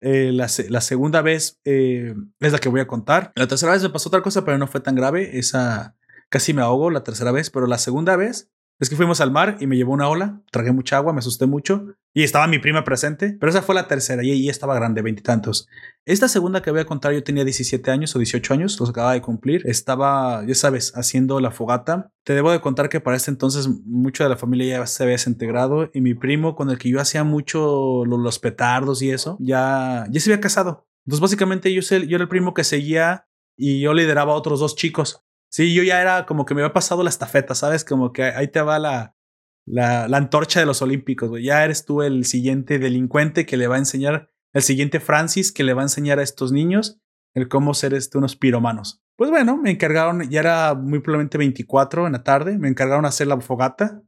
Eh, 0.00 0.30
la, 0.32 0.48
la 0.68 0.80
segunda 0.80 1.22
vez 1.22 1.60
eh, 1.64 2.14
es 2.40 2.52
la 2.52 2.58
que 2.58 2.68
voy 2.68 2.80
a 2.80 2.86
contar. 2.86 3.32
La 3.34 3.46
tercera 3.46 3.72
vez 3.72 3.82
me 3.82 3.90
pasó 3.90 4.08
otra 4.08 4.22
cosa, 4.22 4.44
pero 4.44 4.58
no 4.58 4.66
fue 4.66 4.80
tan 4.80 4.94
grave. 4.94 5.38
Esa 5.38 5.96
casi 6.28 6.52
me 6.52 6.62
ahogo 6.62 6.90
la 6.90 7.04
tercera 7.04 7.32
vez, 7.32 7.50
pero 7.50 7.66
la 7.66 7.78
segunda 7.78 8.16
vez 8.16 8.50
es 8.78 8.90
que 8.90 8.96
fuimos 8.96 9.20
al 9.20 9.30
mar 9.30 9.56
y 9.60 9.66
me 9.66 9.76
llevó 9.76 9.92
una 9.92 10.08
ola, 10.08 10.42
tragué 10.50 10.70
mucha 10.72 10.96
agua, 10.98 11.12
me 11.12 11.20
asusté 11.20 11.46
mucho 11.46 11.86
y 12.12 12.22
estaba 12.22 12.46
mi 12.46 12.58
prima 12.58 12.84
presente, 12.84 13.36
pero 13.40 13.50
esa 13.50 13.62
fue 13.62 13.74
la 13.74 13.88
tercera 13.88 14.22
y 14.22 14.30
ella 14.30 14.50
estaba 14.50 14.74
grande, 14.74 15.02
veintitantos. 15.02 15.68
Esta 16.04 16.28
segunda 16.28 16.62
que 16.62 16.70
voy 16.70 16.80
a 16.80 16.84
contar, 16.86 17.12
yo 17.12 17.22
tenía 17.24 17.44
17 17.44 17.90
años 17.90 18.14
o 18.14 18.18
18 18.18 18.54
años, 18.54 18.78
los 18.78 18.90
acababa 18.90 19.14
de 19.14 19.22
cumplir. 19.22 19.62
Estaba, 19.66 20.44
ya 20.46 20.54
sabes, 20.54 20.92
haciendo 20.94 21.40
la 21.40 21.50
fogata. 21.50 22.12
Te 22.24 22.34
debo 22.34 22.52
de 22.52 22.60
contar 22.60 22.88
que 22.88 23.00
para 23.00 23.16
este 23.16 23.30
entonces 23.30 23.68
mucho 23.68 24.22
de 24.24 24.30
la 24.30 24.36
familia 24.36 24.78
ya 24.78 24.86
se 24.86 25.02
había 25.02 25.12
desintegrado 25.14 25.90
y 25.92 26.00
mi 26.00 26.14
primo 26.14 26.54
con 26.54 26.70
el 26.70 26.78
que 26.78 26.90
yo 26.90 27.00
hacía 27.00 27.24
mucho 27.24 28.04
lo- 28.04 28.18
los 28.18 28.38
petardos 28.38 29.02
y 29.02 29.10
eso, 29.10 29.36
ya, 29.40 30.06
ya 30.10 30.20
se 30.20 30.30
había 30.32 30.40
casado. 30.40 30.86
Entonces 31.06 31.20
básicamente 31.22 31.72
yo, 31.72 31.80
yo 31.80 32.16
era 32.16 32.22
el 32.22 32.28
primo 32.28 32.52
que 32.54 32.64
seguía 32.64 33.26
y 33.56 33.80
yo 33.80 33.94
lideraba 33.94 34.32
a 34.32 34.36
otros 34.36 34.60
dos 34.60 34.76
chicos. 34.76 35.22
Sí, 35.56 35.72
yo 35.72 35.82
ya 35.82 36.02
era 36.02 36.26
como 36.26 36.44
que 36.44 36.54
me 36.54 36.60
había 36.60 36.74
pasado 36.74 37.02
la 37.02 37.08
estafeta, 37.08 37.54
¿sabes? 37.54 37.82
Como 37.82 38.12
que 38.12 38.24
ahí 38.24 38.48
te 38.48 38.60
va 38.60 38.78
la, 38.78 39.16
la, 39.64 40.04
antorcha 40.04 40.60
de 40.60 40.66
los 40.66 40.82
olímpicos, 40.82 41.30
güey. 41.30 41.44
Ya 41.44 41.64
eres 41.64 41.86
tú 41.86 42.02
el 42.02 42.26
siguiente 42.26 42.78
delincuente 42.78 43.46
que 43.46 43.56
le 43.56 43.66
va 43.66 43.76
a 43.76 43.78
enseñar 43.78 44.30
el 44.52 44.60
siguiente 44.60 45.00
Francis 45.00 45.52
que 45.52 45.64
le 45.64 45.72
va 45.72 45.80
a 45.80 45.86
enseñar 45.86 46.18
a 46.18 46.22
estos 46.22 46.52
niños 46.52 47.00
el 47.32 47.48
cómo 47.48 47.72
ser 47.72 47.94
este, 47.94 48.18
unos 48.18 48.36
piromanos. 48.36 49.02
Pues 49.16 49.30
bueno, 49.30 49.56
me 49.56 49.70
encargaron, 49.70 50.28
ya 50.28 50.40
era 50.40 50.74
muy 50.74 50.98
probablemente 50.98 51.38
24 51.38 52.04
en 52.04 52.12
la 52.12 52.22
tarde, 52.22 52.58
me 52.58 52.68
encargaron 52.68 53.06
hacer 53.06 53.26
la 53.26 53.40
fogata, 53.40 54.02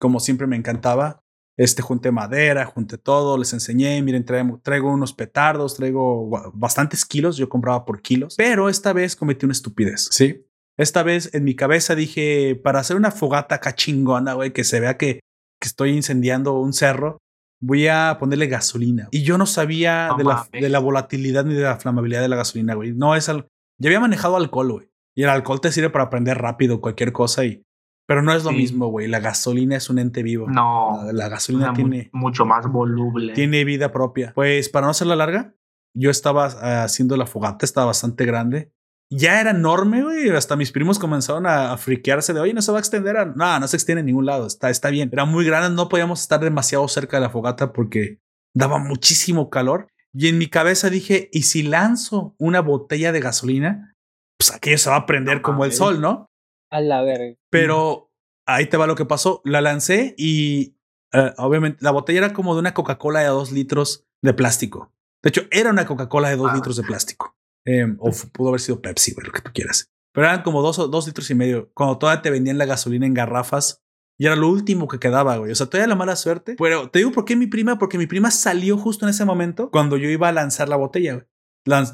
como 0.00 0.18
siempre 0.18 0.46
me 0.46 0.56
encantaba. 0.56 1.22
Este, 1.58 1.82
junté 1.82 2.10
madera, 2.10 2.64
junté 2.64 2.96
todo, 2.96 3.36
les 3.36 3.52
enseñé, 3.52 4.00
miren, 4.00 4.24
traigo, 4.24 4.90
unos 4.90 5.12
petardos, 5.12 5.76
traigo 5.76 6.30
bastantes 6.54 7.04
kilos, 7.04 7.36
yo 7.36 7.50
compraba 7.50 7.84
por 7.84 8.00
kilos, 8.00 8.34
pero 8.38 8.70
esta 8.70 8.94
vez 8.94 9.14
cometí 9.14 9.44
una 9.44 9.52
estupidez, 9.52 10.08
¿sí? 10.10 10.45
Esta 10.78 11.02
vez 11.02 11.34
en 11.34 11.44
mi 11.44 11.54
cabeza 11.54 11.94
dije, 11.94 12.54
para 12.62 12.80
hacer 12.80 12.96
una 12.96 13.10
fogata 13.10 13.58
cachingona, 13.60 14.34
güey, 14.34 14.52
que 14.52 14.64
se 14.64 14.80
vea 14.80 14.96
que, 14.96 15.20
que 15.60 15.68
estoy 15.68 15.90
incendiando 15.90 16.58
un 16.58 16.72
cerro, 16.72 17.18
voy 17.62 17.88
a 17.88 18.16
ponerle 18.20 18.46
gasolina. 18.46 19.08
Y 19.10 19.22
yo 19.22 19.38
no 19.38 19.46
sabía 19.46 20.08
No 20.08 20.16
de, 20.18 20.24
la, 20.24 20.34
mames. 20.34 20.50
de 20.62 20.68
la 20.68 20.78
volatilidad 20.78 21.44
ni 21.44 21.54
de 21.54 21.62
la 21.62 21.76
flamabilidad 21.76 22.20
de 22.20 22.28
la 22.28 22.36
gasolina, 22.36 22.74
güey. 22.74 22.92
No 22.92 23.14
es 23.14 23.28
al... 23.28 23.46
Ya 23.78 23.88
había 23.88 24.00
manejado 24.00 24.36
alcohol, 24.36 24.72
güey. 24.72 24.88
Y 25.16 25.22
el 25.22 25.30
alcohol 25.30 25.60
te 25.62 25.72
sirve 25.72 25.88
para 25.90 26.10
prender 26.10 26.38
rápido 26.38 26.80
cualquier 26.80 27.12
cosa 27.12 27.44
y... 27.46 27.62
Pero 28.08 28.22
no 28.22 28.32
es 28.34 28.44
lo 28.44 28.50
Sí. 28.50 28.56
mismo, 28.56 28.86
güey. 28.88 29.08
La 29.08 29.18
gasolina 29.18 29.74
es 29.76 29.90
un 29.90 29.98
ente 29.98 30.22
vivo. 30.22 30.46
No, 30.48 31.00
La, 31.06 31.12
la 31.12 31.28
gasolina 31.28 31.70
mu- 31.70 31.74
tiene, 31.74 32.10
mucho 32.12 32.44
más 32.44 32.70
voluble. 32.70 33.32
tiene 33.32 33.64
vida 33.64 33.90
propia. 33.90 34.32
Pues 34.34 34.68
para 34.68 34.86
no 34.86 34.90
hacerla 34.92 35.16
larga, 35.16 35.54
yo 35.92 36.10
estaba 36.10 36.84
haciendo 36.84 37.16
la 37.16 37.26
fogata, 37.26 37.64
estaba 37.66 37.86
bastante 37.86 38.24
grande. 38.24 38.70
Ya 39.10 39.40
era 39.40 39.50
enorme, 39.52 40.02
güey. 40.02 40.30
Hasta 40.30 40.56
mis 40.56 40.72
primos 40.72 40.98
comenzaron 40.98 41.46
a, 41.46 41.72
a 41.72 41.78
friquearse 41.78 42.32
de, 42.32 42.40
oye, 42.40 42.52
no 42.54 42.62
se 42.62 42.72
va 42.72 42.78
a 42.78 42.80
extender. 42.80 43.16
A... 43.16 43.24
No, 43.26 43.60
no 43.60 43.68
se 43.68 43.76
extiende 43.76 44.00
en 44.00 44.06
ningún 44.06 44.26
lado. 44.26 44.46
Está, 44.46 44.68
está 44.70 44.90
bien. 44.90 45.10
Era 45.12 45.24
muy 45.24 45.44
grande, 45.44 45.70
no 45.76 45.88
podíamos 45.88 46.20
estar 46.20 46.40
demasiado 46.40 46.86
cerca 46.88 47.18
de 47.18 47.20
la 47.22 47.30
fogata 47.30 47.72
porque 47.72 48.18
daba 48.54 48.78
muchísimo 48.78 49.48
calor. 49.50 49.88
Y 50.12 50.28
en 50.28 50.38
mi 50.38 50.48
cabeza 50.48 50.90
dije, 50.90 51.28
¿y 51.32 51.42
si 51.42 51.62
lanzo 51.62 52.34
una 52.38 52.60
botella 52.60 53.12
de 53.12 53.20
gasolina? 53.20 53.94
Pues 54.38 54.52
aquello 54.52 54.78
se 54.78 54.90
va 54.90 54.96
a 54.96 55.06
prender 55.06 55.40
como 55.42 55.64
el 55.64 55.72
sol, 55.72 56.00
¿no? 56.00 56.26
A 56.70 56.80
la 56.80 57.02
verga. 57.02 57.36
Pero 57.50 58.10
ahí 58.46 58.66
te 58.66 58.76
va 58.76 58.86
lo 58.86 58.96
que 58.96 59.04
pasó. 59.04 59.40
La 59.44 59.60
lancé 59.60 60.14
y 60.18 60.76
eh, 61.12 61.32
obviamente 61.38 61.78
la 61.80 61.90
botella 61.92 62.18
era 62.18 62.32
como 62.32 62.54
de 62.54 62.60
una 62.60 62.74
Coca-Cola 62.74 63.20
de 63.20 63.26
dos 63.28 63.52
litros 63.52 64.04
de 64.22 64.34
plástico. 64.34 64.92
De 65.22 65.28
hecho, 65.28 65.42
era 65.50 65.70
una 65.70 65.86
Coca-Cola 65.86 66.30
de 66.30 66.36
dos 66.36 66.50
Ah. 66.50 66.54
litros 66.56 66.76
de 66.76 66.82
plástico. 66.82 67.35
Eh, 67.66 67.84
o 67.98 68.10
pudo 68.32 68.48
haber 68.50 68.60
sido 68.60 68.80
Pepsi, 68.80 69.12
güey, 69.12 69.26
lo 69.26 69.32
que 69.32 69.42
tú 69.42 69.50
quieras. 69.52 69.90
Pero 70.14 70.26
eran 70.28 70.42
como 70.42 70.62
dos, 70.62 70.78
o- 70.78 70.88
dos 70.88 71.06
litros 71.06 71.28
y 71.30 71.34
medio. 71.34 71.70
Cuando 71.74 71.98
todavía 71.98 72.22
te 72.22 72.30
vendían 72.30 72.56
la 72.58 72.64
gasolina 72.64 73.06
en 73.06 73.12
garrafas. 73.14 73.82
Y 74.18 74.24
era 74.24 74.34
lo 74.36 74.48
último 74.48 74.88
que 74.88 74.98
quedaba, 74.98 75.36
güey. 75.36 75.52
O 75.52 75.54
sea, 75.54 75.66
todavía 75.66 75.88
la 75.88 75.94
mala 75.96 76.16
suerte. 76.16 76.56
Pero 76.58 76.88
te 76.88 77.00
digo 77.00 77.12
por 77.12 77.26
qué 77.26 77.36
mi 77.36 77.46
prima, 77.48 77.78
porque 77.78 77.98
mi 77.98 78.06
prima 78.06 78.30
salió 78.30 78.78
justo 78.78 79.04
en 79.04 79.10
ese 79.10 79.26
momento 79.26 79.70
cuando 79.70 79.98
yo 79.98 80.08
iba 80.08 80.28
a 80.28 80.32
lanzar 80.32 80.70
la 80.70 80.76
botella, 80.76 81.14
güey. 81.14 81.26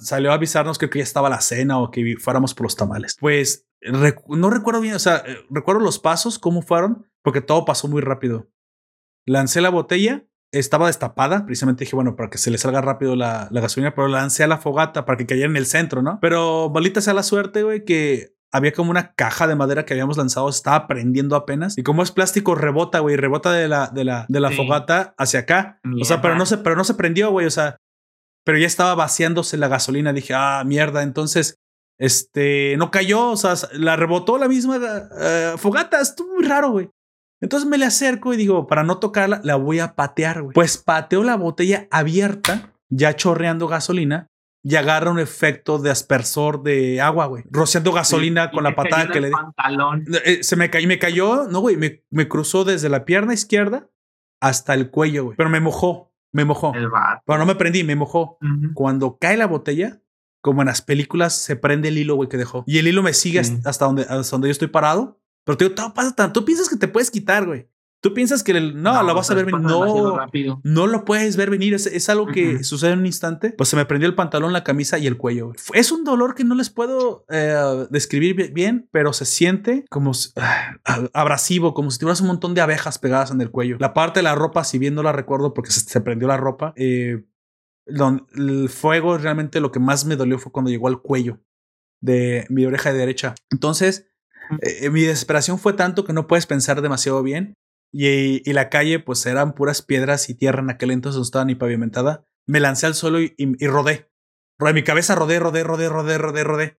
Salió 0.03 0.31
a 0.31 0.35
avisarnos 0.35 0.79
que 0.79 0.89
ya 0.95 1.03
estaba 1.03 1.31
la 1.31 1.41
cena 1.41 1.81
o 1.81 1.91
que 1.91 2.17
fuéramos 2.21 2.55
por 2.55 2.65
los 2.67 2.77
tamales. 2.77 3.17
Pues 3.19 3.67
recu- 3.81 4.37
no 4.37 4.51
recuerdo 4.51 4.81
bien, 4.83 4.95
o 4.95 4.99
sea, 5.01 5.25
eh, 5.27 5.39
recuerdo 5.51 5.81
los 5.81 5.99
pasos, 5.99 6.39
cómo 6.39 6.61
fueron, 6.63 7.11
porque 7.25 7.41
todo 7.41 7.65
pasó 7.65 7.89
muy 7.89 8.03
rápido. 8.03 8.51
Lancé 9.27 9.61
la 9.63 9.71
botella, 9.71 10.25
estaba 10.53 10.87
destapada, 10.87 11.45
precisamente 11.47 11.85
dije, 11.85 11.97
bueno, 11.97 12.15
para 12.15 12.31
que 12.31 12.39
se 12.39 12.51
le 12.51 12.59
salga 12.59 12.81
rápido 12.81 13.17
la, 13.17 13.49
la 13.51 13.61
gasolina, 13.61 13.95
pero 13.95 14.07
la 14.09 14.21
lancé 14.21 14.45
a 14.45 14.47
la 14.47 14.59
fogata 14.59 15.05
para 15.05 15.17
que 15.17 15.27
cayera 15.27 15.49
en 15.49 15.57
el 15.57 15.67
centro, 15.67 16.03
¿no? 16.03 16.19
Pero 16.21 16.71
malita 16.71 17.01
sea 17.01 17.15
la 17.15 17.23
suerte, 17.23 17.63
güey, 17.63 17.85
que 17.85 18.35
había 18.55 18.73
como 18.73 18.91
una 18.91 19.15
caja 19.15 19.47
de 19.47 19.55
madera 19.57 19.87
que 19.87 19.95
habíamos 19.95 20.19
lanzado, 20.19 20.49
estaba 20.51 20.87
prendiendo 20.87 21.37
apenas. 21.37 21.79
Y 21.79 21.83
como 21.83 22.03
es 22.03 22.11
plástico, 22.13 22.55
rebota, 22.55 22.99
güey, 22.99 23.17
rebota 23.17 23.51
de 23.51 23.67
la, 23.67 23.87
de 23.89 24.05
la, 24.05 24.27
de 24.29 24.41
la 24.41 24.51
Sí. 24.51 24.57
fogata 24.57 25.15
hacia 25.17 25.41
acá. 25.41 25.81
O 25.99 26.05
sea, 26.05 26.21
pero 26.21 26.35
no 26.37 26.45
se, 26.45 26.59
pero 26.59 26.77
no 26.77 26.85
se 26.85 26.93
prendió, 26.93 27.31
güey. 27.31 27.47
O 27.47 27.51
sea, 27.51 27.79
pero 28.45 28.59
ya 28.59 28.67
estaba 28.67 28.95
vaciándose 28.95 29.57
la 29.57 29.69
gasolina. 29.69 30.13
Dije, 30.13 30.35
ah, 30.37 30.63
mierda. 30.67 31.03
Entonces, 31.03 31.57
este, 31.99 32.77
no 32.77 32.91
cayó. 32.91 33.31
O 33.31 33.37
sea, 33.39 33.55
la 33.73 33.97
rebotó 33.97 34.37
la 34.37 34.49
misma 34.49 34.79
eh, 35.19 35.55
fogata. 35.57 36.03
Estuvo 36.03 36.35
muy 36.35 36.45
raro, 36.45 36.73
güey. 36.73 36.91
Entonces 37.43 37.69
me 37.69 37.77
le 37.77 37.85
acerco 37.85 38.33
y 38.33 38.37
digo, 38.37 38.69
para 38.69 38.85
no 38.85 38.99
tocarla, 38.99 39.41
la 39.43 39.57
voy 39.57 39.81
a 39.81 39.95
patear, 39.97 40.43
güey. 40.43 40.55
Pues 40.55 40.79
pateo 40.79 41.25
la 41.25 41.37
botella 41.37 41.89
abierta, 41.91 42.73
ya 42.89 43.15
chorreando 43.17 43.67
gasolina. 43.67 44.29
Y 44.65 44.77
agarra 44.77 45.11
un 45.11 45.19
efecto 45.19 45.79
de 45.79 45.91
aspersor 45.91 46.63
de 46.63 47.01
agua, 47.01 47.27
güey. 47.27 47.43
Rociando 47.51 47.93
gasolina 47.93 48.53
con 48.53 48.63
la 48.63 48.77
patada 48.77 49.09
que 49.09 49.21
le 49.21 49.27
di. 49.27 49.33
Pantalón. 49.33 50.05
Eh, 50.25 50.45
se 50.45 50.55
me 50.55 50.71
cayó, 50.71 50.87
me 50.87 51.01
cayó, 51.01 51.49
no, 51.49 51.59
güey, 51.59 51.77
me, 51.77 52.05
me 52.11 52.29
cruzó 52.29 52.65
desde 52.65 52.89
la 52.89 53.05
pierna 53.05 53.35
izquierda 53.35 53.89
hasta 54.41 54.75
el 54.75 54.91
cuello, 54.91 55.25
güey. 55.25 55.37
Pero 55.37 55.51
me 55.51 55.59
mojó, 55.59 56.13
me 56.31 56.45
mojó. 56.45 56.73
El. 56.77 56.89
Pero 57.27 57.39
no 57.41 57.47
me 57.47 57.57
prendí, 57.57 57.83
me 57.83 57.97
mojó. 57.97 58.39
Cuando 58.75 59.19
cae 59.19 59.37
la 59.37 59.49
botella, 59.49 60.01
como 60.41 60.63
en 60.63 60.67
las 60.67 60.81
películas, 60.81 61.35
se 61.35 61.57
prende 61.57 61.89
el 61.89 61.99
hilo, 61.99 62.15
güey, 62.15 62.29
que 62.29 62.37
dejó. 62.37 62.63
Y 62.67 62.79
el 62.79 62.87
hilo 62.87 63.03
me 63.03 63.15
sigue 63.15 63.41
hasta 63.65 63.85
donde, 63.85 64.03
hasta 64.03 64.31
donde 64.31 64.47
yo 64.47 64.53
estoy 64.53 64.69
parado. 64.69 65.21
Pero 65.45 65.57
te 65.59 65.65
digo, 65.65 65.75
todo 65.75 65.95
pasa 65.95 66.15
tan. 66.15 66.33
Tú 66.33 66.45
piensas 66.45 66.69
que 66.69 66.77
te 66.77 66.89
puedes 66.89 67.11
quitar, 67.11 67.47
güey. 67.47 67.69
Tú 68.01 68.15
piensas 68.15 68.43
que 68.43 68.51
el- 68.51 68.83
no, 68.83 68.95
lo 69.05 69.15
vas 69.15 69.31
a 69.31 69.35
ver 69.35 69.45
venir. 69.47 69.61
No, 69.87 70.17
no 70.65 70.87
lo 70.89 71.05
puedes 71.05 71.37
ver 71.37 71.51
venir. 71.51 71.73
Es, 71.75 71.87
es 71.87 72.09
algo 72.09 72.27
que 72.33 72.65
sucede 72.65 72.91
en 72.93 72.99
un 72.99 73.07
instante. 73.07 73.51
Pues 73.57 73.69
se 73.69 73.77
me 73.77 73.85
prendió 73.87 74.09
el 74.09 74.17
pantalón, 74.17 74.53
la 74.53 74.65
camisa 74.65 74.99
y 74.99 75.07
el 75.07 75.17
cuello. 75.17 75.47
güey. 75.47 75.57
Es 75.75 75.93
un 75.93 76.03
dolor 76.03 76.35
que 76.35 76.43
no 76.43 76.57
les 76.57 76.69
puedo 76.69 77.25
eh, 77.29 77.87
describir 77.91 78.35
bi- 78.35 78.49
bien, 78.49 78.89
pero 78.91 79.13
se 79.13 79.25
siente 79.25 79.85
como 79.89 80.15
si- 80.15 80.31
ah, 80.37 80.79
abrasivo, 81.15 81.75
como 81.75 81.93
si 81.93 81.99
tuvieras 82.01 82.21
un 82.21 82.27
montón 82.27 82.55
de 82.55 82.61
abejas 82.61 82.99
pegadas 82.99 83.31
en 83.31 83.41
el 83.41 83.53
cuello. 83.53 83.77
La 83.79 83.95
parte 83.95 84.19
de 84.19 84.25
la 84.25 84.35
ropa, 84.35 84.65
si 84.65 84.79
bien 84.79 84.95
no 84.97 85.05
la 85.05 85.13
recuerdo 85.13 85.55
porque 85.55 85.71
se, 85.71 85.81
se 85.81 86.01
prendió 86.01 86.27
la 86.27 86.37
ropa, 86.37 86.73
eh, 86.77 87.25
don- 87.87 88.27
el 88.35 88.69
fuego 88.69 89.17
realmente 89.17 89.61
lo 89.61 89.71
que 89.71 89.79
más 89.79 90.05
me 90.07 90.17
dolió 90.17 90.41
fue 90.41 90.51
cuando 90.51 90.73
llegó 90.73 90.89
al 90.89 91.01
cuello 91.03 91.39
de 92.01 92.47
mi 92.49 92.65
oreja 92.67 92.93
derecha. 92.93 93.37
Entonces, 93.51 94.09
eh, 94.61 94.91
mi 94.91 95.03
desesperación 95.03 95.59
fue 95.59 95.73
tanto 95.73 96.05
que 96.05 96.13
no 96.13 96.27
puedes 96.27 96.47
pensar 96.47 96.83
demasiado 96.83 97.23
bien. 97.23 97.55
Y, 97.95 98.49
y 98.49 98.53
la 98.55 98.71
calle, 98.71 99.01
pues 99.01 99.25
eran 99.27 99.53
puras 99.55 99.83
piedras 99.83 100.29
y 100.31 100.35
tierra 100.35 100.61
en 100.63 100.71
aquel 100.71 100.91
entonces 100.91 101.19
no 101.19 101.23
estaba 101.25 101.45
ni 101.45 101.55
pavimentada. 101.55 102.25
Me 102.47 102.59
lancé 102.61 102.87
al 102.87 102.95
suelo 102.95 103.21
y, 103.21 103.35
y- 103.37 103.63
y 103.63 103.67
rodé. 103.67 104.11
Rodé 104.59 104.73
mi 104.75 104.83
cabeza, 104.83 105.15
rodé, 105.15 105.39
rodé, 105.39 105.63
rodé, 105.63 105.89
rodé, 105.89 106.19
rodé, 106.19 106.45
rodé. 106.45 106.79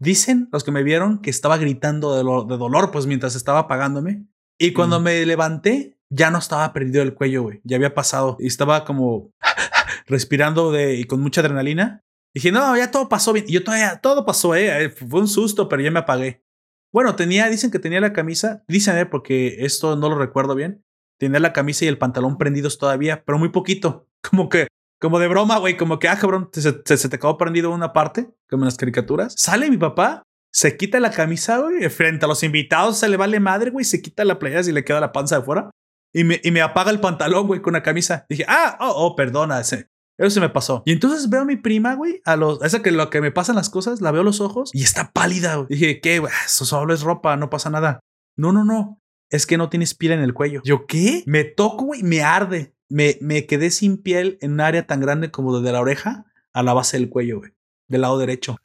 Dicen 0.00 0.48
los 0.52 0.64
que 0.64 0.72
me 0.72 0.82
vieron 0.82 1.20
que 1.20 1.30
estaba 1.30 1.56
gritando 1.58 2.16
de, 2.16 2.24
lo- 2.24 2.44
de 2.44 2.56
dolor, 2.56 2.90
pues 2.90 3.06
mientras 3.06 3.34
estaba 3.36 3.60
apagándome. 3.60 4.26
Y 4.58 4.72
cuando 4.72 4.98
Mm. 5.00 5.02
me 5.02 5.26
levanté, 5.26 5.98
ya 6.10 6.30
no 6.30 6.38
estaba 6.38 6.72
perdido 6.72 7.02
el 7.02 7.14
cuello, 7.14 7.42
güey. 7.42 7.60
Ya 7.64 7.76
había 7.76 7.94
pasado. 7.94 8.36
Y 8.40 8.46
estaba 8.46 8.84
como 8.84 9.32
respirando 10.06 10.72
de, 10.72 10.94
y 10.96 11.04
con 11.04 11.20
mucha 11.20 11.40
adrenalina. 11.40 12.02
Dije, 12.34 12.52
no, 12.52 12.76
ya 12.76 12.90
todo 12.90 13.08
pasó 13.08 13.32
bien. 13.32 13.46
Y 13.48 13.52
yo 13.52 13.64
todavía, 13.64 14.00
todo 14.00 14.24
pasó, 14.26 14.54
eh. 14.54 14.84
eh, 14.84 14.88
Fue 14.90 15.20
un 15.20 15.28
susto, 15.28 15.68
pero 15.68 15.82
ya 15.82 15.90
me 15.90 16.00
apagué. 16.00 16.42
Bueno, 16.92 17.14
tenía, 17.16 17.48
dicen 17.48 17.70
que 17.70 17.78
tenía 17.78 18.00
la 18.00 18.12
camisa, 18.12 18.64
dicen, 18.68 18.96
eh, 18.96 19.06
porque 19.06 19.64
esto 19.64 19.96
no 19.96 20.08
lo 20.08 20.18
recuerdo 20.18 20.54
bien. 20.54 20.84
Tenía 21.18 21.40
la 21.40 21.52
camisa 21.52 21.84
y 21.84 21.88
el 21.88 21.98
pantalón 21.98 22.38
prendidos 22.38 22.78
todavía, 22.78 23.22
pero 23.24 23.38
muy 23.38 23.48
poquito. 23.50 24.08
Como 24.30 24.48
que, 24.48 24.66
como 24.98 25.18
de 25.18 25.28
broma, 25.28 25.58
güey, 25.58 25.76
como 25.76 25.98
que, 25.98 26.08
ah, 26.08 26.18
cabrón, 26.18 26.48
se, 26.52 26.62
se- 26.62 26.96
se 26.96 27.08
te 27.10 27.16
acabó 27.16 27.36
prendido 27.36 27.70
una 27.70 27.92
parte, 27.92 28.30
como 28.48 28.62
en 28.62 28.66
las 28.66 28.78
caricaturas. 28.78 29.34
Sale 29.36 29.68
mi 29.70 29.76
papá, 29.76 30.22
se 30.52 30.76
quita 30.78 30.98
la 31.00 31.10
camisa, 31.10 31.58
güey, 31.58 31.88
frente 31.90 32.24
a 32.24 32.28
los 32.28 32.42
invitados, 32.42 32.96
se 32.98 33.08
le 33.08 33.18
vale 33.18 33.38
madre, 33.38 33.70
güey, 33.70 33.84
se 33.84 34.00
quita 34.00 34.24
la 34.24 34.38
playera 34.38 34.62
y 34.66 34.72
le 34.72 34.84
queda 34.84 34.98
la 35.00 35.12
panza 35.12 35.38
de 35.38 35.44
fuera. 35.44 35.70
Y 36.14 36.24
me, 36.24 36.40
y 36.42 36.50
me 36.50 36.62
apaga 36.62 36.90
el 36.90 36.98
pantalón, 37.00 37.46
güey, 37.46 37.60
con 37.60 37.74
la 37.74 37.82
camisa. 37.82 38.24
Dije, 38.30 38.46
ah, 38.48 38.78
oh, 38.80 38.92
oh, 39.06 39.16
perdona, 39.16 39.60
ese. 39.60 39.90
Eso 40.18 40.30
se 40.30 40.40
me 40.40 40.48
pasó. 40.48 40.82
Y 40.86 40.92
entonces 40.92 41.28
veo 41.28 41.42
a 41.42 41.44
mi 41.44 41.56
prima, 41.56 41.94
güey, 41.94 42.20
a 42.24 42.36
los, 42.36 42.62
a 42.62 42.66
esa 42.66 42.82
que 42.82 42.90
lo 42.90 43.10
que 43.10 43.20
me 43.20 43.30
pasan 43.32 43.56
las 43.56 43.68
cosas, 43.68 44.00
la 44.00 44.10
veo 44.12 44.22
a 44.22 44.24
los 44.24 44.40
ojos 44.40 44.70
y 44.72 44.82
está 44.82 45.12
pálida, 45.12 45.56
güey. 45.56 45.66
Dije, 45.68 46.00
¿qué, 46.00 46.18
güey? 46.20 46.32
Eso 46.46 46.64
solo 46.64 46.94
es 46.94 47.02
ropa, 47.02 47.36
no 47.36 47.50
pasa 47.50 47.68
nada. 47.70 48.00
No, 48.36 48.52
no, 48.52 48.64
no. 48.64 49.00
Es 49.30 49.46
que 49.46 49.58
no 49.58 49.68
tienes 49.68 49.94
piel 49.94 50.12
en 50.12 50.20
el 50.20 50.32
cuello. 50.34 50.62
Yo, 50.64 50.86
¿qué? 50.86 51.22
Me 51.26 51.44
toco, 51.44 51.84
güey, 51.86 52.02
me 52.02 52.22
arde. 52.22 52.74
Me, 52.88 53.18
me 53.20 53.46
quedé 53.46 53.70
sin 53.70 54.00
piel 54.02 54.38
en 54.40 54.52
un 54.52 54.60
área 54.60 54.86
tan 54.86 55.00
grande 55.00 55.30
como 55.30 55.58
desde 55.58 55.72
la 55.72 55.80
oreja 55.80 56.24
a 56.52 56.62
la 56.62 56.72
base 56.72 56.96
del 56.98 57.08
cuello, 57.10 57.38
güey. 57.40 57.50
Del 57.88 58.02
lado 58.02 58.16
derecho. 58.18 58.56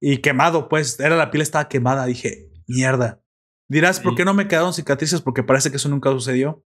Y 0.00 0.18
quemado, 0.18 0.68
pues, 0.68 1.00
era 1.00 1.16
la 1.16 1.30
piel 1.30 1.42
estaba 1.42 1.68
quemada. 1.68 2.04
Dije, 2.06 2.50
mierda. 2.66 3.20
Dirás, 3.68 3.98
¿por 4.00 4.14
qué 4.14 4.24
no 4.24 4.32
me 4.34 4.46
quedaron 4.48 4.72
cicatrices? 4.74 5.22
Porque 5.22 5.42
parece 5.42 5.70
que 5.70 5.76
eso 5.78 5.88
nunca 5.88 6.10
sucedió. 6.10 6.64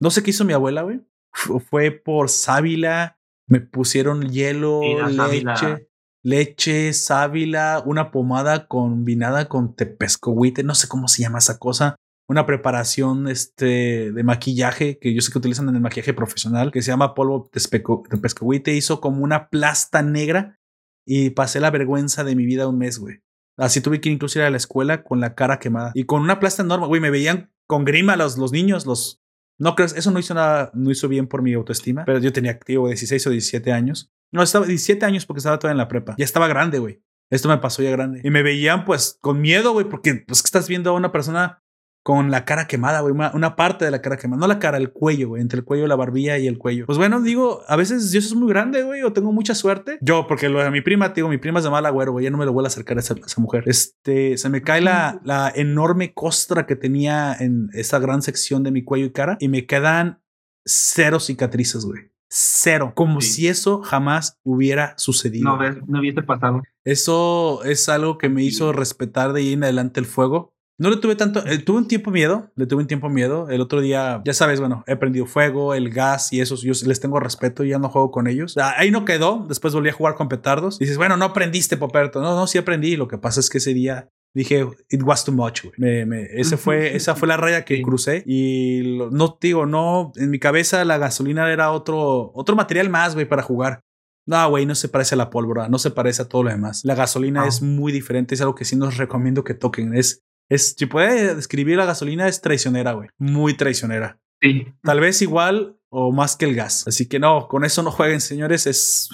No 0.00 0.10
sé 0.10 0.22
qué 0.22 0.30
hizo 0.30 0.44
mi 0.44 0.52
abuela, 0.52 0.82
güey. 0.82 1.00
Fu- 1.32 1.58
Fue 1.60 1.90
por 1.90 2.28
sábila, 2.30 3.18
me 3.46 3.60
pusieron 3.60 4.30
hielo, 4.30 4.80
sábila. 5.14 5.52
leche, 5.52 5.88
leche, 6.22 6.92
sábila, 6.92 7.82
una 7.84 8.10
pomada 8.10 8.66
combinada 8.66 9.48
con 9.48 9.74
tepescohuite, 9.74 10.62
no 10.62 10.74
sé 10.74 10.88
cómo 10.88 11.08
se 11.08 11.22
llama 11.22 11.38
esa 11.38 11.58
cosa. 11.58 11.96
Una 12.26 12.46
preparación 12.46 13.28
este, 13.28 14.10
de 14.10 14.22
maquillaje 14.22 14.98
que 14.98 15.12
yo 15.12 15.20
sé 15.20 15.30
que 15.30 15.36
utilizan 15.36 15.68
en 15.68 15.74
el 15.74 15.82
maquillaje 15.82 16.14
profesional, 16.14 16.72
que 16.72 16.80
se 16.80 16.90
llama 16.90 17.14
polvo 17.14 17.50
tepescohuite. 17.52 18.74
Hizo 18.74 19.02
como 19.02 19.22
una 19.22 19.50
plasta 19.50 20.00
negra 20.02 20.58
y 21.06 21.30
pasé 21.30 21.60
la 21.60 21.70
vergüenza 21.70 22.24
de 22.24 22.34
mi 22.34 22.46
vida 22.46 22.66
un 22.66 22.78
mes, 22.78 22.98
güey. 22.98 23.20
Así 23.58 23.82
tuve 23.82 24.00
que 24.00 24.08
incluso 24.08 24.38
ir 24.38 24.46
a 24.46 24.50
la 24.50 24.56
escuela 24.56 25.04
con 25.04 25.20
la 25.20 25.34
cara 25.34 25.58
quemada 25.58 25.92
y 25.94 26.04
con 26.04 26.22
una 26.22 26.40
plasta 26.40 26.62
enorme, 26.62 26.86
güey. 26.86 27.00
Me 27.02 27.10
veían 27.10 27.52
con 27.66 27.84
grima 27.84 28.16
los, 28.16 28.38
los 28.38 28.52
niños, 28.52 28.86
los, 28.86 29.20
No 29.58 29.74
crees, 29.74 29.94
eso 29.94 30.10
no 30.10 30.18
hizo 30.18 30.34
nada, 30.34 30.70
no 30.74 30.90
hizo 30.90 31.08
bien 31.08 31.26
por 31.26 31.42
mi 31.42 31.52
autoestima, 31.54 32.04
pero 32.04 32.18
yo 32.18 32.32
tenía 32.32 32.50
activo 32.50 32.88
16 32.88 33.26
o 33.26 33.30
17 33.30 33.72
años. 33.72 34.12
No, 34.32 34.42
estaba 34.42 34.66
17 34.66 35.04
años 35.06 35.26
porque 35.26 35.38
estaba 35.38 35.58
todavía 35.58 35.74
en 35.74 35.78
la 35.78 35.88
prepa. 35.88 36.16
Ya 36.18 36.24
estaba 36.24 36.48
grande, 36.48 36.78
güey. 36.78 37.02
Esto 37.30 37.48
me 37.48 37.58
pasó 37.58 37.82
ya 37.82 37.90
grande. 37.90 38.20
Y 38.22 38.30
me 38.30 38.42
veían 38.42 38.84
pues 38.84 39.18
con 39.20 39.40
miedo, 39.40 39.72
güey, 39.72 39.88
porque 39.88 40.24
pues 40.26 40.42
que 40.42 40.46
estás 40.46 40.68
viendo 40.68 40.90
a 40.90 40.94
una 40.94 41.12
persona 41.12 41.63
con 42.04 42.30
la 42.30 42.44
cara 42.44 42.66
quemada, 42.66 43.00
güey, 43.00 43.14
una, 43.14 43.32
una 43.34 43.56
parte 43.56 43.86
de 43.86 43.90
la 43.90 44.02
cara 44.02 44.18
quemada, 44.18 44.38
no 44.38 44.46
la 44.46 44.58
cara, 44.58 44.76
el 44.76 44.92
cuello, 44.92 45.30
güey, 45.30 45.40
entre 45.40 45.58
el 45.60 45.64
cuello, 45.64 45.86
la 45.86 45.96
barbilla 45.96 46.36
y 46.36 46.46
el 46.46 46.58
cuello. 46.58 46.84
Pues 46.84 46.98
bueno, 46.98 47.22
digo, 47.22 47.62
a 47.66 47.76
veces 47.76 48.10
Dios 48.12 48.26
es 48.26 48.34
muy 48.34 48.46
grande, 48.46 48.82
güey, 48.82 49.02
o 49.02 49.14
tengo 49.14 49.32
mucha 49.32 49.54
suerte. 49.54 49.96
Yo, 50.02 50.26
porque 50.26 50.50
lo 50.50 50.62
de 50.62 50.70
mi 50.70 50.82
prima, 50.82 51.08
digo, 51.08 51.30
mi 51.30 51.38
prima 51.38 51.60
es 51.60 51.64
de 51.64 51.70
mal 51.70 51.86
agüero, 51.86 52.12
güey, 52.12 52.24
ya 52.24 52.30
no 52.30 52.36
me 52.36 52.44
lo 52.44 52.52
vuelvo 52.52 52.66
a 52.66 52.68
acercar 52.68 52.98
a 52.98 53.00
esa, 53.00 53.14
a 53.14 53.26
esa 53.26 53.40
mujer. 53.40 53.64
Este, 53.66 54.36
se 54.36 54.50
me 54.50 54.60
cae 54.60 54.82
la, 54.82 55.18
la 55.24 55.50
enorme 55.54 56.12
costra 56.12 56.66
que 56.66 56.76
tenía 56.76 57.34
en 57.40 57.70
esa 57.72 57.98
gran 57.98 58.20
sección 58.20 58.62
de 58.64 58.70
mi 58.70 58.84
cuello 58.84 59.06
y 59.06 59.10
cara 59.12 59.38
y 59.40 59.48
me 59.48 59.64
quedan 59.64 60.20
cero 60.66 61.20
cicatrices, 61.20 61.86
güey. 61.86 62.12
Cero. 62.28 62.92
Como 62.96 63.20
Sí. 63.20 63.28
si 63.30 63.48
eso 63.48 63.80
jamás 63.82 64.38
hubiera 64.42 64.94
sucedido. 64.98 65.56
No, 65.56 65.70
no 65.86 66.00
hubiese 66.00 66.22
pasado. 66.22 66.62
Eso 66.84 67.62
es 67.64 67.88
algo 67.88 68.18
que 68.18 68.28
me 68.28 68.42
hizo 68.42 68.72
respetar 68.72 69.32
de 69.32 69.40
ahí 69.40 69.52
en 69.52 69.62
adelante 69.64 70.00
el 70.00 70.06
fuego. 70.06 70.53
No 70.76 70.90
le 70.90 70.96
tuve 70.96 71.14
tanto, 71.14 71.46
eh, 71.46 71.58
tuve 71.58 71.78
un 71.78 71.86
tiempo 71.88 72.10
miedo, 72.10 72.50
le 72.56 72.66
tuve 72.66 72.82
un 72.82 72.88
tiempo 72.88 73.08
miedo. 73.08 73.48
El 73.48 73.60
otro 73.60 73.80
día, 73.80 74.20
ya 74.24 74.32
sabes, 74.34 74.58
bueno, 74.58 74.82
he 74.88 74.96
prendido 74.96 75.24
fuego, 75.26 75.72
el 75.74 75.88
gas 75.90 76.32
y 76.32 76.40
esos, 76.40 76.62
yo 76.62 76.72
les 76.86 76.98
tengo 76.98 77.20
respeto 77.20 77.62
y 77.64 77.68
ya 77.68 77.78
no 77.78 77.88
juego 77.88 78.10
con 78.10 78.26
ellos. 78.26 78.56
Ah, 78.58 78.74
Ahí 78.76 78.90
no 78.90 79.04
quedó, 79.04 79.44
después 79.48 79.72
volví 79.72 79.88
a 79.88 79.92
jugar 79.92 80.16
con 80.16 80.28
petardos. 80.28 80.78
dices, 80.80 80.96
bueno, 80.96 81.16
no 81.16 81.26
aprendiste, 81.26 81.76
Poperto. 81.76 82.20
No, 82.20 82.34
no, 82.34 82.46
sí 82.48 82.58
aprendí. 82.58 82.96
Lo 82.96 83.06
que 83.06 83.18
pasa 83.18 83.38
es 83.38 83.50
que 83.50 83.58
ese 83.58 83.72
día 83.72 84.08
dije, 84.34 84.66
it 84.90 85.02
was 85.04 85.24
too 85.24 85.30
much, 85.32 85.62
güey. 85.62 85.74
Me, 85.78 86.06
me- 86.06 86.24
ese 86.40 86.56
fue, 86.56 86.96
esa 86.96 87.14
fue 87.14 87.28
la 87.28 87.36
raya 87.36 87.64
que 87.64 87.76
Sí. 87.76 87.82
crucé 87.82 88.24
y 88.26 88.96
lo- 88.96 89.10
no, 89.12 89.38
digo, 89.40 89.66
no, 89.66 90.10
en 90.16 90.28
mi 90.30 90.40
cabeza 90.40 90.84
la 90.84 90.98
gasolina 90.98 91.52
era 91.52 91.70
otro, 91.70 92.32
otro 92.34 92.56
material 92.56 92.90
más, 92.90 93.14
güey, 93.14 93.28
para 93.28 93.42
jugar. 93.42 93.78
No, 94.26 94.48
güey, 94.50 94.66
no 94.66 94.74
se 94.74 94.88
parece 94.88 95.14
a 95.14 95.18
la 95.18 95.30
pólvora, 95.30 95.68
no 95.68 95.78
se 95.78 95.92
parece 95.92 96.22
a 96.22 96.28
todo 96.28 96.42
lo 96.42 96.50
demás. 96.50 96.80
La 96.84 96.96
gasolina 96.96 97.44
Ah. 97.44 97.46
es 97.46 97.62
muy 97.62 97.92
diferente, 97.92 98.34
es 98.34 98.40
algo 98.40 98.56
que 98.56 98.64
sí 98.64 98.74
nos 98.74 98.96
recomiendo 98.96 99.44
que 99.44 99.54
toquen. 99.54 99.94
Es, 99.94 100.22
es, 100.54 100.74
si 100.76 100.86
puede 100.86 101.34
describir 101.34 101.76
la 101.76 101.86
gasolina, 101.86 102.28
es 102.28 102.40
traicionera, 102.40 102.92
güey. 102.92 103.08
Muy 103.18 103.54
traicionera. 103.54 104.18
Sí. 104.40 104.66
Tal 104.82 105.00
vez 105.00 105.22
igual 105.22 105.78
o 105.88 106.12
más 106.12 106.36
que 106.36 106.44
el 106.44 106.54
gas. 106.54 106.86
Así 106.86 107.06
que 107.06 107.18
no, 107.18 107.48
con 107.48 107.64
eso 107.64 107.82
no 107.82 107.90
jueguen, 107.90 108.20
señores. 108.20 108.66
Es. 108.66 109.08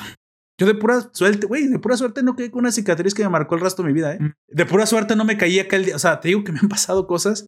Yo 0.58 0.66
de 0.66 0.74
pura 0.74 1.10
suerte, 1.12 1.46
güey, 1.46 1.68
de 1.68 1.78
pura 1.78 1.96
suerte 1.96 2.22
no 2.22 2.36
quedé 2.36 2.50
con 2.50 2.60
una 2.60 2.72
cicatriz 2.72 3.14
que 3.14 3.22
me 3.22 3.28
marcó 3.30 3.54
el 3.54 3.60
resto 3.60 3.82
de 3.82 3.88
mi 3.88 3.94
vida, 3.94 4.14
¿eh? 4.14 4.18
Mm. 4.20 4.32
De 4.48 4.66
pura 4.66 4.86
suerte 4.86 5.16
no 5.16 5.24
me 5.24 5.36
caí 5.36 5.58
aquel 5.58 5.84
día. 5.84 5.96
O 5.96 5.98
sea, 5.98 6.20
te 6.20 6.28
digo 6.28 6.44
que 6.44 6.52
me 6.52 6.60
han 6.60 6.68
pasado 6.68 7.06
cosas. 7.06 7.46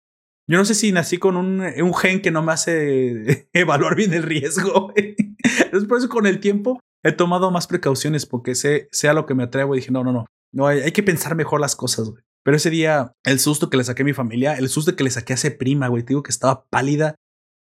Yo 0.48 0.58
no 0.58 0.64
sé 0.64 0.74
si 0.74 0.90
nací 0.92 1.18
con 1.18 1.36
un, 1.36 1.60
un 1.60 1.94
gen 1.94 2.20
que 2.20 2.30
no 2.30 2.42
me 2.42 2.52
hace 2.52 3.48
evaluar 3.52 3.96
bien 3.96 4.12
el 4.12 4.22
riesgo. 4.22 4.92
güey. 4.92 5.16
Es 5.72 5.84
por 5.86 5.98
eso 5.98 6.08
con 6.08 6.26
el 6.26 6.38
tiempo 6.38 6.78
he 7.02 7.10
tomado 7.10 7.50
más 7.50 7.66
precauciones 7.66 8.26
porque 8.26 8.54
sé, 8.54 8.88
sé 8.92 9.08
a 9.08 9.12
lo 9.12 9.26
que 9.26 9.34
me 9.34 9.42
atrevo 9.42 9.74
y 9.74 9.78
dije, 9.78 9.90
no, 9.90 10.04
no, 10.04 10.12
no. 10.12 10.26
No, 10.52 10.66
hay, 10.66 10.80
hay 10.80 10.92
que 10.92 11.02
pensar 11.02 11.34
mejor 11.34 11.60
las 11.60 11.74
cosas, 11.74 12.10
güey. 12.10 12.22
Pero 12.44 12.56
ese 12.56 12.70
día, 12.70 13.12
el 13.24 13.38
susto 13.38 13.70
que 13.70 13.76
le 13.76 13.84
saqué 13.84 14.02
a 14.02 14.04
mi 14.04 14.12
familia, 14.12 14.54
el 14.54 14.68
susto 14.68 14.96
que 14.96 15.04
le 15.04 15.10
saqué 15.10 15.32
a 15.32 15.36
esa 15.36 15.50
prima, 15.58 15.88
güey, 15.88 16.02
te 16.02 16.08
digo 16.08 16.22
que 16.22 16.30
estaba 16.32 16.64
pálida. 16.70 17.14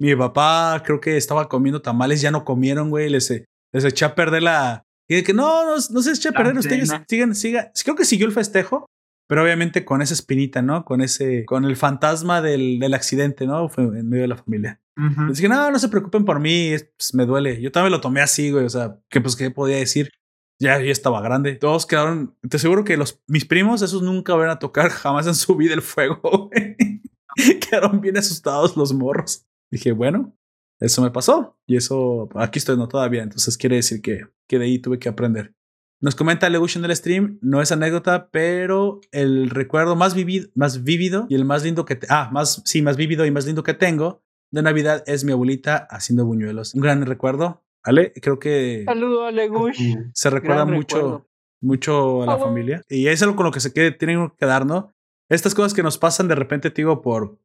Mi 0.01 0.15
papá 0.17 0.83
creo 0.85 1.01
que 1.01 1.17
estaba 1.17 1.49
comiendo 1.49 1.81
tamales, 1.83 2.21
ya 2.21 2.31
no 2.33 2.45
comieron, 2.45 2.91
güey. 2.91 3.09
Les, 3.09 3.31
eh, 3.31 3.45
les 3.73 3.85
eché 3.85 4.05
a 4.05 4.15
perder 4.15 4.43
la. 4.43 4.83
Y 5.09 5.17
de 5.17 5.23
que 5.23 5.33
no, 5.35 5.65
no, 5.65 5.75
no 5.75 6.03
se 6.03 6.11
eche 6.11 6.29
a 6.31 6.33
perder. 6.33 6.55
Ustedes 6.59 6.89
sigan, 7.09 7.35
sigan. 7.35 7.69
Creo 7.85 7.95
que 7.95 8.05
siguió 8.05 8.27
el 8.27 8.33
festejo, 8.33 8.87
pero 9.29 9.43
obviamente 9.45 9.85
con 9.85 10.03
esa 10.03 10.15
espinita, 10.15 10.63
¿no? 10.63 10.85
Con 10.85 11.01
ese, 11.03 11.45
con 11.45 11.65
el 11.65 11.77
fantasma 11.77 12.43
del, 12.43 12.81
del 12.81 12.95
accidente, 12.95 13.47
¿no? 13.47 13.69
Fue 13.69 13.85
en 13.85 14.09
medio 14.09 14.23
de 14.23 14.29
la 14.29 14.37
familia. 14.37 14.81
Ujú. 14.97 15.27
Les 15.29 15.37
dije, 15.39 15.49
no, 15.49 15.71
no 15.71 15.79
se 15.79 15.89
preocupen 15.89 16.25
por 16.25 16.41
mí, 16.41 16.69
es- 16.73 16.89
pues, 16.97 17.15
me 17.15 17.27
duele. 17.27 17.61
Yo 17.61 17.71
también 17.71 17.93
lo 17.93 18.01
tomé 18.01 18.21
así, 18.23 18.51
güey. 18.51 18.65
O 18.65 18.71
sea, 18.71 18.99
que 19.09 19.21
pues, 19.21 19.37
¿qué 19.37 19.51
podía 19.53 19.77
decir? 19.77 20.11
Ya, 20.61 20.81
yo 20.81 20.91
estaba 20.93 21.21
grande. 21.21 21.57
Todos 21.57 21.87
quedaron. 21.87 22.37
Te 22.49 22.57
aseguro 22.57 22.85
que 22.85 22.97
los, 22.97 23.23
mis 23.27 23.45
primos, 23.45 23.83
esos 23.83 24.03
nunca 24.03 24.35
van 24.35 24.51
a 24.51 24.59
tocar 24.59 24.89
jamás 24.91 25.27
en 25.27 25.35
su 25.35 25.57
vida 25.57 25.75
el 25.75 25.83
fuego, 25.83 26.51
quedaron 27.61 28.01
bien 28.01 28.17
asustados 28.17 28.77
los 28.77 28.93
morros. 28.93 29.47
Dije, 29.71 29.93
bueno, 29.93 30.37
eso 30.81 31.03
me 31.03 31.11
pasó. 31.11 31.59
Y 31.67 31.77
eso, 31.77 32.29
aquí 32.35 32.59
estoy 32.59 32.77
no 32.77 32.89
todavía. 32.89 33.23
Entonces 33.23 33.57
quiere 33.57 33.77
decir 33.77 34.01
que, 34.03 34.27
que 34.47 34.59
de 34.59 34.67
ahí 34.67 34.79
tuve 34.79 34.99
que 34.99 35.09
aprender. 35.09 35.55
Nos 36.01 36.15
comenta 36.15 36.51
Legution 36.51 36.83
del 36.83 36.95
stream, 36.95 37.39
no 37.41 37.63
es 37.63 37.73
anécdota, 37.73 38.29
pero 38.31 39.01
el 39.11 39.49
recuerdo 39.49 39.97
más 39.97 40.15
vivido, 40.15 40.51
más 40.55 40.83
vívido 40.83 41.27
y 41.31 41.35
el 41.35 41.47
más 41.47 41.65
lindo 41.65 41.87
que, 41.87 41.99
ah, 42.11 42.29
más, 42.31 42.61
sí, 42.67 42.83
más 42.83 42.99
vívido 42.99 43.25
y 43.25 43.31
más 43.31 43.47
lindo 43.47 43.63
que 43.63 43.73
tengo 43.73 44.23
de 44.51 44.63
Navidad 44.63 45.03
es 45.07 45.25
mi 45.25 45.33
abuelita 45.33 45.87
haciendo 45.91 46.27
buñuelos. 46.27 46.75
Un 46.75 46.83
gran 46.83 47.07
recuerdo, 47.07 47.65
¿vale? 47.85 48.13
Creo 48.21 48.39
que 48.39 48.85
Saludo 48.87 49.27
a 49.27 49.31
Legush. 49.31 49.81
se 50.13 50.31
recuerda 50.31 50.65
gran 50.65 50.75
mucho, 50.75 50.97
recuerdo. 50.97 51.29
mucho 51.61 52.23
a 52.23 52.27
la 52.27 52.39
familia. 52.39 52.83
Y 52.89 53.07
es 53.09 53.23
algo 53.23 53.37
con 53.37 53.47
lo 53.47 53.53
que 53.53 53.61
se 53.61 53.73
quede, 53.73 53.93
tienen 53.93 54.29
que 54.31 54.37
quedar, 54.37 54.67
¿no? 54.67 54.95
Estas 55.29 55.55
cosas 55.55 55.75
que 55.75 55.83
nos 55.83 55.99
pasan 55.99 56.29
de 56.29 56.35
repente, 56.35 56.71
te 56.71 56.83
digo, 56.83 57.01
por, 57.01 57.39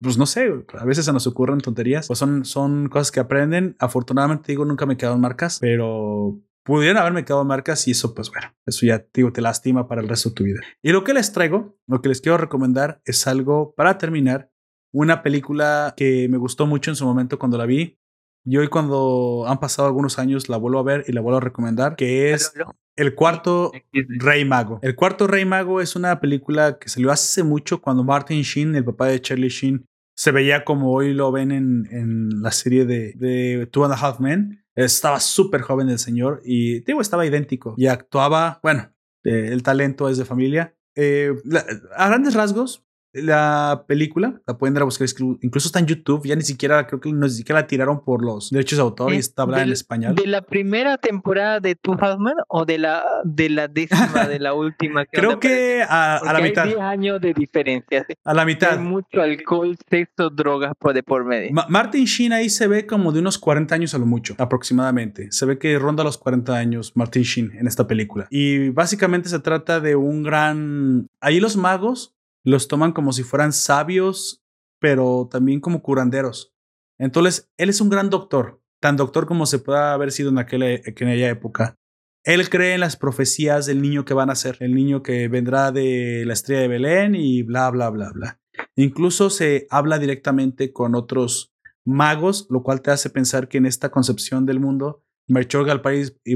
pues 0.00 0.18
no 0.18 0.26
sé, 0.26 0.52
a 0.78 0.84
veces 0.84 1.04
se 1.04 1.12
nos 1.12 1.26
ocurren 1.26 1.60
tonterías, 1.60 2.06
pues 2.06 2.18
son, 2.18 2.44
son 2.44 2.88
cosas 2.88 3.10
que 3.10 3.20
aprenden. 3.20 3.76
Afortunadamente, 3.78 4.52
digo, 4.52 4.64
nunca 4.64 4.86
me 4.86 4.96
quedaron 4.96 5.20
marcas, 5.20 5.58
pero 5.60 6.40
pudieron 6.64 6.98
haberme 6.98 7.24
quedado 7.24 7.44
marcas 7.44 7.86
y 7.88 7.92
eso, 7.92 8.14
pues 8.14 8.30
bueno, 8.30 8.54
eso 8.66 8.86
ya, 8.86 9.04
digo, 9.12 9.32
te 9.32 9.40
lastima 9.40 9.88
para 9.88 10.00
el 10.00 10.08
resto 10.08 10.28
de 10.28 10.34
tu 10.34 10.44
vida. 10.44 10.60
Y 10.82 10.92
lo 10.92 11.02
que 11.04 11.14
les 11.14 11.32
traigo, 11.32 11.76
lo 11.86 12.00
que 12.00 12.08
les 12.08 12.20
quiero 12.20 12.38
recomendar 12.38 13.00
es 13.04 13.26
algo 13.26 13.74
para 13.74 13.98
terminar, 13.98 14.50
una 14.92 15.22
película 15.22 15.94
que 15.96 16.28
me 16.28 16.36
gustó 16.36 16.66
mucho 16.66 16.90
en 16.90 16.96
su 16.96 17.04
momento 17.04 17.38
cuando 17.38 17.58
la 17.58 17.66
vi. 17.66 17.98
Y 18.44 18.56
hoy 18.56 18.68
cuando 18.68 19.44
han 19.46 19.58
pasado 19.60 19.86
algunos 19.88 20.18
años 20.18 20.48
la 20.48 20.56
vuelvo 20.56 20.78
a 20.80 20.82
ver 20.82 21.04
y 21.06 21.12
la 21.12 21.20
vuelvo 21.20 21.38
a 21.38 21.40
recomendar, 21.40 21.96
que 21.96 22.32
es. 22.32 22.52
El 22.96 23.14
Cuarto. 23.14 23.72
Rey 23.92 24.44
Mago. 24.44 24.78
El 24.82 24.94
Cuarto 24.96 25.26
Rey 25.26 25.44
Mago 25.44 25.80
es 25.80 25.96
una 25.96 26.20
película 26.20 26.78
que 26.78 26.88
salió 26.88 27.10
hace 27.10 27.42
mucho 27.42 27.80
cuando 27.80 28.04
Martin 28.04 28.42
Sheen, 28.42 28.74
el 28.74 28.84
papá 28.84 29.06
de 29.06 29.20
Charlie 29.20 29.48
Sheen, 29.48 29.86
se 30.14 30.30
veía 30.30 30.64
como 30.64 30.92
hoy 30.92 31.14
lo 31.14 31.32
ven 31.32 31.52
en, 31.52 31.88
en 31.90 32.42
la 32.42 32.50
serie 32.50 32.84
de, 32.84 33.14
de 33.16 33.66
Two 33.70 33.84
and 33.84 33.94
a 33.94 33.96
Half 33.96 34.20
Men. 34.20 34.62
Estaba 34.74 35.20
súper 35.20 35.62
joven 35.62 35.88
el 35.88 35.98
señor 35.98 36.42
y 36.44 36.80
digo, 36.80 37.00
estaba 37.00 37.24
idéntico 37.26 37.74
y 37.78 37.86
actuaba, 37.86 38.58
bueno, 38.62 38.92
eh, 39.24 39.48
el 39.52 39.62
talento 39.62 40.08
es 40.08 40.18
de 40.18 40.24
familia. 40.24 40.74
Eh, 40.94 41.32
la- 41.44 41.64
a 41.96 42.08
grandes 42.08 42.34
rasgos, 42.34 42.84
la 43.12 43.84
película 43.86 44.40
la 44.46 44.56
pueden 44.56 44.74
dar 44.74 44.82
a 44.82 44.84
buscar, 44.84 45.06
incluso 45.42 45.68
está 45.68 45.78
en 45.78 45.86
YouTube, 45.86 46.26
ya 46.26 46.34
ni 46.36 46.42
siquiera, 46.42 46.86
creo 46.86 47.00
que 47.00 47.12
ni 47.12 47.28
siquiera 47.30 47.60
la 47.60 47.66
tiraron 47.66 48.04
por 48.04 48.24
los 48.24 48.50
derechos 48.50 48.78
de 48.78 48.82
autor 48.82 49.12
y 49.12 49.16
está 49.16 49.42
hablada 49.42 49.64
en 49.64 49.72
español. 49.72 50.14
¿De 50.14 50.26
la 50.26 50.42
primera 50.42 50.96
temporada 50.98 51.60
de 51.60 51.74
Two 51.74 51.96
Halfman 52.00 52.34
o 52.48 52.64
de 52.64 52.78
la, 52.78 53.04
de 53.24 53.50
la 53.50 53.68
décima, 53.68 54.26
de 54.28 54.38
la 54.40 54.54
última? 54.54 55.04
Creo 55.06 55.30
onda 55.32 55.36
apareció? 55.36 55.58
que 55.58 55.82
a, 55.82 56.16
a 56.16 56.32
la 56.32 56.38
hay 56.38 56.42
mitad. 56.44 56.64
10 56.64 56.78
años 56.78 57.20
de 57.20 57.34
diferencia. 57.34 58.04
¿sí? 58.08 58.14
A 58.24 58.34
la 58.34 58.42
Hay 58.42 58.46
mitad. 58.46 58.78
mucho 58.78 59.20
alcohol, 59.20 59.76
sexo, 59.90 60.30
drogas 60.30 60.72
por 60.78 60.94
de 60.94 61.02
por 61.02 61.24
medio. 61.24 61.52
Ma- 61.52 61.66
Martin 61.68 62.04
Sheen 62.04 62.32
ahí 62.32 62.48
se 62.48 62.66
ve 62.66 62.86
como 62.86 63.12
de 63.12 63.20
unos 63.20 63.38
40 63.38 63.74
años 63.74 63.94
a 63.94 63.98
lo 63.98 64.06
mucho, 64.06 64.34
aproximadamente. 64.38 65.30
Se 65.32 65.44
ve 65.46 65.58
que 65.58 65.78
ronda 65.78 66.04
los 66.04 66.18
40 66.18 66.56
años 66.56 66.92
Martin 66.94 67.22
Sheen 67.22 67.52
en 67.58 67.66
esta 67.66 67.86
película. 67.86 68.26
Y 68.30 68.70
básicamente 68.70 69.28
se 69.28 69.38
trata 69.40 69.80
de 69.80 69.96
un 69.96 70.22
gran... 70.22 71.06
Ahí 71.20 71.40
los 71.40 71.56
magos 71.56 72.14
los 72.44 72.68
toman 72.68 72.92
como 72.92 73.12
si 73.12 73.22
fueran 73.22 73.52
sabios, 73.52 74.42
pero 74.80 75.28
también 75.30 75.60
como 75.60 75.82
curanderos. 75.82 76.52
Entonces, 76.98 77.50
él 77.56 77.68
es 77.70 77.80
un 77.80 77.88
gran 77.88 78.10
doctor, 78.10 78.60
tan 78.80 78.96
doctor 78.96 79.26
como 79.26 79.46
se 79.46 79.58
pueda 79.58 79.92
haber 79.92 80.12
sido 80.12 80.30
en 80.30 80.38
aquella, 80.38 80.74
en 80.74 80.80
aquella 80.86 81.28
época. 81.30 81.76
Él 82.24 82.48
cree 82.48 82.74
en 82.74 82.80
las 82.80 82.96
profecías 82.96 83.66
del 83.66 83.82
niño 83.82 84.04
que 84.04 84.14
van 84.14 84.30
a 84.30 84.36
ser, 84.36 84.56
el 84.60 84.74
niño 84.74 85.02
que 85.02 85.26
vendrá 85.28 85.72
de 85.72 86.24
la 86.24 86.32
estrella 86.34 86.60
de 86.62 86.68
Belén 86.68 87.14
y 87.16 87.42
bla, 87.42 87.68
bla, 87.70 87.90
bla, 87.90 88.10
bla. 88.12 88.40
Incluso 88.76 89.30
se 89.30 89.66
habla 89.70 89.98
directamente 89.98 90.72
con 90.72 90.94
otros 90.94 91.52
magos, 91.84 92.46
lo 92.48 92.62
cual 92.62 92.80
te 92.80 92.92
hace 92.92 93.10
pensar 93.10 93.48
que 93.48 93.58
en 93.58 93.66
esta 93.66 93.90
concepción 93.90 94.46
del 94.46 94.60
mundo, 94.60 95.02
Melchor, 95.26 95.66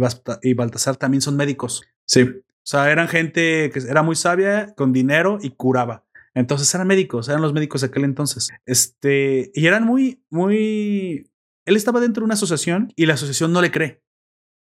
Basta- 0.00 0.38
y 0.42 0.54
Baltasar 0.54 0.96
también 0.96 1.20
son 1.20 1.36
médicos. 1.36 1.82
Sí. 2.06 2.24
O 2.66 2.68
sea, 2.68 2.90
eran 2.90 3.06
gente 3.06 3.70
que 3.70 3.78
era 3.78 4.02
muy 4.02 4.16
sabia, 4.16 4.74
con 4.74 4.92
dinero 4.92 5.38
y 5.40 5.50
curaba. 5.50 6.04
Entonces 6.34 6.74
eran 6.74 6.88
médicos, 6.88 7.28
eran 7.28 7.40
los 7.40 7.52
médicos 7.52 7.80
de 7.80 7.86
aquel 7.86 8.02
entonces. 8.02 8.48
Este, 8.66 9.52
y 9.54 9.66
eran 9.66 9.84
muy, 9.84 10.24
muy... 10.30 11.30
Él 11.64 11.76
estaba 11.76 12.00
dentro 12.00 12.22
de 12.22 12.24
una 12.24 12.34
asociación 12.34 12.92
y 12.96 13.06
la 13.06 13.14
asociación 13.14 13.52
no 13.52 13.62
le 13.62 13.70
cree. 13.70 14.02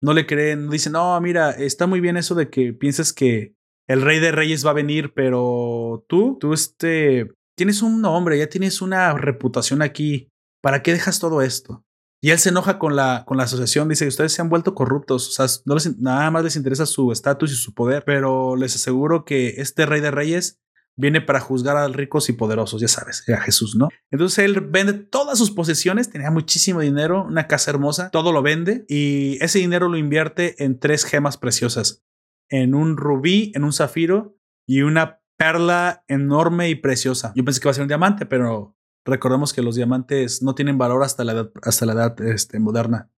No 0.01 0.13
le 0.13 0.25
creen, 0.25 0.67
no 0.67 0.71
dice, 0.71 0.89
no, 0.89 1.19
mira, 1.19 1.51
está 1.51 1.87
muy 1.87 1.99
bien 1.99 2.15
eso 2.15 2.35
de 2.35 2.49
que 2.49 2.71
pienses 2.71 3.11
que 3.11 3.53
el 3.85 4.01
rey 4.01 4.19
de 4.19 4.31
reyes 4.31 4.65
va 4.65 4.69
a 4.69 4.75
venir, 4.75 5.13
pero 5.13 6.05
tú, 6.07 6.37
tú 6.39 6.53
este, 6.53 7.29
tienes 7.57 7.81
un 7.81 8.01
nombre, 8.01 8.37
ya 8.37 8.47
tienes 8.47 8.81
una 8.81 9.11
reputación 9.13 9.81
aquí. 9.81 10.29
¿Para 10.61 10.83
qué 10.83 10.93
dejas 10.93 11.19
todo 11.19 11.41
esto? 11.41 11.83
Y 12.21 12.31
él 12.31 12.39
se 12.39 12.49
enoja 12.49 12.79
con 12.79 12.95
la, 12.95 13.23
con 13.25 13.37
la 13.37 13.43
asociación, 13.43 13.87
dice, 13.87 14.07
ustedes 14.07 14.33
se 14.33 14.41
han 14.41 14.49
vuelto 14.49 14.75
corruptos, 14.75 15.29
o 15.29 15.31
sea, 15.31 15.61
no 15.65 15.75
les, 15.75 15.97
nada 15.99 16.29
más 16.31 16.43
les 16.43 16.57
interesa 16.57 16.85
su 16.85 17.11
estatus 17.11 17.51
y 17.51 17.55
su 17.55 17.73
poder, 17.73 18.03
pero 18.05 18.57
les 18.57 18.75
aseguro 18.75 19.23
que 19.23 19.55
este 19.57 19.85
rey 19.85 20.01
de 20.01 20.11
reyes 20.11 20.59
viene 20.97 21.21
para 21.21 21.39
juzgar 21.39 21.77
a 21.77 21.87
ricos 21.87 22.27
y 22.27 22.33
poderosos, 22.33 22.81
ya 22.81 22.89
sabes, 22.89 23.23
a 23.29 23.39
Jesús, 23.39 23.77
¿no? 23.77 23.87
Entonces 24.11 24.39
él 24.39 24.59
vende 24.59 24.91
todas 24.93 25.37
sus 25.37 25.49
posesiones, 25.51 26.09
tenía 26.09 26.29
muchísimo 26.29 26.81
dinero, 26.81 27.23
una 27.23 27.47
casa 27.47 27.71
hermosa, 27.71 28.09
todo 28.09 28.33
lo 28.33 28.41
vende 28.41 28.83
y 28.89 29.41
ese 29.41 29.59
dinero 29.59 29.87
lo 29.87 29.97
invierte 29.97 30.61
en 30.61 30.77
tres 30.77 31.05
gemas 31.05 31.37
preciosas, 31.37 32.03
en 32.49 32.75
un 32.75 32.97
rubí, 32.97 33.53
en 33.55 33.63
un 33.63 33.71
zafiro 33.71 34.35
y 34.67 34.81
una 34.81 35.21
perla 35.37 36.03
enorme 36.09 36.69
y 36.69 36.75
preciosa. 36.75 37.31
Yo 37.33 37.45
pensé 37.45 37.61
que 37.61 37.67
iba 37.67 37.71
a 37.71 37.75
ser 37.75 37.83
un 37.83 37.87
diamante, 37.87 38.25
pero 38.25 38.75
recordemos 39.09 39.53
que 39.53 39.61
los 39.61 39.75
diamantes 39.75 40.41
no 40.41 40.55
tienen 40.55 40.77
valor 40.77 41.03
hasta 41.03 41.23
la 41.23 41.33
edad, 41.33 41.51
hasta 41.63 41.85
la 41.85 41.93
edad 41.93 42.21
este, 42.21 42.59
moderna. 42.59 43.09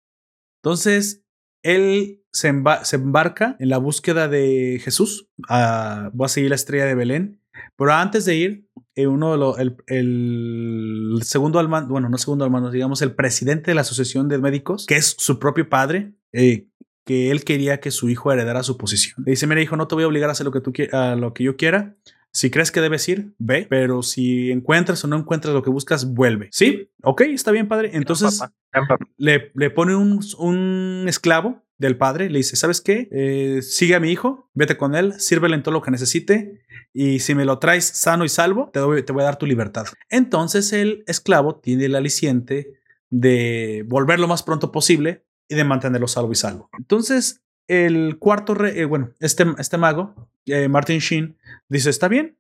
Entonces, 0.63 1.23
él 1.63 2.23
se, 2.31 2.51
emba- 2.53 2.83
se 2.83 2.95
embarca 2.95 3.55
en 3.59 3.69
la 3.69 3.77
búsqueda 3.77 4.27
de 4.27 4.79
Jesús. 4.83 5.29
Ah, 5.49 6.09
voy 6.13 6.25
a 6.25 6.29
seguir 6.29 6.49
la 6.49 6.55
estrella 6.55 6.85
de 6.85 6.95
Belén. 6.95 7.41
Pero 7.77 7.93
antes 7.93 8.25
de 8.25 8.35
ir, 8.35 8.67
eh, 8.95 9.07
uno 9.07 9.55
el, 9.57 11.19
segundo 11.23 11.59
al 11.59 11.67
mando, 11.69 11.91
bueno, 11.91 12.09
no 12.09 12.17
segundo 12.17 12.45
al 12.45 12.71
digamos, 12.71 13.01
el 13.01 13.13
presidente 13.13 13.71
de 13.71 13.75
la 13.75 13.81
Asociación 13.81 14.27
de 14.29 14.37
Médicos, 14.37 14.85
que 14.85 14.95
es 14.95 15.15
su 15.17 15.37
propio 15.37 15.67
padre, 15.69 16.13
eh, 16.31 16.67
que 17.05 17.31
él 17.31 17.43
quería 17.43 17.79
que 17.79 17.91
su 17.91 18.09
hijo 18.09 18.31
heredara 18.31 18.63
su 18.63 18.77
posición. 18.77 19.23
Le 19.25 19.31
dice, 19.31 19.47
mira, 19.47 19.61
hijo, 19.61 19.75
no 19.75 19.87
te 19.87 19.95
voy 19.95 20.05
a 20.05 20.07
obligar 20.07 20.29
a 20.29 20.33
hacer 20.33 20.45
lo 20.45 20.51
que, 20.51 20.61
tú 20.61 20.71
a 20.93 21.15
lo 21.15 21.33
que 21.33 21.43
yo 21.43 21.57
quiera. 21.57 21.95
Si 22.33 22.49
crees 22.49 22.71
que 22.71 22.79
debes 22.81 23.07
ir, 23.09 23.33
ve, 23.39 23.67
pero 23.69 24.03
si 24.03 24.51
encuentras 24.51 25.03
o 25.03 25.07
no 25.07 25.17
encuentras 25.17 25.53
lo 25.53 25.61
que 25.63 25.69
buscas, 25.69 26.13
vuelve. 26.13 26.47
Sí, 26.51 26.89
ok, 27.03 27.21
está 27.21 27.51
bien, 27.51 27.67
padre. 27.67 27.91
Entonces 27.93 28.39
le, 29.17 29.51
le 29.53 29.69
pone 29.69 29.95
un, 29.95 30.21
un 30.37 31.05
esclavo 31.07 31.63
del 31.77 31.97
padre, 31.97 32.29
le 32.29 32.37
dice, 32.37 32.55
¿sabes 32.55 32.79
qué? 32.79 33.09
Eh, 33.11 33.61
sigue 33.63 33.95
a 33.95 33.99
mi 33.99 34.11
hijo, 34.11 34.49
vete 34.53 34.77
con 34.77 34.95
él, 34.95 35.19
sírvele 35.19 35.55
en 35.55 35.63
todo 35.63 35.73
lo 35.73 35.81
que 35.81 35.91
necesite 35.91 36.61
y 36.93 37.19
si 37.19 37.33
me 37.35 37.43
lo 37.43 37.57
traes 37.59 37.85
sano 37.85 38.23
y 38.23 38.29
salvo, 38.29 38.69
te, 38.71 38.79
doy- 38.79 39.03
te 39.03 39.11
voy 39.11 39.23
a 39.23 39.25
dar 39.25 39.37
tu 39.37 39.45
libertad. 39.47 39.85
Entonces 40.09 40.71
el 40.73 41.03
esclavo 41.07 41.55
tiene 41.55 41.85
el 41.85 41.95
aliciente 41.95 42.73
de 43.09 43.83
volver 43.87 44.19
lo 44.19 44.27
más 44.27 44.43
pronto 44.43 44.71
posible 44.71 45.25
y 45.49 45.55
de 45.55 45.63
mantenerlo 45.63 46.07
salvo 46.07 46.31
y 46.31 46.35
salvo. 46.35 46.69
Entonces 46.77 47.41
el 47.71 48.17
cuarto 48.19 48.53
rey, 48.53 48.79
eh, 48.79 48.85
bueno, 48.85 49.11
este, 49.21 49.45
este 49.57 49.77
mago, 49.77 50.29
eh, 50.45 50.67
Martin 50.67 50.99
Sheen, 50.99 51.37
dice, 51.69 51.89
está 51.89 52.09
bien, 52.09 52.37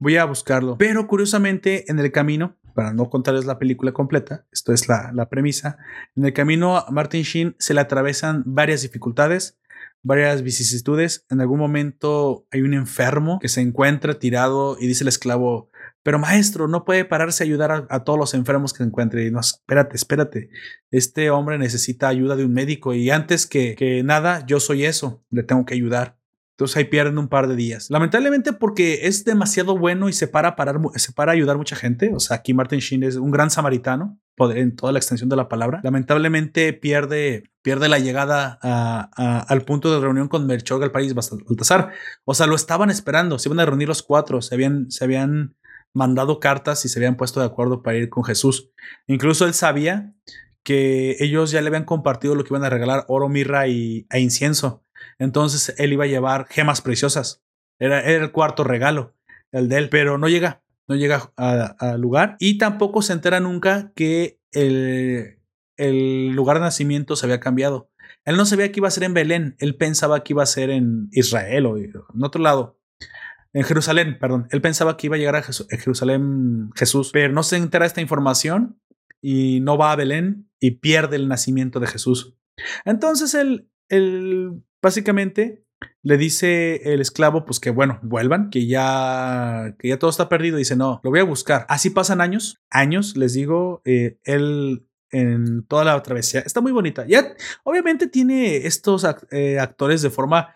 voy 0.00 0.16
a 0.16 0.24
buscarlo. 0.24 0.76
Pero 0.76 1.06
curiosamente 1.06 1.90
en 1.90 2.00
el 2.00 2.10
camino, 2.10 2.56
para 2.74 2.92
no 2.92 3.08
contarles 3.08 3.44
la 3.44 3.60
película 3.60 3.92
completa, 3.92 4.44
esto 4.50 4.72
es 4.72 4.88
la, 4.88 5.12
la 5.14 5.28
premisa, 5.28 5.78
en 6.16 6.24
el 6.24 6.32
camino 6.32 6.76
a 6.76 6.90
Martin 6.90 7.22
Sheen 7.22 7.54
se 7.60 7.74
le 7.74 7.80
atravesan 7.80 8.42
varias 8.44 8.82
dificultades, 8.82 9.60
varias 10.02 10.42
vicisitudes. 10.42 11.26
En 11.30 11.40
algún 11.40 11.60
momento 11.60 12.46
hay 12.50 12.62
un 12.62 12.74
enfermo 12.74 13.38
que 13.40 13.48
se 13.48 13.60
encuentra 13.60 14.18
tirado 14.18 14.76
y 14.80 14.88
dice 14.88 15.04
el 15.04 15.08
esclavo, 15.08 15.70
pero 16.02 16.18
maestro, 16.18 16.68
no 16.68 16.84
puede 16.84 17.04
pararse 17.04 17.42
a 17.42 17.46
ayudar 17.46 17.86
a, 17.88 18.04
todos 18.04 18.18
los 18.18 18.34
enfermos 18.34 18.72
que 18.72 18.82
encuentre. 18.82 19.26
Y 19.26 19.30
no, 19.30 19.40
espérate, 19.40 19.96
espérate. 19.96 20.50
Este 20.90 21.30
hombre 21.30 21.58
necesita 21.58 22.08
ayuda 22.08 22.36
de 22.36 22.44
un 22.44 22.52
médico 22.52 22.92
y 22.94 23.10
antes 23.10 23.46
que, 23.46 24.02
nada, 24.04 24.44
yo 24.46 24.60
soy 24.60 24.84
eso, 24.84 25.24
le 25.30 25.42
tengo 25.42 25.64
que 25.64 25.74
ayudar. 25.74 26.18
Entonces 26.52 26.76
ahí 26.76 26.84
pierden 26.84 27.18
un 27.18 27.28
par 27.28 27.48
de 27.48 27.56
días. 27.56 27.88
Lamentablemente 27.90 28.52
porque 28.52 29.06
es 29.06 29.24
demasiado 29.24 29.78
bueno 29.78 30.08
y 30.08 30.12
se 30.12 30.28
para, 30.28 30.54
parar, 30.54 30.80
para 31.14 31.32
a 31.32 31.34
ayudar 31.34 31.56
mucha 31.56 31.76
gente. 31.76 32.12
O 32.14 32.20
sea, 32.20 32.36
aquí 32.36 32.52
Martin 32.52 32.80
Sheen 32.80 33.04
es 33.04 33.16
un 33.16 33.30
gran 33.30 33.50
samaritano 33.50 34.20
en 34.50 34.74
toda 34.74 34.92
la 34.92 34.98
extensión 34.98 35.28
de 35.28 35.36
la 35.36 35.48
palabra. 35.48 35.80
Lamentablemente 35.82 36.72
pierde, 36.72 37.50
pierde 37.62 37.88
la 37.88 37.98
llegada 37.98 38.58
al 38.60 39.62
punto 39.62 39.92
de 39.92 40.00
reunión 40.00 40.28
con 40.28 40.46
Melchor 40.46 40.80
Galparis 40.80 41.14
Baltasar. 41.14 41.92
O 42.24 42.34
sea, 42.34 42.46
lo 42.46 42.56
estaban 42.56 42.90
esperando. 42.90 43.38
Se 43.38 43.48
iban 43.48 43.60
a 43.60 43.66
reunir 43.66 43.88
los 43.88 44.02
cuatro. 44.02 44.42
Se 44.42 44.54
habían, 44.54 44.90
se 44.90 45.04
habían 45.04 45.54
mandado 45.94 46.40
cartas 46.40 46.84
y 46.84 46.88
se 46.88 46.98
habían 46.98 47.16
puesto 47.16 47.40
de 47.40 47.46
acuerdo 47.46 47.82
para 47.82 47.98
ir 47.98 48.08
con 48.08 48.24
Jesús. 48.24 48.70
Incluso 49.06 49.46
él 49.46 49.54
sabía 49.54 50.14
que 50.62 51.16
ellos 51.20 51.50
ya 51.50 51.60
le 51.60 51.68
habían 51.68 51.84
compartido 51.84 52.34
lo 52.34 52.44
que 52.44 52.54
iban 52.54 52.64
a 52.64 52.70
regalar, 52.70 53.04
oro, 53.08 53.28
mirra 53.28 53.66
y, 53.68 54.06
e 54.10 54.20
incienso. 54.20 54.84
Entonces 55.18 55.74
él 55.78 55.92
iba 55.92 56.04
a 56.04 56.08
llevar 56.08 56.46
gemas 56.48 56.80
preciosas. 56.80 57.42
Era, 57.78 58.00
el 58.00 58.30
cuarto 58.32 58.64
regalo, 58.64 59.14
el 59.50 59.68
de 59.68 59.78
él, 59.78 59.88
pero 59.88 60.18
no 60.18 60.28
llega, 60.28 60.62
no 60.86 60.94
llega 60.94 61.32
al 61.36 62.00
lugar 62.00 62.36
y 62.38 62.58
tampoco 62.58 63.02
se 63.02 63.12
entera 63.12 63.40
nunca 63.40 63.92
que 63.96 64.38
el 64.52 65.38
lugar 66.28 66.58
de 66.58 66.62
nacimiento 66.62 67.16
se 67.16 67.26
había 67.26 67.40
cambiado. 67.40 67.90
Él 68.24 68.36
no 68.36 68.46
sabía 68.46 68.70
que 68.70 68.80
iba 68.80 68.88
a 68.88 68.92
ser 68.92 69.04
en 69.04 69.14
Belén, 69.14 69.56
él 69.58 69.76
pensaba 69.76 70.22
que 70.22 70.32
iba 70.32 70.42
a 70.42 70.46
ser 70.46 70.70
en 70.70 71.08
Israel 71.10 71.66
o 71.66 71.76
en 71.76 71.92
otro 72.22 72.40
lado. 72.40 72.78
En 73.54 73.64
Jerusalén, 73.64 74.18
perdón. 74.18 74.48
Él 74.50 74.60
pensaba 74.60 74.96
que 74.96 75.08
iba 75.08 75.16
a 75.16 75.18
llegar 75.18 75.36
a 75.36 75.42
Jerusalén 75.42 76.70
Jesús, 76.74 77.10
pero 77.12 77.32
no 77.32 77.42
se 77.42 77.56
entera 77.56 77.86
esta 77.86 78.00
información 78.00 78.80
y 79.20 79.60
no 79.60 79.76
va 79.76 79.92
a 79.92 79.96
Belén 79.96 80.50
y 80.58 80.72
pierde 80.72 81.16
el 81.16 81.28
nacimiento 81.28 81.78
de 81.80 81.86
Jesús. 81.86 82.34
Entonces 82.84 83.34
él, 83.34 83.68
él 83.88 84.62
básicamente 84.80 85.64
le 86.02 86.16
dice 86.16 86.92
el 86.92 87.00
esclavo, 87.00 87.44
pues 87.44 87.60
que 87.60 87.70
bueno, 87.70 87.98
vuelvan, 88.02 88.50
que 88.50 88.66
ya, 88.66 89.74
que 89.78 89.88
ya 89.88 89.98
todo 89.98 90.10
está 90.10 90.28
perdido. 90.28 90.56
Dice, 90.56 90.76
no, 90.76 91.00
lo 91.02 91.10
voy 91.10 91.20
a 91.20 91.24
buscar. 91.24 91.66
Así 91.68 91.90
pasan 91.90 92.20
años, 92.20 92.60
años, 92.70 93.16
les 93.16 93.34
digo, 93.34 93.82
eh, 93.84 94.18
él 94.24 94.86
en 95.10 95.64
toda 95.66 95.84
la 95.84 96.02
travesía. 96.02 96.40
Está 96.40 96.60
muy 96.60 96.72
bonita. 96.72 97.06
Ya, 97.06 97.34
obviamente 97.64 98.06
tiene 98.06 98.66
estos 98.66 99.06
eh, 99.30 99.58
actores 99.60 100.02
de 100.02 100.10
forma 100.10 100.54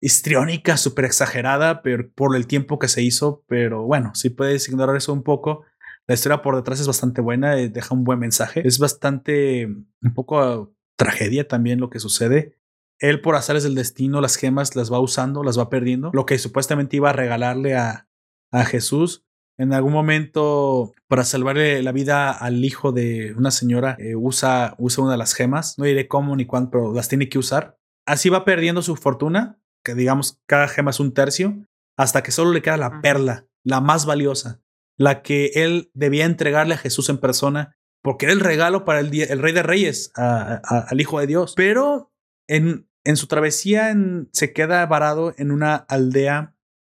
histriónica, 0.00 0.76
súper 0.76 1.04
exagerada, 1.04 1.82
pero 1.82 2.10
por 2.14 2.36
el 2.36 2.46
tiempo 2.46 2.78
que 2.78 2.88
se 2.88 3.02
hizo. 3.02 3.44
Pero 3.48 3.82
bueno, 3.84 4.14
si 4.14 4.30
puedes 4.30 4.68
ignorar 4.68 4.96
eso 4.96 5.12
un 5.12 5.22
poco. 5.22 5.64
La 6.06 6.14
historia 6.14 6.40
por 6.40 6.56
detrás 6.56 6.80
es 6.80 6.86
bastante 6.86 7.20
buena, 7.20 7.58
eh, 7.58 7.68
deja 7.68 7.94
un 7.94 8.04
buen 8.04 8.18
mensaje. 8.18 8.66
Es 8.66 8.78
bastante, 8.78 9.66
un 9.66 10.14
poco 10.14 10.74
tragedia 10.96 11.46
también 11.46 11.80
lo 11.80 11.90
que 11.90 12.00
sucede. 12.00 12.56
Él 12.98 13.20
por 13.20 13.36
azares 13.36 13.62
del 13.62 13.74
destino 13.74 14.20
las 14.20 14.36
gemas 14.36 14.74
las 14.74 14.92
va 14.92 15.00
usando, 15.00 15.44
las 15.44 15.58
va 15.58 15.68
perdiendo. 15.68 16.10
Lo 16.12 16.26
que 16.26 16.38
supuestamente 16.38 16.96
iba 16.96 17.10
a 17.10 17.12
regalarle 17.12 17.76
a, 17.76 18.08
a 18.50 18.64
Jesús. 18.64 19.24
En 19.58 19.72
algún 19.72 19.92
momento, 19.92 20.94
para 21.08 21.24
salvarle 21.24 21.82
la 21.82 21.92
vida 21.92 22.30
al 22.30 22.64
hijo 22.64 22.92
de 22.92 23.34
una 23.36 23.50
señora, 23.50 23.96
eh, 23.98 24.14
usa, 24.14 24.74
usa 24.78 25.02
una 25.02 25.12
de 25.12 25.18
las 25.18 25.34
gemas. 25.34 25.78
No 25.78 25.84
diré 25.84 26.06
cómo 26.06 26.34
ni 26.36 26.46
cuándo, 26.46 26.70
pero 26.70 26.94
las 26.94 27.08
tiene 27.08 27.28
que 27.28 27.38
usar. 27.38 27.76
Así 28.06 28.28
va 28.28 28.44
perdiendo 28.44 28.82
su 28.82 28.96
fortuna, 28.96 29.60
que 29.88 29.94
digamos 29.94 30.42
cada 30.46 30.68
gema 30.68 30.90
es 30.90 31.00
un 31.00 31.14
tercio, 31.14 31.56
hasta 31.96 32.22
que 32.22 32.30
solo 32.30 32.52
le 32.52 32.60
queda 32.60 32.76
la 32.76 33.00
perla, 33.00 33.46
la 33.64 33.80
más 33.80 34.04
valiosa, 34.04 34.60
la 34.98 35.22
que 35.22 35.46
él 35.54 35.90
debía 35.94 36.26
entregarle 36.26 36.74
a 36.74 36.78
Jesús 36.78 37.08
en 37.08 37.16
persona, 37.16 37.74
porque 38.02 38.26
era 38.26 38.34
el 38.34 38.40
regalo 38.40 38.84
para 38.84 39.00
el, 39.00 39.18
el 39.18 39.38
rey 39.40 39.54
de 39.54 39.62
reyes, 39.62 40.12
a- 40.14 40.60
a- 40.62 40.80
al 40.90 41.00
hijo 41.00 41.18
de 41.20 41.26
Dios. 41.26 41.54
Pero 41.56 42.12
en, 42.48 42.86
en 43.04 43.16
su 43.16 43.28
travesía 43.28 43.90
en- 43.90 44.28
se 44.32 44.52
queda 44.52 44.84
varado 44.84 45.32
en 45.38 45.50
una 45.52 45.74
aldea, 45.74 46.54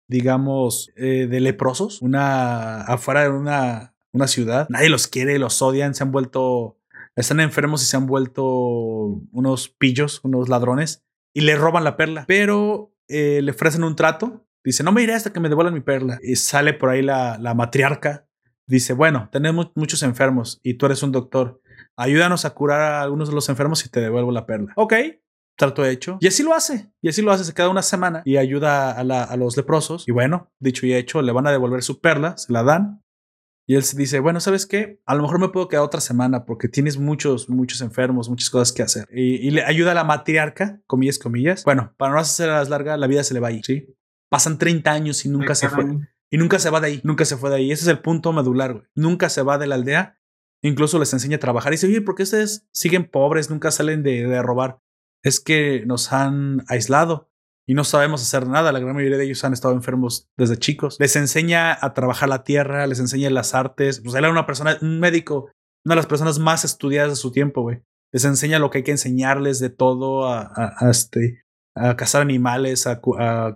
digamos, 0.08 0.90
eh, 0.96 1.26
de 1.28 1.40
leprosos, 1.40 2.00
una 2.00 2.80
afuera 2.82 3.22
de 3.24 3.28
una, 3.28 3.94
una 4.12 4.26
ciudad. 4.26 4.66
Nadie 4.70 4.88
los 4.88 5.06
quiere, 5.08 5.38
los 5.38 5.60
odian, 5.60 5.94
se 5.94 6.02
han 6.02 6.10
vuelto, 6.12 6.78
están 7.16 7.40
enfermos 7.40 7.82
y 7.82 7.86
se 7.86 7.96
han 7.98 8.06
vuelto 8.06 8.44
unos 9.32 9.68
pillos, 9.68 10.20
unos 10.24 10.48
ladrones, 10.48 11.04
y 11.34 11.42
le 11.42 11.54
roban 11.56 11.84
la 11.84 11.96
perla. 11.96 12.24
Pero 12.26 12.92
eh, 13.08 13.40
le 13.42 13.50
ofrecen 13.52 13.84
un 13.84 13.96
trato. 13.96 14.46
Dice, 14.64 14.82
no 14.82 14.92
me 14.92 15.02
iré 15.02 15.14
hasta 15.14 15.32
que 15.32 15.40
me 15.40 15.48
devuelvan 15.48 15.74
mi 15.74 15.80
perla. 15.80 16.18
Y 16.22 16.36
sale 16.36 16.74
por 16.74 16.90
ahí 16.90 17.02
la, 17.02 17.38
la 17.38 17.54
matriarca. 17.54 18.26
Dice, 18.66 18.92
bueno, 18.92 19.28
tenemos 19.32 19.70
muchos 19.76 20.02
enfermos 20.02 20.60
y 20.62 20.74
tú 20.74 20.86
eres 20.86 21.02
un 21.02 21.12
doctor. 21.12 21.62
Ayúdanos 21.96 22.44
a 22.44 22.50
curar 22.50 22.80
a 22.80 23.02
algunos 23.02 23.28
de 23.28 23.34
los 23.34 23.48
enfermos 23.48 23.84
y 23.86 23.88
te 23.88 24.00
devuelvo 24.00 24.30
la 24.30 24.44
perla. 24.46 24.72
Ok, 24.76 24.92
trato 25.56 25.84
hecho. 25.86 26.18
Y 26.20 26.26
así 26.26 26.42
lo 26.42 26.54
hace. 26.54 26.90
Y 27.00 27.08
así 27.08 27.22
lo 27.22 27.32
hace. 27.32 27.44
Se 27.44 27.54
queda 27.54 27.70
una 27.70 27.82
semana 27.82 28.22
y 28.24 28.36
ayuda 28.36 28.90
a, 28.92 29.04
la- 29.04 29.24
a 29.24 29.36
los 29.36 29.56
leprosos. 29.56 30.06
Y 30.06 30.12
bueno, 30.12 30.52
dicho 30.60 30.84
y 30.86 30.92
hecho, 30.92 31.22
le 31.22 31.32
van 31.32 31.46
a 31.46 31.50
devolver 31.50 31.82
su 31.82 32.00
perla, 32.00 32.36
se 32.36 32.52
la 32.52 32.62
dan. 32.62 33.02
Y 33.70 33.74
él 33.74 33.82
se 33.82 33.98
dice, 33.98 34.18
bueno, 34.18 34.40
¿sabes 34.40 34.64
qué? 34.64 34.98
A 35.04 35.14
lo 35.14 35.20
mejor 35.20 35.38
me 35.38 35.50
puedo 35.50 35.68
quedar 35.68 35.84
otra 35.84 36.00
semana 36.00 36.46
porque 36.46 36.68
tienes 36.68 36.96
muchos, 36.96 37.50
muchos 37.50 37.82
enfermos, 37.82 38.30
muchas 38.30 38.48
cosas 38.48 38.72
que 38.72 38.82
hacer. 38.82 39.06
Y, 39.12 39.46
y 39.46 39.50
le 39.50 39.62
ayuda 39.62 39.90
a 39.90 39.94
la 39.94 40.04
matriarca, 40.04 40.80
comillas, 40.86 41.18
comillas. 41.18 41.64
Bueno, 41.64 41.92
para 41.98 42.14
no 42.14 42.18
hacer 42.18 42.48
las 42.48 42.70
largas, 42.70 42.98
la 42.98 43.06
vida 43.06 43.22
se 43.22 43.34
le 43.34 43.40
va 43.40 43.48
a 43.48 43.52
ir, 43.52 43.62
¿sí? 43.66 43.94
Pasan 44.30 44.56
30 44.56 44.90
años 44.90 45.26
y 45.26 45.28
nunca 45.28 45.54
se 45.54 45.68
fue. 45.68 45.84
Y 46.30 46.38
nunca 46.38 46.58
se 46.58 46.70
va 46.70 46.80
de 46.80 46.86
ahí, 46.86 47.00
nunca 47.04 47.26
se 47.26 47.36
fue 47.36 47.50
de 47.50 47.56
ahí. 47.56 47.70
Ese 47.70 47.82
es 47.82 47.88
el 47.88 47.98
punto 47.98 48.32
medular, 48.32 48.72
güey. 48.72 48.84
Nunca 48.94 49.28
se 49.28 49.42
va 49.42 49.58
de 49.58 49.66
la 49.66 49.74
aldea. 49.74 50.18
Incluso 50.62 50.98
les 50.98 51.12
enseña 51.12 51.36
a 51.36 51.40
trabajar. 51.40 51.70
Y 51.70 51.76
dice, 51.76 51.88
oye, 51.88 52.00
¿por 52.00 52.14
qué 52.14 52.22
ustedes 52.22 52.66
siguen 52.72 53.04
pobres? 53.04 53.50
Nunca 53.50 53.70
salen 53.70 54.02
de, 54.02 54.26
de 54.26 54.42
robar. 54.42 54.80
Es 55.22 55.40
que 55.40 55.84
nos 55.84 56.14
han 56.14 56.64
aislado 56.68 57.30
y 57.68 57.74
no 57.74 57.84
sabemos 57.84 58.22
hacer 58.22 58.46
nada. 58.46 58.72
La 58.72 58.80
gran 58.80 58.94
mayoría 58.94 59.18
de 59.18 59.24
ellos 59.24 59.44
han 59.44 59.52
estado 59.52 59.74
enfermos 59.74 60.26
desde 60.38 60.56
chicos. 60.56 60.96
Les 60.98 61.14
enseña 61.16 61.76
a 61.78 61.92
trabajar 61.92 62.30
la 62.30 62.42
tierra, 62.42 62.86
les 62.86 62.98
enseña 62.98 63.28
las 63.28 63.54
artes. 63.54 64.00
Pues 64.00 64.14
él 64.14 64.24
era 64.24 64.32
una 64.32 64.46
persona, 64.46 64.78
un 64.80 64.98
médico, 64.98 65.50
una 65.84 65.94
de 65.94 65.96
las 65.96 66.06
personas 66.06 66.38
más 66.38 66.64
estudiadas 66.64 67.10
de 67.10 67.16
su 67.16 67.30
tiempo, 67.30 67.60
güey. 67.60 67.82
Les 68.10 68.24
enseña 68.24 68.58
lo 68.58 68.70
que 68.70 68.78
hay 68.78 68.84
que 68.84 68.92
enseñarles 68.92 69.60
de 69.60 69.68
todo 69.68 70.26
a, 70.26 70.50
este, 70.90 71.44
a 71.74 71.94
cazar 71.94 72.22
animales, 72.22 72.86
a, 72.86 73.02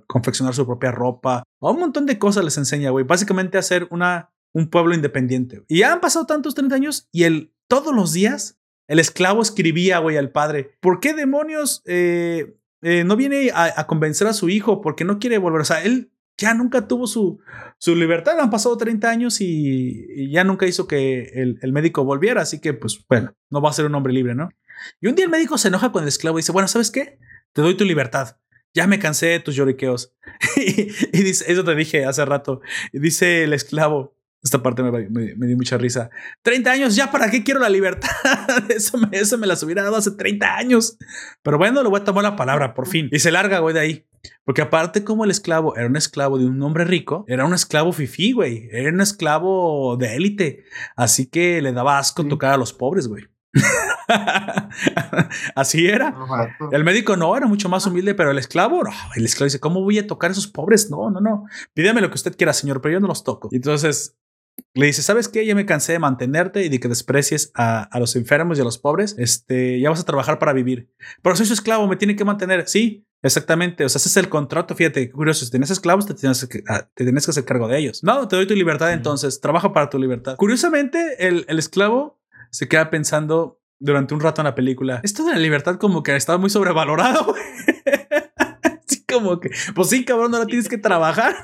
confeccionar 0.07 0.55
su 0.55 0.67
propia 0.67 0.91
ropa, 0.91 1.39
a 1.63 1.71
un 1.71 1.81
montón 1.81 2.05
de 2.05 2.19
cosas 2.19 2.45
les 2.45 2.59
enseña, 2.59 2.91
güey. 2.91 3.07
Básicamente 3.07 3.57
a 3.57 3.63
ser 3.63 3.89
una, 3.91 4.31
un 4.53 4.69
pueblo 4.69 4.95
independiente. 4.95 5.65
Y 5.69 5.79
ya 5.79 5.91
han 5.95 6.03
pasado 6.03 6.27
tantos 6.27 6.55
30 6.55 6.75
años 6.75 7.09
y 7.13 7.23
él 7.23 7.55
todos 7.67 7.95
los 7.95 8.13
días 8.13 8.59
el 8.89 8.99
esclavo 8.99 9.41
escribía, 9.41 10.01
güey, 10.01 10.19
al 10.19 10.33
padre, 10.33 10.77
¿por 10.81 11.01
qué 11.01 11.15
demonios 11.15 11.81
eh, 11.87 12.59
eh, 12.83 13.05
no 13.05 13.17
viene 13.17 13.51
a, 13.55 13.87
convencer 13.87 14.27
a 14.27 14.33
su 14.33 14.49
hijo? 14.49 14.81
Porque 14.81 15.05
no 15.05 15.19
quiere 15.19 15.39
volver. 15.39 15.63
O 15.63 15.65
sea, 15.65 15.83
él 15.83 16.13
ya 16.37 16.55
nunca 16.55 16.89
tuvo 16.89 17.07
su, 17.07 17.41
su 17.79 17.95
libertad. 17.95 18.39
Han 18.41 18.51
pasado 18.51 18.77
30 18.77 19.09
años 19.09 19.41
y, 19.41 20.31
ya 20.31 20.45
nunca 20.45 20.67
hizo 20.67 20.87
que 20.87 21.31
el, 21.35 21.59
el 21.63 21.73
médico 21.73 22.05
volviera. 22.05 22.43
Así 22.43 22.61
que, 22.61 22.75
pues, 22.75 23.05
bueno, 23.09 23.35
no 23.51 23.63
va 23.63 23.71
a 23.71 23.75
ser 23.75 23.87
un 23.87 23.95
hombre 23.95 24.13
libre, 24.13 24.35
¿no? 24.35 24.51
Y 25.01 25.07
un 25.07 25.15
día 25.15 25.25
el 25.25 25.31
médico 25.31 25.59
se 25.59 25.69
enoja 25.69 25.93
con 25.93 26.03
el 26.03 26.09
esclavo 26.09 26.39
y 26.39 26.43
dice, 26.43 26.53
bueno, 26.53 26.69
¿sabes 26.69 26.91
qué? 26.91 27.19
Te 27.53 27.63
doy 27.63 27.77
tu 27.77 27.85
libertad. 27.85 28.37
Ya 28.75 28.87
me 28.87 28.99
cansé 28.99 29.27
de 29.27 29.41
tus 29.41 29.55
lloriqueos. 29.55 30.15
y, 30.57 31.23
dice, 31.23 31.51
eso 31.53 31.65
te 31.65 31.75
dije 31.75 32.05
hace 32.05 32.25
rato. 32.25 32.61
Dice 32.93 33.45
el 33.45 33.53
esclavo, 33.53 34.17
esta 34.43 34.63
parte 34.63 34.83
me, 34.83 34.91
me- 34.91 35.35
me 35.37 35.47
dio 35.47 35.57
mucha 35.57 35.79
risa. 35.79 36.11
30 36.43 36.71
años, 36.73 36.97
ya 36.97 37.11
para 37.11 37.31
qué 37.31 37.45
quiero 37.45 37.61
la 37.61 37.69
libertad. 37.69 38.11
eso, 38.69 38.99
me, 38.99 39.09
eso 39.13 39.39
me 39.39 39.47
las 39.47 39.63
hubiera 39.63 39.83
dado 39.83 39.97
hace 39.97 40.11
30 40.13 40.57
años. 40.57 40.99
Pero 41.43 41.59
bueno, 41.59 41.83
le 41.83 41.89
voy 41.89 42.01
a 42.01 42.05
tomar 42.05 42.25
la 42.25 42.37
palabra, 42.37 42.75
por 42.75 42.87
fin. 42.89 43.09
Y 43.13 43.19
se 43.21 43.31
larga, 43.31 43.61
güey, 43.61 43.75
de 43.75 43.81
ahí. 43.81 44.07
Porque 44.45 44.63
aparte, 44.63 45.03
como 45.05 45.25
el 45.25 45.31
esclavo 45.33 45.77
era 45.77 45.87
un 45.87 45.97
esclavo 45.97 46.39
de 46.39 46.47
un 46.47 46.61
hombre 46.63 46.85
rico, 46.85 47.25
era 47.29 47.45
un 47.45 47.55
esclavo 47.55 47.93
fifí, 47.93 48.33
güey. 48.33 48.69
Era 48.73 48.91
un 48.91 49.01
esclavo 49.01 49.97
de 49.97 50.15
élite. 50.17 50.65
Así 50.97 51.27
que 51.27 51.61
le 51.63 51.73
daba 51.73 51.99
asco 51.99 52.23
Sí. 52.23 52.29
tocar 52.29 52.53
a 52.53 52.57
los 52.57 52.73
pobres, 52.73 53.07
güey. 53.09 53.25
Así 55.55 55.87
era. 55.87 56.15
El 56.71 56.85
médico 56.85 57.17
no, 57.17 57.37
era 57.37 57.47
mucho 57.47 57.69
más 57.69 57.87
humilde, 57.87 58.15
pero 58.15 58.31
el 58.31 58.39
esclavo, 58.39 58.83
no. 58.83 58.91
El 59.17 59.25
esclavo 59.25 59.47
dice, 59.47 59.61
¿cómo 59.61 59.83
voy 59.83 59.99
a 59.99 60.07
tocar 60.07 60.31
a 60.31 60.33
esos 60.33 60.47
pobres? 60.47 60.91
No, 60.91 61.11
no, 61.11 61.21
no. 61.21 61.47
Pídame 61.75 62.01
lo 62.01 62.09
que 62.09 62.15
usted 62.15 62.37
quiera, 62.37 62.53
señor, 62.53 62.81
pero 62.81 62.95
yo 62.95 63.01
no 63.01 63.09
los 63.09 63.25
toco. 63.25 63.49
Entonces 63.53 64.17
le 64.75 64.87
dice, 64.87 65.03
¿sabes 65.03 65.29
qué? 65.29 65.45
Ya 65.45 65.55
me 65.55 65.67
cansé 65.67 65.93
de 65.93 65.99
mantenerte 65.99 66.65
y 66.65 66.69
de 66.69 66.81
que 66.81 66.89
desprecies 66.89 67.53
a, 67.55 67.83
a 67.83 67.99
los 67.99 68.17
enfermos 68.17 68.59
y 68.59 68.63
a 68.63 68.65
los 68.65 68.79
pobres. 68.79 69.15
Este, 69.19 69.81
ya 69.81 69.91
vas 69.91 70.01
a 70.01 70.05
trabajar 70.05 70.39
para 70.39 70.53
vivir. 70.53 70.91
Pero 71.23 71.37
soy 71.37 71.47
su 71.47 71.53
esclavo, 71.53 71.87
me 71.87 71.97
tiene 71.97 72.17
que 72.17 72.25
mantener. 72.25 72.67
Sí, 72.69 73.07
exactamente. 73.23 73.85
O 73.85 73.89
sea, 73.89 73.99
ese 73.99 74.09
es 74.09 74.17
el 74.17 74.29
contrato. 74.29 74.75
Fíjate, 74.75 75.11
curioso. 75.11 75.45
Si 75.45 75.51
tienes 75.51 75.71
esclavos, 75.71 76.07
te 76.07 76.15
tienes 76.15 76.47
que, 76.47 76.65
ah, 76.69 76.89
te 76.95 77.05
tienes 77.05 77.27
que 77.27 77.31
hacer 77.31 77.45
cargo 77.45 77.69
de 77.69 77.79
ellos. 77.79 78.03
No, 78.03 78.27
te 78.29 78.37
doy 78.37 78.47
tu 78.47 78.55
libertad 78.55 78.93
entonces. 78.93 79.41
Trabaja 79.41 79.73
para 79.73 79.91
tu 79.91 79.99
libertad. 79.99 80.37
Curiosamente, 80.37 81.27
el, 81.27 81.45
el 81.49 81.59
esclavo 81.59 82.21
se 82.51 82.67
queda 82.69 82.89
pensando 82.89 83.61
durante 83.79 84.15
un 84.15 84.21
rato 84.21 84.41
en 84.41 84.47
la 84.47 84.55
película. 84.55 85.01
Esto 85.03 85.25
de 85.25 85.33
la 85.33 85.39
libertad 85.39 85.77
como 85.77 86.03
que 86.03 86.17
estaba 86.17 86.39
muy 86.39 86.49
sobrevalorado. 86.49 87.25
güey. 87.27 87.43
Así 88.87 89.05
como 89.05 89.39
que, 89.39 89.51
pues 89.75 89.91
sí, 89.91 90.05
cabrón, 90.05 90.35
ahora 90.35 90.47
tienes 90.47 90.69
que 90.69 90.79
trabajar. 90.79 91.35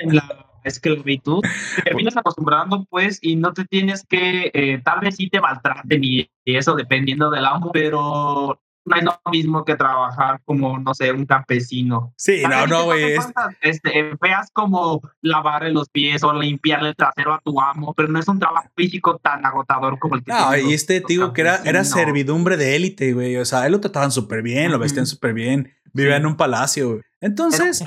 en 0.00 0.16
la 0.16 0.51
esclavitud, 0.64 1.42
te 1.76 1.82
terminas 1.82 2.16
acostumbrando, 2.16 2.84
pues, 2.90 3.18
y 3.22 3.36
no 3.36 3.52
te 3.52 3.64
tienes 3.64 4.04
que, 4.06 4.50
eh, 4.54 4.80
tal 4.84 5.00
vez 5.00 5.16
sí 5.16 5.28
te 5.28 5.40
maltraten 5.40 6.02
y, 6.02 6.30
y 6.44 6.56
eso 6.56 6.74
dependiendo 6.74 7.30
del 7.30 7.44
amo, 7.44 7.70
pero 7.72 8.60
no 8.84 8.96
es 8.96 9.04
lo 9.04 9.20
mismo 9.30 9.64
que 9.64 9.76
trabajar 9.76 10.40
como, 10.44 10.78
no 10.78 10.94
sé, 10.94 11.12
un 11.12 11.26
campesino. 11.26 12.12
Sí, 12.16 12.42
no, 12.48 12.66
no, 12.66 12.84
güey. 12.84 13.14
Este, 13.60 14.10
veas 14.20 14.50
como 14.52 15.00
lavarle 15.20 15.70
los 15.70 15.88
pies 15.88 16.22
o 16.24 16.32
limpiarle 16.32 16.90
el 16.90 16.96
trasero 16.96 17.34
a 17.34 17.40
tu 17.44 17.60
amo, 17.60 17.94
pero 17.94 18.08
no 18.08 18.18
es 18.18 18.28
un 18.28 18.38
trabajo 18.38 18.68
físico 18.76 19.18
tan 19.18 19.46
agotador 19.46 19.98
como 19.98 20.16
el 20.16 20.24
que 20.24 20.32
No, 20.32 20.56
y 20.56 20.74
este 20.74 21.00
tío 21.00 21.32
que 21.32 21.42
era, 21.42 21.60
era 21.64 21.84
servidumbre 21.84 22.56
de 22.56 22.76
élite, 22.76 23.12
güey. 23.12 23.36
O 23.36 23.44
sea, 23.44 23.66
él 23.66 23.72
lo 23.72 23.80
trataban 23.80 24.10
súper 24.10 24.42
bien, 24.42 24.72
lo 24.72 24.78
vestían 24.78 25.06
súper 25.06 25.32
bien. 25.34 25.72
Vivía 25.92 26.16
en 26.16 26.26
un 26.26 26.36
palacio, 26.36 26.90
güey. 26.90 27.02
Entonces, 27.20 27.82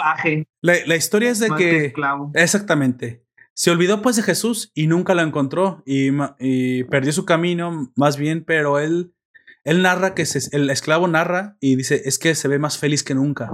la, 0.61 0.73
la 0.85 0.95
historia 0.95 1.29
es 1.31 1.39
de 1.39 1.49
más 1.49 1.57
que... 1.59 1.85
esclavo. 1.87 2.31
Exactamente. 2.35 3.23
Se 3.53 3.71
olvidó 3.71 4.01
pues 4.01 4.15
de 4.17 4.23
Jesús 4.23 4.71
y 4.73 4.87
nunca 4.87 5.13
lo 5.13 5.21
encontró 5.21 5.81
y, 5.85 6.09
y 6.39 6.83
perdió 6.85 7.11
su 7.13 7.25
camino 7.25 7.91
más 7.95 8.17
bien, 8.17 8.43
pero 8.45 8.79
él, 8.79 9.13
él 9.63 9.81
narra 9.81 10.13
que 10.13 10.25
se- 10.25 10.55
el 10.55 10.69
esclavo 10.69 11.07
narra 11.07 11.57
y 11.59 11.75
dice 11.77 12.01
es 12.05 12.19
que 12.19 12.35
se 12.35 12.47
ve 12.49 12.59
más 12.59 12.77
feliz 12.77 13.03
que 13.03 13.15
nunca, 13.15 13.49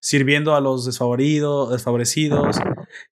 sirviendo 0.00 0.54
a 0.54 0.60
los 0.60 0.84
desfavoridos, 0.86 1.70
desfavorecidos. 1.70 2.58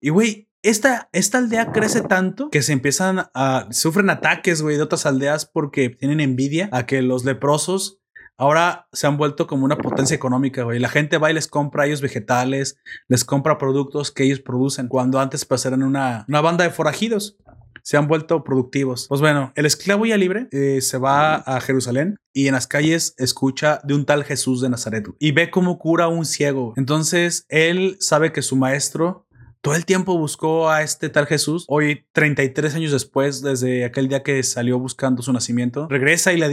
Y 0.01 0.11
güey, 0.11 0.49
esta, 0.63 1.09
esta 1.13 1.39
aldea 1.39 1.73
crece 1.73 2.01
tanto 2.01 2.49
que 2.51 2.63
se 2.63 2.73
empiezan 2.73 3.27
a, 3.35 3.67
sufren 3.71 4.09
ataques, 4.09 4.63
güey, 4.63 4.77
de 4.77 4.83
otras 4.83 5.07
aldeas 5.07 5.47
porque 5.47 5.91
tienen 5.91 6.21
envidia 6.21 6.69
a 6.73 6.87
que 6.87 7.03
los 7.03 7.25
leprosos 7.25 8.01
ahora 8.37 8.89
se 8.93 9.07
han 9.07 9.17
vuelto 9.17 9.47
como 9.47 9.65
una 9.65 9.77
potencia 9.77 10.15
económica, 10.15 10.63
güey. 10.63 10.79
La 10.79 10.89
gente 10.89 11.19
va 11.19 11.31
y 11.31 11.35
les 11.35 11.49
compra 11.49 11.85
a 11.85 11.87
ellos 11.87 12.01
vegetales, 12.01 12.77
les 13.09 13.25
compra 13.25 13.59
productos 13.59 14.11
que 14.11 14.25
ellos 14.25 14.41
producen, 14.41 14.89
cuando 14.89 15.21
antes 15.21 15.45
pues 15.45 15.65
eran 15.67 15.83
una, 15.83 16.25
una 16.29 16.41
banda 16.41 16.65
de 16.65 16.71
forajidos. 16.71 17.37
Se 17.83 17.99
han 17.99 18.09
vuelto 18.09 18.45
productivos. 18.45 19.07
Pues 19.09 19.21
bueno, 19.21 19.53
el 19.57 19.67
esclavo 19.67 20.07
ya 20.07 20.17
libre 20.17 20.49
eh, 20.53 20.81
se 20.81 20.97
va 20.97 21.35
a 21.35 21.61
Jerusalén 21.61 22.17
y 22.33 22.47
en 22.49 22.55
las 22.55 22.67
calles 22.67 23.15
escucha 23.19 23.81
de 23.85 23.93
un 23.93 24.07
tal 24.07 24.25
Jesús 24.25 24.63
de 24.63 24.71
Nazaret 24.71 25.07
y 25.19 25.33
ve 25.33 25.51
cómo 25.51 25.79
cura 25.79 26.05
a 26.05 26.09
un 26.09 26.25
ciego. 26.25 26.73
Entonces 26.79 27.45
él 27.51 27.99
sabe 28.01 28.33
que 28.33 28.41
su 28.41 28.57
maestro 28.57 29.24
todo 29.65 29.77
el 29.77 29.87
tiempo 29.87 30.19
buscó 30.19 30.69
a 30.69 30.83
este 30.83 31.09
tal 31.09 31.27
Jesús. 31.27 31.65
Hoy, 31.69 32.05
33 32.13 32.75
años 32.75 32.93
después, 32.93 33.41
desde 33.41 33.87
aquel 33.87 34.09
día 34.09 34.23
que 34.23 34.43
salió 34.43 34.79
buscando 34.79 35.23
su 35.23 35.33
nacimiento, 35.33 35.89
regresa 35.89 36.35
y 36.35 36.37
le, 36.37 36.51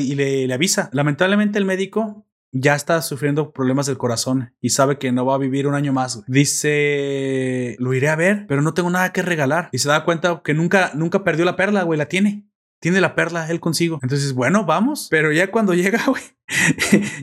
le- 0.48 0.54
avisa. 0.54 0.90
Lamentablemente 0.94 1.60
el 1.60 1.66
médico 1.66 2.26
ya 2.54 2.74
está 2.74 3.02
sufriendo 3.02 3.52
problemas 3.52 3.86
del 3.86 3.98
corazón 3.98 4.54
y 4.62 4.70
sabe 4.70 4.98
que 4.98 5.12
no 5.12 5.26
va 5.26 5.36
a 5.36 5.40
vivir 5.40 5.68
un 5.68 5.74
año 5.76 5.92
más. 5.92 6.24
Dice, 6.28 7.76
lo 7.80 7.94
iré 7.94 8.08
a 8.08 8.16
ver, 8.16 8.46
pero 8.48 8.62
no 8.62 8.74
tengo 8.74 8.90
nada 8.90 9.12
que 9.12 9.22
regalar. 9.22 9.68
Y 9.74 9.80
se 9.80 9.90
da 9.90 10.06
cuenta 10.06 10.42
que 10.44 10.54
nunca, 10.54 10.92
nunca 10.96 11.26
perdió 11.26 11.44
la 11.44 11.58
perla, 11.58 11.84
güey, 11.84 11.98
la 12.00 12.08
tiene. 12.08 12.48
Tiene 12.82 13.00
la 13.00 13.14
perla 13.14 13.48
él 13.52 13.60
consigo. 13.60 14.00
Entonces, 14.02 14.34
bueno, 14.34 14.66
vamos. 14.66 15.08
Pero 15.12 15.32
ya 15.32 15.52
cuando 15.52 15.76
llega, 15.76 16.04
güey, 16.08 16.24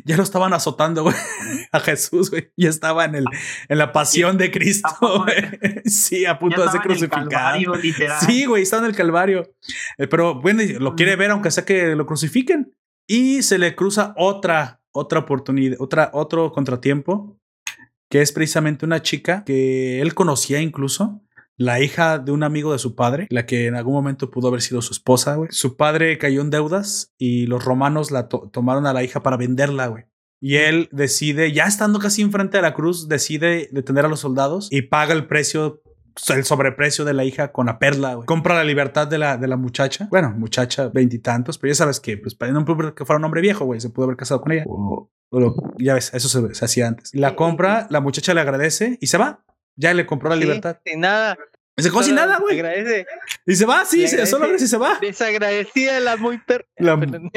ya 0.05 0.17
lo 0.17 0.23
estaban 0.23 0.53
azotando, 0.53 1.03
güey, 1.03 1.17
a 1.73 1.81
Jesús, 1.81 2.31
güey. 2.31 2.53
Ya 2.57 2.71
estaba 2.71 3.05
en, 3.05 3.17
el, 3.17 3.25
en 3.69 3.79
la 3.79 3.93
pasión 3.93 4.39
de 4.39 4.53
Cristo, 4.53 4.89
güey. 5.01 5.83
Sí, 5.85 6.27
a 6.27 6.39
punto 6.39 6.63
de 6.63 6.69
ser 6.69 6.77
estaba 6.81 6.85
en 6.85 6.91
el 6.91 7.09
crucificado. 7.09 7.29
Calvario, 7.29 7.75
literal. 7.75 8.21
Sí, 8.25 8.45
güey, 8.47 8.63
está 8.63 8.79
en 8.79 8.85
el 8.85 8.95
Calvario. 8.95 9.53
Eh, 9.99 10.07
pero 10.07 10.41
bueno, 10.41 10.63
lo 10.79 10.95
quiere 10.95 11.17
ver 11.17 11.33
aunque 11.33 11.51
sea 11.51 11.65
que 11.65 11.97
lo 11.97 12.07
crucifiquen. 12.07 12.73
Y 13.09 13.43
se 13.43 13.59
le 13.59 13.75
cruza 13.75 14.15
otra, 14.17 14.81
otra 14.93 15.21
oportunidad, 15.21 15.77
otra, 15.81 16.11
otro 16.13 16.53
contratiempo, 16.53 17.37
que 18.09 18.23
es 18.23 18.31
precisamente 18.31 18.85
una 18.85 19.03
chica 19.03 19.43
que 19.45 20.01
él 20.01 20.15
conocía 20.15 20.61
incluso, 20.61 21.21
la 21.59 21.81
hija 21.83 22.19
de 22.19 22.33
un 22.33 22.45
amigo 22.45 22.73
de 22.73 22.79
su 22.79 22.95
padre, 22.95 23.27
la 23.31 23.45
que 23.45 23.67
en 23.67 23.75
algún 23.75 23.93
momento 23.95 24.31
pudo 24.31 24.49
haber 24.49 24.63
sido 24.63 24.81
su 24.81 24.93
esposa, 24.93 25.35
güey. 25.35 25.49
Su 25.53 25.77
padre 25.77 26.17
cayó 26.17 26.41
en 26.41 26.51
deudas 26.51 27.13
y 27.19 27.47
los 27.47 27.65
romanos 27.65 28.11
la 28.11 28.29
to- 28.29 28.49
tomaron 28.53 28.87
a 28.87 28.93
la 28.93 29.03
hija 29.03 29.23
para 29.23 29.37
venderla, 29.37 29.89
güey. 29.89 30.05
Y 30.41 30.55
él 30.55 30.89
decide, 30.93 31.53
ya 31.53 31.65
estando 31.65 31.99
casi 31.99 32.23
enfrente 32.23 32.59
de 32.59 32.63
la 32.63 32.73
cruz, 32.75 33.09
decide 33.09 33.69
detener 33.73 34.05
a 34.05 34.09
los 34.09 34.21
soldados 34.21 34.69
y 34.71 34.83
paga 34.83 35.13
el 35.15 35.27
precio, 35.27 35.83
el 36.33 36.45
sobreprecio 36.45 37.05
de 37.05 37.13
la 37.13 37.25
hija 37.25 37.51
con 37.51 37.67
la 37.67 37.81
perla, 37.81 38.15
güey. 38.15 38.27
Compra 38.27 38.55
la 38.55 38.63
libertad 38.63 39.09
de 39.09 39.19
la, 39.19 39.37
de 39.37 39.49
la 39.49 39.57
muchacha. 39.57 40.07
Bueno, 40.11 40.31
muchacha, 40.37 40.89
veintitantos, 40.95 41.59
pero 41.59 41.73
ya 41.73 41.75
sabes 41.75 41.99
que, 41.99 42.17
pues, 42.19 42.37
para 42.37 42.53
no 42.53 42.65
que 42.95 43.05
fuera 43.05 43.19
un 43.19 43.25
hombre 43.25 43.41
viejo, 43.41 43.65
güey, 43.65 43.81
se 43.81 43.91
pudo 43.91 44.05
haber 44.05 44.17
casado 44.17 44.41
con 44.43 44.53
ella. 44.53 44.63
O- 44.69 45.11
o 45.31 45.41
lo- 45.41 45.57
ya 45.79 45.95
ves, 45.95 46.15
eso 46.15 46.29
se, 46.29 46.55
se 46.55 46.65
hacía 46.65 46.87
antes. 46.87 47.13
La 47.15 47.35
compra, 47.35 47.89
la 47.91 48.01
muchacha 48.01 48.33
le 48.33 48.41
agradece 48.41 48.97
y 49.01 49.09
se 49.09 49.19
va. 49.19 49.45
Ya 49.79 49.95
le 49.95 50.05
compró 50.07 50.29
la 50.29 50.35
Sí, 50.37 50.43
libertad. 50.43 50.79
Sin 50.85 51.01
nada. 51.01 51.39
Se 51.77 51.91
quedó 51.91 52.03
sin 52.03 52.17
nada, 52.17 52.39
güey. 52.41 52.57
Agradece. 52.57 53.07
Y 53.47 53.55
se 53.55 53.65
va, 53.65 53.85
sí, 53.85 54.09
se, 54.09 54.27
solo 54.27 54.45
agradece. 54.47 54.65
y 54.65 54.69
se 54.69 54.77
va. 54.79 54.99
Desagradecida 55.01 56.01
la 56.01 56.17
muy 56.17 56.39
per. 56.39 56.67
La- 56.77 56.99
Perdón. 57.01 57.31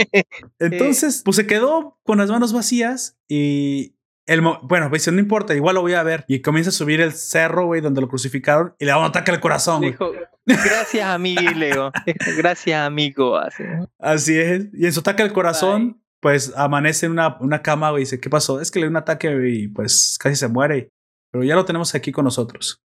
Entonces, 0.60 1.22
pues 1.24 1.36
se 1.38 1.45
quedó 1.45 2.00
con 2.03 2.18
las 2.18 2.30
manos 2.32 2.52
vacías 2.52 3.18
y 3.28 3.95
el 4.26 4.42
bueno, 4.42 4.90
pues 4.90 5.08
no 5.11 5.20
importa, 5.20 5.53
igual 5.56 5.76
lo 5.76 5.82
voy 5.82 5.94
a 5.94 6.03
ver. 6.03 6.26
Y 6.28 6.42
comienza 6.42 6.70
a 6.70 6.74
subir 6.74 7.02
el 7.02 7.14
cerro, 7.14 7.66
güey, 7.68 7.82
donde 7.82 8.02
lo 8.02 8.08
crucificaron 8.08 8.74
y 8.80 8.86
le 8.86 8.92
da 8.92 8.98
un 8.98 9.06
ataque 9.06 9.30
al 9.32 9.40
corazón, 9.40 9.78
güey. 9.80 9.92
Dijo, 9.92 10.11
gracias 10.45 11.06
amigo, 11.08 11.42
Leo. 11.56 11.92
Gracias 12.38 12.80
amigo. 12.82 13.38
Así. 13.38 13.64
Así 14.00 14.40
es. 14.40 14.68
Y 14.74 14.86
en 14.88 14.94
su 14.94 15.02
ataque 15.02 15.22
al 15.22 15.34
corazón, 15.34 16.02
pues 16.20 16.53
amanece 16.56 17.06
en 17.06 17.11
una, 17.14 17.38
una 17.42 17.61
cama, 17.61 17.92
güey, 17.92 18.02
y 18.02 18.06
dice, 18.06 18.20
¿qué 18.20 18.30
pasó? 18.30 18.60
Es 18.61 18.72
que 18.72 18.80
le 18.80 18.86
dio 18.86 18.90
un 18.92 18.98
ataque 18.98 19.32
y 19.50 19.68
pues 19.68 20.18
casi 20.20 20.36
se 20.36 20.48
muere. 20.48 20.90
Pero 21.32 21.43
ya 21.43 21.56
lo 21.56 21.66
tenemos 21.66 21.95
aquí 21.95 22.11
con 22.11 22.26
nosotros. 22.26 22.84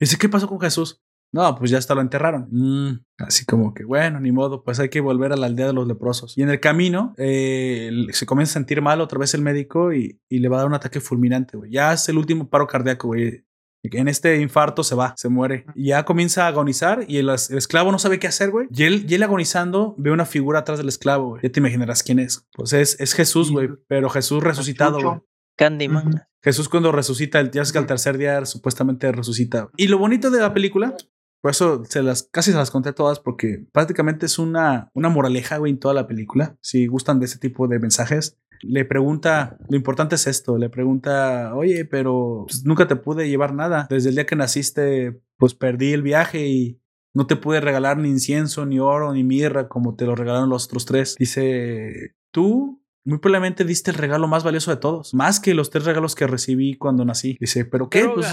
Y 0.00 0.04
dice, 0.04 0.16
¿qué 0.18 0.28
pasó 0.28 0.48
con 0.48 0.60
Jesús? 0.60 1.02
No, 1.30 1.54
pues 1.56 1.70
ya 1.70 1.78
hasta 1.78 1.94
lo 1.94 2.00
enterraron. 2.00 2.48
Mm, 2.50 3.04
así 3.18 3.44
como 3.44 3.74
que, 3.74 3.84
bueno, 3.84 4.18
ni 4.20 4.32
modo, 4.32 4.64
pues 4.64 4.80
hay 4.80 4.88
que 4.88 5.00
volver 5.00 5.32
a 5.32 5.36
la 5.36 5.46
aldea 5.46 5.66
de 5.66 5.72
los 5.74 5.86
leprosos. 5.86 6.38
Y 6.38 6.42
en 6.42 6.50
el 6.50 6.60
camino 6.60 7.14
eh, 7.18 7.90
se 8.12 8.24
comienza 8.24 8.52
a 8.52 8.54
sentir 8.54 8.80
mal 8.80 9.00
otra 9.00 9.18
vez 9.18 9.34
el 9.34 9.42
médico 9.42 9.92
y, 9.92 10.20
y 10.28 10.38
le 10.38 10.48
va 10.48 10.56
a 10.56 10.60
dar 10.60 10.68
un 10.68 10.74
ataque 10.74 11.00
fulminante, 11.00 11.56
güey. 11.58 11.70
Ya 11.70 11.92
es 11.92 12.08
el 12.08 12.16
último 12.16 12.48
paro 12.48 12.66
cardíaco, 12.66 13.08
güey. 13.08 13.44
En 13.84 14.08
este 14.08 14.40
infarto 14.40 14.82
se 14.82 14.94
va, 14.94 15.14
se 15.16 15.28
muere. 15.28 15.64
Y 15.74 15.88
ya 15.88 16.04
comienza 16.04 16.44
a 16.44 16.48
agonizar 16.48 17.04
y 17.06 17.18
el, 17.18 17.28
el 17.28 17.58
esclavo 17.58 17.92
no 17.92 17.98
sabe 17.98 18.18
qué 18.18 18.26
hacer, 18.26 18.50
güey. 18.50 18.66
Y 18.70 18.84
él, 18.84 19.06
y 19.08 19.14
él 19.14 19.22
agonizando 19.22 19.94
ve 19.98 20.10
una 20.10 20.26
figura 20.26 20.60
atrás 20.60 20.78
del 20.78 20.88
esclavo, 20.88 21.30
güey. 21.30 21.42
Ya 21.42 21.52
te 21.52 21.60
imaginarás 21.60 22.02
quién 22.02 22.18
es. 22.18 22.46
Pues 22.52 22.72
es, 22.72 22.98
es 23.00 23.14
Jesús, 23.14 23.50
güey. 23.50 23.68
Pero 23.86 24.10
Jesús 24.10 24.42
resucitado, 24.42 25.00
güey. 25.00 25.20
Candyman. 25.58 26.22
Jesús 26.42 26.68
cuando 26.68 26.92
resucita, 26.92 27.40
el- 27.40 27.50
ya 27.50 27.62
es 27.62 27.72
que 27.72 27.78
al 27.78 27.86
tercer 27.86 28.16
día 28.16 28.44
supuestamente 28.46 29.10
resucita. 29.12 29.68
Y 29.76 29.88
lo 29.88 29.98
bonito 29.98 30.30
de 30.30 30.40
la 30.40 30.54
película, 30.54 30.96
por 31.42 31.50
eso 31.50 31.84
se 31.84 32.02
las, 32.02 32.22
casi 32.22 32.52
se 32.52 32.56
las 32.56 32.70
conté 32.70 32.92
todas, 32.92 33.20
porque 33.20 33.66
prácticamente 33.72 34.26
es 34.26 34.38
una, 34.38 34.90
una 34.94 35.08
moraleja, 35.08 35.58
güey, 35.58 35.72
en 35.72 35.78
toda 35.80 35.94
la 35.94 36.06
película. 36.06 36.56
Si 36.62 36.86
gustan 36.86 37.18
de 37.20 37.26
ese 37.26 37.38
tipo 37.38 37.66
de 37.68 37.78
mensajes, 37.78 38.38
le 38.62 38.84
pregunta, 38.84 39.58
lo 39.68 39.76
importante 39.76 40.14
es 40.16 40.26
esto, 40.26 40.58
le 40.58 40.68
pregunta, 40.70 41.54
oye, 41.54 41.84
pero 41.84 42.44
pues, 42.48 42.64
nunca 42.64 42.88
te 42.88 42.96
pude 42.96 43.28
llevar 43.28 43.54
nada. 43.54 43.86
Desde 43.90 44.08
el 44.08 44.14
día 44.14 44.26
que 44.26 44.36
naciste, 44.36 45.20
pues 45.36 45.54
perdí 45.54 45.92
el 45.92 46.02
viaje 46.02 46.46
y 46.48 46.80
no 47.14 47.26
te 47.26 47.36
pude 47.36 47.60
regalar 47.60 47.98
ni 47.98 48.08
incienso, 48.08 48.64
ni 48.66 48.78
oro, 48.80 49.12
ni 49.12 49.22
mirra, 49.24 49.68
como 49.68 49.94
te 49.96 50.06
lo 50.06 50.14
regalaron 50.14 50.48
los 50.50 50.66
otros 50.66 50.86
tres. 50.86 51.14
Dice, 51.18 52.14
tú 52.32 52.82
muy 53.04 53.18
probablemente 53.18 53.64
diste 53.64 53.90
el 53.90 53.96
regalo 53.96 54.28
más 54.28 54.44
valioso 54.44 54.70
de 54.70 54.76
todos, 54.78 55.14
más 55.14 55.40
que 55.40 55.54
los 55.54 55.70
tres 55.70 55.84
regalos 55.84 56.14
que 56.14 56.26
recibí 56.26 56.76
cuando 56.76 57.04
nací. 57.04 57.36
Dice, 57.40 57.64
¿pero 57.64 57.88
qué? 57.88 58.04
Pues, 58.08 58.26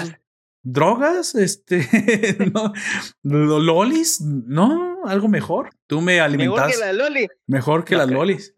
Drogas. 0.64 1.36
este, 1.36 1.88
no, 2.54 2.74
lo- 3.24 3.60
lolis, 3.60 4.20
no, 4.22 5.04
algo 5.06 5.28
mejor. 5.28 5.70
Tú 5.88 6.02
me 6.02 6.14
Mejor 6.16 6.26
alimentaste 6.26 6.74
que 6.74 6.80
la 6.80 6.94
Loli. 6.94 7.28
mejor 7.48 7.86
que 7.86 7.94
No 7.94 7.98
las 8.00 8.08
creo. 8.08 8.20
lolis. 8.20 8.56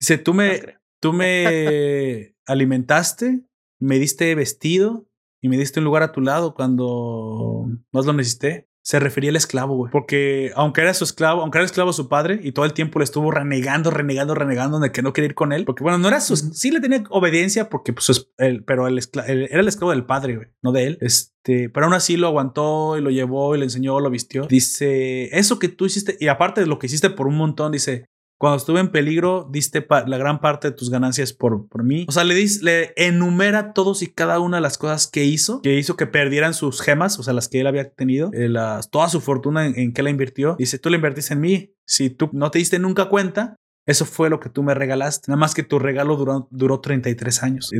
Dice, 0.00 0.18
tú 0.18 0.34
me, 0.34 0.60
tú 1.00 1.12
me 1.12 2.34
alimentaste, 2.46 3.44
me 3.80 3.98
diste 3.98 4.34
vestido 4.34 5.06
y 5.40 5.48
me 5.48 5.56
diste 5.56 5.78
un 5.80 5.84
lugar 5.84 6.02
a 6.02 6.10
tu 6.12 6.20
lado 6.20 6.54
cuando 6.54 7.66
más 7.92 8.04
lo 8.06 8.12
necesité. 8.12 8.68
Se 8.86 9.00
refería 9.00 9.30
al 9.30 9.36
esclavo, 9.36 9.76
güey. 9.76 9.90
Porque 9.90 10.52
aunque 10.56 10.82
era 10.82 10.92
su 10.92 11.04
esclavo, 11.04 11.40
aunque 11.40 11.56
era 11.56 11.64
esclavo 11.64 11.94
su 11.94 12.06
padre 12.08 12.38
y 12.42 12.52
todo 12.52 12.66
el 12.66 12.74
tiempo 12.74 12.98
le 12.98 13.04
estuvo 13.04 13.30
renegando, 13.30 13.90
renegando, 13.90 14.34
renegando 14.34 14.78
de 14.78 14.92
que 14.92 15.00
no 15.00 15.14
quería 15.14 15.28
ir 15.28 15.34
con 15.34 15.52
él. 15.54 15.64
Porque 15.64 15.82
bueno, 15.82 15.96
no 15.96 16.06
era 16.08 16.20
su, 16.20 16.36
sí 16.36 16.70
le 16.70 16.80
tenía 16.80 17.02
obediencia 17.08 17.70
porque 17.70 17.94
pues, 17.94 18.28
el- 18.36 18.62
pero 18.64 18.86
el 18.86 18.98
escla- 18.98 19.24
el- 19.26 19.44
era 19.44 19.60
el 19.60 19.68
esclavo 19.68 19.92
del 19.92 20.04
padre, 20.04 20.36
güey, 20.36 20.48
no 20.62 20.70
de 20.72 20.86
él. 20.86 20.98
Este, 21.00 21.70
pero 21.70 21.86
aún 21.86 21.94
así 21.94 22.18
lo 22.18 22.26
aguantó 22.26 22.98
y 22.98 23.00
lo 23.00 23.08
llevó 23.10 23.54
y 23.54 23.58
le 23.58 23.64
enseñó, 23.64 23.98
lo 24.00 24.10
vistió. 24.10 24.46
Dice, 24.46 25.30
eso 25.36 25.58
que 25.58 25.68
tú 25.68 25.86
hiciste, 25.86 26.18
y 26.20 26.28
aparte 26.28 26.60
de 26.60 26.66
lo 26.66 26.78
que 26.78 26.86
hiciste 26.86 27.08
por 27.08 27.26
un 27.26 27.36
montón, 27.36 27.72
dice, 27.72 28.04
cuando 28.44 28.58
estuve 28.58 28.80
en 28.80 28.90
peligro, 28.90 29.48
diste 29.50 29.86
la 30.06 30.18
gran 30.18 30.38
parte 30.40 30.68
de 30.70 30.76
tus 30.76 30.90
ganancias 30.90 31.32
por, 31.32 31.66
por 31.68 31.82
mí. 31.82 32.04
O 32.08 32.12
sea, 32.12 32.24
le, 32.24 32.34
dis- 32.34 32.60
le 32.60 32.92
enumera 32.96 33.72
todos 33.72 34.02
y 34.02 34.08
cada 34.08 34.38
una 34.38 34.58
de 34.58 34.60
las 34.60 34.76
cosas 34.76 35.06
que 35.06 35.24
hizo, 35.24 35.62
que 35.62 35.78
hizo 35.78 35.96
que 35.96 36.06
perdieran 36.06 36.52
sus 36.52 36.82
gemas, 36.82 37.18
o 37.18 37.22
sea, 37.22 37.32
las 37.32 37.48
que 37.48 37.60
él 37.60 37.66
había 37.66 37.88
tenido, 37.90 38.30
eh, 38.34 38.50
las- 38.50 38.90
toda 38.90 39.08
su 39.08 39.22
fortuna 39.22 39.64
en, 39.66 39.78
en 39.78 39.92
que 39.94 40.02
la 40.02 40.10
invirtió. 40.10 40.56
Dice, 40.58 40.78
tú 40.78 40.90
la 40.90 40.96
invertiste 40.96 41.32
en 41.32 41.40
mí. 41.40 41.72
Si 41.86 42.10
tú 42.10 42.28
no 42.34 42.50
te 42.50 42.58
diste 42.58 42.78
nunca 42.78 43.08
cuenta, 43.08 43.56
eso 43.86 44.04
fue 44.04 44.28
lo 44.28 44.40
que 44.40 44.50
tú 44.50 44.62
me 44.62 44.74
regalaste. 44.74 45.30
Nada 45.30 45.38
más 45.40 45.54
que 45.54 45.62
tu 45.62 45.78
regalo 45.78 46.16
duró, 46.16 46.46
duró 46.50 46.80
33 46.80 47.42
años. 47.42 47.70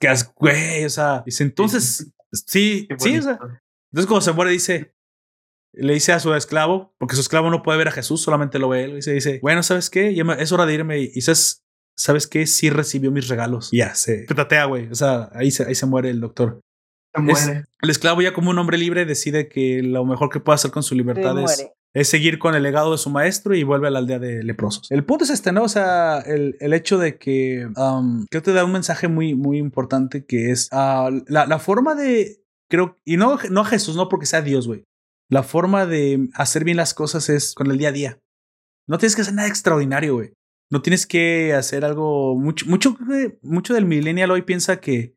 ¿qué 0.00 0.08
haces, 0.08 0.30
güey? 0.36 0.84
O 0.86 0.90
sea, 0.90 1.22
dice, 1.26 1.42
entonces, 1.44 2.10
sí, 2.32 2.86
sí, 2.98 3.18
o 3.18 3.22
sea, 3.22 3.38
entonces 3.92 4.06
cuando 4.06 4.20
se 4.22 4.32
muere 4.32 4.50
dice, 4.52 4.94
le 5.76 5.94
dice 5.94 6.12
a 6.12 6.20
su 6.20 6.32
esclavo, 6.34 6.94
porque 6.98 7.14
su 7.14 7.20
esclavo 7.20 7.50
no 7.50 7.62
puede 7.62 7.78
ver 7.78 7.88
a 7.88 7.92
Jesús, 7.92 8.20
solamente 8.22 8.58
lo 8.58 8.68
ve 8.68 8.84
él, 8.84 8.98
y 8.98 9.02
se 9.02 9.12
dice, 9.12 9.38
bueno, 9.42 9.62
¿sabes 9.62 9.90
qué? 9.90 10.14
Ya 10.14 10.24
me- 10.24 10.40
es 10.42 10.52
hora 10.52 10.66
de 10.66 10.74
irme 10.74 10.98
y 11.00 11.20
sabes, 11.20 11.62
¿sabes 11.96 12.26
qué? 12.26 12.46
Sí 12.46 12.70
recibió 12.70 13.10
mis 13.10 13.28
regalos. 13.28 13.68
Y 13.72 13.78
ya, 13.78 13.94
se 13.94 14.24
petatea, 14.28 14.64
güey. 14.66 14.88
O 14.90 14.94
sea, 14.94 15.30
ahí 15.34 15.50
se, 15.50 15.64
ahí 15.64 15.74
se 15.74 15.86
muere 15.86 16.10
el 16.10 16.20
doctor. 16.20 16.60
Se 17.14 17.20
muere. 17.22 17.64
El 17.82 17.90
esclavo 17.90 18.22
ya 18.22 18.32
como 18.34 18.50
un 18.50 18.58
hombre 18.58 18.78
libre 18.78 19.04
decide 19.04 19.48
que 19.48 19.82
lo 19.82 20.04
mejor 20.04 20.30
que 20.30 20.40
puede 20.40 20.54
hacer 20.56 20.70
con 20.72 20.82
su 20.82 20.94
libertad 20.96 21.38
es, 21.38 21.44
muere. 21.44 21.72
es 21.94 22.08
seguir 22.08 22.40
con 22.40 22.56
el 22.56 22.62
legado 22.64 22.90
de 22.90 22.98
su 22.98 23.10
maestro 23.10 23.54
y 23.54 23.62
vuelve 23.62 23.86
a 23.86 23.90
la 23.90 24.00
aldea 24.00 24.18
de 24.18 24.42
leprosos. 24.42 24.90
El 24.90 25.04
punto 25.04 25.22
es 25.24 25.30
este, 25.30 25.52
¿no? 25.52 25.62
O 25.62 25.68
sea, 25.68 26.18
el, 26.26 26.56
el 26.58 26.72
hecho 26.72 26.98
de 26.98 27.16
que 27.18 27.68
um, 27.76 28.26
creo 28.30 28.42
que 28.42 28.50
te 28.50 28.52
da 28.52 28.64
un 28.64 28.72
mensaje 28.72 29.06
muy, 29.06 29.34
muy 29.36 29.58
importante 29.58 30.24
que 30.26 30.50
es 30.50 30.68
ah, 30.72 31.08
la, 31.28 31.46
la 31.46 31.58
forma 31.60 31.94
de, 31.94 32.40
creo, 32.68 32.96
y 33.04 33.16
no, 33.16 33.38
no 33.50 33.60
a 33.60 33.64
Jesús, 33.66 33.94
no 33.94 34.08
porque 34.08 34.26
sea 34.26 34.42
Dios, 34.42 34.66
güey. 34.66 34.82
La 35.30 35.42
forma 35.42 35.86
de 35.86 36.28
hacer 36.34 36.64
bien 36.64 36.76
las 36.76 36.94
cosas 36.94 37.28
es 37.28 37.54
con 37.54 37.70
el 37.70 37.78
día 37.78 37.88
a 37.88 37.92
día. 37.92 38.18
No 38.86 38.98
tienes 38.98 39.16
que 39.16 39.22
hacer 39.22 39.34
nada 39.34 39.48
extraordinario, 39.48 40.14
güey. 40.14 40.32
No 40.70 40.82
tienes 40.82 41.06
que 41.06 41.54
hacer 41.54 41.84
algo 41.84 42.36
mucho, 42.36 42.66
mucho, 42.66 42.96
mucho 43.42 43.74
del 43.74 43.86
millennial 43.86 44.30
hoy 44.30 44.42
piensa 44.42 44.80
que 44.80 45.14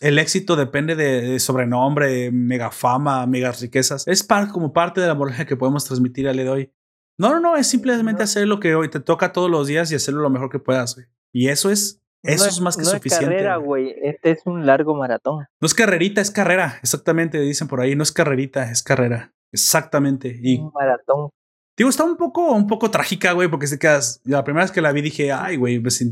el 0.00 0.18
éxito 0.18 0.56
depende 0.56 0.96
de, 0.96 1.20
de 1.22 1.38
sobrenombre, 1.40 2.10
de 2.10 2.30
mega 2.32 2.70
fama, 2.70 3.26
megas 3.26 3.60
riquezas. 3.60 4.06
Es 4.08 4.22
par- 4.22 4.48
como 4.48 4.72
parte 4.72 5.00
de 5.00 5.06
la 5.06 5.14
moraleja 5.14 5.44
que 5.44 5.56
podemos 5.56 5.84
transmitir 5.84 6.26
al 6.28 6.36
día 6.36 6.44
de 6.44 6.50
hoy. 6.50 6.72
No, 7.18 7.30
no, 7.30 7.38
no, 7.38 7.56
es 7.56 7.66
simplemente 7.66 8.20
No. 8.20 8.24
hacer 8.24 8.48
lo 8.48 8.60
que 8.60 8.74
hoy 8.74 8.88
te 8.88 8.98
toca 9.00 9.32
todos 9.32 9.50
los 9.50 9.66
días 9.68 9.92
y 9.92 9.94
hacerlo 9.94 10.20
lo 10.22 10.30
mejor 10.30 10.50
que 10.50 10.58
puedas, 10.58 10.94
güey. 10.96 11.06
Y 11.32 11.48
eso 11.48 11.70
es, 11.70 12.00
eso 12.22 12.44
No 12.44 12.50
es, 12.50 12.60
más 12.60 12.76
que 12.76 12.82
no 12.84 12.88
suficiente. 12.90 13.26
Es 13.26 13.30
carrera, 13.30 13.56
güey. 13.56 13.94
Este 14.02 14.30
es 14.30 14.40
un 14.46 14.64
largo 14.66 14.96
maratón. 14.96 15.44
no 15.60 15.66
es 15.66 15.74
carrerita, 15.74 16.20
es 16.20 16.30
carrera. 16.30 16.78
Exactamente, 16.82 17.38
dicen 17.40 17.68
por 17.68 17.80
ahí. 17.80 17.94
No 17.94 18.02
es 18.02 18.10
carrerita, 18.12 18.70
es 18.70 18.82
carrera. 18.82 19.32
Exactamente. 19.54 20.36
Y 20.42 20.58
Un 20.58 20.72
maratón. 20.74 21.30
Digo, 21.76 21.88
está 21.88 22.04
un 22.04 22.16
poco, 22.16 22.52
un 22.52 22.66
poco 22.66 22.90
trágica, 22.90 23.32
güey, 23.32 23.48
porque 23.48 23.66
se 23.66 23.78
quedas. 23.78 24.20
La 24.24 24.44
primera 24.44 24.64
vez 24.64 24.72
que 24.72 24.80
la 24.80 24.92
vi 24.92 25.00
dije, 25.00 25.32
ay, 25.32 25.56
güey, 25.56 25.78
pues, 25.80 26.04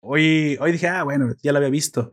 hoy, 0.00 0.56
hoy 0.60 0.72
dije, 0.72 0.88
ah, 0.88 1.04
bueno, 1.04 1.32
ya 1.42 1.52
la 1.52 1.58
había 1.58 1.70
visto. 1.70 2.12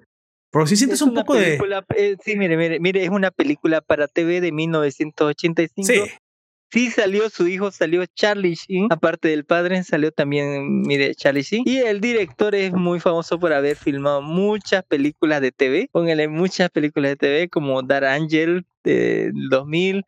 Pero 0.51 0.67
sí 0.67 0.77
sientes 0.77 1.01
Es 1.01 1.07
un 1.07 1.14
poco 1.14 1.33
de. 1.35 1.59
eh, 1.97 2.15
sí, 2.23 2.38
mire, 2.38 2.55
mire, 2.55 2.80
mire, 2.80 3.03
es 3.03 3.09
una 3.09 3.31
película 3.31 3.81
para 3.81 4.07
TV 4.07 4.41
de 4.41 4.51
1985. 4.51 5.85
Sí, 5.85 6.11
Sí 6.72 6.91
salió 6.91 7.30
su 7.30 7.47
hijo, 7.47 7.72
salió 7.72 8.05
Charlie 8.05 8.55
Sheen. 8.55 8.88
Aparte 8.91 9.30
del 9.30 9.45
padre, 9.45 9.83
salió 9.83 10.11
también, 10.11 10.81
mire, 10.81 11.15
Charlie 11.15 11.43
Sheen. 11.43 11.64
Y 11.65 11.77
el 11.77 12.01
director 12.01 12.53
es 12.55 12.73
muy 12.73 12.99
famoso 12.99 13.39
por 13.39 13.53
haber 13.53 13.77
filmado 13.77 14.22
muchas 14.22 14.83
películas 14.83 15.41
de 15.41 15.51
TV. 15.51 15.88
Póngale 15.91 16.27
muchas 16.27 16.69
películas 16.69 17.11
de 17.11 17.15
TV 17.15 17.49
como 17.49 17.81
Dar 17.81 18.03
Angel 18.03 18.65
del 18.83 19.31
2000, 19.49 20.03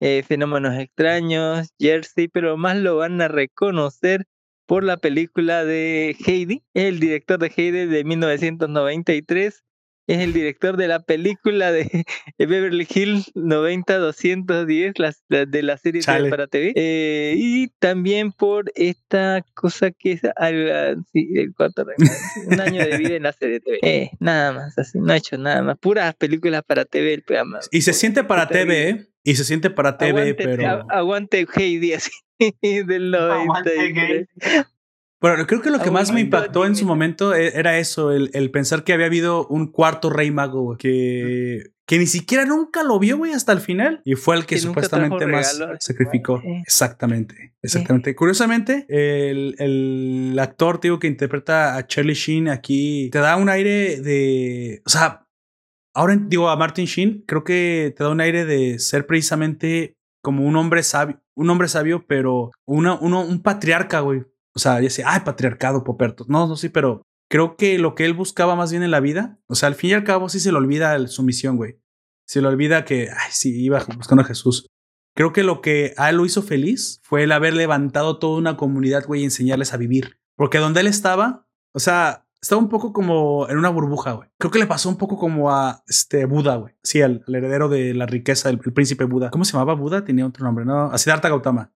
eh, 0.00 0.22
Fenómenos 0.26 0.78
Extraños, 0.78 1.68
Jersey, 1.78 2.28
pero 2.28 2.56
más 2.56 2.76
lo 2.76 2.96
van 2.96 3.20
a 3.20 3.28
reconocer 3.28 4.24
por 4.66 4.82
la 4.84 4.96
película 4.96 5.64
de 5.64 6.16
Heidi. 6.26 6.62
Es 6.74 6.84
el 6.84 7.00
director 7.00 7.38
de 7.38 7.52
Heidi 7.54 7.86
de 7.86 8.04
1993. 8.04 9.62
Es 10.06 10.18
el 10.18 10.34
director 10.34 10.76
de 10.76 10.86
la 10.86 11.00
película 11.00 11.72
de 11.72 12.04
Beverly 12.38 12.86
Hills 12.94 13.30
90210, 13.34 14.98
la, 14.98 15.12
la- 15.28 15.46
de 15.46 15.62
la 15.62 15.76
serie 15.78 16.02
Chale. 16.02 16.28
para 16.28 16.46
TV. 16.46 16.72
Eh, 16.76 17.34
y 17.38 17.68
también 17.78 18.32
por 18.32 18.70
esta 18.74 19.42
cosa 19.54 19.90
que 19.92 20.12
es 20.12 20.20
al- 20.36 21.02
sí, 21.12 21.30
el 21.36 21.54
cuarto 21.54 21.86
un 22.46 22.60
año 22.60 22.84
de 22.84 22.98
vida 22.98 23.14
en 23.16 23.22
la 23.22 23.32
serie 23.32 23.60
TV. 23.60 23.78
Eh, 23.82 24.10
nada 24.20 24.52
más, 24.52 24.78
así, 24.78 24.98
no 24.98 25.12
ha 25.12 25.16
hecho 25.16 25.38
nada 25.38 25.62
más. 25.62 25.78
Puras 25.78 26.14
películas 26.16 26.62
para 26.66 26.84
TV 26.84 27.14
el 27.14 27.22
programa. 27.22 27.60
y 27.70 27.80
se 27.82 27.92
siente 27.94 28.24
para 28.24 28.46
terrible. 28.46 28.74
TV, 28.74 28.90
¿eh? 28.90 29.06
Y 29.24 29.36
se 29.36 29.44
siente 29.44 29.70
para 29.70 29.96
TV, 29.96 30.20
aguante, 30.20 30.44
pero. 30.44 30.86
aguante 30.90 31.46
Heidi 31.56 31.94
así 31.94 32.10
del 32.62 33.14
Aguante, 33.14 33.74
93. 33.76 34.66
Bueno, 35.20 35.46
creo 35.46 35.62
que 35.62 35.70
lo 35.70 35.80
que 35.80 35.90
más 35.90 36.12
me 36.12 36.20
impactó 36.20 36.66
en 36.66 36.76
su 36.76 36.84
momento 36.84 37.34
e- 37.34 37.58
era 37.58 37.78
eso, 37.78 38.12
el, 38.12 38.30
el 38.34 38.50
pensar 38.50 38.84
que 38.84 38.92
había 38.92 39.06
habido 39.06 39.46
un 39.46 39.72
cuarto 39.72 40.10
rey 40.10 40.30
mago, 40.30 40.76
que, 40.76 41.70
que 41.86 41.98
ni 41.98 42.04
siquiera 42.04 42.44
nunca 42.44 42.82
lo 42.82 42.98
vio, 42.98 43.16
güey, 43.16 43.32
hasta 43.32 43.52
el 43.52 43.60
final. 43.60 44.02
Y 44.04 44.16
fue 44.16 44.36
el 44.36 44.44
que, 44.44 44.58
supuestamente 44.58 45.26
más 45.26 45.62
sacrificó. 45.80 46.42
Sí. 46.42 46.48
Exactamente, 46.66 47.54
exactamente. 47.62 48.14
Curiosamente, 48.14 48.84
el, 48.90 49.54
el 49.58 50.38
actor, 50.38 50.78
tío, 50.78 50.98
que 50.98 51.06
interpreta 51.06 51.76
a 51.76 51.86
Charlie 51.86 52.12
Sheen 52.12 52.48
aquí, 52.48 53.08
te 53.10 53.20
da 53.20 53.36
un 53.36 53.48
aire 53.48 54.02
de... 54.02 54.82
O 54.84 54.90
sea, 54.90 55.23
ahora 55.94 56.16
digo 56.16 56.48
a 56.48 56.56
Martin 56.56 56.86
Sheen, 56.86 57.24
creo 57.26 57.44
que 57.44 57.94
te 57.96 58.04
da 58.04 58.10
un 58.10 58.20
aire 58.20 58.44
de 58.44 58.78
ser 58.78 59.06
precisamente 59.06 59.94
como 60.22 60.44
un 60.46 60.56
hombre 60.56 60.82
sabio, 60.82 61.20
un 61.34 61.50
hombre 61.50 61.68
sabio, 61.68 62.06
pero 62.06 62.50
una, 62.66 62.94
uno, 62.94 63.22
un 63.22 63.42
patriarca, 63.42 64.00
güey. 64.00 64.24
O 64.54 64.58
sea, 64.58 64.80
ya 64.80 64.88
sé, 64.90 65.02
ay, 65.04 65.20
patriarcado, 65.24 65.82
Poperto. 65.84 66.24
No, 66.28 66.46
no, 66.46 66.56
sí, 66.56 66.68
pero 66.68 67.02
creo 67.28 67.56
que 67.56 67.78
lo 67.78 67.94
que 67.94 68.04
él 68.04 68.14
buscaba 68.14 68.54
más 68.54 68.70
bien 68.70 68.82
en 68.82 68.90
la 68.92 69.00
vida, 69.00 69.38
o 69.48 69.54
sea, 69.54 69.66
al 69.68 69.74
fin 69.74 69.90
y 69.90 69.92
al 69.94 70.04
cabo 70.04 70.28
sí 70.28 70.38
se 70.40 70.52
le 70.52 70.58
olvida 70.58 70.94
el- 70.94 71.08
su 71.08 71.22
misión, 71.22 71.56
güey. 71.56 71.80
Se 72.26 72.40
le 72.40 72.48
olvida 72.48 72.84
que, 72.84 73.08
ay, 73.10 73.30
sí, 73.30 73.60
iba 73.62 73.84
buscando 73.96 74.22
a 74.22 74.26
Jesús. 74.26 74.66
Creo 75.16 75.32
que 75.32 75.42
lo 75.42 75.60
que 75.60 75.92
a 75.96 76.10
él 76.10 76.16
lo 76.16 76.24
hizo 76.24 76.42
feliz 76.42 77.00
fue 77.02 77.24
el 77.24 77.32
haber 77.32 77.54
levantado 77.54 78.18
toda 78.18 78.38
una 78.38 78.56
comunidad, 78.56 79.04
güey, 79.06 79.20
y 79.20 79.24
enseñarles 79.24 79.72
a 79.74 79.76
vivir. 79.76 80.18
Porque 80.36 80.58
donde 80.58 80.80
él 80.80 80.86
estaba, 80.86 81.46
o 81.72 81.78
sea, 81.80 82.23
estaba 82.44 82.60
un 82.60 82.68
poco 82.68 82.92
como 82.92 83.48
en 83.48 83.56
una 83.56 83.70
burbuja, 83.70 84.12
güey. 84.12 84.28
Creo 84.38 84.50
que 84.50 84.58
le 84.58 84.66
pasó 84.66 84.90
un 84.90 84.98
poco 84.98 85.16
como 85.16 85.50
a 85.50 85.82
este 85.88 86.26
Buda, 86.26 86.56
güey. 86.56 86.74
Sí, 86.82 87.00
al, 87.00 87.24
heredero 87.26 87.70
de 87.70 87.94
la 87.94 88.04
riqueza, 88.04 88.50
el, 88.50 88.60
el 88.62 88.72
príncipe 88.74 89.04
Buda. 89.04 89.30
¿Cómo 89.30 89.46
se 89.46 89.52
llamaba 89.52 89.72
Buda? 89.72 90.04
Tenía 90.04 90.26
otro 90.26 90.44
nombre, 90.44 90.66
¿no? 90.66 90.90
A 90.92 90.98
Siddhartha 90.98 91.30
Gautama. 91.30 91.72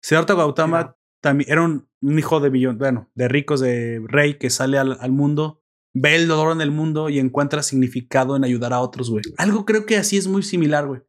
Siddhartha 0.00 0.34
Gautama 0.34 0.96
también 1.20 1.50
era 1.50 1.62
un, 1.62 1.88
un 2.00 2.18
hijo 2.20 2.38
de 2.38 2.50
billón, 2.50 2.78
bueno, 2.78 3.10
de 3.16 3.26
ricos, 3.26 3.58
de 3.58 4.00
rey 4.06 4.38
que 4.38 4.48
sale 4.48 4.78
al, 4.78 4.96
al 5.00 5.10
mundo, 5.10 5.60
ve 5.92 6.14
el 6.14 6.28
dolor 6.28 6.52
en 6.52 6.60
el 6.60 6.70
mundo 6.70 7.08
y 7.08 7.18
encuentra 7.18 7.64
significado 7.64 8.36
en 8.36 8.44
ayudar 8.44 8.72
a 8.72 8.80
otros, 8.80 9.10
güey. 9.10 9.24
Algo 9.38 9.64
creo 9.64 9.86
que 9.86 9.96
así 9.96 10.16
es 10.16 10.28
muy 10.28 10.44
similar, 10.44 10.86
güey. 10.86 11.00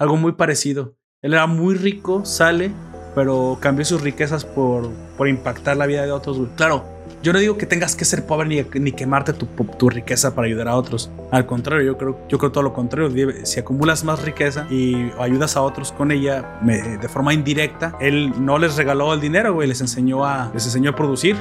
Algo 0.00 0.16
muy 0.16 0.32
parecido. 0.32 0.98
Él 1.22 1.34
era 1.34 1.46
muy 1.46 1.76
rico, 1.76 2.24
sale, 2.24 2.72
pero 3.14 3.58
cambió 3.60 3.84
sus 3.84 4.00
riquezas 4.00 4.44
por, 4.44 4.90
por 5.16 5.28
impactar 5.28 5.76
la 5.76 5.86
vida 5.86 6.04
de 6.04 6.10
otros, 6.10 6.36
güey. 6.36 6.50
Claro, 6.56 6.95
yo 7.26 7.32
no 7.32 7.40
digo 7.40 7.58
que 7.58 7.66
tengas 7.66 7.96
que 7.96 8.04
ser 8.04 8.24
pobre 8.24 8.46
ni, 8.48 8.80
ni 8.80 8.92
quemarte 8.92 9.32
tu, 9.32 9.46
tu 9.46 9.90
riqueza 9.90 10.34
para 10.34 10.46
ayudar 10.46 10.68
a 10.68 10.76
otros. 10.76 11.10
Al 11.32 11.44
contrario, 11.44 11.84
yo 11.84 11.98
creo, 11.98 12.20
yo 12.28 12.38
creo 12.38 12.52
todo 12.52 12.62
lo 12.62 12.72
contrario. 12.72 13.10
Si 13.44 13.58
acumulas 13.58 14.04
más 14.04 14.22
riqueza 14.22 14.66
y 14.70 15.10
ayudas 15.18 15.56
a 15.56 15.62
otros 15.62 15.90
con 15.90 16.12
ella 16.12 16.58
me- 16.62 16.98
de 16.98 17.08
forma 17.08 17.34
indirecta, 17.34 17.96
él 18.00 18.32
no 18.38 18.58
les 18.58 18.76
regaló 18.76 19.12
el 19.12 19.20
dinero, 19.20 19.52
güey, 19.54 19.66
les 19.66 19.80
enseñó 19.80 20.24
a, 20.24 20.50
les 20.54 20.64
enseñó 20.66 20.90
a 20.90 20.94
producir. 20.94 21.34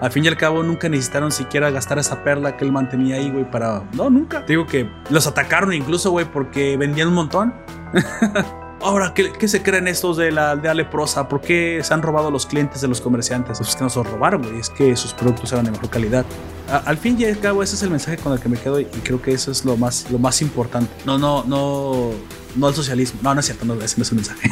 Al 0.00 0.10
fin 0.12 0.24
y 0.24 0.28
al 0.28 0.36
cabo, 0.36 0.62
nunca 0.62 0.88
necesitaron 0.88 1.30
siquiera 1.32 1.70
gastar 1.70 1.98
esa 1.98 2.22
perla 2.24 2.56
que 2.56 2.64
él 2.64 2.72
mantenía 2.72 3.16
ahí, 3.16 3.30
güey, 3.30 3.48
para. 3.50 3.82
No, 3.94 4.10
nunca. 4.10 4.44
Te 4.44 4.52
digo 4.54 4.66
que 4.66 4.88
los 5.10 5.26
atacaron 5.28 5.72
incluso, 5.72 6.10
güey, 6.10 6.26
porque 6.26 6.76
vendían 6.76 7.08
un 7.08 7.14
montón. 7.14 7.54
Ahora, 8.80 9.12
¿qué, 9.12 9.32
qué 9.32 9.48
se 9.48 9.62
creen 9.62 9.88
estos 9.88 10.16
de 10.16 10.30
la 10.30 10.52
aldea 10.52 10.72
leprosa? 10.72 11.28
¿Por 11.28 11.40
qué 11.40 11.80
se 11.82 11.92
han 11.92 12.00
robado 12.00 12.30
los 12.30 12.46
clientes 12.46 12.80
de 12.80 12.86
los 12.88 13.00
comerciantes? 13.00 13.58
Pues 13.58 13.74
que 13.74 13.82
no 13.82 13.90
se 13.90 13.98
los 13.98 14.06
robaron, 14.08 14.42
güey. 14.42 14.60
Es 14.60 14.70
que 14.70 14.94
sus 14.96 15.12
productos 15.12 15.52
eran 15.52 15.64
de 15.64 15.72
mejor 15.72 15.90
calidad. 15.90 16.24
A- 16.70 16.76
al 16.78 16.96
fin 16.96 17.16
y 17.18 17.24
al 17.24 17.38
cabo, 17.40 17.62
ese 17.62 17.74
es 17.74 17.82
el 17.82 17.90
mensaje 17.90 18.16
con 18.18 18.32
el 18.32 18.38
que 18.40 18.48
me 18.48 18.56
quedo 18.56 18.78
y 18.78 18.84
creo 18.86 19.20
que 19.20 19.32
eso 19.32 19.50
es 19.50 19.64
lo 19.64 19.76
más, 19.76 20.08
lo 20.10 20.18
más 20.18 20.40
importante. 20.42 20.90
No, 21.04 21.18
no, 21.18 21.42
no. 21.44 22.10
No 22.56 22.68
el 22.68 22.74
socialismo. 22.74 23.20
No, 23.22 23.34
no 23.34 23.40
es 23.40 23.46
cierto, 23.46 23.64
no, 23.64 23.74
ese 23.74 23.96
no 23.98 24.02
es 24.04 24.10
el 24.10 24.16
mensaje. 24.16 24.50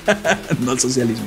no 0.60 0.72
el 0.72 0.78
socialismo. 0.78 1.26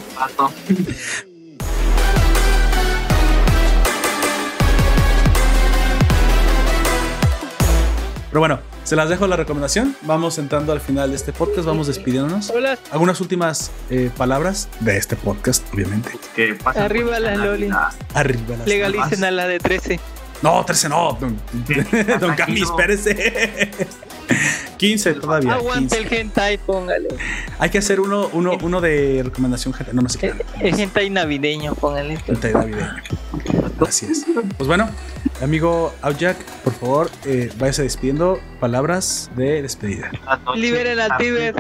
Pero 8.36 8.42
bueno, 8.42 8.60
se 8.84 8.98
las 8.98 9.08
dejo 9.08 9.28
la 9.28 9.38
recomendación. 9.38 9.96
Vamos 10.02 10.38
entrando 10.40 10.74
al 10.74 10.82
final 10.82 11.10
de 11.12 11.16
este 11.16 11.32
podcast. 11.32 11.66
Vamos 11.66 11.88
despidiéndonos. 11.88 12.50
Hola, 12.50 12.78
Algunas 12.92 13.22
últimas 13.22 13.72
eh, 13.90 14.12
palabras 14.18 14.68
de 14.82 14.98
este 14.98 15.16
podcast, 15.16 15.66
obviamente. 15.74 16.10
Que 16.36 16.54
pasen 16.54 16.82
Arriba 16.82 17.18
las 17.18 17.32
esta 17.32 17.46
Loli. 17.46 17.70
Navidad. 17.70 17.94
Arriba 18.14 18.58
las 18.58 18.68
legalicen 18.68 19.24
a 19.24 19.32
la 19.32 19.48
de 19.48 19.60
13. 19.60 20.00
No, 20.42 20.64
13 20.66 20.90
no. 20.90 21.18
Don, 21.20 21.38
don 22.20 22.36
Camis, 22.36 22.36
Tranquilo. 22.36 22.70
espérese. 22.70 23.72
15 24.78 25.14
todavía. 25.16 25.54
Aguante 25.54 25.98
15. 25.98 26.16
el 26.16 26.20
hentai, 26.22 26.58
póngale. 26.58 27.08
Hay 27.60 27.70
que 27.70 27.78
hacer 27.78 28.00
uno, 28.00 28.30
uno, 28.34 28.58
uno 28.62 28.82
de 28.82 29.22
recomendación. 29.24 29.74
gente. 29.74 29.94
No, 29.94 30.02
no 30.02 30.10
sé 30.10 30.20
qué. 30.20 30.28
El, 30.60 30.74
el 30.74 30.80
hentai 30.80 31.10
navideño, 31.10 31.76
póngale. 31.76 32.18
Hentai 32.28 32.54
navideño. 32.54 32.96
Así 33.88 34.06
es. 34.08 34.26
Pues 34.58 34.68
bueno, 34.68 34.90
amigo 35.42 35.94
Outjack, 36.02 36.38
por 36.64 36.74
favor, 36.74 37.12
eh, 37.26 37.52
váyase 37.58 37.84
despidiendo. 37.84 38.40
Palabras 38.60 39.30
de 39.36 39.62
despedida. 39.62 40.10
Liberen 40.56 41.00
al 41.00 41.18
Tíbet. 41.18 41.56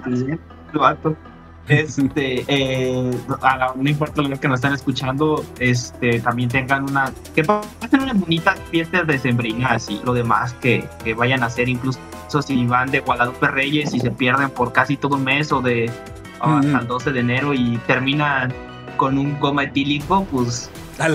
Este, 1.68 2.46
eh, 2.48 3.12
a 3.42 3.58
la- 3.58 3.74
no 3.76 3.90
importa 3.90 4.22
los 4.22 4.40
que 4.40 4.48
nos 4.48 4.58
están 4.60 4.74
escuchando, 4.74 5.44
este, 5.60 6.20
también 6.20 6.50
tengan 6.50 6.84
una, 6.84 7.12
que 7.34 7.44
pasen 7.44 8.02
unas 8.02 8.20
bonitas 8.20 8.58
fiestas 8.70 9.08
de 9.08 9.18
sembrinas 9.18 9.90
y 9.90 10.00
lo 10.04 10.14
demás 10.14 10.54
que, 10.62 10.88
que 11.04 11.14
vayan 11.16 11.42
a 11.42 11.48
hacer, 11.48 11.68
incluso 11.68 12.00
si 12.46 12.66
van 12.66 12.92
de 12.92 13.00
Guadalupe 13.00 13.48
Reyes 13.48 13.94
y 13.94 14.00
se 14.00 14.12
pierden 14.12 14.50
por 14.52 14.72
casi 14.74 14.96
todo 14.98 15.16
un 15.16 15.24
mes 15.24 15.52
o 15.52 15.62
de 15.62 15.90
Mm, 16.44 16.58
hasta 16.58 16.80
el 16.80 16.88
12 16.88 17.12
de 17.14 17.20
enero 17.22 17.54
y 17.54 17.78
terminan 17.88 18.54
con 18.98 19.18
un 19.18 19.40
goma 19.40 19.64
etílico, 19.64 20.28
pues 20.32 20.70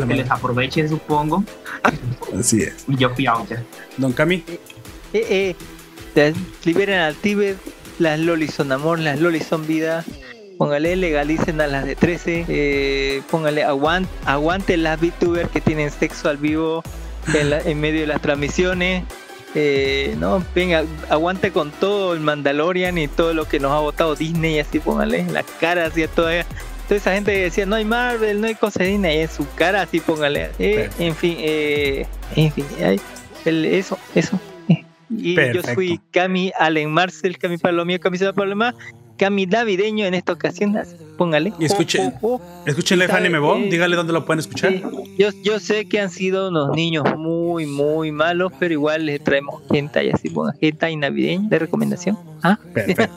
que 0.09 0.15
les 0.15 0.31
aprovechen, 0.31 0.89
supongo. 0.89 1.45
Así 2.37 2.63
es. 2.63 2.85
Y 2.89 2.97
yo 2.97 3.11
fui 3.11 3.27
a 3.27 3.37
olla. 3.37 3.63
Don 3.99 4.13
Cami, 4.13 4.43
Eh, 4.47 4.59
eh, 5.13 5.57
te- 6.15 6.35
liberen 6.65 7.01
al 7.01 7.15
Tíbet. 7.17 7.59
Las 7.99 8.19
lolis 8.19 8.55
son 8.55 8.73
amor, 8.73 8.99
las 8.99 9.21
lolis 9.21 9.45
son 9.47 9.67
vida. 9.67 10.05
Póngale, 10.61 10.95
legalicen 10.95 11.59
a 11.63 11.67
las 11.67 11.87
de 11.87 11.97
13. 11.97 12.45
Eh, 12.47 13.23
póngale, 13.31 13.65
aguant, 13.65 14.07
aguante 14.27 14.77
las 14.77 15.01
VTubers 15.01 15.49
que 15.49 15.63
tienen 15.63 15.91
sexo 15.91 16.29
al 16.29 16.37
vivo 16.37 16.83
en, 17.33 17.49
la- 17.49 17.61
en 17.63 17.81
medio 17.81 18.03
de 18.03 18.07
las 18.07 18.21
transmisiones. 18.21 19.03
Eh, 19.55 20.15
no, 20.19 20.45
venga, 20.55 20.85
aguante 21.09 21.51
con 21.51 21.71
todo 21.71 22.13
el 22.13 22.21
Mandalorian 22.21 22.99
y 22.99 23.09
todo 23.09 23.33
lo 23.33 23.49
que 23.49 23.59
nos 23.59 23.73
ha 23.73 23.79
votado 23.79 24.15
Disney, 24.17 24.57
y 24.57 24.59
así 24.59 24.81
póngale, 24.81 25.25
la 25.33 25.45
cara 25.45 25.87
así 25.87 26.03
a 26.03 26.09
toda, 26.09 26.45
toda 26.87 26.99
esa 26.99 27.15
gente 27.15 27.33
que 27.33 27.41
decía 27.45 27.65
no 27.65 27.77
hay 27.77 27.87
Marvel, 27.87 28.43
no 28.43 28.47
hay 28.47 28.55
cosas 28.55 28.81
de 28.81 28.89
Disney, 28.89 29.21
en 29.21 29.29
su 29.31 29.47
cara 29.55 29.81
así 29.81 30.01
póngale. 30.01 30.51
Eh, 30.59 30.91
en 30.99 31.17
fin, 31.17 31.37
eh, 31.39 32.07
en 32.37 32.53
fin, 32.53 32.67
ay, 32.85 33.01
el- 33.47 33.65
eso, 33.65 33.99
eso. 34.15 34.39
Y 35.09 35.35
yo 35.55 35.63
fui 35.75 36.01
Cami 36.11 36.53
Allen 36.59 36.91
Marcel, 36.91 37.39
Cami 37.39 37.57
para 37.57 37.73
lo 37.73 37.87
mío, 37.87 37.99
Cami 39.21 39.45
navideño 39.45 40.07
en 40.07 40.15
esta 40.15 40.33
ocasión, 40.33 40.75
póngale. 41.19 41.53
Y 41.59 41.67
escuche- 41.67 42.01
Oh, 42.23 42.27
oh, 42.27 42.35
oh. 42.37 42.63
escuchen 42.67 42.99
Life 42.99 43.13
¿Sabe 43.13 43.27
Anime? 43.29 43.69
Dígale 43.71 43.95
dónde 43.95 44.15
lo 44.15 44.25
pueden 44.25 44.41
escuchar. 44.41 44.73
Sí, 44.73 44.83
yo, 45.19 45.29
yo 45.45 45.61
sé 45.61 45.87
que 45.87 46.01
han 46.01 46.09
sido 46.09 46.49
unos 46.49 46.75
niños 46.75 47.05
muy, 47.19 47.67
muy 47.67 48.13
malos, 48.13 48.51
pero 48.59 48.73
igual 48.73 49.05
les 49.05 49.23
traemos 49.23 49.61
gente 49.71 50.03
y 50.07 50.09
así 50.09 50.31
pongan 50.31 50.57
gente 50.59 50.91
y 50.91 50.97
navideño 50.97 51.51
de 51.51 51.59
recomendación. 51.59 52.19
¿Ah? 52.43 52.59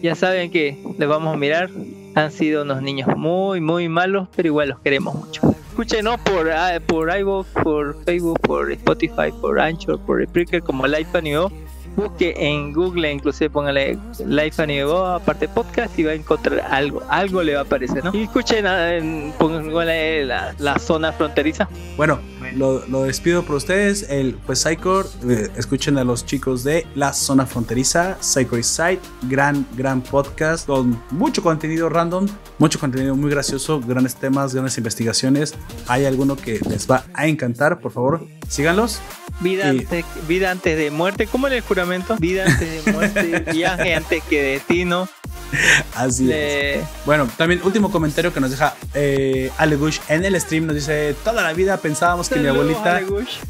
Ya 0.00 0.14
saben 0.14 0.50
que 0.50 0.82
les 0.98 1.08
vamos 1.08 1.34
a 1.34 1.36
mirar. 1.36 1.68
Han 2.14 2.32
sido 2.32 2.62
unos 2.62 2.80
niños 2.80 3.08
muy, 3.16 3.60
muy 3.60 3.88
malos, 3.88 4.28
pero 4.34 4.46
igual 4.46 4.68
los 4.70 4.80
queremos 4.80 5.14
mucho. 5.14 5.54
Escúchenos 5.68 6.18
por, 6.20 6.50
ah, 6.50 6.80
por 6.86 7.14
iVoox, 7.14 7.46
por 7.62 8.02
Facebook, 8.04 8.40
por 8.40 8.72
Spotify, 8.72 9.30
por 9.40 9.60
Anchor, 9.60 10.00
por 10.00 10.24
Spreaker 10.24 10.62
como 10.62 10.86
Life 10.86 11.18
Anime 11.18 11.38
Bo. 11.38 11.52
Busque 11.96 12.34
en 12.36 12.72
Google, 12.72 13.10
inclusive 13.12 13.50
póngale 13.50 13.98
Life 14.26 14.62
Anime 14.62 14.84
Bo, 14.84 15.04
aparte 15.06 15.48
podcast 15.48 15.98
y 15.98 16.04
va 16.04 16.12
a 16.12 16.14
encontrar 16.14 16.60
algo, 16.70 17.02
algo 17.08 17.42
le 17.42 17.54
va 17.54 17.60
a 17.60 17.62
aparecer, 17.64 18.04
¿no? 18.04 18.10
Y 18.14 18.22
escuchen, 18.22 18.64
en- 18.66 19.32
póngale 19.38 20.24
la, 20.24 20.54
la 20.58 20.78
zona 20.78 21.12
fronteriza. 21.12 21.68
Bueno, 21.96 22.18
lo, 22.56 22.86
lo 22.86 23.02
despido 23.04 23.42
por 23.44 23.56
ustedes. 23.56 24.06
El, 24.08 24.34
pues 24.46 24.60
Psychor, 24.60 25.08
eh, 25.28 25.48
escuchen 25.56 25.98
a 25.98 26.04
los 26.04 26.24
chicos 26.26 26.64
de 26.64 26.86
la 26.94 27.12
zona 27.12 27.46
fronteriza, 27.46 28.16
Psychor 28.20 28.62
Side, 28.64 29.00
gran, 29.22 29.66
gran 29.76 30.00
podcast 30.02 30.66
con 30.66 31.00
mucho 31.10 31.42
contenido 31.42 31.88
random, 31.88 32.26
mucho 32.58 32.78
contenido 32.78 33.14
muy 33.16 33.30
gracioso, 33.30 33.80
grandes 33.80 34.14
temas, 34.16 34.52
grandes 34.54 34.76
investigaciones. 34.78 35.54
Hay 35.86 36.04
alguno 36.04 36.36
que 36.36 36.60
les 36.68 36.90
va 36.90 37.04
a 37.14 37.26
encantar, 37.26 37.80
por 37.80 37.92
favor, 37.92 38.26
síganlos. 38.48 39.00
Vida, 39.40 39.72
Y- 39.72 39.78
antes, 39.78 40.04
vida 40.28 40.50
antes 40.50 40.76
de 40.76 40.90
muerte, 40.90 41.26
¿cómo 41.26 41.46
era 41.46 41.56
el 41.56 41.62
juramento? 41.62 42.16
Vida 42.18 42.44
antes 42.46 42.84
de 42.84 42.92
muerte, 42.92 43.44
viaje 43.52 43.94
antes 43.94 44.22
que 44.24 44.42
destino. 44.42 45.08
Así 45.94 46.30
es. 46.32 46.84
Bueno, 47.04 47.28
también 47.36 47.60
último 47.64 47.90
comentario 47.90 48.32
que 48.32 48.40
nos 48.40 48.50
deja 48.50 48.74
eh, 48.94 49.50
Ale 49.58 49.76
Bush 49.76 49.98
en 50.08 50.24
el 50.24 50.40
stream. 50.40 50.66
Nos 50.66 50.76
dice: 50.76 51.14
Toda 51.24 51.42
la 51.42 51.52
vida 51.52 51.76
pensábamos 51.76 52.28
que 52.28 52.36
mi 52.36 52.48
abuelita. 52.48 53.00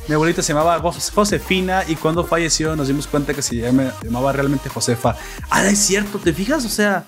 Mi 0.08 0.14
abuelita 0.14 0.42
se 0.42 0.52
llamaba 0.52 0.78
Jos- 0.80 1.10
Josefina 1.14 1.84
y 1.86 1.96
cuando 1.96 2.24
falleció 2.24 2.74
nos 2.76 2.88
dimos 2.88 3.06
cuenta 3.06 3.34
que 3.34 3.42
se 3.42 3.56
llama- 3.56 3.92
llamaba 4.02 4.32
realmente 4.32 4.68
Josefa. 4.68 5.16
Ah, 5.50 5.64
es 5.66 5.78
cierto, 5.78 6.18
¿te 6.18 6.32
fijas? 6.32 6.64
O 6.64 6.68
sea, 6.68 7.04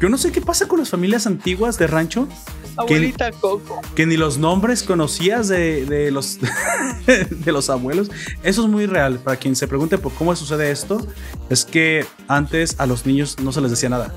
yo 0.00 0.08
no 0.08 0.18
sé 0.18 0.32
qué 0.32 0.40
pasa 0.40 0.66
con 0.68 0.78
las 0.78 0.90
familias 0.90 1.26
antiguas 1.26 1.78
de 1.78 1.86
rancho, 1.86 2.28
Abuelita 2.76 3.30
Coco. 3.32 3.80
que 3.94 4.06
ni 4.06 4.16
los 4.16 4.38
nombres 4.38 4.82
conocías 4.82 5.48
de, 5.48 5.84
de 5.86 6.10
los, 6.10 6.38
de 7.06 7.52
los 7.52 7.68
abuelos. 7.70 8.10
Eso 8.42 8.62
es 8.64 8.68
muy 8.68 8.86
real. 8.86 9.18
Para 9.18 9.36
quien 9.36 9.56
se 9.56 9.68
pregunte 9.68 9.98
por 9.98 10.12
cómo 10.12 10.34
sucede 10.36 10.70
esto, 10.70 11.06
es 11.50 11.64
que 11.64 12.04
antes 12.28 12.76
a 12.78 12.86
los 12.86 13.04
niños 13.06 13.36
no 13.40 13.52
se 13.52 13.60
les 13.60 13.70
decía 13.70 13.88
nada. 13.88 14.12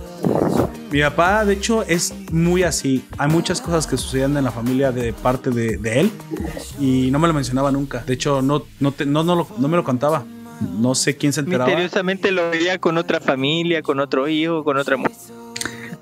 Mi 0.92 1.02
papá, 1.02 1.44
de 1.44 1.54
hecho, 1.54 1.84
es 1.84 2.14
muy 2.32 2.64
así. 2.64 3.04
Hay 3.18 3.30
muchas 3.30 3.60
cosas 3.60 3.86
que 3.88 3.98
sucedían 3.98 4.38
en 4.38 4.44
la 4.46 4.52
familia 4.52 4.92
de 4.94 5.12
parte 5.12 5.50
de, 5.50 5.78
de 5.78 6.00
él 6.02 6.12
y 6.80 7.10
no 7.12 7.20
me 7.20 7.28
lo 7.28 7.34
mencionaba 7.34 7.72
nunca. 7.72 8.04
De 8.06 8.14
hecho, 8.14 8.42
no, 8.42 8.64
no, 8.80 8.92
te- 8.94 9.06
no, 9.06 9.24
no, 9.24 9.36
lo- 9.36 9.48
no 9.58 9.68
me 9.68 9.76
lo 9.76 9.84
contaba. 9.84 10.24
No 10.80 10.96
sé 10.96 11.18
quién 11.18 11.34
se 11.34 11.42
enteraba. 11.42 11.66
Misteriosamente 11.66 12.32
lo 12.32 12.50
veía 12.50 12.78
con 12.80 12.98
otra 12.98 13.20
familia, 13.20 13.82
con 13.82 14.00
otro 14.00 14.30
hijo, 14.30 14.64
con 14.64 14.78
otra 14.78 14.96
mujer. 14.96 15.12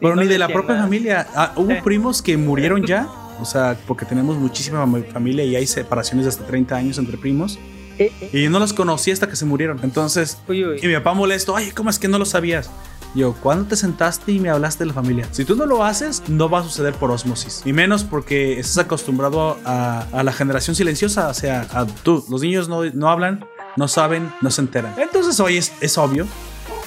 Pero 0.03 0.15
no 0.15 0.22
ni 0.22 0.27
de 0.27 0.38
la 0.38 0.48
propia 0.49 0.75
nada. 0.75 0.83
familia. 0.83 1.27
Ah, 1.35 1.53
hubo 1.56 1.72
Eh. 1.72 1.82
primos 1.83 2.22
que 2.22 2.38
murieron 2.38 2.85
ya. 2.85 3.07
O 3.40 3.45
sea, 3.45 3.75
porque 3.88 4.06
tenemos 4.06 4.38
muchísima 4.38 4.85
ma- 4.85 4.99
familia 5.11 5.43
y 5.43 5.56
hay 5.56 5.65
separaciones 5.65 6.25
de 6.25 6.30
hasta 6.30 6.45
30 6.45 6.75
años 6.75 6.99
entre 6.99 7.17
primos. 7.17 7.57
Eh, 7.98 8.11
eh, 8.22 8.30
Y 8.45 8.49
no 8.49 8.59
los 8.59 8.73
conocí 8.73 9.09
hasta 9.11 9.27
que 9.27 9.35
se 9.35 9.45
murieron. 9.45 9.80
Entonces, 9.83 10.38
uy, 10.48 10.64
uy. 10.64 10.80
y 10.82 10.88
mi 10.88 10.93
papá 10.93 11.14
molesto, 11.15 11.56
ay, 11.56 11.72
¿cómo 11.72 11.90
es 11.90 11.98
que 11.99 12.07
no 12.07 12.19
lo 12.19 12.25
sabías? 12.25 12.69
Yo, 13.15 13.33
¿cuándo 13.33 13.65
te 13.65 13.75
sentaste 13.75 14.32
y 14.32 14.40
me 14.40 14.49
hablaste 14.49 14.80
de 14.83 14.88
la 14.88 14.93
familia? 14.93 15.27
Si 15.32 15.45
tú 15.45 15.56
no 15.56 15.65
lo 15.67 15.83
haces, 15.83 16.23
no 16.27 16.49
va 16.49 16.59
a 16.59 16.64
suceder 16.64 16.93
por 16.95 17.11
osmosis. 17.11 17.61
Y 17.65 17.72
menos 17.73 18.03
porque 18.03 18.59
estás 18.59 18.80
acostumbrado 18.80 19.57
a, 19.65 20.06
a 20.11 20.23
la 20.23 20.32
generación 20.33 20.75
silenciosa. 20.75 21.27
O 21.27 21.33
sea, 21.35 21.67
a 21.72 21.85
tú, 21.85 22.25
los 22.30 22.41
niños 22.41 22.67
no, 22.69 22.83
no 22.85 23.09
hablan, 23.09 23.45
no 23.77 23.88
saben, 23.88 24.32
no 24.41 24.49
se 24.49 24.61
enteran. 24.61 24.95
Entonces 24.98 25.40
hoy 25.40 25.57
es, 25.57 25.72
es 25.80 25.95
obvio 25.99 26.25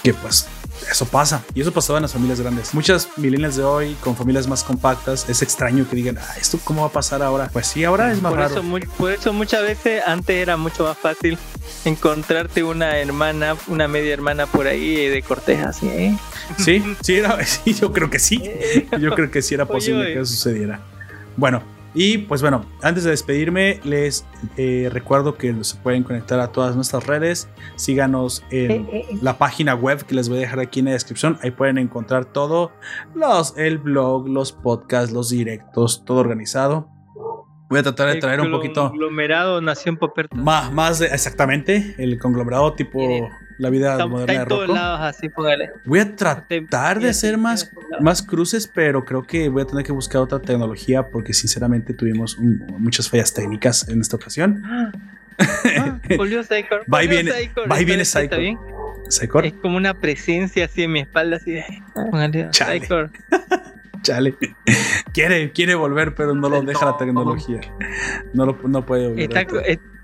que 0.02 0.14
pues 0.14 0.48
eso 0.90 1.04
pasa. 1.06 1.42
Y 1.54 1.60
eso 1.60 1.72
pasaba 1.72 1.98
en 1.98 2.02
las 2.02 2.12
familias 2.12 2.40
grandes. 2.40 2.72
Muchas 2.74 3.08
millennials 3.16 3.56
de 3.56 3.64
hoy, 3.64 3.94
con 4.00 4.16
familias 4.16 4.46
más 4.46 4.62
compactas, 4.64 5.28
es 5.28 5.42
extraño 5.42 5.88
que 5.88 5.96
digan, 5.96 6.18
ah, 6.18 6.34
¿esto 6.40 6.58
cómo 6.64 6.82
va 6.82 6.88
a 6.88 6.92
pasar 6.92 7.22
ahora? 7.22 7.48
Pues 7.52 7.66
sí, 7.66 7.84
ahora 7.84 8.12
es 8.12 8.22
más 8.22 8.30
Por 8.32 8.40
raro. 8.40 8.54
eso, 8.60 8.88
por 8.96 9.12
eso 9.12 9.32
muchas 9.32 9.62
veces 9.62 10.02
antes 10.06 10.36
era 10.36 10.56
mucho 10.56 10.84
más 10.84 10.96
fácil 10.96 11.38
encontrarte 11.84 12.62
una 12.64 12.96
hermana, 12.98 13.56
una 13.68 13.88
media 13.88 14.12
hermana 14.12 14.46
por 14.46 14.66
ahí 14.66 15.06
de 15.08 15.22
corteja, 15.22 15.70
¿eh? 15.82 16.16
Sí, 16.58 16.82
sí, 17.02 17.16
era- 17.16 17.44
sí, 17.44 17.74
yo 17.74 17.92
creo 17.92 18.08
que 18.10 18.18
sí. 18.18 18.42
Yo 19.00 19.10
creo 19.14 19.30
que 19.30 19.42
sí 19.42 19.54
era 19.54 19.64
Oye, 19.68 19.72
posible 19.72 20.00
oye. 20.02 20.14
que 20.14 20.20
eso 20.20 20.32
sucediera. 20.32 20.80
Bueno, 21.36 21.62
Y 21.98 22.18
pues 22.18 22.42
bueno, 22.42 22.66
antes 22.82 23.04
de 23.04 23.10
despedirme, 23.10 23.80
les 23.82 24.26
eh, 24.58 24.90
recuerdo 24.92 25.36
que 25.36 25.64
se 25.64 25.78
pueden 25.78 26.02
conectar 26.02 26.38
a 26.40 26.52
todas 26.52 26.76
nuestras 26.76 27.06
redes. 27.06 27.48
Síganos 27.76 28.44
en 28.50 28.66
Eh, 28.70 28.86
eh, 28.92 29.18
la 29.22 29.38
página 29.38 29.74
web 29.74 30.04
que 30.04 30.14
les 30.14 30.28
voy 30.28 30.38
a 30.38 30.40
dejar 30.42 30.60
aquí 30.60 30.80
en 30.80 30.86
la 30.86 30.92
descripción. 30.92 31.38
Ahí 31.42 31.52
pueden 31.52 31.78
encontrar 31.78 32.26
todo: 32.26 32.72
los, 33.14 33.56
el 33.56 33.78
blog, 33.78 34.28
los 34.28 34.52
podcasts, 34.52 35.12
los 35.12 35.30
directos, 35.30 36.04
todo 36.04 36.18
organizado. 36.18 36.88
Voy 37.70 37.80
a 37.80 37.82
tratar 37.82 38.08
de 38.08 38.12
El 38.14 38.20
traer 38.20 38.40
un 38.42 38.50
poquito 38.50 38.90
Conglomerado 38.90 39.60
Nación 39.60 39.96
Poperto. 39.96 40.36
más, 40.36 40.70
más 40.72 40.98
de 40.98 41.06
exactamente 41.06 41.94
el 41.98 42.18
conglomerado 42.18 42.74
tipo 42.74 42.98
Miren, 42.98 43.28
la 43.58 43.70
vida 43.70 43.92
Está, 43.92 44.06
moderna 44.06 44.32
está 44.42 44.54
de 44.54 44.60
Rocco. 44.60 44.74
lados 44.74 45.00
así, 45.02 45.28
póngale. 45.28 45.70
Voy 45.84 46.00
a 46.00 46.14
tratar 46.16 47.00
de 47.00 47.06
y 47.06 47.10
hacer 47.10 47.38
más, 47.38 47.70
más 48.00 48.22
cruces, 48.22 48.66
pero 48.66 49.04
creo 49.04 49.22
que 49.22 49.48
voy 49.48 49.62
a 49.62 49.64
tener 49.66 49.84
que 49.84 49.92
buscar 49.92 50.20
otra 50.20 50.38
tecnología 50.40 51.08
porque 51.08 51.32
sinceramente 51.32 51.94
tuvimos 51.94 52.36
un- 52.38 52.64
muchas 52.78 53.08
fallas 53.08 53.32
técnicas 53.32 53.88
en 53.88 54.00
esta 54.00 54.16
ocasión. 54.16 54.62
Ah, 55.38 55.98
volvió 56.16 56.42
Psychor. 56.42 56.82
Va 56.92 57.04
y 57.04 57.08
viene- 57.08 57.30
Psychor, 57.30 57.70
va 57.70 57.76
y 57.78 57.82
¿está- 57.82 58.36
viene 58.38 58.58
Es 59.44 59.52
como 59.60 59.76
una 59.76 59.92
presencia 59.92 60.64
así 60.64 60.82
en 60.84 60.92
mi 60.92 61.00
espalda, 61.00 61.36
así 61.36 61.50
de. 61.52 61.64
Póngale, 61.94 62.48
Chale. 62.52 62.80
Psychor. 62.80 63.10
chale. 64.02 64.34
quiere, 65.12 65.52
quiere 65.52 65.74
volver, 65.74 66.14
pero 66.14 66.34
no 66.34 66.48
lo 66.48 66.62
deja 66.62 66.86
la 66.86 66.96
tecnología. 66.96 67.60
No, 68.32 68.46
lo, 68.46 68.58
no 68.66 68.86
puede 68.86 69.08
volver. 69.08 69.24
Está, 69.24 69.44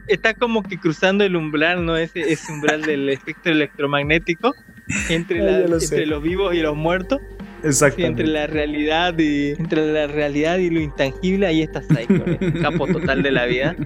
está 0.07 0.35
como 0.35 0.63
que 0.63 0.79
cruzando 0.79 1.25
el 1.25 1.37
umbral, 1.37 1.85
¿no? 1.85 1.97
Ese, 1.97 2.21
ese 2.33 2.53
umbral 2.53 2.83
del 2.83 3.09
espectro 3.09 3.53
electromagnético 3.53 4.55
entre, 5.09 5.41
Ah, 5.41 5.45
la- 5.45 5.69
lo 5.69 5.81
entre 5.81 6.07
los 6.07 6.23
vivos 6.23 6.55
y 6.55 6.61
los 6.61 6.77
muertos. 6.77 7.21
Exactamente. 7.65 8.23
entre 8.23 8.27
la 8.27 8.47
realidad 8.49 9.17
y 9.19 9.51
entre 9.51 9.93
la 9.93 10.09
realidad 10.09 10.59
y 10.59 10.69
lo 10.69 10.81
intangible, 10.81 11.47
ahí 11.47 11.63
está 11.63 11.81
Psycho, 11.81 12.25
el 12.41 12.61
capo 12.61 12.89
total 12.89 13.23
de 13.23 13.31
la 13.31 13.47
vida. 13.47 13.77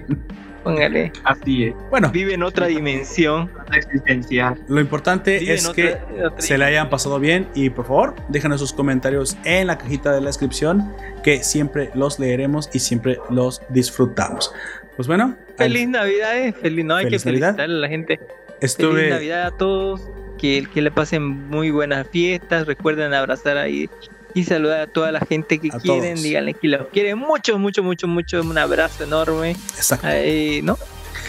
Póngale, 0.63 1.11
Así 1.23 1.65
es. 1.65 1.75
Bueno, 1.89 2.09
vive 2.11 2.33
en 2.33 2.43
otra 2.43 2.67
dimensión. 2.67 3.49
Existencial. 3.73 4.59
lo 4.67 4.79
importante 4.81 5.39
Vive 5.39 5.53
es 5.53 5.67
que 5.69 5.93
otra- 5.93 6.27
otra 6.27 6.41
se 6.41 6.57
le 6.57 6.65
hayan 6.65 6.89
pasado 6.89 7.19
bien 7.19 7.47
y 7.55 7.69
por 7.69 7.85
favor 7.85 8.15
déjanos 8.29 8.59
sus 8.59 8.73
comentarios 8.73 9.37
en 9.45 9.67
la 9.67 9.77
cajita 9.77 10.11
de 10.11 10.21
la 10.21 10.27
descripción 10.27 10.93
que 11.23 11.43
siempre 11.43 11.89
los 11.93 12.19
leeremos 12.19 12.69
y 12.73 12.79
siempre 12.79 13.19
los 13.29 13.61
disfrutamos. 13.69 14.53
Pues 14.95 15.07
bueno, 15.07 15.35
Feliz 15.57 15.87
Navidad, 15.87 16.37
eh, 16.37 16.53
feliz, 16.53 16.85
no 16.85 16.95
hay 16.95 17.05
Feliz 17.05 17.23
que 17.23 17.29
Navidad. 17.31 17.47
felicitarle 17.49 17.75
a 17.75 17.79
la 17.79 17.87
gente. 17.87 18.19
Feliz 18.59 19.09
Navidad 19.09 19.43
a 19.47 19.51
todos, 19.51 20.01
que, 20.37 20.65
que 20.73 20.81
le 20.81 20.91
pasen 20.91 21.23
muy 21.49 21.71
buenas 21.71 22.07
fiestas, 22.09 22.65
recuerden 22.67 23.13
abrazar 23.13 23.57
ahí 23.57 23.89
y 24.37 24.43
saludar 24.43 24.81
a 24.81 24.87
toda 24.87 25.11
la 25.11 25.19
gente 25.21 25.59
que 25.59 25.69
A 25.73 25.79
quieren, 25.79 26.13
todos. 26.13 26.23
díganle 26.23 26.53
que 26.53 26.67
los 26.67 26.87
quieren 26.87 27.17
mucho, 27.17 27.57
mucho, 27.57 27.81
mucho, 27.83 28.07
mucho, 28.07 28.41
un 28.41 28.57
abuelo 28.57 28.87
enorme, 29.01 29.51
exacto. 29.51 30.07
eh, 30.09 30.61
¿no? 30.63 30.77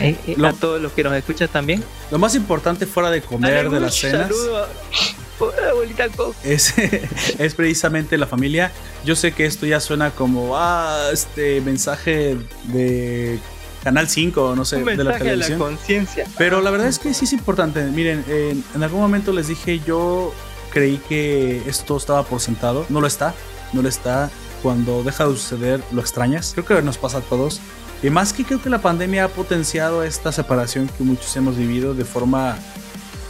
Eh, 0.01 0.15
eh, 0.27 0.35
Lo- 0.37 0.49
a 0.49 0.53
todos 0.53 0.81
los 0.81 0.93
que 0.93 1.03
nos 1.03 1.13
escuchan 1.15 1.49
también. 1.49 1.83
Lo 2.11 2.19
más 2.19 2.35
importante 2.35 2.87
fuera 2.87 3.11
de 3.11 3.21
comer 3.23 3.65
Dale 3.65 3.69
de 3.71 3.81
las 3.81 3.95
cenas 3.95 4.31
a- 4.31 5.71
abuelita 5.71 6.07
es, 6.45 6.75
es 7.39 7.55
precisamente 7.55 8.17
la 8.19 8.27
familia. 8.27 8.73
Yo 9.05 9.17
sé 9.17 9.33
que 9.33 9.47
esto 9.47 9.67
ya 9.67 9.81
suena 9.81 10.11
como 10.11 10.57
ah, 10.57 11.09
este 11.13 11.61
mensaje 11.61 12.37
de 12.65 13.39
Canal 13.85 14.09
5, 14.09 14.55
no 14.57 14.65
sé, 14.65 14.77
Un 14.77 14.85
de 14.85 14.97
la 14.97 15.05
mensaje 15.05 15.25
de 15.31 15.37
la 15.37 15.45
televisión. 15.47 15.59
conciencia. 15.59 16.27
Pero 16.37 16.61
la 16.61 16.71
verdad 16.71 16.89
es 16.89 16.99
que 16.99 17.15
sí 17.15 17.25
es 17.25 17.33
importante. 17.33 17.83
Miren, 17.85 18.25
en, 18.29 18.65
en 18.75 18.83
algún 18.83 19.01
momento 19.01 19.33
les 19.33 19.49
dije, 19.49 19.81
yo 19.87 20.35
creí 20.71 20.99
que 21.09 21.63
esto 21.69 21.97
estaba 21.97 22.23
por 22.25 22.41
sentado. 22.41 22.87
No 22.89 23.01
lo 23.01 23.07
está, 23.07 23.35
no 23.73 23.83
lo 23.83 23.89
está. 23.89 24.31
Cuando 24.63 25.03
deja 25.03 25.27
de 25.27 25.35
suceder, 25.35 25.83
lo 25.93 26.01
extrañas. 26.01 26.53
Creo 26.55 26.65
que 26.67 26.83
nos 26.83 26.99
pasa 26.99 27.19
a 27.19 27.21
todos. 27.21 27.61
Y 28.03 28.11
más 28.11 28.33
que 28.33 28.45
creo 28.45 28.63
que 28.63 28.71
la 28.71 28.81
pandemia 28.81 29.25
ha 29.25 29.29
potenciado 29.29 30.05
esta 30.05 30.31
separación 30.31 30.89
que 30.89 31.03
muchos 31.03 31.35
hemos 31.37 31.57
vivido 31.57 31.95
de 31.95 32.05
forma, 32.05 32.57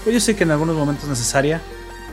pues 0.04 0.14
yo 0.14 0.20
sé 0.20 0.36
que 0.36 0.44
en 0.44 0.50
algunos 0.50 0.76
momentos 0.76 1.08
necesaria, 1.08 1.62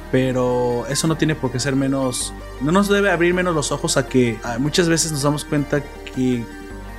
pero 0.09 0.85
eso 0.87 1.07
no 1.07 1.17
tiene 1.17 1.35
por 1.35 1.51
qué 1.51 1.59
ser 1.59 1.75
menos, 1.75 2.33
no 2.61 2.71
nos 2.71 2.87
debe 2.87 3.11
abrir 3.11 3.33
menos 3.33 3.53
los 3.53 3.73
ojos 3.73 3.97
a 3.97 4.07
que 4.07 4.39
muchas 4.59 4.87
veces 4.87 5.11
nos 5.11 5.23
damos 5.23 5.43
cuenta 5.43 5.83
que 5.83 6.45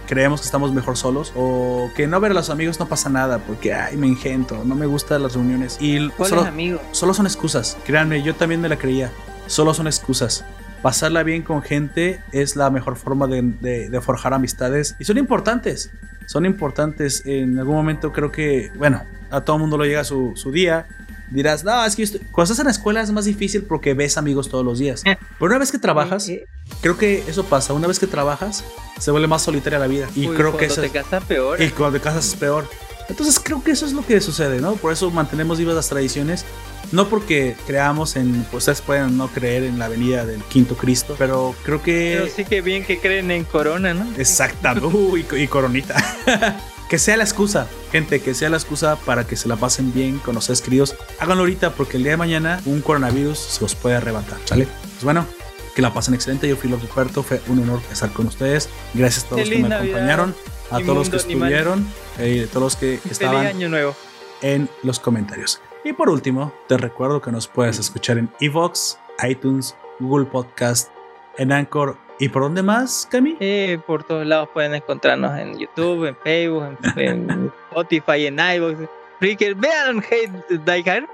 creemos 0.07 0.41
que 0.41 0.47
estamos 0.47 0.73
mejor 0.73 0.97
solos 0.97 1.33
o 1.37 1.91
que 1.95 2.07
no 2.07 2.21
ver 2.21 2.31
a 2.31 2.35
los 2.35 2.51
amigos 2.51 2.79
no 2.81 2.87
pasa 2.89 3.09
nada 3.11 3.39
porque 3.39 3.75
ay 3.75 3.97
me 3.97 4.07
engento, 4.07 4.63
no 4.65 4.75
me 4.75 4.87
gustan 4.87 5.23
las 5.23 5.35
reuniones 5.35 5.77
y 5.81 6.09
¿Cuál 6.11 6.31
solo, 6.31 6.43
amigo? 6.43 6.81
solo 6.93 7.13
son 7.15 7.27
excusas. 7.27 7.77
Créanme, 7.85 8.23
yo 8.23 8.35
también 8.35 8.61
me 8.61 8.69
la 8.69 8.77
creía. 8.77 9.11
Solo 9.47 9.75
son 9.75 9.87
excusas. 9.87 10.45
Pasarla 10.83 11.23
bien 11.23 11.43
con 11.43 11.63
gente 11.63 12.21
es 12.33 12.55
la 12.57 12.71
mejor 12.71 12.97
forma 12.97 13.27
de, 13.27 13.43
de- 13.43 13.89
de 13.91 14.01
forjar 14.01 14.35
amistades 14.35 14.95
y 14.99 15.05
son 15.05 15.19
importantes. 15.19 15.91
Son 16.27 16.45
importantes. 16.47 17.23
En 17.27 17.59
algún 17.59 17.75
momento 17.77 18.13
creo 18.13 18.31
que, 18.33 18.71
bueno, 18.77 19.03
a 19.31 19.41
todo 19.43 19.59
mundo 19.59 19.79
le 19.79 19.89
llega 19.89 20.05
su, 20.05 20.33
su 20.37 20.51
día. 20.53 20.87
Dirás, 21.31 21.65
no, 21.65 21.85
es 21.85 21.97
que 21.97 22.03
estoy-". 22.05 22.21
cuando 22.31 22.45
estás 22.53 22.59
en 22.61 22.67
la 22.67 22.71
escuela 22.73 23.01
es 23.03 23.11
más 23.11 23.25
difícil 23.25 23.63
porque 23.63 23.95
ves 23.95 24.17
amigos 24.17 24.49
todos 24.49 24.65
los 24.65 24.79
días. 24.79 25.03
Pero 25.05 25.19
una 25.41 25.59
vez 25.59 25.73
que 25.73 25.79
trabajas, 25.79 26.29
Eh, 26.29 26.45
creo 26.81 26.97
que 26.97 27.25
eso 27.27 27.45
pasa. 27.45 27.73
Una 27.73 27.87
vez 27.89 27.99
que 27.99 28.07
trabajas, 28.07 28.65
se 28.99 29.11
vuelve 29.11 29.27
más 29.29 29.43
solitaria 29.43 29.79
la 29.79 29.87
vida. 29.87 30.09
Y 30.15 30.29
uy, 30.29 30.37
creo 30.37 30.53
que 30.57 30.67
cuando 30.69 30.73
eso 30.75 30.81
te 30.81 30.87
es, 30.87 30.93
casas 30.93 31.25
peor. 31.25 31.61
y 31.63 31.69
cuando 31.71 31.99
te 31.99 32.05
casas 32.05 32.27
es 32.29 32.35
peor. 32.37 32.69
Entonces 33.09 33.39
creo 33.43 33.63
que 33.63 33.71
eso 33.71 33.87
es 33.87 33.93
lo 33.93 34.05
que 34.05 34.21
sucede, 34.21 34.61
¿no? 34.61 34.75
Por 34.75 34.93
eso 34.93 35.11
mantenemos 35.11 35.59
vivas 35.59 35.75
las 35.77 35.89
tradiciones. 35.89 36.45
No 36.93 37.09
porque 37.09 37.57
creamos 37.67 38.15
en, 38.15 38.45
pues 38.51 38.63
ustedes 38.63 38.81
pueden 38.81 39.17
no 39.17 39.27
creer 39.29 39.65
en 39.65 39.79
la 39.79 39.89
venida 39.89 40.25
del 40.25 40.41
quinto 40.45 40.77
Cristo, 40.77 41.17
pero 41.19 41.53
creo 41.65 41.81
Pero 41.85 42.25
que... 42.27 42.33
sí 42.35 42.45
que 42.45 42.61
bien 42.61 42.85
que 42.85 43.01
creen 43.01 43.31
en 43.33 43.43
Corona, 43.45 43.93
¿no? 43.93 44.07
Exactamente. 44.17 44.87
Uy, 44.97 45.25
y 45.37 45.47
coronita. 45.49 45.97
que 46.89 46.99
sea 46.99 47.17
la 47.17 47.25
excusa, 47.25 47.67
gente, 47.91 48.21
que 48.21 48.35
sea 48.35 48.49
la 48.49 48.57
excusa 48.57 48.97
para 48.97 49.27
que 49.27 49.37
se 49.37 49.49
la 49.49 49.57
pasen 49.57 49.93
bien 49.93 50.19
con 50.19 50.35
los 50.35 50.45
seres 50.45 50.63
queridos. 50.63 50.95
Háganlo 51.19 51.43
ahorita 51.43 51.73
porque 51.73 51.97
el 51.97 52.05
día 52.05 52.13
de 52.13 52.17
mañana 52.19 52.61
un 52.65 52.81
coronavirus 52.81 53.39
se 53.39 53.61
los 53.61 53.75
puede 53.75 53.97
arrebatar, 53.97 54.39
¿sale? 54.45 54.67
Pues 54.67 55.05
bueno, 55.05 55.27
que 55.75 55.83
la 55.83 55.93
pasen 55.93 56.15
excelente. 56.15 56.49
Yo 56.49 56.57
fui 56.57 56.71
López 56.71 56.89
Puerto, 56.91 57.23
fue 57.23 57.41
un 57.49 57.61
honor 57.61 57.81
estar 57.91 58.11
con 58.13 58.27
ustedes. 58.27 58.69
Gracias 58.95 59.25
a 59.25 59.29
todos 59.29 59.41
los 59.41 59.51
que 59.51 59.59
me 59.59 59.69
Navidad 59.69 59.97
acompañaron, 59.97 60.35
a 60.71 60.81
y 60.81 60.85
todos 60.85 60.99
los 60.99 61.11
que 61.11 61.17
animal. 61.33 61.53
estuvieron, 61.53 61.93
eh, 62.19 62.49
todos 62.51 62.63
los 62.63 62.77
que 62.77 62.99
Feliz 62.99 63.13
estaban 63.13 63.47
año 63.47 63.69
nuevo. 63.69 63.95
en 64.43 64.69
los 64.83 65.01
comentarios. 65.01 65.61
Y 65.85 65.93
por 65.93 66.09
último, 66.09 66.53
te 66.69 66.77
recuerdo 66.77 67.21
que 67.21 67.31
nos 67.31 67.49
puedes 67.49 67.79
escuchar 67.79 68.19
en 68.19 68.31
Evox, 68.41 68.99
iTunes, 69.29 69.77
Google 70.01 70.27
Podcast, 70.27 70.91
en 71.39 71.53
Anchor 71.53 71.99
y 72.19 72.29
por 72.29 72.43
dónde 72.43 72.63
más, 72.63 73.09
Cami. 73.11 73.37
Eh, 73.41 73.79
por 73.87 74.05
todos 74.05 74.27
lados 74.27 74.49
pueden 74.53 74.75
encontrarnos 74.75 75.39
en 75.39 75.59
YouTube, 75.59 76.07
en 76.07 76.17
Facebook, 76.17 76.77
en, 76.97 77.31
en 77.31 77.53
Spotify, 77.71 78.27
en 78.27 78.39
iVoox, 78.39 78.89
Spreaker. 79.17 79.55
Vean 79.55 79.99
Hate 79.99 80.59
Die 80.65 80.91
Hard, 80.91 81.07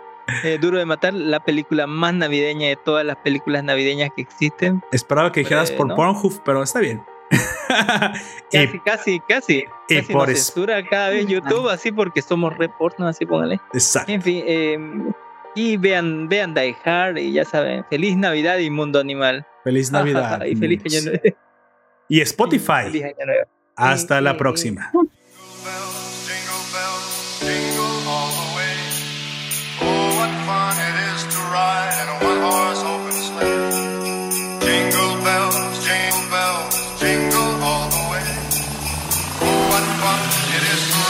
eh, 0.45 0.59
Duro 0.61 0.79
de 0.79 0.85
Matar, 0.85 1.15
la 1.15 1.41
película 1.41 1.87
más 1.87 2.15
navideña 2.15 2.69
de 2.69 2.77
todas 2.77 3.05
las 3.05 3.17
películas 3.17 3.65
navideñas 3.65 4.11
que 4.15 4.23
existen. 4.23 4.83
Esperaba 4.93 5.33
que 5.33 5.41
dijeras 5.41 5.71
Eh, 5.71 5.75
por 5.77 5.89
¿no? 5.89 5.95
Pornhub, 5.97 6.41
pero 6.45 6.63
está 6.63 6.81
bien. 6.81 7.03
y, 8.53 8.67
Casi, 8.67 8.79
casi, 8.81 9.21
casi. 9.21 9.65
y 9.89 9.97
casi 9.97 10.13
por 10.13 10.29
nos 10.29 10.39
censura 10.39 10.85
cada 10.87 11.09
vez 11.11 11.27
YouTube, 11.27 11.69
así 11.71 11.91
porque 11.91 12.21
somos 12.21 12.57
reportes, 12.59 13.01
así 13.07 13.25
póngale. 13.25 13.61
exacto. 13.73 14.13
En 14.13 14.21
fin, 14.23 14.45
eh, 14.47 14.79
y 15.55 15.77
vean, 15.77 16.29
vean 16.29 16.55
Die 16.55 16.77
Hard 16.85 17.19
y 17.19 17.33
ya 17.33 17.45
saben, 17.45 17.85
feliz 17.91 18.17
Navidad 18.17 18.59
y 18.59 18.71
mundo 18.71 19.01
animal. 19.01 19.47
Feliz 19.65 19.93
Navidad. 19.93 20.45
y 20.45 20.57
feliz 20.57 20.83
año 20.85 21.11
nuevo. 21.11 21.37
Y 22.09 22.21
Spotify. 22.21 22.85
Feliz 22.85 23.05
año 23.05 23.27
nuevo. 23.27 23.45
Hasta 23.77 24.21
la 24.21 24.37
próxima. 24.37 24.91
bells, 35.25 35.87
jingle 35.87 36.29
bells, 36.31 37.01
jingle 37.01 37.63
all 37.63 37.89
the 37.91 38.05
way. 38.11 38.27
Oh, 39.41 39.69
what 39.71 39.85
fun 40.03 40.23
it 40.57 40.63
is 40.75 40.83
to 40.93 41.03